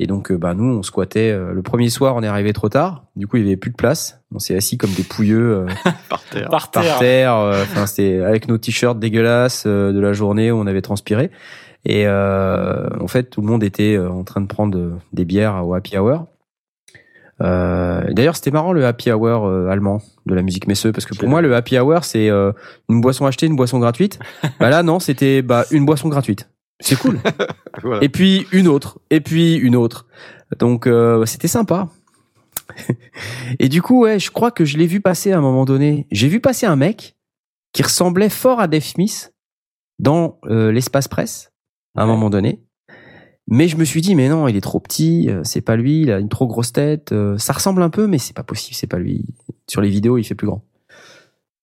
Et 0.00 0.06
donc, 0.08 0.32
euh, 0.32 0.36
bah, 0.36 0.54
nous, 0.54 0.64
on 0.64 0.82
squattait. 0.82 1.30
euh, 1.30 1.52
le 1.52 1.62
premier 1.62 1.88
soir, 1.88 2.16
on 2.16 2.22
est 2.22 2.26
arrivé 2.26 2.52
trop 2.52 2.68
tard. 2.68 3.04
Du 3.14 3.26
coup, 3.28 3.36
il 3.36 3.44
y 3.44 3.46
avait 3.46 3.56
plus 3.56 3.70
de 3.70 3.76
place. 3.76 4.20
On 4.34 4.38
s'est 4.40 4.56
assis 4.56 4.76
comme 4.76 4.90
des 4.90 5.04
pouilleux. 5.04 5.52
euh, 5.52 5.66
par 6.08 6.22
terre. 6.24 6.48
Par 6.48 6.70
par 6.70 6.82
terre. 6.82 6.98
terre. 6.98 7.36
euh, 7.36 7.62
Enfin, 7.62 7.86
c'était 7.86 8.20
avec 8.20 8.48
nos 8.48 8.58
t-shirts 8.58 8.98
dégueulasses 8.98 9.64
euh, 9.66 9.92
de 9.92 10.00
la 10.00 10.12
journée 10.12 10.50
où 10.50 10.56
on 10.56 10.66
avait 10.66 10.82
transpiré. 10.82 11.30
Et 11.84 12.04
euh, 12.06 12.88
en 13.00 13.06
fait, 13.08 13.24
tout 13.24 13.40
le 13.40 13.46
monde 13.46 13.62
était 13.62 13.94
euh, 13.94 14.10
en 14.10 14.24
train 14.24 14.40
de 14.40 14.46
prendre 14.46 14.76
euh, 14.76 14.90
des 15.12 15.24
bières 15.24 15.64
au 15.66 15.74
happy 15.74 15.96
hour. 15.98 16.26
Euh, 17.42 18.02
D'ailleurs, 18.12 18.36
c'était 18.36 18.50
marrant 18.52 18.72
le 18.72 18.86
happy 18.86 19.10
hour 19.12 19.46
euh, 19.46 19.68
allemand 19.68 20.00
de 20.26 20.34
la 20.34 20.42
musique 20.42 20.66
messeux 20.68 20.92
parce 20.92 21.04
que 21.04 21.14
pour 21.14 21.28
moi, 21.28 21.42
le 21.42 21.54
happy 21.54 21.78
hour 21.78 22.04
c'est 22.04 22.30
euh, 22.30 22.52
une 22.88 23.00
boisson 23.00 23.26
achetée, 23.26 23.46
une 23.46 23.56
boisson 23.56 23.78
gratuite. 23.80 24.18
bah 24.60 24.70
là, 24.70 24.82
non, 24.82 24.98
c'était 25.00 25.42
bah 25.42 25.64
une 25.72 25.84
boisson 25.84 26.08
gratuite. 26.08 26.48
C'est 26.80 26.98
cool. 26.98 27.20
Voilà. 27.82 28.04
Et 28.04 28.08
puis 28.08 28.46
une 28.52 28.68
autre, 28.68 29.00
et 29.10 29.20
puis 29.20 29.54
une 29.56 29.74
autre. 29.76 30.06
Donc 30.58 30.86
euh, 30.86 31.26
c'était 31.26 31.48
sympa. 31.48 31.88
et 33.58 33.68
du 33.68 33.82
coup, 33.82 34.02
ouais, 34.02 34.18
je 34.18 34.30
crois 34.30 34.50
que 34.50 34.64
je 34.64 34.78
l'ai 34.78 34.86
vu 34.86 35.00
passer 35.00 35.32
à 35.32 35.38
un 35.38 35.40
moment 35.40 35.64
donné. 35.64 36.06
J'ai 36.12 36.28
vu 36.28 36.40
passer 36.40 36.66
un 36.66 36.76
mec 36.76 37.16
qui 37.72 37.82
ressemblait 37.82 38.28
fort 38.28 38.60
à 38.60 38.68
Dave 38.68 38.84
Smith 38.84 39.32
dans 39.98 40.38
euh, 40.46 40.70
l'espace 40.72 41.08
presse 41.08 41.50
à 41.96 42.02
un 42.02 42.06
Ouais. 42.06 42.12
moment 42.12 42.30
donné. 42.30 42.62
Mais 43.48 43.68
je 43.68 43.76
me 43.76 43.84
suis 43.84 44.00
dit, 44.00 44.14
mais 44.14 44.28
non, 44.28 44.48
il 44.48 44.56
est 44.56 44.60
trop 44.62 44.80
petit, 44.80 45.28
euh, 45.28 45.42
c'est 45.44 45.60
pas 45.60 45.76
lui, 45.76 46.02
il 46.02 46.10
a 46.10 46.18
une 46.18 46.28
trop 46.30 46.46
grosse 46.46 46.72
tête. 46.72 47.12
euh, 47.12 47.36
ça 47.36 47.52
ressemble 47.52 47.82
un 47.82 47.90
peu, 47.90 48.06
mais 48.06 48.18
c'est 48.18 48.34
pas 48.34 48.42
possible, 48.44 48.74
c'est 48.74 48.86
pas 48.86 48.98
lui. 48.98 49.26
Sur 49.68 49.80
les 49.82 49.90
vidéos, 49.90 50.16
il 50.16 50.24
fait 50.24 50.34
plus 50.34 50.46
grand. 50.46 50.64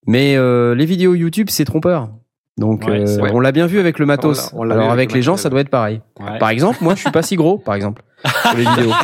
Mais 0.05 0.35
euh, 0.35 0.75
les 0.75 0.85
vidéos 0.85 1.15
YouTube, 1.15 1.47
c'est 1.49 1.65
trompeur. 1.65 2.11
Donc, 2.57 2.85
Ouais, 2.85 3.01
euh, 3.09 3.29
on 3.33 3.39
l'a 3.39 3.51
bien 3.51 3.65
vu 3.65 3.79
avec 3.79 3.97
le 3.97 4.05
matos. 4.05 4.51
On 4.53 4.63
Alors 4.69 4.77
avec 4.79 4.91
avec 4.91 5.11
le 5.13 5.15
les 5.17 5.21
gens, 5.21 5.37
ça 5.37 5.49
doit 5.49 5.61
être 5.61 5.69
pareil. 5.69 6.01
Ouais. 6.19 6.37
Par 6.37 6.49
exemple, 6.49 6.79
moi, 6.81 6.95
je 6.95 6.99
suis 7.01 7.11
pas 7.11 7.21
si 7.23 7.35
gros, 7.35 7.57
par 7.57 7.75
exemple, 7.75 8.03
sur 8.43 8.57
les 8.57 8.65
vidéos. 8.65 8.91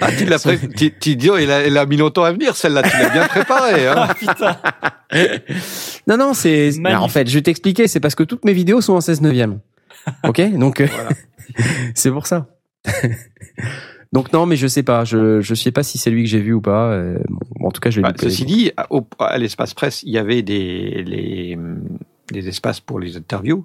Ah, 0.00 0.08
tu 0.16 0.24
l'as 0.26 0.38
pré- 0.40 0.58
tu, 0.76 0.92
tu 0.98 1.14
dis, 1.16 1.28
elle 1.28 1.76
a, 1.76 1.80
a 1.80 1.86
mis 1.86 1.96
longtemps 1.96 2.24
à 2.24 2.32
venir, 2.32 2.56
celle-là, 2.56 2.82
tu 2.82 2.96
l'as 2.98 3.10
bien 3.10 3.26
préparée. 3.28 3.86
Hein. 3.88 4.08
Non, 6.08 6.16
non, 6.16 6.34
c'est. 6.34 6.70
En 6.96 7.08
fait, 7.08 7.28
je 7.28 7.34
vais 7.34 7.42
t'expliquer. 7.42 7.86
C'est 7.88 8.00
parce 8.00 8.14
que 8.14 8.24
toutes 8.24 8.44
mes 8.44 8.52
vidéos 8.52 8.80
sont 8.80 8.94
en 8.94 9.00
16 9.00 9.22
neuvième. 9.22 9.60
Ok, 10.24 10.40
donc 10.58 10.80
euh, 10.80 10.86
Voilà. 10.92 11.10
c'est 11.94 12.10
pour 12.10 12.26
ça. 12.26 12.46
Donc 14.12 14.32
non, 14.32 14.46
mais 14.46 14.56
je 14.56 14.66
sais 14.66 14.82
pas. 14.82 15.04
Je 15.04 15.40
je 15.40 15.54
sais 15.54 15.72
pas 15.72 15.82
si 15.82 15.98
c'est 15.98 16.10
lui 16.10 16.22
que 16.24 16.28
j'ai 16.28 16.40
vu 16.40 16.52
ou 16.52 16.60
pas. 16.60 16.90
Euh, 16.92 17.18
bon, 17.28 17.68
en 17.68 17.70
tout 17.70 17.80
cas, 17.80 17.90
je 17.90 17.96
l'ai 17.98 18.02
Bah, 18.02 18.12
ceci 18.20 18.44
dit, 18.44 18.70
à, 18.76 18.86
au- 18.92 19.06
à 19.18 19.36
l'espace 19.38 19.74
presse, 19.74 20.02
il 20.04 20.12
y 20.12 20.18
avait 20.18 20.42
des, 20.42 21.02
les, 21.04 21.58
des 22.30 22.48
espaces 22.48 22.80
pour 22.80 23.00
les 23.00 23.16
interviews. 23.16 23.64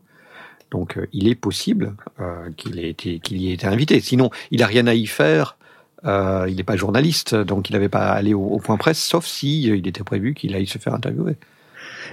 Donc, 0.71 0.97
euh, 0.97 1.07
il 1.11 1.27
est 1.27 1.35
possible 1.35 1.95
euh, 2.19 2.49
qu'il 2.55 2.79
ait 2.79 2.89
été, 2.89 3.19
qu'il 3.19 3.41
y 3.41 3.49
ait 3.49 3.53
été 3.53 3.67
invité. 3.67 3.99
Sinon, 3.99 4.29
il 4.51 4.63
a 4.63 4.67
rien 4.67 4.87
à 4.87 4.93
y 4.93 5.05
faire. 5.05 5.57
Euh, 6.05 6.45
il 6.49 6.55
n'est 6.55 6.63
pas 6.63 6.77
journaliste, 6.77 7.35
donc 7.35 7.69
il 7.69 7.73
n'avait 7.73 7.89
pas 7.89 8.07
à 8.09 8.13
aller 8.13 8.33
au, 8.33 8.41
au 8.43 8.57
point 8.59 8.77
presse, 8.77 9.03
sauf 9.03 9.25
si 9.25 9.69
euh, 9.69 9.75
il 9.75 9.87
était 9.87 10.03
prévu 10.03 10.33
qu'il 10.33 10.55
aille 10.55 10.65
se 10.65 10.79
faire 10.79 10.95
interviewer. 10.95 11.35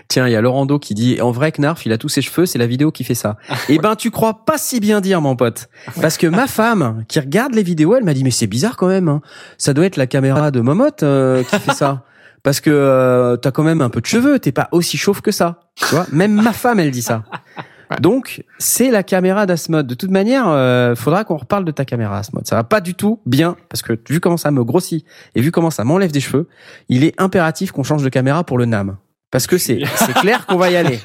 Tiens, 0.09 0.27
il 0.29 0.33
y 0.33 0.37
a 0.37 0.41
Laurando 0.43 0.79
qui 0.79 0.93
dit 0.95 1.21
en 1.23 1.31
vrai 1.31 1.53
Knarf, 1.53 1.87
il 1.87 1.93
a 1.93 1.99
tous 1.99 2.09
ses 2.11 2.21
cheveux, 2.21 2.45
c'est 2.47 2.59
la 2.59 2.67
vidéo 2.67 2.91
qui 2.93 3.03
fait 3.05 3.15
ça. 3.15 3.37
Eh 3.69 3.79
ben 3.79 3.97
tu 3.97 4.11
crois 4.11 4.45
pas 4.45 4.59
si 4.59 4.81
bien 4.81 5.01
dire 5.01 5.21
mon 5.21 5.37
pote 5.37 5.69
parce 6.01 6.19
que 6.19 6.27
ma 6.27 6.47
femme 6.47 7.05
qui 7.09 7.19
regarde 7.21 7.55
les 7.55 7.63
vidéos, 7.63 7.95
elle 7.97 8.05
m'a 8.05 8.13
dit 8.15 8.25
mais 8.25 8.31
c'est 8.31 8.47
bizarre 8.47 8.77
quand 8.77 8.89
même. 8.89 9.09
hein. 9.09 9.23
Ça 9.57 9.73
doit 9.75 9.87
être 9.87 9.97
la 9.97 10.07
caméra 10.07 10.51
de 10.51 10.61
Momote 10.61 11.03
euh, 11.03 11.43
qui 11.45 11.59
fait 11.59 11.73
ça. 11.75 12.05
Parce 12.43 12.61
que 12.61 12.71
euh, 12.71 13.37
t'as 13.37 13.51
quand 13.51 13.63
même 13.65 13.81
un 13.83 13.91
peu 13.91 14.01
de 14.01 14.07
cheveux, 14.07 14.39
t'es 14.39 14.53
pas 14.53 14.69
aussi 14.73 14.97
chauve 14.97 15.21
que 15.23 15.31
ça. 15.33 15.61
Tu 15.77 15.87
vois, 15.87 16.07
même 16.13 16.33
ma 16.33 16.53
femme 16.53 16.79
elle 16.81 16.91
dit 16.91 17.03
ça. 17.03 17.25
Donc 18.01 18.45
c'est 18.59 18.91
la 18.91 19.03
caméra 19.03 19.47
d'Asmod. 19.47 19.87
De 19.87 19.95
toute 19.95 20.11
manière, 20.11 20.45
euh, 20.49 20.95
faudra 20.95 21.25
qu'on 21.25 21.37
reparle 21.39 21.65
de 21.65 21.71
ta 21.73 21.85
caméra 21.85 22.19
Asmod. 22.19 22.47
Ça 22.47 22.55
va 22.57 22.63
pas 22.65 22.81
du 22.83 22.95
tout 22.95 23.21
bien 23.27 23.57
parce 23.71 23.83
que 23.83 23.99
vu 24.09 24.21
comment 24.21 24.37
ça 24.37 24.51
me 24.51 24.63
grossit 24.63 25.05
et 25.35 25.41
vu 25.41 25.51
comment 25.51 25.71
ça 25.71 25.85
m'enlève 25.85 26.13
des 26.13 26.21
cheveux, 26.21 26.49
il 26.89 27.03
est 27.05 27.19
impératif 27.21 27.73
qu'on 27.73 27.83
change 27.85 28.03
de 28.03 28.09
caméra 28.11 28.45
pour 28.45 28.59
le 28.59 28.67
NAM. 28.67 28.97
Parce 29.31 29.47
que 29.47 29.57
c'est 29.59 29.81
c'est 29.97 30.15
clair 30.15 30.47
qu'on 30.47 30.57
va 30.59 30.71
y 30.71 30.77
aller. 30.77 30.99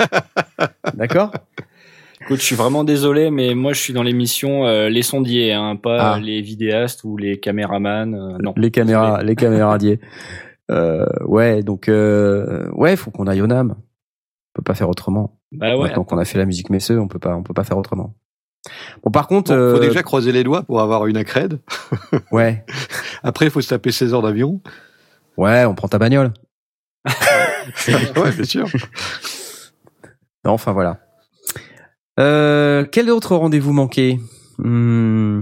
D'accord? 0.93 1.31
Écoute, 2.21 2.39
je 2.39 2.43
suis 2.45 2.55
vraiment 2.55 2.83
désolé, 2.85 3.31
mais 3.31 3.53
moi 3.53 3.73
je 3.73 3.79
suis 3.79 3.91
dans 3.93 4.03
l'émission 4.03 4.65
euh, 4.65 4.87
les 4.87 5.03
sondiers, 5.03 5.51
hein, 5.53 5.75
pas 5.75 6.13
Ah. 6.15 6.19
les 6.19 6.41
vidéastes 6.41 7.03
ou 7.03 7.17
les 7.17 7.39
caméramans. 7.39 8.13
euh, 8.13 8.37
non. 8.41 8.53
Les 8.55 8.71
caméras, 8.71 9.23
les 9.23 9.35
caméras. 9.35 9.77
Euh, 10.71 11.05
ouais, 11.25 11.61
donc 11.63 11.89
euh, 11.89 12.69
ouais, 12.71 12.95
faut 12.95 13.11
qu'on 13.11 13.27
aille 13.27 13.41
au 13.41 13.47
NAM. 13.47 13.71
On 13.75 14.53
peut 14.53 14.63
pas 14.63 14.75
faire 14.75 14.89
autrement. 14.89 15.39
Bah 15.51 15.75
ouais. 15.75 15.87
Maintenant 15.89 16.03
qu'on 16.03 16.17
a 16.17 16.25
fait 16.25 16.37
la 16.37 16.45
musique 16.45 16.69
Messeux, 16.69 16.99
on 16.99 17.07
peut 17.07 17.19
pas, 17.19 17.35
on 17.35 17.43
peut 17.43 17.53
pas 17.53 17.63
faire 17.63 17.77
autrement. 17.77 18.15
Bon, 19.03 19.11
par 19.11 19.27
contre, 19.27 19.51
Bon, 19.51 19.57
faut 19.75 19.77
euh, 19.83 19.87
déjà 19.87 20.03
croiser 20.03 20.31
les 20.31 20.43
doigts 20.43 20.63
pour 20.63 20.79
avoir 20.81 21.05
une 21.07 21.17
accrède. 21.17 21.59
ouais, 22.31 22.65
Après, 23.23 23.45
il 23.45 23.51
faut 23.51 23.61
se 23.61 23.69
taper 23.69 23.91
16 23.91 24.13
heures 24.13 24.21
d'avion. 24.21 24.61
ouais, 25.37 25.65
on 25.65 25.75
prend 25.75 25.87
ta 25.87 25.97
bagnole. 25.99 26.31
ouais, 27.87 28.31
bien 28.31 28.43
sûr. 28.45 28.67
Non, 30.45 30.51
enfin 30.51 30.71
voilà. 30.71 30.99
Euh, 32.19 32.85
quel 32.91 33.09
autre 33.09 33.35
rendez-vous 33.35 33.73
manqué? 33.73 34.19
Hmm, 34.59 35.41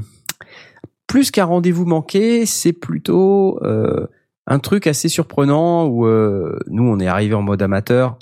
Plus 1.07 1.29
qu'un 1.31 1.45
rendez-vous 1.45 1.85
manqué, 1.85 2.45
c'est 2.45 2.73
plutôt 2.73 3.59
euh, 3.63 4.07
un 4.51 4.59
truc 4.59 4.85
assez 4.85 5.07
surprenant 5.07 5.85
où 5.87 6.05
euh, 6.05 6.59
nous 6.67 6.83
on 6.83 6.99
est 6.99 7.07
arrivé 7.07 7.33
en 7.35 7.41
mode 7.41 7.61
amateur 7.61 8.17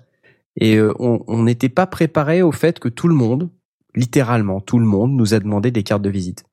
et 0.55 0.75
euh, 0.75 0.93
on 0.99 1.43
n'était 1.43 1.69
pas 1.69 1.87
préparé 1.87 2.41
au 2.43 2.51
fait 2.51 2.79
que 2.79 2.87
tout 2.89 3.07
le 3.07 3.15
monde, 3.15 3.49
littéralement 3.95 4.61
tout 4.61 4.77
le 4.77 4.85
monde, 4.85 5.11
nous 5.13 5.33
a 5.33 5.39
demandé 5.39 5.71
des 5.71 5.83
cartes 5.83 6.01
de 6.03 6.09
visite. 6.09 6.43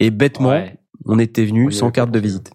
Et 0.00 0.10
bêtement, 0.10 0.50
Ouais. 0.50 0.76
on 1.04 1.18
était 1.18 1.44
venu 1.44 1.70
sans 1.72 1.90
carte 1.90 2.10
de 2.10 2.18
visite. 2.18 2.50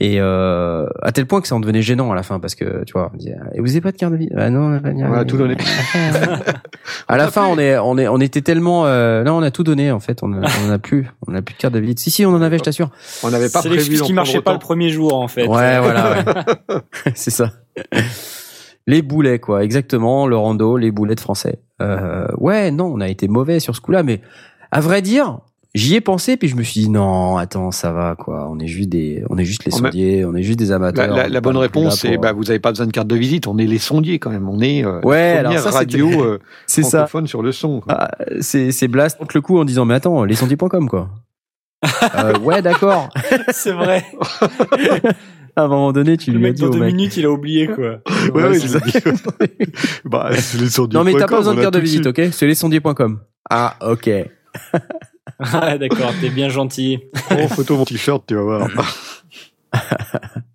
Et 0.00 0.20
euh, 0.20 0.86
à 1.02 1.10
tel 1.10 1.26
point 1.26 1.40
que 1.40 1.48
ça 1.48 1.56
en 1.56 1.60
devenait 1.60 1.82
gênant 1.82 2.12
à 2.12 2.14
la 2.14 2.22
fin 2.22 2.38
parce 2.38 2.54
que 2.54 2.84
tu 2.84 2.92
vois, 2.92 3.10
on 3.12 3.16
disait, 3.16 3.34
et 3.54 3.60
vous 3.60 3.70
avez 3.70 3.80
pas 3.80 3.90
de 3.90 3.96
carte 3.96 4.12
de 4.12 4.18
visite 4.18 4.32
Ah 4.36 4.48
non, 4.48 4.60
on 4.60 4.68
n'a 4.68 4.78
pas 4.80 4.90
de 4.90 4.94
On 4.96 5.12
a 5.12 5.24
tout 5.24 5.36
donné. 5.36 5.56
à 7.08 7.16
la 7.16 7.28
fin, 7.32 7.46
on 7.46 7.58
est, 7.58 7.76
on 7.78 7.98
est, 7.98 8.06
on 8.06 8.20
était 8.20 8.40
tellement, 8.42 8.86
euh, 8.86 9.24
non, 9.24 9.38
on 9.38 9.42
a 9.42 9.50
tout 9.50 9.64
donné 9.64 9.90
en 9.90 9.98
fait. 9.98 10.22
On, 10.22 10.32
a- 10.34 10.46
on 10.64 10.68
en 10.68 10.72
a 10.72 10.78
plus, 10.78 11.08
on 11.26 11.34
a 11.34 11.42
plus 11.42 11.54
de 11.54 11.58
carte 11.58 11.74
de 11.74 11.80
visite. 11.80 11.98
Si 11.98 12.12
si, 12.12 12.24
on 12.24 12.30
en 12.30 12.42
avait, 12.42 12.58
je 12.58 12.62
t'assure. 12.62 12.90
On 13.24 13.30
n'avait 13.30 13.48
pas 13.48 13.60
C'est 13.60 13.68
prévu 13.70 13.76
l'excuse 13.78 13.98
d'en 14.00 14.06
qui 14.06 14.12
marchait 14.12 14.40
pas 14.40 14.52
le 14.52 14.60
premier 14.60 14.90
jour 14.90 15.14
en 15.16 15.26
fait. 15.26 15.46
Ouais, 15.48 15.80
voilà, 15.80 16.12
ouais. 16.12 16.76
c'est 17.16 17.30
ça. 17.32 17.50
Les 18.86 19.02
boulets, 19.02 19.40
quoi, 19.40 19.64
exactement. 19.64 20.26
Le 20.28 20.36
rando, 20.36 20.76
les 20.76 20.90
boulets 20.92 21.16
de 21.16 21.20
français. 21.20 21.58
Euh, 21.82 22.28
ouais, 22.38 22.70
non, 22.70 22.86
on 22.86 23.00
a 23.00 23.08
été 23.08 23.26
mauvais 23.28 23.58
sur 23.60 23.74
ce 23.74 23.80
coup-là, 23.80 24.02
mais 24.04 24.20
à 24.70 24.80
vrai 24.80 25.02
dire, 25.02 25.40
j'y 25.78 25.94
ai 25.94 26.00
pensé, 26.00 26.36
puis 26.36 26.48
je 26.48 26.56
me 26.56 26.62
suis 26.62 26.80
dit 26.82 26.88
non, 26.90 27.36
attends, 27.38 27.70
ça 27.70 27.92
va, 27.92 28.14
quoi. 28.16 28.48
On 28.50 28.58
est 28.58 28.66
juste 28.66 28.88
des, 28.88 29.22
on 29.30 29.38
est 29.38 29.44
juste 29.44 29.64
les 29.64 29.70
sondiers, 29.70 30.24
on 30.24 30.34
est 30.34 30.42
juste 30.42 30.58
des 30.58 30.72
amateurs. 30.72 31.28
la- 31.28 31.40
bonne 31.40 31.56
réponse, 31.56 32.00
c'est 32.00 32.12
pour- 32.12 32.20
bah, 32.22 32.32
vous 32.32 32.44
n'avez 32.44 32.58
pas 32.58 32.70
besoin 32.70 32.86
de 32.86 32.92
carte 32.92 33.08
de 33.08 33.16
visite. 33.16 33.46
On 33.46 33.56
est 33.58 33.66
les 33.66 33.78
sondiers 33.78 34.18
quand 34.18 34.30
même. 34.30 34.48
On 34.48 34.60
est 34.60 34.84
euh, 34.84 35.00
Ouais, 35.02 35.42
la 35.42 35.50
alors 35.50 35.58
ça, 35.62 35.70
radio 35.70 36.08
euh, 36.24 36.38
c'est 36.66 36.82
ça. 36.82 36.98
francophone 37.06 37.26
sur 37.26 37.42
le 37.42 37.52
son. 37.52 37.82
Ah, 37.88 38.10
c'est 38.40 38.72
c'est 38.72 38.88
blast 38.88 39.18
contre 39.18 39.36
le 39.36 39.40
coup 39.40 39.58
en 39.58 39.64
disant 39.64 39.84
mais 39.84 39.94
attends 39.94 40.24
lescendiers.com 40.24 40.88
quoi. 40.88 41.10
Euh, 42.16 42.36
ouais 42.40 42.60
d'accord. 42.60 43.08
c'est 43.52 43.70
vrai. 43.72 44.04
À 45.54 45.62
un 45.62 45.68
moment 45.68 45.92
donné 45.92 46.16
tu 46.16 46.32
Le 46.32 46.38
lui 46.38 46.46
as 46.46 46.48
mec 46.48 46.56
dit 46.56 46.62
dans 46.62 46.68
au 46.68 46.72
deux 46.72 46.80
mec. 46.80 46.94
minutes, 46.94 47.16
il 47.16 47.24
a 47.24 47.30
oublié 47.30 47.66
quoi. 47.68 48.00
Ouais, 48.34 48.42
Ouais, 48.42 48.48
ouais, 48.48 48.58
c'est 48.58 49.04
bah, 50.04 50.30
c'est 50.32 50.60
les 50.60 50.68
sondiers. 50.70 50.98
Non 50.98 51.04
mais 51.04 51.12
t'as 51.14 51.26
pas 51.26 51.36
besoin 51.38 51.54
de 51.54 51.60
carte 51.60 51.74
de 51.74 51.78
visite 51.80 52.06
ok? 52.06 52.20
C'est 52.32 52.46
lescendiers.com. 52.46 53.20
Ah 53.50 53.76
ok. 53.80 54.10
Ah, 55.52 55.78
D'accord, 55.78 56.12
t'es 56.20 56.30
bien 56.30 56.48
gentil. 56.48 56.98
Prends 57.12 57.48
photo 57.48 57.76
mon 57.76 57.84
t-shirt, 57.84 58.24
tu 58.26 58.34
vas 58.34 58.42
voir. 58.42 58.68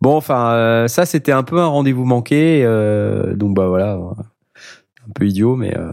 Bon 0.00 0.16
enfin 0.16 0.52
euh, 0.52 0.88
ça 0.88 1.04
c'était 1.04 1.32
un 1.32 1.42
peu 1.42 1.58
un 1.58 1.66
rendez-vous 1.66 2.04
manqué 2.04 2.62
euh, 2.64 3.34
donc 3.34 3.54
bah 3.54 3.66
voilà 3.66 3.92
un 3.94 5.12
peu 5.14 5.26
idiot 5.26 5.56
mais 5.56 5.76
euh, 5.76 5.92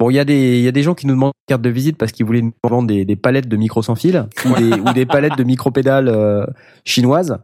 bon 0.00 0.10
il 0.10 0.14
y 0.14 0.18
a 0.18 0.24
des 0.24 0.58
il 0.58 0.64
y 0.64 0.68
a 0.68 0.72
des 0.72 0.82
gens 0.82 0.94
qui 0.94 1.06
nous 1.06 1.14
demandent 1.14 1.32
une 1.46 1.52
carte 1.52 1.62
de 1.62 1.70
visite 1.70 1.96
parce 1.96 2.10
qu'ils 2.10 2.26
voulaient 2.26 2.42
nous 2.42 2.52
vendre 2.64 2.88
des, 2.88 3.04
des 3.04 3.16
palettes 3.16 3.46
de 3.46 3.56
micro 3.56 3.82
sans 3.82 3.94
fil 3.94 4.26
ou 4.44 4.54
des 4.54 4.72
ou 4.72 4.92
des 4.92 5.06
palettes 5.06 5.38
de 5.38 5.44
micro 5.44 5.70
pédales 5.70 6.08
euh, 6.08 6.44
chinoises. 6.84 7.38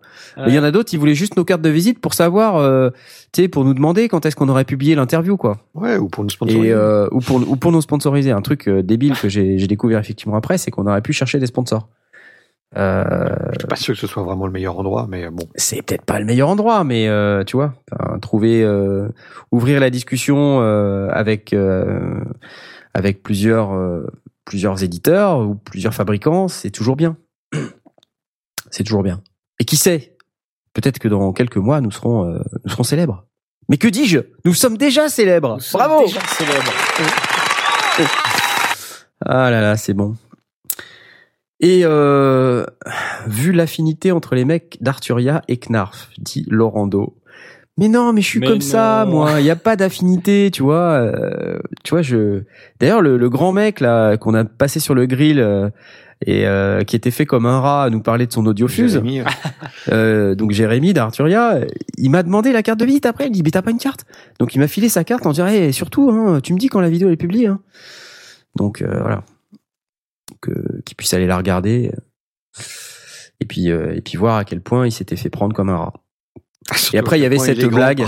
Il 0.47 0.53
y 0.53 0.59
en 0.59 0.65
a 0.65 0.71
d'autres, 0.71 0.93
ils 0.93 0.99
voulaient 0.99 1.15
juste 1.15 1.37
nos 1.37 1.45
cartes 1.45 1.63
de 1.63 1.69
visite 1.69 2.01
pour 2.01 2.15
savoir, 2.15 2.57
euh, 2.57 2.91
tu 3.33 3.43
sais, 3.43 3.49
pour 3.49 3.65
nous 3.65 3.75
demander 3.75 4.09
quand 4.09 4.27
est-ce 4.27 4.37
qu'on 4.37 4.49
aurait 4.49 4.65
publié 4.65 4.95
l'interview, 4.95 5.37
quoi. 5.37 5.59
Ouais, 5.75 5.97
ou 5.97 6.09
pour 6.09 6.25
nous 6.25 6.31
sponsoriser. 6.31 6.69
Et 6.69 6.73
euh, 6.73 7.09
ou 7.13 7.21
pour 7.21 7.37
ou 7.37 7.57
pour 7.57 7.73
nous 7.73 7.81
sponsoriser. 7.81 8.31
Un 8.31 8.43
truc 8.43 8.69
euh, 8.69 8.83
débile 8.83 9.15
que 9.15 9.29
j'ai 9.29 9.59
j'ai 9.59 9.67
découvert 9.67 9.99
effectivement 9.99 10.37
après, 10.37 10.59
c'est 10.59 10.71
qu'on 10.71 10.87
aurait 10.87 11.03
pu 11.03 11.13
chercher 11.13 11.39
des 11.39 11.47
sponsors. 11.47 11.89
Euh, 12.77 13.05
Je 13.53 13.59
suis 13.61 13.69
pas 13.69 13.77
sûr 13.77 13.95
que 13.95 14.01
ce 14.01 14.07
soit 14.07 14.23
vraiment 14.25 14.47
le 14.47 14.53
meilleur 14.53 14.79
endroit, 14.79 15.07
mais 15.09 15.31
bon. 15.31 15.45
c'est 15.55 15.83
peut-être 15.83 16.05
pas 16.05 16.19
le 16.19 16.25
meilleur 16.25 16.49
endroit, 16.49 16.83
mais 16.85 17.09
euh, 17.09 17.45
tu 17.45 17.57
vois, 17.57 17.75
trouver, 18.21 18.63
euh, 18.63 19.09
ouvrir 19.53 19.79
la 19.81 19.89
discussion 19.91 20.61
euh, 20.61 21.09
avec 21.13 21.53
euh, 21.53 22.21
avec 22.93 23.23
plusieurs 23.23 23.73
euh, 23.75 24.07
plusieurs 24.45 24.83
éditeurs 24.83 25.39
ou 25.41 25.55
plusieurs 25.55 25.95
fabricants, 25.95 26.49
c'est 26.49 26.71
toujours 26.71 26.97
bien. 26.97 27.17
C'est 28.73 28.83
toujours 28.85 29.05
bien. 29.05 29.23
Et 29.61 29.65
qui 29.65 29.77
sait, 29.77 30.17
peut-être 30.75 30.99
que 30.99 31.07
dans 31.09 31.33
quelques 31.33 31.57
mois 31.57 31.81
nous 31.81 31.93
serons 31.93 32.27
euh, 32.29 32.41
nous 32.65 32.71
serons 32.71 32.83
célèbres. 32.83 33.25
Mais 33.69 33.79
que 33.79 33.89
dis-je 33.89 34.19
Nous 34.45 34.55
sommes 34.55 34.77
déjà 34.77 35.09
célèbres. 35.09 35.55
Nous 35.55 35.61
sommes 35.61 35.81
Bravo. 35.81 36.05
déjà 36.05 36.21
célèbres. 36.27 36.73
Ah 39.25 39.51
là 39.51 39.61
là, 39.61 39.77
c'est 39.77 39.95
bon. 39.95 40.15
Et 41.61 41.81
euh, 41.85 42.65
vu 43.27 43.53
l'affinité 43.53 44.13
entre 44.13 44.35
les 44.35 44.45
mecs 44.45 44.77
d'Arturia 44.81 45.43
et 45.49 45.57
Knarf, 45.57 46.11
dit 46.19 46.45
Laurando. 46.49 47.17
Mais 47.79 47.89
non, 47.89 48.13
mais 48.13 48.23
je 48.23 48.27
suis 48.27 48.41
Mais 48.41 48.47
comme 48.47 48.61
ça, 48.63 49.07
moi. 49.09 49.39
Il 49.41 49.45
n'y 49.45 49.51
a 49.51 49.57
pas 49.57 49.77
d'affinité, 49.77 50.51
tu 50.53 50.63
vois. 50.63 50.93
euh, 50.93 51.59
tu 51.85 51.91
vois, 51.91 52.03
je. 52.03 52.43
D'ailleurs, 52.81 53.03
le, 53.03 53.17
le 53.19 53.29
grand 53.29 53.53
mec 53.53 53.81
là 53.81 54.17
qu'on 54.17 54.35
a 54.35 54.45
passé 54.45 54.81
sur 54.81 54.95
le 54.95 55.07
grill 55.07 55.41
euh, 55.41 55.69
et 56.25 56.47
euh, 56.47 56.83
qui 56.85 56.97
était 56.97 57.11
fait 57.11 57.27
comme 57.27 57.45
un 57.45 57.61
rat 57.61 57.85
à 57.85 57.91
nous 57.91 58.01
parler 58.01 58.27
de 58.27 58.33
son 58.33 58.47
audiofuse. 58.47 58.93
Jérémy, 58.95 59.21
euh, 59.93 60.35
donc 60.35 60.53
Jérémy 60.53 60.95
d'Arturia, 60.95 61.61
il 61.99 62.11
m'a 62.11 62.23
demandé 62.23 62.53
la 62.53 62.63
carte 62.63 62.81
de 62.81 62.87
visite 62.87 63.05
après. 63.05 63.27
Il 63.27 63.33
dit, 63.33 63.43
mais 63.43 63.51
t'as 63.51 63.63
pas 63.63 63.71
une 63.73 63.79
carte? 63.79 64.07
Donc 64.39 64.55
il 64.55 64.59
m'a 64.59 64.69
filé 64.69 64.89
sa 64.89 65.05
carte 65.05 65.27
en 65.27 65.31
disant, 65.33 65.47
hey, 65.47 65.73
surtout, 65.75 66.11
hein, 66.11 66.41
tu 66.43 66.55
me 66.55 66.59
dis 66.59 66.69
quand 66.69 66.81
la 66.81 66.89
vidéo 66.89 67.11
est 67.11 67.17
publiée. 67.17 67.49
Hein. 67.49 67.61
Donc 68.57 68.81
euh, 68.81 69.01
voilà, 69.01 69.23
que 70.47 70.83
qu'il 70.83 70.97
puisse 70.97 71.13
aller 71.15 71.27
la 71.27 71.37
regarder 71.37 71.93
euh, 71.93 72.63
et 73.41 73.45
puis 73.45 73.71
euh, 73.71 73.95
et 73.95 74.01
puis 74.01 74.17
voir 74.17 74.37
à 74.37 74.45
quel 74.45 74.61
point 74.61 74.87
il 74.87 74.93
s'était 74.93 75.17
fait 75.17 75.31
prendre 75.31 75.55
comme 75.55 75.69
un 75.69 75.77
rat. 75.77 75.93
surtout 76.75 76.97
Et 76.97 76.99
après, 76.99 77.19
il 77.19 77.23
y 77.23 77.27
avait 77.27 77.39
cette 77.39 77.65
blague. 77.67 78.05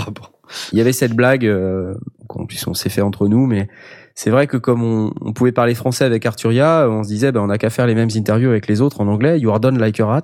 Il 0.71 0.79
y 0.79 0.81
avait 0.81 0.93
cette 0.93 1.13
blague 1.13 1.45
euh, 1.45 1.93
qu'on 2.27 2.47
puisse 2.47 2.65
on 2.65 2.73
s'est 2.73 2.89
fait 2.89 3.01
entre 3.01 3.27
nous, 3.27 3.45
mais 3.45 3.67
c'est 4.15 4.31
vrai 4.31 4.47
que 4.47 4.57
comme 4.57 4.83
on, 4.83 5.13
on 5.21 5.31
pouvait 5.31 5.51
parler 5.51 5.75
français 5.75 6.05
avec 6.05 6.25
Arturia, 6.25 6.87
on 6.89 7.03
se 7.03 7.09
disait, 7.09 7.31
ben 7.31 7.41
on 7.41 7.47
n'a 7.47 7.59
qu'à 7.59 7.69
faire 7.69 7.85
les 7.85 7.93
mêmes 7.93 8.09
interviews 8.15 8.49
avec 8.49 8.67
les 8.67 8.81
autres 8.81 9.01
en 9.01 9.07
anglais. 9.07 9.39
You 9.39 9.51
are 9.51 9.59
done 9.59 9.77
like 9.77 9.99
a 9.99 10.05
rat. 10.05 10.23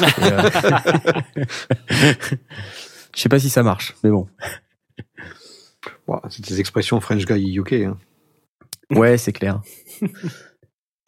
Euh, 0.00 0.50
Je 3.14 3.22
sais 3.22 3.28
pas 3.30 3.38
si 3.38 3.48
ça 3.48 3.62
marche, 3.62 3.94
mais 4.04 4.10
bon. 4.10 4.28
C'est 6.28 6.46
des 6.46 6.60
expressions 6.60 7.00
French 7.00 7.24
guy 7.24 7.58
UK. 7.58 7.72
Hein. 7.72 7.96
Ouais, 8.90 9.16
c'est 9.16 9.32
clair. 9.32 9.62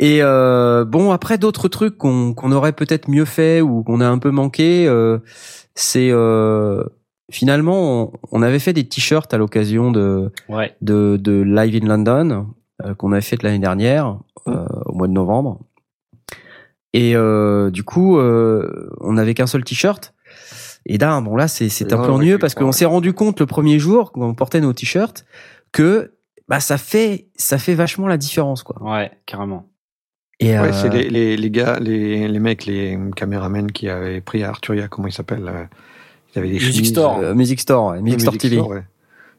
Et 0.01 0.23
euh, 0.23 0.85
bon, 0.85 1.11
après 1.11 1.39
d'autres 1.39 1.69
trucs 1.69 1.97
qu'on 1.99 2.33
qu'on 2.35 2.53
aurait 2.53 2.73
peut-être 2.73 3.09
mieux 3.09 3.25
fait 3.25 3.61
ou 3.61 3.83
qu'on 3.83 4.01
a 4.01 4.07
un 4.09 4.19
peu 4.19 4.31
manqué, 4.31 4.87
euh, 4.87 5.19
c'est 5.75 6.11
euh, 6.13 6.85
finalement 7.33 8.05
on, 8.05 8.13
on 8.31 8.43
avait 8.43 8.61
fait 8.61 8.73
des 8.73 8.87
t-shirts 8.89 9.35
à 9.35 9.39
l'occasion 9.39 9.91
de, 9.91 10.31
Ouais. 10.49 10.77
de 10.83 11.17
de 11.21 11.33
Live 11.43 11.83
in 11.83 11.87
London 11.89 12.47
euh, 12.85 12.95
qu'on 12.95 13.11
avait 13.13 13.21
fait 13.23 13.43
l'année 13.43 13.59
dernière 13.59 14.19
euh, 14.47 14.65
au 14.87 14.95
mois 14.95 15.09
de 15.09 15.13
novembre. 15.13 15.61
Et 16.95 17.15
euh, 17.17 17.71
du 17.71 17.83
coup, 17.83 18.19
euh, 18.19 18.89
on 19.01 19.13
n'avait 19.15 19.35
qu'un 19.35 19.47
seul 19.47 19.63
t-shirt. 19.65 20.15
Et 20.87 20.97
là, 20.97 21.21
bon 21.21 21.37
là, 21.37 21.49
c'est 21.49 21.69
c'est 21.69 21.93
un 21.93 21.99
peu 21.99 22.11
ennuyeux 22.13 22.39
parce 22.39 22.55
qu'on 22.55 22.73
s'est 22.73 22.87
rendu 22.87 23.13
compte 23.13 23.41
le 23.41 23.47
premier 23.47 23.79
jour 23.79 24.13
quand 24.13 24.23
on 24.23 24.35
portait 24.35 24.61
nos 24.61 24.73
t-shirts 24.73 25.27
que 25.73 26.15
bah 26.49 26.61
ça 26.61 26.79
fait 26.79 27.29
ça 27.35 27.59
fait 27.59 27.75
vachement 27.75 28.07
la 28.07 28.17
différence 28.17 28.63
quoi. 28.63 28.81
Ouais, 28.81 29.11
carrément. 29.27 29.68
Et 30.41 30.51
Ouais, 30.59 30.69
euh, 30.69 30.73
c'est 30.73 30.89
les, 30.91 31.09
les, 31.11 31.37
les 31.37 31.51
gars, 31.51 31.79
les, 31.81 32.29
les 32.29 32.39
mecs, 32.39 32.65
les 32.67 32.97
caméramens 33.17 33.67
qui 33.73 33.89
avaient 33.89 34.21
pris 34.21 34.45
à 34.45 34.51
Arturia, 34.51 34.87
comment 34.89 35.09
ils 35.09 35.13
s'appellent 35.13 35.49
euh, 35.49 35.65
Ils 36.35 36.39
avaient 36.39 36.49
des 36.49 36.55
Music 36.55 36.75
chemises, 36.75 36.91
Store. 36.91 37.19
euh, 37.19 37.35
Music 37.35 37.61
Store, 37.61 37.87
ouais, 37.93 37.99
euh, 37.99 38.03
Music 38.03 38.21
Store 38.21 38.33
Music 38.35 38.41
TV. 38.43 38.57
Store, 38.57 38.69
ouais. 38.71 38.85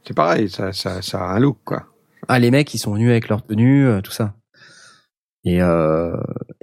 C'est 0.06 0.14
pareil, 0.16 0.50
ça, 0.50 0.74
ça, 0.74 1.02
ça 1.02 1.20
a 1.22 1.34
un 1.36 1.40
look, 1.40 1.58
quoi. 1.64 1.86
Ah, 2.28 2.38
les 2.40 2.52
mecs, 2.52 2.74
ils 2.74 2.80
sont 2.80 2.94
venus 2.94 3.10
avec 3.10 3.30
leur 3.30 3.46
tenue, 3.46 3.86
euh, 3.88 4.02
tout 4.02 4.12
ça. 4.12 4.34
Et, 5.46 5.62
euh, 5.62 6.18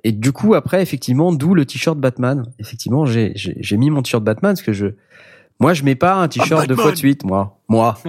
et 0.04 0.12
du 0.12 0.32
coup, 0.32 0.54
après, 0.54 0.82
effectivement, 0.82 1.32
d'où 1.32 1.54
le 1.54 1.64
t-shirt 1.64 1.98
Batman. 1.98 2.44
Effectivement, 2.58 3.06
j'ai, 3.06 3.32
j'ai, 3.34 3.56
j'ai 3.58 3.76
mis 3.78 3.88
mon 3.90 4.02
t-shirt 4.02 4.22
Batman 4.22 4.52
parce 4.52 4.62
que 4.62 4.74
je, 4.74 4.88
moi, 5.59 5.73
je 5.74 5.83
mets 5.85 5.95
pas 5.95 6.15
un 6.15 6.28
t-shirt 6.28 6.66
deux 6.69 6.77
fois 6.77 6.91
de 6.93 6.97
suite, 6.97 7.24
moi. 7.24 7.59
Moi. 7.69 7.97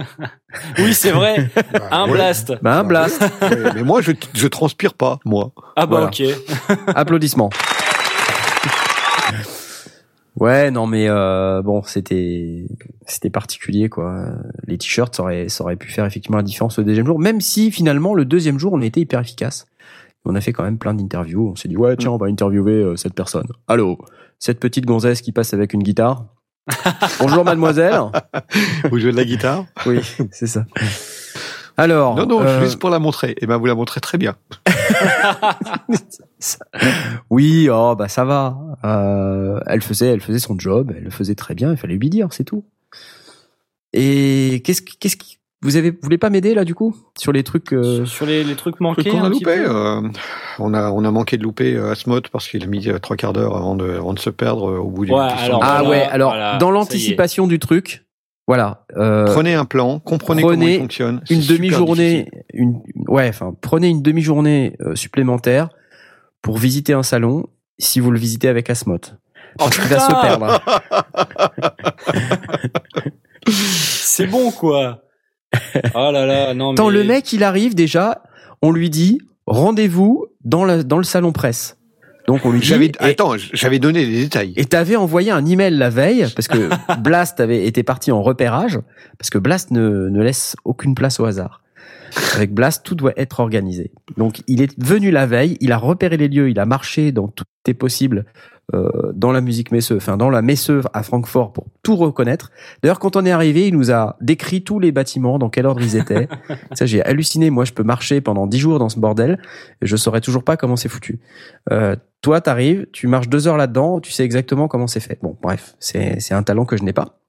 Oui, 0.78 0.94
c'est 0.94 1.10
vrai. 1.10 1.50
Bah, 1.74 1.88
Un 1.90 2.06
ouais. 2.06 2.12
blast. 2.12 2.54
Bah, 2.62 2.78
un 2.78 2.84
blast. 2.84 3.20
Ouais, 3.42 3.72
mais 3.74 3.82
moi, 3.82 4.00
je, 4.00 4.12
je 4.34 4.46
transpire 4.48 4.94
pas, 4.94 5.18
moi. 5.26 5.52
Ah 5.76 5.84
bah 5.84 5.86
Voilà. 5.86 6.06
ok. 6.06 6.22
Applaudissements. 6.94 7.50
Ouais, 10.36 10.70
non, 10.70 10.86
mais 10.86 11.06
euh, 11.08 11.62
bon, 11.62 11.82
c'était 11.82 12.64
c'était 13.06 13.28
particulier, 13.30 13.88
quoi. 13.88 14.26
Les 14.66 14.78
t-shirts, 14.78 15.16
ça 15.16 15.22
aurait, 15.24 15.48
ça 15.48 15.64
aurait 15.64 15.76
pu 15.76 15.90
faire 15.90 16.04
effectivement 16.06 16.36
la 16.36 16.42
différence 16.44 16.78
le 16.78 16.84
deuxième 16.84 17.06
jour, 17.06 17.18
même 17.18 17.40
si 17.40 17.70
finalement 17.72 18.14
le 18.14 18.24
deuxième 18.24 18.58
jour, 18.58 18.72
on 18.72 18.80
était 18.80 19.00
hyper 19.00 19.20
efficace. 19.20 19.66
On 20.24 20.34
a 20.34 20.40
fait 20.40 20.52
quand 20.52 20.62
même 20.62 20.78
plein 20.78 20.94
d'interviews. 20.94 21.50
On 21.52 21.56
s'est 21.56 21.68
dit 21.68 21.76
ouais, 21.76 21.96
tiens, 21.96 22.12
on 22.12 22.18
va 22.18 22.26
interviewer 22.26 22.74
euh, 22.74 22.96
cette 22.96 23.14
personne. 23.14 23.48
Allô, 23.66 23.98
cette 24.38 24.60
petite 24.60 24.86
gonzesse 24.86 25.22
qui 25.22 25.32
passe 25.32 25.54
avec 25.54 25.72
une 25.72 25.82
guitare? 25.82 26.24
Bonjour, 27.20 27.44
mademoiselle. 27.44 28.00
Vous 28.90 28.98
jouez 28.98 29.12
de 29.12 29.16
la 29.16 29.24
guitare? 29.24 29.64
Oui, 29.86 30.00
c'est 30.32 30.46
ça. 30.46 30.64
Alors, 31.76 32.16
Non, 32.16 32.26
non, 32.26 32.42
euh, 32.42 32.60
juste 32.60 32.78
pour 32.78 32.90
la 32.90 32.98
montrer. 32.98 33.36
Et 33.40 33.46
ben, 33.46 33.56
vous 33.56 33.66
la 33.66 33.74
montrez 33.74 34.00
très 34.00 34.18
bien. 34.18 34.36
Oui, 37.30 37.68
oh 37.68 37.96
bah 37.96 38.06
ça 38.06 38.24
va. 38.24 38.56
Euh, 38.84 39.58
elle 39.66 39.82
faisait, 39.82 40.06
elle 40.06 40.20
faisait 40.20 40.38
son 40.38 40.56
job, 40.56 40.92
elle 40.96 41.02
le 41.02 41.10
faisait 41.10 41.34
très 41.34 41.54
bien. 41.54 41.72
Il 41.72 41.76
fallait 41.76 41.96
lui 41.96 42.10
dire, 42.10 42.28
c'est 42.30 42.44
tout. 42.44 42.64
Et 43.92 44.62
qu'est-ce 44.64 44.82
qu'est-ce 44.82 45.16
qui 45.16 45.37
vous 45.62 45.76
avez, 45.76 45.90
vous 45.90 45.98
voulez 46.02 46.18
pas 46.18 46.30
m'aider 46.30 46.54
là 46.54 46.64
du 46.64 46.74
coup? 46.74 46.94
Sur 47.18 47.32
les 47.32 47.42
trucs 47.42 47.72
euh, 47.72 48.04
Sur 48.06 48.26
les, 48.26 48.44
les 48.44 48.54
trucs 48.54 48.76
Truc 48.76 48.80
manqués. 48.80 49.10
qu'on 49.10 49.24
a 49.24 49.28
loupé. 49.28 49.58
euh, 49.58 50.00
on, 50.58 50.72
a, 50.74 50.90
on 50.90 51.04
a 51.04 51.10
manqué 51.10 51.36
de 51.36 51.42
louper 51.42 51.74
euh, 51.74 51.90
Asmod 51.92 52.28
parce 52.28 52.48
qu'il 52.48 52.62
a 52.62 52.66
mis 52.66 52.88
euh, 52.88 52.98
trois 52.98 53.16
quarts 53.16 53.32
d'heure 53.32 53.56
avant 53.56 53.74
de, 53.74 53.90
avant 53.96 54.14
de 54.14 54.18
se 54.20 54.30
perdre 54.30 54.70
euh, 54.70 54.78
au 54.78 54.90
bout 54.90 55.04
du. 55.04 55.12
Ouais, 55.12 55.26
du 55.28 55.34
alors. 55.34 55.60
Ah 55.62 55.82
voilà, 55.82 55.88
ouais, 55.90 56.02
alors 56.04 56.30
voilà, 56.30 56.58
dans 56.58 56.70
l'anticipation 56.70 57.46
du 57.48 57.58
truc, 57.58 58.04
voilà. 58.46 58.84
euh, 58.96 59.26
Prenez 59.26 59.54
un 59.54 59.64
plan, 59.64 59.98
comprenez 59.98 60.42
comment 60.42 60.62
il 60.66 60.78
fonctionne. 60.78 61.20
une 61.28 61.40
demi-journée, 61.44 62.24
difficile. 62.24 62.44
une 62.54 62.80
ouais, 63.08 63.28
enfin 63.28 63.54
prenez 63.60 63.88
une 63.88 64.02
demi-journée 64.02 64.76
euh, 64.80 64.94
supplémentaire 64.94 65.68
pour 66.40 66.56
visiter 66.58 66.92
un 66.92 67.02
salon. 67.02 67.46
Si 67.80 68.00
vous 68.00 68.10
le 68.10 68.18
visitez 68.18 68.48
avec 68.48 68.70
Asmot, 68.70 68.98
Oh, 69.60 69.68
il 69.72 69.88
va 69.88 69.98
se 69.98 70.12
perdre. 70.20 70.60
C'est 73.48 74.26
bon 74.26 74.50
quoi. 74.50 75.02
Oh 75.94 76.10
là 76.12 76.26
là, 76.26 76.54
non 76.54 76.74
Tant 76.74 76.88
mais. 76.90 76.98
le 76.98 77.04
mec, 77.04 77.32
il 77.32 77.42
arrive 77.42 77.74
déjà, 77.74 78.22
on 78.62 78.70
lui 78.72 78.90
dit 78.90 79.20
rendez-vous 79.46 80.26
dans 80.44 80.64
le 80.64 80.84
dans 80.84 80.98
le 80.98 81.04
salon 81.04 81.32
presse. 81.32 81.76
Donc 82.26 82.44
on 82.44 82.52
lui 82.52 82.60
dit 82.60 82.72
et- 82.74 82.92
attends, 83.00 83.32
j'avais 83.54 83.78
donné 83.78 84.04
les 84.04 84.22
détails. 84.24 84.52
Et 84.56 84.66
t'avais 84.66 84.96
envoyé 84.96 85.30
un 85.30 85.44
email 85.46 85.74
la 85.74 85.88
veille 85.88 86.26
parce 86.36 86.46
que 86.48 86.68
Blast 87.00 87.40
avait 87.40 87.66
été 87.66 87.82
parti 87.82 88.12
en 88.12 88.22
repérage 88.22 88.78
parce 89.18 89.30
que 89.30 89.38
Blast 89.38 89.70
ne, 89.70 90.08
ne 90.10 90.22
laisse 90.22 90.54
aucune 90.64 90.94
place 90.94 91.20
au 91.20 91.24
hasard. 91.24 91.62
Avec 92.34 92.52
Blast, 92.52 92.84
tout 92.84 92.94
doit 92.94 93.12
être 93.16 93.40
organisé. 93.40 93.92
Donc 94.18 94.42
il 94.46 94.60
est 94.60 94.78
venu 94.82 95.10
la 95.10 95.24
veille, 95.26 95.56
il 95.60 95.72
a 95.72 95.78
repéré 95.78 96.16
les 96.18 96.28
lieux, 96.28 96.50
il 96.50 96.58
a 96.58 96.66
marché 96.66 97.12
dans 97.12 97.28
tout 97.28 97.44
est 97.66 97.74
possible 97.74 98.26
euh, 98.74 99.12
dans 99.14 99.32
la 99.32 99.40
musique 99.40 99.72
Messeux, 99.72 99.96
enfin 99.96 100.16
dans 100.18 100.28
la 100.28 100.42
Messeux 100.42 100.82
à 100.92 101.02
Francfort 101.02 101.52
pour 101.52 101.66
tout 101.82 101.96
reconnaître. 101.96 102.50
D'ailleurs, 102.82 102.98
quand 102.98 103.16
on 103.16 103.24
est 103.24 103.30
arrivé, 103.30 103.66
il 103.68 103.74
nous 103.74 103.90
a 103.90 104.16
décrit 104.20 104.62
tous 104.62 104.78
les 104.78 104.92
bâtiments, 104.92 105.38
dans 105.38 105.48
quel 105.48 105.64
ordre 105.66 105.80
ils 105.80 105.96
étaient. 105.96 106.28
Ça, 106.72 106.84
j'ai 106.84 107.02
halluciné. 107.02 107.48
Moi, 107.50 107.64
je 107.64 107.72
peux 107.72 107.82
marcher 107.82 108.20
pendant 108.20 108.46
dix 108.46 108.58
jours 108.58 108.78
dans 108.78 108.88
ce 108.90 108.98
bordel 109.00 109.40
et 109.80 109.86
je 109.86 109.96
saurais 109.96 110.20
toujours 110.20 110.44
pas 110.44 110.56
comment 110.58 110.76
c'est 110.76 110.88
foutu. 110.90 111.18
Euh, 111.70 111.96
toi, 112.20 112.40
t'arrives, 112.40 112.86
tu 112.92 113.06
marches 113.06 113.28
deux 113.28 113.48
heures 113.48 113.56
là-dedans, 113.56 114.00
tu 114.00 114.12
sais 114.12 114.24
exactement 114.24 114.68
comment 114.68 114.86
c'est 114.86 115.00
fait. 115.00 115.18
Bon, 115.22 115.36
bref, 115.40 115.74
c'est 115.78 116.20
c'est 116.20 116.34
un 116.34 116.42
talent 116.42 116.64
que 116.66 116.76
je 116.76 116.82
n'ai 116.82 116.92
pas. 116.92 117.20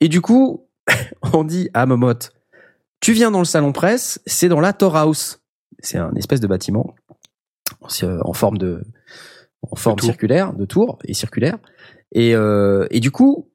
Et 0.00 0.08
du 0.08 0.20
coup, 0.20 0.66
on 1.34 1.44
dit 1.44 1.68
à 1.74 1.86
Momote, 1.86 2.32
tu 3.00 3.12
viens 3.12 3.30
dans 3.30 3.38
le 3.38 3.44
salon 3.44 3.70
presse, 3.72 4.20
c'est 4.26 4.48
dans 4.48 4.60
la 4.60 4.72
Tor 4.72 4.96
House. 4.96 5.40
C'est 5.80 5.98
un 5.98 6.12
espèce 6.16 6.40
de 6.40 6.48
bâtiment 6.48 6.94
en- 7.80 8.18
en 8.24 8.32
forme 8.32 8.58
de 8.58 8.82
en 9.62 9.76
forme 9.76 9.98
circulaire, 9.98 10.52
de 10.52 10.64
tour 10.64 10.98
et 11.04 11.14
circulaire. 11.14 11.58
Et, 12.12 12.34
euh, 12.34 12.86
et 12.90 13.00
du 13.00 13.10
coup, 13.10 13.50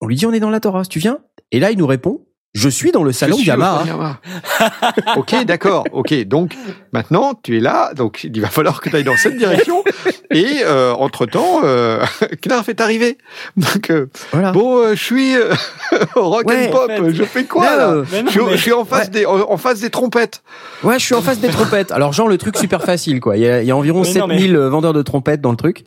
on 0.00 0.06
lui 0.06 0.16
dit 0.16 0.26
on 0.26 0.32
est 0.32 0.40
dans 0.40 0.50
la 0.50 0.60
Tor 0.60 0.76
House, 0.76 0.88
tu 0.88 0.98
viens? 0.98 1.20
Et 1.50 1.60
là, 1.60 1.70
il 1.70 1.78
nous 1.78 1.86
répond, 1.86 2.26
je 2.54 2.68
suis 2.68 2.92
dans 2.92 3.02
le 3.02 3.12
salon 3.12 3.36
Je 3.36 3.42
suis 3.42 3.50
au 3.50 3.54
Yamaha. 3.54 4.20
ok, 5.16 5.44
d'accord. 5.44 5.84
Ok, 5.92 6.14
donc 6.24 6.54
maintenant 6.92 7.34
tu 7.42 7.56
es 7.56 7.60
là, 7.60 7.92
donc 7.94 8.24
il 8.24 8.40
va 8.40 8.48
falloir 8.48 8.80
que 8.80 8.88
tu 8.88 8.96
ailles 8.96 9.04
dans 9.04 9.16
cette 9.16 9.36
direction. 9.36 9.82
Et 10.30 10.62
euh, 10.64 10.92
entre 10.94 11.26
temps, 11.26 11.60
euh, 11.64 12.04
Knarf 12.46 12.68
est 12.68 12.80
arrivé. 12.80 13.18
Donc 13.56 13.90
euh, 13.90 14.06
Voilà. 14.32 14.52
bon, 14.52 14.78
euh, 14.78 14.94
je 14.94 15.02
suis 15.02 15.36
euh, 15.36 15.52
au 16.16 16.28
rock 16.28 16.46
Ouais, 16.48 16.68
and 16.68 16.72
pop. 16.72 16.90
en 16.90 17.04
fait. 17.04 17.14
Je 17.14 17.22
fais 17.24 17.44
quoi 17.44 17.64
Là, 17.64 17.76
là, 17.76 18.02
Mais 18.12 18.22
non, 18.22 18.26
je, 18.26 18.30
suis- 18.32 18.40
mais- 18.44 18.56
je 18.56 18.62
suis 18.62 18.72
en 18.72 18.84
face 18.84 19.04
Ouais. 19.06 19.10
des 19.10 19.26
en, 19.26 19.50
en 19.50 19.56
face 19.56 19.80
des 19.80 19.90
trompettes. 19.90 20.42
Ouais, 20.82 20.98
je 20.98 21.04
suis 21.04 21.14
en 21.14 21.22
face 21.22 21.38
des 21.40 21.48
trompettes. 21.48 21.92
Alors, 21.92 22.12
genre, 22.12 22.28
le 22.28 22.38
truc 22.38 22.56
super 22.56 22.82
facile, 22.82 23.20
quoi. 23.20 23.36
Il 23.36 23.42
y 23.42 23.48
a, 23.48 23.62
il 23.62 23.66
y 23.68 23.70
a 23.70 23.76
environ 23.76 24.02
Mais 24.02 24.14
non, 24.20 24.26
mais- 24.26 24.38
7000 24.38 24.56
vendeurs 24.56 24.92
de 24.92 25.02
trompettes 25.02 25.40
dans 25.40 25.50
le 25.50 25.56
truc. 25.56 25.84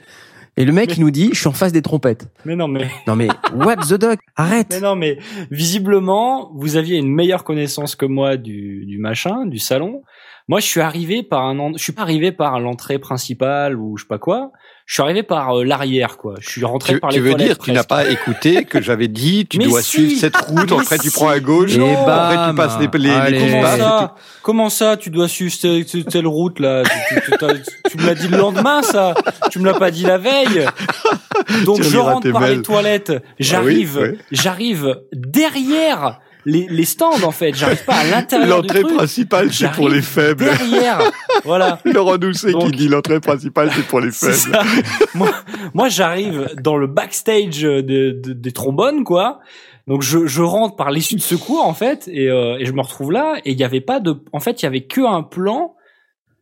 Et 0.60 0.66
le 0.66 0.74
mec, 0.74 0.90
Mais- 0.90 0.96
il 0.96 1.02
nous 1.02 1.12
dit, 1.12 1.30
je 1.34 1.40
suis 1.40 1.48
en 1.48 1.54
face 1.54 1.72
des 1.72 1.84
trompettes. 1.84 2.28
Mais 2.44 2.56
non 2.56 2.68
mais. 2.68 2.90
Non, 3.06 3.16
mais, 3.16 3.28
what 3.54 3.78
the 3.78 3.94
duck? 3.94 4.20
Arrête! 4.36 4.68
Mais 4.72 4.80
non, 4.80 4.96
mais 4.96 5.20
visiblement, 5.52 6.52
vous 6.56 6.78
aviez 6.78 6.98
une 6.98 7.14
meilleure 7.14 7.44
connaissance 7.44 7.96
que 7.96 8.06
moi 8.06 8.38
du, 8.38 8.86
du 8.86 8.98
machin, 8.98 9.46
du 9.46 9.60
salon. 9.60 10.02
Moi, 10.48 10.60
je 10.60 10.66
suis 10.66 10.82
arrivé 10.82 11.24
par 11.24 11.44
un, 11.46 11.74
je 11.74 11.84
suis 11.84 11.92
pas 11.94 12.02
arrivé 12.04 12.32
par 12.32 12.60
l'entrée 12.60 13.00
principale 13.00 13.78
ou 13.78 13.98
je 13.98 14.04
sais 14.04 14.08
pas 14.08 14.18
quoi. 14.18 14.52
Je 14.88 14.94
suis 14.94 15.04
arrivé 15.04 15.22
par 15.22 15.54
euh, 15.60 15.66
l'arrière, 15.66 16.16
quoi. 16.16 16.36
Je 16.40 16.50
suis 16.50 16.64
rentré 16.64 16.94
Tu, 16.94 17.00
par 17.02 17.10
tu 17.10 17.18
les 17.18 17.22
veux 17.22 17.32
toilettes, 17.32 17.48
dire 17.50 17.58
tu 17.58 17.72
n'as 17.74 17.84
pas 17.84 18.06
écouté 18.10 18.64
que 18.64 18.82
j'avais 18.82 19.10
dit 19.10 19.46
tu 19.50 19.58
Mais 19.58 19.66
dois 19.66 19.82
si. 19.82 19.90
suivre 19.90 20.20
cette 20.22 20.38
route, 20.48 20.72
Mais 20.72 20.80
après 20.80 20.98
tu 20.98 21.12
prends 21.12 21.28
à 21.28 21.40
gauche, 21.42 21.76
Et 21.76 21.92
après 21.94 22.06
bam. 22.06 22.50
tu 22.52 22.56
passes 22.56 22.80
les, 22.80 22.88
les, 22.94 23.10
les 23.10 23.12
Allez. 23.12 23.40
Comment 23.52 23.78
ça? 23.78 24.16
Comment 24.44 24.70
ça 24.70 24.96
Tu 24.96 25.10
dois 25.10 25.28
suivre 25.28 25.54
telle, 25.62 26.06
telle- 26.06 26.26
route 26.26 26.62
là? 26.62 26.84
Tu, 26.84 27.16
tu- 27.16 27.32
tu- 27.38 27.92
tu 27.92 27.98
me 27.98 28.06
l'as 28.06 28.16
dit 28.16 28.30
le 28.30 28.38
lendemain, 28.38 28.82
ça 28.82 29.14
Tu 29.52 29.60
me 29.60 29.66
l'as 29.66 29.78
pas 29.78 29.92
dit 29.92 30.04
la 30.04 30.18
veille 30.18 30.66
Donc 31.66 31.78
Tu 31.82 31.84
je 31.84 31.98
rentre 31.98 32.32
par 32.32 32.40
mails. 32.42 32.56
les 32.58 32.62
toilettes. 32.62 33.12
J'arrive, 33.40 34.00
oui. 34.02 34.18
j'arrive 34.32 34.96
derrière 35.12 36.22
les, 36.50 36.66
les 36.70 36.86
stands 36.86 37.22
en 37.24 37.32
fait. 37.32 37.54
J'arrive 37.54 37.84
pas 37.84 37.96
à 37.96 38.04
l'intérieur 38.06 38.62
L'entrée 38.62 38.82
truc. 38.82 38.96
principale 38.96 39.52
c'est 39.54 39.70
pour 39.74 39.90
les 39.90 40.02
faibles. 40.02 40.46
Derrière, 40.46 41.00
voilà. 41.44 41.80
Laurent 41.86 42.18
Doucet 42.18 42.54
qui 42.54 42.72
dit 42.72 42.88
l'entrée 42.88 43.20
principale 43.20 43.70
c'est 43.76 43.86
pour 43.86 44.00
les 44.00 44.12
faibles. 44.12 44.58
moi, 45.14 45.30
moi 45.74 45.90
j'arrive 45.90 46.48
dans 46.62 46.78
le 46.78 46.88
backstage 46.88 47.62
de, 47.62 47.82
de- 47.82 48.34
des 48.34 48.52
trombones, 48.54 49.04
quoi. 49.04 49.40
Donc 49.88 50.02
je, 50.02 50.26
je 50.26 50.42
rentre 50.42 50.76
par 50.76 50.92
l'issue 50.92 51.16
de 51.16 51.22
secours 51.22 51.66
en 51.66 51.74
fait, 51.74 52.10
et, 52.12 52.30
euh, 52.30 52.58
et 52.60 52.66
je 52.66 52.72
me 52.74 52.82
retrouve 52.82 53.12
là. 53.12 53.36
Et 53.46 53.52
il 53.52 53.58
y 53.60 53.64
avait 53.64 53.82
pas 53.82 54.00
de, 54.00 54.16
en 54.34 54.40
fait, 54.40 54.62
il 54.62 54.66
y 54.66 54.68
avait 54.68 54.86
que 54.86 55.02
un 55.02 55.24
plan 55.24 55.76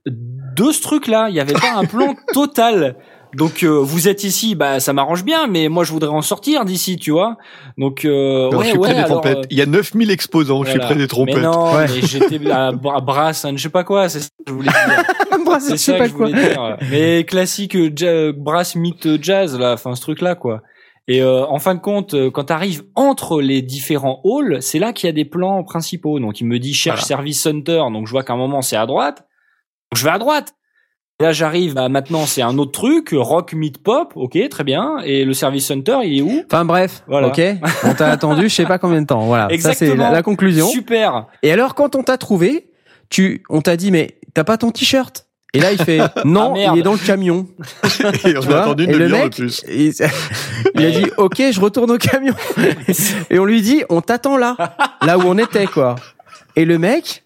de 0.06 0.72
ce 0.72 0.82
truc-là. 0.82 1.28
Il 1.30 1.36
y 1.36 1.40
avait 1.40 1.54
pas 1.54 1.74
un 1.76 1.86
plan 1.86 2.16
total. 2.34 2.96
Donc 3.36 3.64
euh, 3.64 3.80
vous 3.82 4.08
êtes 4.08 4.24
ici, 4.24 4.56
bah 4.56 4.80
ça 4.80 4.94
m'arrange 4.94 5.24
bien, 5.24 5.48
mais 5.48 5.68
moi 5.70 5.84
je 5.84 5.92
voudrais 5.92 6.10
en 6.10 6.22
sortir 6.22 6.66
d'ici, 6.66 6.98
tu 6.98 7.12
vois. 7.12 7.38
Donc 7.78 8.06
euh, 8.06 8.50
Non, 8.52 8.58
ouais, 8.60 8.64
je 8.66 8.70
suis 8.70 8.78
ouais, 8.80 8.88
près 8.88 8.94
des 8.94 9.00
alors, 9.02 9.22
trompettes. 9.22 9.38
euh, 9.46 9.48
Il 9.50 9.58
y 9.58 9.62
a 9.62 9.66
9000 9.66 10.10
exposants, 10.12 10.64
je 10.64 10.72
suis 10.72 10.80
près 10.80 10.96
des 10.96 11.08
trompettes. 11.08 11.36
Mais 11.36 11.42
non, 11.42 11.74
Ouais. 11.76 11.86
mais 11.88 12.02
j'étais 12.02 12.50
à, 12.50 12.68
à 12.68 12.72
Brass, 13.02 13.46
je 13.56 13.62
sais 13.62 13.70
pas 13.70 13.84
quoi, 13.84 14.08
c'est 14.10 14.22
ça 14.22 14.30
que 14.46 14.52
je 14.52 14.54
voulais 14.54 14.70
dire. 14.72 15.04
C'est 15.60 15.78
ça 15.78 16.00
que 16.00 16.08
je 16.08 16.14
voulais 16.14 16.34
dire. 16.34 16.78
Mais 16.92 17.24
classique 17.24 17.76
euh, 17.76 17.90
ja- 17.96 18.32
brass 18.34 18.76
mythe 18.76 19.22
jazz 19.24 19.58
là, 19.58 19.74
enfin 19.74 19.96
ce 19.96 20.02
truc 20.02 20.22
là 20.22 20.36
quoi. 20.36 20.62
Et 21.08 21.22
euh, 21.22 21.46
en 21.46 21.60
fin 21.60 21.76
de 21.76 21.80
compte, 21.80 22.14
euh, 22.16 22.32
quand 22.32 22.46
tu 22.46 22.54
arrives 22.54 22.84
entre 22.96 23.40
les 23.42 23.62
différents 23.62 24.22
halls, 24.26 24.58
c'est 24.62 24.80
là 24.80 24.92
qu'il 24.92 25.08
y 25.08 25.10
a 25.10 25.14
des 25.14 25.24
plans 25.24 25.64
principaux. 25.64 26.20
Donc 26.20 26.42
il 26.42 26.48
me 26.48 26.58
dit 26.60 26.74
cherche 26.74 27.02
Voilà. 27.02 27.08
service 27.08 27.42
center. 27.42 27.84
Donc 27.94 28.08
je 28.08 28.12
vois 28.12 28.24
qu'à 28.24 28.34
un 28.34 28.38
moment 28.38 28.62
c'est 28.62 28.76
à 28.76 28.86
droite. 28.86 29.20
Donc 29.92 30.00
je 30.00 30.04
vais 30.04 30.10
à 30.10 30.18
droite. 30.18 30.54
Et 31.20 31.24
là 31.24 31.32
j'arrive, 31.32 31.74
bah, 31.76 31.88
maintenant 31.88 32.26
c'est 32.26 32.42
un 32.42 32.58
autre 32.58 32.72
truc, 32.74 33.10
rock 33.14 33.54
meet 33.54 33.78
pop, 33.82 34.12
ok, 34.16 34.38
très 34.50 34.64
bien. 34.66 34.98
Et 35.06 35.24
le 35.24 35.34
service 35.34 35.66
center, 35.66 36.00
il 36.04 36.18
est 36.18 36.22
où? 36.22 36.44
Enfin, 36.46 36.66
bref. 36.66 37.04
Voilà. 37.08 37.28
Ok. 37.30 37.42
On 37.86 37.94
t'a 37.94 38.08
attendu, 38.10 38.50
je 38.50 38.54
sais 38.56 38.66
pas 38.66 38.78
combien 38.80 39.02
de 39.02 39.08
temps. 39.08 39.22
Voilà. 39.26 39.44
Ça, 39.44 39.50
c'est 39.74 39.86
Exactement. 39.86 40.04
la, 40.04 40.12
la 40.12 40.22
conclusion. 40.24 40.68
Super. 40.68 41.28
Et 41.42 41.52
alors, 41.54 41.74
quand 41.74 41.96
on 41.96 42.04
t'a 42.04 42.18
trouvé, 42.18 42.68
tu, 43.10 43.44
on 43.50 43.62
t'a 43.62 43.78
dit, 43.78 43.92
mais 43.92 44.18
t'as 44.34 44.44
pas 44.44 44.58
ton 44.58 44.72
t-shirt? 44.72 45.26
Et 45.54 45.60
là, 45.62 45.72
il 45.72 45.78
fait 45.82 46.00
non, 46.26 46.54
Ah, 46.58 46.72
il 46.74 46.80
est 46.80 46.84
dans 46.84 46.92
le 46.92 46.98
camion. 46.98 47.48
Et 48.26 48.36
on 48.38 48.52
a 48.52 48.62
attendu 48.64 48.84
une 48.84 48.90
Et 48.90 48.94
le 48.94 49.00
demi-heure 49.08 49.20
de 49.20 49.24
mec, 49.24 49.36
plus. 49.36 49.64
il, 49.70 49.94
il 50.76 50.86
a 50.86 50.92
dit 50.92 51.06
ok, 51.16 51.42
je 51.50 51.62
retourne 51.62 51.92
au 51.92 51.98
camion. 51.98 52.34
Et 53.30 53.40
on 53.40 53.46
lui 53.46 53.62
dit 53.62 53.84
on 53.88 54.02
t'attend 54.02 54.36
là, 54.36 54.58
là 55.02 55.18
où 55.18 55.22
on 55.22 55.38
était 55.38 55.68
quoi. 55.68 55.96
Et 56.58 56.66
le 56.66 56.78
mec, 56.78 57.24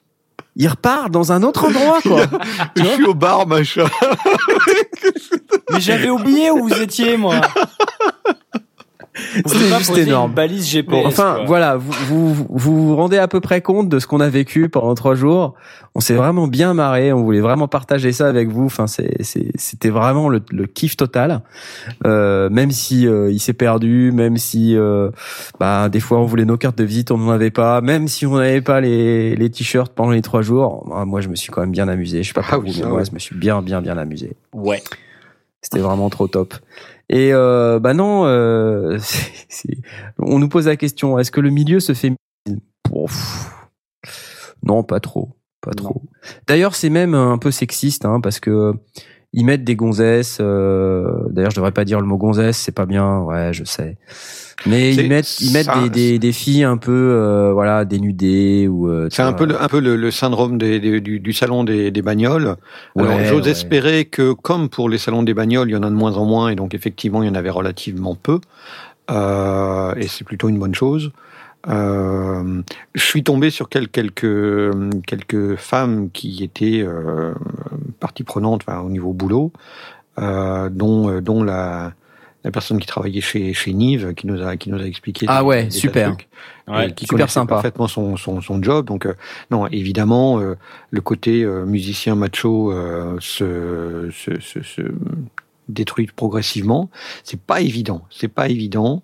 il 0.59 0.67
repart 0.67 1.09
dans 1.09 1.31
un 1.31 1.41
autre 1.41 1.65
endroit 1.65 2.01
quoi. 2.01 2.25
Je 2.75 2.83
suis 2.83 3.05
au 3.05 3.13
bar, 3.13 3.47
machin. 3.47 3.85
Mais 5.71 5.79
j'avais 5.79 6.09
oublié 6.09 6.51
où 6.51 6.67
vous 6.67 6.81
étiez, 6.81 7.15
moi. 7.15 7.39
Vous 9.45 9.53
C'était 9.53 9.77
juste 9.77 9.97
énorme. 9.97 10.29
Une 10.31 10.35
balise 10.35 10.67
GPS. 10.67 10.91
Bon, 10.91 11.05
enfin, 11.07 11.35
quoi. 11.37 11.45
voilà, 11.45 11.77
vous, 11.77 12.33
vous 12.33 12.47
vous 12.49 12.87
vous 12.87 12.95
rendez 12.95 13.17
à 13.17 13.27
peu 13.27 13.39
près 13.39 13.61
compte 13.61 13.89
de 13.89 13.99
ce 13.99 14.07
qu'on 14.07 14.19
a 14.19 14.29
vécu 14.29 14.69
pendant 14.69 14.95
trois 14.95 15.15
jours. 15.15 15.53
On 15.95 15.99
s'est 15.99 16.13
vraiment 16.13 16.47
bien 16.47 16.73
marré. 16.73 17.11
On 17.13 17.23
voulait 17.23 17.39
vraiment 17.39 17.67
partager 17.67 18.11
ça 18.11 18.27
avec 18.27 18.49
vous. 18.49 18.65
Enfin, 18.65 18.87
c'est, 18.87 19.23
c'est, 19.23 19.51
c'était 19.55 19.89
vraiment 19.89 20.29
le, 20.29 20.41
le 20.51 20.65
kiff 20.65 20.95
total. 20.97 21.41
Euh, 22.05 22.49
même 22.49 22.71
si 22.71 23.07
euh, 23.07 23.31
il 23.31 23.39
s'est 23.39 23.53
perdu, 23.53 24.11
même 24.13 24.37
si, 24.37 24.75
euh, 24.75 25.09
bah, 25.59 25.89
des 25.89 25.99
fois 25.99 26.19
on 26.19 26.25
voulait 26.25 26.45
nos 26.45 26.57
cartes 26.57 26.77
de 26.77 26.83
visite, 26.83 27.11
on 27.11 27.17
n'en 27.17 27.31
avait 27.31 27.51
pas. 27.51 27.81
Même 27.81 28.07
si 28.07 28.25
on 28.25 28.37
n'avait 28.37 28.61
pas 28.61 28.81
les, 28.81 29.35
les 29.35 29.49
t-shirts 29.49 29.93
pendant 29.93 30.11
les 30.11 30.21
trois 30.21 30.41
jours, 30.41 30.87
ah, 30.95 31.05
moi 31.05 31.21
je 31.21 31.27
me 31.29 31.35
suis 31.35 31.51
quand 31.51 31.61
même 31.61 31.71
bien 31.71 31.87
amusé. 31.87 32.23
Je 32.23 32.27
sais 32.27 32.33
pas 32.33 32.41
pour 32.41 32.53
Ah 32.53 32.57
vous, 32.57 32.63
oui, 32.65 32.81
mais 32.83 32.91
ouais. 32.91 33.05
je 33.05 33.11
me 33.13 33.19
suis 33.19 33.35
bien, 33.35 33.61
bien, 33.61 33.81
bien 33.81 33.97
amusé. 33.97 34.33
Ouais. 34.53 34.81
C'était 35.61 35.79
vraiment 35.79 36.09
trop 36.09 36.27
top. 36.27 36.53
Et 37.09 37.33
euh, 37.33 37.79
bah 37.79 37.93
non, 37.93 38.25
euh, 38.25 38.99
on 40.19 40.39
nous 40.39 40.49
pose 40.49 40.67
la 40.67 40.75
question 40.75 41.17
est-ce 41.17 41.31
que 41.31 41.41
le 41.41 41.49
milieu 41.49 41.79
se 41.79 41.93
fait 41.93 42.13
Bon, 42.89 43.07
Non, 44.63 44.83
pas 44.83 44.99
trop, 44.99 45.35
pas 45.61 45.71
trop. 45.71 46.03
D'ailleurs, 46.47 46.75
c'est 46.75 46.89
même 46.89 47.15
un 47.15 47.37
peu 47.37 47.51
sexiste, 47.51 48.05
hein, 48.05 48.21
parce 48.21 48.39
que 48.39 48.73
ils 49.33 49.45
mettent 49.45 49.63
des 49.63 49.75
gonzesses. 49.75 50.37
euh, 50.41 51.07
D'ailleurs, 51.29 51.51
je 51.51 51.55
devrais 51.55 51.71
pas 51.71 51.85
dire 51.85 51.99
le 52.01 52.07
mot 52.07 52.17
gonzesse, 52.17 52.57
c'est 52.57 52.71
pas 52.75 52.85
bien. 52.85 53.19
Ouais, 53.19 53.51
je 53.53 53.63
sais. 53.63 53.97
Mais 54.65 54.93
ils 54.93 55.07
mettent, 55.07 55.39
ils 55.39 55.53
mettent 55.53 55.67
ça- 55.67 55.81
des, 55.83 55.89
des, 55.89 56.19
des 56.19 56.31
filles 56.33 56.63
un 56.65 56.75
peu, 56.75 56.91
euh, 56.91 57.53
voilà, 57.53 57.85
dénudées 57.85 58.67
ou. 58.67 58.89
euh, 58.89 59.07
C'est 59.09 59.21
un 59.21 59.31
peu 59.31 59.45
le, 59.45 59.61
un 59.61 59.67
peu 59.69 59.79
le, 59.79 59.95
le 59.95 60.11
syndrome 60.11 60.57
des, 60.57 60.79
des- 60.81 60.99
du, 60.99 61.19
du 61.21 61.31
salon 61.31 61.63
des, 61.63 61.91
des 61.91 62.01
bagnoles. 62.01 62.55
Alors, 62.97 63.17
Ouais, 63.17 63.25
j'ose 63.25 63.45
ouais. 63.45 63.51
espérer 63.51 64.03
que, 64.05 64.33
comme 64.33 64.67
pour 64.67 64.89
les 64.89 64.97
salons 64.97 65.23
des 65.23 65.33
bagnoles, 65.33 65.69
il 65.69 65.73
y 65.73 65.77
en 65.77 65.83
a 65.83 65.89
de 65.89 65.95
moins 65.95 66.17
en 66.17 66.25
moins, 66.25 66.49
et 66.49 66.55
donc 66.55 66.73
effectivement, 66.73 67.23
il 67.23 67.27
y 67.27 67.29
en 67.29 67.35
avait 67.35 67.49
relativement 67.49 68.15
peu. 68.15 68.39
Euh, 69.11 69.93
et 69.95 70.07
c'est 70.07 70.23
plutôt 70.25 70.49
une 70.49 70.59
bonne 70.59 70.75
chose. 70.75 71.11
Euh, 71.67 72.61
je 72.95 73.03
suis 73.03 73.23
tombé 73.23 73.49
sur 73.49 73.67
quel- 73.69 73.89
quelques, 73.89 74.71
quelques 75.05 75.55
femmes 75.57 76.09
qui 76.11 76.43
étaient 76.43 76.81
euh, 76.81 77.33
partie 77.99 78.23
prenante 78.23 78.61
enfin, 78.65 78.79
au 78.79 78.89
niveau 78.89 79.11
boulot, 79.13 79.51
euh, 80.19 80.69
dont, 80.69 81.09
euh, 81.09 81.21
dont 81.21 81.43
la, 81.43 81.91
la 82.45 82.51
personne 82.51 82.79
qui 82.79 82.87
travaillait 82.87 83.19
chez, 83.21 83.53
chez 83.53 83.73
Nive, 83.73 84.13
qui 84.13 84.25
nous 84.27 84.41
a, 84.41 84.55
qui 84.55 84.69
nous 84.69 84.79
a 84.81 84.85
expliqué. 84.85 85.25
Ah 85.27 85.41
des- 85.41 85.47
ouais, 85.47 85.63
des 85.65 85.71
super. 85.71 86.15
trucs, 86.15 86.29
Ouais. 86.69 86.87
et 86.89 86.93
qui 86.93 87.05
super 87.05 87.29
sympa. 87.29 87.55
parfaitement 87.55 87.87
son, 87.87 88.15
son, 88.15 88.39
son 88.41 88.63
job. 88.63 88.85
Donc, 88.85 89.05
euh, 89.05 89.15
non, 89.51 89.67
évidemment, 89.67 90.39
euh, 90.39 90.55
le 90.91 91.01
côté 91.01 91.43
euh, 91.43 91.65
musicien 91.65 92.15
macho 92.15 92.71
euh, 92.71 93.17
se, 93.19 94.09
se, 94.13 94.39
se, 94.39 94.61
se 94.63 94.81
détruit 95.67 96.07
progressivement. 96.15 96.89
C'est 97.23 97.39
pas 97.41 97.59
évident. 97.59 98.05
C'est 98.09 98.27
pas 98.29 98.47
évident. 98.47 99.03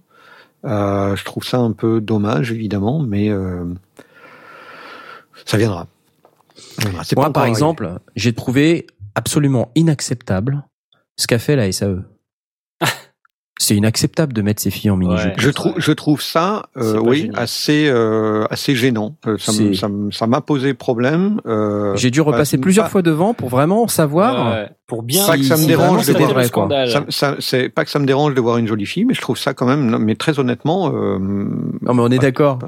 Euh, 0.65 1.15
je 1.15 1.23
trouve 1.23 1.43
ça 1.43 1.57
un 1.59 1.71
peu 1.71 2.01
dommage, 2.01 2.51
évidemment, 2.51 2.99
mais 2.99 3.29
euh, 3.29 3.65
ça 5.45 5.57
viendra. 5.57 5.87
Moi, 7.15 7.31
par 7.31 7.45
exemple, 7.45 7.99
j'ai 8.15 8.33
trouvé 8.33 8.87
absolument 9.13 9.71
inacceptable 9.75 10.63
ce 11.17 11.27
qu'a 11.27 11.39
fait 11.39 11.55
la 11.55 11.71
SAE. 11.71 12.03
C'est 13.57 13.75
inacceptable 13.77 14.33
de 14.33 14.41
mettre 14.41 14.61
ses 14.61 14.69
filles 14.69 14.89
en 14.91 14.97
mini-jupe. 14.97 15.27
Ouais. 15.27 15.33
Je 15.37 15.49
trouve, 15.49 15.73
je 15.77 15.91
trouve 15.93 16.21
ça, 16.21 16.63
euh, 16.75 16.99
oui, 16.99 17.19
génial. 17.21 17.39
assez, 17.41 17.87
euh, 17.87 18.43
assez 18.49 18.75
gênant. 18.75 19.15
Euh, 19.27 19.37
ça 19.37 19.53
me- 19.53 19.57
C'est- 19.57 19.73
ça 19.79 19.87
me- 19.87 20.11
ça 20.11 20.27
m'a 20.27 20.41
posé 20.41 20.73
problème. 20.73 21.39
Euh, 21.45 21.95
J'ai 21.95 22.11
dû 22.11 22.19
repasser 22.19 22.57
bah, 22.57 22.61
plusieurs 22.63 22.85
pas- 22.87 22.89
fois 22.91 23.01
devant 23.01 23.33
pour 23.33 23.47
vraiment 23.47 23.87
savoir. 23.87 24.51
Ouais, 24.53 24.69
pour 24.87 25.03
bien. 25.03 25.25
Pas 25.25 25.37
que 25.37 25.43
ça 25.43 25.55
me 25.55 25.65
dérange 25.65 26.05
de 26.05 26.11
voir- 26.11 26.23
vrai, 26.33 26.33
quoi. 26.49 26.65
scandale. 26.65 26.89
Ça, 26.89 27.05
ça- 27.07 27.35
c'est 27.39 27.69
pas 27.69 27.85
que 27.85 27.91
ça 27.91 27.99
me 27.99 28.05
dérange 28.05 28.33
de 28.35 28.41
voir 28.41 28.57
une 28.57 28.67
jolie 28.67 28.85
fille, 28.85 29.05
mais 29.05 29.13
je 29.13 29.21
trouve 29.21 29.37
ça 29.37 29.53
quand 29.53 29.65
même, 29.65 29.99
mais 29.99 30.15
très 30.15 30.37
honnêtement, 30.37 30.91
euh, 30.93 31.17
Non, 31.17 31.93
mais 31.93 32.01
on 32.01 32.09
est 32.09 32.19
d'accord. 32.19 32.59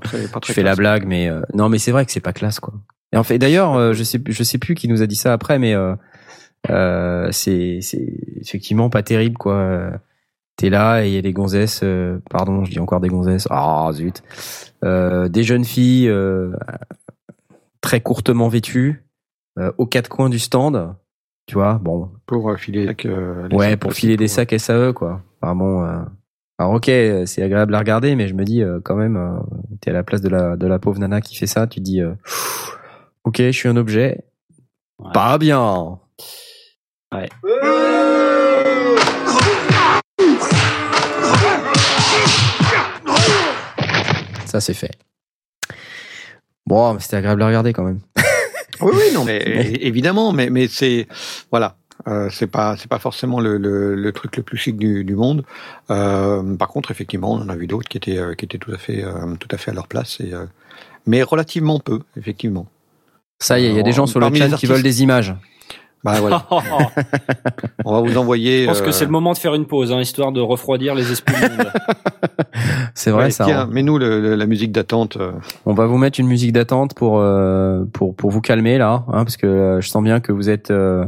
Je 0.46 0.54
fais 0.54 0.64
la 0.64 0.76
blague, 0.76 1.06
mais 1.06 1.28
euh, 1.30 1.42
non, 1.54 1.68
mais 1.68 1.80
c'est 1.80 1.92
vrai 1.92 2.06
que 2.06 2.14
c'est 2.14 2.22
pas 2.22 2.32
classe, 2.34 2.62
quoi. 2.62 2.74
Et 3.12 3.18
en 3.18 3.24
fait, 3.24 3.38
d'ailleurs, 3.40 3.76
euh, 3.76 3.92
je 3.92 4.04
sais, 4.04 4.22
je 4.26 4.44
sais 4.44 4.58
plus 4.58 4.74
qui 4.76 4.88
nous 4.88 5.02
a 5.02 5.06
dit 5.06 5.16
ça 5.18 5.34
après, 5.34 5.60
mais 5.60 5.74
euh, 5.74 5.96
euh, 6.70 7.28
c'est, 7.32 7.80
c'est 7.82 8.08
effectivement 8.42 8.90
pas 8.90 9.04
terrible, 9.04 9.38
quoi. 9.38 9.92
T'es 10.58 10.70
là 10.70 11.04
et 11.06 11.10
il 11.10 11.14
y 11.14 11.18
a 11.18 11.22
des 11.22 11.34
gonzesses, 11.34 11.82
euh, 11.84 12.20
pardon, 12.30 12.66
je 12.66 12.72
dis 12.72 12.80
encore 12.80 13.00
des 13.00 13.10
gonzesses. 13.10 13.48
Ah 13.50 13.90
zut, 13.94 14.24
Euh, 14.84 15.28
des 15.30 15.44
jeunes 15.44 15.64
filles 15.66 16.10
euh, 16.10 16.52
très 17.82 18.02
courtement 18.02 18.48
vêtues, 18.48 19.06
euh, 19.60 19.72
aux 19.78 19.86
quatre 19.86 20.10
coins 20.10 20.30
du 20.30 20.40
stand. 20.40 20.96
Tu 21.46 21.54
vois, 21.56 21.76
bon, 21.76 22.10
Pour 22.26 22.50
euh, 22.50 22.56
filer, 22.58 22.88
euh, 23.06 23.48
les 23.48 23.56
ouais, 23.56 23.70
sacs 23.72 23.80
pour 23.80 23.94
filer 23.94 24.18
des 24.18 24.26
pour- 24.26 24.34
sacs 24.34 24.54
SAE, 24.54 24.94
quoi. 24.94 25.22
Enfin 25.42 25.56
bon, 25.56 25.84
euh, 25.86 26.00
alors 26.58 26.74
ok, 26.74 26.86
c'est 27.26 27.42
agréable 27.44 27.74
à 27.76 27.80
regarder, 27.80 28.16
mais 28.16 28.28
je 28.28 28.34
me 28.34 28.44
dis 28.44 28.62
euh, 28.64 28.80
quand 28.84 28.96
même, 28.96 29.16
euh, 29.16 29.40
t'es 29.80 29.92
à 29.92 29.94
la 29.94 30.04
place 30.04 30.22
de 30.22 30.30
la 30.30 30.58
de 30.58 30.66
la 30.68 30.80
pauvre 30.80 31.00
nana 31.00 31.22
qui 31.22 31.36
fait 31.38 31.48
ça, 31.48 31.68
tu 31.68 31.80
te 31.80 31.84
dis, 31.86 32.02
euh, 32.02 32.14
ok, 33.24 33.38
je 33.38 33.52
suis 33.52 33.70
un 33.70 33.78
objet, 33.78 34.26
Ouais. 35.00 35.12
pas 35.14 35.38
bien. 35.38 36.00
Ouais. 37.14 37.30
Ça 44.48 44.62
c'est 44.62 44.74
fait. 44.74 44.92
Bon, 46.66 46.94
mais 46.94 47.00
c'était 47.00 47.18
agréable 47.18 47.42
à 47.44 47.48
regarder 47.48 47.74
quand 47.74 47.84
même. 47.84 48.00
Oui, 48.82 48.92
oui, 48.94 49.12
non, 49.14 49.26
mais 49.26 49.40
évidemment, 49.82 50.34
mais 50.34 50.50
mais 50.50 50.68
c'est 50.68 51.08
voilà. 51.50 51.78
Euh, 52.08 52.30
c'est 52.32 52.48
pas 52.48 52.78
c'est 52.78 52.88
pas 52.88 53.00
forcément 53.00 53.40
le, 53.40 53.58
le, 53.58 53.96
le 53.96 54.12
truc 54.12 54.38
le 54.38 54.44
plus 54.44 54.58
chic 54.58 54.78
du, 54.78 55.04
du 55.04 55.16
monde. 55.16 55.44
Euh, 55.90 56.56
par 56.56 56.68
contre, 56.68 56.92
effectivement, 56.92 57.32
on 57.32 57.42
en 57.42 57.50
a 57.50 57.56
vu 57.56 57.66
d'autres 57.66 57.90
qui 57.90 57.98
étaient 57.98 58.18
euh, 58.18 58.36
qui 58.36 58.46
étaient 58.46 58.60
tout 58.60 58.72
à 58.72 58.78
fait 58.78 59.04
euh, 59.04 59.36
tout 59.40 59.48
à 59.52 59.58
fait 59.58 59.72
à 59.72 59.74
leur 59.74 59.88
place 59.88 60.20
et 60.20 60.32
euh, 60.32 60.46
mais 61.08 61.24
relativement 61.24 61.80
peu, 61.80 62.02
effectivement. 62.18 62.68
Ça 63.40 63.60
y 63.60 63.66
est, 63.66 63.70
il 63.70 63.76
y 63.76 63.80
a 63.80 63.84
des 63.84 63.94
gens 63.94 64.06
sur 64.06 64.20
le 64.20 64.34
chat 64.36 64.50
qui 64.58 64.68
veulent 64.68 64.84
des 64.84 65.02
images. 65.02 65.34
Bah 66.04 66.20
voilà, 66.22 66.46
on 67.86 67.92
va 67.94 68.02
vous 68.08 68.18
envoyer. 68.18 68.62
Je 68.64 68.68
pense 68.68 68.82
que 68.82 68.90
euh, 68.90 68.92
c'est 68.92 69.06
le 69.06 69.12
moment 69.12 69.34
de 69.34 69.38
faire 69.38 69.56
une 69.56 69.66
pause, 69.66 69.92
hein, 69.92 70.00
histoire 70.00 70.32
de 70.32 70.40
refroidir 70.40 70.94
les 70.96 71.12
esprits 71.12 71.36
du 71.36 71.58
monde. 71.58 71.72
C'est 72.94 73.12
vrai 73.12 73.26
ouais, 73.26 73.32
ça. 73.32 73.46
Tiens, 73.46 73.62
hein. 73.62 73.70
mets-nous 73.72 73.98
le- 73.98 74.22
le- 74.22 74.36
la 74.36 74.46
musique 74.46 74.72
d'attente. 74.72 75.18
euh. 75.18 75.32
On 75.66 75.74
va 75.74 75.86
vous 75.86 75.98
mettre 75.98 76.20
une 76.20 76.28
musique 76.28 76.52
d'attente 76.54 76.94
pour 76.94 77.20
euh, 77.20 77.84
pour 77.94 78.16
pour 78.16 78.32
vous 78.32 78.42
calmer 78.42 78.78
là, 78.78 79.04
hein, 79.08 79.24
parce 79.24 79.38
que 79.38 79.48
euh, 79.48 79.82
je 79.82 79.90
sens 79.90 80.04
bien 80.04 80.20
que 80.20 80.32
vous 80.32 80.50
êtes 80.50 80.72
euh, 80.72 81.06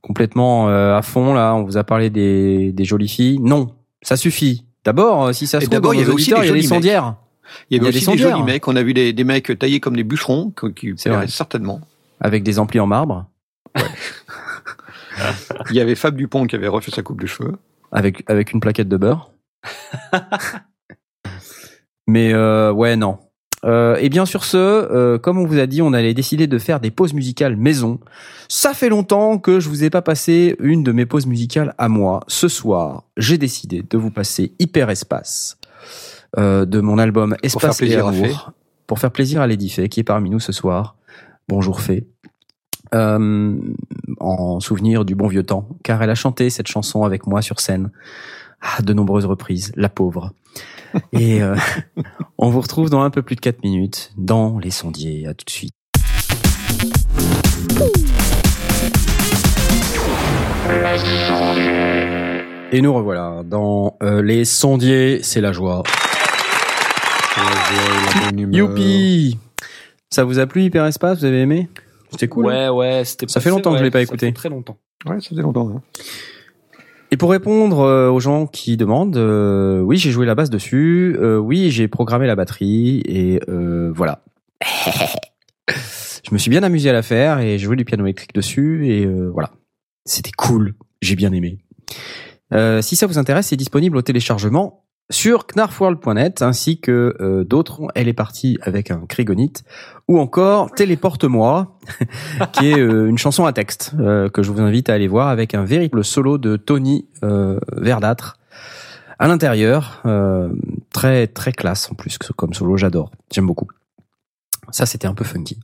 complètement 0.00 0.68
euh, 0.68 0.96
à 0.96 1.02
fond 1.02 1.34
là. 1.34 1.54
On 1.54 1.62
vous 1.64 1.76
a 1.76 1.84
parlé 1.84 2.10
des 2.10 2.72
des 2.72 2.84
jolies 2.84 3.08
filles. 3.08 3.38
Non, 3.40 3.68
ça 4.02 4.16
suffit. 4.16 4.64
D'abord, 4.84 5.34
si 5.34 5.46
ça 5.46 5.60
se 5.60 5.66
trouve, 5.66 5.80
dans 5.80 5.92
il 5.92 6.00
y 6.00 6.02
avait 6.02 6.12
aussi 6.12 6.30
des 6.30 6.36
il 6.40 6.46
y 6.46 6.50
a 6.50 6.52
des 6.52 6.62
sondières. 6.62 7.14
Il 7.70 7.76
y 7.76 7.80
avait 7.80 7.90
Il 7.90 7.94
y 7.94 7.96
a 7.96 7.98
aussi 7.98 8.06
des 8.06 8.16
des, 8.24 8.30
jolis 8.30 8.42
mecs. 8.42 8.68
On 8.68 8.76
a 8.76 8.82
vu 8.82 8.94
des, 8.94 9.12
des 9.12 9.24
mecs 9.24 9.58
taillés 9.58 9.80
comme 9.80 9.96
des 9.96 10.04
bûcherons 10.04 10.50
qui, 10.58 10.72
qui 10.74 10.92
C'est 10.96 11.08
plairaient 11.10 11.24
vrai. 11.24 11.28
certainement. 11.28 11.80
avec 12.20 12.42
des 12.42 12.58
amplis 12.58 12.80
en 12.80 12.86
marbre, 12.86 13.26
Il 15.70 15.76
y 15.76 15.80
avait 15.80 15.94
Fab 15.94 16.16
Dupont 16.16 16.46
qui 16.46 16.56
avait 16.56 16.68
refait 16.68 16.90
sa 16.90 17.02
coupe 17.02 17.20
de 17.20 17.26
cheveux. 17.26 17.56
avec 17.92 18.22
avec 18.28 18.52
une 18.52 18.60
plaquette 18.60 18.88
de 18.88 18.96
beurre. 18.96 19.30
Mais 22.06 22.34
euh, 22.34 22.72
ouais, 22.72 22.96
non. 22.96 23.18
Euh, 23.64 23.96
et 23.96 24.10
bien 24.10 24.26
sur 24.26 24.44
ce, 24.44 24.58
euh, 24.58 25.18
comme 25.18 25.38
on 25.38 25.46
vous 25.46 25.58
a 25.58 25.66
dit, 25.66 25.80
on 25.80 25.92
allait 25.92 26.12
décider 26.12 26.46
de 26.46 26.58
faire 26.58 26.80
des 26.80 26.90
pauses 26.90 27.14
musicales 27.14 27.56
maison. 27.56 27.98
Ça 28.48 28.74
fait 28.74 28.90
longtemps 28.90 29.38
que 29.38 29.58
je 29.58 29.68
vous 29.68 29.84
ai 29.84 29.90
pas 29.90 30.02
passé 30.02 30.56
une 30.60 30.82
de 30.82 30.92
mes 30.92 31.06
pauses 31.06 31.26
musicales 31.26 31.74
à 31.78 31.88
moi. 31.88 32.20
Ce 32.28 32.48
soir, 32.48 33.04
j'ai 33.16 33.38
décidé 33.38 33.82
de 33.88 33.96
vous 33.96 34.10
passer 34.10 34.52
Hyper 34.58 34.90
Espace 34.90 35.56
euh, 36.38 36.66
de 36.66 36.80
mon 36.80 36.98
album 36.98 37.36
Espace 37.42 37.62
faire 37.62 37.76
plaisir 37.76 37.98
et 38.00 38.02
à. 38.02 38.08
Amour 38.08 38.52
pour 38.86 38.98
faire 38.98 39.10
plaisir 39.10 39.40
à 39.40 39.46
Lady 39.46 39.70
Fay 39.70 39.88
qui 39.88 40.00
est 40.00 40.04
parmi 40.04 40.28
nous 40.28 40.40
ce 40.40 40.52
soir. 40.52 40.96
Bonjour 41.48 41.80
Fée. 41.80 42.06
Euh, 42.94 43.56
en 44.20 44.60
souvenir 44.60 45.04
du 45.04 45.16
bon 45.16 45.26
vieux 45.26 45.42
temps, 45.42 45.68
car 45.82 46.00
elle 46.02 46.10
a 46.10 46.14
chanté 46.14 46.48
cette 46.48 46.68
chanson 46.68 47.02
avec 47.02 47.26
moi 47.26 47.42
sur 47.42 47.58
scène 47.58 47.90
à 48.60 48.82
de 48.82 48.92
nombreuses 48.92 49.26
reprises, 49.26 49.72
la 49.74 49.88
pauvre. 49.88 50.32
Et 51.12 51.42
euh, 51.42 51.56
on 52.38 52.50
vous 52.50 52.60
retrouve 52.60 52.90
dans 52.90 53.02
un 53.02 53.10
peu 53.10 53.22
plus 53.22 53.34
de 53.34 53.40
4 53.40 53.64
minutes 53.64 54.12
dans 54.16 54.58
Les 54.60 54.70
Sondiers. 54.70 55.26
À 55.26 55.34
tout 55.34 55.44
de 55.44 55.50
suite. 55.50 55.74
Et 62.70 62.80
nous 62.80 62.94
revoilà 62.94 63.42
dans 63.44 63.96
euh, 64.02 64.22
Les 64.22 64.44
Sondiers, 64.44 65.20
c'est 65.22 65.40
la 65.40 65.52
joie. 65.52 65.82
La 67.36 67.42
joie 67.42 67.82
et 67.82 68.20
la 68.20 68.30
bonne 68.30 68.38
humeur. 68.38 68.56
Youpi 68.56 69.38
Ça 70.10 70.22
vous 70.22 70.38
a 70.38 70.46
plu 70.46 70.62
Hyper 70.62 70.86
Espace 70.86 71.18
Vous 71.18 71.24
avez 71.24 71.40
aimé? 71.40 71.68
C'était 72.14 72.28
cool. 72.28 72.46
Ouais, 72.46 72.68
ouais, 72.68 73.04
c'était. 73.04 73.28
Ça 73.28 73.40
fait 73.40 73.50
longtemps 73.50 73.72
que 73.72 73.78
je 73.78 73.84
l'ai 73.84 73.90
pas 73.90 74.02
écouté. 74.02 74.32
Très 74.32 74.48
longtemps. 74.48 74.78
Ouais, 75.06 75.20
ça 75.20 75.30
fait 75.34 75.42
longtemps. 75.42 75.70
Hein. 75.76 75.82
Et 77.10 77.16
pour 77.16 77.30
répondre 77.30 77.80
euh, 77.80 78.10
aux 78.10 78.18
gens 78.18 78.46
qui 78.46 78.76
demandent, 78.76 79.16
euh, 79.16 79.80
oui, 79.80 79.98
j'ai 79.98 80.10
joué 80.10 80.26
la 80.26 80.34
basse 80.34 80.50
dessus, 80.50 81.16
euh, 81.20 81.36
oui, 81.36 81.70
j'ai 81.70 81.86
programmé 81.86 82.26
la 82.26 82.34
batterie, 82.34 83.02
et 83.06 83.40
euh, 83.48 83.92
voilà. 83.94 84.24
je 85.68 86.32
me 86.32 86.38
suis 86.38 86.50
bien 86.50 86.62
amusé 86.62 86.90
à 86.90 86.92
la 86.92 87.02
faire, 87.02 87.38
et 87.38 87.58
j'ai 87.58 87.64
joué 87.66 87.76
du 87.76 87.84
piano 87.84 88.04
électrique 88.04 88.34
dessus, 88.34 88.88
et 88.88 89.04
euh, 89.04 89.30
voilà. 89.32 89.52
C'était 90.04 90.32
cool, 90.36 90.74
j'ai 91.02 91.14
bien 91.14 91.32
aimé. 91.32 91.58
Euh, 92.52 92.82
si 92.82 92.96
ça 92.96 93.06
vous 93.06 93.18
intéresse, 93.18 93.46
c'est 93.48 93.56
disponible 93.56 93.96
au 93.96 94.02
téléchargement 94.02 94.83
sur 95.10 95.46
knarfworld.net, 95.46 96.42
ainsi 96.42 96.80
que 96.80 97.14
euh, 97.20 97.44
d'autres. 97.44 97.82
Elle 97.94 98.08
est 98.08 98.14
partie 98.14 98.58
avec 98.62 98.90
un 98.90 99.06
Krigonite, 99.06 99.64
ou 100.08 100.18
encore 100.18 100.70
Téléporte-moi, 100.72 101.78
qui 102.52 102.70
est 102.70 102.78
euh, 102.78 103.08
une 103.08 103.18
chanson 103.18 103.44
à 103.44 103.52
texte 103.52 103.92
euh, 103.98 104.28
que 104.28 104.42
je 104.42 104.50
vous 104.50 104.60
invite 104.60 104.88
à 104.88 104.94
aller 104.94 105.08
voir 105.08 105.28
avec 105.28 105.54
un 105.54 105.64
véritable 105.64 106.04
solo 106.04 106.38
de 106.38 106.56
Tony 106.56 107.06
euh, 107.22 107.58
Verdâtre 107.72 108.38
à 109.18 109.28
l'intérieur, 109.28 110.02
euh, 110.06 110.48
très 110.92 111.26
très 111.26 111.52
classe 111.52 111.90
en 111.90 111.94
plus 111.94 112.18
comme 112.18 112.54
solo, 112.54 112.76
j'adore, 112.76 113.10
j'aime 113.32 113.46
beaucoup. 113.46 113.68
Ça 114.70 114.86
c'était 114.86 115.06
un 115.06 115.14
peu 115.14 115.24
funky. 115.24 115.60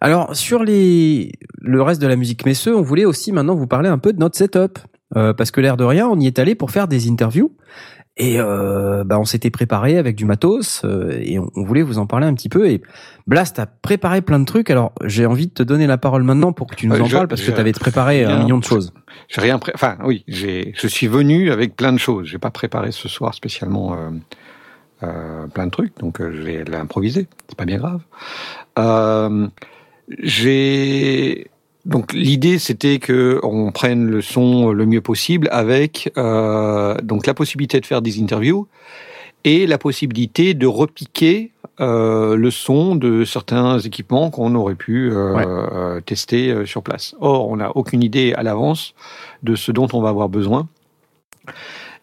Alors 0.00 0.34
sur 0.34 0.62
les 0.62 1.32
le 1.60 1.82
reste 1.82 2.00
de 2.00 2.06
la 2.06 2.16
musique 2.16 2.46
messeux, 2.46 2.76
on 2.76 2.82
voulait 2.82 3.04
aussi 3.04 3.32
maintenant 3.32 3.54
vous 3.54 3.66
parler 3.66 3.88
un 3.88 3.98
peu 3.98 4.12
de 4.12 4.18
notre 4.18 4.36
setup 4.36 4.78
euh, 5.16 5.32
parce 5.32 5.50
que 5.50 5.60
l'air 5.60 5.76
de 5.76 5.84
rien, 5.84 6.06
on 6.08 6.18
y 6.18 6.26
est 6.26 6.38
allé 6.38 6.54
pour 6.54 6.70
faire 6.70 6.88
des 6.88 7.08
interviews 7.08 7.56
et 8.18 8.38
euh, 8.40 9.04
bah, 9.04 9.18
on 9.18 9.24
s'était 9.24 9.50
préparé 9.50 9.96
avec 9.96 10.16
du 10.16 10.24
matos 10.24 10.82
euh, 10.84 11.18
et 11.22 11.38
on, 11.38 11.50
on 11.54 11.62
voulait 11.64 11.82
vous 11.82 11.98
en 11.98 12.06
parler 12.06 12.26
un 12.26 12.34
petit 12.34 12.48
peu. 12.48 12.68
Et 12.68 12.82
Blast 13.26 13.58
a 13.58 13.66
préparé 13.66 14.20
plein 14.22 14.40
de 14.40 14.44
trucs. 14.44 14.70
Alors 14.70 14.92
j'ai 15.04 15.24
envie 15.24 15.46
de 15.46 15.52
te 15.52 15.62
donner 15.62 15.86
la 15.86 15.98
parole 15.98 16.22
maintenant 16.24 16.52
pour 16.52 16.66
que 16.66 16.74
tu 16.74 16.86
nous 16.88 16.94
Euh, 16.96 17.00
en 17.00 17.06
je- 17.06 17.14
parles 17.16 17.28
parce 17.28 17.42
que 17.42 17.50
tu 17.52 17.60
avais 17.60 17.72
préparé 17.72 18.24
un 18.24 18.42
million 18.42 18.58
de 18.58 18.64
choses. 18.64 18.92
J'ai 19.28 19.40
rien 19.40 19.58
pré... 19.58 19.72
Enfin, 19.74 19.96
oui, 20.04 20.24
j'ai, 20.28 20.72
je 20.76 20.86
suis 20.88 21.06
venu 21.06 21.50
avec 21.52 21.76
plein 21.76 21.92
de 21.92 21.98
choses. 21.98 22.26
J'ai 22.26 22.38
pas 22.38 22.50
préparé 22.50 22.92
ce 22.92 23.08
soir 23.08 23.34
spécialement 23.34 23.94
euh, 23.94 24.10
euh, 25.04 25.46
plein 25.46 25.66
de 25.66 25.70
trucs, 25.70 25.96
donc 25.98 26.18
je 26.20 26.42
vais 26.42 26.64
l'improviser. 26.64 27.28
C'est 27.48 27.56
pas 27.58 27.64
bien 27.66 27.78
grave. 27.78 28.00
Euh, 28.78 29.46
j'ai 30.18 31.50
donc 31.86 32.12
l'idée 32.12 32.58
c'était 32.58 32.98
que 32.98 33.40
on 33.42 33.70
prenne 33.72 34.06
le 34.06 34.20
son 34.20 34.72
le 34.72 34.84
mieux 34.86 35.00
possible 35.00 35.48
avec 35.52 36.12
euh, 36.18 36.94
donc 37.02 37.26
la 37.26 37.34
possibilité 37.34 37.80
de 37.80 37.86
faire 37.86 38.02
des 38.02 38.20
interviews 38.20 38.66
et 39.44 39.66
la 39.66 39.78
possibilité 39.78 40.52
de 40.54 40.66
repiquer 40.66 41.52
euh, 41.80 42.34
le 42.36 42.50
son 42.50 42.96
de 42.96 43.24
certains 43.24 43.78
équipements 43.78 44.30
qu'on 44.30 44.54
aurait 44.56 44.74
pu 44.74 45.10
euh, 45.12 45.34
Ouais. 45.34 45.44
euh, 45.46 46.00
tester 46.00 46.50
euh, 46.50 46.66
sur 46.66 46.82
place. 46.82 47.14
Or, 47.20 47.48
on 47.48 47.56
n'a 47.56 47.70
aucune 47.76 48.02
idée 48.02 48.34
à 48.34 48.42
l'avance 48.42 48.94
de 49.44 49.54
ce 49.54 49.70
dont 49.70 49.86
on 49.92 50.00
va 50.02 50.08
avoir 50.08 50.28
besoin. 50.28 50.66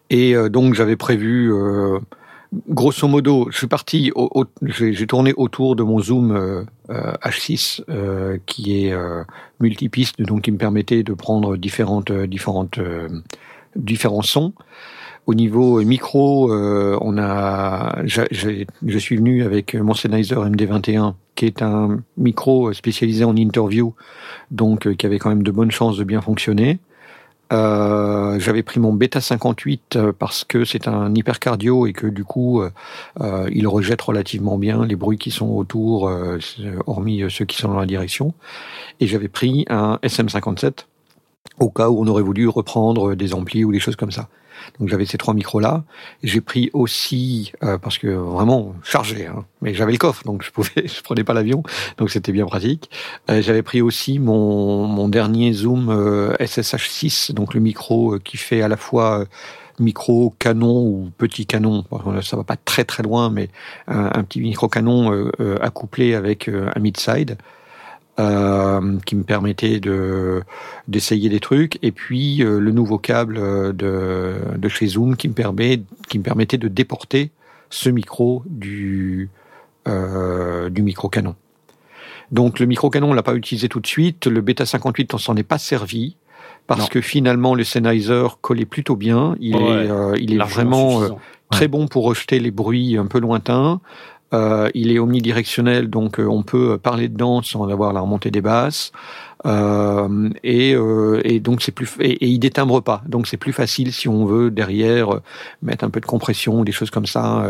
Et 0.08 0.34
euh, 0.34 0.48
donc, 0.48 0.72
j'avais 0.74 0.96
prévu, 0.96 1.52
euh, 1.52 1.98
grosso 2.68 3.08
modo, 3.08 3.48
je 3.50 3.58
suis 3.58 3.66
parti, 3.66 4.12
j'ai 4.62 5.06
tourné 5.06 5.32
autour 5.36 5.76
de 5.76 5.82
mon 5.82 6.00
Zoom 6.00 6.32
euh, 6.34 6.62
euh, 6.90 7.12
H6 7.24 7.82
euh, 7.88 8.38
qui 8.46 8.86
est 8.86 8.92
euh, 8.92 9.24
multipiste, 9.60 10.20
donc 10.22 10.42
qui 10.42 10.52
me 10.52 10.58
permettait 10.58 11.02
de 11.02 11.12
prendre 11.12 11.56
différentes, 11.56 12.10
euh, 12.10 12.26
différentes, 12.26 12.78
euh, 12.78 13.08
différents 13.74 14.22
sons. 14.22 14.52
Au 15.26 15.34
niveau 15.34 15.82
micro, 15.82 16.52
euh, 16.52 16.96
on 17.00 17.18
a, 17.18 17.96
j'ai- 18.04 18.66
je 18.86 18.98
suis 18.98 19.16
venu 19.16 19.42
avec 19.42 19.74
mon 19.74 19.92
Sennheiser 19.92 20.36
MD21, 20.36 21.14
qui 21.34 21.46
est 21.46 21.62
un 21.62 21.98
micro 22.16 22.72
spécialisé 22.72 23.24
en 23.24 23.34
interview, 23.34 23.92
donc 24.52 24.86
euh, 24.86 24.94
qui 24.94 25.04
avait 25.04 25.18
quand 25.18 25.30
même 25.30 25.42
de 25.42 25.50
bonnes 25.50 25.72
chances 25.72 25.96
de 25.98 26.04
bien 26.04 26.20
fonctionner. 26.20 26.78
Euh, 27.52 28.38
J'avais 28.40 28.62
pris 28.62 28.80
mon 28.80 28.92
Beta 28.92 29.20
58 29.20 29.96
euh, 29.96 30.12
parce 30.12 30.44
que 30.44 30.64
c'est 30.64 30.88
un 30.88 31.14
hypercardio 31.14 31.86
et 31.86 31.92
que 31.92 32.06
du 32.06 32.24
coup, 32.24 32.60
euh, 32.60 33.48
il 33.52 33.66
rejette 33.68 34.02
relativement 34.02 34.58
bien 34.58 34.84
les 34.84 34.96
bruits 34.96 35.18
qui 35.18 35.30
sont 35.30 35.48
autour, 35.48 36.10
hormis 36.86 37.24
ceux 37.28 37.44
qui 37.44 37.56
sont 37.56 37.68
dans 37.68 37.78
la 37.78 37.86
direction. 37.86 38.34
Et 39.00 39.06
j'avais 39.06 39.28
pris 39.28 39.64
un 39.68 39.98
SM57 40.02 40.86
au 41.60 41.70
cas 41.70 41.88
où 41.88 42.00
on 42.00 42.06
aurait 42.06 42.22
voulu 42.22 42.48
reprendre 42.48 43.14
des 43.14 43.32
amplis 43.32 43.64
ou 43.64 43.72
des 43.72 43.80
choses 43.80 43.96
comme 43.96 44.10
ça. 44.10 44.28
Donc 44.78 44.88
j'avais 44.88 45.06
ces 45.06 45.18
trois 45.18 45.34
micros 45.34 45.60
là. 45.60 45.84
J'ai 46.22 46.40
pris 46.40 46.70
aussi 46.72 47.52
euh, 47.62 47.78
parce 47.78 47.98
que 47.98 48.08
vraiment 48.08 48.74
chargé, 48.82 49.26
hein, 49.26 49.44
mais 49.62 49.74
j'avais 49.74 49.92
le 49.92 49.98
coffre 49.98 50.24
donc 50.24 50.42
je 50.42 50.50
pouvais, 50.50 50.70
je 50.86 51.02
prenais 51.02 51.24
pas 51.24 51.34
l'avion, 51.34 51.62
donc 51.98 52.10
c'était 52.10 52.32
bien 52.32 52.46
pratique. 52.46 52.90
Euh, 53.30 53.42
j'avais 53.42 53.62
pris 53.62 53.80
aussi 53.80 54.18
mon 54.18 54.86
mon 54.86 55.08
dernier 55.08 55.52
zoom 55.52 55.88
euh, 55.90 56.34
SSH6, 56.36 57.32
donc 57.32 57.54
le 57.54 57.60
micro 57.60 58.14
euh, 58.14 58.18
qui 58.18 58.36
fait 58.36 58.62
à 58.62 58.68
la 58.68 58.76
fois 58.76 59.24
micro 59.78 60.34
canon 60.38 60.86
ou 60.86 61.10
petit 61.18 61.46
canon. 61.46 61.84
Ça 62.22 62.36
va 62.36 62.44
pas 62.44 62.56
très 62.56 62.84
très 62.84 63.02
loin, 63.02 63.30
mais 63.30 63.50
un, 63.88 64.10
un 64.14 64.24
petit 64.24 64.40
micro 64.40 64.68
canon 64.68 65.30
accouplé 65.60 66.14
avec 66.14 66.48
un 66.48 66.80
mid-side. 66.80 67.36
Euh, 68.18 68.96
qui 69.04 69.14
me 69.14 69.24
permettait 69.24 69.78
de 69.78 70.42
d'essayer 70.88 71.28
des 71.28 71.38
trucs 71.38 71.78
et 71.82 71.92
puis 71.92 72.42
euh, 72.42 72.58
le 72.58 72.70
nouveau 72.72 72.96
câble 72.96 73.36
euh, 73.36 73.72
de, 73.74 74.56
de 74.56 74.68
chez 74.70 74.86
Zoom 74.86 75.16
qui 75.16 75.28
me 75.28 75.34
permet 75.34 75.82
qui 76.08 76.18
me 76.18 76.24
permettait 76.24 76.56
de 76.56 76.68
déporter 76.68 77.30
ce 77.68 77.90
micro 77.90 78.42
du 78.46 79.28
euh, 79.86 80.70
du 80.70 80.80
micro 80.80 81.10
canon. 81.10 81.34
Donc 82.32 82.58
le 82.58 82.64
micro 82.64 82.88
canon 82.88 83.10
on 83.10 83.12
l'a 83.12 83.22
pas 83.22 83.34
utilisé 83.34 83.68
tout 83.68 83.80
de 83.80 83.86
suite, 83.86 84.26
le 84.26 84.40
Beta 84.40 84.64
58 84.64 85.12
on 85.12 85.18
s'en 85.18 85.36
est 85.36 85.42
pas 85.42 85.58
servi 85.58 86.16
parce 86.66 86.80
Non. 86.80 86.86
que 86.86 87.02
finalement 87.02 87.54
le 87.54 87.64
Sennheiser 87.64 88.28
collait 88.40 88.64
plutôt 88.64 88.96
bien, 88.96 89.36
il 89.40 89.56
Ouais, 89.56 89.62
est 89.62 89.90
euh, 89.90 90.14
il 90.18 90.32
est 90.32 90.38
vraiment 90.38 91.02
très 91.50 91.68
bon 91.68 91.86
pour 91.86 92.04
rejeter 92.04 92.40
les 92.40 92.50
bruits 92.50 92.96
un 92.96 93.04
peu 93.06 93.20
lointains. 93.20 93.80
Euh, 94.34 94.68
il 94.74 94.90
est 94.90 94.98
omnidirectionnel, 94.98 95.88
donc 95.88 96.18
euh, 96.18 96.26
on 96.26 96.42
peut 96.42 96.78
parler 96.78 97.08
dedans 97.08 97.42
sans 97.42 97.68
avoir 97.68 97.92
la 97.92 98.00
remontée 98.00 98.32
des 98.32 98.40
basses. 98.40 98.92
Euh, 99.44 100.30
et, 100.42 100.74
euh, 100.74 101.20
et 101.24 101.38
donc 101.40 101.62
c'est 101.62 101.70
plus 101.70 101.88
et, 102.00 102.26
il 102.26 102.38
détimbre 102.38 102.82
pas, 102.82 103.02
donc 103.06 103.28
c'est 103.28 103.36
plus 103.36 103.52
facile 103.52 103.92
si 103.92 104.08
on 104.08 104.24
veut 104.24 104.50
derrière 104.50 105.14
euh, 105.14 105.22
mettre 105.62 105.84
un 105.84 105.90
peu 105.90 106.00
de 106.00 106.06
compression 106.06 106.60
ou 106.60 106.64
des 106.64 106.72
choses 106.72 106.90
comme 106.90 107.06
ça 107.06 107.44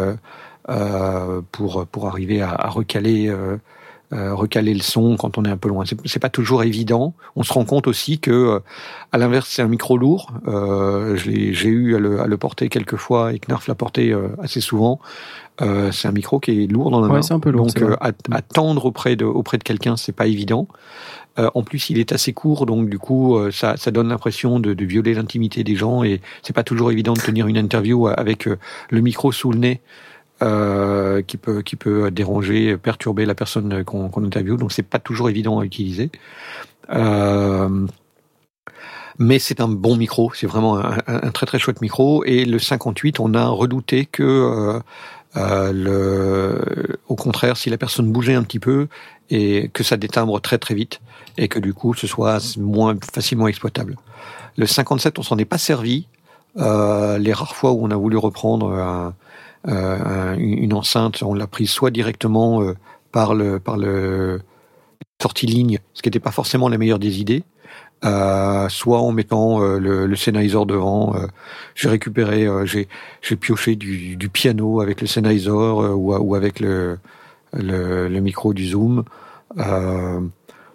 euh, 0.68 1.40
pour 1.52 1.86
pour 1.86 2.08
arriver 2.08 2.42
à, 2.42 2.50
à 2.50 2.68
recaler. 2.68 3.32
recaler 4.12 4.72
le 4.72 4.82
son 4.82 5.16
quand 5.16 5.36
on 5.36 5.44
est 5.44 5.50
un 5.50 5.56
peu 5.56 5.68
loin. 5.68 5.84
C'est, 5.84 6.20
pas 6.20 6.28
toujours 6.28 6.62
évident. 6.62 7.14
On 7.34 7.42
se 7.42 7.52
rend 7.52 7.64
compte 7.64 7.88
aussi 7.88 8.20
que, 8.20 8.62
à 9.10 9.18
l'inverse, 9.18 9.48
c'est 9.50 9.62
un 9.62 9.68
micro 9.68 9.98
lourd. 9.98 10.32
J'ai 11.16 11.68
eu 11.68 11.96
à 11.96 11.98
le, 11.98 12.20
à 12.20 12.26
le 12.28 12.36
porter 12.36 12.68
quelques 12.68 12.94
fois 12.96 13.32
et 13.32 13.40
Knarf 13.40 13.66
l'a 13.66 13.74
porté 13.74 14.14
assez 14.40 14.60
souvent. 14.60 15.00
Euh, 15.62 15.90
c'est 15.92 16.06
un 16.08 16.12
micro 16.12 16.38
qui 16.40 16.64
est 16.64 16.66
lourd 16.66 16.90
dans 16.90 17.00
la 17.00 17.06
Ouais, 17.08 17.14
main. 17.14 17.22
c'est 17.22 17.32
un 17.34 17.40
peu 17.40 17.50
lourd, 17.50 17.66
Donc 17.66 17.80
euh, 17.82 17.96
à, 18.00 18.10
à 18.30 18.42
tendre 18.42 18.84
auprès 18.84 19.16
de 19.16 19.24
auprès 19.24 19.56
de 19.58 19.64
quelqu'un, 19.64 19.96
c'est 19.96 20.12
pas 20.12 20.26
évident. 20.26 20.68
Euh, 21.38 21.50
en 21.54 21.62
plus, 21.62 21.90
il 21.90 21.98
est 21.98 22.12
assez 22.12 22.32
court, 22.32 22.66
donc 22.66 22.88
du 22.88 22.98
coup, 22.98 23.36
euh, 23.36 23.50
ça, 23.50 23.76
ça 23.76 23.90
donne 23.90 24.08
l'impression 24.08 24.58
de, 24.60 24.72
de 24.74 24.84
violer 24.84 25.12
l'intimité 25.14 25.64
des 25.64 25.76
gens 25.76 26.02
et 26.02 26.20
c'est 26.42 26.54
pas 26.54 26.62
toujours 26.62 26.90
évident 26.92 27.12
de 27.14 27.20
tenir 27.20 27.46
une 27.46 27.58
interview 27.58 28.06
avec 28.08 28.48
euh, 28.48 28.58
le 28.90 29.00
micro 29.02 29.32
sous 29.32 29.50
le 29.52 29.58
nez. 29.58 29.80
euh, 30.42 31.22
qui 31.22 31.38
peut 31.38 31.62
qui 31.62 31.76
peut 31.76 32.10
déranger, 32.10 32.76
perturber 32.76 33.24
la 33.24 33.34
personne 33.34 33.82
qu'on 33.84 34.10
qu'on 34.10 34.22
interviewe, 34.24 34.58
donc 34.58 34.70
c'est 34.72 34.82
pas 34.82 34.98
toujours 34.98 35.30
évident 35.30 35.58
à 35.60 35.64
utiliser. 35.64 36.10
Euh, 36.90 37.86
mais 39.18 39.38
c'est 39.38 39.60
un 39.62 39.68
bon 39.68 39.96
micro, 39.96 40.30
c'est 40.34 40.46
vraiment 40.46 40.76
un, 40.78 40.98
un- 41.06 41.20
un 41.22 41.30
très 41.30 41.46
très 41.46 41.58
chouette 41.58 41.80
micro. 41.80 42.22
Et 42.24 42.44
le 42.44 42.58
58, 42.58 43.18
on 43.20 43.32
a 43.34 43.46
redouté 43.48 44.04
que, 44.04 44.22
euh, 44.22 44.78
euh, 45.36 45.72
le, 45.72 46.98
au 47.08 47.14
contraire, 47.16 47.56
si 47.56 47.70
la 47.70 47.78
personne 47.78 48.10
bougeait 48.12 48.34
un 48.34 48.42
petit 48.42 48.58
peu, 48.58 48.88
et 49.30 49.70
que 49.72 49.82
ça 49.82 49.96
détimbre 49.96 50.40
très 50.40 50.58
très 50.58 50.74
vite, 50.74 51.00
et 51.36 51.48
que 51.48 51.58
du 51.58 51.74
coup, 51.74 51.94
ce 51.94 52.06
soit 52.06 52.38
moins 52.58 52.94
facilement 53.12 53.46
exploitable. 53.48 53.96
Le 54.56 54.66
57, 54.66 55.18
on 55.18 55.22
s'en 55.22 55.36
est 55.38 55.44
pas 55.44 55.58
servi. 55.58 56.06
Euh, 56.56 57.18
les 57.18 57.32
rares 57.34 57.54
fois 57.56 57.72
où 57.72 57.84
on 57.84 57.90
a 57.90 57.96
voulu 57.96 58.16
reprendre 58.16 58.70
euh, 58.70 59.10
un- 60.34 60.38
une 60.38 60.72
enceinte, 60.72 61.22
on 61.22 61.34
l'a 61.34 61.46
prise 61.46 61.70
soit 61.70 61.90
directement 61.90 62.62
euh, 62.62 62.74
par 63.12 63.34
le 63.34 63.58
par 63.60 63.76
le 63.76 64.40
sortie 65.20 65.46
ligne, 65.46 65.78
ce 65.94 66.02
qui 66.02 66.08
n'était 66.08 66.20
pas 66.20 66.30
forcément 66.30 66.68
la 66.68 66.78
meilleure 66.78 66.98
des 66.98 67.20
idées, 67.20 67.42
euh, 68.04 68.68
soit 68.68 69.00
en 69.00 69.12
mettant 69.12 69.62
euh, 69.62 69.78
le, 69.78 70.06
le 70.06 70.16
Sennheiser 70.16 70.64
devant. 70.66 71.14
euh, 71.16 71.26
j'ai 71.74 71.88
récupéré, 71.88 72.46
euh, 72.46 72.64
j'ai 72.66 72.88
j'ai 73.22 73.36
pioché 73.36 73.76
du, 73.76 74.16
du 74.16 74.28
piano 74.28 74.80
avec 74.80 75.00
le 75.00 75.06
Sennheiser 75.06 75.50
euh, 75.50 75.92
ou, 75.94 76.14
ou 76.14 76.34
avec 76.34 76.60
le, 76.60 76.98
le 77.52 78.08
le 78.08 78.20
micro 78.20 78.54
du 78.54 78.66
Zoom. 78.68 79.04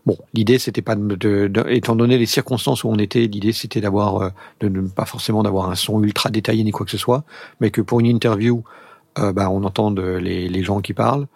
Bon, 0.06 0.18
l'idée 0.34 0.58
c'était 0.58 0.82
pas 0.82 0.96
de, 0.96 1.16
de- 1.16 1.48
de- 1.48 1.66
étant 1.70 1.96
donné 1.96 2.18
les 2.18 2.26
circonstances 2.26 2.84
où 2.84 2.90
on 2.90 2.96
était, 2.96 3.28
l'idée 3.28 3.52
c'était 3.54 3.82
d'avoir 3.82 4.32
de 4.60 4.68
ne 4.68 4.82
pas 4.88 5.06
forcément 5.06 5.44
d'avoir 5.44 5.70
un 5.70 5.76
son 5.76 6.02
ultra 6.04 6.30
détaillé 6.32 6.64
ni 6.64 6.72
quoi 6.72 6.86
que 6.86 6.92
ce 6.92 6.98
soit, 6.98 7.24
mais 7.60 7.70
que 7.70 7.82
pour 7.82 8.00
une 8.00 8.08
interview, 8.08 8.64
bah, 9.18 9.50
on 9.52 9.64
entende 9.64 10.00
les, 10.00 10.50
les 10.50 10.64
gens 10.64 10.82
qui 10.82 10.94
parlent. 10.94 11.28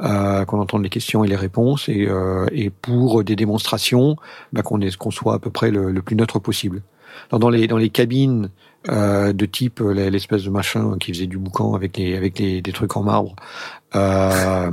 Euh, 0.00 0.44
qu'on 0.44 0.60
entende 0.60 0.82
les 0.82 0.88
questions 0.88 1.22
et 1.24 1.28
les 1.28 1.36
réponses, 1.36 1.88
et, 1.88 2.06
euh, 2.08 2.46
et 2.50 2.70
pour 2.70 3.24
des 3.24 3.36
démonstrations, 3.36 4.16
bah, 4.52 4.62
qu'on 4.62 4.80
qu'on 4.98 5.10
soit 5.10 5.34
à 5.34 5.38
peu 5.38 5.50
près 5.50 5.70
le, 5.70 5.90
le 5.90 6.02
plus 6.02 6.16
neutre 6.16 6.38
possible. 6.38 6.82
Dans 7.30 7.50
les 7.50 7.66
dans 7.66 7.76
les 7.76 7.90
cabines 7.90 8.48
euh, 8.88 9.34
de 9.34 9.46
type 9.46 9.80
l'espèce 9.80 10.44
de 10.44 10.50
machin 10.50 10.96
qui 10.98 11.12
faisait 11.12 11.26
du 11.26 11.36
boucan 11.36 11.74
avec 11.74 11.98
les 11.98 12.16
avec 12.16 12.38
les 12.38 12.62
des 12.62 12.72
trucs 12.72 12.96
en 12.96 13.02
marbre. 13.02 13.36
Euh, 13.94 14.70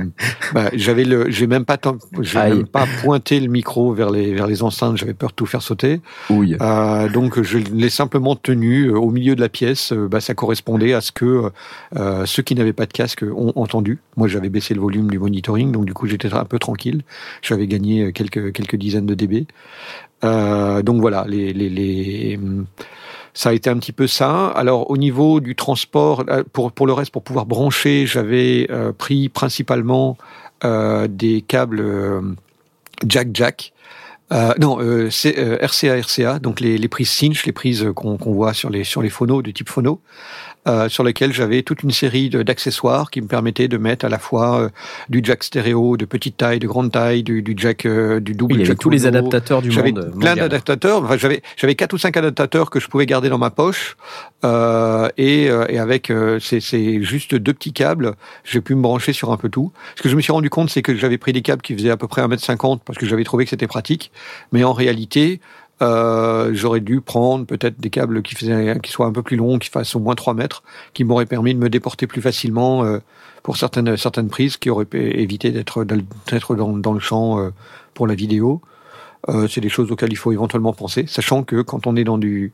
bah, 0.54 0.70
j'avais 0.72 1.04
le, 1.04 1.30
j'ai 1.30 1.46
même 1.46 1.64
pas 1.64 1.78
j'ai 2.20 2.38
même 2.38 2.66
pas 2.66 2.86
pointé 3.02 3.38
le 3.40 3.48
micro 3.48 3.92
vers 3.92 4.10
les 4.10 4.34
vers 4.34 4.46
les 4.46 4.62
enceintes. 4.62 4.96
J'avais 4.96 5.14
peur 5.14 5.30
de 5.30 5.34
tout 5.34 5.46
faire 5.46 5.62
sauter. 5.62 6.00
Oui. 6.30 6.56
Euh, 6.60 7.08
donc 7.08 7.40
je 7.42 7.58
l'ai 7.58 7.90
simplement 7.90 8.36
tenu 8.36 8.86
euh, 8.86 8.98
au 8.98 9.10
milieu 9.10 9.34
de 9.34 9.40
la 9.40 9.48
pièce. 9.48 9.92
Euh, 9.92 10.08
bah, 10.08 10.20
ça 10.20 10.34
correspondait 10.34 10.94
à 10.94 11.00
ce 11.00 11.12
que 11.12 11.50
euh, 11.96 12.26
ceux 12.26 12.42
qui 12.42 12.54
n'avaient 12.54 12.72
pas 12.72 12.86
de 12.86 12.92
casque 12.92 13.22
ont 13.22 13.52
entendu. 13.56 13.98
Moi, 14.16 14.28
j'avais 14.28 14.48
baissé 14.48 14.74
le 14.74 14.80
volume 14.80 15.10
du 15.10 15.18
monitoring, 15.18 15.72
donc 15.72 15.84
du 15.84 15.94
coup 15.94 16.06
j'étais 16.06 16.32
un 16.32 16.44
peu 16.44 16.58
tranquille. 16.58 17.02
J'avais 17.42 17.66
gagné 17.66 18.12
quelques 18.12 18.52
quelques 18.52 18.76
dizaines 18.76 19.06
de 19.06 19.14
dB. 19.14 19.46
Euh, 20.24 20.82
donc 20.82 21.00
voilà, 21.00 21.24
les, 21.28 21.52
les, 21.52 21.68
les 21.68 22.38
ça 23.32 23.50
a 23.50 23.52
été 23.52 23.70
un 23.70 23.78
petit 23.78 23.92
peu 23.92 24.06
ça. 24.06 24.48
Alors 24.48 24.90
au 24.90 24.96
niveau 24.96 25.40
du 25.40 25.54
transport, 25.54 26.24
euh, 26.28 26.42
pour, 26.52 26.72
pour 26.72 26.86
le 26.86 26.92
reste, 26.92 27.12
pour 27.12 27.22
pouvoir 27.22 27.46
brancher, 27.46 28.06
j'avais 28.06 28.66
euh, 28.70 28.92
pris 28.92 29.28
principalement 29.28 30.16
euh, 30.64 31.06
des 31.08 31.42
câbles 31.42 31.80
euh, 31.80 32.20
jack-jack. 33.06 33.72
Euh, 34.32 34.52
non, 34.60 34.78
RCA 34.78 35.96
RCA, 35.96 36.38
donc 36.38 36.60
les, 36.60 36.78
les 36.78 36.88
prises 36.88 37.10
cinch, 37.10 37.44
les 37.46 37.52
prises 37.52 37.88
qu'on 37.96 38.16
qu'on 38.16 38.32
voit 38.32 38.54
sur 38.54 38.70
les 38.70 38.84
sur 38.84 39.02
les 39.02 39.10
phonos 39.10 39.42
de 39.42 39.50
type 39.50 39.68
phono. 39.68 40.00
Euh, 40.68 40.90
sur 40.90 41.04
lequel 41.04 41.32
j'avais 41.32 41.62
toute 41.62 41.82
une 41.84 41.90
série 41.90 42.28
d'accessoires 42.28 43.10
qui 43.10 43.22
me 43.22 43.26
permettaient 43.26 43.66
de 43.66 43.78
mettre 43.78 44.04
à 44.04 44.10
la 44.10 44.18
fois 44.18 44.60
euh, 44.60 44.68
du 45.08 45.22
jack 45.24 45.42
stéréo 45.42 45.96
de 45.96 46.04
petite 46.04 46.36
taille, 46.36 46.58
de 46.58 46.66
grande 46.66 46.92
taille, 46.92 47.22
du, 47.22 47.40
du 47.40 47.54
jack, 47.56 47.86
euh, 47.86 48.20
du 48.20 48.34
double 48.34 48.56
oui, 48.56 48.64
jack. 48.66 48.78
tous 48.78 48.90
les 48.90 49.06
adaptateurs 49.06 49.62
du 49.62 49.70
j'avais 49.70 49.92
monde. 49.92 50.12
Plein 50.20 50.36
d'adaptateurs. 50.36 51.02
Enfin, 51.02 51.16
j'avais 51.16 51.40
j'avais 51.56 51.74
quatre 51.76 51.94
ou 51.94 51.98
cinq 51.98 52.14
adaptateurs 52.18 52.68
que 52.68 52.78
je 52.78 52.88
pouvais 52.88 53.06
garder 53.06 53.30
dans 53.30 53.38
ma 53.38 53.48
poche 53.48 53.96
et, 54.44 55.44
et 55.44 55.78
avec 55.78 56.12
c'est 56.40 57.02
juste 57.02 57.34
deux 57.34 57.54
petits 57.54 57.72
câbles, 57.72 58.14
j'ai 58.44 58.60
pu 58.60 58.74
me 58.74 58.82
brancher 58.82 59.14
sur 59.14 59.32
un 59.32 59.38
peu 59.38 59.48
tout. 59.48 59.72
Ce 59.96 60.02
que 60.02 60.10
je 60.10 60.16
me 60.16 60.20
suis 60.20 60.32
rendu 60.32 60.50
compte, 60.50 60.68
c'est 60.68 60.82
que 60.82 60.94
j'avais 60.94 61.16
pris 61.16 61.32
des 61.32 61.40
câbles 61.40 61.62
qui 61.62 61.72
faisaient 61.74 61.90
à 61.90 61.96
peu 61.96 62.06
près 62.06 62.20
1m50 62.20 62.80
parce 62.84 62.98
que 62.98 63.06
j'avais 63.06 63.24
trouvé 63.24 63.44
que 63.44 63.50
c'était 63.50 63.66
pratique, 63.66 64.12
mais 64.52 64.62
en 64.62 64.74
réalité 64.74 65.40
euh, 65.82 66.50
j'aurais 66.52 66.80
dû 66.80 67.00
prendre 67.00 67.46
peut-être 67.46 67.80
des 67.80 67.90
câbles 67.90 68.22
qui 68.22 68.34
faisaient, 68.34 68.78
qui 68.82 68.90
soient 68.90 69.06
un 69.06 69.12
peu 69.12 69.22
plus 69.22 69.36
longs, 69.36 69.58
qui 69.58 69.70
fassent 69.70 69.94
au 69.94 70.00
moins 70.00 70.14
3 70.14 70.34
mètres, 70.34 70.62
qui 70.92 71.04
m'auraient 71.04 71.26
permis 71.26 71.54
de 71.54 71.58
me 71.58 71.70
déporter 71.70 72.06
plus 72.06 72.20
facilement 72.20 72.84
euh, 72.84 72.98
pour 73.42 73.56
certaines 73.56 73.96
certaines 73.96 74.28
prises, 74.28 74.56
qui 74.58 74.68
auraient 74.68 74.86
évité 74.92 75.50
d'être 75.50 75.84
dans, 75.84 76.76
dans, 76.76 76.92
le 76.92 77.00
champ 77.00 77.40
euh, 77.40 77.50
pour 77.94 78.06
la 78.06 78.14
vidéo. 78.14 78.60
Euh, 79.28 79.48
c'est 79.48 79.60
des 79.60 79.68
choses 79.68 79.90
auxquelles 79.90 80.12
il 80.12 80.16
faut 80.16 80.32
éventuellement 80.32 80.72
penser, 80.72 81.04
sachant 81.06 81.42
que 81.44 81.62
quand 81.62 81.86
on 81.86 81.96
est 81.96 82.04
dans 82.04 82.18
du 82.18 82.52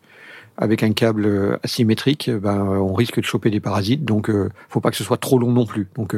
avec 0.59 0.83
un 0.83 0.93
câble 0.93 1.59
asymétrique, 1.63 2.31
ben 2.31 2.57
on 2.59 2.95
risque 2.95 3.21
de 3.21 3.27
choper 3.27 3.51
des 3.51 3.61
parasites, 3.61 4.07
donc 4.07 4.31
euh, 4.31 4.51
faut 4.71 4.81
pas 4.81 4.91
que 4.91 4.97
ce 4.97 5.05
soit 5.05 5.19
trop 5.19 5.39
long 5.39 5.53
non 5.53 5.67
plus. 5.67 5.87
Donc 5.97 6.17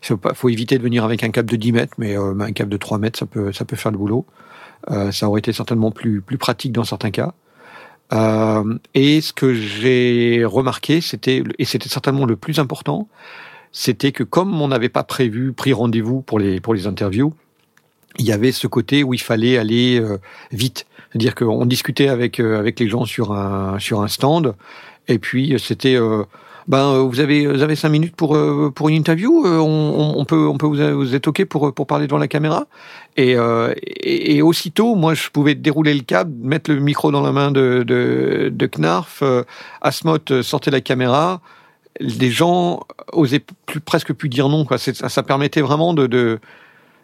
faut, 0.00 0.16
pas, 0.16 0.32
faut 0.32 0.48
éviter 0.48 0.78
de 0.78 0.82
venir 0.82 1.04
avec 1.04 1.22
un 1.22 1.28
câble 1.28 1.50
de 1.50 1.56
10 1.56 1.72
mètres, 1.72 1.94
mais 1.98 2.16
un 2.16 2.52
câble 2.52 2.70
de 2.70 2.78
3 2.78 2.98
mètres, 2.98 3.18
ça 3.18 3.26
peut 3.26 3.52
ça 3.52 3.64
peut 3.64 3.76
faire 3.76 3.92
le 3.92 3.98
boulot. 3.98 4.24
Euh, 4.90 5.10
ça 5.12 5.28
aurait 5.28 5.40
été 5.40 5.52
certainement 5.52 5.90
plus, 5.90 6.20
plus 6.20 6.38
pratique 6.38 6.72
dans 6.72 6.84
certains 6.84 7.10
cas. 7.10 7.34
Euh, 8.12 8.78
et 8.94 9.20
ce 9.20 9.32
que 9.32 9.54
j'ai 9.54 10.44
remarqué, 10.44 11.00
c'était, 11.00 11.42
et 11.58 11.64
c'était 11.64 11.88
certainement 11.88 12.24
le 12.24 12.36
plus 12.36 12.58
important, 12.58 13.08
c'était 13.72 14.12
que 14.12 14.22
comme 14.22 14.60
on 14.60 14.68
n'avait 14.68 14.88
pas 14.88 15.02
prévu, 15.02 15.52
pris 15.52 15.72
rendez-vous 15.72 16.22
pour 16.22 16.38
les, 16.38 16.60
pour 16.60 16.74
les 16.74 16.86
interviews, 16.86 17.34
il 18.18 18.24
y 18.24 18.32
avait 18.32 18.52
ce 18.52 18.66
côté 18.66 19.02
où 19.02 19.12
il 19.12 19.20
fallait 19.20 19.58
aller 19.58 20.00
euh, 20.00 20.18
vite. 20.52 20.86
C'est-à-dire 21.10 21.34
qu'on 21.34 21.66
discutait 21.66 22.08
avec, 22.08 22.40
euh, 22.40 22.58
avec 22.58 22.80
les 22.80 22.88
gens 22.88 23.04
sur 23.04 23.32
un, 23.32 23.78
sur 23.78 24.00
un 24.00 24.08
stand, 24.08 24.54
et 25.08 25.18
puis 25.18 25.56
c'était... 25.58 25.96
Euh, 25.96 26.24
ben 26.68 26.98
vous 27.02 27.20
avez 27.20 27.46
vous 27.46 27.62
avez 27.62 27.76
cinq 27.76 27.90
minutes 27.90 28.16
pour 28.16 28.36
pour 28.74 28.88
une 28.88 28.96
interview 28.96 29.44
on, 29.46 30.14
on 30.16 30.24
peut 30.24 30.46
on 30.48 30.58
peut 30.58 30.66
vous, 30.66 30.96
vous 30.96 31.14
êtes 31.14 31.44
pour 31.44 31.72
pour 31.72 31.86
parler 31.86 32.06
devant 32.06 32.18
la 32.18 32.28
caméra. 32.28 32.66
Et, 33.16 33.34
euh, 33.36 33.72
et, 33.78 34.36
et, 34.36 34.42
aussitôt 34.42 34.94
moi 34.94 35.14
je 35.14 35.30
pouvais 35.30 35.54
dérouler 35.54 35.94
le 35.94 36.02
câble 36.02 36.34
mettre 36.46 36.70
le 36.70 36.80
micro 36.80 37.10
dans 37.10 37.22
la 37.22 37.32
main 37.32 37.50
de 37.50 37.82
de, 37.86 38.50
de 38.52 38.66
Knarf 38.66 39.20
euh, 39.22 39.42
Asmot 39.80 40.42
sortait 40.42 40.70
la 40.70 40.80
caméra. 40.80 41.40
Les 41.98 42.30
gens 42.30 42.80
osaient 43.12 43.44
plus 43.64 43.80
presque 43.80 44.12
plus 44.12 44.28
dire 44.28 44.48
non 44.48 44.66
quoi. 44.66 44.76
Ça, 44.76 45.08
ça 45.08 45.22
permettait 45.22 45.62
vraiment 45.62 45.94
de, 45.94 46.06
de 46.06 46.40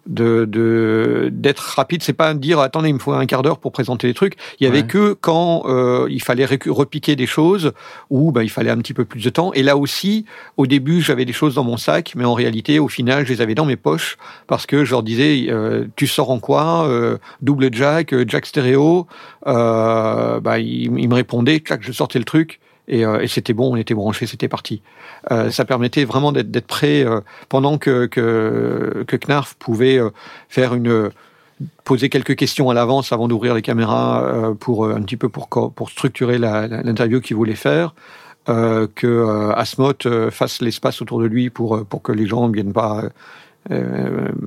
de 0.06 1.30
d'être 1.32 1.60
rapide 1.76 2.02
c'est 2.02 2.12
pas 2.12 2.34
dire 2.34 2.58
attendez 2.60 2.88
il 2.88 2.94
me 2.94 2.98
faut 2.98 3.12
un 3.12 3.26
quart 3.26 3.42
d'heure 3.42 3.58
pour 3.58 3.72
présenter 3.72 4.06
les 4.06 4.14
trucs. 4.14 4.34
Il 4.58 4.64
y 4.64 4.66
avait 4.66 4.80
ouais. 4.80 4.86
que 4.86 5.12
quand 5.12 5.64
euh, 5.66 6.06
il 6.10 6.22
fallait 6.22 6.46
repiquer 6.46 7.16
des 7.16 7.26
choses 7.26 7.72
ou 8.10 8.32
ben 8.32 8.42
il 8.42 8.50
fallait 8.50 8.70
un 8.70 8.78
petit 8.78 8.94
peu 8.94 9.04
plus 9.04 9.24
de 9.24 9.30
temps. 9.30 9.52
Et 9.52 9.62
là 9.62 9.76
aussi 9.76 10.24
au 10.56 10.66
début 10.66 11.00
j'avais 11.00 11.24
des 11.24 11.32
choses 11.32 11.54
dans 11.54 11.64
mon 11.64 11.76
sac 11.76 12.12
mais 12.16 12.24
en 12.24 12.34
réalité 12.34 12.78
au 12.78 12.88
final 12.88 13.26
je 13.26 13.32
les 13.32 13.40
avais 13.40 13.54
dans 13.54 13.64
mes 13.66 13.76
poches 13.76 14.16
parce 14.46 14.66
que 14.66 14.84
je 14.84 14.90
leur 14.90 15.02
disais 15.02 15.46
euh, 15.48 15.86
tu 15.96 16.06
sors 16.06 16.30
en 16.30 16.40
quoi 16.40 16.86
euh, 16.86 17.18
double 17.40 17.72
jack 17.72 18.14
jack 18.28 18.46
stéréo 18.46 19.06
euh, 19.46 20.40
bah, 20.40 20.58
il, 20.58 20.98
il 20.98 21.08
me 21.08 21.14
répondait 21.14 21.60
clac 21.60 21.82
je 21.82 21.92
sortais 21.92 22.18
le 22.18 22.24
truc 22.24 22.60
et, 22.92 23.06
euh, 23.06 23.20
et 23.20 23.26
c'était 23.26 23.54
bon, 23.54 23.72
on 23.72 23.76
était 23.76 23.94
branché, 23.94 24.26
c'était 24.26 24.48
parti. 24.48 24.82
Euh, 25.30 25.50
ça 25.50 25.64
permettait 25.64 26.04
vraiment 26.04 26.30
d'être 26.30 26.66
prêt 26.66 27.02
euh, 27.02 27.20
pendant 27.48 27.78
que, 27.78 28.04
que, 28.04 29.04
que 29.08 29.16
Knarf 29.16 29.54
pouvait 29.54 29.98
faire 30.48 30.74
une 30.74 31.10
poser 31.84 32.08
quelques 32.08 32.36
questions 32.36 32.70
à 32.70 32.74
l'avance 32.74 33.12
avant 33.12 33.28
d'ouvrir 33.28 33.54
les 33.54 33.62
caméras 33.62 34.52
pour 34.58 34.88
un 34.88 35.00
petit 35.02 35.16
peu 35.16 35.28
pour 35.28 35.48
pour 35.48 35.90
structurer 35.90 36.38
l'interview 36.38 37.20
qu'il 37.20 37.36
voulait 37.36 37.54
faire. 37.54 37.94
Euh, 38.48 38.88
que 38.96 39.06
euh, 39.06 39.52
Asmot 39.52 39.92
fasse 40.30 40.60
l'espace 40.60 41.00
autour 41.00 41.20
de 41.20 41.26
lui 41.26 41.48
pour 41.48 41.86
pour 41.86 42.02
que 42.02 42.10
les 42.10 42.26
gens 42.26 42.48
ne 42.48 42.52
viennent 42.52 42.72
pas 42.72 43.04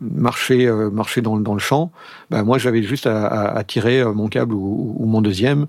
marcher 0.02 0.70
marcher 0.92 1.22
dans, 1.22 1.38
dans 1.38 1.54
le 1.54 1.60
champ. 1.60 1.92
Ben, 2.30 2.44
moi 2.44 2.58
j'avais 2.58 2.84
juste 2.84 3.08
à, 3.08 3.26
à, 3.26 3.58
à, 3.58 3.64
tirer 3.64 4.04
mon 4.04 4.28
câble 4.28 4.54
ou, 4.54 4.96
ou 5.00 5.06
mon 5.06 5.22
deuxième, 5.22 5.68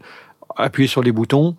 appuyer 0.56 0.88
sur 0.88 1.02
les 1.02 1.12
boutons, 1.12 1.54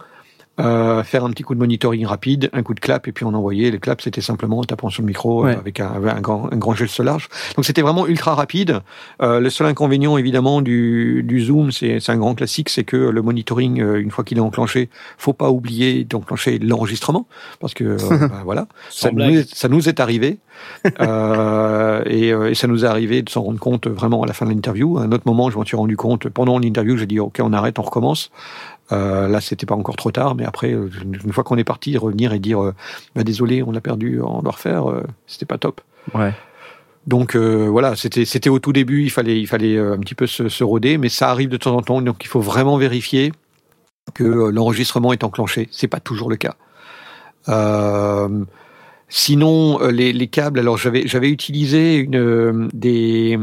euh, 0.59 1.03
faire 1.03 1.23
un 1.23 1.29
petit 1.29 1.43
coup 1.43 1.53
de 1.53 1.59
monitoring 1.59 2.05
rapide, 2.05 2.49
un 2.53 2.63
coup 2.63 2.73
de 2.73 2.79
clap, 2.79 3.07
et 3.07 3.11
puis 3.11 3.25
on 3.25 3.33
envoyait. 3.33 3.69
Le 3.69 3.77
clap, 3.77 4.01
c'était 4.01 4.21
simplement 4.21 4.59
en 4.59 4.63
tapant 4.63 4.89
sur 4.89 5.03
le 5.03 5.07
micro 5.07 5.43
ouais. 5.43 5.55
euh, 5.55 5.59
avec, 5.59 5.79
un, 5.79 6.21
grand, 6.21 6.51
un 6.51 6.57
grand 6.57 6.73
geste 6.73 6.99
large. 6.99 7.29
Donc 7.55 7.65
c'était 7.65 7.81
vraiment 7.81 8.07
ultra 8.07 8.33
rapide. 8.35 8.79
Euh, 9.21 9.39
le 9.39 9.49
seul 9.49 9.67
inconvénient, 9.67 10.17
évidemment, 10.17 10.61
du, 10.61 11.23
du 11.23 11.41
zoom, 11.41 11.71
c'est 11.71 12.09
un 12.09 12.17
grand 12.17 12.35
classique, 12.35 12.69
c'est 12.69 12.83
que 12.83 12.97
le 12.97 13.21
monitoring, 13.21 13.81
euh, 13.81 14.01
une 14.01 14.11
fois 14.11 14.23
qu'il 14.23 14.37
est 14.37 14.41
enclenché, 14.41 14.89
faut 15.17 15.33
pas 15.33 15.51
oublier 15.51 16.03
d'enclencher 16.03 16.59
l'enregistrement, 16.59 17.27
parce 17.59 17.73
que 17.73 17.97
bah, 18.27 18.41
voilà, 18.43 18.67
ça 18.89 19.11
nous, 19.11 19.21
est, 19.21 19.55
ça 19.55 19.67
nous 19.67 19.87
est 19.89 19.99
arrivé. 19.99 20.39
Euh, 21.01 22.01
et, 22.07 22.29
et, 22.29 22.55
ça 22.55 22.65
nous 22.65 22.83
est 22.83 22.87
arrivé 22.87 23.21
de 23.21 23.29
s'en 23.29 23.43
rendre 23.43 23.59
compte 23.59 23.85
vraiment 23.85 24.23
à 24.23 24.25
la 24.25 24.33
fin 24.33 24.45
de 24.47 24.51
l'interview. 24.51 24.97
À 24.97 25.03
un 25.03 25.11
autre 25.11 25.23
moment, 25.27 25.51
je 25.51 25.57
m'en 25.57 25.65
suis 25.65 25.77
rendu 25.77 25.95
compte 25.95 26.29
pendant 26.29 26.57
l'interview, 26.57 26.97
j'ai 26.97 27.05
dit 27.05 27.19
ok, 27.19 27.39
on 27.43 27.53
arrête, 27.53 27.77
on 27.77 27.83
recommence. 27.83 28.31
Euh, 28.91 29.27
là, 29.27 29.41
c'était 29.41 29.65
pas 29.65 29.75
encore 29.75 29.95
trop 29.95 30.11
tard, 30.11 30.35
mais 30.35 30.45
après, 30.45 30.71
une 30.71 31.33
fois 31.33 31.43
qu'on 31.43 31.57
est 31.57 31.63
parti, 31.63 31.97
revenir 31.97 32.33
et 32.33 32.39
dire, 32.39 32.63
euh, 32.63 32.73
bah, 33.15 33.23
désolé, 33.23 33.61
on 33.63 33.71
l'a 33.71 33.81
perdu, 33.81 34.21
on 34.21 34.41
doit 34.41 34.53
refaire, 34.53 34.89
euh, 34.89 35.03
c'était 35.25 35.45
pas 35.45 35.57
top. 35.57 35.81
Ouais. 36.13 36.33
Donc 37.05 37.35
euh, 37.35 37.67
voilà, 37.69 37.95
c'était 37.95 38.25
c'était 38.25 38.49
au 38.49 38.59
tout 38.59 38.73
début, 38.73 39.03
il 39.03 39.09
fallait 39.09 39.39
il 39.39 39.47
fallait 39.47 39.79
un 39.79 39.97
petit 39.97 40.15
peu 40.15 40.27
se, 40.27 40.49
se 40.49 40.63
roder, 40.63 40.97
mais 40.97 41.07
ça 41.07 41.29
arrive 41.29 41.47
de 41.47 41.55
temps 41.55 41.75
en 41.75 41.81
temps, 41.81 42.01
donc 42.01 42.23
il 42.23 42.27
faut 42.27 42.41
vraiment 42.41 42.77
vérifier 42.77 43.31
que 44.13 44.23
l'enregistrement 44.23 45.13
est 45.13 45.23
enclenché. 45.23 45.69
C'est 45.71 45.87
pas 45.87 46.01
toujours 46.01 46.29
le 46.29 46.35
cas. 46.35 46.55
Euh, 47.47 48.43
sinon, 49.07 49.79
les, 49.87 50.11
les 50.11 50.27
câbles, 50.27 50.59
alors 50.59 50.77
j'avais 50.77 51.07
j'avais 51.07 51.29
utilisé 51.29 51.95
une 51.95 52.67
des 52.73 53.39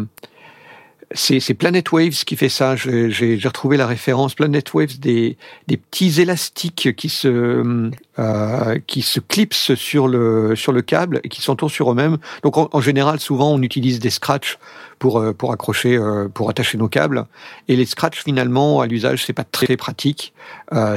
c'est 1.13 1.55
Planet 1.55 1.91
Waves 1.93 2.25
qui 2.25 2.37
fait 2.37 2.49
ça. 2.49 2.77
J'ai 2.77 3.39
retrouvé 3.45 3.77
la 3.77 3.87
référence 3.87 4.35
Planet 4.35 4.73
Waves 4.75 4.99
des, 4.99 5.37
petits 5.67 6.21
élastiques 6.21 6.95
qui 6.97 7.09
se 7.09 7.91
euh, 8.19 8.79
qui 8.87 9.03
se 9.03 9.21
clipsent 9.21 9.75
sur 9.75 10.09
le 10.09 10.57
sur 10.57 10.73
le 10.73 10.83
câble 10.83 11.21
et 11.25 11.29
qui 11.29 11.43
s'entourent 11.43 11.71
sur 11.71 11.93
eux-mêmes. 11.93 12.19
Donc 12.43 12.57
en, 12.57 12.81
général, 12.81 13.21
souvent 13.21 13.53
on 13.53 13.63
utilise 13.63 13.99
des 14.01 14.11
scratchs 14.11 14.59
pour 14.99 15.19
euh, 15.19 15.33
pour 15.33 15.53
accrocher 15.53 15.97
euh, 15.97 16.29
pour 16.29 16.51
attacher 16.51 16.79
nos 16.79 16.89
câbles. 16.89 17.27
Et 17.69 17.77
les 17.77 17.87
scratchs 17.87 18.23
finalement 18.23 18.81
à 18.81 18.87
l'usage 18.87 19.25
c'est 19.25 19.33
pas 19.33 19.45
très 19.45 19.77
pratique. 19.77 20.33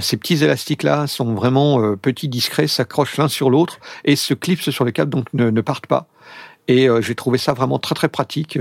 Ces 0.02 0.18
petits 0.18 0.44
élastiques 0.44 0.84
là 0.84 1.08
sont 1.08 1.34
vraiment 1.34 1.96
petits, 1.96 2.28
discrets, 2.28 2.68
s'accrochent 2.68 3.18
l'un 3.18 3.28
sur 3.28 3.50
l'autre 3.50 3.80
et 4.06 4.16
se 4.16 4.34
clipsent 4.34 4.72
sur 4.72 4.86
le 4.86 4.92
câble 4.92 5.12
donc 5.12 5.26
ne, 5.34 5.50
ne 5.50 5.62
partent 5.62 5.88
pas. 5.88 6.08
Et 6.68 6.88
j'ai 7.02 7.16
trouvé 7.16 7.38
ça 7.38 7.54
vraiment 7.54 7.80
très 7.80 7.96
très 7.96 8.10
pratique. 8.10 8.58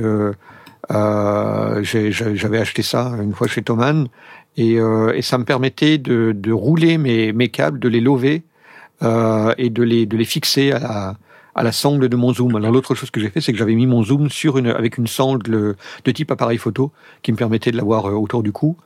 Euh, 0.93 1.83
J'avais 1.83 2.59
acheté 2.59 2.83
ça 2.83 3.13
une 3.21 3.35
fois 3.35 3.49
chez 3.49 3.63
Thomann 3.63 4.09
et, 4.57 4.79
euh, 4.79 5.13
et 5.15 5.23
ça 5.23 5.39
me 5.39 5.45
permettait 5.45 5.99
de, 5.99 6.33
de, 6.33 6.53
rouler 6.53 6.99
mes, 6.99 7.33
mes 7.33 7.49
câbles, 7.49 7.79
de 7.79 7.89
les 7.89 8.01
lever 8.01 8.45
euh, 9.03 9.53
et 9.59 9.71
de 9.71 9.83
les, 9.83 10.07
de 10.07 10.17
les 10.17 10.25
fixer 10.25 10.73
à 10.73 10.79
la, 10.79 11.17
à 11.55 11.63
la 11.63 11.73
sangle 11.73 12.09
de 12.09 12.17
mon 12.17 12.33
zoom. 12.33 12.57
Alors 12.57 12.71
l'autre 12.71 12.95
chose 12.95 13.11
que 13.11 13.21
j'ai 13.21 13.31
fait, 13.31 13.41
c'est 13.41 13.53
que 13.53 13.59
j'avais 13.59 13.75
mis 13.75 13.87
mon 13.87 14.03
zoom 14.03 14.31
sur 14.31 14.59
une 14.59 14.69
avec 14.69 14.99
une 14.99 15.07
sangle 15.07 15.77
de 16.05 16.11
type 16.13 16.31
appareil 16.31 16.59
photo 16.59 16.93
qui 17.23 17.33
me 17.33 17.37
permettait 17.37 17.73
de 17.73 17.77
l'avoir 17.77 18.05
autour 18.05 18.43
du 18.43 18.53
cou. 18.53 18.77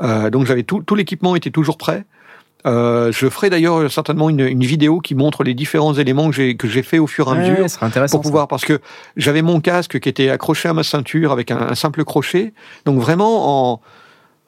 donc 0.00 0.46
j'avais 0.46 0.64
tout, 0.64 0.82
tout 0.82 0.94
l'équipement 0.96 1.36
était 1.36 1.50
toujours 1.50 1.78
prêt. 1.78 2.04
Euh, 2.66 3.12
je 3.12 3.28
ferai 3.28 3.50
d'ailleurs 3.50 3.90
certainement 3.90 4.30
une, 4.30 4.40
une, 4.40 4.64
vidéo 4.64 5.00
qui 5.00 5.14
montre 5.14 5.44
les 5.44 5.52
différents 5.52 5.92
éléments 5.94 6.30
que 6.30 6.36
j'ai 6.36 6.56
que 6.56 6.66
j'ai 6.66 6.82
fait 6.82 6.98
au 6.98 7.06
fur 7.06 7.28
et 7.28 7.32
à 7.32 7.34
mesure 7.34 7.66
intéressant, 7.82 8.16
pour 8.16 8.22
pouvoir 8.22 8.48
parce 8.48 8.64
que 8.64 8.80
j'avais 9.16 9.42
mon 9.42 9.60
casque 9.60 10.00
qui 10.00 10.08
était 10.08 10.30
accroché 10.30 10.68
à 10.70 10.72
ma 10.72 10.82
ceinture 10.82 11.30
avec 11.30 11.50
un, 11.50 11.58
un 11.58 11.74
simple 11.74 12.04
crochet. 12.04 12.54
Donc 12.86 12.98
vraiment 12.98 13.72
en 13.72 13.80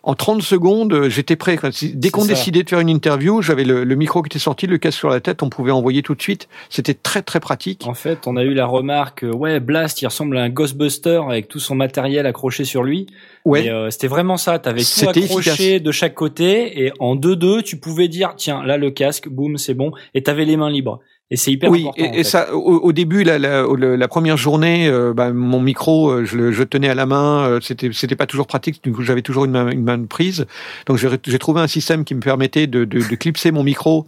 en 0.06 0.14
30 0.14 0.40
secondes, 0.40 1.08
j'étais 1.08 1.34
prêt. 1.34 1.58
Dès 1.94 2.10
qu'on 2.10 2.24
décidait 2.24 2.62
de 2.62 2.68
faire 2.68 2.78
une 2.78 2.88
interview, 2.88 3.42
j'avais 3.42 3.64
le, 3.64 3.82
le, 3.82 3.94
micro 3.96 4.22
qui 4.22 4.28
était 4.28 4.38
sorti, 4.38 4.68
le 4.68 4.78
casque 4.78 4.98
sur 4.98 5.10
la 5.10 5.18
tête, 5.18 5.42
on 5.42 5.48
pouvait 5.48 5.72
envoyer 5.72 6.02
tout 6.02 6.14
de 6.14 6.22
suite. 6.22 6.48
C'était 6.70 6.94
très 6.94 7.22
très 7.22 7.40
pratique. 7.40 7.84
En 7.88 7.94
fait, 7.94 8.28
on 8.28 8.36
a 8.36 8.44
eu 8.44 8.54
la 8.54 8.66
remarque, 8.66 9.24
euh, 9.24 9.32
ouais, 9.32 9.58
Blast, 9.58 10.00
il 10.02 10.06
ressemble 10.06 10.38
à 10.38 10.42
un 10.42 10.48
Ghostbuster 10.48 11.22
avec 11.28 11.48
tout 11.48 11.58
son 11.58 11.74
matériel 11.74 12.24
accroché 12.24 12.64
sur 12.64 12.84
lui. 12.84 13.08
Ouais. 13.44 13.68
Euh, 13.68 13.90
c'était 13.90 14.06
vraiment 14.06 14.36
ça. 14.36 14.60
T'avais 14.60 14.82
tout 14.84 15.08
accroché 15.08 15.80
de 15.80 15.90
chaque 15.90 16.14
côté 16.14 16.84
et 16.84 16.92
en 17.00 17.16
deux 17.16 17.34
deux, 17.34 17.62
tu 17.62 17.76
pouvais 17.76 18.06
dire, 18.06 18.34
tiens, 18.36 18.62
là 18.62 18.76
le 18.76 18.92
casque, 18.92 19.28
boum, 19.28 19.58
c'est 19.58 19.74
bon, 19.74 19.90
et 20.14 20.22
t'avais 20.22 20.44
les 20.44 20.56
mains 20.56 20.70
libres. 20.70 21.00
Et 21.32 21.36
c'est 21.36 21.50
hyper 21.50 21.70
oui, 21.70 21.88
important. 21.88 22.04
et, 22.14 22.20
et 22.20 22.24
ça, 22.24 22.54
au, 22.54 22.92
début, 22.92 23.24
la, 23.24 23.36
la, 23.40 23.64
la, 23.66 24.08
première 24.08 24.36
journée, 24.36 24.86
euh, 24.86 25.12
bah, 25.12 25.32
mon 25.32 25.60
micro, 25.60 26.08
euh, 26.08 26.24
je 26.24 26.36
le 26.36 26.52
je 26.52 26.62
tenais 26.62 26.88
à 26.88 26.94
la 26.94 27.04
main. 27.04 27.48
Euh, 27.48 27.58
c'était 27.60 27.90
c'était 27.92 28.14
pas 28.14 28.26
toujours 28.26 28.46
pratique. 28.46 28.80
Du 28.84 28.92
coup, 28.92 29.02
j'avais 29.02 29.22
toujours 29.22 29.44
une 29.44 29.50
main, 29.50 29.68
une 29.68 29.82
main 29.82 29.98
de 29.98 30.06
prise. 30.06 30.46
Donc, 30.86 30.98
j'ai 30.98 31.38
trouvé 31.40 31.60
un 31.60 31.66
système 31.66 32.04
qui 32.04 32.14
me 32.14 32.20
permettait 32.20 32.68
de, 32.68 32.84
de, 32.84 33.00
de 33.00 33.16
clipser 33.16 33.50
mon 33.50 33.64
micro, 33.64 34.06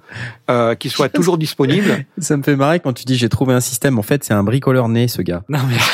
euh, 0.48 0.76
qui 0.76 0.90
soit 0.90 1.08
toujours 1.08 1.38
disponible. 1.38 2.04
Ça 2.18 2.36
me 2.36 2.44
fait 2.44 2.54
marrer 2.54 2.78
quand 2.78 2.92
tu 2.92 3.04
dis 3.04 3.16
j'ai 3.16 3.28
trouvé 3.28 3.52
un 3.52 3.60
système. 3.60 3.98
En 3.98 4.02
fait, 4.02 4.22
c'est 4.22 4.34
un 4.34 4.44
bricoleur 4.44 4.88
né, 4.88 5.08
ce 5.08 5.20
gars. 5.20 5.42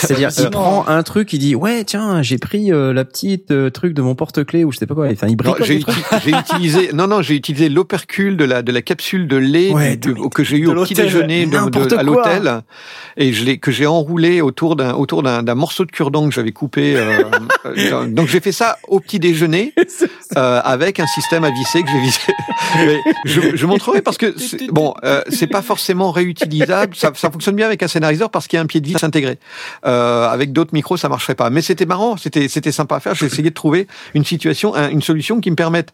C'est-à-dire, 0.01 0.29
il 0.39 0.51
prend 0.51 0.87
un 0.87 1.03
truc, 1.03 1.33
il 1.33 1.39
dit 1.39 1.55
ouais, 1.55 1.85
tiens, 1.85 2.21
j'ai 2.21 2.37
pris 2.37 2.69
la 2.69 3.05
petite 3.07 3.51
truc 3.73 3.95
de 3.95 4.03
mon 4.03 4.15
porte-clés 4.15 4.65
ou 4.65 4.73
je 4.73 4.77
sais 4.79 4.87
pas 4.87 4.95
quoi. 4.95 5.09
Enfin, 5.11 5.29
il 5.29 5.37
bricole. 5.37 5.65
J'ai 5.65 6.33
utilisé, 6.33 6.91
non, 6.93 7.07
non, 7.07 7.23
j'ai 7.23 7.35
utilisé 7.35 7.71
l'opercule 7.71 8.37
de 8.37 8.45
la 8.45 8.61
de 8.61 8.73
la 8.73 8.83
capsule 8.83 9.27
de 9.27 9.37
lait 9.39 9.73
que 10.35 10.45
j'ai 10.45 10.59
eu 10.59 10.67
au 10.67 10.85
petit 10.85 11.14
déjeuner 11.23 11.47
de, 11.47 11.95
à 11.97 12.03
l'hôtel 12.03 12.63
et 13.17 13.33
je 13.33 13.45
que 13.57 13.71
j'ai 13.71 13.87
enroulé 13.87 14.41
autour 14.41 14.77
d'un 14.77 14.93
autour 14.95 15.23
d'un 15.23 15.55
morceau 15.55 15.85
de 15.85 15.91
cure-dent 15.91 16.29
que 16.29 16.35
j'avais 16.35 16.53
coupé. 16.53 16.97
Euh, 16.97 17.23
euh, 17.67 18.07
donc 18.07 18.29
j'ai 18.29 18.41
fait 18.41 18.53
ça 18.53 18.79
au 18.89 19.01
petit 19.01 19.19
déjeuner 19.19 19.73
euh, 20.37 20.61
avec 20.65 21.01
un 21.01 21.07
système 21.07 21.45
à 21.45 21.51
visser 21.51 21.83
que 21.83 21.91
j'ai 21.91 22.01
vissé. 22.01 22.33
Mais 22.77 23.01
je, 23.25 23.57
je 23.57 23.67
montrerai 23.67 24.03
parce 24.03 24.19
que 24.19 24.35
bon, 24.71 24.95
euh, 25.05 25.23
c'est 25.29 25.47
pas 25.47 25.63
forcément 25.63 26.11
réutilisable. 26.11 26.97
Ça, 26.97 27.13
ça, 27.15 27.31
fonctionne 27.31 27.57
bien 27.57 27.67
avec 27.67 27.83
un 27.83 27.89
scénariseur 27.89 28.31
parce 28.31 28.49
qu'il 28.49 28.57
y 28.57 28.61
a 28.61 28.63
un 28.63 28.67
pied 28.67 28.81
de 28.81 28.87
vis 28.87 29.03
intégré. 29.03 29.39
Avec 29.83 30.53
d'autres 30.53 30.75
micros, 30.75 30.97
ça 30.97 31.09
marcherait 31.09 31.35
pas. 31.35 31.51
Mais 31.51 31.63
c'était 31.63 31.87
marrant, 31.87 32.17
c'était 32.17 32.49
c'était 32.49 32.73
sympa 32.73 32.97
à 32.97 33.01
faire. 33.01 33.15
J'ai 33.15 33.27
essayé 33.27 33.51
de 33.51 33.55
trouver 33.55 33.87
une 34.15 34.25
situation, 34.25 34.75
une 34.75 35.03
solution 35.03 35.41
qui 35.41 35.51
me 35.51 35.57
permette 35.57 35.93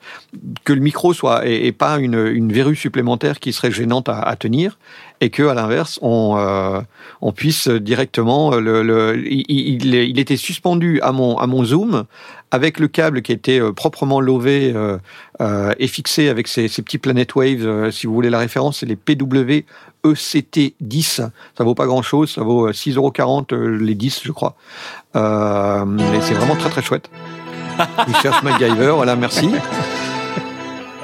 que 0.64 0.72
le 0.72 0.80
micro 0.80 1.12
soit 1.12 1.46
et, 1.46 1.66
et 1.66 1.72
pas 1.72 1.98
une, 1.98 2.26
une 2.26 2.52
verrue 2.52 2.76
supplémentaire 2.76 3.40
qui 3.40 3.52
serait 3.52 3.72
gênante 3.72 4.08
à, 4.08 4.20
à 4.20 4.36
tenir 4.36 4.78
et 5.20 5.30
que 5.30 5.42
à 5.42 5.54
l'inverse 5.54 5.98
on 6.02 6.36
euh, 6.38 6.80
on 7.20 7.32
puisse 7.32 7.68
directement 7.68 8.56
le, 8.56 8.82
le 8.82 9.18
il, 9.26 9.44
il, 9.48 9.94
il, 9.94 10.18
était 10.18 10.36
suspendu 10.36 11.00
à 11.02 11.12
mon 11.12 11.36
à 11.38 11.46
mon 11.46 11.64
zoom 11.64 12.04
avec 12.50 12.78
le 12.80 12.88
câble 12.88 13.22
qui 13.22 13.32
était 13.32 13.60
euh, 13.60 13.72
proprement 13.72 14.20
lové 14.20 14.72
euh, 14.74 14.98
euh, 15.40 15.72
et 15.78 15.86
fixé 15.86 16.28
avec 16.28 16.48
ces, 16.48 16.68
ces 16.68 16.82
petits 16.82 16.98
Planet 16.98 17.34
Waves 17.34 17.64
euh, 17.64 17.90
si 17.90 18.06
vous 18.06 18.14
voulez 18.14 18.30
la 18.30 18.38
référence 18.38 18.78
c'est 18.78 18.86
les 18.86 18.96
PW 18.96 19.64
ECT 20.04 20.74
10 20.80 21.20
ça 21.56 21.64
vaut 21.64 21.74
pas 21.74 21.86
grand 21.86 22.02
chose 22.02 22.30
ça 22.30 22.42
vaut 22.42 22.70
6,40€ 22.70 23.54
les 23.54 23.94
10 23.94 24.22
je 24.24 24.32
crois. 24.32 24.56
Mais 25.14 26.20
c'est 26.22 26.34
vraiment 26.34 26.56
très 26.56 26.70
très 26.70 26.82
chouette. 26.82 27.10
Il 28.08 28.16
cherche 28.16 28.42
MacGyver 28.42 28.92
voilà 28.96 29.16
merci 29.16 29.50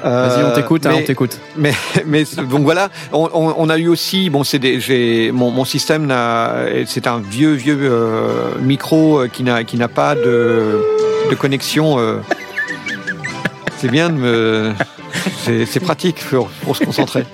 Vas-y, 0.09 0.43
on 0.43 0.51
t'écoute, 0.53 0.85
hein, 0.85 0.93
on 0.95 1.03
t'écoute. 1.03 1.39
Mais, 1.55 1.73
mais 2.05 2.23
donc 2.49 2.63
voilà, 2.63 2.89
on, 3.11 3.29
on, 3.33 3.55
on, 3.57 3.69
a 3.69 3.77
eu 3.77 3.87
aussi, 3.87 4.29
bon, 4.29 4.43
c'est 4.43 4.59
des, 4.59 4.79
j'ai, 4.79 5.31
mon, 5.31 5.51
mon 5.51 5.65
système 5.65 6.07
c'est 6.85 7.07
un 7.07 7.19
vieux 7.19 7.53
vieux 7.53 7.77
euh, 7.81 8.57
micro 8.61 9.19
euh, 9.19 9.27
qui 9.27 9.43
n'a 9.43 9.63
qui 9.63 9.77
n'a 9.77 9.87
pas 9.87 10.15
de, 10.15 10.81
de 11.29 11.35
connexion. 11.35 11.99
Euh, 11.99 12.19
c'est 13.77 13.89
bien 13.91 14.09
de 14.09 14.15
me, 14.15 14.73
c'est 15.43 15.79
pratique 15.79 16.23
pour, 16.29 16.49
pour 16.63 16.75
se 16.75 16.83
concentrer. 16.83 17.25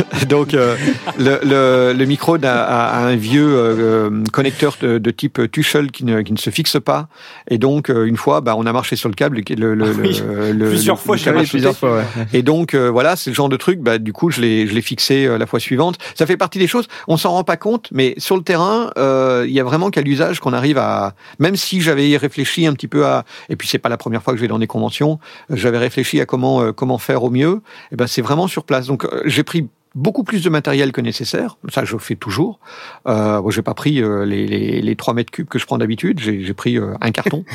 Donc 0.28 0.54
euh, 0.54 0.76
le, 1.18 1.40
le, 1.42 1.92
le, 1.92 2.04
micro 2.04 2.36
a, 2.42 2.48
a, 2.48 3.04
un 3.04 3.16
vieux 3.16 3.54
euh, 3.56 4.24
connecteur 4.32 4.76
de, 4.80 4.98
de, 4.98 5.10
type 5.10 5.50
Tuchel 5.50 5.90
qui 5.90 6.04
ne, 6.04 6.22
qui 6.22 6.32
ne 6.32 6.38
se 6.38 6.50
fixe 6.50 6.76
pas. 6.82 7.08
Et 7.48 7.58
donc 7.58 7.90
euh, 7.90 8.04
une 8.04 8.16
fois, 8.16 8.40
bah, 8.40 8.54
on 8.56 8.66
a 8.66 8.72
marché 8.72 8.96
sur 8.96 9.08
le 9.08 9.14
câble. 9.14 9.40
Le, 9.56 9.74
le, 9.74 9.90
oui, 9.92 10.22
le 10.52 10.68
plusieurs 10.68 11.00
fois, 11.00 11.16
câble 11.16 11.42
plusieurs 11.46 11.76
fois. 11.76 11.98
Ouais. 11.98 12.04
Et 12.32 12.42
donc 12.42 12.74
euh, 12.74 12.90
voilà, 12.90 13.16
c'est 13.16 13.30
le 13.30 13.34
genre 13.34 13.48
de 13.48 13.56
truc. 13.56 13.80
Bah, 13.80 13.98
du 13.98 14.12
coup, 14.12 14.30
je 14.30 14.40
l'ai 14.40 14.66
je 14.66 14.80
fixé 14.80 15.26
la 15.38 15.46
fois 15.46 15.60
suivante. 15.60 15.98
Ça 16.14 16.26
fait 16.26 16.36
partie 16.36 16.58
des 16.58 16.66
choses. 16.66 16.88
On 17.08 17.16
s'en 17.16 17.30
rend 17.30 17.44
pas 17.44 17.56
compte, 17.56 17.88
mais 17.92 18.14
sur 18.18 18.36
le 18.36 18.42
terrain, 18.42 18.90
il 18.96 19.52
y 19.52 19.60
a 19.60 19.64
vraiment 19.64 19.90
qu'à 19.90 20.00
l'usage 20.00 20.40
qu'on 20.40 20.52
arrive 20.52 20.78
à. 20.78 21.14
Même 21.38 21.56
si 21.56 21.80
j'avais 21.80 22.16
réfléchi 22.16 22.66
un 22.66 22.72
petit 22.72 22.88
peu 22.88 23.06
à. 23.06 23.24
Et 23.48 23.56
puis 23.56 23.68
c'est 23.68 23.78
pas 23.78 23.88
la 23.88 23.96
première 23.96 24.22
fois 24.22 24.32
que 24.32 24.38
je 24.38 24.42
vais 24.42 24.48
dans 24.48 24.58
des 24.58 24.66
conventions. 24.66 25.18
J'avais 25.50 25.78
réfléchi 25.78 26.20
à 26.20 26.26
comment 26.26 26.72
comment 26.72 26.98
faire 26.98 27.22
au 27.22 27.30
mieux. 27.30 27.60
Et 27.92 27.96
ben 27.96 28.06
c'est 28.06 28.22
vraiment 28.22 28.48
sur 28.48 28.64
place. 28.64 28.86
Donc 28.86 29.06
j'ai 29.26 29.42
pris 29.42 29.68
beaucoup 29.94 30.24
plus 30.24 30.42
de 30.42 30.50
matériel 30.50 30.92
que 30.92 31.00
nécessaire. 31.00 31.56
Ça, 31.68 31.84
je 31.84 31.96
fais 31.98 32.16
toujours. 32.16 32.60
Euh, 33.06 33.40
bon, 33.40 33.50
j'ai 33.50 33.62
pas 33.62 33.74
pris 33.74 34.02
euh, 34.02 34.24
les, 34.24 34.46
les, 34.46 34.80
les 34.80 34.96
3 34.96 35.14
mètres 35.14 35.30
cubes 35.30 35.48
que 35.48 35.58
je 35.58 35.66
prends 35.66 35.78
d'habitude. 35.78 36.20
J'ai 36.20 36.54
pris 36.54 36.78
euh, 36.78 36.94
un 37.00 37.10
carton. 37.10 37.44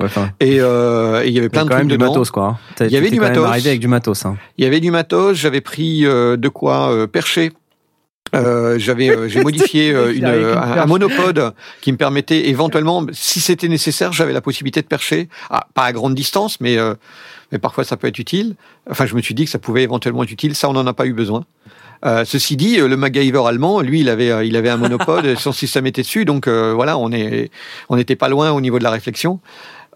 Ouais, 0.00 0.08
et 0.40 0.60
euh, 0.60 1.22
il 1.24 1.32
y 1.32 1.38
avait 1.38 1.48
plein 1.48 1.64
de 1.64 1.70
quand 1.70 1.76
même 1.76 1.86
dedans. 1.86 2.06
du 2.06 2.10
matos 2.10 2.30
quoi. 2.32 2.58
Il 2.80 2.90
y 2.90 2.96
avait 2.96 3.10
du 3.10 3.20
matos. 3.20 3.46
Arrivé 3.46 3.68
avec 3.70 3.80
du 3.80 3.86
matos. 3.86 4.26
Hein. 4.26 4.36
Il 4.58 4.64
y 4.64 4.66
avait 4.66 4.80
du 4.80 4.90
matos. 4.90 5.36
J'avais 5.36 5.60
pris 5.60 6.04
euh, 6.04 6.36
de 6.36 6.48
quoi 6.48 7.06
percher. 7.06 7.52
Euh, 8.34 8.76
j'avais 8.76 9.28
j'ai 9.28 9.40
modifié 9.44 9.90
une, 9.90 10.24
un, 10.24 10.56
un, 10.56 10.86
monopode 10.86 11.54
qui 11.80 11.92
me 11.92 11.96
permettait 11.96 12.48
éventuellement 12.48 13.06
si 13.12 13.38
c'était 13.38 13.68
nécessaire 13.68 14.12
j'avais 14.12 14.32
la 14.32 14.40
possibilité 14.40 14.82
de 14.82 14.86
percher 14.86 15.28
ah, 15.50 15.68
pas 15.74 15.84
à 15.84 15.92
grande 15.92 16.14
distance 16.14 16.58
mais 16.58 16.76
mais 17.54 17.58
parfois 17.58 17.84
ça 17.84 17.96
peut 17.96 18.06
être 18.06 18.18
utile 18.18 18.56
enfin 18.90 19.06
je 19.06 19.14
me 19.14 19.22
suis 19.22 19.34
dit 19.34 19.46
que 19.46 19.50
ça 19.50 19.58
pouvait 19.58 19.82
éventuellement 19.82 20.24
être 20.24 20.30
utile 20.30 20.54
ça 20.54 20.68
on 20.68 20.74
n'en 20.74 20.86
a 20.86 20.92
pas 20.92 21.06
eu 21.06 21.14
besoin 21.14 21.46
euh, 22.04 22.26
ceci 22.26 22.56
dit, 22.56 22.76
le 22.76 22.96
MacGyver 22.98 23.46
allemand, 23.46 23.80
lui, 23.80 24.00
il 24.00 24.10
avait, 24.10 24.46
il 24.46 24.56
avait 24.56 24.68
un 24.68 24.76
monopode, 24.76 25.34
son 25.38 25.52
système 25.52 25.86
était 25.86 26.02
dessus, 26.02 26.26
donc 26.26 26.48
euh, 26.48 26.74
voilà, 26.74 26.98
on 26.98 27.10
est, 27.12 27.50
on 27.88 27.96
n'était 27.96 28.16
pas 28.16 28.28
loin 28.28 28.50
au 28.50 28.60
niveau 28.60 28.78
de 28.78 28.84
la 28.84 28.90
réflexion. 28.90 29.40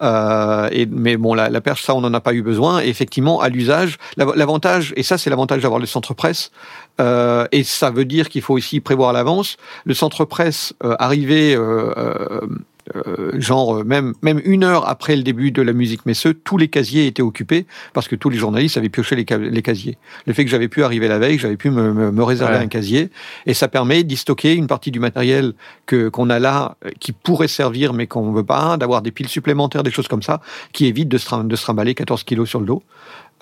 Euh, 0.02 0.68
et, 0.72 0.86
mais 0.86 1.16
bon, 1.16 1.34
la, 1.34 1.48
la, 1.48 1.60
perche, 1.60 1.82
ça, 1.82 1.94
on 1.94 2.00
n'en 2.00 2.14
a 2.14 2.20
pas 2.20 2.32
eu 2.32 2.42
besoin. 2.42 2.80
Et 2.82 2.88
effectivement, 2.88 3.40
à 3.40 3.48
l'usage, 3.48 3.98
l'avantage, 4.16 4.92
et 4.96 5.02
ça, 5.02 5.18
c'est 5.18 5.30
l'avantage 5.30 5.62
d'avoir 5.62 5.80
le 5.80 5.86
centre 5.86 6.14
presse. 6.14 6.50
Euh, 7.00 7.46
et 7.52 7.64
ça 7.64 7.90
veut 7.90 8.04
dire 8.04 8.28
qu'il 8.28 8.42
faut 8.42 8.54
aussi 8.54 8.80
prévoir 8.80 9.10
à 9.10 9.12
l'avance. 9.12 9.56
Le 9.84 9.94
centre 9.94 10.24
presse 10.24 10.74
euh, 10.84 10.96
arrivé 10.98 11.56
euh, 12.94 13.38
genre 13.40 13.78
euh, 13.78 13.84
même 13.84 14.14
même 14.22 14.40
une 14.44 14.64
heure 14.64 14.88
après 14.88 15.16
le 15.16 15.22
début 15.22 15.50
de 15.50 15.62
la 15.62 15.72
musique 15.72 16.06
Messeux, 16.06 16.34
tous 16.34 16.56
les 16.56 16.68
casiers 16.68 17.06
étaient 17.06 17.22
occupés 17.22 17.66
parce 17.92 18.08
que 18.08 18.16
tous 18.16 18.30
les 18.30 18.38
journalistes 18.38 18.76
avaient 18.76 18.88
pioché 18.88 19.16
les, 19.16 19.26
les 19.38 19.62
casiers. 19.62 19.98
Le 20.26 20.32
fait 20.32 20.44
que 20.44 20.50
j'avais 20.50 20.68
pu 20.68 20.82
arriver 20.82 21.08
la 21.08 21.18
veille, 21.18 21.38
j'avais 21.38 21.56
pu 21.56 21.70
me, 21.70 21.92
me, 21.92 22.10
me 22.10 22.22
réserver 22.22 22.56
ouais. 22.56 22.62
un 22.62 22.68
casier 22.68 23.10
et 23.46 23.54
ça 23.54 23.68
permet 23.68 24.04
d'y 24.04 24.16
stocker 24.16 24.54
une 24.54 24.66
partie 24.66 24.90
du 24.90 25.00
matériel 25.00 25.54
que 25.86 26.08
qu'on 26.08 26.30
a 26.30 26.38
là 26.38 26.76
euh, 26.84 26.90
qui 27.00 27.12
pourrait 27.12 27.48
servir 27.48 27.92
mais 27.92 28.06
qu'on 28.06 28.32
veut 28.32 28.44
pas, 28.44 28.76
d'avoir 28.76 29.02
des 29.02 29.10
piles 29.10 29.28
supplémentaires, 29.28 29.82
des 29.82 29.90
choses 29.90 30.08
comme 30.08 30.22
ça, 30.22 30.40
qui 30.72 30.86
évite 30.86 31.08
de 31.08 31.18
se, 31.18 31.42
de 31.42 31.56
se 31.56 31.62
trimballer 31.62 31.94
14 31.94 32.24
kilos 32.24 32.48
sur 32.48 32.60
le 32.60 32.66
dos. 32.66 32.82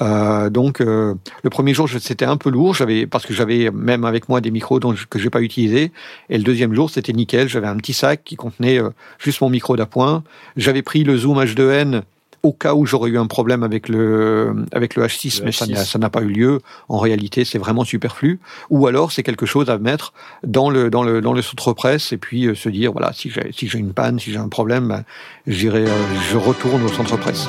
Euh, 0.03 0.51
donc 0.51 0.81
euh, 0.81 1.15
le 1.43 1.51
premier 1.51 1.73
jour 1.73 1.89
c'était 1.89 2.25
un 2.25 2.37
peu 2.37 2.51
lourd, 2.51 2.75
j'avais 2.75 3.07
parce 3.07 3.25
que 3.25 3.33
j'avais 3.33 3.71
même 3.71 4.05
avec 4.05 4.29
moi 4.29 4.41
des 4.41 4.51
micros 4.51 4.79
dont 4.79 4.95
je, 4.95 5.07
que 5.07 5.19
j'ai 5.19 5.31
pas 5.31 5.41
utilisé. 5.41 5.93
Et 6.29 6.39
le 6.39 6.45
deuxième 6.45 6.75
jour 6.75 6.91
c'était 6.91 7.13
nickel, 7.13 7.49
j'avais 7.49 7.69
un 7.69 7.77
petit 7.77 7.95
sac 7.95 8.23
qui 8.25 8.37
contenait 8.37 8.79
euh, 8.79 8.91
juste 9.19 9.41
mon 9.41 9.49
micro 9.49 9.77
d'appoint. 9.77 10.23
J'avais 10.57 10.83
pris 10.83 11.05
le 11.05 11.17
zoom 11.17 11.39
H2n 11.39 12.03
au 12.47 12.53
cas 12.53 12.75
où 12.75 12.87
j'aurais 12.87 13.11
eu 13.11 13.19
un 13.19 13.27
problème 13.27 13.63
avec 13.63 13.89
le 13.89 14.55
avec 14.73 14.95
le 14.95 15.05
H6, 15.05 15.41
le 15.41 15.47
mais 15.47 15.51
H6. 15.51 15.85
ça 15.85 15.99
n'a 15.99 16.11
pas 16.11 16.23
eu 16.23 16.29
lieu. 16.29 16.61
En 16.89 16.99
réalité, 16.99 17.45
c'est 17.45 17.59
vraiment 17.59 17.85
superflu. 17.85 18.39
Ou 18.71 18.87
alors, 18.87 19.13
c'est 19.13 19.23
quelque 19.23 19.47
chose 19.47 19.69
à 19.69 19.79
mettre 19.79 20.13
dans 20.47 20.71
le 20.71 20.89
dans 20.89 21.03
le 21.03 21.21
dans 21.21 21.33
le 21.33 21.43
centre 21.43 21.73
presse 21.73 22.13
et 22.13 22.19
puis 22.19 22.47
euh, 22.47 22.55
se 22.55 22.69
dire 22.69 22.93
voilà, 22.93 23.13
si 23.13 23.31
j'ai 23.31 23.51
si 23.53 23.69
j'ai 23.69 23.79
une 23.79 23.93
panne, 23.93 24.19
si 24.19 24.31
j'ai 24.31 24.39
un 24.39 24.49
problème, 24.49 24.89
ben, 24.89 25.05
j'irai, 25.47 25.87
euh, 25.87 26.05
je 26.31 26.37
retourne 26.37 26.83
au 26.85 26.89
centre 26.89 27.17
presse. 27.17 27.49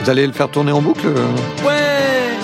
Vous 0.00 0.10
allez 0.10 0.26
le 0.26 0.32
faire 0.32 0.50
tourner 0.50 0.72
en 0.72 0.82
boucle 0.82 1.08
Ouais 1.64 2.36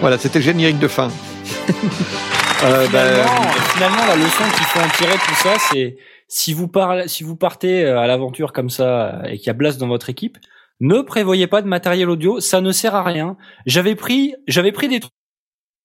Voilà, 0.00 0.18
c'était 0.18 0.38
le 0.38 0.44
générique 0.44 0.78
de 0.78 0.88
fin. 0.88 1.08
euh, 2.64 2.86
finalement, 2.86 2.90
ben... 2.92 3.26
finalement, 3.74 4.06
la 4.06 4.16
leçon 4.16 4.44
qu'il 4.54 4.64
faut 4.66 4.80
en 4.80 4.88
tirer 4.96 5.14
de 5.14 5.20
tout 5.20 5.34
ça, 5.34 5.54
c'est 5.70 5.96
si 6.28 6.54
vous, 6.54 6.68
parlez, 6.68 7.08
si 7.08 7.24
vous 7.24 7.36
partez 7.36 7.84
à 7.84 8.06
l'aventure 8.06 8.52
comme 8.52 8.70
ça 8.70 9.22
et 9.28 9.38
qu'il 9.38 9.48
y 9.48 9.50
a 9.50 9.54
Blast 9.54 9.78
dans 9.78 9.88
votre 9.88 10.08
équipe, 10.08 10.38
ne 10.80 11.00
prévoyez 11.00 11.46
pas 11.46 11.62
de 11.62 11.68
matériel 11.68 12.10
audio, 12.10 12.40
ça 12.40 12.60
ne 12.60 12.72
sert 12.72 12.94
à 12.94 13.04
rien. 13.04 13.36
J'avais 13.66 13.94
pris, 13.94 14.34
j'avais 14.48 14.72
pris 14.72 14.88
des 14.88 15.00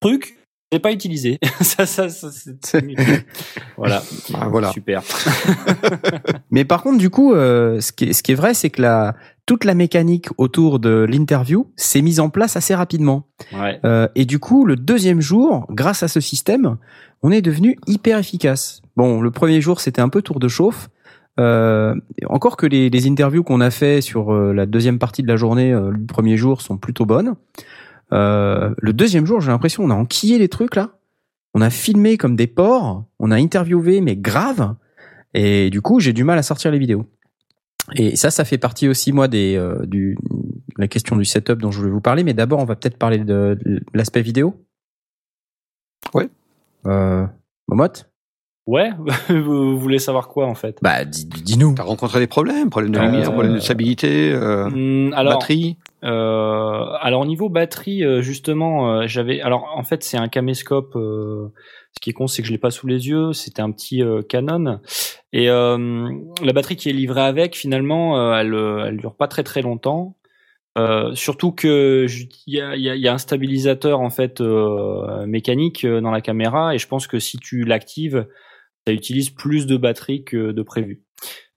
trucs 0.02 0.38
J'ai 0.72 0.80
pas 0.80 0.92
utilisé. 0.92 1.38
ça, 1.62 1.86
ça, 1.86 2.10
ça 2.10 2.30
c'est 2.64 2.84
voilà. 3.78 4.02
Ah, 4.34 4.48
voilà. 4.48 4.72
Super. 4.72 5.04
Mais 6.50 6.66
par 6.66 6.82
contre, 6.82 6.98
du 6.98 7.10
coup, 7.10 7.34
euh, 7.34 7.80
ce, 7.80 7.92
qui 7.92 8.06
est, 8.06 8.14
ce 8.14 8.24
qui 8.24 8.32
est 8.32 8.36
vrai, 8.36 8.54
c'est 8.54 8.70
que 8.70 8.82
la, 8.82 9.16
toute 9.48 9.64
la 9.64 9.74
mécanique 9.74 10.28
autour 10.38 10.78
de 10.80 11.08
l'interview 11.10 11.72
s'est 11.76 12.04
mise 12.04 12.20
en 12.20 12.30
place 12.30 12.56
assez 12.56 12.76
rapidement. 12.76 13.28
Ouais. 13.54 13.80
Euh, 13.86 14.08
et 14.14 14.26
du 14.26 14.38
coup, 14.38 14.66
le 14.66 14.76
deuxième 14.76 15.22
jour, 15.22 15.66
grâce 15.72 16.04
à 16.04 16.08
ce 16.08 16.20
système, 16.20 16.78
on 17.24 17.32
est 17.32 17.42
devenu 17.42 17.80
hyper 17.88 18.20
efficace. 18.20 18.84
Bon, 18.96 19.22
le 19.22 19.32
premier 19.32 19.60
jour, 19.62 19.82
c'était 19.82 20.02
un 20.02 20.10
peu 20.10 20.22
tour 20.22 20.40
de 20.40 20.48
chauffe. 20.48 20.90
Euh, 21.40 21.96
encore 22.28 22.58
que 22.58 22.68
les, 22.68 22.90
les 22.90 23.08
interviews 23.08 23.44
qu'on 23.44 23.62
a 23.62 23.72
fait 23.72 24.02
sur 24.02 24.34
euh, 24.34 24.54
la 24.54 24.66
deuxième 24.66 25.00
partie 25.00 25.24
de 25.24 25.28
la 25.28 25.38
journée, 25.38 25.72
le 25.72 26.06
premier 26.06 26.38
jour, 26.38 26.62
sont 26.62 26.78
plutôt 26.78 27.06
bonnes. 27.06 27.36
Euh, 28.14 28.74
le 28.78 28.94
deuxième 28.94 29.26
jour, 29.26 29.42
j'ai 29.42 29.52
l'impression 29.52 29.84
on 29.84 29.90
a 29.90 29.96
enquillé 29.96 30.38
les 30.38 30.48
trucs 30.50 30.76
là. 30.76 30.92
On 31.54 31.62
a 31.62 31.70
filmé 31.70 32.18
comme 32.18 32.36
des 32.36 32.48
porcs. 32.48 33.04
On 33.20 33.32
a 33.32 33.36
interviewé, 33.36 34.02
mais 34.02 34.16
grave. 34.16 34.76
Et 35.34 35.70
du 35.70 35.82
coup, 35.82 36.00
j'ai 36.00 36.14
du 36.14 36.24
mal 36.24 36.38
à 36.38 36.44
sortir 36.44 36.72
les 36.72 36.80
vidéos. 36.80 37.06
Et 37.96 38.16
ça, 38.16 38.32
ça 38.32 38.44
fait 38.46 38.58
partie 38.58 38.88
aussi 38.90 39.14
moi 39.14 39.28
des 39.28 39.56
euh, 39.56 39.86
du 39.86 40.18
la 40.78 40.88
question 40.88 41.16
du 41.16 41.26
setup 41.26 41.60
dont 41.60 41.72
je 41.72 41.80
voulais 41.80 41.92
vous 41.92 42.02
parler. 42.02 42.24
Mais 42.24 42.34
d'abord, 42.34 42.60
on 42.60 42.66
va 42.66 42.76
peut-être 42.76 42.98
parler 42.98 43.18
de, 43.20 43.58
de 43.66 43.82
l'aspect 43.94 44.22
vidéo. 44.22 44.56
Ouais. 46.14 46.30
Euh, 46.86 47.26
Momotte 47.68 48.10
Ouais. 48.66 48.92
Vous 49.30 49.78
voulez 49.78 50.00
savoir 50.00 50.30
quoi 50.30 50.46
en 50.46 50.56
fait? 50.56 50.78
Bah, 50.82 51.04
dis- 51.04 51.26
dis-nous. 51.26 51.74
T'as 51.74 51.84
rencontré 51.84 52.20
des 52.20 52.28
problèmes, 52.28 52.70
problèmes 52.70 52.94
de 52.94 53.00
Euh, 53.00 53.02
lumière, 53.02 53.32
problèmes 53.34 53.56
de 53.56 53.60
stabilité, 53.60 54.32
euh, 54.32 54.68
Hum, 54.68 55.12
Alors, 55.14 55.34
batterie. 55.34 55.78
Euh, 56.04 56.86
alors 57.02 57.22
au 57.22 57.26
niveau 57.26 57.50
batterie, 57.50 58.06
euh, 58.06 58.22
justement, 58.22 59.00
euh, 59.02 59.08
j'avais. 59.08 59.42
Alors 59.42 59.74
en 59.76 59.84
fait, 59.84 60.04
c'est 60.04 60.18
un 60.18 60.28
caméscope. 60.30 60.96
euh, 60.96 61.48
ce 61.96 62.00
qui 62.02 62.12
est 62.12 62.14
con, 62.14 62.28
c'est 62.28 62.42
que 62.42 62.48
je 62.48 62.54
l'ai 62.54 62.58
pas 62.60 62.72
sous 62.72 62.88
les 62.88 63.08
yeux. 63.10 63.34
C'était 63.34 63.62
un 63.62 63.72
petit 63.72 64.02
euh, 64.04 64.22
Canon 64.22 64.80
et 65.34 65.50
euh, 65.50 66.10
la 66.44 66.54
batterie 66.54 66.76
qui 66.78 66.90
est 66.90 66.94
livrée 66.94 67.22
avec, 67.22 67.56
finalement, 67.56 68.20
euh, 68.20 68.36
elle, 68.40 68.54
euh, 68.54 68.86
elle 68.88 68.98
dure 68.98 69.16
pas 69.16 69.28
très 69.28 69.44
très 69.44 69.62
longtemps. 69.62 70.16
Euh, 70.78 71.16
surtout 71.16 71.52
que 71.52 72.06
il 72.48 72.54
y 72.56 72.62
a, 72.62 72.76
y 72.78 72.90
a- 72.90 72.96
y 72.96 73.08
a 73.08 73.14
un 73.14 73.18
stabilisateur 73.18 74.00
en 74.00 74.12
fait 74.12 74.42
euh, 74.42 75.26
mécanique 75.26 75.86
euh, 75.86 76.02
dans 76.02 76.12
la 76.12 76.22
caméra 76.22 76.76
et 76.76 76.78
je 76.78 76.88
pense 76.88 77.08
que 77.08 77.20
si 77.20 77.38
tu 77.40 77.64
l'actives, 77.64 78.28
ça 78.88 78.94
utilise 78.94 79.32
plus 79.32 79.68
de 79.68 79.78
batterie 79.78 80.24
que 80.24 80.52
de 80.52 80.62
prévu. 80.64 81.04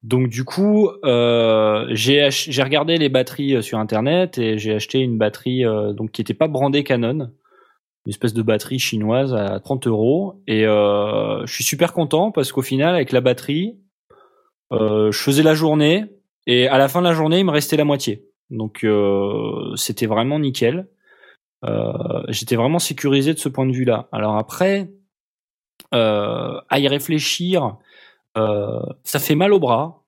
Donc 0.03 0.29
du 0.29 0.45
coup, 0.45 0.91
euh, 1.05 1.87
j'ai 1.91 2.29
regardé 2.63 2.97
les 2.99 3.11
batteries 3.11 3.63
sur 3.63 3.79
internet 3.79 4.39
et 4.39 4.59
j'ai 4.59 4.75
acheté 4.75 5.01
une 5.01 5.19
batterie 5.19 5.65
donc 5.95 6.13
qui 6.13 6.23
était 6.23 6.35
pas 6.35 6.49
brandée 6.49 6.85
Canon, 6.85 7.31
une 8.07 8.11
espèce 8.11 8.33
de 8.33 8.43
batterie 8.43 8.79
chinoise 8.79 9.35
à 9.35 9.61
30 9.61 9.87
euros 9.87 10.43
et 10.47 10.67
euh, 10.67 11.45
je 11.45 11.53
suis 11.53 11.65
super 11.65 11.93
content 11.93 12.31
parce 12.31 12.51
qu'au 12.53 12.63
final 12.63 12.95
avec 12.95 13.13
la 13.13 13.21
batterie, 13.21 13.79
euh, 14.73 15.11
je 15.11 15.19
faisais 15.19 15.43
la 15.43 15.55
journée 15.55 16.07
et 16.47 16.69
à 16.69 16.79
la 16.79 16.89
fin 16.89 17.01
de 17.01 17.07
la 17.07 17.13
journée 17.13 17.41
il 17.41 17.45
me 17.45 17.51
restait 17.51 17.77
la 17.77 17.85
moitié. 17.85 18.25
Donc 18.49 18.85
euh, 18.85 19.75
c'était 19.77 20.07
vraiment 20.07 20.39
nickel. 20.39 20.89
J'étais 22.29 22.57
vraiment 22.57 22.79
sécurisé 22.79 23.35
de 23.35 23.39
ce 23.39 23.51
point 23.51 23.67
de 23.67 23.73
vue-là. 23.73 24.09
Alors 24.13 24.37
après, 24.39 24.91
à 25.93 26.79
y 26.79 26.89
réfléchir, 26.89 27.77
ça 28.35 29.19
fait 29.19 29.35
mal 29.35 29.53
au 29.53 29.61
bras 29.61 30.00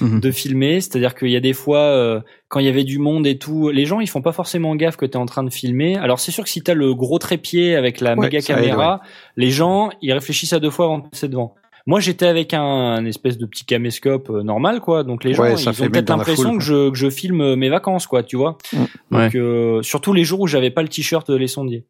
de 0.00 0.30
filmer. 0.30 0.80
C'est-à-dire 0.80 1.14
qu'il 1.14 1.28
y 1.30 1.36
a 1.36 1.40
des 1.40 1.52
fois, 1.52 1.78
euh, 1.78 2.20
quand 2.48 2.60
il 2.60 2.66
y 2.66 2.68
avait 2.68 2.84
du 2.84 2.98
monde 2.98 3.26
et 3.26 3.38
tout, 3.38 3.70
les 3.70 3.84
gens 3.86 4.00
ils 4.00 4.08
font 4.08 4.22
pas 4.22 4.32
forcément 4.32 4.74
gaffe 4.76 4.96
que 4.96 5.06
tu 5.06 5.12
es 5.12 5.16
en 5.16 5.26
train 5.26 5.42
de 5.42 5.50
filmer. 5.50 5.96
Alors 5.96 6.20
c'est 6.20 6.30
sûr 6.32 6.44
que 6.44 6.50
si 6.50 6.62
tu 6.62 6.70
as 6.70 6.74
le 6.74 6.94
gros 6.94 7.18
trépied 7.18 7.76
avec 7.76 8.00
la 8.00 8.14
Ouais, 8.14 8.26
méga 8.26 8.38
aide, 8.38 8.44
caméra, 8.44 9.00
les 9.36 9.50
gens 9.50 9.90
ils 10.02 10.12
réfléchissent 10.12 10.52
à 10.52 10.60
deux 10.60 10.70
fois 10.70 10.86
avant 10.86 10.98
de 10.98 11.08
passer 11.08 11.28
devant. 11.28 11.54
Moi 11.86 12.00
j'étais 12.00 12.26
avec 12.26 12.54
un, 12.54 12.62
un 12.62 13.04
espèce 13.04 13.36
de 13.36 13.44
petit 13.44 13.66
caméscope 13.66 14.30
euh, 14.30 14.42
normal 14.42 14.80
quoi, 14.80 15.04
donc 15.04 15.22
les 15.22 15.34
gens 15.34 15.42
Ouais, 15.42 15.54
ils 15.54 15.68
ont 15.68 15.72
peut-être 15.72 16.08
l'impression 16.08 16.56
que 16.56 16.62
je, 16.64 16.88
que 16.90 16.96
je 16.96 17.10
filme 17.10 17.42
euh, 17.42 17.56
mes 17.56 17.68
vacances 17.68 18.06
quoi, 18.06 18.22
tu 18.22 18.36
vois. 18.36 18.56
Mm. 18.72 18.84
Donc 19.10 19.34
euh, 19.34 19.82
surtout 19.82 20.12
les 20.14 20.24
jours 20.24 20.40
où 20.40 20.46
j'avais 20.46 20.70
pas 20.70 20.80
le 20.82 20.88
t-shirt 20.88 21.30
de 21.30 21.36
les 21.36 21.48
sondiers. 21.48 21.84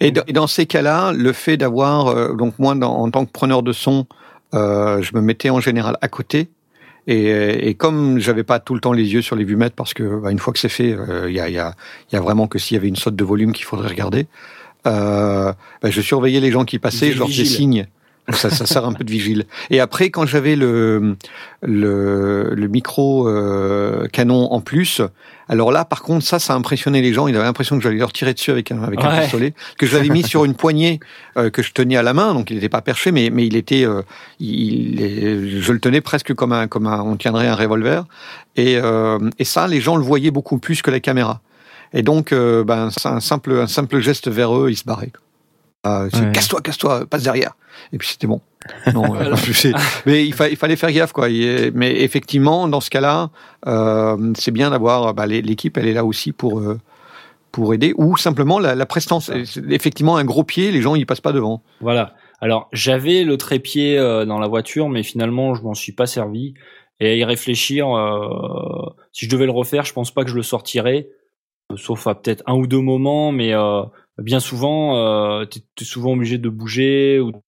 Et, 0.00 0.10
dans- 0.12 0.22
et 0.26 0.32
dans 0.32 0.46
ces 0.46 0.64
cas-là, 0.64 1.12
le 1.12 1.32
fait 1.34 1.58
d'avoir, 1.58 2.06
euh, 2.08 2.34
donc 2.34 2.58
moi, 2.58 2.74
dans- 2.74 2.96
en 2.96 3.10
tant 3.10 3.26
que 3.26 3.30
preneur 3.32 3.62
de 3.62 3.72
son, 3.72 4.06
euh, 4.54 5.02
je 5.02 5.14
me 5.14 5.20
mettais 5.20 5.50
en 5.50 5.60
général 5.60 5.96
à 6.00 6.08
côté. 6.08 6.48
Et, 7.08 7.68
et 7.68 7.74
comme 7.74 8.20
j'avais 8.20 8.44
pas 8.44 8.60
tout 8.60 8.74
le 8.74 8.80
temps 8.80 8.92
les 8.92 9.12
yeux 9.12 9.22
sur 9.22 9.34
les 9.34 9.44
vumètres, 9.44 9.74
parce 9.74 9.92
que 9.92 10.20
bah, 10.20 10.30
une 10.30 10.38
fois 10.38 10.52
que 10.52 10.58
c'est 10.58 10.68
fait, 10.68 10.92
euh, 10.92 11.28
il 11.28 11.34
y, 11.34 11.40
a, 11.40 11.48
y, 11.48 11.58
a, 11.58 11.74
y 12.12 12.16
a 12.16 12.20
vraiment 12.20 12.46
que 12.46 12.58
s'il 12.60 12.76
y 12.76 12.78
avait 12.78 12.88
une 12.88 12.96
saute 12.96 13.16
de 13.16 13.24
volume 13.24 13.52
qu'il 13.52 13.64
faudrait 13.64 13.88
regarder. 13.88 14.26
Euh, 14.86 15.52
bah, 15.82 15.90
je 15.90 16.00
surveillais 16.00 16.40
les 16.40 16.52
gens 16.52 16.64
qui 16.64 16.78
passaient, 16.78 17.12
je 17.12 17.18
leur 17.18 17.28
faisais 17.28 17.44
signe. 17.44 17.86
Ça, 18.30 18.50
ça 18.50 18.66
sert 18.66 18.84
un 18.84 18.92
peu 18.92 19.02
de 19.02 19.10
vigile. 19.10 19.46
Et 19.70 19.80
après, 19.80 20.10
quand 20.10 20.26
j'avais 20.26 20.54
le, 20.54 21.16
le, 21.60 22.54
le 22.54 22.68
micro 22.68 23.28
euh, 23.28 24.06
canon 24.08 24.52
en 24.52 24.60
plus, 24.60 25.00
alors 25.48 25.72
là, 25.72 25.84
par 25.84 26.02
contre, 26.02 26.24
ça, 26.24 26.38
ça 26.38 26.54
impressionnait 26.54 27.02
les 27.02 27.12
gens. 27.12 27.26
Ils 27.26 27.34
avaient 27.34 27.44
l'impression 27.44 27.76
que 27.76 27.82
j'allais 27.82 27.96
leur 27.98 28.12
tirer 28.12 28.32
dessus 28.32 28.50
avec 28.52 28.70
un, 28.70 28.82
avec 28.82 29.00
un 29.00 29.08
pistolet, 29.22 29.54
que 29.76 29.86
je 29.86 29.96
l'avais 29.96 30.08
mis 30.08 30.22
sur 30.22 30.44
une 30.44 30.54
poignée 30.54 31.00
euh, 31.36 31.50
que 31.50 31.62
je 31.62 31.72
tenais 31.72 31.96
à 31.96 32.02
la 32.02 32.14
main, 32.14 32.32
donc 32.32 32.50
il 32.50 32.54
n'était 32.54 32.68
pas 32.68 32.80
perché, 32.80 33.10
mais, 33.12 33.30
mais 33.30 33.46
il 33.46 33.56
était, 33.56 33.84
euh, 33.84 34.02
il, 34.38 35.00
il- 35.00 35.60
je 35.60 35.72
le 35.72 35.80
tenais 35.80 36.00
presque 36.00 36.32
comme 36.34 36.52
un, 36.52 36.68
comme 36.68 36.86
un, 36.86 37.00
on 37.02 37.16
tiendrait 37.16 37.48
un 37.48 37.56
revolver. 37.56 38.04
Et, 38.56 38.76
euh, 38.76 39.18
et 39.38 39.44
ça, 39.44 39.66
les 39.66 39.80
gens 39.80 39.96
le 39.96 40.04
voyaient 40.04 40.30
beaucoup 40.30 40.58
plus 40.58 40.80
que 40.82 40.90
la 40.90 41.00
caméra. 41.00 41.40
Et 41.92 42.02
donc, 42.02 42.32
euh, 42.32 42.64
ben, 42.64 42.88
un 43.04 43.20
simple, 43.20 43.52
un 43.52 43.66
simple 43.66 43.98
geste 44.00 44.28
vers 44.28 44.56
eux, 44.56 44.70
ils 44.70 44.76
se 44.76 44.84
barraient. 44.84 45.12
Euh, 45.86 46.08
Ouais. 46.12 46.32
casse-toi, 46.32 46.60
casse-toi, 46.60 47.06
passe 47.06 47.24
derrière. 47.24 47.56
Et 47.92 47.98
puis 47.98 48.08
c'était 48.08 48.26
bon. 48.28 48.40
Non, 48.94 49.16
euh, 49.16 49.34
mais 50.06 50.24
il, 50.24 50.32
fa- 50.32 50.48
il 50.48 50.56
fallait 50.56 50.76
faire 50.76 50.92
gaffe, 50.92 51.12
quoi. 51.12 51.28
Il- 51.28 51.72
Mais 51.74 52.02
effectivement, 52.02 52.68
dans 52.68 52.80
ce 52.80 52.88
cas-là, 52.90 53.30
euh, 53.66 54.32
c'est 54.36 54.52
bien 54.52 54.70
d'avoir 54.70 55.12
bah, 55.14 55.26
l'équipe, 55.26 55.76
elle 55.76 55.88
est 55.88 55.92
là 55.94 56.04
aussi 56.04 56.30
pour 56.32 56.60
euh, 56.60 56.78
pour 57.50 57.74
aider, 57.74 57.92
ou 57.98 58.16
simplement 58.16 58.58
la, 58.58 58.74
la 58.74 58.86
prestance. 58.86 59.30
Effectivement, 59.68 60.16
un 60.16 60.24
gros 60.24 60.44
pied, 60.44 60.70
les 60.70 60.80
gens 60.80 60.94
ils 60.94 61.04
passent 61.06 61.20
pas 61.20 61.32
devant. 61.32 61.62
Voilà. 61.80 62.14
Alors 62.40 62.68
j'avais 62.72 63.24
le 63.24 63.36
trépied 63.36 63.98
euh, 63.98 64.24
dans 64.24 64.38
la 64.38 64.46
voiture, 64.48 64.88
mais 64.88 65.02
finalement 65.02 65.54
je 65.54 65.62
m'en 65.62 65.74
suis 65.74 65.92
pas 65.92 66.06
servi. 66.06 66.54
Et 67.00 67.08
à 67.10 67.14
y 67.14 67.24
réfléchir, 67.24 67.88
euh, 67.94 68.86
si 69.12 69.26
je 69.26 69.30
devais 69.30 69.44
le 69.46 69.50
refaire, 69.52 69.84
je 69.84 69.92
pense 69.92 70.12
pas 70.12 70.22
que 70.24 70.30
je 70.30 70.36
le 70.36 70.42
sortirais, 70.42 71.08
sauf 71.76 72.06
à 72.06 72.14
peut-être 72.14 72.42
un 72.46 72.54
ou 72.54 72.66
deux 72.66 72.80
moments, 72.80 73.32
mais 73.32 73.52
euh, 73.54 73.82
bien 74.18 74.40
souvent, 74.40 74.96
euh, 74.96 75.44
t'es 75.44 75.60
es 75.80 75.84
souvent 75.84 76.12
obligé 76.12 76.38
de 76.38 76.48
bouger 76.48 77.20
ou 77.20 77.32
de 77.32 77.38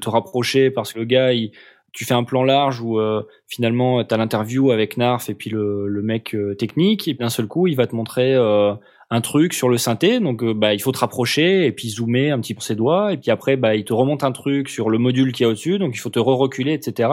te 0.00 0.08
rapprocher 0.08 0.70
parce 0.70 0.92
que 0.92 0.98
le 0.98 1.04
gars, 1.04 1.32
il, 1.32 1.52
tu 1.96 2.04
fais 2.04 2.14
un 2.14 2.24
plan 2.24 2.44
large 2.44 2.82
où 2.82 3.00
euh, 3.00 3.22
finalement 3.48 4.04
t'as 4.04 4.18
l'interview 4.18 4.70
avec 4.70 4.98
Narf 4.98 5.30
et 5.30 5.34
puis 5.34 5.48
le, 5.48 5.88
le 5.88 6.02
mec 6.02 6.34
euh, 6.34 6.54
technique, 6.54 7.08
et 7.08 7.14
d'un 7.14 7.30
seul 7.30 7.46
coup, 7.46 7.66
il 7.68 7.74
va 7.74 7.86
te 7.86 7.96
montrer 7.96 8.34
euh, 8.34 8.74
un 9.08 9.20
truc 9.22 9.54
sur 9.54 9.70
le 9.70 9.78
synthé, 9.78 10.20
donc 10.20 10.42
euh, 10.42 10.52
bah 10.52 10.74
il 10.74 10.80
faut 10.80 10.92
te 10.92 10.98
rapprocher 10.98 11.64
et 11.64 11.72
puis 11.72 11.88
zoomer 11.88 12.32
un 12.32 12.40
petit 12.40 12.54
peu 12.54 12.60
ses 12.60 12.74
doigts, 12.74 13.14
et 13.14 13.16
puis 13.16 13.30
après 13.30 13.56
bah 13.56 13.74
il 13.74 13.84
te 13.84 13.94
remonte 13.94 14.24
un 14.24 14.32
truc 14.32 14.68
sur 14.68 14.90
le 14.90 14.98
module 14.98 15.32
qui 15.32 15.42
est 15.42 15.46
au-dessus, 15.46 15.78
donc 15.78 15.92
il 15.94 15.98
faut 15.98 16.10
te 16.10 16.18
re-reculer, 16.18 16.74
etc. 16.74 17.08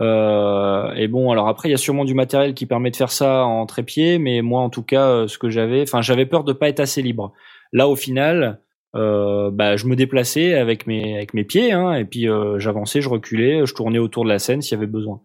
Et 0.00 1.08
bon, 1.08 1.32
alors 1.32 1.48
après 1.48 1.68
il 1.68 1.72
y 1.72 1.74
a 1.74 1.78
sûrement 1.78 2.04
du 2.04 2.14
matériel 2.14 2.54
qui 2.54 2.66
permet 2.66 2.92
de 2.92 2.96
faire 2.96 3.10
ça 3.10 3.44
en 3.44 3.66
trépied, 3.66 4.20
mais 4.20 4.42
moi 4.42 4.60
en 4.60 4.70
tout 4.70 4.84
cas 4.84 5.26
ce 5.26 5.38
que 5.38 5.50
j'avais, 5.50 5.82
enfin 5.82 6.02
j'avais 6.02 6.26
peur 6.26 6.44
de 6.44 6.52
pas 6.52 6.68
être 6.68 6.78
assez 6.78 7.02
libre. 7.02 7.32
Là 7.72 7.88
au 7.88 7.96
final, 7.96 8.60
euh, 8.96 9.50
bah 9.50 9.76
je 9.76 9.86
me 9.86 9.96
déplaçais 9.96 10.54
avec 10.54 10.86
mes 10.86 11.16
avec 11.16 11.34
mes 11.34 11.44
pieds, 11.44 11.72
hein, 11.72 11.92
et 11.94 12.04
puis 12.04 12.28
euh, 12.28 12.58
j'avançais, 12.58 13.02
je 13.02 13.08
reculais, 13.08 13.66
je 13.66 13.74
tournais 13.74 13.98
autour 13.98 14.24
de 14.24 14.30
la 14.30 14.38
scène 14.38 14.62
s'il 14.62 14.72
y 14.72 14.78
avait 14.78 14.86
besoin. 14.86 15.20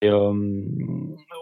Et, 0.00 0.08
euh, 0.08 0.32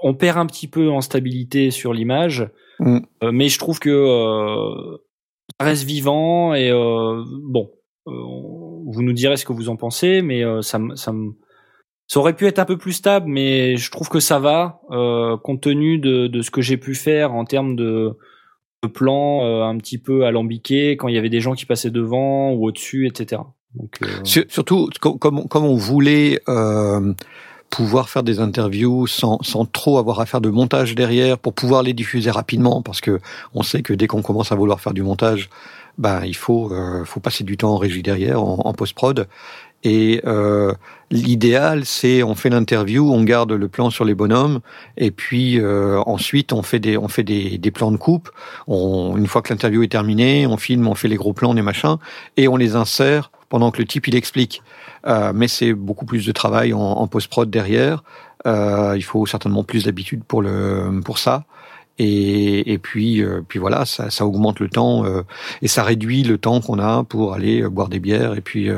on 0.03 0.15
perd 0.15 0.39
un 0.39 0.47
petit 0.47 0.67
peu 0.67 0.91
en 0.91 1.01
stabilité 1.01 1.71
sur 1.71 1.95
l'image. 1.95 2.49
Mm. 2.81 2.99
Mais 3.33 3.49
je 3.49 3.59
trouve 3.59 3.79
que 3.79 4.99
ça 5.59 5.65
reste 5.65 5.85
vivant 5.85 6.55
et 6.55 6.71
bon, 6.73 7.71
vous 8.07 9.03
nous 9.03 9.13
direz 9.13 9.37
ce 9.37 9.45
que 9.45 9.53
vous 9.53 9.69
en 9.69 9.77
pensez, 9.77 10.23
mais 10.23 10.43
ça, 10.63 10.81
aurait 12.17 12.35
pu 12.35 12.47
être 12.47 12.59
un 12.59 12.65
peu 12.65 12.79
plus 12.79 12.95
stable, 12.95 13.27
mais 13.29 13.77
je 13.77 13.91
trouve 13.91 14.09
que 14.09 14.21
ça 14.21 14.39
va 14.39 14.81
compte 15.43 15.61
tenu 15.61 15.99
de, 15.99 16.27
de 16.27 16.41
ce 16.41 16.51
que 16.51 16.63
j'ai 16.63 16.79
pu 16.79 16.95
faire 16.95 17.35
en 17.35 17.45
termes 17.45 17.77
de 17.77 18.17
plans 18.89 19.45
euh, 19.45 19.63
un 19.63 19.77
petit 19.77 19.99
peu 19.99 20.25
alambiqués 20.25 20.97
quand 20.97 21.09
il 21.09 21.15
y 21.15 21.19
avait 21.19 21.29
des 21.29 21.41
gens 21.41 21.55
qui 21.55 21.67
passaient 21.67 21.91
devant 21.91 22.53
ou 22.53 22.67
au-dessus, 22.67 23.07
etc. 23.07 23.43
Donc, 23.75 23.99
euh, 24.03 24.07
Sur- 24.25 24.45
Surtout, 24.49 24.89
co- 25.01 25.17
comme, 25.17 25.47
comme 25.49 25.65
on 25.65 25.77
voulait 25.77 26.41
euh, 26.49 27.13
pouvoir 27.69 28.09
faire 28.09 28.23
des 28.23 28.41
interviews 28.41 29.07
sans, 29.07 29.39
sans 29.43 29.65
trop 29.67 29.99
avoir 29.99 30.21
à 30.21 30.27
faire 30.27 30.41
de 30.41 30.49
montage 30.51 30.95
derrière 30.95 31.39
pour 31.39 31.53
pouvoir 31.53 31.83
les 31.83 31.93
diffuser 31.93 32.31
rapidement, 32.31 32.83
parce 32.83 33.01
que 33.01 33.21
on 33.55 33.63
sait 33.63 33.83
que 33.83 33.93
dès 33.93 34.07
qu'on 34.07 34.23
commence 34.23 34.51
à 34.51 34.57
vouloir 34.57 34.81
faire 34.81 34.95
du 34.95 35.03
montage, 35.03 35.51
ben 35.99 36.23
il 36.25 36.35
faut 36.37 36.73
faut 37.05 37.21
passer 37.21 37.45
du 37.45 37.57
temps 37.57 37.75
en 37.75 37.77
régie 37.77 38.03
derrière, 38.03 38.43
en, 38.43 38.61
en 38.65 38.73
post 38.73 38.95
prod. 38.95 39.29
Et 39.83 40.21
euh, 40.27 40.75
l'idéal, 41.11 41.87
c'est 41.87 42.23
on 42.23 42.35
fait 42.35 42.51
l'interview, 42.51 43.11
on 43.11 43.23
garde 43.25 43.53
le 43.53 43.69
plan 43.69 43.89
sur 43.89 44.05
les 44.05 44.15
bonhommes, 44.15 44.61
et 44.99 45.11
puis 45.11 45.59
euh, 45.59 46.01
ensuite 46.07 46.53
on 46.53 46.63
fait 46.63 46.79
des 46.79 46.99
on 46.99 47.09
fait 47.09 47.23
des, 47.23 47.57
des 47.57 47.71
plans 47.71 47.91
de 47.91 47.97
coupe. 47.97 48.31
On, 48.67 49.17
une 49.17 49.27
fois 49.27 49.41
que 49.41 49.51
l'interview 49.53 49.83
est 49.83 49.89
terminée, 49.89 50.47
on 50.47 50.59
filme, 50.59 50.87
on 50.87 50.95
fait 50.95 51.09
les 51.09 51.17
gros 51.17 51.33
plans, 51.33 51.55
des 51.55 51.63
machins, 51.63 51.97
et 52.37 52.47
on 52.47 52.57
les 52.57 52.77
insère 52.77 53.31
pendant 53.49 53.71
que 53.71 53.79
le 53.79 53.87
type 53.87 54.07
il 54.07 54.15
explique. 54.15 54.63
Euh, 55.07 55.33
mais 55.35 55.49
c'est 55.49 55.73
beaucoup 55.73 56.05
plus 56.05 56.27
de 56.27 56.33
travail 56.33 56.75
en, 56.75 56.81
en 56.81 57.07
post 57.07 57.29
prod 57.29 57.49
derrière. 57.49 58.05
Euh, 58.47 58.95
il 58.97 59.03
faut 59.03 59.25
certainement 59.25 59.65
plus 59.65 59.85
d'habitude 59.85 60.25
pour 60.25 60.43
le 60.43 61.01
pour 61.05 61.19
ça. 61.19 61.45
Et, 62.03 62.73
et 62.73 62.79
puis, 62.79 63.23
euh, 63.23 63.43
puis 63.47 63.59
voilà, 63.59 63.85
ça, 63.85 64.09
ça, 64.09 64.25
augmente 64.25 64.59
le 64.59 64.71
temps 64.71 65.05
euh, 65.05 65.21
et 65.61 65.69
ça 65.69 65.83
réduit 65.83 66.23
le 66.23 66.39
temps 66.39 66.63
qu'on 66.63 66.79
a 66.79 67.05
pour 67.05 67.35
aller 67.35 67.61
euh, 67.61 67.69
boire 67.69 67.91
des 67.91 68.01
bières 68.01 68.35
et 68.37 68.41
puis 68.41 68.71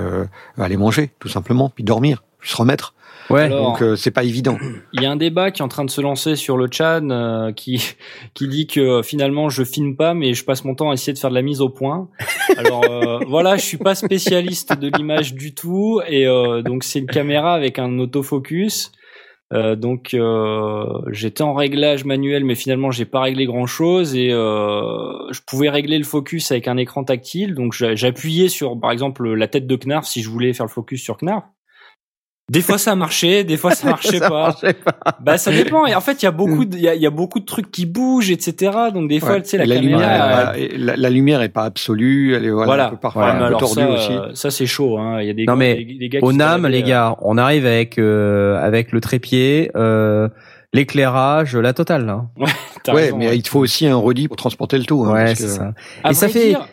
aller 0.58 0.76
manger, 0.76 1.10
tout 1.20 1.28
simplement, 1.28 1.70
puis 1.70 1.84
dormir, 1.84 2.24
puis 2.40 2.50
se 2.50 2.56
remettre. 2.56 2.94
Ouais. 3.30 3.42
Alors, 3.42 3.78
Donc 3.78 3.96
c'est 3.96 4.10
pas 4.10 4.24
évident. 4.24 4.58
Il 4.92 5.02
y 5.02 5.06
a 5.06 5.10
un 5.10 5.16
débat 5.16 5.52
qui 5.52 5.62
est 5.62 5.64
en 5.64 5.68
train 5.68 5.84
de 5.84 5.90
se 5.90 6.00
lancer 6.00 6.34
sur 6.34 6.56
le 6.56 6.66
chat 6.68 7.00
euh, 7.00 7.52
qui 7.52 7.94
qui 8.34 8.48
dit 8.48 8.66
que 8.66 9.02
finalement 9.02 9.48
je 9.48 9.62
filme 9.62 9.94
pas 9.94 10.12
mais 10.12 10.34
je 10.34 10.44
passe 10.44 10.64
mon 10.64 10.74
temps 10.74 10.90
à 10.90 10.94
essayer 10.94 11.12
de 11.12 11.18
faire 11.18 11.30
de 11.30 11.36
la 11.36 11.42
mise 11.42 11.60
au 11.60 11.68
point. 11.68 12.08
Alors 12.58 12.82
euh, 12.90 13.20
voilà, 13.28 13.56
je 13.56 13.62
suis 13.62 13.76
pas 13.76 13.94
spécialiste 13.94 14.76
de 14.76 14.90
l'image 14.96 15.34
du 15.34 15.54
tout 15.54 16.00
et 16.08 16.26
euh, 16.26 16.62
donc 16.62 16.82
c'est 16.82 16.98
une 16.98 17.06
caméra 17.06 17.54
avec 17.54 17.78
un 17.78 18.00
autofocus. 18.00 18.90
Euh, 19.52 19.76
donc 19.76 20.14
euh, 20.14 20.86
j'étais 21.10 21.42
en 21.42 21.54
réglage 21.54 22.04
manuel, 22.04 22.44
mais 22.44 22.54
finalement 22.54 22.90
j'ai 22.90 23.04
pas 23.04 23.20
réglé 23.20 23.44
grand 23.44 23.66
chose 23.66 24.16
et 24.16 24.32
euh, 24.32 25.30
je 25.30 25.40
pouvais 25.46 25.68
régler 25.68 25.98
le 25.98 26.04
focus 26.04 26.50
avec 26.52 26.68
un 26.68 26.76
écran 26.76 27.04
tactile. 27.04 27.54
Donc 27.54 27.74
j'appuyais 27.74 28.48
sur 28.48 28.78
par 28.78 28.90
exemple 28.90 29.28
la 29.34 29.48
tête 29.48 29.66
de 29.66 29.76
Knarf 29.76 30.06
si 30.06 30.22
je 30.22 30.30
voulais 30.30 30.52
faire 30.52 30.66
le 30.66 30.70
focus 30.70 31.02
sur 31.02 31.18
Knarf. 31.18 31.44
Des 32.52 32.60
fois 32.60 32.76
ça 32.76 32.94
marchait, 32.94 33.44
des 33.44 33.56
fois 33.56 33.70
ça 33.74 33.88
marchait, 33.90 34.18
ça 34.18 34.28
pas. 34.28 34.48
marchait 34.48 34.74
pas. 34.74 34.92
Bah 35.20 35.38
ça 35.38 35.50
dépend. 35.50 35.86
Et 35.86 35.94
en 35.94 36.00
fait 36.02 36.22
il 36.22 36.26
y 36.26 36.28
a 36.28 36.32
beaucoup, 36.32 36.64
de, 36.66 36.76
il 36.76 36.82
y 36.82 36.88
a, 36.88 36.94
il 36.94 37.00
y 37.00 37.06
a 37.06 37.10
beaucoup 37.10 37.40
de 37.40 37.44
trucs 37.46 37.70
qui 37.70 37.86
bougent, 37.86 38.30
etc. 38.30 38.72
Donc 38.92 39.08
des 39.08 39.20
fois 39.20 39.30
Ouais. 39.32 39.42
tu 39.42 39.48
sais 39.48 39.56
la, 39.58 39.64
la, 39.64 39.76
caméra. 39.76 40.00
lumière, 40.00 40.52
elle- 40.54 40.84
la, 40.84 40.96
la 40.96 41.10
lumière 41.10 41.40
est 41.42 41.48
pas 41.48 41.64
absolue, 41.64 42.34
elle 42.34 42.44
est 42.44 42.50
voilà, 42.50 42.66
Voilà. 42.66 42.86
un 42.86 42.90
peu 42.90 42.96
parfois 42.98 43.24
Ouais, 43.24 43.30
un 43.30 43.48
peu 43.52 43.56
tordue 43.56 43.80
ça, 43.80 43.88
aussi. 43.90 44.12
ça 44.34 44.50
c'est 44.50 44.66
chaud. 44.66 44.98
Hein. 44.98 45.20
Il 45.22 45.26
y 45.26 45.30
a 45.30 45.32
des, 45.34 45.46
Non, 45.46 45.54
gars- 45.54 45.58
mais 45.58 45.74
des, 45.76 45.94
des 45.94 46.08
gars 46.10 46.18
qui 46.20 46.24
Au 46.26 46.32
NAM, 46.32 46.66
les 46.66 46.82
gars, 46.82 47.16
on 47.22 47.38
arrive 47.38 47.64
avec 47.64 47.98
euh, 47.98 48.62
avec 48.62 48.92
le 48.92 49.00
trépied, 49.00 49.70
euh, 49.74 50.28
l'éclairage, 50.72 51.56
la 51.56 51.72
totale. 51.72 52.06
Là. 52.06 52.24
euh, 52.40 52.46
t'as 52.84 52.94
Ouais, 52.94 53.02
raison, 53.04 53.18
mais 53.18 53.28
ouais. 53.28 53.36
il 53.36 53.42
te 53.42 53.48
faut 53.48 53.60
aussi 53.60 53.86
un 53.86 53.96
redis 53.96 54.28
pour 54.28 54.36
transporter 54.36 54.78
le 54.78 54.84
tout. 54.84 55.04
hein, 55.06 55.12
ouais, 55.12 55.24
parce 55.26 55.38
c'est 55.38 55.44
que 55.44 55.50
ça. 55.50 55.72
À 56.04 56.10
Et 56.10 56.14
ça 56.14 56.28
fait. 56.28 56.48
dire, 56.48 56.66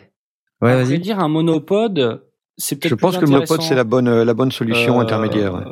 Ouais, 0.62 0.72
à 0.72 0.74
vrai 0.76 0.84
vas-y. 0.84 0.98
dire, 0.98 1.18
un 1.20 1.28
monopode, 1.28 2.22
c'est 2.60 2.86
Je 2.86 2.94
pense 2.94 3.16
que 3.16 3.24
le 3.24 3.32
intéressant. 3.32 3.60
c'est 3.62 3.74
la 3.74 3.84
bonne 3.84 4.22
la 4.22 4.34
bonne 4.34 4.52
solution 4.52 4.98
Euh, 4.98 5.02
intermédiaire. 5.02 5.54
ouais. 5.54 5.64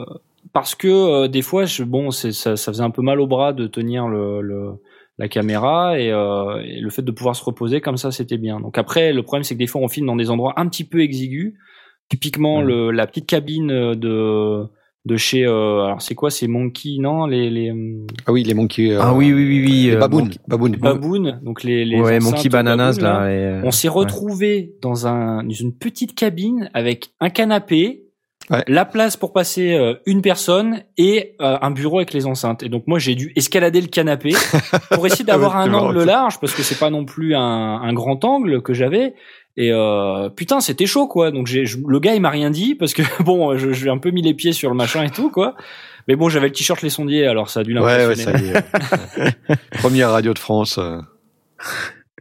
Parce 0.52 0.74
que 0.74 0.88
euh, 0.88 1.28
des 1.28 1.42
fois, 1.42 1.66
je, 1.66 1.84
bon, 1.84 2.10
c'est, 2.10 2.32
ça, 2.32 2.56
ça 2.56 2.72
faisait 2.72 2.82
un 2.82 2.90
peu 2.90 3.02
mal 3.02 3.20
au 3.20 3.26
bras 3.26 3.52
de 3.52 3.66
tenir 3.66 4.08
le, 4.08 4.40
le 4.40 4.72
la 5.18 5.28
caméra 5.28 5.98
et, 5.98 6.10
euh, 6.10 6.60
et 6.64 6.80
le 6.80 6.90
fait 6.90 7.02
de 7.02 7.10
pouvoir 7.10 7.34
se 7.36 7.44
reposer 7.44 7.80
comme 7.80 7.96
ça, 7.96 8.10
c'était 8.12 8.38
bien. 8.38 8.58
Donc 8.60 8.78
après, 8.78 9.12
le 9.12 9.22
problème, 9.22 9.42
c'est 9.44 9.54
que 9.54 9.58
des 9.58 9.66
fois, 9.66 9.80
on 9.82 9.88
filme 9.88 10.06
dans 10.06 10.16
des 10.16 10.30
endroits 10.30 10.54
un 10.56 10.66
petit 10.68 10.84
peu 10.84 11.00
exigus. 11.00 11.54
Typiquement, 12.08 12.62
le, 12.62 12.90
la 12.90 13.06
petite 13.06 13.26
cabine 13.26 13.94
de 13.94 14.64
de 15.08 15.16
chez, 15.16 15.44
euh, 15.44 15.84
alors 15.86 16.00
c'est 16.02 16.14
quoi, 16.14 16.30
c'est 16.30 16.46
Monkey, 16.46 16.96
non, 17.00 17.26
les 17.26 17.50
les 17.50 17.70
euh, 17.70 18.06
Ah 18.26 18.32
oui, 18.32 18.44
les 18.44 18.54
monkeys. 18.54 18.92
euh, 18.92 18.98
Ah 19.02 19.14
oui, 19.14 19.32
oui, 19.32 19.44
oui, 19.44 19.64
oui. 19.66 19.82
Les 19.86 19.94
euh. 19.96 20.08
Monkey- 20.08 20.38
babounes. 20.46 20.76
baboons, 20.76 21.38
donc 21.42 21.64
les 21.64 21.84
les 21.84 22.00
ouais, 22.00 22.20
Monkey 22.20 22.48
Bananas 22.48 22.98
là. 23.00 23.28
les- 23.28 23.60
on 23.64 23.70
s'est 23.72 23.88
ouais. 23.88 23.94
retrouvé 23.94 24.74
dans 24.82 25.06
un 25.06 25.42
dans 25.42 25.50
une 25.54 25.72
petite 25.72 26.14
cabine 26.14 26.70
avec 26.74 27.10
un 27.20 27.30
canapé, 27.30 28.04
Ouais. 28.50 28.62
la 28.66 28.86
place 28.86 29.18
pour 29.18 29.34
passer 29.34 29.74
euh, 29.74 29.94
une 30.06 30.22
personne 30.22 30.80
et 30.96 31.34
euh, 31.42 31.58
un 31.60 31.70
bureau 31.70 31.98
avec 31.98 32.14
les 32.14 32.24
enceintes. 32.24 32.62
Et 32.62 32.70
donc 32.70 32.84
moi 32.86 32.98
j'ai 32.98 33.14
dû 33.14 33.30
escalader 33.36 33.80
le 33.82 33.88
canapé 33.88 34.30
pour 34.90 35.06
essayer 35.06 35.24
d'avoir 35.26 35.56
un 35.58 35.70
angle 35.74 36.02
large 36.04 36.40
parce 36.40 36.54
que 36.54 36.62
c'est 36.62 36.78
pas 36.78 36.88
non 36.88 37.04
plus 37.04 37.34
un, 37.34 37.40
un 37.42 37.92
grand 37.92 38.24
angle 38.24 38.62
que 38.62 38.72
j'avais. 38.72 39.12
Et 39.60 39.72
euh, 39.72 40.28
putain 40.28 40.60
c'était 40.60 40.86
chaud 40.86 41.08
quoi. 41.08 41.30
Donc 41.32 41.46
j'ai 41.48 41.64
le 41.86 41.98
gars 41.98 42.14
il 42.14 42.20
m'a 42.20 42.30
rien 42.30 42.50
dit 42.50 42.74
parce 42.76 42.94
que 42.94 43.02
bon 43.24 43.58
je, 43.58 43.72
je 43.72 43.82
lui 43.82 43.88
ai 43.88 43.92
un 43.92 43.98
peu 43.98 44.10
mis 44.10 44.22
les 44.22 44.32
pieds 44.34 44.52
sur 44.52 44.70
le 44.70 44.76
machin 44.76 45.02
et 45.04 45.10
tout 45.10 45.30
quoi. 45.30 45.56
Mais 46.06 46.14
bon 46.16 46.28
j'avais 46.28 46.46
le 46.46 46.52
t-shirt 46.52 46.80
les 46.82 46.90
sondiers 46.90 47.26
alors 47.26 47.50
ça 47.50 47.60
a 47.60 47.64
dû 47.64 47.76
Ouais, 47.76 47.84
ouais, 47.84 47.98
l'impressionner. 47.98 48.38
ça 48.38 48.60
y 49.18 49.26
est. 49.26 49.56
Première 49.78 50.10
radio 50.12 50.32
de 50.32 50.38
France. 50.38 50.78
euh. 50.78 51.00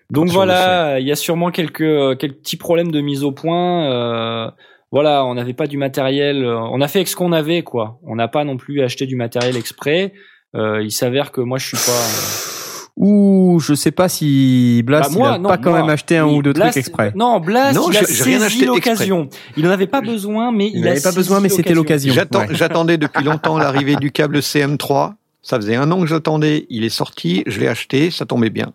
Donc 0.09 0.29
voilà, 0.29 0.99
il 0.99 1.05
y 1.05 1.11
a 1.11 1.15
sûrement 1.15 1.51
quelques 1.51 1.81
euh, 1.81 2.15
quelques 2.15 2.37
petits 2.37 2.57
problèmes 2.57 2.91
de 2.91 3.01
mise 3.01 3.23
au 3.23 3.31
point. 3.31 3.91
euh, 3.91 4.49
voilà, 4.91 5.25
on 5.25 5.33
n'avait 5.35 5.53
pas 5.53 5.67
du 5.67 5.77
matériel. 5.77 6.43
euh, 6.45 6.57
On 6.71 6.79
a 6.79 6.87
fait 6.87 6.99
avec 6.99 7.09
ce 7.09 7.15
qu'on 7.17 7.33
avait, 7.33 7.61
quoi. 7.61 7.99
On 8.03 8.15
n'a 8.15 8.29
pas 8.29 8.45
non 8.45 8.55
plus 8.55 8.81
acheté 8.81 9.05
du 9.05 9.17
matériel 9.17 9.57
exprès. 9.57 10.13
Euh, 10.55 10.81
il 10.81 10.91
s'avère 10.91 11.33
que 11.33 11.41
moi, 11.41 11.57
je 11.57 11.67
suis 11.67 11.75
pas. 11.77 12.56
Ouh, 12.97 13.59
je 13.59 13.75
sais 13.75 13.91
pas 13.91 14.09
si 14.09 14.81
Blast 14.83 15.11
Bah, 15.11 15.17
moi, 15.19 15.29
il 15.29 15.35
a 15.35 15.37
non, 15.37 15.49
pas 15.49 15.57
quand 15.57 15.69
moi, 15.69 15.81
même 15.81 15.89
acheté 15.91 16.17
un 16.17 16.25
ou 16.25 16.41
deux 16.41 16.51
Blast- 16.53 16.71
trucs 16.71 16.77
exprès. 16.77 17.13
Non, 17.15 17.39
Blast, 17.39 17.75
Non, 17.77 17.91
il 17.91 17.97
a 17.97 18.03
saisi 18.03 18.65
l'occasion. 18.65 19.29
Il 19.55 19.63
n'en 19.65 19.69
avait 19.69 19.85
pas 19.87 20.01
besoin, 20.01 20.51
mais 20.51 20.67
il, 20.67 20.79
Il 20.79 20.87
a 20.87 20.91
avait 20.91 21.01
pas 21.01 21.11
besoin, 21.11 21.39
mais 21.39 21.49
c'était 21.49 21.75
l'occasion. 21.75 22.13
Ouais. 22.13 22.47
J'attendais 22.51 22.97
depuis 22.97 23.23
longtemps 23.23 23.57
l'arrivée 23.59 23.95
du 23.97 24.11
câble 24.11 24.39
CM3. 24.39 25.13
Ça 25.43 25.57
faisait 25.57 25.75
un 25.75 25.91
an 25.91 26.01
que 26.01 26.07
j'attendais. 26.07 26.65
Il 26.69 26.83
est 26.83 26.89
sorti, 26.89 27.43
je 27.45 27.59
l'ai 27.59 27.67
acheté, 27.67 28.09
ça 28.11 28.25
tombait 28.25 28.49
bien. 28.49 28.73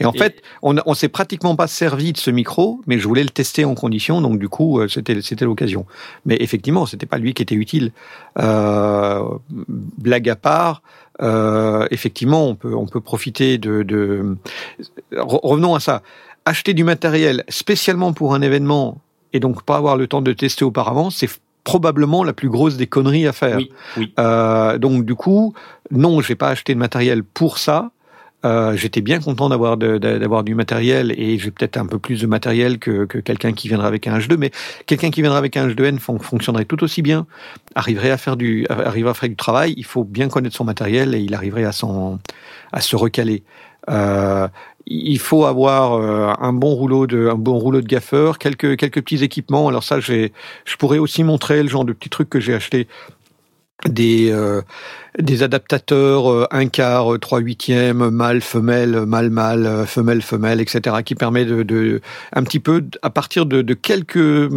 Et 0.00 0.04
en 0.04 0.12
Et- 0.12 0.18
fait, 0.18 0.42
on, 0.62 0.74
on 0.86 0.94
s'est 0.94 1.08
pratiquement 1.08 1.54
pas 1.56 1.66
servi 1.68 2.12
de 2.12 2.18
ce 2.18 2.30
micro, 2.30 2.80
mais 2.86 2.98
je 2.98 3.06
voulais 3.08 3.22
le 3.22 3.30
tester 3.30 3.64
en 3.64 3.74
condition, 3.74 4.20
donc 4.20 4.38
du 4.40 4.48
coup, 4.48 4.80
euh, 4.80 4.88
c'était 4.88 5.22
c'était 5.22 5.44
l'occasion. 5.44 5.86
Mais 6.26 6.36
effectivement, 6.40 6.84
c'était 6.84 7.06
pas 7.06 7.16
lui 7.18 7.32
qui 7.32 7.42
était 7.42 7.54
utile. 7.54 7.92
Euh, 8.40 9.22
blague 9.48 10.28
à 10.28 10.36
part, 10.36 10.82
euh, 11.22 11.86
effectivement, 11.90 12.48
on 12.48 12.54
peut 12.54 12.74
on 12.74 12.86
peut 12.86 13.00
profiter 13.00 13.58
de, 13.58 13.82
de... 13.82 14.36
Re- 15.12 15.40
revenons 15.42 15.74
à 15.74 15.80
ça. 15.80 16.02
Acheter 16.44 16.74
du 16.74 16.84
matériel 16.84 17.44
spécialement 17.48 18.12
pour 18.12 18.34
un 18.34 18.42
événement 18.42 19.00
et 19.32 19.40
donc 19.40 19.62
pas 19.62 19.76
avoir 19.76 19.96
le 19.96 20.06
temps 20.06 20.22
de 20.22 20.32
tester 20.32 20.64
auparavant, 20.64 21.10
c'est 21.10 21.30
probablement 21.64 22.22
la 22.24 22.34
plus 22.34 22.50
grosse 22.50 22.76
des 22.76 22.86
conneries 22.86 23.26
à 23.26 23.32
faire. 23.32 23.56
Oui, 23.56 23.70
oui. 23.96 24.12
Euh, 24.18 24.76
donc 24.76 25.06
du 25.06 25.14
coup, 25.14 25.54
non, 25.90 26.20
j'ai 26.20 26.34
pas 26.34 26.50
acheté 26.50 26.74
de 26.74 26.78
matériel 26.78 27.24
pour 27.24 27.56
ça. 27.58 27.90
Euh, 28.44 28.76
J'étais 28.76 29.00
bien 29.00 29.20
content 29.20 29.48
d'avoir 29.48 29.76
d'avoir 29.76 30.44
du 30.44 30.54
matériel 30.54 31.14
et 31.16 31.38
j'ai 31.38 31.50
peut-être 31.50 31.76
un 31.76 31.86
peu 31.86 31.98
plus 31.98 32.20
de 32.20 32.26
matériel 32.26 32.78
que, 32.78 33.04
que 33.06 33.18
quelqu'un 33.18 33.52
qui 33.52 33.68
viendrait 33.68 33.86
avec 33.88 34.06
un 34.06 34.18
H2, 34.18 34.36
mais 34.36 34.50
quelqu'un 34.86 35.10
qui 35.10 35.20
viendrait 35.22 35.38
avec 35.38 35.56
un 35.56 35.68
H2N 35.68 35.98
fon- 35.98 36.18
fonctionnerait 36.18 36.64
tout 36.66 36.82
aussi 36.84 37.00
bien, 37.02 37.26
arriverait 37.74 38.10
à 38.10 38.18
faire 38.18 38.36
du 38.36 38.66
arriverait 38.68 39.12
à 39.12 39.14
faire 39.14 39.28
du 39.28 39.36
travail. 39.36 39.74
Il 39.76 39.84
faut 39.84 40.04
bien 40.04 40.28
connaître 40.28 40.56
son 40.56 40.64
matériel 40.64 41.14
et 41.14 41.20
il 41.20 41.34
arriverait 41.34 41.64
à 41.64 41.72
s'en 41.72 42.18
à 42.72 42.80
se 42.80 42.96
recaler. 42.96 43.42
Euh, 43.90 44.48
il 44.86 45.18
faut 45.18 45.46
avoir 45.46 45.94
euh, 45.94 46.32
un 46.40 46.52
bon 46.52 46.74
rouleau 46.74 47.06
de 47.06 47.28
un 47.28 47.36
bon 47.36 47.56
rouleau 47.58 47.80
de 47.80 47.86
gaffeur, 47.86 48.38
quelques 48.38 48.76
quelques 48.76 49.00
petits 49.02 49.24
équipements. 49.24 49.68
Alors 49.68 49.84
ça, 49.84 50.00
je 50.00 50.28
pourrais 50.78 50.98
aussi 50.98 51.24
montrer 51.24 51.62
le 51.62 51.68
genre 51.70 51.84
de 51.86 51.92
petits 51.94 52.10
trucs 52.10 52.28
que 52.28 52.40
j'ai 52.40 52.52
acheté 52.54 52.86
des 53.88 54.30
euh, 54.32 54.62
des 55.18 55.42
adaptateurs 55.42 56.30
euh, 56.30 56.46
un 56.52 56.68
quart, 56.68 57.14
euh, 57.14 57.18
trois 57.18 57.40
huitièmes, 57.40 58.10
mâle, 58.10 58.40
femelle, 58.42 59.06
mâle, 59.06 59.30
mâle, 59.30 59.66
euh, 59.66 59.86
femelle, 59.86 60.22
femelle, 60.22 60.60
etc. 60.60 61.02
qui 61.02 61.14
permet 61.14 61.44
de, 61.44 62.00
un 62.32 62.42
petit 62.44 62.60
peu 62.60 62.84
à 63.02 63.10
partir 63.10 63.46
de, 63.46 63.62
quelques 63.74 64.50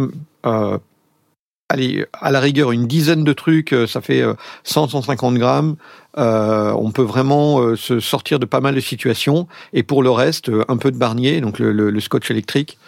allez 1.68 2.06
à 2.14 2.30
la 2.30 2.40
rigueur 2.40 2.72
une 2.72 2.86
dizaine 2.86 3.24
de 3.24 3.32
trucs, 3.32 3.74
ça 3.86 4.00
fait 4.00 4.22
euh, 4.22 4.34
100 4.64 4.88
150 4.88 5.34
grammes. 5.36 5.76
On 6.16 6.90
peut 6.92 7.02
vraiment 7.02 7.76
se 7.76 8.00
sortir 8.00 8.38
de 8.40 8.46
pas 8.46 8.60
mal 8.60 8.74
de 8.74 8.80
situations 8.80 9.46
et 9.72 9.82
pour 9.84 10.02
le 10.02 10.10
reste 10.10 10.50
un 10.68 10.76
peu 10.76 10.90
de 10.90 10.96
barnier, 10.96 11.40
donc 11.40 11.58
le- 11.60 11.72
le 11.90 12.00
scotch 12.00 12.30
électrique. 12.30 12.78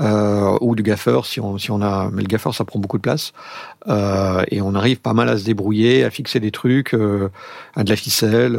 Euh, 0.00 0.56
ou 0.60 0.76
du 0.76 0.84
gaffeur 0.84 1.26
si 1.26 1.40
on 1.40 1.58
si 1.58 1.72
on 1.72 1.82
a 1.82 2.08
mais 2.12 2.22
le 2.22 2.28
gaffeur 2.28 2.54
ça 2.54 2.64
prend 2.64 2.78
beaucoup 2.78 2.98
de 2.98 3.02
place 3.02 3.32
euh, 3.88 4.44
et 4.48 4.60
on 4.62 4.76
arrive 4.76 5.00
pas 5.00 5.12
mal 5.12 5.28
à 5.28 5.36
se 5.36 5.44
débrouiller, 5.44 6.04
à 6.04 6.10
fixer 6.10 6.38
des 6.38 6.52
trucs, 6.52 6.94
euh, 6.94 7.30
à 7.74 7.82
de 7.82 7.90
la 7.90 7.96
ficelle, 7.96 8.56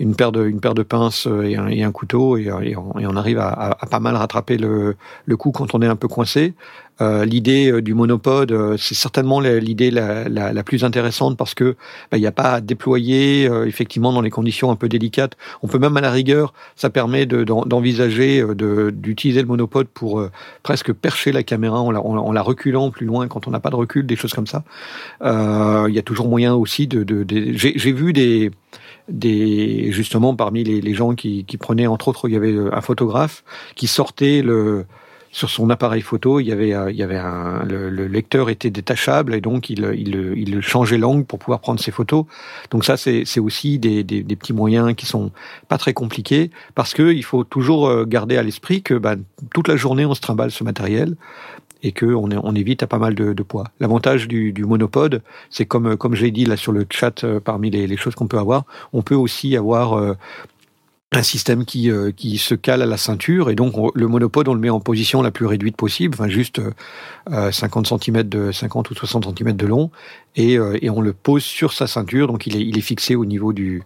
une 0.00 0.14
paire 0.14 0.30
de 0.32 0.44
une 0.44 0.60
paire 0.60 0.74
de 0.74 0.82
pinces 0.82 1.26
et 1.26 1.56
un, 1.56 1.92
couteau 1.92 2.36
et, 2.36 2.50
on, 2.76 3.16
arrive 3.16 3.38
à, 3.38 3.48
à- 3.48 3.70
à 3.80 3.86
pas 3.86 4.00
mal 4.00 4.16
rattraper 4.16 4.58
le, 4.58 4.96
le 5.24 5.36
coup 5.36 5.50
quand 5.50 5.74
on 5.74 5.80
est 5.82 5.86
un 5.86 5.96
peu 5.96 6.08
coincé. 6.08 6.54
Euh, 7.00 7.24
l'idée 7.24 7.70
euh, 7.70 7.80
du 7.80 7.94
monopode, 7.94 8.50
euh, 8.52 8.76
c'est 8.76 8.94
certainement 8.94 9.40
l'idée 9.40 9.90
la, 9.90 10.28
la, 10.28 10.52
la 10.52 10.62
plus 10.64 10.82
intéressante 10.84 11.36
parce 11.36 11.54
que 11.54 11.76
bah, 12.10 12.18
il 12.18 12.20
n'y 12.20 12.26
a 12.26 12.32
pas 12.32 12.54
à 12.54 12.60
déployer 12.60 13.48
euh, 13.48 13.66
effectivement 13.66 14.12
dans 14.12 14.20
les 14.20 14.30
conditions 14.30 14.70
un 14.70 14.76
peu 14.76 14.88
délicates. 14.88 15.36
On 15.62 15.68
peut 15.68 15.78
même 15.78 15.96
à 15.96 16.00
la 16.00 16.10
rigueur, 16.10 16.52
ça 16.76 16.90
permet 16.90 17.24
de- 17.26 17.44
d'en- 17.44 17.64
d'envisager 17.64 18.42
de- 18.42 18.90
d'utiliser 18.90 19.40
le 19.42 19.46
monopode 19.48 19.86
pour 19.88 20.22
presque 20.62 20.92
percher 20.92 21.30
la 21.32 21.42
caméra 21.42 21.80
en 21.80 21.90
la, 21.90 22.00
en 22.00 22.32
la- 22.32 22.42
reculant 22.42 22.90
plus 22.90 23.06
loin 23.06 23.28
quand 23.28 23.46
on 23.46 23.50
n'a 23.50 23.60
pas 23.60 23.70
de 23.70 23.76
recul, 23.76 24.06
des 24.06 24.16
choses 24.16 24.32
comme 24.32 24.46
ça. 24.46 24.64
Il 25.22 25.94
y 25.94 25.98
a 25.98 26.02
toujours 26.02 26.28
moyen 26.28 26.54
aussi 26.54 26.86
de. 26.86 27.02
de, 27.04 27.22
de- 27.24 27.52
J'ai 27.52 27.72
j'ai 27.76 27.92
vu 27.92 28.12
des 28.12 28.50
des 29.08 29.90
justement 29.92 30.34
parmi 30.34 30.64
les, 30.64 30.80
les 30.80 30.94
gens 30.94 31.14
qui, 31.14 31.44
qui 31.44 31.56
prenaient 31.56 31.86
entre 31.86 32.08
autres 32.08 32.28
il 32.28 32.32
y 32.32 32.36
avait 32.36 32.54
un 32.72 32.80
photographe 32.80 33.42
qui 33.74 33.86
sortait 33.86 34.42
le 34.42 34.84
sur 35.30 35.50
son 35.50 35.70
appareil 35.70 36.02
photo, 36.02 36.40
il 36.40 36.46
y 36.46 36.52
avait, 36.52 36.70
il 36.90 36.96
y 36.96 37.02
avait 37.02 37.18
un, 37.18 37.64
le, 37.64 37.90
le, 37.90 38.06
lecteur 38.06 38.50
était 38.50 38.70
détachable 38.70 39.34
et 39.34 39.40
donc 39.40 39.70
il, 39.70 39.84
il, 39.94 40.34
il 40.36 40.60
changeait 40.62 40.98
l'angle 40.98 41.24
pour 41.24 41.38
pouvoir 41.38 41.60
prendre 41.60 41.80
ses 41.80 41.90
photos. 41.90 42.24
Donc 42.70 42.84
ça, 42.84 42.96
c'est 42.96 43.40
aussi 43.40 43.78
des, 43.78 44.04
des, 44.04 44.22
des, 44.22 44.36
petits 44.36 44.52
moyens 44.52 44.94
qui 44.94 45.06
sont 45.06 45.30
pas 45.68 45.78
très 45.78 45.92
compliqués 45.92 46.50
parce 46.74 46.94
que 46.94 47.12
il 47.12 47.24
faut 47.24 47.44
toujours 47.44 48.06
garder 48.06 48.36
à 48.36 48.42
l'esprit 48.42 48.82
que 48.82 48.94
bah, 48.94 49.16
toute 49.52 49.68
la 49.68 49.76
journée 49.76 50.06
on 50.06 50.14
se 50.14 50.20
trimballe 50.20 50.50
ce 50.50 50.64
matériel 50.64 51.16
et 51.82 51.92
que 51.92 52.06
on, 52.06 52.28
on 52.42 52.54
évite 52.54 52.82
à 52.82 52.86
pas 52.86 52.98
mal 52.98 53.14
de, 53.14 53.32
de 53.32 53.42
poids. 53.42 53.64
L'avantage 53.80 54.28
du, 54.28 54.52
du, 54.52 54.64
monopode, 54.64 55.22
c'est 55.50 55.66
comme 55.66 55.96
comme 55.96 56.14
j'ai 56.14 56.30
dit 56.30 56.44
là 56.44 56.56
sur 56.56 56.72
le 56.72 56.86
chat, 56.90 57.24
euh, 57.24 57.40
parmi 57.40 57.70
les, 57.70 57.86
les 57.86 57.96
choses 57.96 58.14
qu'on 58.14 58.26
peut 58.26 58.38
avoir, 58.38 58.64
on 58.92 59.02
peut 59.02 59.14
aussi 59.14 59.56
avoir 59.56 59.98
euh, 59.98 60.14
un 61.12 61.22
système 61.22 61.64
qui, 61.64 61.90
euh, 61.90 62.10
qui 62.10 62.36
se 62.36 62.54
cale 62.54 62.82
à 62.82 62.86
la 62.86 62.98
ceinture 62.98 63.50
et 63.50 63.54
donc 63.54 63.74
le 63.94 64.08
monopode 64.08 64.48
on 64.48 64.54
le 64.54 64.60
met 64.60 64.68
en 64.68 64.80
position 64.80 65.22
la 65.22 65.30
plus 65.30 65.46
réduite 65.46 65.76
possible, 65.76 66.14
enfin 66.14 66.28
juste 66.28 66.60
50 67.30 67.86
cm 67.86 68.24
de 68.24 68.52
50 68.52 68.90
ou 68.90 68.94
60 68.94 69.38
cm 69.38 69.56
de 69.56 69.66
long 69.66 69.90
et, 70.36 70.54
et 70.82 70.90
on 70.90 71.00
le 71.00 71.12
pose 71.14 71.42
sur 71.42 71.72
sa 71.72 71.86
ceinture 71.86 72.26
donc 72.26 72.46
il 72.46 72.56
est, 72.56 72.60
il 72.60 72.76
est 72.76 72.82
fixé 72.82 73.16
au 73.16 73.24
niveau 73.24 73.54
du 73.54 73.82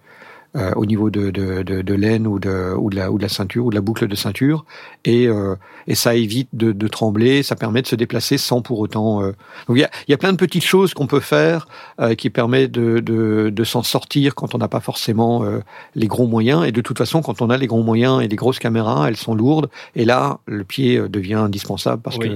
euh, 0.55 0.73
au 0.77 0.85
niveau 0.85 1.09
de, 1.09 1.31
de, 1.31 1.63
de, 1.63 1.81
de 1.81 1.95
l'aine 1.95 2.27
ou 2.27 2.39
de, 2.39 2.75
ou, 2.77 2.91
de 2.91 2.97
la, 2.97 3.11
ou 3.11 3.17
de 3.17 3.23
la 3.23 3.31
ceinture 3.31 3.65
ou 3.65 3.71
de 3.71 3.75
la 3.75 3.81
boucle 3.81 4.07
de 4.07 4.15
ceinture 4.15 4.67
et, 5.05 5.27
euh, 5.27 5.57
et 5.87 5.95
ça 5.95 6.15
évite 6.15 6.51
de, 6.53 6.73
de, 6.73 6.89
trembler, 6.89 7.43
ça 7.43 7.57
permet 7.57 7.81
de 7.81 7.87
se 7.87 7.97
déplacer 7.97 8.37
sans 8.37 8.61
pour 8.61 8.79
autant. 8.79 9.23
Euh... 9.23 9.33
Donc 9.67 9.79
il 9.79 9.81
y 9.81 9.85
a, 9.85 9.91
y 10.09 10.13
a 10.13 10.19
plein 10.19 10.33
de 10.33 10.37
petites 10.37 10.65
choses 10.65 10.93
qu'on 10.93 11.07
peut 11.07 11.21
faire 11.21 11.69
euh, 12.01 12.15
qui 12.15 12.29
permet 12.29 12.69
de, 12.69 13.01
de, 13.01 13.51
de 13.51 13.65
s'en 13.65 13.83
sortir 13.83 14.35
quand 14.35 14.55
on 14.55 14.59
n'a 14.59 14.69
pas 14.69 14.81
forcément 14.81 15.43
euh, 15.43 15.61
les 15.95 16.07
gros 16.07 16.27
moyens 16.27 16.67
et 16.67 16.73
de 16.73 16.81
toute 16.83 16.99
façon 16.99 17.23
quand 17.23 17.41
on 17.41 17.49
a 17.49 17.57
les 17.57 17.67
gros 17.67 17.83
moyens 17.83 18.23
et 18.23 18.29
les 18.29 18.37
grosses 18.37 18.59
caméras, 18.59 19.09
elles 19.09 19.17
sont 19.17 19.35
lourdes 19.35 19.71
et 19.97 20.05
là 20.05 20.41
le 20.45 20.65
pied 20.65 21.01
devient 21.09 21.35
indispensable 21.35 22.03
parce 22.03 22.19
que 22.19 22.29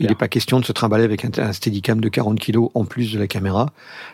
il 0.00 0.06
n'est 0.06 0.14
pas 0.14 0.28
question 0.28 0.58
de 0.58 0.64
se 0.64 0.72
trimballer 0.72 1.04
avec 1.04 1.26
un, 1.26 1.30
un 1.36 1.52
Steadicam 1.52 2.00
de 2.00 2.08
40 2.08 2.40
kg 2.40 2.68
en 2.72 2.86
plus 2.86 3.12
de 3.12 3.18
la 3.18 3.26
caméra. 3.26 3.72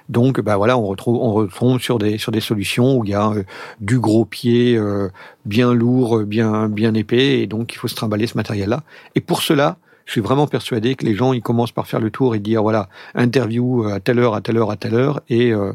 Donc 0.08 0.40
bah 0.40 0.56
voilà, 0.56 0.76
on 0.76 0.86
retrouve 0.86 1.18
on 1.22 1.32
retrouve 1.32 1.80
sur 1.80 1.98
des 1.98 2.18
sur 2.18 2.32
des 2.32 2.40
solutions 2.40 2.96
où 2.96 3.04
il 3.04 3.10
y 3.10 3.14
a 3.14 3.32
du 3.80 3.98
gros 3.98 4.24
pied 4.24 4.76
euh, 4.76 5.08
bien 5.44 5.72
lourd, 5.72 6.20
bien 6.20 6.68
bien 6.68 6.94
épais, 6.94 7.40
et 7.40 7.46
donc 7.46 7.72
il 7.72 7.76
faut 7.76 7.88
se 7.88 7.94
trimballer 7.94 8.26
ce 8.26 8.36
matériel-là. 8.36 8.82
Et 9.14 9.20
pour 9.20 9.42
cela, 9.42 9.78
je 10.06 10.12
suis 10.12 10.20
vraiment 10.20 10.46
persuadé 10.46 10.94
que 10.94 11.04
les 11.04 11.14
gens 11.14 11.32
ils 11.32 11.42
commencent 11.42 11.72
par 11.72 11.86
faire 11.86 12.00
le 12.00 12.10
tour 12.10 12.34
et 12.34 12.38
dire 12.38 12.62
voilà 12.62 12.88
interview 13.14 13.84
à 13.84 14.00
telle 14.00 14.18
heure 14.18 14.34
à 14.34 14.40
telle 14.40 14.58
heure 14.58 14.70
à 14.70 14.76
telle 14.76 14.94
heure. 14.94 15.22
Et 15.28 15.52
euh, 15.52 15.72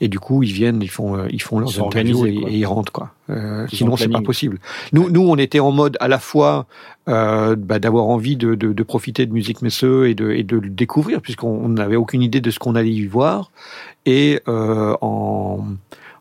et 0.00 0.08
du 0.08 0.20
coup 0.20 0.42
ils 0.42 0.52
viennent 0.52 0.80
ils 0.82 0.90
font 0.90 1.16
euh, 1.16 1.26
ils 1.30 1.42
font 1.42 1.58
leurs 1.58 1.82
interviews 1.82 2.26
et, 2.26 2.32
ils 2.32 2.66
rentrent 2.66 2.92
quoi. 2.92 3.10
Euh, 3.30 3.66
sinon 3.72 3.96
c'est 3.96 4.08
pas 4.08 4.20
possible. 4.20 4.58
Nous 4.92 5.10
nous 5.10 5.22
on 5.22 5.36
était 5.36 5.60
en 5.60 5.72
mode 5.72 5.96
à 6.00 6.08
la 6.08 6.18
fois 6.18 6.66
euh, 7.08 7.56
bah, 7.56 7.78
d'avoir 7.78 8.06
envie 8.06 8.36
de, 8.36 8.54
de, 8.54 8.72
de, 8.72 8.82
profiter 8.82 9.26
de 9.26 9.32
musique 9.32 9.60
Messeux 9.60 10.08
et 10.08 10.14
de 10.14 10.30
et 10.30 10.42
de 10.42 10.56
le 10.56 10.70
découvrir 10.70 11.20
puisqu'on 11.20 11.68
n'avait 11.68 11.96
aucune 11.96 12.22
idée 12.22 12.40
de 12.40 12.50
ce 12.50 12.58
qu'on 12.58 12.76
allait 12.76 12.92
y 12.92 13.06
voir. 13.06 13.50
Et 14.06 14.40
en 14.46 15.64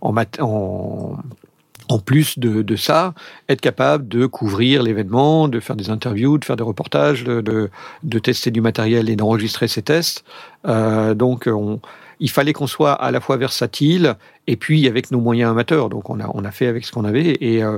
en, 0.04 2.00
plus 2.06 2.40
de, 2.40 2.76
ça, 2.76 3.14
être 3.50 3.62
capable 3.62 4.08
de 4.08 4.26
couvrir 4.26 4.84
l'événement, 4.84 5.48
de 5.48 5.60
faire 5.60 5.76
des 5.76 5.90
interviews, 5.90 6.38
de 6.38 6.46
faire 6.46 6.56
des 6.56 6.64
reportages, 6.64 7.24
de, 7.24 7.70
tester 8.20 8.52
du 8.52 8.62
matériel 8.62 9.10
et 9.10 9.16
d'enregistrer 9.16 9.68
ces 9.68 9.82
tests. 9.82 10.24
Euh, 10.68 11.14
donc, 11.14 11.48
on, 11.48 11.80
il 12.20 12.30
fallait 12.30 12.54
qu'on 12.54 12.68
soit 12.68 12.94
à 12.94 13.12
la 13.12 13.20
fois 13.20 13.38
versatile 13.38 14.16
et 14.48 14.56
puis 14.56 14.88
avec 14.88 15.12
nos 15.12 15.20
moyens 15.20 15.52
amateurs. 15.52 15.90
Donc, 15.90 16.10
on 16.10 16.20
a, 16.20 16.52
fait 16.52 16.68
avec 16.68 16.86
ce 16.86 16.92
qu'on 16.92 17.06
avait. 17.06 17.38
Et, 17.42 17.64
euh, 17.64 17.78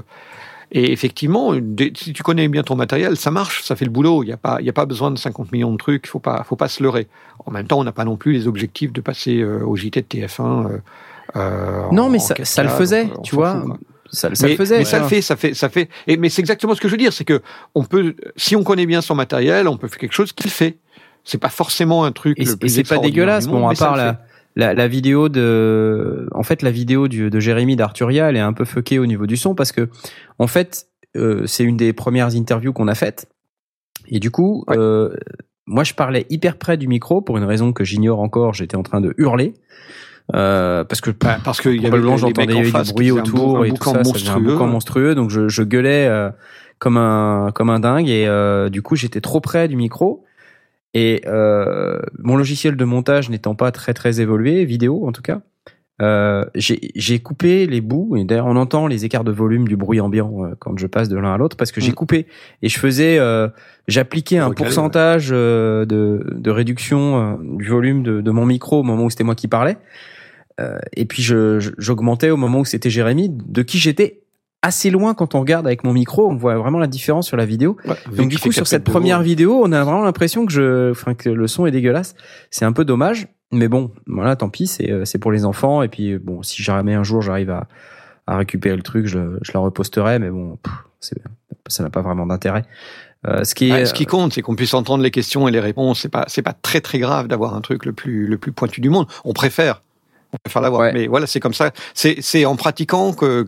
effectivement, 0.71 1.53
si 1.95 2.13
tu 2.13 2.23
connais 2.23 2.47
bien 2.47 2.63
ton 2.63 2.75
matériel, 2.75 3.17
ça 3.17 3.31
marche, 3.31 3.63
ça 3.63 3.75
fait 3.75 3.85
le 3.85 3.91
boulot. 3.91 4.23
Il 4.23 4.27
n'y 4.27 4.33
a 4.33 4.73
pas, 4.73 4.85
besoin 4.85 5.11
de 5.11 5.17
50 5.17 5.51
millions 5.51 5.71
de 5.71 5.77
trucs. 5.77 6.09
Il 6.13 6.19
pas, 6.19 6.43
faut 6.43 6.55
pas 6.55 6.67
se 6.67 6.83
leurrer. 6.83 7.07
En 7.45 7.51
même 7.51 7.67
temps, 7.67 7.79
on 7.79 7.83
n'a 7.83 7.91
pas 7.91 8.05
non 8.05 8.17
plus 8.17 8.33
les 8.33 8.47
objectifs 8.47 8.91
de 8.91 9.01
passer 9.01 9.39
euh, 9.39 9.65
au 9.65 9.75
JT 9.75 10.01
de 10.01 10.07
TF1. 10.07 10.41
Euh, 10.41 10.69
euh, 10.69 10.79
non, 11.91 12.09
mais 12.09 12.19
ça, 12.19 12.35
ça, 12.43 12.64
le 12.64 12.69
faisait, 12.69 13.09
tu 13.23 13.35
vois. 13.35 13.64
ça, 14.11 14.33
ça 14.33 14.45
mais, 14.45 14.53
le 14.53 14.57
faisait. 14.57 14.80
Mais 14.80 14.85
ça 14.85 14.99
le 14.99 15.07
fait, 15.07 15.22
ça 15.22 15.35
fait, 15.35 15.53
ça 15.53 15.69
fait. 15.69 15.89
Et, 16.07 16.17
mais 16.17 16.30
c'est 16.30 16.41
exactement 16.41 16.75
ce 16.75 16.81
que 16.81 16.88
je 16.88 16.93
veux 16.93 16.97
dire, 16.97 17.14
c'est 17.14 17.25
que 17.25 17.41
on 17.73 17.83
peut, 17.83 18.15
si 18.35 18.55
on 18.55 18.64
connaît 18.64 18.85
bien 18.85 19.01
son 19.01 19.15
matériel, 19.15 19.67
on 19.67 19.77
peut 19.77 19.88
faire 19.88 19.99
quelque 19.99 20.14
chose 20.14 20.31
qu'il 20.31 20.51
fait. 20.51 20.77
C'est 21.23 21.39
pas 21.39 21.49
forcément 21.49 22.05
un 22.05 22.11
truc. 22.11 22.39
Et, 22.39 22.45
plus 22.55 22.69
c'est 22.69 22.88
pas 22.88 22.99
dégueulasse. 22.99 23.47
Bon, 23.47 23.67
à 23.67 23.73
part 23.73 23.95
la, 23.95 24.22
la, 24.55 24.73
la, 24.73 24.88
vidéo 24.88 25.27
de, 25.27 26.30
en 26.31 26.43
fait, 26.43 26.61
la 26.61 26.72
vidéo 26.72 27.07
du, 27.07 27.30
de 27.30 27.39
Jérémy 27.39 27.75
d'Arturia, 27.75 28.30
elle 28.30 28.38
est 28.38 28.41
un 28.41 28.53
peu 28.53 28.64
fuckée 28.64 28.99
au 28.99 29.05
niveau 29.05 29.25
du 29.25 29.35
son 29.35 29.55
parce 29.55 29.72
que, 29.72 29.89
en 30.39 30.47
fait, 30.47 30.88
euh, 31.15 31.45
c'est 31.45 31.64
une 31.64 31.77
des 31.77 31.93
premières 31.93 32.35
interviews 32.35 32.73
qu'on 32.73 32.88
a 32.88 32.95
faites. 32.95 33.27
Et 34.07 34.19
du 34.19 34.31
coup, 34.31 34.64
ouais. 34.67 34.77
euh, 34.77 35.15
moi, 35.65 35.83
je 35.83 35.93
parlais 35.93 36.25
hyper 36.30 36.57
près 36.57 36.77
du 36.77 36.88
micro 36.88 37.22
pour 37.22 37.38
une 37.38 37.43
raison 37.43 37.73
que 37.73 37.83
j'ignore 37.83 38.19
encore. 38.19 38.53
J'étais 38.53 38.75
en 38.75 38.83
train 38.83 39.01
de 39.01 39.14
hurler. 39.17 39.53
Euh, 40.33 40.83
parce 40.83 41.01
que 41.01 41.11
bah, 41.11 41.37
parce 41.43 41.61
que 41.61 41.69
y 41.69 41.85
avait 41.85 42.01
j'entendais 42.17 42.47
du 42.47 42.71
bruit 42.93 43.11
autour 43.11 43.63
et 43.63 43.71
tout 43.71 43.83
ça, 43.83 44.03
ça 44.03 44.33
un 44.33 44.39
boucan 44.39 44.65
monstrueux, 44.65 45.13
donc 45.13 45.29
je, 45.29 45.47
je 45.49 45.61
gueulais 45.61 46.07
euh, 46.07 46.31
comme 46.79 46.97
un 46.97 47.51
comme 47.53 47.69
un 47.69 47.79
dingue 47.79 48.09
et 48.09 48.25
euh, 48.27 48.69
du 48.69 48.81
coup 48.81 48.95
j'étais 48.95 49.21
trop 49.21 49.39
près 49.39 49.67
du 49.67 49.75
micro. 49.75 50.23
Et 50.95 51.21
euh, 51.27 51.99
mon 52.17 52.37
logiciel 52.37 52.77
de 52.77 52.85
montage 52.85 53.29
n'étant 53.29 53.53
pas 53.53 53.71
très 53.71 53.93
très 53.93 54.21
évolué, 54.21 54.65
vidéo 54.65 55.05
en 55.07 55.11
tout 55.11 55.21
cas, 55.21 55.41
euh, 56.01 56.45
j'ai 56.55 57.19
coupé 57.19 57.67
les 57.67 57.81
bouts. 57.81 58.15
Et 58.17 58.23
d'ailleurs 58.23 58.47
on 58.47 58.55
entend 58.55 58.87
les 58.87 59.05
écarts 59.05 59.25
de 59.25 59.31
volume 59.31 59.67
du 59.67 59.75
bruit 59.75 59.99
ambiant 59.99 60.45
euh, 60.45 60.55
quand 60.57 60.75
je 60.79 60.87
passe 60.87 61.09
de 61.09 61.17
l'un 61.17 61.33
à 61.33 61.37
l'autre 61.37 61.57
parce 61.57 61.71
que 61.71 61.81
j'ai 61.81 61.91
mm. 61.91 61.95
coupé. 61.95 62.27
Et 62.63 62.69
je 62.69 62.79
faisais 62.79 63.19
euh, 63.19 63.47
j'appliquais 63.87 64.39
un 64.39 64.51
pourcentage 64.51 65.29
de, 65.29 65.85
de 65.85 66.49
réduction 66.49 67.37
du 67.43 67.67
volume 67.67 68.01
de, 68.01 68.21
de, 68.21 68.31
mon 68.31 68.45
micro 68.45 68.79
au 68.79 68.83
moment 68.83 69.03
où 69.03 69.09
c'était 69.11 69.23
moi 69.23 69.35
qui 69.35 69.47
parlais. 69.47 69.75
euh, 69.75 70.15
et 70.95 71.06
puis 71.06 71.22
j'augmentais 71.22 72.30
au 72.30 72.38
moment 72.38 72.59
où 72.59 72.66
c'était 72.66 72.90
Jérémy, 72.90 73.30
de 73.30 73.61
qui 73.61 73.77
j'étais 73.77 74.22
assez 74.61 74.90
loin 74.90 75.14
quand 75.14 75.35
on 75.35 75.42
regarde 75.42 75.67
avec 75.67 75.84
mon 75.84 75.93
micro, 75.93 76.27
on 76.27 76.35
voit 76.35 76.56
vraiment 76.58 76.80
la 76.80 76.88
différence 76.88 77.27
sur 77.27 77.38
la 77.38 77.45
vidéo. 77.45 77.77
Ouais, 77.85 77.95
Donc 78.16 78.30
du 78.30 78.40
coup 78.40 78.51
sur 78.51 78.66
cette 78.66 78.84
première 78.84 79.22
vidéo, 79.22 79.61
on 79.64 79.72
a 79.72 79.84
vraiment 79.84 80.03
l'impression 80.03 80.45
que 80.45 80.51
je, 80.51 80.92
enfin 80.92 81.14
que 81.14 81.30
le 81.30 81.48
son 81.48 81.66
est 81.66 81.72
dégueulasse. 81.72 82.16
C'est 82.50 82.66
un 82.66 82.74
peu 82.74 82.84
dommage, 82.84 83.27
mais 83.51 83.67
bon, 83.67 83.92
voilà, 84.08 84.35
tant 84.35 84.50
pis, 84.50 84.67
c'est 84.67 85.06
c'est 85.06 85.19
pour 85.19 85.32
les 85.32 85.45
enfants. 85.45 85.84
Et 85.84 85.88
puis 85.88 86.17
bon, 86.17 86.42
si 86.42 86.64
jamais 86.64 86.95
un 86.95 87.03
jour 87.03 87.22
j'arrive 87.22 87.51
à, 87.51 87.67
à 88.25 88.38
récupérer 88.38 88.75
le 88.75 88.82
truc, 88.82 89.06
je, 89.06 89.38
je 89.42 89.51
la 89.53 89.59
reposterai, 89.59 90.17
mais 90.19 90.30
bon, 90.30 90.58
pff, 90.64 91.14
ça 91.67 91.84
n'a 91.84 91.90
pas 91.90 92.01
vraiment 92.01 92.25
d'intérêt. 92.25 92.66
Euh, 93.27 93.43
ce 93.43 93.56
qui, 93.56 93.69
est, 93.69 93.72
ah, 93.72 93.85
ce 93.85 93.93
qui 93.93 94.06
compte, 94.06 94.34
c'est 94.34 94.42
qu'on 94.42 94.56
puisse 94.56 94.74
entendre 94.74 95.03
les 95.03 95.11
questions 95.11 95.48
et 95.48 95.51
les 95.51 95.59
réponses. 95.59 96.01
C'est 96.01 96.09
pas, 96.09 96.25
c'est 96.27 96.43
pas 96.43 96.53
très 96.53 96.82
très 96.82 97.00
grave 97.00 97.27
d'avoir 97.27 97.56
un 97.56 97.61
truc 97.61 97.85
le 97.85 97.93
plus 97.93 98.27
le 98.27 98.38
plus 98.38 98.51
pointu 98.51 98.82
du 98.82 98.90
monde. 98.90 99.08
On 99.24 99.34
préfère 99.34 99.82
l'avoir. 100.55 100.81
Ouais. 100.81 100.93
Mais 100.93 101.07
voilà, 101.07 101.27
c'est 101.27 101.39
comme 101.39 101.53
ça. 101.53 101.72
C'est 101.93 102.45
en 102.45 102.55
pratiquant 102.55 103.14
que 103.14 103.43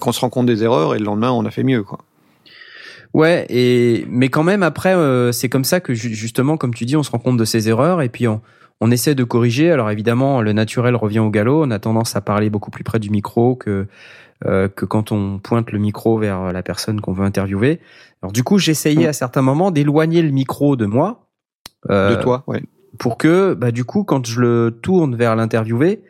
qu'on 0.00 0.12
se 0.12 0.20
rend 0.20 0.30
compte 0.30 0.46
des 0.46 0.62
erreurs 0.62 0.94
et 0.94 0.98
le 0.98 1.04
lendemain 1.04 1.30
on 1.30 1.44
a 1.44 1.50
fait 1.50 1.64
mieux, 1.64 1.82
quoi. 1.82 1.98
Ouais, 3.14 3.46
et 3.48 4.04
mais 4.10 4.28
quand 4.28 4.42
même 4.42 4.62
après, 4.62 4.94
euh, 4.94 5.32
c'est 5.32 5.48
comme 5.48 5.64
ça 5.64 5.80
que 5.80 5.94
justement, 5.94 6.56
comme 6.58 6.74
tu 6.74 6.84
dis, 6.84 6.96
on 6.96 7.02
se 7.02 7.10
rend 7.10 7.18
compte 7.18 7.38
de 7.38 7.44
ses 7.46 7.68
erreurs 7.68 8.02
et 8.02 8.10
puis 8.10 8.28
on, 8.28 8.42
on 8.80 8.90
essaie 8.90 9.14
de 9.14 9.24
corriger. 9.24 9.70
Alors 9.70 9.90
évidemment, 9.90 10.42
le 10.42 10.52
naturel 10.52 10.94
revient 10.96 11.20
au 11.20 11.30
galop. 11.30 11.64
On 11.64 11.70
a 11.70 11.78
tendance 11.78 12.14
à 12.14 12.20
parler 12.20 12.50
beaucoup 12.50 12.70
plus 12.70 12.84
près 12.84 12.98
du 12.98 13.08
micro 13.08 13.54
que 13.54 13.86
euh, 14.44 14.68
que 14.68 14.84
quand 14.84 15.12
on 15.12 15.38
pointe 15.38 15.72
le 15.72 15.78
micro 15.78 16.18
vers 16.18 16.52
la 16.52 16.62
personne 16.62 17.00
qu'on 17.00 17.12
veut 17.12 17.24
interviewer. 17.24 17.80
Alors 18.22 18.32
du 18.32 18.44
coup, 18.44 18.58
j'essayais 18.58 19.06
mmh. 19.06 19.10
à 19.10 19.12
certains 19.14 19.42
moments 19.42 19.70
d'éloigner 19.70 20.20
le 20.20 20.30
micro 20.30 20.76
de 20.76 20.84
moi. 20.84 21.26
Euh, 21.88 22.16
de 22.16 22.22
toi, 22.22 22.44
ouais 22.46 22.62
pour 22.98 23.18
que, 23.18 23.54
bah, 23.54 23.70
du 23.70 23.84
coup, 23.84 24.04
quand 24.04 24.26
je 24.26 24.40
le 24.40 24.78
tourne 24.82 25.16
vers 25.16 25.36
l'interviewé, 25.36 26.02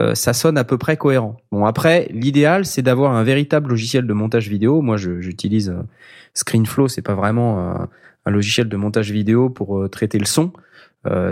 euh, 0.00 0.14
ça 0.14 0.32
sonne 0.32 0.56
à 0.56 0.64
peu 0.64 0.78
près 0.78 0.96
cohérent. 0.96 1.36
Bon, 1.50 1.64
après, 1.64 2.08
l'idéal, 2.12 2.64
c'est 2.64 2.82
d'avoir 2.82 3.12
un 3.12 3.24
véritable 3.24 3.70
logiciel 3.70 4.06
de 4.06 4.12
montage 4.12 4.48
vidéo. 4.48 4.82
Moi, 4.82 4.96
j'utilise 4.96 5.70
euh, 5.70 5.82
ScreenFlow, 6.34 6.88
c'est 6.88 7.02
pas 7.02 7.14
vraiment 7.14 7.58
euh, 7.58 7.84
un 8.24 8.30
logiciel 8.30 8.68
de 8.68 8.76
montage 8.76 9.10
vidéo 9.10 9.50
pour 9.50 9.88
traiter 9.90 10.18
le 10.18 10.26
son. 10.26 10.52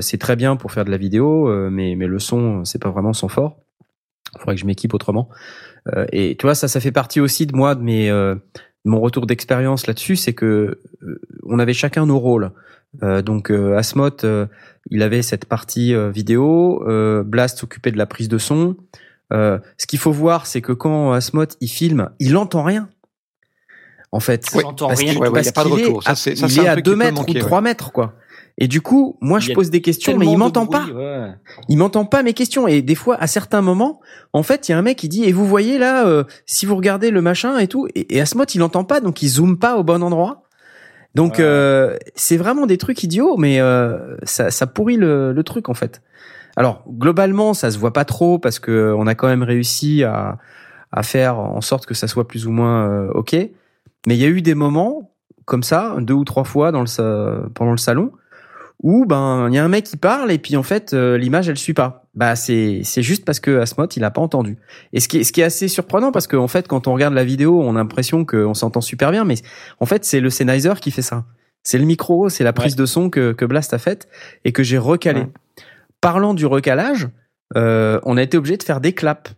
C'est 0.00 0.16
très 0.16 0.34
bien 0.34 0.56
pour 0.56 0.72
faire 0.72 0.86
de 0.86 0.90
la 0.90 0.96
vidéo, 0.96 1.46
mais, 1.70 1.94
mais 1.94 2.06
le 2.06 2.18
son, 2.18 2.64
c'est 2.64 2.80
pas 2.80 2.88
vraiment 2.88 3.12
son 3.12 3.28
fort. 3.28 3.58
Il 4.34 4.38
faudrait 4.38 4.54
que 4.54 4.60
je 4.62 4.64
m'équipe 4.64 4.94
autrement. 4.94 5.28
et 6.10 6.36
tu 6.38 6.46
vois, 6.46 6.54
ça, 6.54 6.68
ça 6.68 6.80
fait 6.80 6.90
partie 6.90 7.20
aussi 7.20 7.46
de 7.46 7.54
moi, 7.54 7.74
de 7.74 7.82
mes, 7.82 8.10
mon 8.86 8.98
retour 8.98 9.26
d'expérience 9.26 9.86
là-dessus, 9.86 10.16
c'est 10.16 10.32
que 10.32 10.80
on 11.42 11.58
avait 11.58 11.74
chacun 11.74 12.06
nos 12.06 12.18
rôles. 12.18 12.50
Euh, 13.02 13.22
donc 13.22 13.50
euh, 13.50 13.76
Asmot, 13.76 14.24
euh, 14.24 14.46
il 14.90 15.02
avait 15.02 15.22
cette 15.22 15.44
partie 15.44 15.94
vidéo, 16.10 16.82
Blast 17.24 17.58
s'occupait 17.58 17.92
de 17.92 17.98
la 17.98 18.06
prise 18.06 18.28
de 18.28 18.38
son. 18.38 18.76
ce 19.30 19.86
qu'il 19.86 19.98
faut 19.98 20.12
voir, 20.12 20.46
c'est 20.46 20.62
que 20.62 20.72
quand 20.72 21.12
Asmot 21.12 21.46
il 21.60 21.68
filme, 21.68 22.10
il 22.18 22.36
entend 22.36 22.62
rien. 22.62 22.88
En 24.10 24.20
fait, 24.20 24.46
ouais, 24.54 24.62
parce 24.78 25.00
rien. 25.00 25.16
Ouais, 25.18 25.28
ouais, 25.28 25.42
y 25.42 25.48
a 25.48 25.52
pas 25.52 25.64
de 25.64 25.68
retour. 25.68 26.02
Ça, 26.02 26.14
il 26.30 26.58
est 26.60 26.66
à 26.66 26.76
2 26.76 26.96
mètres 26.96 27.12
manquer, 27.12 27.42
ou 27.42 27.46
3 27.46 27.60
mètres, 27.60 27.92
quoi. 27.92 28.14
Et 28.60 28.66
du 28.66 28.80
coup, 28.80 29.16
moi, 29.20 29.38
je 29.38 29.52
pose 29.52 29.70
des 29.70 29.80
questions, 29.80 30.16
mais 30.16 30.26
il 30.26 30.36
m'entend 30.36 30.66
pas. 30.66 30.86
Ouais. 30.86 31.32
Il 31.68 31.76
m'entend 31.78 32.04
pas 32.04 32.24
mes 32.24 32.32
questions. 32.32 32.66
Et 32.66 32.82
des 32.82 32.96
fois, 32.96 33.16
à 33.20 33.28
certains 33.28 33.60
moments, 33.60 34.00
en 34.32 34.42
fait, 34.42 34.68
il 34.68 34.72
y 34.72 34.74
a 34.74 34.78
un 34.78 34.82
mec 34.82 34.98
qui 34.98 35.08
dit, 35.08 35.24
et 35.24 35.32
vous 35.32 35.46
voyez 35.46 35.78
là, 35.78 36.06
euh, 36.06 36.24
si 36.44 36.66
vous 36.66 36.74
regardez 36.74 37.10
le 37.10 37.22
machin 37.22 37.58
et 37.58 37.68
tout, 37.68 37.86
et, 37.94 38.18
et 38.18 38.24
il 38.54 38.62
entend 38.62 38.82
pas, 38.84 39.00
donc 39.00 39.22
il 39.22 39.28
zoome 39.28 39.58
pas 39.58 39.76
au 39.76 39.84
bon 39.84 40.02
endroit. 40.02 40.47
Donc 41.14 41.40
euh, 41.40 41.96
c'est 42.14 42.36
vraiment 42.36 42.66
des 42.66 42.78
trucs 42.78 43.02
idiots, 43.02 43.36
mais 43.36 43.60
euh, 43.60 44.16
ça, 44.22 44.50
ça 44.50 44.66
pourrit 44.66 44.96
le, 44.96 45.32
le 45.32 45.42
truc 45.42 45.68
en 45.68 45.74
fait. 45.74 46.02
Alors 46.56 46.84
globalement, 46.88 47.54
ça 47.54 47.70
se 47.70 47.78
voit 47.78 47.92
pas 47.92 48.04
trop 48.04 48.38
parce 48.38 48.58
que 48.58 48.94
on 48.96 49.06
a 49.06 49.14
quand 49.14 49.28
même 49.28 49.42
réussi 49.42 50.04
à, 50.04 50.38
à 50.92 51.02
faire 51.02 51.38
en 51.38 51.60
sorte 51.60 51.86
que 51.86 51.94
ça 51.94 52.08
soit 52.08 52.28
plus 52.28 52.46
ou 52.46 52.50
moins 52.50 52.88
euh, 52.88 53.10
ok. 53.12 53.34
Mais 54.06 54.16
il 54.16 54.20
y 54.20 54.24
a 54.24 54.28
eu 54.28 54.42
des 54.42 54.54
moments 54.54 55.12
comme 55.44 55.62
ça, 55.62 55.96
deux 55.98 56.14
ou 56.14 56.24
trois 56.24 56.44
fois 56.44 56.72
dans 56.72 56.82
le 56.82 57.48
pendant 57.54 57.70
le 57.72 57.78
salon, 57.78 58.12
où 58.82 59.06
ben 59.06 59.48
il 59.48 59.54
y 59.54 59.58
a 59.58 59.64
un 59.64 59.68
mec 59.68 59.84
qui 59.84 59.96
parle 59.96 60.30
et 60.30 60.38
puis 60.38 60.56
en 60.56 60.62
fait 60.62 60.92
euh, 60.92 61.16
l'image 61.16 61.48
elle 61.48 61.58
suit 61.58 61.74
pas. 61.74 62.06
Bah 62.18 62.34
c'est 62.34 62.80
c'est 62.82 63.02
juste 63.02 63.24
parce 63.24 63.38
que 63.38 63.60
Asmod 63.60 63.96
il 63.96 64.02
a 64.02 64.10
pas 64.10 64.20
entendu. 64.20 64.58
Et 64.92 64.98
ce 64.98 65.06
qui 65.06 65.18
est 65.18 65.22
ce 65.24 65.32
qui 65.32 65.40
est 65.40 65.44
assez 65.44 65.68
surprenant 65.68 66.10
parce 66.10 66.26
qu'en 66.26 66.48
fait 66.48 66.66
quand 66.66 66.88
on 66.88 66.94
regarde 66.94 67.14
la 67.14 67.22
vidéo 67.24 67.62
on 67.62 67.76
a 67.76 67.78
l'impression 67.78 68.24
qu'on 68.24 68.54
s'entend 68.54 68.80
super 68.80 69.12
bien, 69.12 69.24
mais 69.24 69.36
en 69.78 69.86
fait 69.86 70.04
c'est 70.04 70.18
le 70.18 70.28
Sennheiser 70.28 70.74
qui 70.80 70.90
fait 70.90 71.00
ça. 71.02 71.26
C'est 71.62 71.78
le 71.78 71.84
micro, 71.84 72.28
c'est 72.28 72.42
la 72.42 72.52
prise 72.52 72.74
de 72.74 72.86
son 72.86 73.08
que 73.08 73.30
que 73.32 73.44
Blast 73.44 73.72
a 73.72 73.78
faite 73.78 74.08
et 74.44 74.50
que 74.50 74.64
j'ai 74.64 74.78
recalé. 74.78 75.20
Ouais. 75.20 75.28
Parlant 76.00 76.34
du 76.34 76.44
recalage, 76.44 77.08
euh, 77.56 78.00
on 78.04 78.16
a 78.16 78.22
été 78.24 78.36
obligé 78.36 78.56
de 78.56 78.64
faire 78.64 78.80
des 78.80 78.94
claps. 78.94 79.34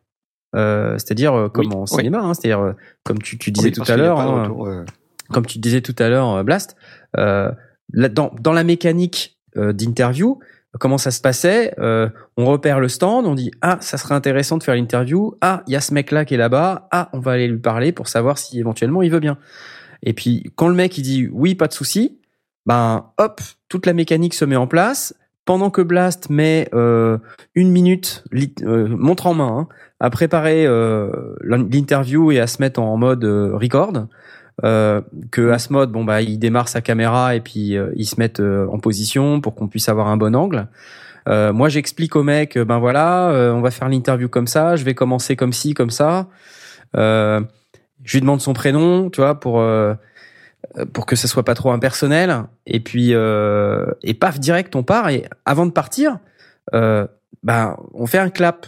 Euh, 0.57 0.95
c'est-à-dire 0.97 1.35
euh, 1.35 1.49
comme 1.51 1.67
Oui, 1.67 1.75
en 1.75 1.83
oui. 1.83 1.89
cinéma, 1.89 2.21
hein, 2.21 2.33
c'est-à-dire 2.33 2.61
euh, 2.61 2.73
comme 3.05 3.19
tu, 3.19 3.37
tu 3.37 3.51
disais 3.53 3.69
Oui, 3.69 3.73
tout 3.73 3.85
à 3.93 3.97
l'heure, 3.99 4.19
hein, 4.21 4.51
euh, 4.67 4.85
comme 5.31 5.45
tu 5.45 5.59
disais 5.59 5.83
tout 5.83 5.95
à 5.99 6.09
l'heure, 6.09 6.43
Blast, 6.45 6.77
euh, 7.19 7.53
là, 7.93 8.09
dans, 8.09 8.33
dans 8.41 8.53
la 8.55 8.65
mécanique 8.65 9.39
euh, 9.59 9.73
d'interview, 9.75 10.41
comment 10.79 10.99
ça 10.99 11.11
se 11.11 11.21
passait 11.21 11.75
euh, 11.79 12.09
On 12.37 12.47
repère 12.47 12.81
le 12.81 12.89
stand, 12.89 13.27
on 13.27 13.35
dit 13.35 13.51
ah 13.61 13.79
ça 13.81 13.99
serait 13.99 14.15
intéressant 14.15 14.59
de 14.59 14.63
faire 14.63 14.75
l'interview, 14.75 15.35
ah 15.41 15.63
il 15.67 15.73
y 15.73 15.77
a 15.77 15.81
ce 15.81 15.93
mec 15.93 16.11
là 16.11 16.25
qui 16.25 16.35
est 16.35 16.39
là-bas, 16.39 16.89
ah 16.91 17.09
on 17.13 17.19
va 17.19 17.33
aller 17.33 17.49
lui 17.49 17.59
parler 17.59 17.93
pour 17.93 18.09
savoir 18.09 18.39
si 18.39 18.59
éventuellement 18.59 19.03
il 19.03 19.11
veut 19.11 19.21
bien. 19.21 19.39
Et 20.03 20.13
puis 20.13 20.53
quand 20.57 20.69
le 20.69 20.75
mec 20.75 20.97
il 20.99 21.03
dit 21.03 21.29
oui 21.33 21.55
pas 21.55 21.67
de 21.67 21.73
souci, 21.73 22.21
ben 22.67 23.11
hop 23.19 23.41
toute 23.69 23.87
la 23.87 23.93
mécanique 23.93 24.35
se 24.35 24.45
met 24.45 24.57
en 24.57 24.67
place. 24.67 25.15
Pendant 25.47 25.71
que 25.71 25.81
Blast 25.81 26.31
met 26.31 26.69
euh, 26.75 27.19
une 27.55 27.71
minute, 27.71 28.25
euh, 28.63 28.87
montre 28.89 29.27
en 29.27 29.35
main, 29.35 29.59
hein, 29.59 29.69
à 29.99 30.11
préparer 30.11 30.67
euh, 30.67 31.35
l'interview 31.43 32.31
et 32.31 32.39
à 32.39 32.47
se 32.47 32.63
mettre 32.63 32.79
en 32.81 32.97
mode 32.97 33.25
record, 33.25 34.07
euh, 34.65 35.01
que 35.31 35.51
Asmod, 35.51 35.91
bon 35.91 36.05
bah, 36.05 36.23
il 36.23 36.39
démarre 36.39 36.69
sa 36.69 36.81
caméra 36.81 37.35
et 37.35 37.41
puis 37.41 37.77
euh, 37.77 37.93
se 38.03 38.17
mettent 38.19 38.41
euh, 38.41 38.67
en 38.69 38.79
position 38.79 39.41
pour 39.41 39.55
qu'on 39.55 39.69
puisse 39.69 39.89
avoir 39.89 40.09
un 40.09 40.17
bon 40.17 40.35
angle. 40.35 40.69
Euh, 41.29 41.53
moi, 41.53 41.69
j'explique 41.69 42.17
au 42.17 42.23
mec, 42.23 42.57
euh, 42.57 42.65
ben 42.65 42.79
voilà, 42.79 43.31
euh, 43.31 43.53
on 43.53 43.61
va 43.61 43.71
faire 43.71 43.89
l'interview 43.89 44.29
comme 44.29 44.47
ça, 44.47 44.77
je 44.77 44.85
vais 44.85 44.95
commencer 44.95 45.37
comme 45.37 45.53
ci, 45.53 45.75
comme 45.75 45.91
ça. 45.91 46.29
Je 46.95 48.15
lui 48.15 48.21
demande 48.21 48.41
son 48.41 48.55
prénom, 48.55 49.11
tu 49.11 49.21
vois, 49.21 49.39
pour 49.39 49.63
pour 50.93 51.07
que 51.07 51.17
ça 51.17 51.29
soit 51.29 51.45
pas 51.45 51.55
trop 51.55 51.71
impersonnel. 51.71 52.45
Et 52.67 52.81
puis 52.81 53.11
et 53.13 54.15
paf, 54.15 54.41
direct, 54.41 54.75
on 54.75 54.83
part. 54.83 55.11
Et 55.11 55.25
avant 55.45 55.67
de 55.67 55.71
partir, 55.71 56.19
ben 56.73 57.77
on 57.95 58.07
fait 58.07 58.19
un 58.19 58.31
clap. 58.31 58.67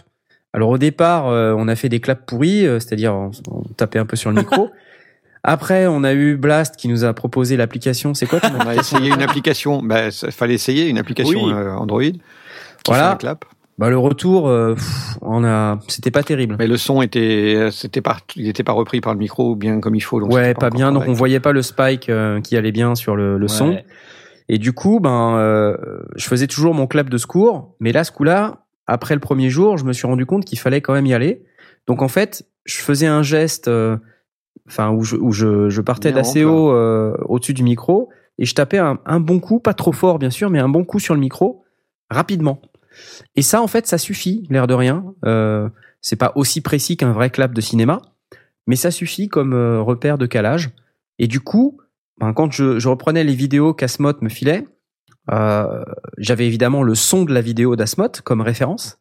Alors 0.54 0.68
au 0.68 0.78
départ, 0.78 1.28
euh, 1.28 1.54
on 1.56 1.66
a 1.66 1.76
fait 1.76 1.88
des 1.88 2.00
claps 2.00 2.22
pourris, 2.26 2.66
euh, 2.66 2.78
c'est-à-dire 2.78 3.14
on 3.14 3.62
tapait 3.76 3.98
un 3.98 4.06
peu 4.06 4.16
sur 4.16 4.30
le 4.30 4.36
micro. 4.36 4.70
Après, 5.44 5.86
on 5.88 6.04
a 6.04 6.12
eu 6.14 6.36
Blast 6.36 6.76
qui 6.76 6.88
nous 6.88 7.04
a 7.04 7.12
proposé 7.14 7.56
l'application. 7.56 8.14
C'est 8.14 8.26
quoi 8.26 8.40
ton 8.40 8.48
On 8.56 8.60
a 8.68 8.74
essayé 8.76 9.08
une 9.10 9.22
application, 9.22 9.82
bah, 9.82 10.10
ça- 10.10 10.30
fallait 10.30 10.54
essayer 10.54 10.88
une 10.88 10.98
application 10.98 11.44
Oui. 11.44 11.52
euh, 11.52 11.72
Android. 11.74 12.02
Voilà. 12.86 13.18
Bah 13.78 13.88
le 13.88 13.96
retour, 13.98 14.48
euh, 14.48 14.74
pff, 14.74 15.16
on 15.22 15.42
a, 15.44 15.78
c'était 15.88 16.10
pas 16.10 16.22
terrible. 16.22 16.56
Mais 16.58 16.66
le 16.66 16.76
son 16.76 17.00
était, 17.02 17.68
c'était 17.72 18.02
pas, 18.02 18.18
il 18.36 18.46
était 18.46 18.62
pas 18.62 18.72
repris 18.72 19.00
par 19.00 19.14
le 19.14 19.18
micro 19.18 19.56
bien 19.56 19.80
comme 19.80 19.94
il 19.94 20.00
faut. 20.02 20.20
Donc 20.20 20.30
ouais, 20.32 20.52
pas 20.54 20.68
bien. 20.70 20.92
Donc 20.92 21.04
on 21.08 21.12
voyait 21.14 21.40
pas 21.40 21.52
le 21.52 21.62
spike 21.62 22.08
euh, 22.10 22.40
qui 22.42 22.56
allait 22.56 22.70
bien 22.70 22.94
sur 22.94 23.16
le, 23.16 23.38
le 23.38 23.48
son. 23.48 23.78
Et 24.48 24.58
du 24.58 24.72
coup, 24.72 25.00
ben, 25.00 25.36
euh, 25.38 25.76
je 26.16 26.26
faisais 26.28 26.46
toujours 26.46 26.74
mon 26.74 26.86
clap 26.86 27.08
de 27.08 27.16
secours. 27.16 27.74
Mais 27.80 27.92
là, 27.92 28.04
ce 28.04 28.12
coup-là, 28.12 28.64
après 28.86 29.14
le 29.14 29.20
premier 29.20 29.48
jour, 29.48 29.78
je 29.78 29.84
me 29.84 29.92
suis 29.94 30.06
rendu 30.06 30.26
compte 30.26 30.44
qu'il 30.44 30.58
fallait 30.58 30.82
quand 30.82 30.92
même 30.92 31.06
y 31.06 31.14
aller. 31.14 31.42
Donc 31.86 32.02
en 32.02 32.08
fait, 32.08 32.44
je 32.66 32.76
faisais 32.78 33.06
un 33.06 33.22
geste, 33.22 33.68
euh, 33.68 33.96
enfin 34.68 34.90
où 34.90 35.02
je, 35.04 35.16
où 35.16 35.32
je, 35.32 35.68
je 35.68 35.80
partais 35.80 36.10
d'assez 36.16 36.44
haut 36.44 36.70
euh, 36.72 37.14
au-dessus 37.26 37.54
du 37.54 37.62
micro 37.62 38.10
et 38.38 38.44
je 38.44 38.54
tapais 38.54 38.78
un, 38.78 38.98
un 39.06 39.20
bon 39.20 39.40
coup, 39.40 39.60
pas 39.60 39.74
trop 39.74 39.92
fort 39.92 40.18
bien 40.18 40.30
sûr, 40.30 40.50
mais 40.50 40.58
un 40.58 40.68
bon 40.68 40.84
coup 40.84 40.98
sur 40.98 41.14
le 41.14 41.20
micro 41.20 41.64
rapidement. 42.10 42.60
Et 43.36 43.42
ça, 43.42 43.62
en 43.62 43.66
fait, 43.66 43.86
ça 43.86 43.96
suffit, 43.98 44.46
l'air 44.50 44.66
de 44.66 44.74
rien. 44.74 45.14
Euh, 45.24 45.68
c'est 46.00 46.16
pas 46.16 46.32
aussi 46.34 46.60
précis 46.60 46.96
qu'un 46.96 47.12
vrai 47.12 47.30
clap 47.30 47.54
de 47.54 47.60
cinéma, 47.60 48.02
mais 48.66 48.76
ça 48.76 48.90
suffit 48.90 49.28
comme 49.28 49.54
euh, 49.54 49.80
repère 49.80 50.18
de 50.18 50.26
calage. 50.26 50.70
Et 51.18 51.26
du 51.26 51.40
coup, 51.40 51.78
ben, 52.20 52.32
quand 52.34 52.52
je, 52.52 52.78
je 52.78 52.88
reprenais 52.88 53.24
les 53.24 53.34
vidéos 53.34 53.72
qu'Asmot 53.72 54.12
me 54.20 54.28
filait, 54.28 54.66
euh, 55.30 55.84
j'avais 56.18 56.46
évidemment 56.46 56.82
le 56.82 56.94
son 56.94 57.24
de 57.24 57.32
la 57.32 57.40
vidéo 57.40 57.76
d'Asmot 57.76 58.10
comme 58.24 58.40
référence, 58.40 58.98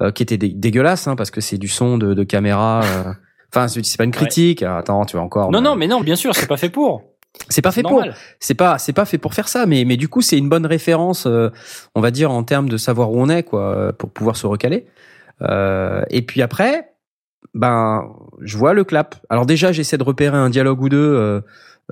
euh, 0.00 0.10
qui 0.10 0.22
était 0.22 0.38
dé- 0.38 0.52
dégueulasse, 0.54 1.06
hein, 1.06 1.14
parce 1.14 1.30
que 1.30 1.40
c'est 1.40 1.58
du 1.58 1.68
son 1.68 1.98
de, 1.98 2.14
de 2.14 2.24
caméra. 2.24 3.14
Enfin, 3.54 3.66
c'est 3.68 3.96
pas 3.96 4.04
une 4.04 4.10
critique. 4.10 4.62
Attends, 4.62 5.04
tu 5.06 5.16
vas 5.16 5.22
encore. 5.22 5.50
Non, 5.50 5.60
non, 5.60 5.74
mais 5.76 5.86
non, 5.86 6.00
bien 6.02 6.16
sûr, 6.16 6.34
c'est 6.34 6.46
pas 6.46 6.56
fait 6.58 6.68
pour. 6.68 7.02
c'est 7.50 7.62
pas 7.62 7.70
fait 7.72 7.82
pour 7.82 8.00
c'est 8.40 8.54
pas 8.54 8.78
c'est 8.78 8.92
pas 8.92 9.04
fait 9.04 9.18
pour 9.18 9.32
faire 9.34 9.48
ça 9.48 9.64
mais 9.66 9.84
mais 9.84 9.96
du 9.96 10.08
coup 10.08 10.22
c'est 10.22 10.36
une 10.38 10.48
bonne 10.48 10.66
référence 10.66 11.26
euh, 11.26 11.50
on 11.94 12.00
va 12.00 12.10
dire 12.10 12.30
en 12.32 12.42
termes 12.42 12.68
de 12.68 12.76
savoir 12.78 13.12
où 13.12 13.20
on 13.20 13.28
est 13.28 13.42
quoi 13.44 13.60
euh, 13.76 13.92
pour 13.92 14.10
pouvoir 14.10 14.34
se 14.36 14.46
recaler 14.46 14.86
Euh, 15.42 16.02
et 16.10 16.22
puis 16.22 16.42
après 16.42 16.88
ben 17.54 18.10
je 18.40 18.56
vois 18.56 18.74
le 18.74 18.82
clap 18.82 19.14
alors 19.30 19.46
déjà 19.46 19.70
j'essaie 19.72 19.98
de 19.98 20.02
repérer 20.02 20.36
un 20.36 20.50
dialogue 20.50 20.82
ou 20.82 20.88
deux 20.88 20.96
euh, 20.98 21.40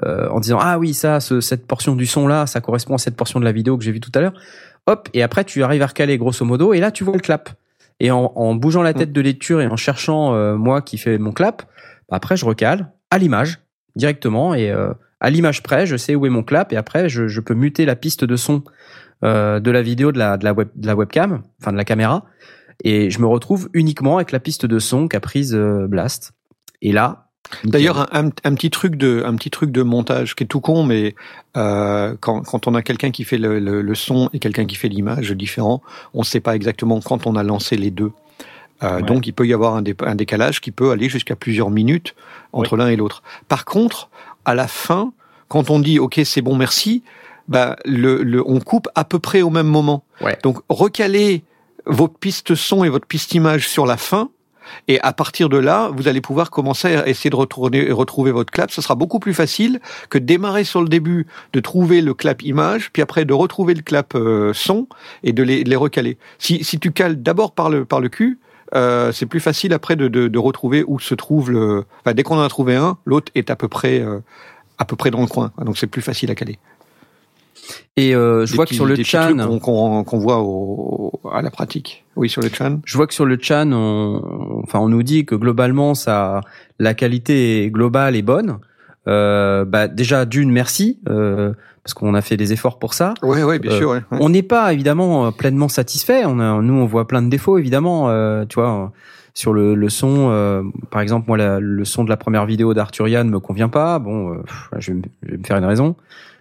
euh, 0.04 0.28
en 0.30 0.40
disant 0.40 0.58
ah 0.60 0.78
oui 0.78 0.94
ça 0.94 1.20
ce- 1.20 1.40
cette 1.40 1.66
portion 1.66 1.94
du 1.94 2.06
son 2.06 2.26
là 2.26 2.46
ça 2.46 2.60
correspond 2.60 2.94
à 2.94 2.98
cette 2.98 3.14
portion 3.16 3.38
de 3.38 3.44
la 3.44 3.52
vidéo 3.52 3.76
que 3.78 3.84
j'ai 3.84 3.92
vue 3.92 4.00
tout 4.00 4.10
à 4.16 4.20
l'heure 4.20 4.34
hop 4.86 5.08
et 5.14 5.22
après 5.22 5.44
tu 5.44 5.62
arrives 5.62 5.82
à 5.82 5.86
recaler 5.86 6.18
grosso 6.18 6.44
modo 6.44 6.72
et 6.74 6.80
là 6.80 6.90
tu 6.90 7.04
vois 7.04 7.14
le 7.14 7.20
clap 7.20 7.50
et 8.00 8.10
en, 8.10 8.33
en 8.34 8.55
bougeant 8.55 8.83
la 8.83 8.94
tête 8.94 9.12
de 9.12 9.20
lecture 9.20 9.60
et 9.60 9.66
en 9.66 9.76
cherchant 9.76 10.34
euh, 10.34 10.57
moi 10.57 10.83
qui 10.83 10.99
fais 10.99 11.18
mon 11.18 11.33
clap 11.33 11.62
bah, 12.08 12.16
après 12.16 12.36
je 12.36 12.44
recale 12.44 12.92
à 13.10 13.18
l'image 13.18 13.60
directement. 13.94 14.55
Et 14.55 14.70
euh, 14.70 14.92
à 15.20 15.31
l'image 15.31 15.62
près, 15.62 15.86
je 15.86 15.97
sais 15.97 16.15
où 16.15 16.26
est 16.26 16.31
mon 16.31 16.42
clap 16.42 16.73
et 16.73 16.76
après 16.76 17.08
je, 17.08 17.28
je 17.28 17.41
peux 17.41 17.55
muter 17.55 17.86
la 17.86 17.97
piste 17.97 18.25
de 18.25 18.36
son 18.36 18.62
euh, 19.25 19.60
de 19.60 19.70
la 19.70 19.83
vidéo 19.83 20.12
de 20.12 20.18
la, 20.18 20.36
de 20.36 20.44
la 20.44 20.52
web 20.52 20.68
de 20.75 20.86
la 20.86 20.94
webcam, 20.94 21.42
enfin 21.60 21.73
de 21.73 21.78
la 21.78 21.84
caméra, 21.84 22.25
et 22.84 23.08
je 23.10 23.18
me 23.20 23.26
retrouve 23.26 23.70
uniquement 23.73 24.16
avec 24.16 24.33
la 24.33 24.41
piste 24.41 24.66
de 24.66 24.78
son 24.78 25.08
qu'a 25.08 25.20
prise 25.20 25.57
Blast. 25.57 26.33
Et 26.83 26.92
là, 26.92 27.25
D'ailleurs, 27.65 28.08
un, 28.15 28.26
un, 28.26 28.31
un 28.44 28.55
petit 28.55 28.70
truc 28.70 28.97
de, 28.97 29.23
un 29.25 29.34
petit 29.36 29.50
truc 29.50 29.70
de 29.70 29.83
montage 29.83 30.34
qui 30.34 30.44
est 30.44 30.47
tout 30.47 30.60
con, 30.60 30.83
mais 30.84 31.15
euh, 31.57 32.15
quand, 32.20 32.42
quand 32.42 32.66
on 32.66 32.75
a 32.75 32.83
quelqu'un 32.83 33.10
qui 33.10 33.25
fait 33.25 33.39
le, 33.39 33.58
le, 33.60 33.83
le 33.83 33.94
son 33.94 34.28
et 34.33 34.39
quelqu'un 34.39 34.66
qui 34.66 34.75
fait 34.76 34.89
l'image 34.89 35.31
différent, 35.33 35.83
on 36.15 36.20
ne 36.20 36.25
sait 36.25 36.41
pas 36.41 36.55
exactement 36.57 37.00
quand 37.00 37.26
on 37.26 37.36
a 37.36 37.42
lancé 37.42 37.76
les 37.76 37.91
deux. 37.91 38.12
Euh, 38.83 38.97
Ouais. 38.97 39.02
Donc, 39.02 39.26
il 39.26 39.33
peut 39.33 39.47
y 39.47 39.55
avoir 39.55 39.75
un, 39.75 39.83
dé- 39.83 39.97
un 40.00 40.15
décalage 40.15 40.60
qui 40.60 40.70
peut 40.70 40.91
aller 40.91 41.08
jusqu'à 41.08 41.34
plusieurs 41.36 41.70
minutes 41.70 42.15
entre 42.52 42.76
l'un 42.76 42.89
et 42.89 42.97
l'autre. 42.97 43.23
Par 43.49 43.65
contre, 43.65 44.10
à 44.44 44.55
la 44.55 44.68
fin, 44.68 45.12
quand 45.49 45.70
on 45.70 45.78
dit 45.78 45.99
OK, 45.99 46.20
c'est 46.25 46.42
bon, 46.42 46.57
merci, 46.57 47.02
bah, 47.49 47.76
le, 47.86 48.23
le, 48.23 48.42
on 48.47 48.60
coupe 48.60 48.89
à 48.94 49.05
peu 49.05 49.18
près 49.18 49.41
au 49.41 49.49
même 49.50 49.66
moment. 49.68 50.05
Ouais. 50.20 50.36
Donc, 50.42 50.58
recaler 50.68 51.42
votre 51.86 52.18
piste 52.18 52.55
son 52.55 52.84
et 52.84 52.89
votre 52.91 53.07
piste 53.07 53.33
image 53.34 53.66
sur 53.68 53.86
la 53.86 53.97
fin. 53.97 54.28
Et 54.88 55.00
à 55.00 55.12
partir 55.12 55.48
de 55.48 55.56
là, 55.56 55.90
vous 55.94 56.08
allez 56.08 56.20
pouvoir 56.20 56.50
commencer 56.50 56.96
à 56.96 57.08
essayer 57.08 57.30
de 57.30 57.36
retourner, 57.36 57.90
retrouver 57.90 58.30
votre 58.30 58.52
clap. 58.52 58.70
Ce 58.70 58.82
sera 58.82 58.94
beaucoup 58.94 59.18
plus 59.18 59.34
facile 59.34 59.80
que 60.10 60.18
de 60.18 60.24
démarrer 60.24 60.64
sur 60.64 60.82
le 60.82 60.88
début, 60.88 61.26
de 61.52 61.60
trouver 61.60 62.00
le 62.00 62.14
clap 62.14 62.42
image, 62.42 62.90
puis 62.92 63.02
après 63.02 63.24
de 63.24 63.32
retrouver 63.32 63.74
le 63.74 63.82
clap 63.82 64.14
euh, 64.14 64.52
son 64.52 64.86
et 65.22 65.32
de 65.32 65.42
les, 65.42 65.76
recaler. 65.76 66.18
Si, 66.38 66.64
si 66.64 66.78
tu 66.78 66.92
cales 66.92 67.22
d'abord 67.22 67.52
par 67.52 67.70
le, 67.70 67.84
par 67.84 68.00
le 68.00 68.08
cul, 68.08 68.38
euh, 68.74 69.12
c'est 69.12 69.26
plus 69.26 69.40
facile 69.40 69.72
après 69.72 69.94
de, 69.96 70.08
de, 70.08 70.28
de 70.28 70.38
retrouver 70.38 70.84
où 70.86 70.98
se 70.98 71.14
trouve 71.14 71.50
le. 71.50 71.84
Enfin, 72.00 72.14
dès 72.14 72.22
qu'on 72.22 72.36
en 72.36 72.42
a 72.42 72.48
trouvé 72.48 72.74
un, 72.74 72.98
l'autre 73.04 73.30
est 73.34 73.50
à 73.50 73.56
peu 73.56 73.68
près 73.68 74.00
euh, 74.00 74.20
à 74.78 74.84
peu 74.84 74.96
près 74.96 75.10
dans 75.10 75.20
le 75.20 75.26
coin. 75.26 75.52
Donc 75.64 75.78
c'est 75.78 75.86
plus 75.86 76.02
facile 76.02 76.30
à 76.30 76.34
caler. 76.34 76.58
Et 77.96 78.14
euh, 78.14 78.46
je 78.46 78.54
vois 78.54 78.66
que 78.66 78.74
sur 78.74 78.86
le 78.86 78.96
chan, 79.02 79.58
qu'on 79.60 80.04
qu'on 80.04 80.18
voit 80.18 80.40
au, 80.40 81.12
à 81.32 81.42
la 81.42 81.50
pratique. 81.50 82.04
Oui, 82.16 82.28
sur 82.28 82.42
le 82.42 82.48
chan. 82.48 82.80
je 82.84 82.96
vois 82.96 83.06
que 83.06 83.14
sur 83.14 83.26
le 83.26 83.38
chan, 83.40 83.70
on, 83.72 84.60
enfin 84.62 84.78
on 84.80 84.88
nous 84.88 85.02
dit 85.02 85.24
que 85.26 85.34
globalement 85.34 85.94
ça, 85.94 86.40
la 86.78 86.94
qualité 86.94 87.70
globale 87.72 88.16
est 88.16 88.22
bonne. 88.22 88.58
Euh, 89.08 89.64
bah 89.64 89.86
déjà 89.86 90.24
d'une 90.24 90.50
merci 90.50 90.98
euh, 91.08 91.52
parce 91.84 91.94
qu'on 91.94 92.14
a 92.14 92.20
fait 92.22 92.36
des 92.36 92.52
efforts 92.52 92.78
pour 92.80 92.92
ça. 92.94 93.14
Oui, 93.22 93.42
oui, 93.42 93.58
bien 93.60 93.70
Euh, 93.70 93.78
sûr. 93.78 93.90
ouais, 93.90 94.02
ouais. 94.10 94.18
On 94.20 94.28
n'est 94.28 94.42
pas 94.42 94.72
évidemment 94.72 95.26
euh, 95.26 95.30
pleinement 95.30 95.68
satisfait. 95.68 96.24
On 96.26 96.40
a, 96.40 96.60
nous, 96.60 96.74
on 96.74 96.86
voit 96.86 97.06
plein 97.06 97.22
de 97.22 97.28
défauts 97.28 97.56
évidemment. 97.58 98.08
euh, 98.10 98.44
tu 98.48 98.56
vois, 98.56 98.90
sur 99.34 99.52
le, 99.52 99.74
le 99.76 99.88
son, 99.90 100.30
euh, 100.30 100.62
par 100.90 101.02
exemple, 101.02 101.26
moi, 101.28 101.36
la- 101.36 101.60
le 101.60 101.84
son 101.84 102.02
de 102.04 102.08
la 102.08 102.16
première 102.16 102.46
vidéo 102.46 102.74
d'Arthurian 102.74 103.24
me 103.24 103.38
convient 103.38 103.68
pas. 103.68 103.98
Bon, 104.00 104.32
euh, 104.32 104.36
pff, 104.42 104.70
je, 104.78 104.90
vais 104.92 104.96
me, 104.98 105.02
je 105.22 105.30
vais 105.32 105.36
me 105.38 105.44
faire 105.44 105.58
une 105.58 105.64
raison 105.66 105.94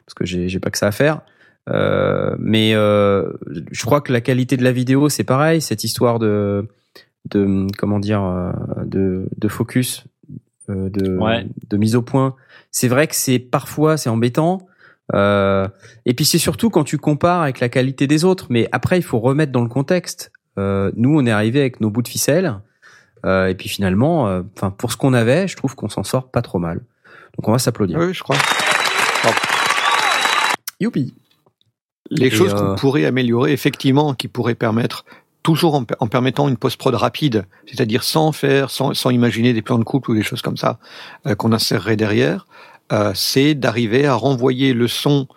parce 0.06 0.14
que 0.16 0.25
j'ai 0.25 0.48
j'ai 0.50 0.59
pas 0.59 0.69
que 0.72 0.77
ça 0.77 0.88
à 0.88 0.92
faire. 0.92 1.22
Euh, 1.69 2.35
mais 2.38 2.74
euh, 2.75 3.32
je 3.72 3.85
crois 3.85 4.01
que 4.01 4.14
la 4.14 4.22
qualité 4.22 4.56
de 4.58 4.64
la 4.64 4.72
vidéo, 4.72 5.09
c'est 5.09 5.24
pareil. 5.24 5.61
Cette 5.61 5.84
histoire 5.84 6.19
de 6.19 6.67
de 7.32 7.66
comment 7.77 7.98
dire 8.00 8.22
euh, 8.24 8.51
de, 8.85 9.27
de 9.35 9.48
focus, 9.48 10.03
euh, 10.69 10.90
de, 10.90 11.17
Ouais. 11.17 11.48
de 11.69 11.77
mise 11.77 11.95
au 11.95 12.03
point. 12.03 12.35
C'est 12.69 12.88
vrai 12.88 13.08
que 13.08 13.16
c'est 13.16 13.40
parfois 13.40 13.98
c'est 13.98 14.09
embêtant. 14.09 14.67
Euh, 15.14 15.67
et 16.06 16.14
puis 16.14 16.25
c'est 16.25 16.38
surtout 16.40 16.69
quand 16.69 16.84
tu 16.84 16.98
compares 17.00 17.42
avec 17.42 17.59
la 17.59 17.69
qualité 17.69 18.06
des 18.06 18.25
autres. 18.25 18.48
Mais 18.50 18.67
après, 18.72 18.98
il 18.98 19.03
faut 19.03 19.19
remettre 19.19 19.51
dans 19.51 19.61
le 19.64 19.69
contexte. 19.69 20.32
Euh, 20.59 20.92
nous, 20.95 21.17
on 21.19 21.25
est 21.25 21.32
arrivé 21.32 21.59
avec 21.61 21.82
nos 21.82 21.90
bouts 21.90 22.01
de 22.03 22.08
ficelle. 22.08 22.59
Euh, 23.25 23.48
et 23.48 23.56
puis 23.56 23.69
finalement, 23.69 24.27
euh, 24.27 24.43
enfin 24.56 24.69
pour 24.69 24.92
ce 24.92 24.98
qu'on 24.98 25.14
avait, 25.14 25.48
je 25.48 25.56
trouve 25.56 25.74
qu'on 25.75 25.90
s'en 25.90 26.03
sort 26.03 26.30
pas 26.30 26.43
trop 26.43 26.59
mal. 26.59 26.77
Donc 27.38 27.48
on 27.48 27.51
va 27.51 27.58
s'applaudir. 27.59 27.98
Oui, 28.00 28.14
je 28.14 28.22
crois. 28.22 28.38
Youpi. 30.85 31.14
Les 32.11 32.27
Et, 32.27 32.31
choses 32.31 32.53
euh, 32.53 32.55
qu'on 32.55 32.75
pourrait 32.75 33.05
améliorer, 33.05 33.51
effectivement, 33.51 34.14
qui 34.14 34.27
pourraient 34.27 34.55
permettre, 34.55 35.05
toujours 35.43 35.75
en, 35.75 35.83
en 35.99 36.07
permettant 36.07 36.47
une 36.47 36.57
post-prod 36.57 36.95
rapide, 36.95 37.45
c'est-à-dire 37.67 38.03
sans 38.03 38.31
faire, 38.31 38.69
sans, 38.69 38.93
sans 38.93 39.09
imaginer 39.11 39.53
des 39.53 39.61
plans 39.61 39.77
de 39.77 39.83
couple 39.83 40.11
ou 40.11 40.15
des 40.15 40.23
choses 40.23 40.41
comme 40.41 40.57
ça, 40.57 40.80
euh, 41.27 41.35
qu'on 41.35 41.51
insérerait 41.51 41.95
derrière, 41.97 42.47
euh, 42.91 43.11
c'est 43.15 43.53
d'arriver 43.55 44.05
à 44.05 44.15
renvoyer 44.15 44.73
le 44.73 44.88
son, 44.88 45.27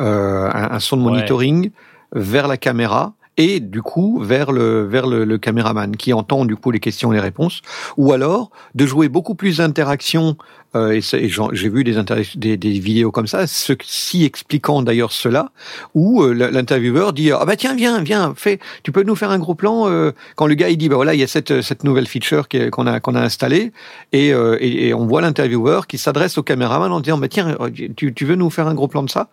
euh, 0.00 0.48
un, 0.52 0.70
un 0.72 0.80
son 0.80 0.96
de 0.96 1.02
Ouais. 1.02 1.10
monitoring 1.10 1.70
vers 2.14 2.48
la 2.48 2.56
caméra 2.56 3.14
et 3.36 3.60
du 3.60 3.82
coup 3.82 4.18
vers 4.20 4.50
le 4.50 4.82
vers 4.84 5.06
le, 5.06 5.24
le 5.24 5.38
caméraman 5.38 5.94
qui 5.96 6.12
entend 6.12 6.44
du 6.44 6.56
coup 6.56 6.70
les 6.72 6.80
questions 6.80 7.12
et 7.12 7.16
les 7.16 7.20
réponses 7.20 7.60
ou 7.96 8.12
alors 8.12 8.50
de 8.74 8.84
jouer 8.86 9.08
beaucoup 9.08 9.34
plus 9.36 9.58
d'interactions 9.58 10.36
euh, 10.76 10.92
et, 10.92 11.00
j'ai 11.00 11.68
vu 11.68 11.84
des, 11.84 12.56
vidéos 12.56 13.10
comme 13.10 13.26
ça 13.26 13.46
ceci 13.46 14.24
expliquant 14.24 14.82
d'ailleurs 14.82 15.12
cela 15.12 15.50
où 15.94 16.22
euh, 16.22 16.32
l'intervieweur 16.32 17.12
dit 17.12 17.30
ah 17.32 17.44
bah 17.44 17.56
tiens 17.56 17.74
viens 17.74 18.02
viens 18.02 18.34
fais 18.36 18.58
tu 18.82 18.92
peux 18.92 19.02
nous 19.02 19.16
faire 19.16 19.30
un 19.30 19.38
gros 19.38 19.54
plan 19.54 19.88
euh, 19.88 20.12
quand 20.36 20.46
le 20.46 20.54
gars 20.54 20.68
il 20.68 20.76
dit 20.76 20.88
bah 20.88 20.96
voilà 20.96 21.14
il 21.14 21.20
y 21.20 21.22
a 21.22 21.26
cette 21.26 21.62
cette 21.62 21.84
nouvelle 21.84 22.06
feature 22.06 22.48
qu'on 22.48 22.86
a 22.86 23.00
qu'on 23.00 23.14
a 23.14 23.20
installée 23.20 23.72
et, 24.12 24.32
euh, 24.32 24.56
et, 24.60 24.94
on 24.94 25.06
voit 25.06 25.20
l'intervieweur 25.20 25.86
qui 25.86 25.98
s'adresse 25.98 26.38
au 26.38 26.42
caméraman 26.42 26.90
en 26.92 27.00
disant 27.00 27.18
bah 27.18 27.28
tiens 27.28 27.56
euh, 27.60 27.70
tu, 27.96 28.14
tu 28.14 28.24
veux 28.24 28.36
nous 28.36 28.50
faire 28.50 28.66
un 28.66 28.74
gros 28.74 28.88
plan 28.88 29.02
de 29.02 29.10
ça? 29.10 29.28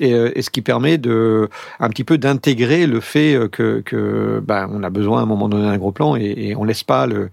Et, 0.00 0.12
euh, 0.12 0.30
ce 0.40 0.50
qui 0.50 0.62
permet 0.62 0.98
de 0.98 1.48
un 1.80 1.88
petit 1.88 2.04
peu 2.04 2.18
d'intégrer 2.18 2.86
le 2.86 3.00
fait 3.00 3.34
euh, 3.34 3.48
que 3.48 3.82
que 3.84 4.42
bah, 4.44 4.68
on 4.70 4.82
a 4.82 4.90
besoin 4.90 5.20
à 5.20 5.22
un 5.22 5.26
moment 5.26 5.48
donné 5.48 5.64
d'un 5.64 5.76
gros 5.76 5.92
plan 5.92 6.16
et 6.16 6.54
on 6.56 6.64
laisse 6.64 6.84
pas 6.84 7.06
le 7.06 7.30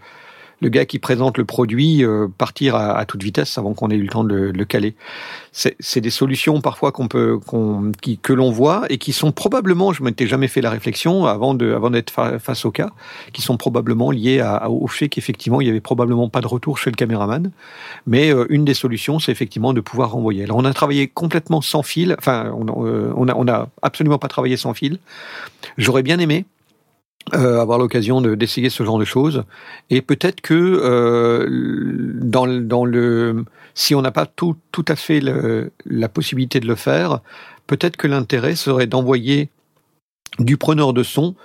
le 0.62 0.70
gars 0.70 0.86
qui 0.86 1.00
présente 1.00 1.38
le 1.38 1.46
produit 1.46 2.06
euh, 2.06 2.28
partir 2.38 2.76
à, 2.76 3.04
toute 3.06 3.24
vitesse 3.24 3.58
avant 3.58 3.74
qu'on 3.74 3.90
ait 3.90 3.96
eu 3.96 4.04
le 4.04 4.10
temps 4.10 4.24
de 4.24 4.36
le, 4.36 4.66
caler. 4.66 4.96
C'est 5.52 6.00
des 6.00 6.12
solutions 6.12 6.62
parfois 6.62 6.92
qu'on 6.92 7.08
peut 7.08 7.40
que 8.22 8.34
l'on 8.34 8.52
voit 8.52 8.84
et 8.90 8.98
qui 8.98 9.12
sont 9.12 9.32
probablement, 9.32 9.92
je 9.92 10.04
m'étais 10.04 10.28
jamais 10.28 10.48
fait 10.48 10.62
la 10.62 10.70
réflexion 10.70 11.26
avant 11.26 11.54
de 11.56 11.78
d'être 11.90 12.12
fa- 12.12 12.40
face 12.40 12.64
au 12.64 12.72
cas, 12.72 12.92
qui 13.34 13.42
sont 13.42 13.58
probablement 13.58 14.12
liées 14.12 14.42
au 14.70 14.88
fait 14.88 15.10
qu'effectivement 15.10 15.60
il 15.60 15.68
y 15.68 15.70
avait 15.70 15.82
probablement 15.82 16.30
pas 16.30 16.42
de 16.42 16.48
retour 16.48 16.78
chez 16.78 16.92
le 16.92 16.96
caméraman. 16.96 17.52
Mais 18.06 18.34
euh, 18.34 18.46
une 18.50 18.64
des 18.64 18.76
solutions, 18.76 19.20
c'est 19.20 19.32
effectivement 19.32 19.74
de 19.74 19.82
pouvoir 19.82 20.12
renvoyer. 20.12 20.44
Alors 20.44 20.58
on 20.58 20.66
a 20.66 20.74
travaillé 20.74 21.08
complètement 21.08 21.62
sans 21.62 21.84
fil. 21.84 22.16
Enfin, 22.18 22.54
on, 22.56 22.86
euh, 22.86 23.12
on 23.18 23.28
a 23.28 23.34
on 23.36 23.48
a 23.48 23.68
absolument 23.82 24.20
pas 24.20 24.28
travaillé 24.28 24.58
sans 24.58 24.74
fil. 24.74 25.00
J'aurais 25.78 26.04
bien 26.04 26.20
aimé 26.20 26.46
euh, 27.33 27.61
avoir 27.61 27.77
l'occasion 27.77 28.22
de- 28.22 28.35
d'essayer 28.35 28.69
ce 28.69 28.83
genre 28.83 29.00
de 29.00 29.06
choses. 29.06 29.43
Et 29.90 30.01
peut-être 30.01 30.41
que 30.41 30.53
euh, 30.56 31.48
dans, 32.22 32.45
le- 32.85 33.45
si 33.74 33.95
on 33.95 34.01
n'a 34.01 34.11
pas 34.11 34.25
tout, 34.25 34.58
à 34.88 34.95
fait 34.95 35.22
la 35.85 36.09
possibilité 36.09 36.59
de 36.59 36.67
le 36.67 36.75
faire, 36.75 37.19
peut-être 37.67 37.95
que 37.98 38.08
l'intérêt 38.08 38.56
serait 38.56 38.88
d'envoyer 38.88 39.50
du 40.40 40.58
preneur 40.58 40.93
de 40.93 41.03
son 41.03 41.35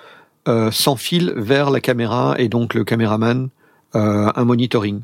euh, 0.49 0.71
sans 0.71 0.97
fil 0.97 1.33
vers 1.37 1.71
la 1.71 1.81
caméra 1.81 2.35
et 2.39 2.49
donc 2.49 2.75
le 2.75 2.85
caméraman 2.85 3.49
un 3.95 4.45
monitoring 4.45 5.01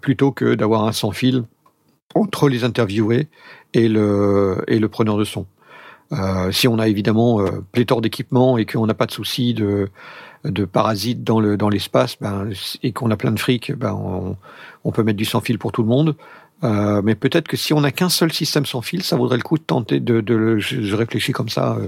plutôt 0.00 0.32
que 0.32 0.54
d'avoir 0.54 0.84
un 0.84 0.92
sans 0.92 1.10
fil 1.10 1.44
entre 2.14 2.48
les 2.48 2.64
interviewés 2.64 3.28
et 3.74 3.84
et 3.84 3.88
le 3.88 4.86
preneur 4.88 5.18
de 5.18 5.24
son. 5.24 5.44
Euh, 6.12 6.50
si 6.52 6.66
on 6.68 6.78
a 6.78 6.88
évidemment 6.88 7.40
euh, 7.40 7.62
pléthore 7.72 8.00
d'équipements 8.00 8.56
et 8.56 8.64
qu'on 8.64 8.86
n'a 8.86 8.94
pas 8.94 9.04
de 9.06 9.10
souci 9.12 9.52
de, 9.52 9.90
de 10.44 10.64
parasites 10.64 11.22
dans 11.22 11.38
le 11.38 11.56
dans 11.58 11.68
l'espace, 11.68 12.16
ben, 12.20 12.48
et 12.82 12.92
qu'on 12.92 13.10
a 13.10 13.16
plein 13.16 13.32
de 13.32 13.38
fric, 13.38 13.72
ben, 13.76 13.92
on, 13.92 14.36
on 14.84 14.90
peut 14.92 15.02
mettre 15.02 15.18
du 15.18 15.26
sans 15.26 15.40
fil 15.40 15.58
pour 15.58 15.70
tout 15.72 15.82
le 15.82 15.88
monde. 15.88 16.16
Euh, 16.64 17.02
mais 17.04 17.14
peut-être 17.14 17.46
que 17.46 17.56
si 17.56 17.72
on 17.72 17.82
n'a 17.82 17.92
qu'un 17.92 18.08
seul 18.08 18.32
système 18.32 18.66
sans 18.66 18.80
fil, 18.80 19.02
ça 19.02 19.16
vaudrait 19.16 19.36
le 19.36 19.42
coup 19.42 19.58
de 19.58 19.62
tenter 19.62 20.00
de, 20.00 20.20
de 20.20 20.34
le- 20.34 20.58
je, 20.58 20.96
réfléchis 20.96 21.32
comme 21.32 21.48
ça 21.50 21.76
euh, 21.76 21.86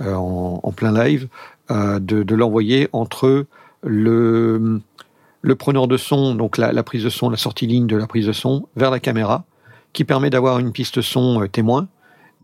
euh, 0.00 0.14
en, 0.14 0.60
en 0.62 0.72
plein 0.72 0.92
live, 0.92 1.28
de, 1.70 1.98
de 2.22 2.34
l'envoyer 2.34 2.88
entre 2.92 3.46
le 3.82 4.80
le 5.40 5.54
preneur 5.56 5.88
de 5.88 5.96
son, 5.98 6.34
donc 6.34 6.56
la, 6.58 6.72
la 6.72 6.82
prise 6.82 7.04
de 7.04 7.10
son, 7.10 7.28
la 7.28 7.36
sortie 7.36 7.66
ligne 7.66 7.86
de 7.86 7.96
la 7.96 8.06
prise 8.06 8.26
de 8.26 8.32
son, 8.32 8.66
vers 8.76 8.90
la 8.90 8.98
caméra, 8.98 9.44
qui 9.92 10.04
permet 10.04 10.30
d'avoir 10.30 10.58
une 10.58 10.72
piste 10.72 11.02
son 11.02 11.46
témoin 11.52 11.86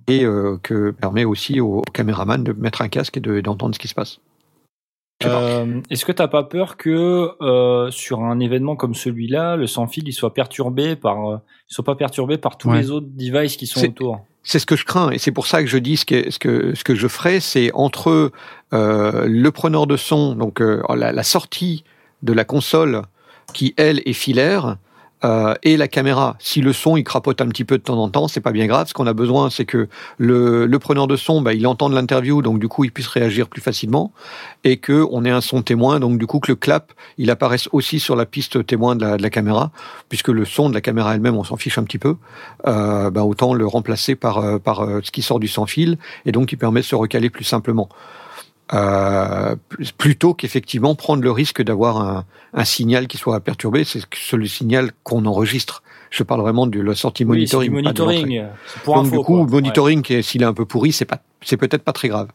et 0.09 0.25
euh, 0.25 0.59
que 0.62 0.91
permet 0.91 1.25
aussi 1.25 1.61
au, 1.61 1.79
au 1.79 1.83
caméraman 1.83 2.43
de 2.43 2.53
mettre 2.53 2.83
un 2.83 2.89
casque 2.89 3.17
et 3.17 3.20
de- 3.20 3.41
d'entendre 3.41 3.75
ce 3.75 3.79
qui 3.81 3.89
se 3.89 3.95
passe. 3.95 4.19
Euh, 5.27 5.83
Est-ce 5.91 6.07
que 6.07 6.12
t'as 6.12 6.29
pas 6.29 6.45
peur 6.45 6.79
que 6.79 7.29
euh, 7.43 7.91
sur 7.91 8.20
un 8.20 8.41
événement 8.41 8.75
comme 8.75 8.95
celui-là, 8.95 9.57
le 9.57 9.67
sans 9.67 9.87
fil 9.87 10.05
il 10.09 10.12
soit 10.15 10.33
perturbé 10.33 10.97
par, 10.97 11.29
euh, 11.29 11.37
il 11.70 11.75
soit 11.75 11.85
pas 11.85 11.95
perturbé 11.95 12.39
par 12.39 12.57
tous 12.57 12.70
Ouais. 12.70 12.79
les 12.81 12.91
autres 12.91 13.07
devices 13.11 13.57
qui 13.57 13.67
sont 13.67 13.85
autour? 13.85 14.20
C'est 14.43 14.59
ce 14.59 14.65
que 14.65 14.77
je 14.77 14.87
crains 14.87 15.11
et 15.11 15.19
c'est 15.19 15.33
pour 15.33 15.47
ça 15.47 15.61
que 15.62 15.69
je 15.69 15.77
dis 15.77 15.99
ce 15.99 16.07
que 16.07 16.31
ce 16.31 16.39
que 16.39 16.75
ce 16.75 16.85
que 16.85 16.95
je 16.95 17.07
ferai, 17.07 17.41
c'est 17.41 17.70
entre 17.75 18.33
euh, 18.73 19.27
le 19.29 19.51
preneur 19.51 19.87
de 19.87 19.99
son, 19.99 20.35
donc 20.35 20.62
euh, 20.62 20.83
la, 20.97 21.12
la 21.12 21.23
sortie 21.23 21.85
de 22.23 22.33
la 22.33 22.45
console 22.47 23.03
qui 23.53 23.75
elle 23.77 24.01
est 24.07 24.15
filaire. 24.15 24.79
Euh, 25.24 25.55
et 25.62 25.76
la 25.76 25.89
caméra. 25.89 26.36
Si 26.39 26.60
le 26.60 26.73
son 26.73 26.97
il 26.97 27.05
crapote 27.05 27.40
un 27.40 27.49
petit 27.49 27.65
peu 27.65 27.78
de 27.78 27.82
temps 27.82 27.99
en 27.99 28.08
temps, 28.08 28.28
c'est 28.28 28.40
pas 28.40 28.52
bien 28.52 28.66
grave. 28.66 28.89
Ce 28.89 28.94
qu'on 28.94 29.07
a 29.07 29.12
besoin, 29.12 29.50
c'est 29.50 29.65
que 29.65 29.89
le, 30.18 30.66
le 30.66 30.78
preneur 30.78 31.07
de 31.07 31.16
son, 31.16 31.42
bah, 31.42 31.55
il 31.55 31.66
entende 31.66 31.92
l'interview, 31.92 32.42
donc 32.42 32.58
du 32.58 32.68
coup 32.68 32.84
il 32.84 32.92
puisse 32.92 33.08
réagir 33.08 33.49
plus 33.49 33.60
facilement, 33.60 34.12
et 34.65 34.76
que 34.78 35.07
on 35.10 35.24
ait 35.24 35.31
un 35.31 35.40
son 35.40 35.62
témoin, 35.62 36.00
donc 36.00 36.18
du 36.18 36.26
coup 36.26 36.40
que 36.40 36.50
le 36.50 36.57
clap 36.57 36.92
il 37.18 37.31
apparaisse 37.31 37.68
aussi 37.73 38.00
sur 38.00 38.16
la 38.16 38.26
piste 38.26 38.65
témoin 38.66 38.97
de 38.97 39.05
la, 39.05 39.16
de 39.16 39.23
la 39.23 39.31
caméra, 39.31 39.70
puisque 40.08 40.28
le 40.28 40.44
son 40.44 40.68
de 40.68 40.74
la 40.74 40.81
caméra 40.81 41.15
elle-même 41.15 41.36
on 41.36 41.44
s'en 41.44 41.57
fiche 41.57 41.78
un 41.78 41.84
petit 41.84 41.99
peu 41.99 42.16
euh, 42.66 43.10
ben, 43.10 43.23
autant 43.23 43.55
le 43.55 43.66
remplacer 43.66 44.15
par, 44.15 44.39
euh, 44.39 44.58
par 44.58 44.81
euh, 44.81 45.00
ce 45.02 45.10
qui 45.10 45.23
sort 45.23 45.40
du 45.40 45.49
sans 45.49 45.66
fil 45.66 45.99
et 46.26 46.32
donc 46.32 46.49
qui 46.49 46.57
permet 46.57 46.81
de 46.81 46.86
se 46.86 46.94
recaler 46.94 47.31
plus 47.31 47.44
simplement. 47.44 47.89
Euh, 48.73 49.57
plutôt 49.99 50.32
qu'effectivement 50.34 50.94
prendre 50.94 51.23
le 51.23 51.31
risque 51.32 51.60
d'avoir 51.62 52.00
un, 52.00 52.24
un 52.55 52.65
signal 52.65 53.08
qui 53.08 53.16
soit 53.18 53.40
perturbé, 53.40 53.82
c'est 53.84 54.00
ce- 54.15 54.36
le 54.36 54.47
signal 54.47 54.92
qu'on 55.02 55.26
enregistre. 55.26 55.82
Je 56.10 56.23
parle 56.23 56.40
vraiment 56.42 56.66
de 56.68 56.81
la 56.81 56.94
sortie 56.94 57.24
Oui, 57.24 57.31
monitoring. 57.31 57.68
du 57.70 57.74
monitoring. 57.74 58.44
C'est 58.68 58.82
pour 58.82 58.94
Donc 58.94 59.07
info, 59.07 59.16
du 59.18 59.24
coup, 59.24 59.36
quoi. 59.39 59.47
monitoring, 59.47 60.05
est- 60.12 60.23
s'il 60.23 60.42
est 60.42 60.47
un 60.47 60.55
peu 60.55 60.66
pourri, 60.66 60.92
c'est 60.92 61.05
pas, 61.05 61.18
c'est 61.42 61.57
peut-être 61.57 61.82
pas 61.82 61.92
très 61.92 62.08
grave. 62.08 62.28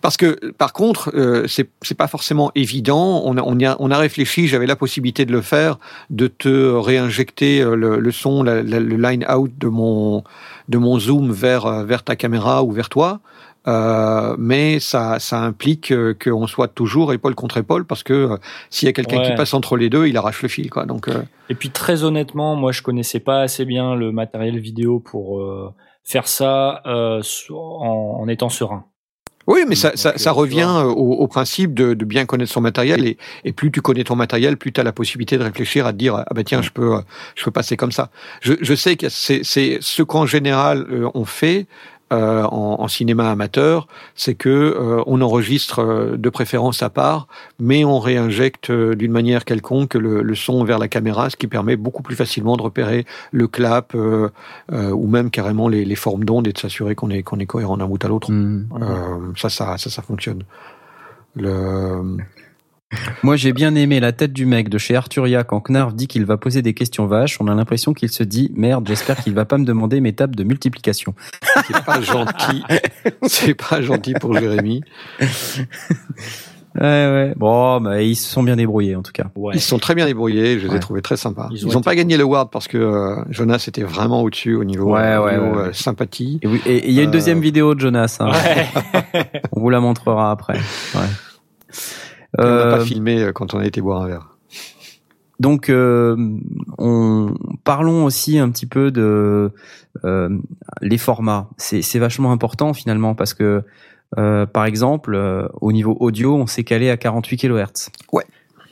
Parce 0.00 0.16
que, 0.16 0.52
par 0.52 0.72
contre, 0.72 1.10
euh, 1.14 1.46
c'est 1.48 1.68
c'est 1.82 1.96
pas 1.96 2.06
forcément 2.06 2.52
évident. 2.54 3.20
On 3.24 3.36
a, 3.36 3.42
on 3.42 3.58
a, 3.64 3.76
on 3.80 3.90
a 3.90 3.98
réfléchi. 3.98 4.46
J'avais 4.46 4.66
la 4.66 4.76
possibilité 4.76 5.24
de 5.24 5.32
le 5.32 5.40
faire, 5.40 5.78
de 6.10 6.28
te 6.28 6.70
réinjecter 6.72 7.60
euh, 7.62 7.74
le, 7.74 7.98
le 7.98 8.12
son, 8.12 8.44
la- 8.44 8.62
la- 8.62 8.78
le 8.78 8.96
line 8.96 9.24
out 9.28 9.50
de 9.58 9.66
mon 9.66 10.22
de 10.68 10.78
mon 10.78 11.00
zoom 11.00 11.32
vers 11.32 11.66
euh, 11.66 11.84
vers 11.84 12.04
ta 12.04 12.14
caméra 12.14 12.62
ou 12.62 12.70
vers 12.70 12.88
toi. 12.90 13.18
Euh, 13.66 14.34
mais 14.38 14.80
ça, 14.80 15.18
ça 15.18 15.40
implique 15.40 15.92
qu'on 16.22 16.46
soit 16.46 16.68
toujours 16.68 17.12
épaule 17.12 17.34
contre 17.34 17.58
épaule 17.58 17.84
parce 17.84 18.02
que 18.02 18.14
euh, 18.14 18.36
s'il 18.70 18.86
y 18.86 18.88
a 18.88 18.92
quelqu'un 18.92 19.20
qui 19.22 19.34
passe 19.34 19.52
entre 19.52 19.76
les 19.76 19.90
deux, 19.90 20.06
il 20.06 20.16
arrache 20.16 20.40
le 20.42 20.48
fil, 20.48 20.70
quoi. 20.70 20.86
Donc, 20.86 21.08
euh, 21.08 21.22
Et 21.50 21.54
puis 21.54 21.70
très 21.70 22.02
honnêtement, 22.04 22.56
moi 22.56 22.72
je 22.72 22.82
connaissais 22.82 23.20
pas 23.20 23.40
assez 23.42 23.66
bien 23.66 23.94
le 23.94 24.10
matériel 24.12 24.58
vidéo 24.58 25.00
pour 25.00 25.40
euh, 25.40 25.74
faire 26.04 26.28
ça 26.28 26.80
euh, 26.86 27.20
en, 27.50 28.20
en 28.22 28.28
étant 28.28 28.48
serein. 28.48 28.86
Oui, 29.46 29.64
mais 29.66 29.76
ça, 29.76 29.92
ça, 29.96 30.16
ça 30.16 30.32
revient 30.32 30.82
au, 30.84 31.12
au 31.14 31.26
principe 31.26 31.72
de, 31.72 31.94
de 31.94 32.04
bien 32.04 32.26
connaître 32.26 32.52
son 32.52 32.60
matériel 32.60 33.06
et, 33.06 33.16
et 33.44 33.52
plus 33.52 33.70
tu 33.70 33.80
connais 33.80 34.04
ton 34.04 34.14
matériel, 34.14 34.58
plus 34.58 34.72
tu 34.72 34.80
as 34.80 34.84
la 34.84 34.92
possibilité 34.92 35.38
de 35.38 35.42
réfléchir 35.42 35.86
à 35.86 35.92
te 35.92 35.98
dire 35.98 36.16
ah 36.16 36.34
ben 36.34 36.44
tiens 36.44 36.60
je 36.60 36.70
peux 36.70 36.92
je 37.34 37.44
peux 37.44 37.50
passer 37.50 37.76
comme 37.76 37.92
ça. 37.92 38.10
Je, 38.42 38.54
je 38.60 38.74
sais 38.74 38.96
que 38.96 39.08
c'est 39.08 39.40
c'est 39.44 39.78
ce 39.80 40.02
qu'en 40.02 40.26
général 40.26 40.86
on 41.14 41.24
fait 41.24 41.66
euh, 42.12 42.44
en, 42.44 42.80
en 42.80 42.88
cinéma 42.88 43.30
amateur, 43.30 43.86
c'est 44.14 44.34
que 44.34 44.48
euh, 44.48 45.02
on 45.06 45.20
enregistre 45.20 45.80
euh, 45.80 46.16
de 46.16 46.30
préférence 46.30 46.82
à 46.82 46.90
part, 46.90 47.26
mais 47.58 47.84
on 47.84 47.98
réinjecte 47.98 48.70
d'une 48.70 49.12
manière 49.12 49.44
quelconque 49.44 49.94
le, 49.94 50.22
le 50.22 50.34
son 50.34 50.64
vers 50.64 50.78
la 50.78 50.88
caméra, 50.88 51.30
ce 51.30 51.36
qui 51.36 51.46
permet 51.46 51.76
beaucoup 51.76 52.02
plus 52.02 52.16
facilement 52.16 52.56
de 52.56 52.62
repérer 52.62 53.06
le 53.32 53.48
clap 53.48 53.94
ou 53.94 55.06
même 55.06 55.30
carrément 55.30 55.68
les, 55.68 55.84
les 55.84 55.94
formes 55.96 56.24
d'ondes 56.24 56.46
et 56.46 56.52
de 56.52 56.58
s'assurer 56.58 56.94
qu'on 56.94 57.10
est 57.10 57.22
qu'on 57.22 57.38
est 57.38 57.46
cohérent 57.46 57.76
d'un 57.76 57.86
bout 57.86 58.04
à 58.04 58.08
l'autre. 58.08 58.28
Euh, 58.30 59.32
ça, 59.36 59.48
ça, 59.48 59.76
ça, 59.78 59.90
ça 59.90 60.02
fonctionne. 60.02 60.42
Le... 61.34 62.16
Moi, 63.22 63.36
j'ai 63.36 63.52
bien 63.52 63.74
aimé 63.74 64.00
la 64.00 64.12
tête 64.12 64.32
du 64.32 64.46
mec 64.46 64.70
de 64.70 64.78
chez 64.78 64.96
Arturia 64.96 65.44
quand 65.44 65.60
Knarf 65.68 65.92
dit 65.94 66.06
qu'il 66.06 66.24
va 66.24 66.38
poser 66.38 66.62
des 66.62 66.72
questions 66.72 67.06
vaches. 67.06 67.38
On 67.40 67.46
a 67.48 67.54
l'impression 67.54 67.92
qu'il 67.92 68.08
se 68.10 68.22
dit 68.22 68.50
merde, 68.54 68.86
j'espère 68.88 69.22
qu'il 69.22 69.34
va 69.34 69.44
pas 69.44 69.58
me 69.58 69.64
demander 69.66 70.00
mes 70.00 70.14
tables 70.14 70.34
de 70.34 70.42
multiplication. 70.44 71.14
C'est 71.66 71.84
pas 71.84 72.00
gentil. 72.00 72.62
C'est 73.26 73.54
pas 73.54 73.82
gentil 73.82 74.14
pour 74.14 74.34
Jérémy. 74.38 74.82
Ouais, 76.80 76.80
ouais. 76.82 77.32
Bon, 77.36 77.80
bah, 77.80 78.00
ils 78.02 78.14
se 78.16 78.30
sont 78.30 78.42
bien 78.42 78.56
débrouillés 78.56 78.96
en 78.96 79.02
tout 79.02 79.12
cas. 79.12 79.26
Ouais. 79.36 79.52
Ils 79.54 79.60
se 79.60 79.68
sont 79.68 79.78
très 79.78 79.94
bien 79.94 80.06
débrouillés, 80.06 80.58
je 80.58 80.64
les 80.64 80.70
Ouais. 80.70 80.76
ai 80.76 80.80
trouvés 80.80 81.02
très 81.02 81.16
sympas. 81.18 81.48
Ils 81.50 81.58
Ils 81.58 81.66
ont 81.66 81.72
n'ont 81.72 81.80
pas 81.82 81.94
gagné 81.94 82.16
le 82.16 82.22
award 82.22 82.50
parce 82.50 82.68
que 82.68 82.78
euh, 82.78 83.16
Jonas 83.30 83.64
était 83.68 83.82
vraiment 83.82 84.22
au-dessus 84.22 84.54
au 84.54 84.64
niveau, 84.64 84.94
Ouais, 84.94 85.00
euh, 85.02 85.20
au 85.20 85.24
ouais, 85.24 85.32
niveau, 85.38 85.56
ouais, 85.58 85.68
euh, 85.68 85.72
sympathie. 85.74 86.38
Et 86.42 86.46
oui, 86.46 86.62
et 86.64 86.76
et 86.76 86.88
il 86.88 86.94
y 86.94 87.00
a 87.00 87.02
une 87.02 87.08
Euh, 87.08 87.12
deuxième 87.12 87.40
vidéo 87.40 87.74
de 87.74 87.80
Jonas. 87.80 88.16
hein. 88.20 88.30
Ouais. 88.32 89.32
On 89.52 89.60
vous 89.60 89.70
la 89.70 89.80
montrera 89.80 90.30
après. 90.30 90.54
Ouais. 90.94 91.00
On 92.38 92.42
n'a 92.44 92.48
Euh, 92.48 92.76
pas 92.78 92.84
filmé 92.84 93.22
euh, 93.22 93.32
quand 93.32 93.54
on 93.54 93.58
a 93.58 93.66
été 93.66 93.80
boire 93.80 94.02
un 94.02 94.06
verre. 94.08 94.36
donc, 95.40 95.68
euh, 95.70 96.16
on 96.78 97.34
parlons 97.64 98.04
aussi 98.04 98.38
un 98.38 98.50
petit 98.50 98.66
peu 98.66 98.90
de 98.90 99.52
euh, 100.04 100.28
les 100.80 100.98
formats. 100.98 101.48
C'est 101.56 101.82
c'est 101.82 101.98
vachement 101.98 102.32
important 102.32 102.72
finalement 102.74 103.14
parce 103.14 103.34
que, 103.34 103.62
euh, 104.18 104.46
par 104.46 104.64
exemple, 104.64 105.14
euh, 105.14 105.48
au 105.60 105.72
niveau 105.72 105.96
audio, 106.00 106.34
on 106.36 106.46
s'est 106.46 106.64
calé 106.64 106.90
à 106.90 106.96
48 106.96 107.36
kHz. 107.36 107.88
Ouais. 108.12 108.24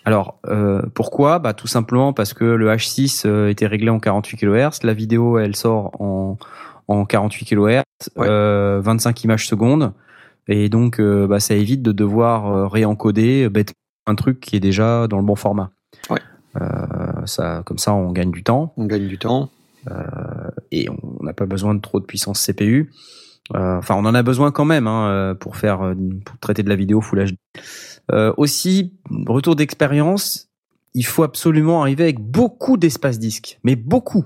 Alors, 0.04 0.38
euh, 0.46 0.82
pourquoi? 0.94 1.40
Bah 1.40 1.52
tout 1.52 1.66
simplement 1.66 2.12
parce 2.12 2.32
que 2.32 2.44
le 2.44 2.68
H6 2.68 3.24
euh, 3.26 3.48
était 3.48 3.66
réglé 3.66 3.90
en 3.90 3.98
48 3.98 4.36
kHz. 4.36 4.82
La 4.84 4.92
vidéo, 4.94 5.38
elle 5.38 5.56
sort 5.56 6.00
en 6.00 6.38
en 6.88 7.04
48 7.04 7.46
kHz, 7.46 7.82
Ouais. 8.14 8.28
euh, 8.28 8.80
25 8.84 9.24
images 9.24 9.48
secondes. 9.48 9.92
Et 10.48 10.68
donc, 10.68 11.00
euh, 11.00 11.26
bah, 11.26 11.40
ça 11.40 11.54
évite 11.54 11.82
de 11.82 11.92
devoir 11.92 12.46
euh, 12.46 12.66
réencoder 12.68 13.48
bêtement 13.48 13.74
un 14.06 14.14
truc 14.14 14.40
qui 14.40 14.56
est 14.56 14.60
déjà 14.60 15.08
dans 15.08 15.18
le 15.18 15.24
bon 15.24 15.34
format. 15.34 15.70
Ouais. 16.10 16.20
Euh, 16.60 17.26
ça, 17.26 17.62
comme 17.66 17.78
ça, 17.78 17.92
on 17.92 18.12
gagne 18.12 18.30
du 18.30 18.44
temps 18.44 18.72
On 18.76 18.86
gagne 18.86 19.08
du 19.08 19.18
temps. 19.18 19.50
et 20.70 20.88
on 20.88 21.24
n'a 21.24 21.32
pas 21.32 21.46
besoin 21.46 21.74
de 21.74 21.80
trop 21.80 22.00
de 22.00 22.04
puissance 22.04 22.44
CPU. 22.44 22.92
Euh, 23.54 23.78
Enfin, 23.78 23.94
on 23.96 24.04
en 24.04 24.14
a 24.14 24.22
besoin 24.22 24.52
quand 24.52 24.64
même 24.64 24.86
hein, 24.86 25.36
pour 25.38 25.56
faire 25.56 25.94
pour 26.24 26.38
traiter 26.38 26.62
de 26.62 26.68
la 26.68 26.76
vidéo 26.76 27.00
Full 27.00 27.24
HD. 27.32 27.36
Euh, 28.12 28.32
aussi, 28.36 28.94
retour 29.26 29.56
d'expérience, 29.56 30.48
il 30.94 31.04
faut 31.04 31.22
absolument 31.24 31.80
arriver 31.82 32.04
avec 32.04 32.20
beaucoup 32.20 32.76
d'espace 32.76 33.18
disque, 33.18 33.58
mais 33.64 33.76
beaucoup. 33.76 34.24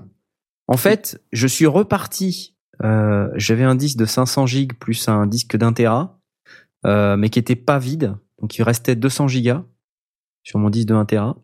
En 0.67 0.77
fait, 0.77 1.21
je 1.31 1.47
suis 1.47 1.65
reparti. 1.65 2.50
Euh, 2.83 3.29
J'avais 3.35 3.63
un 3.63 3.75
disque 3.75 3.97
de 3.97 4.05
500 4.05 4.45
gigs 4.45 4.73
plus 4.73 5.07
un 5.07 5.27
disque 5.27 5.57
d'un 5.57 5.73
téra, 5.73 6.19
euh, 6.85 7.15
mais 7.17 7.29
qui 7.29 7.39
était 7.39 7.55
pas 7.55 7.79
vide, 7.79 8.15
donc 8.39 8.57
il 8.57 8.63
restait 8.63 8.95
200 8.95 9.27
gigas 9.27 9.63
sur 10.43 10.59
mon 10.59 10.69
disque 10.69 10.87
de 10.87 10.95
1 10.95 11.05
téra, 11.05 11.37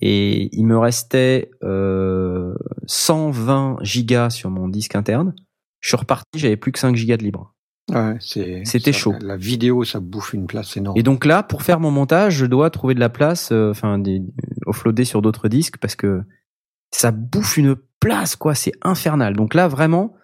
et 0.00 0.54
il 0.56 0.66
me 0.66 0.78
restait 0.78 1.50
euh, 1.62 2.54
120 2.86 3.78
gigas 3.82 4.30
sur 4.30 4.50
mon 4.50 4.68
disque 4.68 4.94
interne. 4.94 5.34
Je 5.80 5.88
suis 5.88 5.96
reparti, 5.96 6.38
j'avais 6.38 6.56
plus 6.56 6.72
que 6.72 6.78
5 6.78 6.94
gigas 6.96 7.16
de 7.16 7.22
libre. 7.22 7.54
Ouais. 7.92 8.16
C'était 8.20 8.92
chaud. 8.92 9.14
La 9.20 9.36
vidéo, 9.36 9.84
ça 9.84 10.00
bouffe 10.00 10.32
une 10.32 10.46
place 10.46 10.76
énorme. 10.76 10.98
Et 10.98 11.02
donc 11.02 11.24
là, 11.24 11.42
pour 11.42 11.62
faire 11.62 11.78
mon 11.78 11.90
montage, 11.90 12.34
je 12.34 12.46
dois 12.46 12.70
trouver 12.70 12.94
de 12.94 13.00
la 13.00 13.08
place, 13.08 13.50
euh, 13.52 13.70
enfin, 13.70 13.98
des 13.98 14.22
offloader 14.66 15.04
sur 15.04 15.22
d'autres 15.22 15.48
disques 15.48 15.78
parce 15.78 15.94
que 15.94 16.22
ça 16.98 17.10
bouffe 17.10 17.56
une 17.58 17.76
place, 18.00 18.36
quoi. 18.36 18.54
C'est 18.54 18.72
infernal. 18.82 19.34
Donc 19.36 19.52
là, 19.54 19.68
vraiment, 19.68 20.14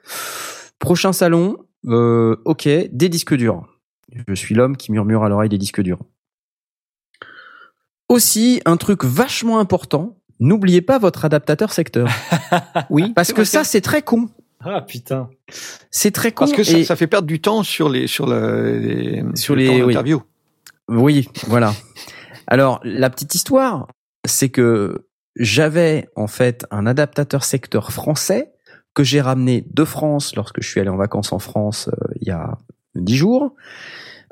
prochain 0.78 1.12
salon, 1.12 1.58
euh, 1.86 2.36
ok, 2.44 2.66
des 2.90 3.08
disques 3.08 3.34
durs. 3.34 3.66
Je 4.26 4.34
suis 4.34 4.54
l'homme 4.54 4.76
qui 4.76 4.90
murmure 4.92 5.22
à 5.24 5.28
l'oreille 5.28 5.48
des 5.50 5.58
disques 5.58 5.82
durs. 5.82 6.00
Aussi, 8.08 8.60
un 8.66 8.76
truc 8.76 9.04
vachement 9.04 9.58
important. 9.58 10.18
N'oubliez 10.40 10.82
pas 10.82 10.98
votre 10.98 11.24
adaptateur 11.24 11.72
secteur. 11.72 12.08
oui, 12.90 13.12
Parce 13.14 13.32
que 13.32 13.44
ça, 13.44 13.64
c'est 13.64 13.80
très 13.80 14.02
con. 14.02 14.28
Ah 14.60 14.80
putain. 14.82 15.28
C'est 15.90 16.10
très 16.10 16.32
con. 16.32 16.44
Parce 16.44 16.52
que 16.56 16.62
ça, 16.64 16.78
et- 16.78 16.84
ça 16.84 16.96
fait 16.96 17.06
perdre 17.06 17.26
du 17.26 17.40
temps 17.40 17.62
sur 17.62 17.88
les 17.88 18.06
sur 18.06 18.26
le, 18.26 18.78
les 18.78 19.24
Sur 19.34 19.56
le 19.56 19.62
les- 19.62 19.82
oui. 19.82 19.94
d'interview. 19.94 20.22
Oui, 20.88 21.28
voilà. 21.46 21.72
Alors, 22.46 22.80
la 22.84 23.08
petite 23.10 23.34
histoire, 23.34 23.88
c'est 24.26 24.50
que 24.50 25.06
j'avais 25.36 26.08
en 26.16 26.26
fait 26.26 26.66
un 26.70 26.86
adaptateur 26.86 27.44
secteur 27.44 27.92
français 27.92 28.52
que 28.94 29.04
j'ai 29.04 29.20
ramené 29.20 29.64
de 29.70 29.84
France 29.84 30.36
lorsque 30.36 30.60
je 30.60 30.68
suis 30.68 30.80
allé 30.80 30.90
en 30.90 30.96
vacances 30.96 31.32
en 31.32 31.38
France 31.38 31.88
euh, 31.88 32.12
il 32.20 32.28
y 32.28 32.30
a 32.30 32.58
dix 32.94 33.16
jours, 33.16 33.54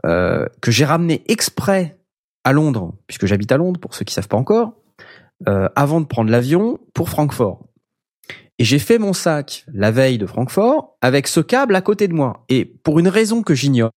euh, 0.06 0.46
que 0.60 0.70
j'ai 0.70 0.84
ramené 0.84 1.22
exprès 1.28 1.98
à 2.44 2.52
Londres, 2.52 2.94
puisque 3.06 3.26
j'habite 3.26 3.52
à 3.52 3.56
Londres, 3.56 3.80
pour 3.80 3.94
ceux 3.94 4.04
qui 4.04 4.14
savent 4.14 4.28
pas 4.28 4.36
encore, 4.36 4.74
euh, 5.48 5.68
avant 5.76 6.00
de 6.00 6.06
prendre 6.06 6.30
l'avion 6.30 6.78
pour 6.94 7.08
Francfort. 7.08 7.66
Et 8.58 8.64
j'ai 8.64 8.78
fait 8.78 8.98
mon 8.98 9.12
sac 9.12 9.64
la 9.72 9.90
veille 9.90 10.18
de 10.18 10.26
Francfort 10.26 10.96
avec 11.00 11.28
ce 11.28 11.40
câble 11.40 11.74
à 11.74 11.80
côté 11.80 12.08
de 12.08 12.14
moi. 12.14 12.44
Et 12.48 12.64
pour 12.64 12.98
une 12.98 13.08
raison 13.08 13.42
que 13.42 13.54
j'ignore, 13.54 13.90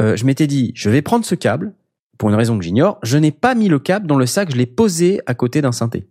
euh, 0.00 0.16
je 0.16 0.24
m'étais 0.24 0.46
dit, 0.46 0.72
je 0.74 0.90
vais 0.90 1.02
prendre 1.02 1.24
ce 1.24 1.34
câble, 1.34 1.72
pour 2.18 2.28
une 2.28 2.34
raison 2.34 2.58
que 2.58 2.64
j'ignore, 2.64 2.98
je 3.02 3.18
n'ai 3.18 3.32
pas 3.32 3.54
mis 3.54 3.68
le 3.68 3.78
câble 3.78 4.06
dans 4.06 4.16
le 4.16 4.26
sac, 4.26 4.50
je 4.50 4.56
l'ai 4.56 4.66
posé 4.66 5.20
à 5.26 5.34
côté 5.34 5.60
d'un 5.62 5.72
synthé. 5.72 6.08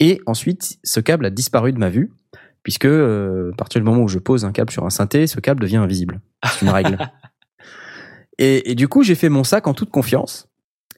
Et 0.00 0.20
ensuite, 0.26 0.78
ce 0.84 1.00
câble 1.00 1.26
a 1.26 1.30
disparu 1.30 1.72
de 1.72 1.78
ma 1.78 1.90
vue, 1.90 2.12
puisque 2.62 2.84
euh, 2.84 3.50
à 3.52 3.56
partir 3.56 3.80
du 3.80 3.84
moment 3.84 4.02
où 4.02 4.08
je 4.08 4.18
pose 4.18 4.44
un 4.44 4.52
câble 4.52 4.70
sur 4.70 4.84
un 4.84 4.90
synthé, 4.90 5.26
ce 5.26 5.40
câble 5.40 5.60
devient 5.60 5.76
invisible. 5.76 6.20
C'est 6.44 6.66
une 6.66 6.72
règle. 6.72 6.98
et, 8.38 8.70
et 8.70 8.74
du 8.74 8.88
coup, 8.88 9.02
j'ai 9.02 9.14
fait 9.14 9.28
mon 9.28 9.44
sac 9.44 9.66
en 9.66 9.74
toute 9.74 9.90
confiance, 9.90 10.48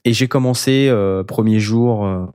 et 0.05 0.13
j'ai 0.13 0.27
commencé 0.27 0.87
euh, 0.89 1.23
premier 1.23 1.59
jour. 1.59 2.05
euh, 2.05 2.25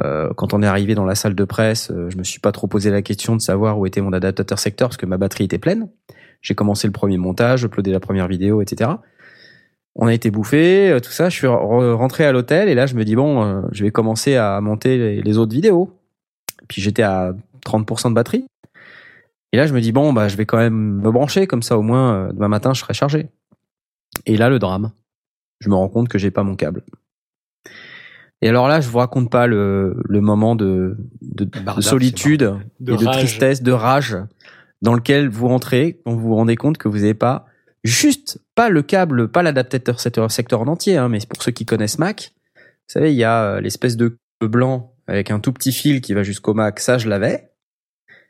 euh, 0.00 0.32
quand 0.34 0.54
on 0.54 0.62
est 0.62 0.66
arrivé 0.66 0.94
dans 0.94 1.04
la 1.04 1.14
salle 1.14 1.34
de 1.34 1.44
presse, 1.44 1.90
euh, 1.90 2.08
je 2.10 2.16
me 2.16 2.24
suis 2.24 2.40
pas 2.40 2.52
trop 2.52 2.66
posé 2.66 2.90
la 2.90 3.02
question 3.02 3.36
de 3.36 3.40
savoir 3.40 3.78
où 3.78 3.86
était 3.86 4.00
mon 4.00 4.12
adaptateur 4.12 4.58
secteur 4.58 4.88
parce 4.88 4.96
que 4.96 5.06
ma 5.06 5.18
batterie 5.18 5.44
était 5.44 5.58
pleine. 5.58 5.88
J'ai 6.40 6.54
commencé 6.54 6.86
le 6.86 6.92
premier 6.92 7.18
montage, 7.18 7.64
uploadé 7.64 7.92
la 7.92 8.00
première 8.00 8.26
vidéo, 8.26 8.62
etc. 8.62 8.90
On 9.94 10.06
a 10.06 10.14
été 10.14 10.30
bouffé, 10.30 10.90
euh, 10.90 11.00
tout 11.00 11.10
ça. 11.10 11.28
Je 11.28 11.36
suis 11.36 11.46
re- 11.46 11.92
rentré 11.92 12.24
à 12.24 12.32
l'hôtel 12.32 12.68
et 12.68 12.74
là, 12.74 12.86
je 12.86 12.94
me 12.94 13.04
dis 13.04 13.14
bon, 13.16 13.44
euh, 13.44 13.62
je 13.72 13.84
vais 13.84 13.90
commencer 13.90 14.36
à 14.36 14.60
monter 14.60 14.96
les, 14.96 15.22
les 15.22 15.38
autres 15.38 15.52
vidéos. 15.52 15.98
Puis 16.68 16.80
j'étais 16.80 17.02
à 17.02 17.34
30% 17.66 18.08
de 18.10 18.14
batterie. 18.14 18.46
Et 19.52 19.58
là, 19.58 19.66
je 19.66 19.74
me 19.74 19.80
dis 19.82 19.92
bon, 19.92 20.12
bah, 20.14 20.28
je 20.28 20.36
vais 20.36 20.46
quand 20.46 20.56
même 20.56 21.00
me 21.02 21.10
brancher 21.10 21.46
comme 21.46 21.62
ça, 21.62 21.76
au 21.78 21.82
moins 21.82 22.14
euh, 22.14 22.32
demain 22.32 22.48
matin, 22.48 22.72
je 22.72 22.80
serai 22.80 22.94
chargé. 22.94 23.28
Et 24.24 24.36
là, 24.38 24.48
le 24.48 24.58
drame. 24.58 24.92
Je 25.60 25.68
me 25.68 25.74
rends 25.74 25.88
compte 25.88 26.08
que 26.08 26.18
j'ai 26.18 26.30
pas 26.30 26.42
mon 26.42 26.56
câble. 26.56 26.82
Et 28.40 28.48
alors 28.48 28.66
là, 28.66 28.80
je 28.80 28.88
vous 28.88 28.98
raconte 28.98 29.30
pas 29.30 29.46
le, 29.46 29.94
le 30.08 30.20
moment 30.20 30.56
de, 30.56 30.96
de, 31.20 31.44
de 31.44 31.60
Bardave, 31.60 31.84
solitude 31.84 32.54
De 32.80 32.94
et 32.94 32.96
de 32.96 33.04
tristesse, 33.04 33.62
de 33.62 33.70
rage, 33.72 34.16
dans 34.80 34.94
lequel 34.94 35.28
vous 35.28 35.46
rentrez 35.46 36.00
quand 36.04 36.12
vous 36.14 36.20
vous 36.20 36.34
rendez 36.34 36.56
compte 36.56 36.76
que 36.78 36.88
vous 36.88 36.98
n'avez 36.98 37.14
pas 37.14 37.46
juste 37.84 38.38
pas 38.54 38.68
le 38.68 38.82
câble, 38.82 39.28
pas 39.28 39.42
l'adaptateur 39.42 40.00
secteur, 40.00 40.60
en 40.60 40.66
entier, 40.68 40.96
hein, 40.96 41.08
mais 41.08 41.18
pour 41.28 41.42
ceux 41.42 41.52
qui 41.52 41.64
connaissent 41.66 41.98
Mac, 41.98 42.32
vous 42.56 42.62
savez, 42.86 43.12
il 43.12 43.16
y 43.16 43.24
a 43.24 43.44
euh, 43.54 43.60
l'espèce 43.60 43.96
de 43.96 44.16
câble 44.40 44.50
blanc 44.50 44.94
avec 45.06 45.30
un 45.30 45.40
tout 45.40 45.52
petit 45.52 45.72
fil 45.72 46.00
qui 46.00 46.14
va 46.14 46.22
jusqu'au 46.22 46.54
Mac. 46.54 46.78
Ça, 46.80 46.98
je 46.98 47.08
l'avais. 47.08 47.50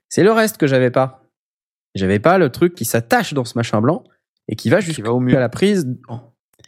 C'est 0.08 0.22
le 0.22 0.32
reste 0.32 0.56
que 0.58 0.66
j'avais 0.66 0.90
pas. 0.90 1.24
J'avais 1.94 2.18
pas 2.18 2.38
le 2.38 2.50
truc 2.50 2.74
qui 2.74 2.84
s'attache 2.84 3.34
dans 3.34 3.44
ce 3.44 3.56
machin 3.58 3.80
blanc 3.80 4.04
et 4.48 4.56
qui 4.56 4.70
va 4.70 4.80
jusqu'à 4.80 5.02
la 5.40 5.48
prise. 5.48 5.86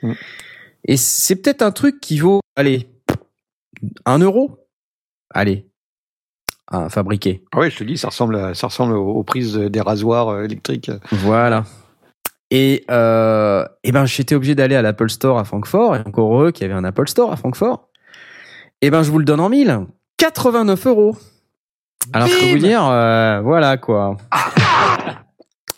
Mm. 0.03 0.13
Et 0.87 0.97
c'est 0.97 1.37
peut-être 1.37 1.63
un 1.63 1.71
truc 1.73 2.01
qui 2.01 2.19
vaut, 2.19 2.41
allez, 2.57 2.91
un 4.05 4.19
euro. 4.19 4.67
Allez, 5.31 5.67
à 6.67 6.89
fabriquer. 6.91 7.43
Ah 7.53 7.59
ouais, 7.59 7.71
je 7.71 7.79
te 7.79 7.85
dis, 7.85 7.97
ça 7.97 8.09
ressemble, 8.09 8.37
à- 8.37 8.55
ça 8.55 8.67
ressemble 8.69 8.95
aux, 8.95 9.15
aux 9.15 9.25
prises 9.25 9.57
des 9.57 9.81
rasoirs 9.81 10.29
euh, 10.29 10.45
électriques. 10.45 10.91
Voilà. 11.11 11.65
Et, 12.51 12.85
euh, 12.91 13.65
et 13.83 13.93
ben, 13.93 14.05
j'étais 14.05 14.35
obligé 14.35 14.55
d'aller 14.55 14.77
à 14.77 14.83
l'Apple 14.83 15.09
Store 15.11 15.39
à 15.39 15.45
Francfort, 15.45 15.97
et 15.97 16.01
encore 16.01 16.33
heureux 16.35 16.53
qu'il 16.53 16.67
y 16.67 16.71
avait 16.71 16.79
un 16.79 16.85
Apple 16.85 17.09
Store 17.09 17.33
à 17.33 17.37
Francfort. 17.37 17.89
Et 18.81 18.91
ben, 18.91 19.03
je 19.03 19.11
vous 19.11 19.19
le 19.19 19.25
donne 19.25 19.41
en 19.41 19.49
mille. 19.49 19.81
89 20.19 20.87
euros. 20.87 21.17
Alors, 22.13 22.29
je 22.29 22.39
peux 22.39 22.53
vous 22.53 22.59
dire, 22.59 22.87
euh, 22.87 23.41
voilà 23.41 23.77
quoi. 23.77 24.17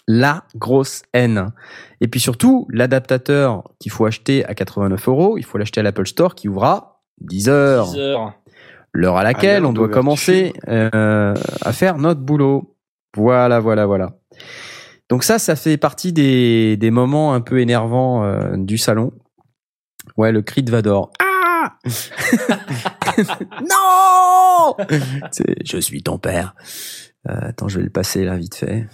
La 0.08 0.44
grosse 0.54 1.02
haine. 1.12 1.52
Et 2.00 2.08
puis 2.08 2.20
surtout, 2.20 2.66
l'adaptateur 2.70 3.64
qu'il 3.80 3.90
faut 3.90 4.06
acheter 4.06 4.44
à 4.44 4.54
89 4.54 5.08
euros, 5.08 5.38
il 5.38 5.44
faut 5.44 5.58
l'acheter 5.58 5.80
à 5.80 5.82
l'Apple 5.82 6.06
Store 6.06 6.34
qui 6.34 6.48
ouvre 6.48 6.64
à 6.64 7.00
10 7.20 7.48
heures 7.48 7.90
10 7.92 7.98
heures. 7.98 8.32
l'heure 8.92 9.16
à 9.16 9.24
laquelle 9.24 9.64
on 9.64 9.72
doit 9.72 9.88
commencer 9.88 10.52
euh, 10.68 11.34
à 11.60 11.72
faire 11.72 11.98
notre 11.98 12.20
boulot. 12.20 12.76
Voilà, 13.16 13.58
voilà, 13.58 13.86
voilà. 13.86 14.12
Donc 15.09 15.23
ça, 15.23 15.39
ça 15.39 15.55
fait 15.55 15.76
partie 15.76 16.12
des, 16.12 16.76
des 16.76 16.91
moments 16.91 17.33
un 17.35 17.41
peu 17.41 17.60
énervants 17.60 18.25
euh, 18.25 18.57
du 18.57 18.76
salon. 18.78 19.12
Ouais, 20.17 20.33
le 20.33 20.43
cri 20.43 20.62
de 20.62 20.70
Vador. 20.70 21.12
Ah 21.20 21.76
Non 23.60 24.76
Je 25.65 25.78
suis 25.78 26.02
ton 26.02 26.18
père. 26.18 26.55
Euh, 27.28 27.39
attends, 27.43 27.68
je 27.68 27.78
vais 27.78 27.85
le 27.85 27.91
passer 27.91 28.25
là, 28.25 28.36
vite 28.36 28.55
fait. 28.55 28.86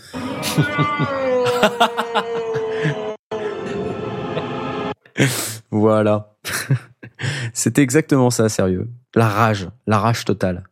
voilà. 5.70 6.34
C'était 7.52 7.82
exactement 7.82 8.30
ça, 8.30 8.48
sérieux. 8.48 8.88
La 9.14 9.28
rage, 9.28 9.68
la 9.86 9.98
rage 9.98 10.24
totale. 10.24 10.64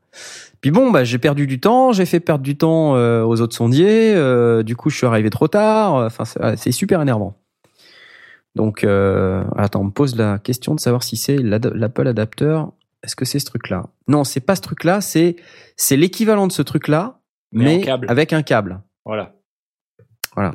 Puis 0.60 0.70
bon, 0.70 0.90
bah, 0.90 1.04
j'ai 1.04 1.18
perdu 1.18 1.46
du 1.46 1.58
temps, 1.58 1.92
j'ai 1.92 2.04
fait 2.04 2.20
perdre 2.20 2.44
du 2.44 2.56
temps 2.56 2.94
euh, 2.96 3.22
aux 3.22 3.40
autres 3.40 3.56
sondiers. 3.56 4.14
euh, 4.14 4.62
du 4.62 4.76
coup, 4.76 4.90
je 4.90 4.96
suis 4.96 5.06
arrivé 5.06 5.30
trop 5.30 5.48
tard. 5.48 5.94
Enfin, 5.94 6.24
c'est 6.56 6.72
super 6.72 7.00
énervant. 7.00 7.36
Donc, 8.56 8.84
euh, 8.84 9.44
attends, 9.56 9.80
on 9.80 9.84
me 9.84 9.90
pose 9.90 10.16
la 10.16 10.38
question 10.38 10.74
de 10.74 10.80
savoir 10.80 11.02
si 11.02 11.16
c'est 11.16 11.38
l'Apple 11.38 12.06
adapteur. 12.06 12.72
Est-ce 13.02 13.16
que 13.16 13.24
c'est 13.24 13.38
ce 13.38 13.46
truc-là? 13.46 13.86
Non, 14.08 14.24
c'est 14.24 14.40
pas 14.40 14.56
ce 14.56 14.60
truc-là. 14.60 15.00
C'est 15.00 15.36
c'est 15.76 15.96
l'équivalent 15.96 16.46
de 16.46 16.52
ce 16.52 16.62
truc-là, 16.62 17.20
Mais 17.52 17.80
mais, 17.84 18.08
avec 18.08 18.32
un 18.32 18.42
câble. 18.42 18.82
Voilà. 19.06 19.34
Voilà. 20.34 20.52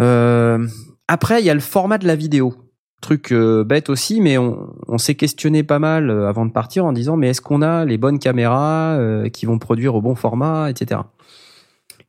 Euh, 0.00 0.66
après, 1.08 1.40
il 1.40 1.46
y 1.46 1.50
a 1.50 1.54
le 1.54 1.60
format 1.60 1.98
de 1.98 2.06
la 2.06 2.14
vidéo. 2.16 2.54
Truc 3.02 3.32
euh, 3.32 3.64
bête 3.64 3.90
aussi, 3.90 4.22
mais 4.22 4.38
on, 4.38 4.74
on 4.88 4.96
s'est 4.96 5.16
questionné 5.16 5.62
pas 5.62 5.78
mal 5.78 6.08
euh, 6.08 6.28
avant 6.28 6.46
de 6.46 6.52
partir 6.52 6.86
en 6.86 6.94
disant 6.94 7.16
mais 7.16 7.28
est-ce 7.28 7.42
qu'on 7.42 7.60
a 7.60 7.84
les 7.84 7.98
bonnes 7.98 8.18
caméras 8.18 8.96
euh, 8.96 9.28
qui 9.28 9.44
vont 9.44 9.58
produire 9.58 9.94
au 9.94 10.00
bon 10.00 10.14
format, 10.14 10.70
etc. 10.70 11.02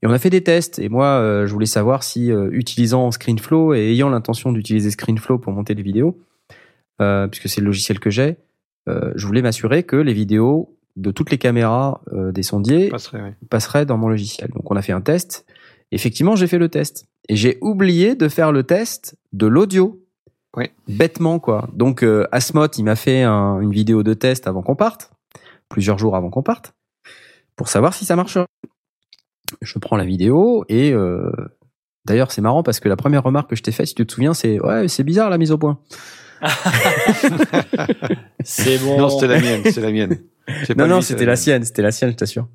Et 0.04 0.08
on 0.08 0.12
a 0.12 0.20
fait 0.20 0.30
des 0.30 0.44
tests. 0.44 0.80
Et 0.80 0.90
moi, 0.90 1.06
euh, 1.06 1.48
je 1.48 1.54
voulais 1.54 1.66
savoir 1.66 2.04
si 2.04 2.30
euh, 2.30 2.50
utilisant 2.52 3.10
ScreenFlow 3.10 3.74
et 3.74 3.92
ayant 3.92 4.10
l'intention 4.10 4.52
d'utiliser 4.52 4.92
ScreenFlow 4.92 5.40
pour 5.40 5.54
monter 5.54 5.76
des 5.76 5.82
vidéos, 5.82 6.20
euh, 7.02 7.28
puisque 7.28 7.48
c'est 7.48 7.62
le 7.62 7.68
logiciel 7.68 8.00
que 8.02 8.10
j'ai, 8.10 8.36
euh, 8.90 9.14
je 9.16 9.26
voulais 9.26 9.42
m'assurer 9.42 9.84
que 9.84 9.96
les 9.96 10.12
vidéos 10.14 10.78
de 10.98 11.10
toutes 11.12 11.32
les 11.32 11.38
caméras 11.38 12.02
euh, 12.12 12.34
des 12.34 12.44
sondiers 12.44 12.90
Passerait, 12.90 13.22
ouais. 13.22 13.34
passerait 13.50 13.86
dans 13.86 13.98
mon 13.98 14.10
logiciel. 14.10 14.50
Donc 14.50 14.70
on 14.70 14.76
a 14.76 14.82
fait 14.82 14.92
un 14.92 15.00
test. 15.00 15.46
Effectivement, 15.92 16.36
j'ai 16.36 16.48
fait 16.48 16.60
le 16.60 16.68
test. 16.68 17.06
Et 17.30 17.38
j'ai 17.38 17.58
oublié 17.62 18.16
de 18.16 18.28
faire 18.28 18.52
le 18.52 18.64
test 18.64 19.16
de 19.32 19.48
l'audio. 19.48 20.03
Ouais. 20.56 20.72
Bêtement, 20.88 21.40
quoi. 21.40 21.68
Donc 21.74 22.04
euh, 22.04 22.28
Asmot, 22.32 22.68
il 22.78 22.84
m'a 22.84 22.96
fait 22.96 23.24
un- 23.24 23.60
une 23.62 23.72
vidéo 23.72 24.04
de 24.04 24.14
test 24.14 24.48
avant 24.48 24.62
qu'on 24.62 24.76
parte, 24.76 25.12
plusieurs 25.70 25.98
jours 25.98 26.16
avant 26.16 26.30
qu'on 26.30 26.44
parte, 26.44 26.74
pour 27.56 27.70
savoir 27.70 27.94
si 27.94 28.06
ça 28.06 28.16
marcherait. 28.16 28.46
Je 29.62 29.80
prends 29.80 29.98
la 29.98 30.06
vidéo 30.06 30.64
et 30.70 30.92
euh, 30.92 31.32
d'ailleurs 32.06 32.32
c'est 32.32 32.42
marrant 32.42 32.64
parce 32.64 32.80
que 32.80 32.90
la 32.90 32.96
première 32.96 33.24
remarque 33.24 33.50
que 33.50 33.56
je 33.56 33.64
t'ai 33.64 33.72
faite, 33.72 33.88
si 33.88 33.96
tu 33.96 34.06
te 34.06 34.14
souviens, 34.14 34.34
c'est 34.34 34.60
ouais 34.62 34.88
c'est 34.88 35.04
bizarre 35.04 35.30
la 35.30 35.38
mise 35.38 35.52
au 35.52 35.58
point. 35.58 35.80
C'est 38.44 38.78
bon. 38.80 38.98
Non, 38.98 39.10
c'était 39.10 39.28
la 39.28 39.40
mienne, 39.40 39.62
c'est 39.72 39.82
la 39.82 39.92
mienne. 39.92 40.18
Non, 40.76 40.88
non, 40.88 41.02
c'était 41.02 41.22
la 41.26 41.32
mienne. 41.32 41.36
sienne, 41.38 41.64
c'était 41.64 41.82
la 41.82 41.92
sienne, 41.92 42.12
je 42.12 42.16
t'assure. 42.18 42.48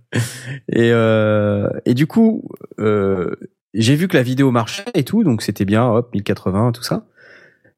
Et, 0.68 0.90
euh, 0.92 1.68
et 1.86 1.94
du 1.94 2.06
coup, 2.06 2.48
euh, 2.78 3.34
j'ai 3.72 3.94
vu 3.94 4.08
que 4.08 4.16
la 4.16 4.22
vidéo 4.22 4.50
marchait 4.50 4.84
et 4.94 5.04
tout, 5.04 5.24
donc 5.24 5.40
c'était 5.42 5.64
bien, 5.64 5.86
hop, 5.88 6.12
1080, 6.12 6.72
tout 6.72 6.82
ça. 6.82 7.06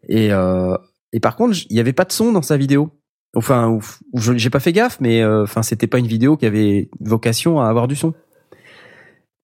Et, 0.08 0.32
euh, 0.32 0.76
et 1.12 1.20
par 1.20 1.36
contre, 1.36 1.58
il 1.68 1.76
y 1.76 1.80
avait 1.80 1.92
pas 1.92 2.04
de 2.04 2.12
son 2.12 2.32
dans 2.32 2.42
sa 2.42 2.56
vidéo. 2.56 2.90
Enfin, 3.34 3.78
j'ai 4.14 4.50
pas 4.50 4.60
fait 4.60 4.72
gaffe, 4.72 4.98
mais 5.00 5.22
euh, 5.22 5.44
enfin, 5.44 5.62
c'était 5.62 5.86
pas 5.86 5.98
une 5.98 6.06
vidéo 6.06 6.36
qui 6.36 6.46
avait 6.46 6.90
vocation 7.00 7.60
à 7.60 7.68
avoir 7.68 7.86
du 7.86 7.94
son. 7.94 8.12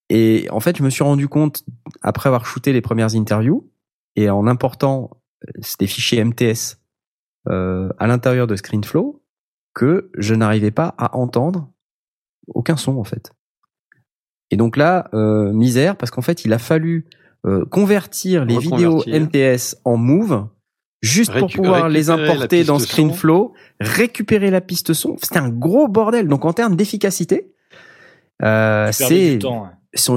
Et 0.09 0.47
en 0.51 0.61
fait, 0.61 0.77
je 0.77 0.83
me 0.83 0.91
suis 0.91 1.05
rendu 1.05 1.29
compte 1.29 1.65
après 2.03 2.29
avoir 2.29 2.47
shooté 2.47 2.73
les 2.73 2.81
premières 2.81 3.15
interviews 3.15 3.71
et 4.15 4.31
en 4.31 4.47
important 4.47 5.11
euh, 5.47 5.61
des 5.79 5.87
fichiers 5.87 6.25
MTS 6.25 6.79
euh, 7.49 7.89
à 7.99 8.07
l'intérieur 8.07 8.47
de 8.47 8.57
ScreenFlow 8.57 9.23
que 9.75 10.11
je 10.17 10.35
n'arrivais 10.35 10.71
pas 10.71 10.95
à 10.99 11.17
entendre 11.17 11.71
aucun 12.49 12.77
son 12.77 12.97
en 12.99 13.05
fait. 13.05 13.33
Et 14.51 14.57
donc 14.57 14.77
là, 14.77 15.09
euh, 15.13 15.53
misère, 15.53 15.97
parce 15.97 16.11
qu'en 16.11 16.23
fait, 16.23 16.45
il 16.45 16.53
a 16.53 16.59
fallu 16.59 17.07
euh, 17.47 17.65
convertir 17.65 18.45
les 18.45 18.59
vidéos. 18.59 19.03
MTS 19.07 19.77
en 19.85 19.97
Move 19.97 20.49
juste 21.03 21.39
pour 21.39 21.51
pouvoir 21.51 21.89
les 21.89 22.11
importer 22.11 22.65
dans 22.65 22.79
son. 22.79 22.87
ScreenFlow, 22.87 23.55
récupérer 23.81 24.51
la 24.51 24.61
piste 24.61 24.93
son. 24.93 25.17
C'était 25.23 25.39
un 25.39 25.51
gros 25.51 25.89
bordel. 25.89 26.29
Donc 26.29 26.45
en 26.45 26.53
termes 26.53 26.77
d'efficacité, 26.77 27.53
euh, 28.43 28.91
c'est 28.93 29.39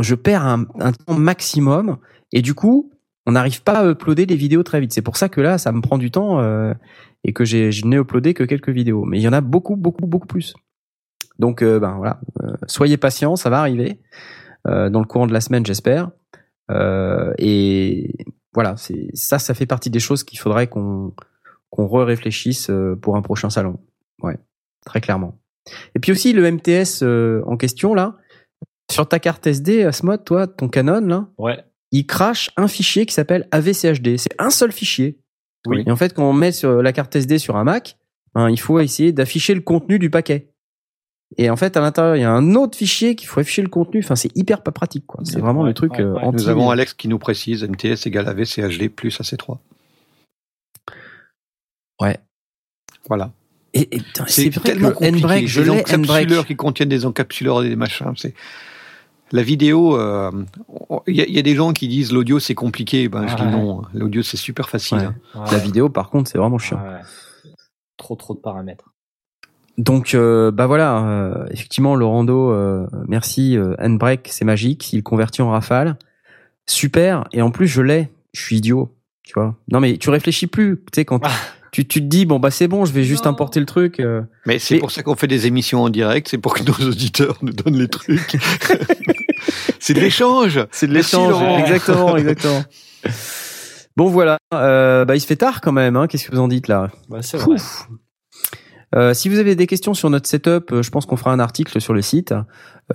je 0.02 0.16
perds 0.16 0.46
un, 0.46 0.66
un 0.80 0.92
temps 0.92 1.14
maximum 1.14 1.98
et 2.34 2.42
du 2.42 2.54
coup 2.54 2.92
on 3.26 3.32
n'arrive 3.32 3.64
pas 3.64 3.80
à 3.80 3.90
uploader 3.90 4.26
des 4.26 4.36
vidéos 4.36 4.64
très 4.64 4.80
vite 4.82 4.92
c'est 4.92 5.02
pour 5.02 5.16
ça 5.16 5.30
que 5.30 5.40
là 5.40 5.58
ça 5.58 5.72
me 5.72 5.82
prend 5.82 5.98
du 5.98 6.12
temps 6.12 6.42
euh, 6.42 6.74
et 7.24 7.32
que 7.32 7.46
j'ai 7.46 7.72
je 7.72 7.86
n'ai 7.86 7.96
uploadé 7.96 8.34
que 8.34 8.44
quelques 8.44 8.70
vidéos 8.70 9.06
mais 9.06 9.20
il 9.20 9.22
y 9.22 9.28
en 9.28 9.34
a 9.34 9.40
beaucoup 9.40 9.78
beaucoup 9.78 10.06
beaucoup 10.06 10.28
plus 10.28 10.54
donc 11.38 11.62
euh, 11.62 11.80
ben 11.80 11.96
voilà 11.98 12.20
euh, 12.44 12.52
soyez 12.68 12.98
patients 12.98 13.38
ça 13.38 13.50
va 13.50 13.60
arriver 13.60 14.02
euh, 14.68 14.90
dans 14.90 15.00
le 15.00 15.06
courant 15.06 15.28
de 15.28 15.34
la 15.34 15.42
semaine 15.42 15.66
j'espère 15.66 16.10
Euh, 16.10 16.39
et 17.38 18.16
voilà 18.54 18.76
c'est 18.78 19.10
ça 19.14 19.40
ça 19.40 19.54
fait 19.54 19.66
partie 19.66 19.90
des 19.90 20.00
choses 20.00 20.24
qu'il 20.24 20.40
faudrait 20.40 20.68
qu'on 20.68 21.14
qu'on 21.70 21.88
réfléchisse 22.04 22.72
pour 23.02 23.16
un 23.16 23.22
prochain 23.22 23.50
salon 23.50 23.80
ouais 24.22 24.38
très 24.86 25.02
clairement 25.02 25.40
et 25.96 26.00
puis 26.00 26.12
aussi 26.12 26.34
le 26.34 26.50
MTS 26.52 27.04
euh, 27.04 27.42
en 27.46 27.58
question 27.58 27.94
là 27.94 28.18
sur 28.92 29.08
ta 29.08 29.20
carte 29.20 29.46
SD, 29.46 29.84
Asmod, 29.84 30.24
toi, 30.26 30.48
ton 30.48 30.68
Canon, 30.68 31.02
là, 31.02 31.28
Ouais. 31.38 31.64
il 31.92 32.08
crache 32.08 32.50
un 32.58 32.68
fichier 32.68 33.06
qui 33.06 33.14
s'appelle 33.14 33.48
AVCHD. 33.52 34.18
C'est 34.18 34.34
un 34.40 34.50
seul 34.50 34.72
fichier. 34.72 35.20
Oui. 35.68 35.84
Et 35.86 35.92
en 35.92 35.96
fait, 35.96 36.16
quand 36.16 36.28
on 36.28 36.34
met 36.34 36.52
sur 36.52 36.82
la 36.82 36.92
carte 36.92 37.16
SD 37.16 37.38
sur 37.38 37.56
un 37.56 37.64
Mac, 37.64 38.00
hein, 38.34 38.50
il 38.50 38.60
faut 38.60 38.80
essayer 38.80 39.12
d'afficher 39.14 39.54
le 39.54 39.62
contenu 39.62 40.00
du 40.00 40.10
paquet. 40.10 40.49
Et 41.38 41.50
en 41.50 41.56
fait, 41.56 41.78
à 41.78 41.82
l'intérieur, 41.82 42.16
il 42.16 42.22
y 42.22 42.24
a 42.26 42.32
un 42.32 42.56
autre 42.56 42.78
fichier 42.78 43.16
qu'il 43.16 43.28
faut 43.28 43.40
afficher 43.40 43.62
le 43.62 43.70
contenu. 43.70 44.02
Enfin, 44.04 44.16
c'est 44.16 44.36
hyper 44.36 44.64
pas 44.64 44.72
pratique, 44.72 45.06
quoi. 45.06 45.22
C'est 45.24 45.40
vraiment 45.40 45.62
Ouais, 45.62 45.68
le 45.68 45.74
truc 45.76 45.94
ouais, 45.94 46.02
euh, 46.02 46.14
ouais. 46.14 46.24
anti. 46.24 46.44
Nous 46.44 46.50
avons 46.50 46.70
Alex 46.72 46.94
qui 46.96 47.08
nous 47.08 47.20
précise 47.20 47.64
MTS 47.64 48.08
égale 48.08 48.28
AVCHD 48.28 48.90
plus 48.90 49.20
AC3. 49.22 49.58
Ouais. 52.02 52.18
Voilà. 53.08 53.32
Et, 53.74 53.96
et 53.96 54.00
putain, 54.00 54.26
c'est 54.28 54.50
vrai 54.50 54.60
que 54.60 54.60
tellement 54.68 54.88
le 54.90 54.94
compliqué. 54.96 55.48
Je 55.48 55.62
des 55.62 55.70
l'ai 55.70 55.80
encapsuleurs 55.82 56.46
qui 56.48 56.56
contiennent 56.56 56.90
des 56.90 57.06
encapsuleurs 57.06 57.64
et 57.64 57.70
des 57.70 57.76
machins. 57.76 58.12
C'est 58.18 58.34
la 59.32 59.44
vidéo. 59.44 60.00
euh, 60.00 60.32
Il 61.06 61.16
y, 61.16 61.22
a- 61.22 61.26
il 61.28 61.34
y 61.36 61.40
a 61.40 61.44
des 61.44 61.56
gens 61.56 61.74
qui 61.74 61.88
disent 61.88 62.12
l'audio 62.12 62.40
c'est 62.40 62.56
compliqué. 62.56 63.08
Ben 63.10 63.28
je 63.28 63.36
dis 63.36 63.44
non. 63.46 63.84
L'audio 63.94 64.24
c'est 64.24 64.38
super 64.38 64.70
facile. 64.70 64.98
Ouais. 64.98 65.04
hein. 65.06 65.16
Ouais. 65.36 65.52
La 65.52 65.58
vidéo, 65.60 65.90
par 65.90 66.10
contre, 66.10 66.30
c'est 66.32 66.40
vraiment 66.40 66.58
chiant. 66.58 66.78
Ouais. 66.84 67.02
Trop 67.98 68.16
trop 68.16 68.34
de 68.34 68.40
paramètres. 68.40 68.89
Donc 69.80 70.14
euh, 70.14 70.52
bah 70.52 70.68
voilà, 70.68 70.98
euh, 71.08 71.46
effectivement 71.52 71.96
Laurando, 71.96 72.52
euh, 72.52 72.86
merci, 73.08 73.58
euh, 73.58 73.76
Handbrake, 73.82 74.28
c'est 74.30 74.44
magique, 74.46 74.92
il 74.94 75.02
convertit 75.04 75.42
en 75.42 75.50
rafale, 75.52 75.98
super, 76.68 77.24
et 77.32 77.42
en 77.42 77.50
plus 77.50 77.68
je 77.68 77.82
l'ai, 77.82 78.10
je 78.34 78.42
suis 78.42 78.58
idiot, 78.58 78.94
tu 79.24 79.34
vois. 79.36 79.56
Non 79.72 79.80
mais 79.80 79.98
tu 79.98 80.10
réfléchis 80.10 80.48
plus, 80.48 80.76
tu 80.78 80.84
sais 80.96 81.06
quand 81.06 81.22
Ah. 81.24 81.32
tu, 81.72 81.88
tu 81.88 82.02
te 82.02 82.06
dis 82.08 82.26
bon 82.26 82.40
bah 82.40 82.52
c'est 82.52 82.68
bon, 82.68 82.84
je 82.84 82.92
vais 82.92 83.04
juste 83.06 83.24
Non. 83.24 83.32
importer 83.32 83.62
le 83.62 83.66
truc. 83.66 84.02
euh. 84.02 84.22
Mais 84.46 84.60
c'est 84.60 84.74
Mais- 84.76 84.80
pour 84.82 84.92
ça 84.92 85.02
qu'on 85.02 85.16
fait 85.16 85.28
des 85.28 85.48
émissions 85.48 85.82
en 85.84 85.90
direct. 85.90 86.28
C'est 86.30 86.38
pour 86.40 86.54
que 86.56 86.64
nos 86.64 86.90
auditeurs 86.90 87.38
nous 87.42 87.54
donnent 87.54 87.78
les 87.80 87.88
trucs. 87.88 88.36
c'est 89.80 89.94
de 89.94 90.02
l'échange. 90.02 90.60
C'est 90.72 90.88
de 90.88 90.94
l'échange, 90.94 91.42
exactement, 91.62 92.18
exactement. 92.18 92.64
Bon 93.96 94.08
voilà, 94.08 94.38
euh, 94.54 95.06
bah 95.06 95.16
il 95.16 95.22
se 95.22 95.26
fait 95.28 95.36
tard 95.38 95.62
quand 95.62 95.72
même, 95.72 95.96
hein, 95.96 96.08
qu'est-ce 96.08 96.28
que 96.28 96.32
vous 96.36 96.42
en 96.42 96.48
dites 96.50 96.68
là? 96.68 96.90
Bah, 97.10 97.20
c'est 97.22 97.38
vrai. 97.38 97.56
Euh, 98.96 99.14
si 99.14 99.30
vous 99.30 99.38
avez 99.38 99.56
des 99.56 99.68
questions 99.68 99.94
sur 99.94 100.10
notre 100.10 100.28
setup, 100.28 100.72
euh, 100.72 100.82
je 100.82 100.90
pense 100.90 101.06
qu'on 101.06 101.16
fera 101.16 101.32
un 101.32 101.40
article 101.40 101.80
sur 101.80 101.94
le 101.94 102.02
site. 102.02 102.34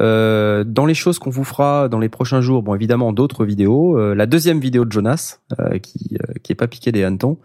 Euh, 0.00 0.64
dans 0.64 0.86
les 0.86 0.94
choses 0.94 1.18
qu'on 1.18 1.30
vous 1.30 1.44
fera 1.44 1.88
dans 1.88 2.00
les 2.00 2.08
prochains 2.08 2.40
jours, 2.40 2.62
bon 2.62 2.74
évidemment 2.74 3.12
d'autres 3.12 3.44
vidéos. 3.44 3.96
La 4.14 4.26
deuxième 4.26 4.58
vidéo 4.58 4.84
de 4.84 4.92
Jonas, 4.92 5.38
qui 5.82 6.18
qui 6.42 6.52
est 6.52 6.56
pas 6.56 6.66
piqué 6.66 6.90
des 6.90 7.04
hannetons, 7.04 7.38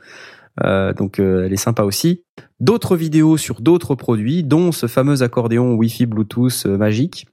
donc 0.98 1.20
elle 1.20 1.54
est 1.54 1.58
sympa 1.58 1.84
aussi. 1.84 2.24
D'autres 2.60 2.96
vidéos 2.96 3.38
sur 3.38 3.62
d'autres 3.62 3.94
produits, 3.94 4.44
dont 4.44 4.72
ce 4.72 4.88
fameux 4.88 5.22
accordéon 5.22 5.76
Wi-Fi 5.76 6.08
Bluetooth 6.08 6.66
magique. 6.66 7.28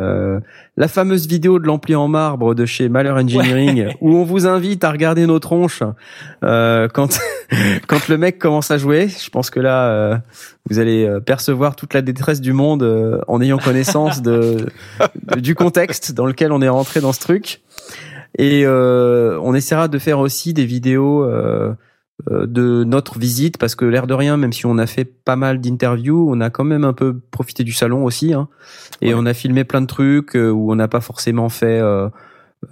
Euh, 0.00 0.40
la 0.76 0.88
fameuse 0.88 1.28
vidéo 1.28 1.60
de 1.60 1.66
l'ampli 1.66 1.94
en 1.94 2.08
marbre 2.08 2.54
de 2.54 2.66
chez 2.66 2.88
Malheur 2.88 3.16
Engineering 3.16 3.94
où 4.00 4.16
on 4.16 4.24
vous 4.24 4.46
invite 4.46 4.82
à 4.82 4.90
regarder 4.90 5.24
nos 5.26 5.38
tronches 5.38 5.84
euh, 6.42 6.88
quand 6.92 7.18
quand 7.86 8.08
le 8.08 8.18
mec 8.18 8.38
commence 8.40 8.70
à 8.72 8.78
jouer. 8.78 9.06
Je 9.08 9.30
pense 9.30 9.50
que 9.50 9.60
là 9.60 9.86
euh, 9.86 10.16
vous 10.68 10.80
allez 10.80 11.06
euh, 11.06 11.20
percevoir 11.20 11.76
toute 11.76 11.94
la 11.94 12.02
détresse 12.02 12.40
du 12.40 12.52
monde 12.52 12.82
euh, 12.82 13.20
en 13.28 13.40
ayant 13.40 13.58
connaissance 13.58 14.20
de, 14.20 14.66
de- 15.34 15.40
du 15.40 15.54
contexte 15.54 16.12
dans 16.12 16.26
lequel 16.26 16.50
on 16.50 16.60
est 16.60 16.68
rentré 16.68 17.00
dans 17.00 17.12
ce 17.12 17.20
truc. 17.20 17.60
Et 18.36 18.62
euh, 18.66 19.38
on 19.44 19.54
essaiera 19.54 19.86
de 19.86 19.98
faire 20.00 20.18
aussi 20.18 20.52
des 20.54 20.64
vidéos 20.64 21.22
euh, 21.22 21.72
de 22.30 22.84
notre 22.84 23.18
visite 23.18 23.58
parce 23.58 23.74
que 23.74 23.84
l'air 23.84 24.06
de 24.06 24.14
rien, 24.14 24.36
même 24.36 24.52
si 24.52 24.66
on 24.66 24.78
a 24.78 24.86
fait 24.86 25.04
pas 25.04 25.36
mal 25.36 25.60
d'interviews, 25.60 26.28
on 26.30 26.40
a 26.40 26.48
quand 26.48 26.64
même 26.64 26.84
un 26.84 26.92
peu 26.92 27.18
profité 27.30 27.64
du 27.64 27.72
salon 27.72 28.04
aussi. 28.04 28.32
Hein, 28.32 28.48
et 29.02 29.08
Ouais. 29.12 29.20
on 29.20 29.26
a 29.26 29.34
filmé 29.34 29.64
plein 29.64 29.80
de 29.80 29.86
trucs 29.86 30.36
euh, 30.36 30.50
où 30.50 30.70
on 30.72 30.76
n'a 30.76 30.88
pas 30.88 31.00
forcément 31.00 31.48
fait 31.48 31.80
euh, 31.80 32.06
euh, 32.06 32.10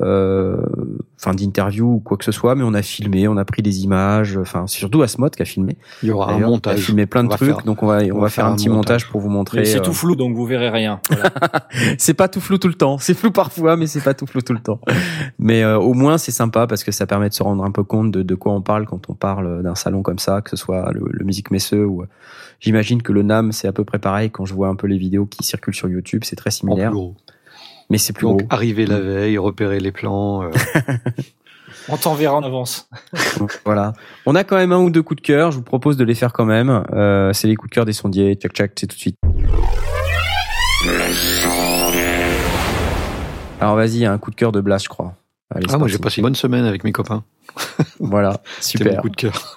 enfin 0.01 1.35
d'interview 1.35 1.95
ou 1.95 2.01
quoi 2.01 2.17
que 2.17 2.25
ce 2.25 2.33
soit, 2.33 2.55
mais 2.55 2.65
on 2.65 2.75
a 2.75 2.83
filmé, 2.83 3.29
on 3.29 3.37
a 3.37 3.45
pris 3.45 3.63
des 3.63 3.85
images, 3.85 4.37
enfin 4.37 4.67
surtout 4.67 5.03
Asmod 5.03 5.35
qui 5.35 5.43
a 5.43 5.45
filmé. 5.45 5.77
Il 6.03 6.09
y 6.09 6.13
aura 6.13 6.33
un 6.33 6.39
montage. 6.39 6.77
qui 6.77 6.81
a 6.81 6.85
filmé 6.85 7.07
plein 7.07 7.25
de 7.25 7.29
trucs, 7.29 7.49
faire- 7.55 7.65
donc 7.65 7.83
on 7.83 7.87
va 7.87 8.01
on, 8.13 8.21
va 8.21 8.29
faire 8.29 8.47
un, 8.47 8.57
petit 8.57 8.69
montage, 8.69 9.09
pour 9.09 9.21
vous 9.21 9.29
montrer. 9.29 9.61
Mais 9.61 9.65
c'est 9.65 9.79
euh, 9.79 9.83
tout 9.83 9.93
flou 9.93 10.17
donc 10.17 10.35
vous 10.35 10.47
verrez 10.47 10.71
rien. 10.71 11.01
Voilà. 11.11 11.31
c'est 11.99 12.15
pas 12.15 12.29
tout 12.29 12.41
flou 12.41 12.59
tout 12.59 12.69
le 12.69 12.75
temps. 12.75 12.99
C'est 12.99 13.15
flou 13.15 13.31
parfois, 13.31 13.77
mais 13.77 13.87
c'est 13.87 14.01
pas 14.01 14.15
tout 14.15 14.27
flou 14.27 14.41
tout 14.41 14.53
le 14.53 14.61
temps. 14.61 14.81
Mais 15.39 15.63
euh, 15.63 15.79
au 15.79 15.95
moins 15.95 16.19
c'est 16.19 16.33
sympa 16.33 16.67
parce 16.67 16.85
que 16.85 16.93
ça 16.93 17.07
permet 17.07 17.29
de 17.29 17.35
se 17.35 17.43
rendre 17.43 17.65
un 17.65 17.71
peu 17.71 17.85
compte 17.85 18.11
de, 18.11 18.23
de 18.23 18.35
quoi 18.35 18.53
on 18.53 18.63
parle 18.63 18.87
quand 18.87 19.09
on 19.09 19.15
parle 19.15 19.63
d'un 19.63 19.75
salon 19.75 20.03
comme 20.03 20.19
ça, 20.19 20.41
que 20.41 20.51
ce 20.51 20.57
soit 20.57 20.91
le, 20.93 21.03
le 21.11 21.25
Musique 21.25 21.51
Messeux 21.51 21.87
ou 21.87 22.03
euh, 22.03 22.07
j'imagine 22.61 23.03
que 23.03 23.13
le 23.13 23.23
NAM 23.23 23.53
c'est 23.53 23.69
à 23.69 23.73
peu 23.73 23.85
près 23.85 23.99
pareil. 23.99 24.31
Quand 24.31 24.45
je 24.45 24.55
vois 24.55 24.69
un 24.69 24.77
peu 24.77 24.87
les 24.87 24.99
vidéos 24.99 25.27
qui 25.27 25.45
circulent 25.45 25.75
sur 25.75 25.89
YouTube, 25.89 26.23
c'est 26.25 26.37
très 26.37 26.49
en 26.49 26.53
similaire, 26.53 26.91
plus 26.91 26.99
gros. 26.99 27.17
Mais 27.93 27.99
c'est 27.99 28.15
plus 28.15 28.23
Donc 28.27 28.39
gros. 28.39 28.49
arriver 28.51 28.87
la 28.87 28.99
veille, 29.01 29.37
repérer 29.37 29.79
les 29.79 29.93
plans. 29.93 30.45
euh, 30.45 30.51
On 31.91 31.99
t'enverra 31.99 32.37
en 32.37 32.43
avance. 32.43 32.89
voilà. 33.67 33.93
On 34.25 34.35
a 34.35 34.45
quand 34.45 34.57
même 34.57 34.73
un 34.73 34.79
ou 34.79 34.89
deux 34.89 35.03
coups 35.03 35.21
de 35.21 35.27
cœur. 35.27 35.51
Je 35.51 35.59
vous 35.59 35.63
propose 35.63 35.99
de 35.99 36.05
les 36.05 36.15
faire 36.15 36.33
quand 36.33 36.47
même. 36.47 36.85
Euh, 36.93 37.35
c'est 37.35 37.49
les 37.49 37.55
coups 37.55 37.69
de 37.69 37.75
cœur 37.75 37.85
des 37.85 37.93
sondiers. 37.93 38.35
Tchac 38.35 38.53
tchac, 38.53 38.73
c'est 38.77 38.87
tout 38.87 38.97
de 38.97 39.01
suite. 39.01 39.19
Alors 43.61 43.77
vas-y, 43.77 44.07
un 44.07 44.17
coup 44.17 44.31
de 44.31 44.37
cœur 44.37 44.53
de 44.53 44.63
Blast, 44.63 44.87
je 44.87 44.89
crois. 44.89 45.13
Allez, 45.55 45.67
ah, 45.71 45.77
moi 45.77 45.87
j'ai 45.87 45.99
passé 45.99 46.21
une 46.21 46.23
bonne 46.23 46.35
semaine 46.35 46.65
avec 46.65 46.85
mes 46.85 46.93
copains. 46.93 47.25
voilà, 48.01 48.41
super. 48.61 49.03
coup 49.03 49.11
de 49.11 49.17
cœur. 49.17 49.55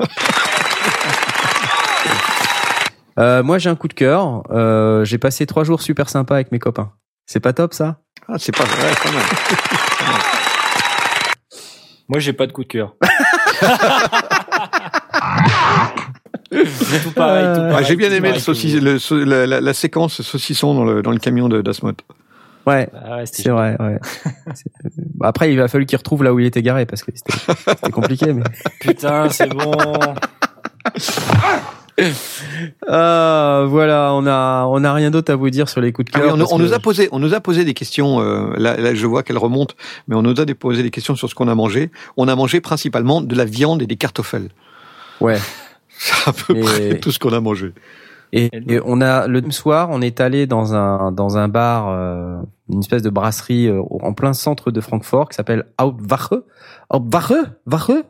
euh, 3.17 3.43
moi 3.43 3.59
j'ai 3.59 3.69
un 3.69 3.75
coup 3.75 3.87
de 3.87 3.93
cœur. 3.93 4.43
Euh, 4.51 5.05
j'ai 5.05 5.19
passé 5.19 5.45
trois 5.45 5.63
jours 5.63 5.81
super 5.81 6.09
sympas 6.09 6.35
avec 6.35 6.51
mes 6.51 6.59
copains. 6.59 6.91
C'est 7.25 7.39
pas 7.39 7.53
top 7.53 7.73
ça? 7.73 7.97
Ah, 8.27 8.35
c'est 8.37 8.55
pas 8.55 8.63
vrai. 8.63 8.91
Moi, 12.07 12.19
j'ai 12.19 12.33
pas 12.33 12.45
de 12.45 12.51
coup 12.51 12.63
de 12.63 12.67
cœur. 12.67 12.93
tout 16.51 17.11
pareil, 17.11 17.55
tout 17.55 17.61
pareil, 17.61 17.85
j'ai 17.87 17.95
bien 17.95 18.11
aimé 18.11 18.31
le 18.31 19.23
la, 19.23 19.59
la, 19.59 19.73
séquence 19.73 20.21
saucisson 20.21 20.75
dans 20.75 20.85
le, 20.85 21.01
dans 21.01 21.11
le 21.11 21.17
camion 21.17 21.49
de 21.49 21.61
d'Asmot. 21.61 21.93
Ouais, 22.67 22.89
ah 22.93 23.25
c'est 23.25 23.49
vrai. 23.49 23.75
Ouais. 23.79 23.99
Après, 25.21 25.51
il 25.51 25.59
a 25.59 25.67
fallu 25.67 25.85
qu'il 25.85 25.97
retrouve 25.97 26.23
là 26.23 26.33
où 26.33 26.39
il 26.39 26.45
était 26.45 26.61
garé 26.61 26.85
parce 26.85 27.03
que 27.03 27.11
c'était 27.15 27.91
compliqué. 27.91 28.33
Mais... 28.33 28.43
Putain, 28.79 29.29
c'est 29.29 29.49
bon. 29.49 29.71
Ah, 32.87 33.65
voilà, 33.67 34.11
on 34.13 34.25
a 34.27 34.65
on 34.65 34.83
a 34.83 34.93
rien 34.93 35.11
d'autre 35.11 35.31
à 35.31 35.35
vous 35.35 35.49
dire 35.49 35.69
sur 35.69 35.81
les 35.81 35.91
coups 35.91 36.11
de 36.11 36.17
ah 36.17 36.21
cœur. 36.21 36.33
on, 36.51 36.59
nous 36.59 36.73
a 36.73 36.79
posé 36.79 37.07
on 37.11 37.19
nous 37.19 37.33
a 37.33 37.39
posé 37.39 37.63
des 37.63 37.73
questions. 37.73 38.19
Euh, 38.19 38.53
là, 38.57 38.75
là, 38.75 38.93
je 38.93 39.07
vois 39.07 39.23
qu'elles 39.23 39.37
remontent, 39.37 39.75
mais 40.07 40.15
on 40.15 40.21
nous 40.21 40.39
a 40.39 40.45
posé 40.45 40.83
des 40.83 40.91
questions 40.91 41.15
sur 41.15 41.29
ce 41.29 41.35
qu'on 41.35 41.47
a 41.47 41.55
mangé. 41.55 41.91
On 42.17 42.27
a 42.27 42.35
mangé 42.35 42.59
principalement 42.61 43.21
de 43.21 43.35
la 43.35 43.45
viande 43.45 43.81
et 43.81 43.87
des 43.87 43.95
cartoffels. 43.95 44.49
Ouais. 45.21 45.39
C'est 45.97 46.29
à 46.29 46.33
peu 46.33 46.59
près 46.59 46.99
tout 46.99 47.11
ce 47.11 47.19
qu'on 47.19 47.33
a 47.33 47.39
mangé. 47.39 47.73
Et, 48.33 48.49
on 48.83 48.99
a 49.01 49.27
le 49.27 49.49
soir, 49.51 49.89
on 49.91 50.01
est 50.01 50.19
allé 50.19 50.45
dans 50.45 50.73
un 50.73 51.11
dans 51.13 51.37
un 51.37 51.47
bar, 51.47 51.87
euh, 51.89 52.37
une 52.69 52.79
espèce 52.79 53.01
de 53.01 53.09
brasserie 53.09 53.67
euh, 53.67 53.81
en 53.89 54.13
plein 54.13 54.33
centre 54.33 54.71
de 54.71 54.81
Francfort 54.81 55.29
qui 55.29 55.35
s'appelle 55.35 55.65
Hauptwache, 55.79 56.41
Hauptwache, 56.91 57.47
Wache, 57.65 58.03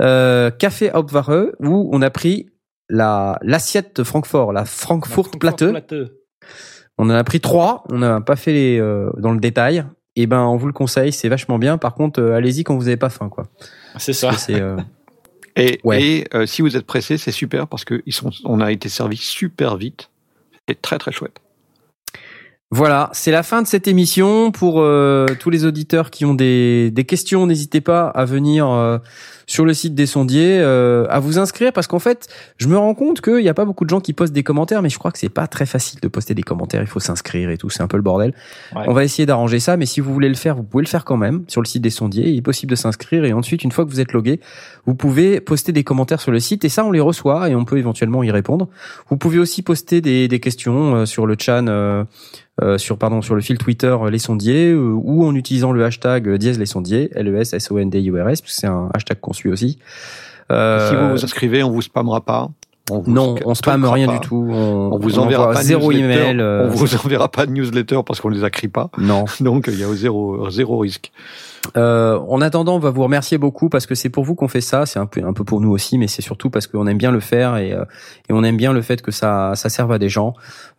euh, 0.00 0.50
Café 0.50 0.90
Hauptwache, 0.94 1.52
où 1.60 1.90
on 1.92 2.00
a 2.00 2.08
pris 2.08 2.46
la 2.90 3.38
l'assiette 3.42 3.96
de 3.96 4.04
Francfort, 4.04 4.52
la 4.52 4.64
Frankfurt, 4.64 5.38
Platte. 5.38 5.64
On 6.98 7.04
en 7.04 7.14
a 7.14 7.24
pris 7.24 7.40
trois. 7.40 7.84
On 7.90 7.98
n'a 7.98 8.20
pas 8.20 8.36
fait 8.36 8.52
les 8.52 8.78
euh, 8.78 9.10
dans 9.16 9.32
le 9.32 9.40
détail. 9.40 9.84
Et 10.16 10.22
eh 10.22 10.26
ben, 10.26 10.42
on 10.42 10.56
vous 10.56 10.66
le 10.66 10.72
conseille, 10.72 11.12
c'est 11.12 11.28
vachement 11.28 11.58
bien. 11.58 11.78
Par 11.78 11.94
contre, 11.94 12.20
euh, 12.20 12.34
allez-y 12.34 12.64
quand 12.64 12.76
vous 12.76 12.84
n'avez 12.84 12.96
pas 12.96 13.08
faim, 13.10 13.28
quoi. 13.28 13.46
C'est 13.96 14.12
ça. 14.12 14.32
Euh, 14.50 14.76
et, 15.56 15.80
et 15.92 16.46
si 16.46 16.62
vous 16.62 16.76
êtes 16.76 16.84
pressé, 16.84 17.16
c'est 17.16 17.30
super 17.30 17.68
parce 17.68 17.84
que 17.84 18.02
ils 18.06 18.12
sont, 18.12 18.30
on 18.44 18.60
a 18.60 18.72
été 18.72 18.88
servi 18.88 19.16
super 19.16 19.76
vite. 19.76 20.10
C'est 20.68 20.82
très 20.82 20.98
très 20.98 21.12
chouette. 21.12 21.40
Voilà, 22.72 23.10
c'est 23.12 23.32
la 23.32 23.42
fin 23.42 23.62
de 23.62 23.66
cette 23.66 23.88
émission. 23.88 24.52
Pour 24.52 24.74
tous 25.40 25.50
les 25.50 25.64
auditeurs 25.64 26.10
qui 26.10 26.24
ont 26.24 26.34
des, 26.34 26.90
des 26.92 27.04
questions, 27.04 27.46
n'hésitez 27.46 27.80
pas 27.80 28.06
à 28.08 28.24
venir 28.24 29.00
sur 29.50 29.64
le 29.64 29.74
site 29.74 29.96
des 29.96 30.06
sondiers, 30.06 30.60
euh, 30.60 31.06
à 31.10 31.18
vous 31.18 31.40
inscrire 31.40 31.72
parce 31.72 31.88
qu'en 31.88 31.98
fait, 31.98 32.28
je 32.58 32.68
me 32.68 32.78
rends 32.78 32.94
compte 32.94 33.20
qu'il 33.20 33.38
n'y 33.38 33.48
a 33.48 33.54
pas 33.54 33.64
beaucoup 33.64 33.84
de 33.84 33.90
gens 33.90 34.00
qui 34.00 34.12
postent 34.12 34.32
des 34.32 34.44
commentaires, 34.44 34.80
mais 34.80 34.90
je 34.90 34.98
crois 34.98 35.10
que 35.10 35.18
c'est 35.18 35.28
pas 35.28 35.48
très 35.48 35.66
facile 35.66 35.98
de 36.00 36.06
poster 36.06 36.34
des 36.34 36.44
commentaires. 36.44 36.82
Il 36.82 36.86
faut 36.86 37.00
s'inscrire 37.00 37.50
et 37.50 37.58
tout, 37.58 37.68
c'est 37.68 37.82
un 37.82 37.88
peu 37.88 37.96
le 37.96 38.02
bordel. 38.04 38.32
On 38.72 38.92
va 38.92 39.02
essayer 39.02 39.26
d'arranger 39.26 39.58
ça, 39.58 39.76
mais 39.76 39.86
si 39.86 40.00
vous 40.00 40.14
voulez 40.14 40.28
le 40.28 40.36
faire, 40.36 40.54
vous 40.54 40.62
pouvez 40.62 40.84
le 40.84 40.88
faire 40.88 41.04
quand 41.04 41.16
même 41.16 41.42
sur 41.48 41.60
le 41.60 41.66
site 41.66 41.82
des 41.82 41.90
sondiers. 41.90 42.28
Il 42.28 42.36
est 42.36 42.42
possible 42.42 42.70
de 42.70 42.76
s'inscrire 42.76 43.24
et 43.24 43.32
ensuite, 43.32 43.64
une 43.64 43.72
fois 43.72 43.84
que 43.84 43.90
vous 43.90 43.98
êtes 43.98 44.12
logué, 44.12 44.38
vous 44.86 44.94
pouvez 44.94 45.40
poster 45.40 45.72
des 45.72 45.82
commentaires 45.82 46.20
sur 46.20 46.30
le 46.30 46.38
site 46.38 46.64
et 46.64 46.68
ça, 46.68 46.84
on 46.84 46.92
les 46.92 47.00
reçoit 47.00 47.50
et 47.50 47.56
on 47.56 47.64
peut 47.64 47.78
éventuellement 47.78 48.22
y 48.22 48.30
répondre. 48.30 48.68
Vous 49.08 49.16
pouvez 49.16 49.40
aussi 49.40 49.62
poster 49.62 50.00
des, 50.00 50.28
des 50.28 50.38
questions 50.38 50.94
euh, 50.94 51.06
sur 51.06 51.26
le 51.26 51.34
chat. 51.36 51.60
Euh, 52.60 52.70
euh, 52.70 52.78
sur 52.78 52.98
pardon 52.98 53.22
sur 53.22 53.34
le 53.34 53.40
fil 53.40 53.58
Twitter 53.58 53.96
les 54.10 54.18
sondiers 54.18 54.74
ou 54.74 55.24
en 55.24 55.34
utilisant 55.34 55.72
le 55.72 55.84
hashtag 55.84 56.28
dièse 56.36 56.58
les 56.58 56.66
sondiers 56.66 57.10
L 57.14 57.28
E 57.28 57.40
S 57.40 57.52
S 57.52 57.70
O 57.70 57.78
N 57.78 57.90
D 57.90 58.00
I 58.00 58.10
R 58.10 58.28
S 58.28 58.42
c'est 58.46 58.66
un 58.66 58.88
hashtag 58.94 59.18
qu'on 59.20 59.32
suit 59.32 59.50
aussi. 59.50 59.78
Euh, 60.50 60.88
si 60.88 60.96
vous 60.96 61.10
vous 61.10 61.24
inscrivez, 61.24 61.62
on 61.62 61.70
vous 61.70 61.82
spammera 61.82 62.20
pas. 62.20 62.50
On 62.90 63.02
non, 63.06 63.36
on 63.44 63.54
spamme 63.54 63.84
rien 63.84 64.06
du 64.06 64.20
tout. 64.20 64.48
On, 64.50 64.98
vous 64.98 65.18
enverra 65.18 65.52
pas 65.52 65.62
zéro 65.62 65.92
email. 65.92 66.40
On 66.40 66.68
vous 66.68 66.94
enverra 66.96 67.30
pas 67.30 67.46
de 67.46 67.52
newsletter 67.52 68.00
parce 68.06 68.20
qu'on 68.20 68.28
les 68.28 68.44
a 68.44 68.50
pas. 68.72 68.90
Non. 68.98 69.24
Donc 69.40 69.68
il 69.68 69.78
y 69.78 69.84
a 69.84 69.92
zéro 69.94 70.50
zéro 70.50 70.78
risque. 70.78 71.12
Euh, 71.76 72.18
en 72.28 72.40
attendant, 72.40 72.76
on 72.76 72.78
va 72.78 72.90
vous 72.90 73.02
remercier 73.02 73.38
beaucoup 73.38 73.68
parce 73.68 73.86
que 73.86 73.94
c'est 73.94 74.08
pour 74.08 74.24
vous 74.24 74.34
qu'on 74.34 74.48
fait 74.48 74.60
ça. 74.60 74.86
C'est 74.86 74.98
un 74.98 75.06
peu, 75.06 75.22
un 75.24 75.32
peu 75.32 75.44
pour 75.44 75.60
nous 75.60 75.70
aussi, 75.70 75.98
mais 75.98 76.08
c'est 76.08 76.22
surtout 76.22 76.50
parce 76.50 76.66
qu'on 76.66 76.86
aime 76.86 76.98
bien 76.98 77.10
le 77.10 77.20
faire 77.20 77.56
et, 77.58 77.72
euh, 77.72 77.84
et, 78.28 78.32
on 78.32 78.42
aime 78.44 78.56
bien 78.56 78.72
le 78.72 78.82
fait 78.82 79.02
que 79.02 79.10
ça, 79.10 79.52
ça 79.54 79.68
serve 79.68 79.92
à 79.92 79.98
des 79.98 80.08
gens. 80.08 80.34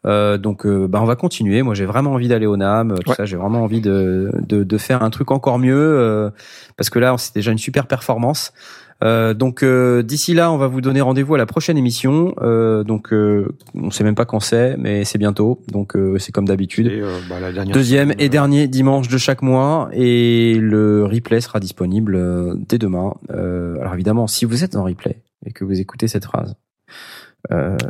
Euh, 0.05 0.37
donc, 0.37 0.65
euh, 0.65 0.87
bah, 0.87 0.99
on 1.01 1.05
va 1.05 1.15
continuer. 1.15 1.61
Moi, 1.61 1.75
j'ai 1.75 1.85
vraiment 1.85 2.13
envie 2.13 2.27
d'aller 2.27 2.47
au 2.47 2.57
NAM. 2.57 2.95
Tout 3.05 3.13
ça, 3.13 3.25
j'ai 3.25 3.37
vraiment 3.37 3.63
envie 3.63 3.81
de, 3.81 4.31
de, 4.47 4.63
de, 4.63 4.77
faire 4.77 5.03
un 5.03 5.09
truc 5.09 5.31
encore 5.31 5.59
mieux 5.59 5.75
euh, 5.75 6.29
parce 6.75 6.89
que 6.89 6.99
là, 6.99 7.15
c'est 7.17 7.35
déjà 7.35 7.51
une 7.51 7.59
super 7.59 7.85
performance. 7.85 8.53
Euh, 9.03 9.33
donc 9.33 9.63
euh, 9.63 10.03
d'ici 10.03 10.33
là, 10.33 10.51
on 10.51 10.57
va 10.57 10.67
vous 10.67 10.81
donner 10.81 11.01
rendez-vous 11.01 11.35
à 11.35 11.37
la 11.37 11.45
prochaine 11.45 11.77
émission. 11.77 12.35
Euh, 12.41 12.83
donc 12.83 13.11
on 13.11 13.91
sait 13.91 14.03
même 14.03 14.15
pas 14.15 14.25
quand 14.25 14.39
c'est, 14.39 14.77
mais 14.77 15.05
c'est 15.05 15.17
bientôt. 15.17 15.61
Donc 15.71 15.97
c'est 16.19 16.31
comme 16.31 16.47
d'habitude. 16.47 16.91
Bah, 17.29 17.65
Deuxième 17.65 18.13
et 18.19 18.29
dernier 18.29 18.67
dimanche 18.67 19.07
de 19.07 19.17
chaque 19.17 19.41
mois 19.41 19.89
et 19.93 20.55
le 20.59 21.05
replay 21.05 21.41
sera 21.41 21.59
disponible 21.59 22.57
dès 22.67 22.77
demain. 22.77 23.13
alors 23.29 23.93
évidemment, 23.93 24.27
si 24.27 24.45
vous 24.45 24.63
êtes 24.63 24.75
en 24.75 24.83
replay 24.83 25.21
et 25.45 25.51
que 25.51 25.63
vous 25.63 25.79
écoutez 25.79 26.07
cette 26.07 26.25
phrase, 26.25 26.55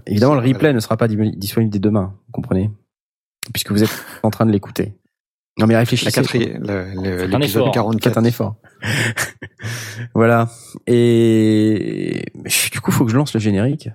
évidemment 0.07 0.35
le 0.35 0.48
replay 0.48 0.73
ne 0.73 0.80
sera 0.80 0.98
pas 0.98 1.07
disponible 1.07 1.72
dès 1.72 1.80
demain. 1.80 2.14
Vous 2.27 2.31
comprenez? 2.33 2.72
Puisque 3.53 3.72
vous 3.72 3.83
êtes 3.83 4.06
en 4.23 4.30
train 4.30 4.45
de 4.45 4.51
l'écouter. 4.51 4.93
Non 5.61 5.67
mais 5.67 5.77
réfléchissez. 5.77 6.22
L'épisode 6.22 7.72
44. 7.72 8.01
C'est 8.03 8.17
un 8.17 8.23
effort. 8.23 8.56
voilà. 10.15 10.49
Et 10.88 12.25
du 12.72 12.81
coup, 12.81 12.91
faut 12.91 13.06
que 13.06 13.11
je 13.11 13.15
lance 13.15 13.33
le 13.35 13.40
générique. 13.40 13.90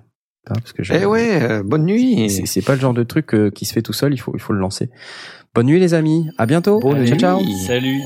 Hein, 0.49 0.53
parce 0.53 0.71
que 0.71 0.81
eh 0.93 1.05
ouais, 1.05 1.41
euh, 1.41 1.63
bonne 1.63 1.83
nuit. 1.83 2.29
C'est 2.29 2.61
pas 2.61 2.75
le 2.75 2.79
genre 2.79 2.93
de 2.93 3.03
truc 3.03 3.33
euh, 3.33 3.51
qui 3.51 3.65
se 3.65 3.73
fait 3.73 3.81
tout 3.81 3.91
seul. 3.91 4.13
Il 4.13 4.17
faut, 4.17 4.31
il 4.33 4.39
faut 4.39 4.53
le 4.53 4.59
lancer. 4.59 4.89
Bonne 5.53 5.65
nuit 5.65 5.79
les 5.79 5.93
amis. 5.93 6.29
À 6.37 6.45
bientôt. 6.45 6.79
Bonne 6.79 7.05
ciao, 7.05 7.17
ciao. 7.17 7.41
Salut. 7.65 8.01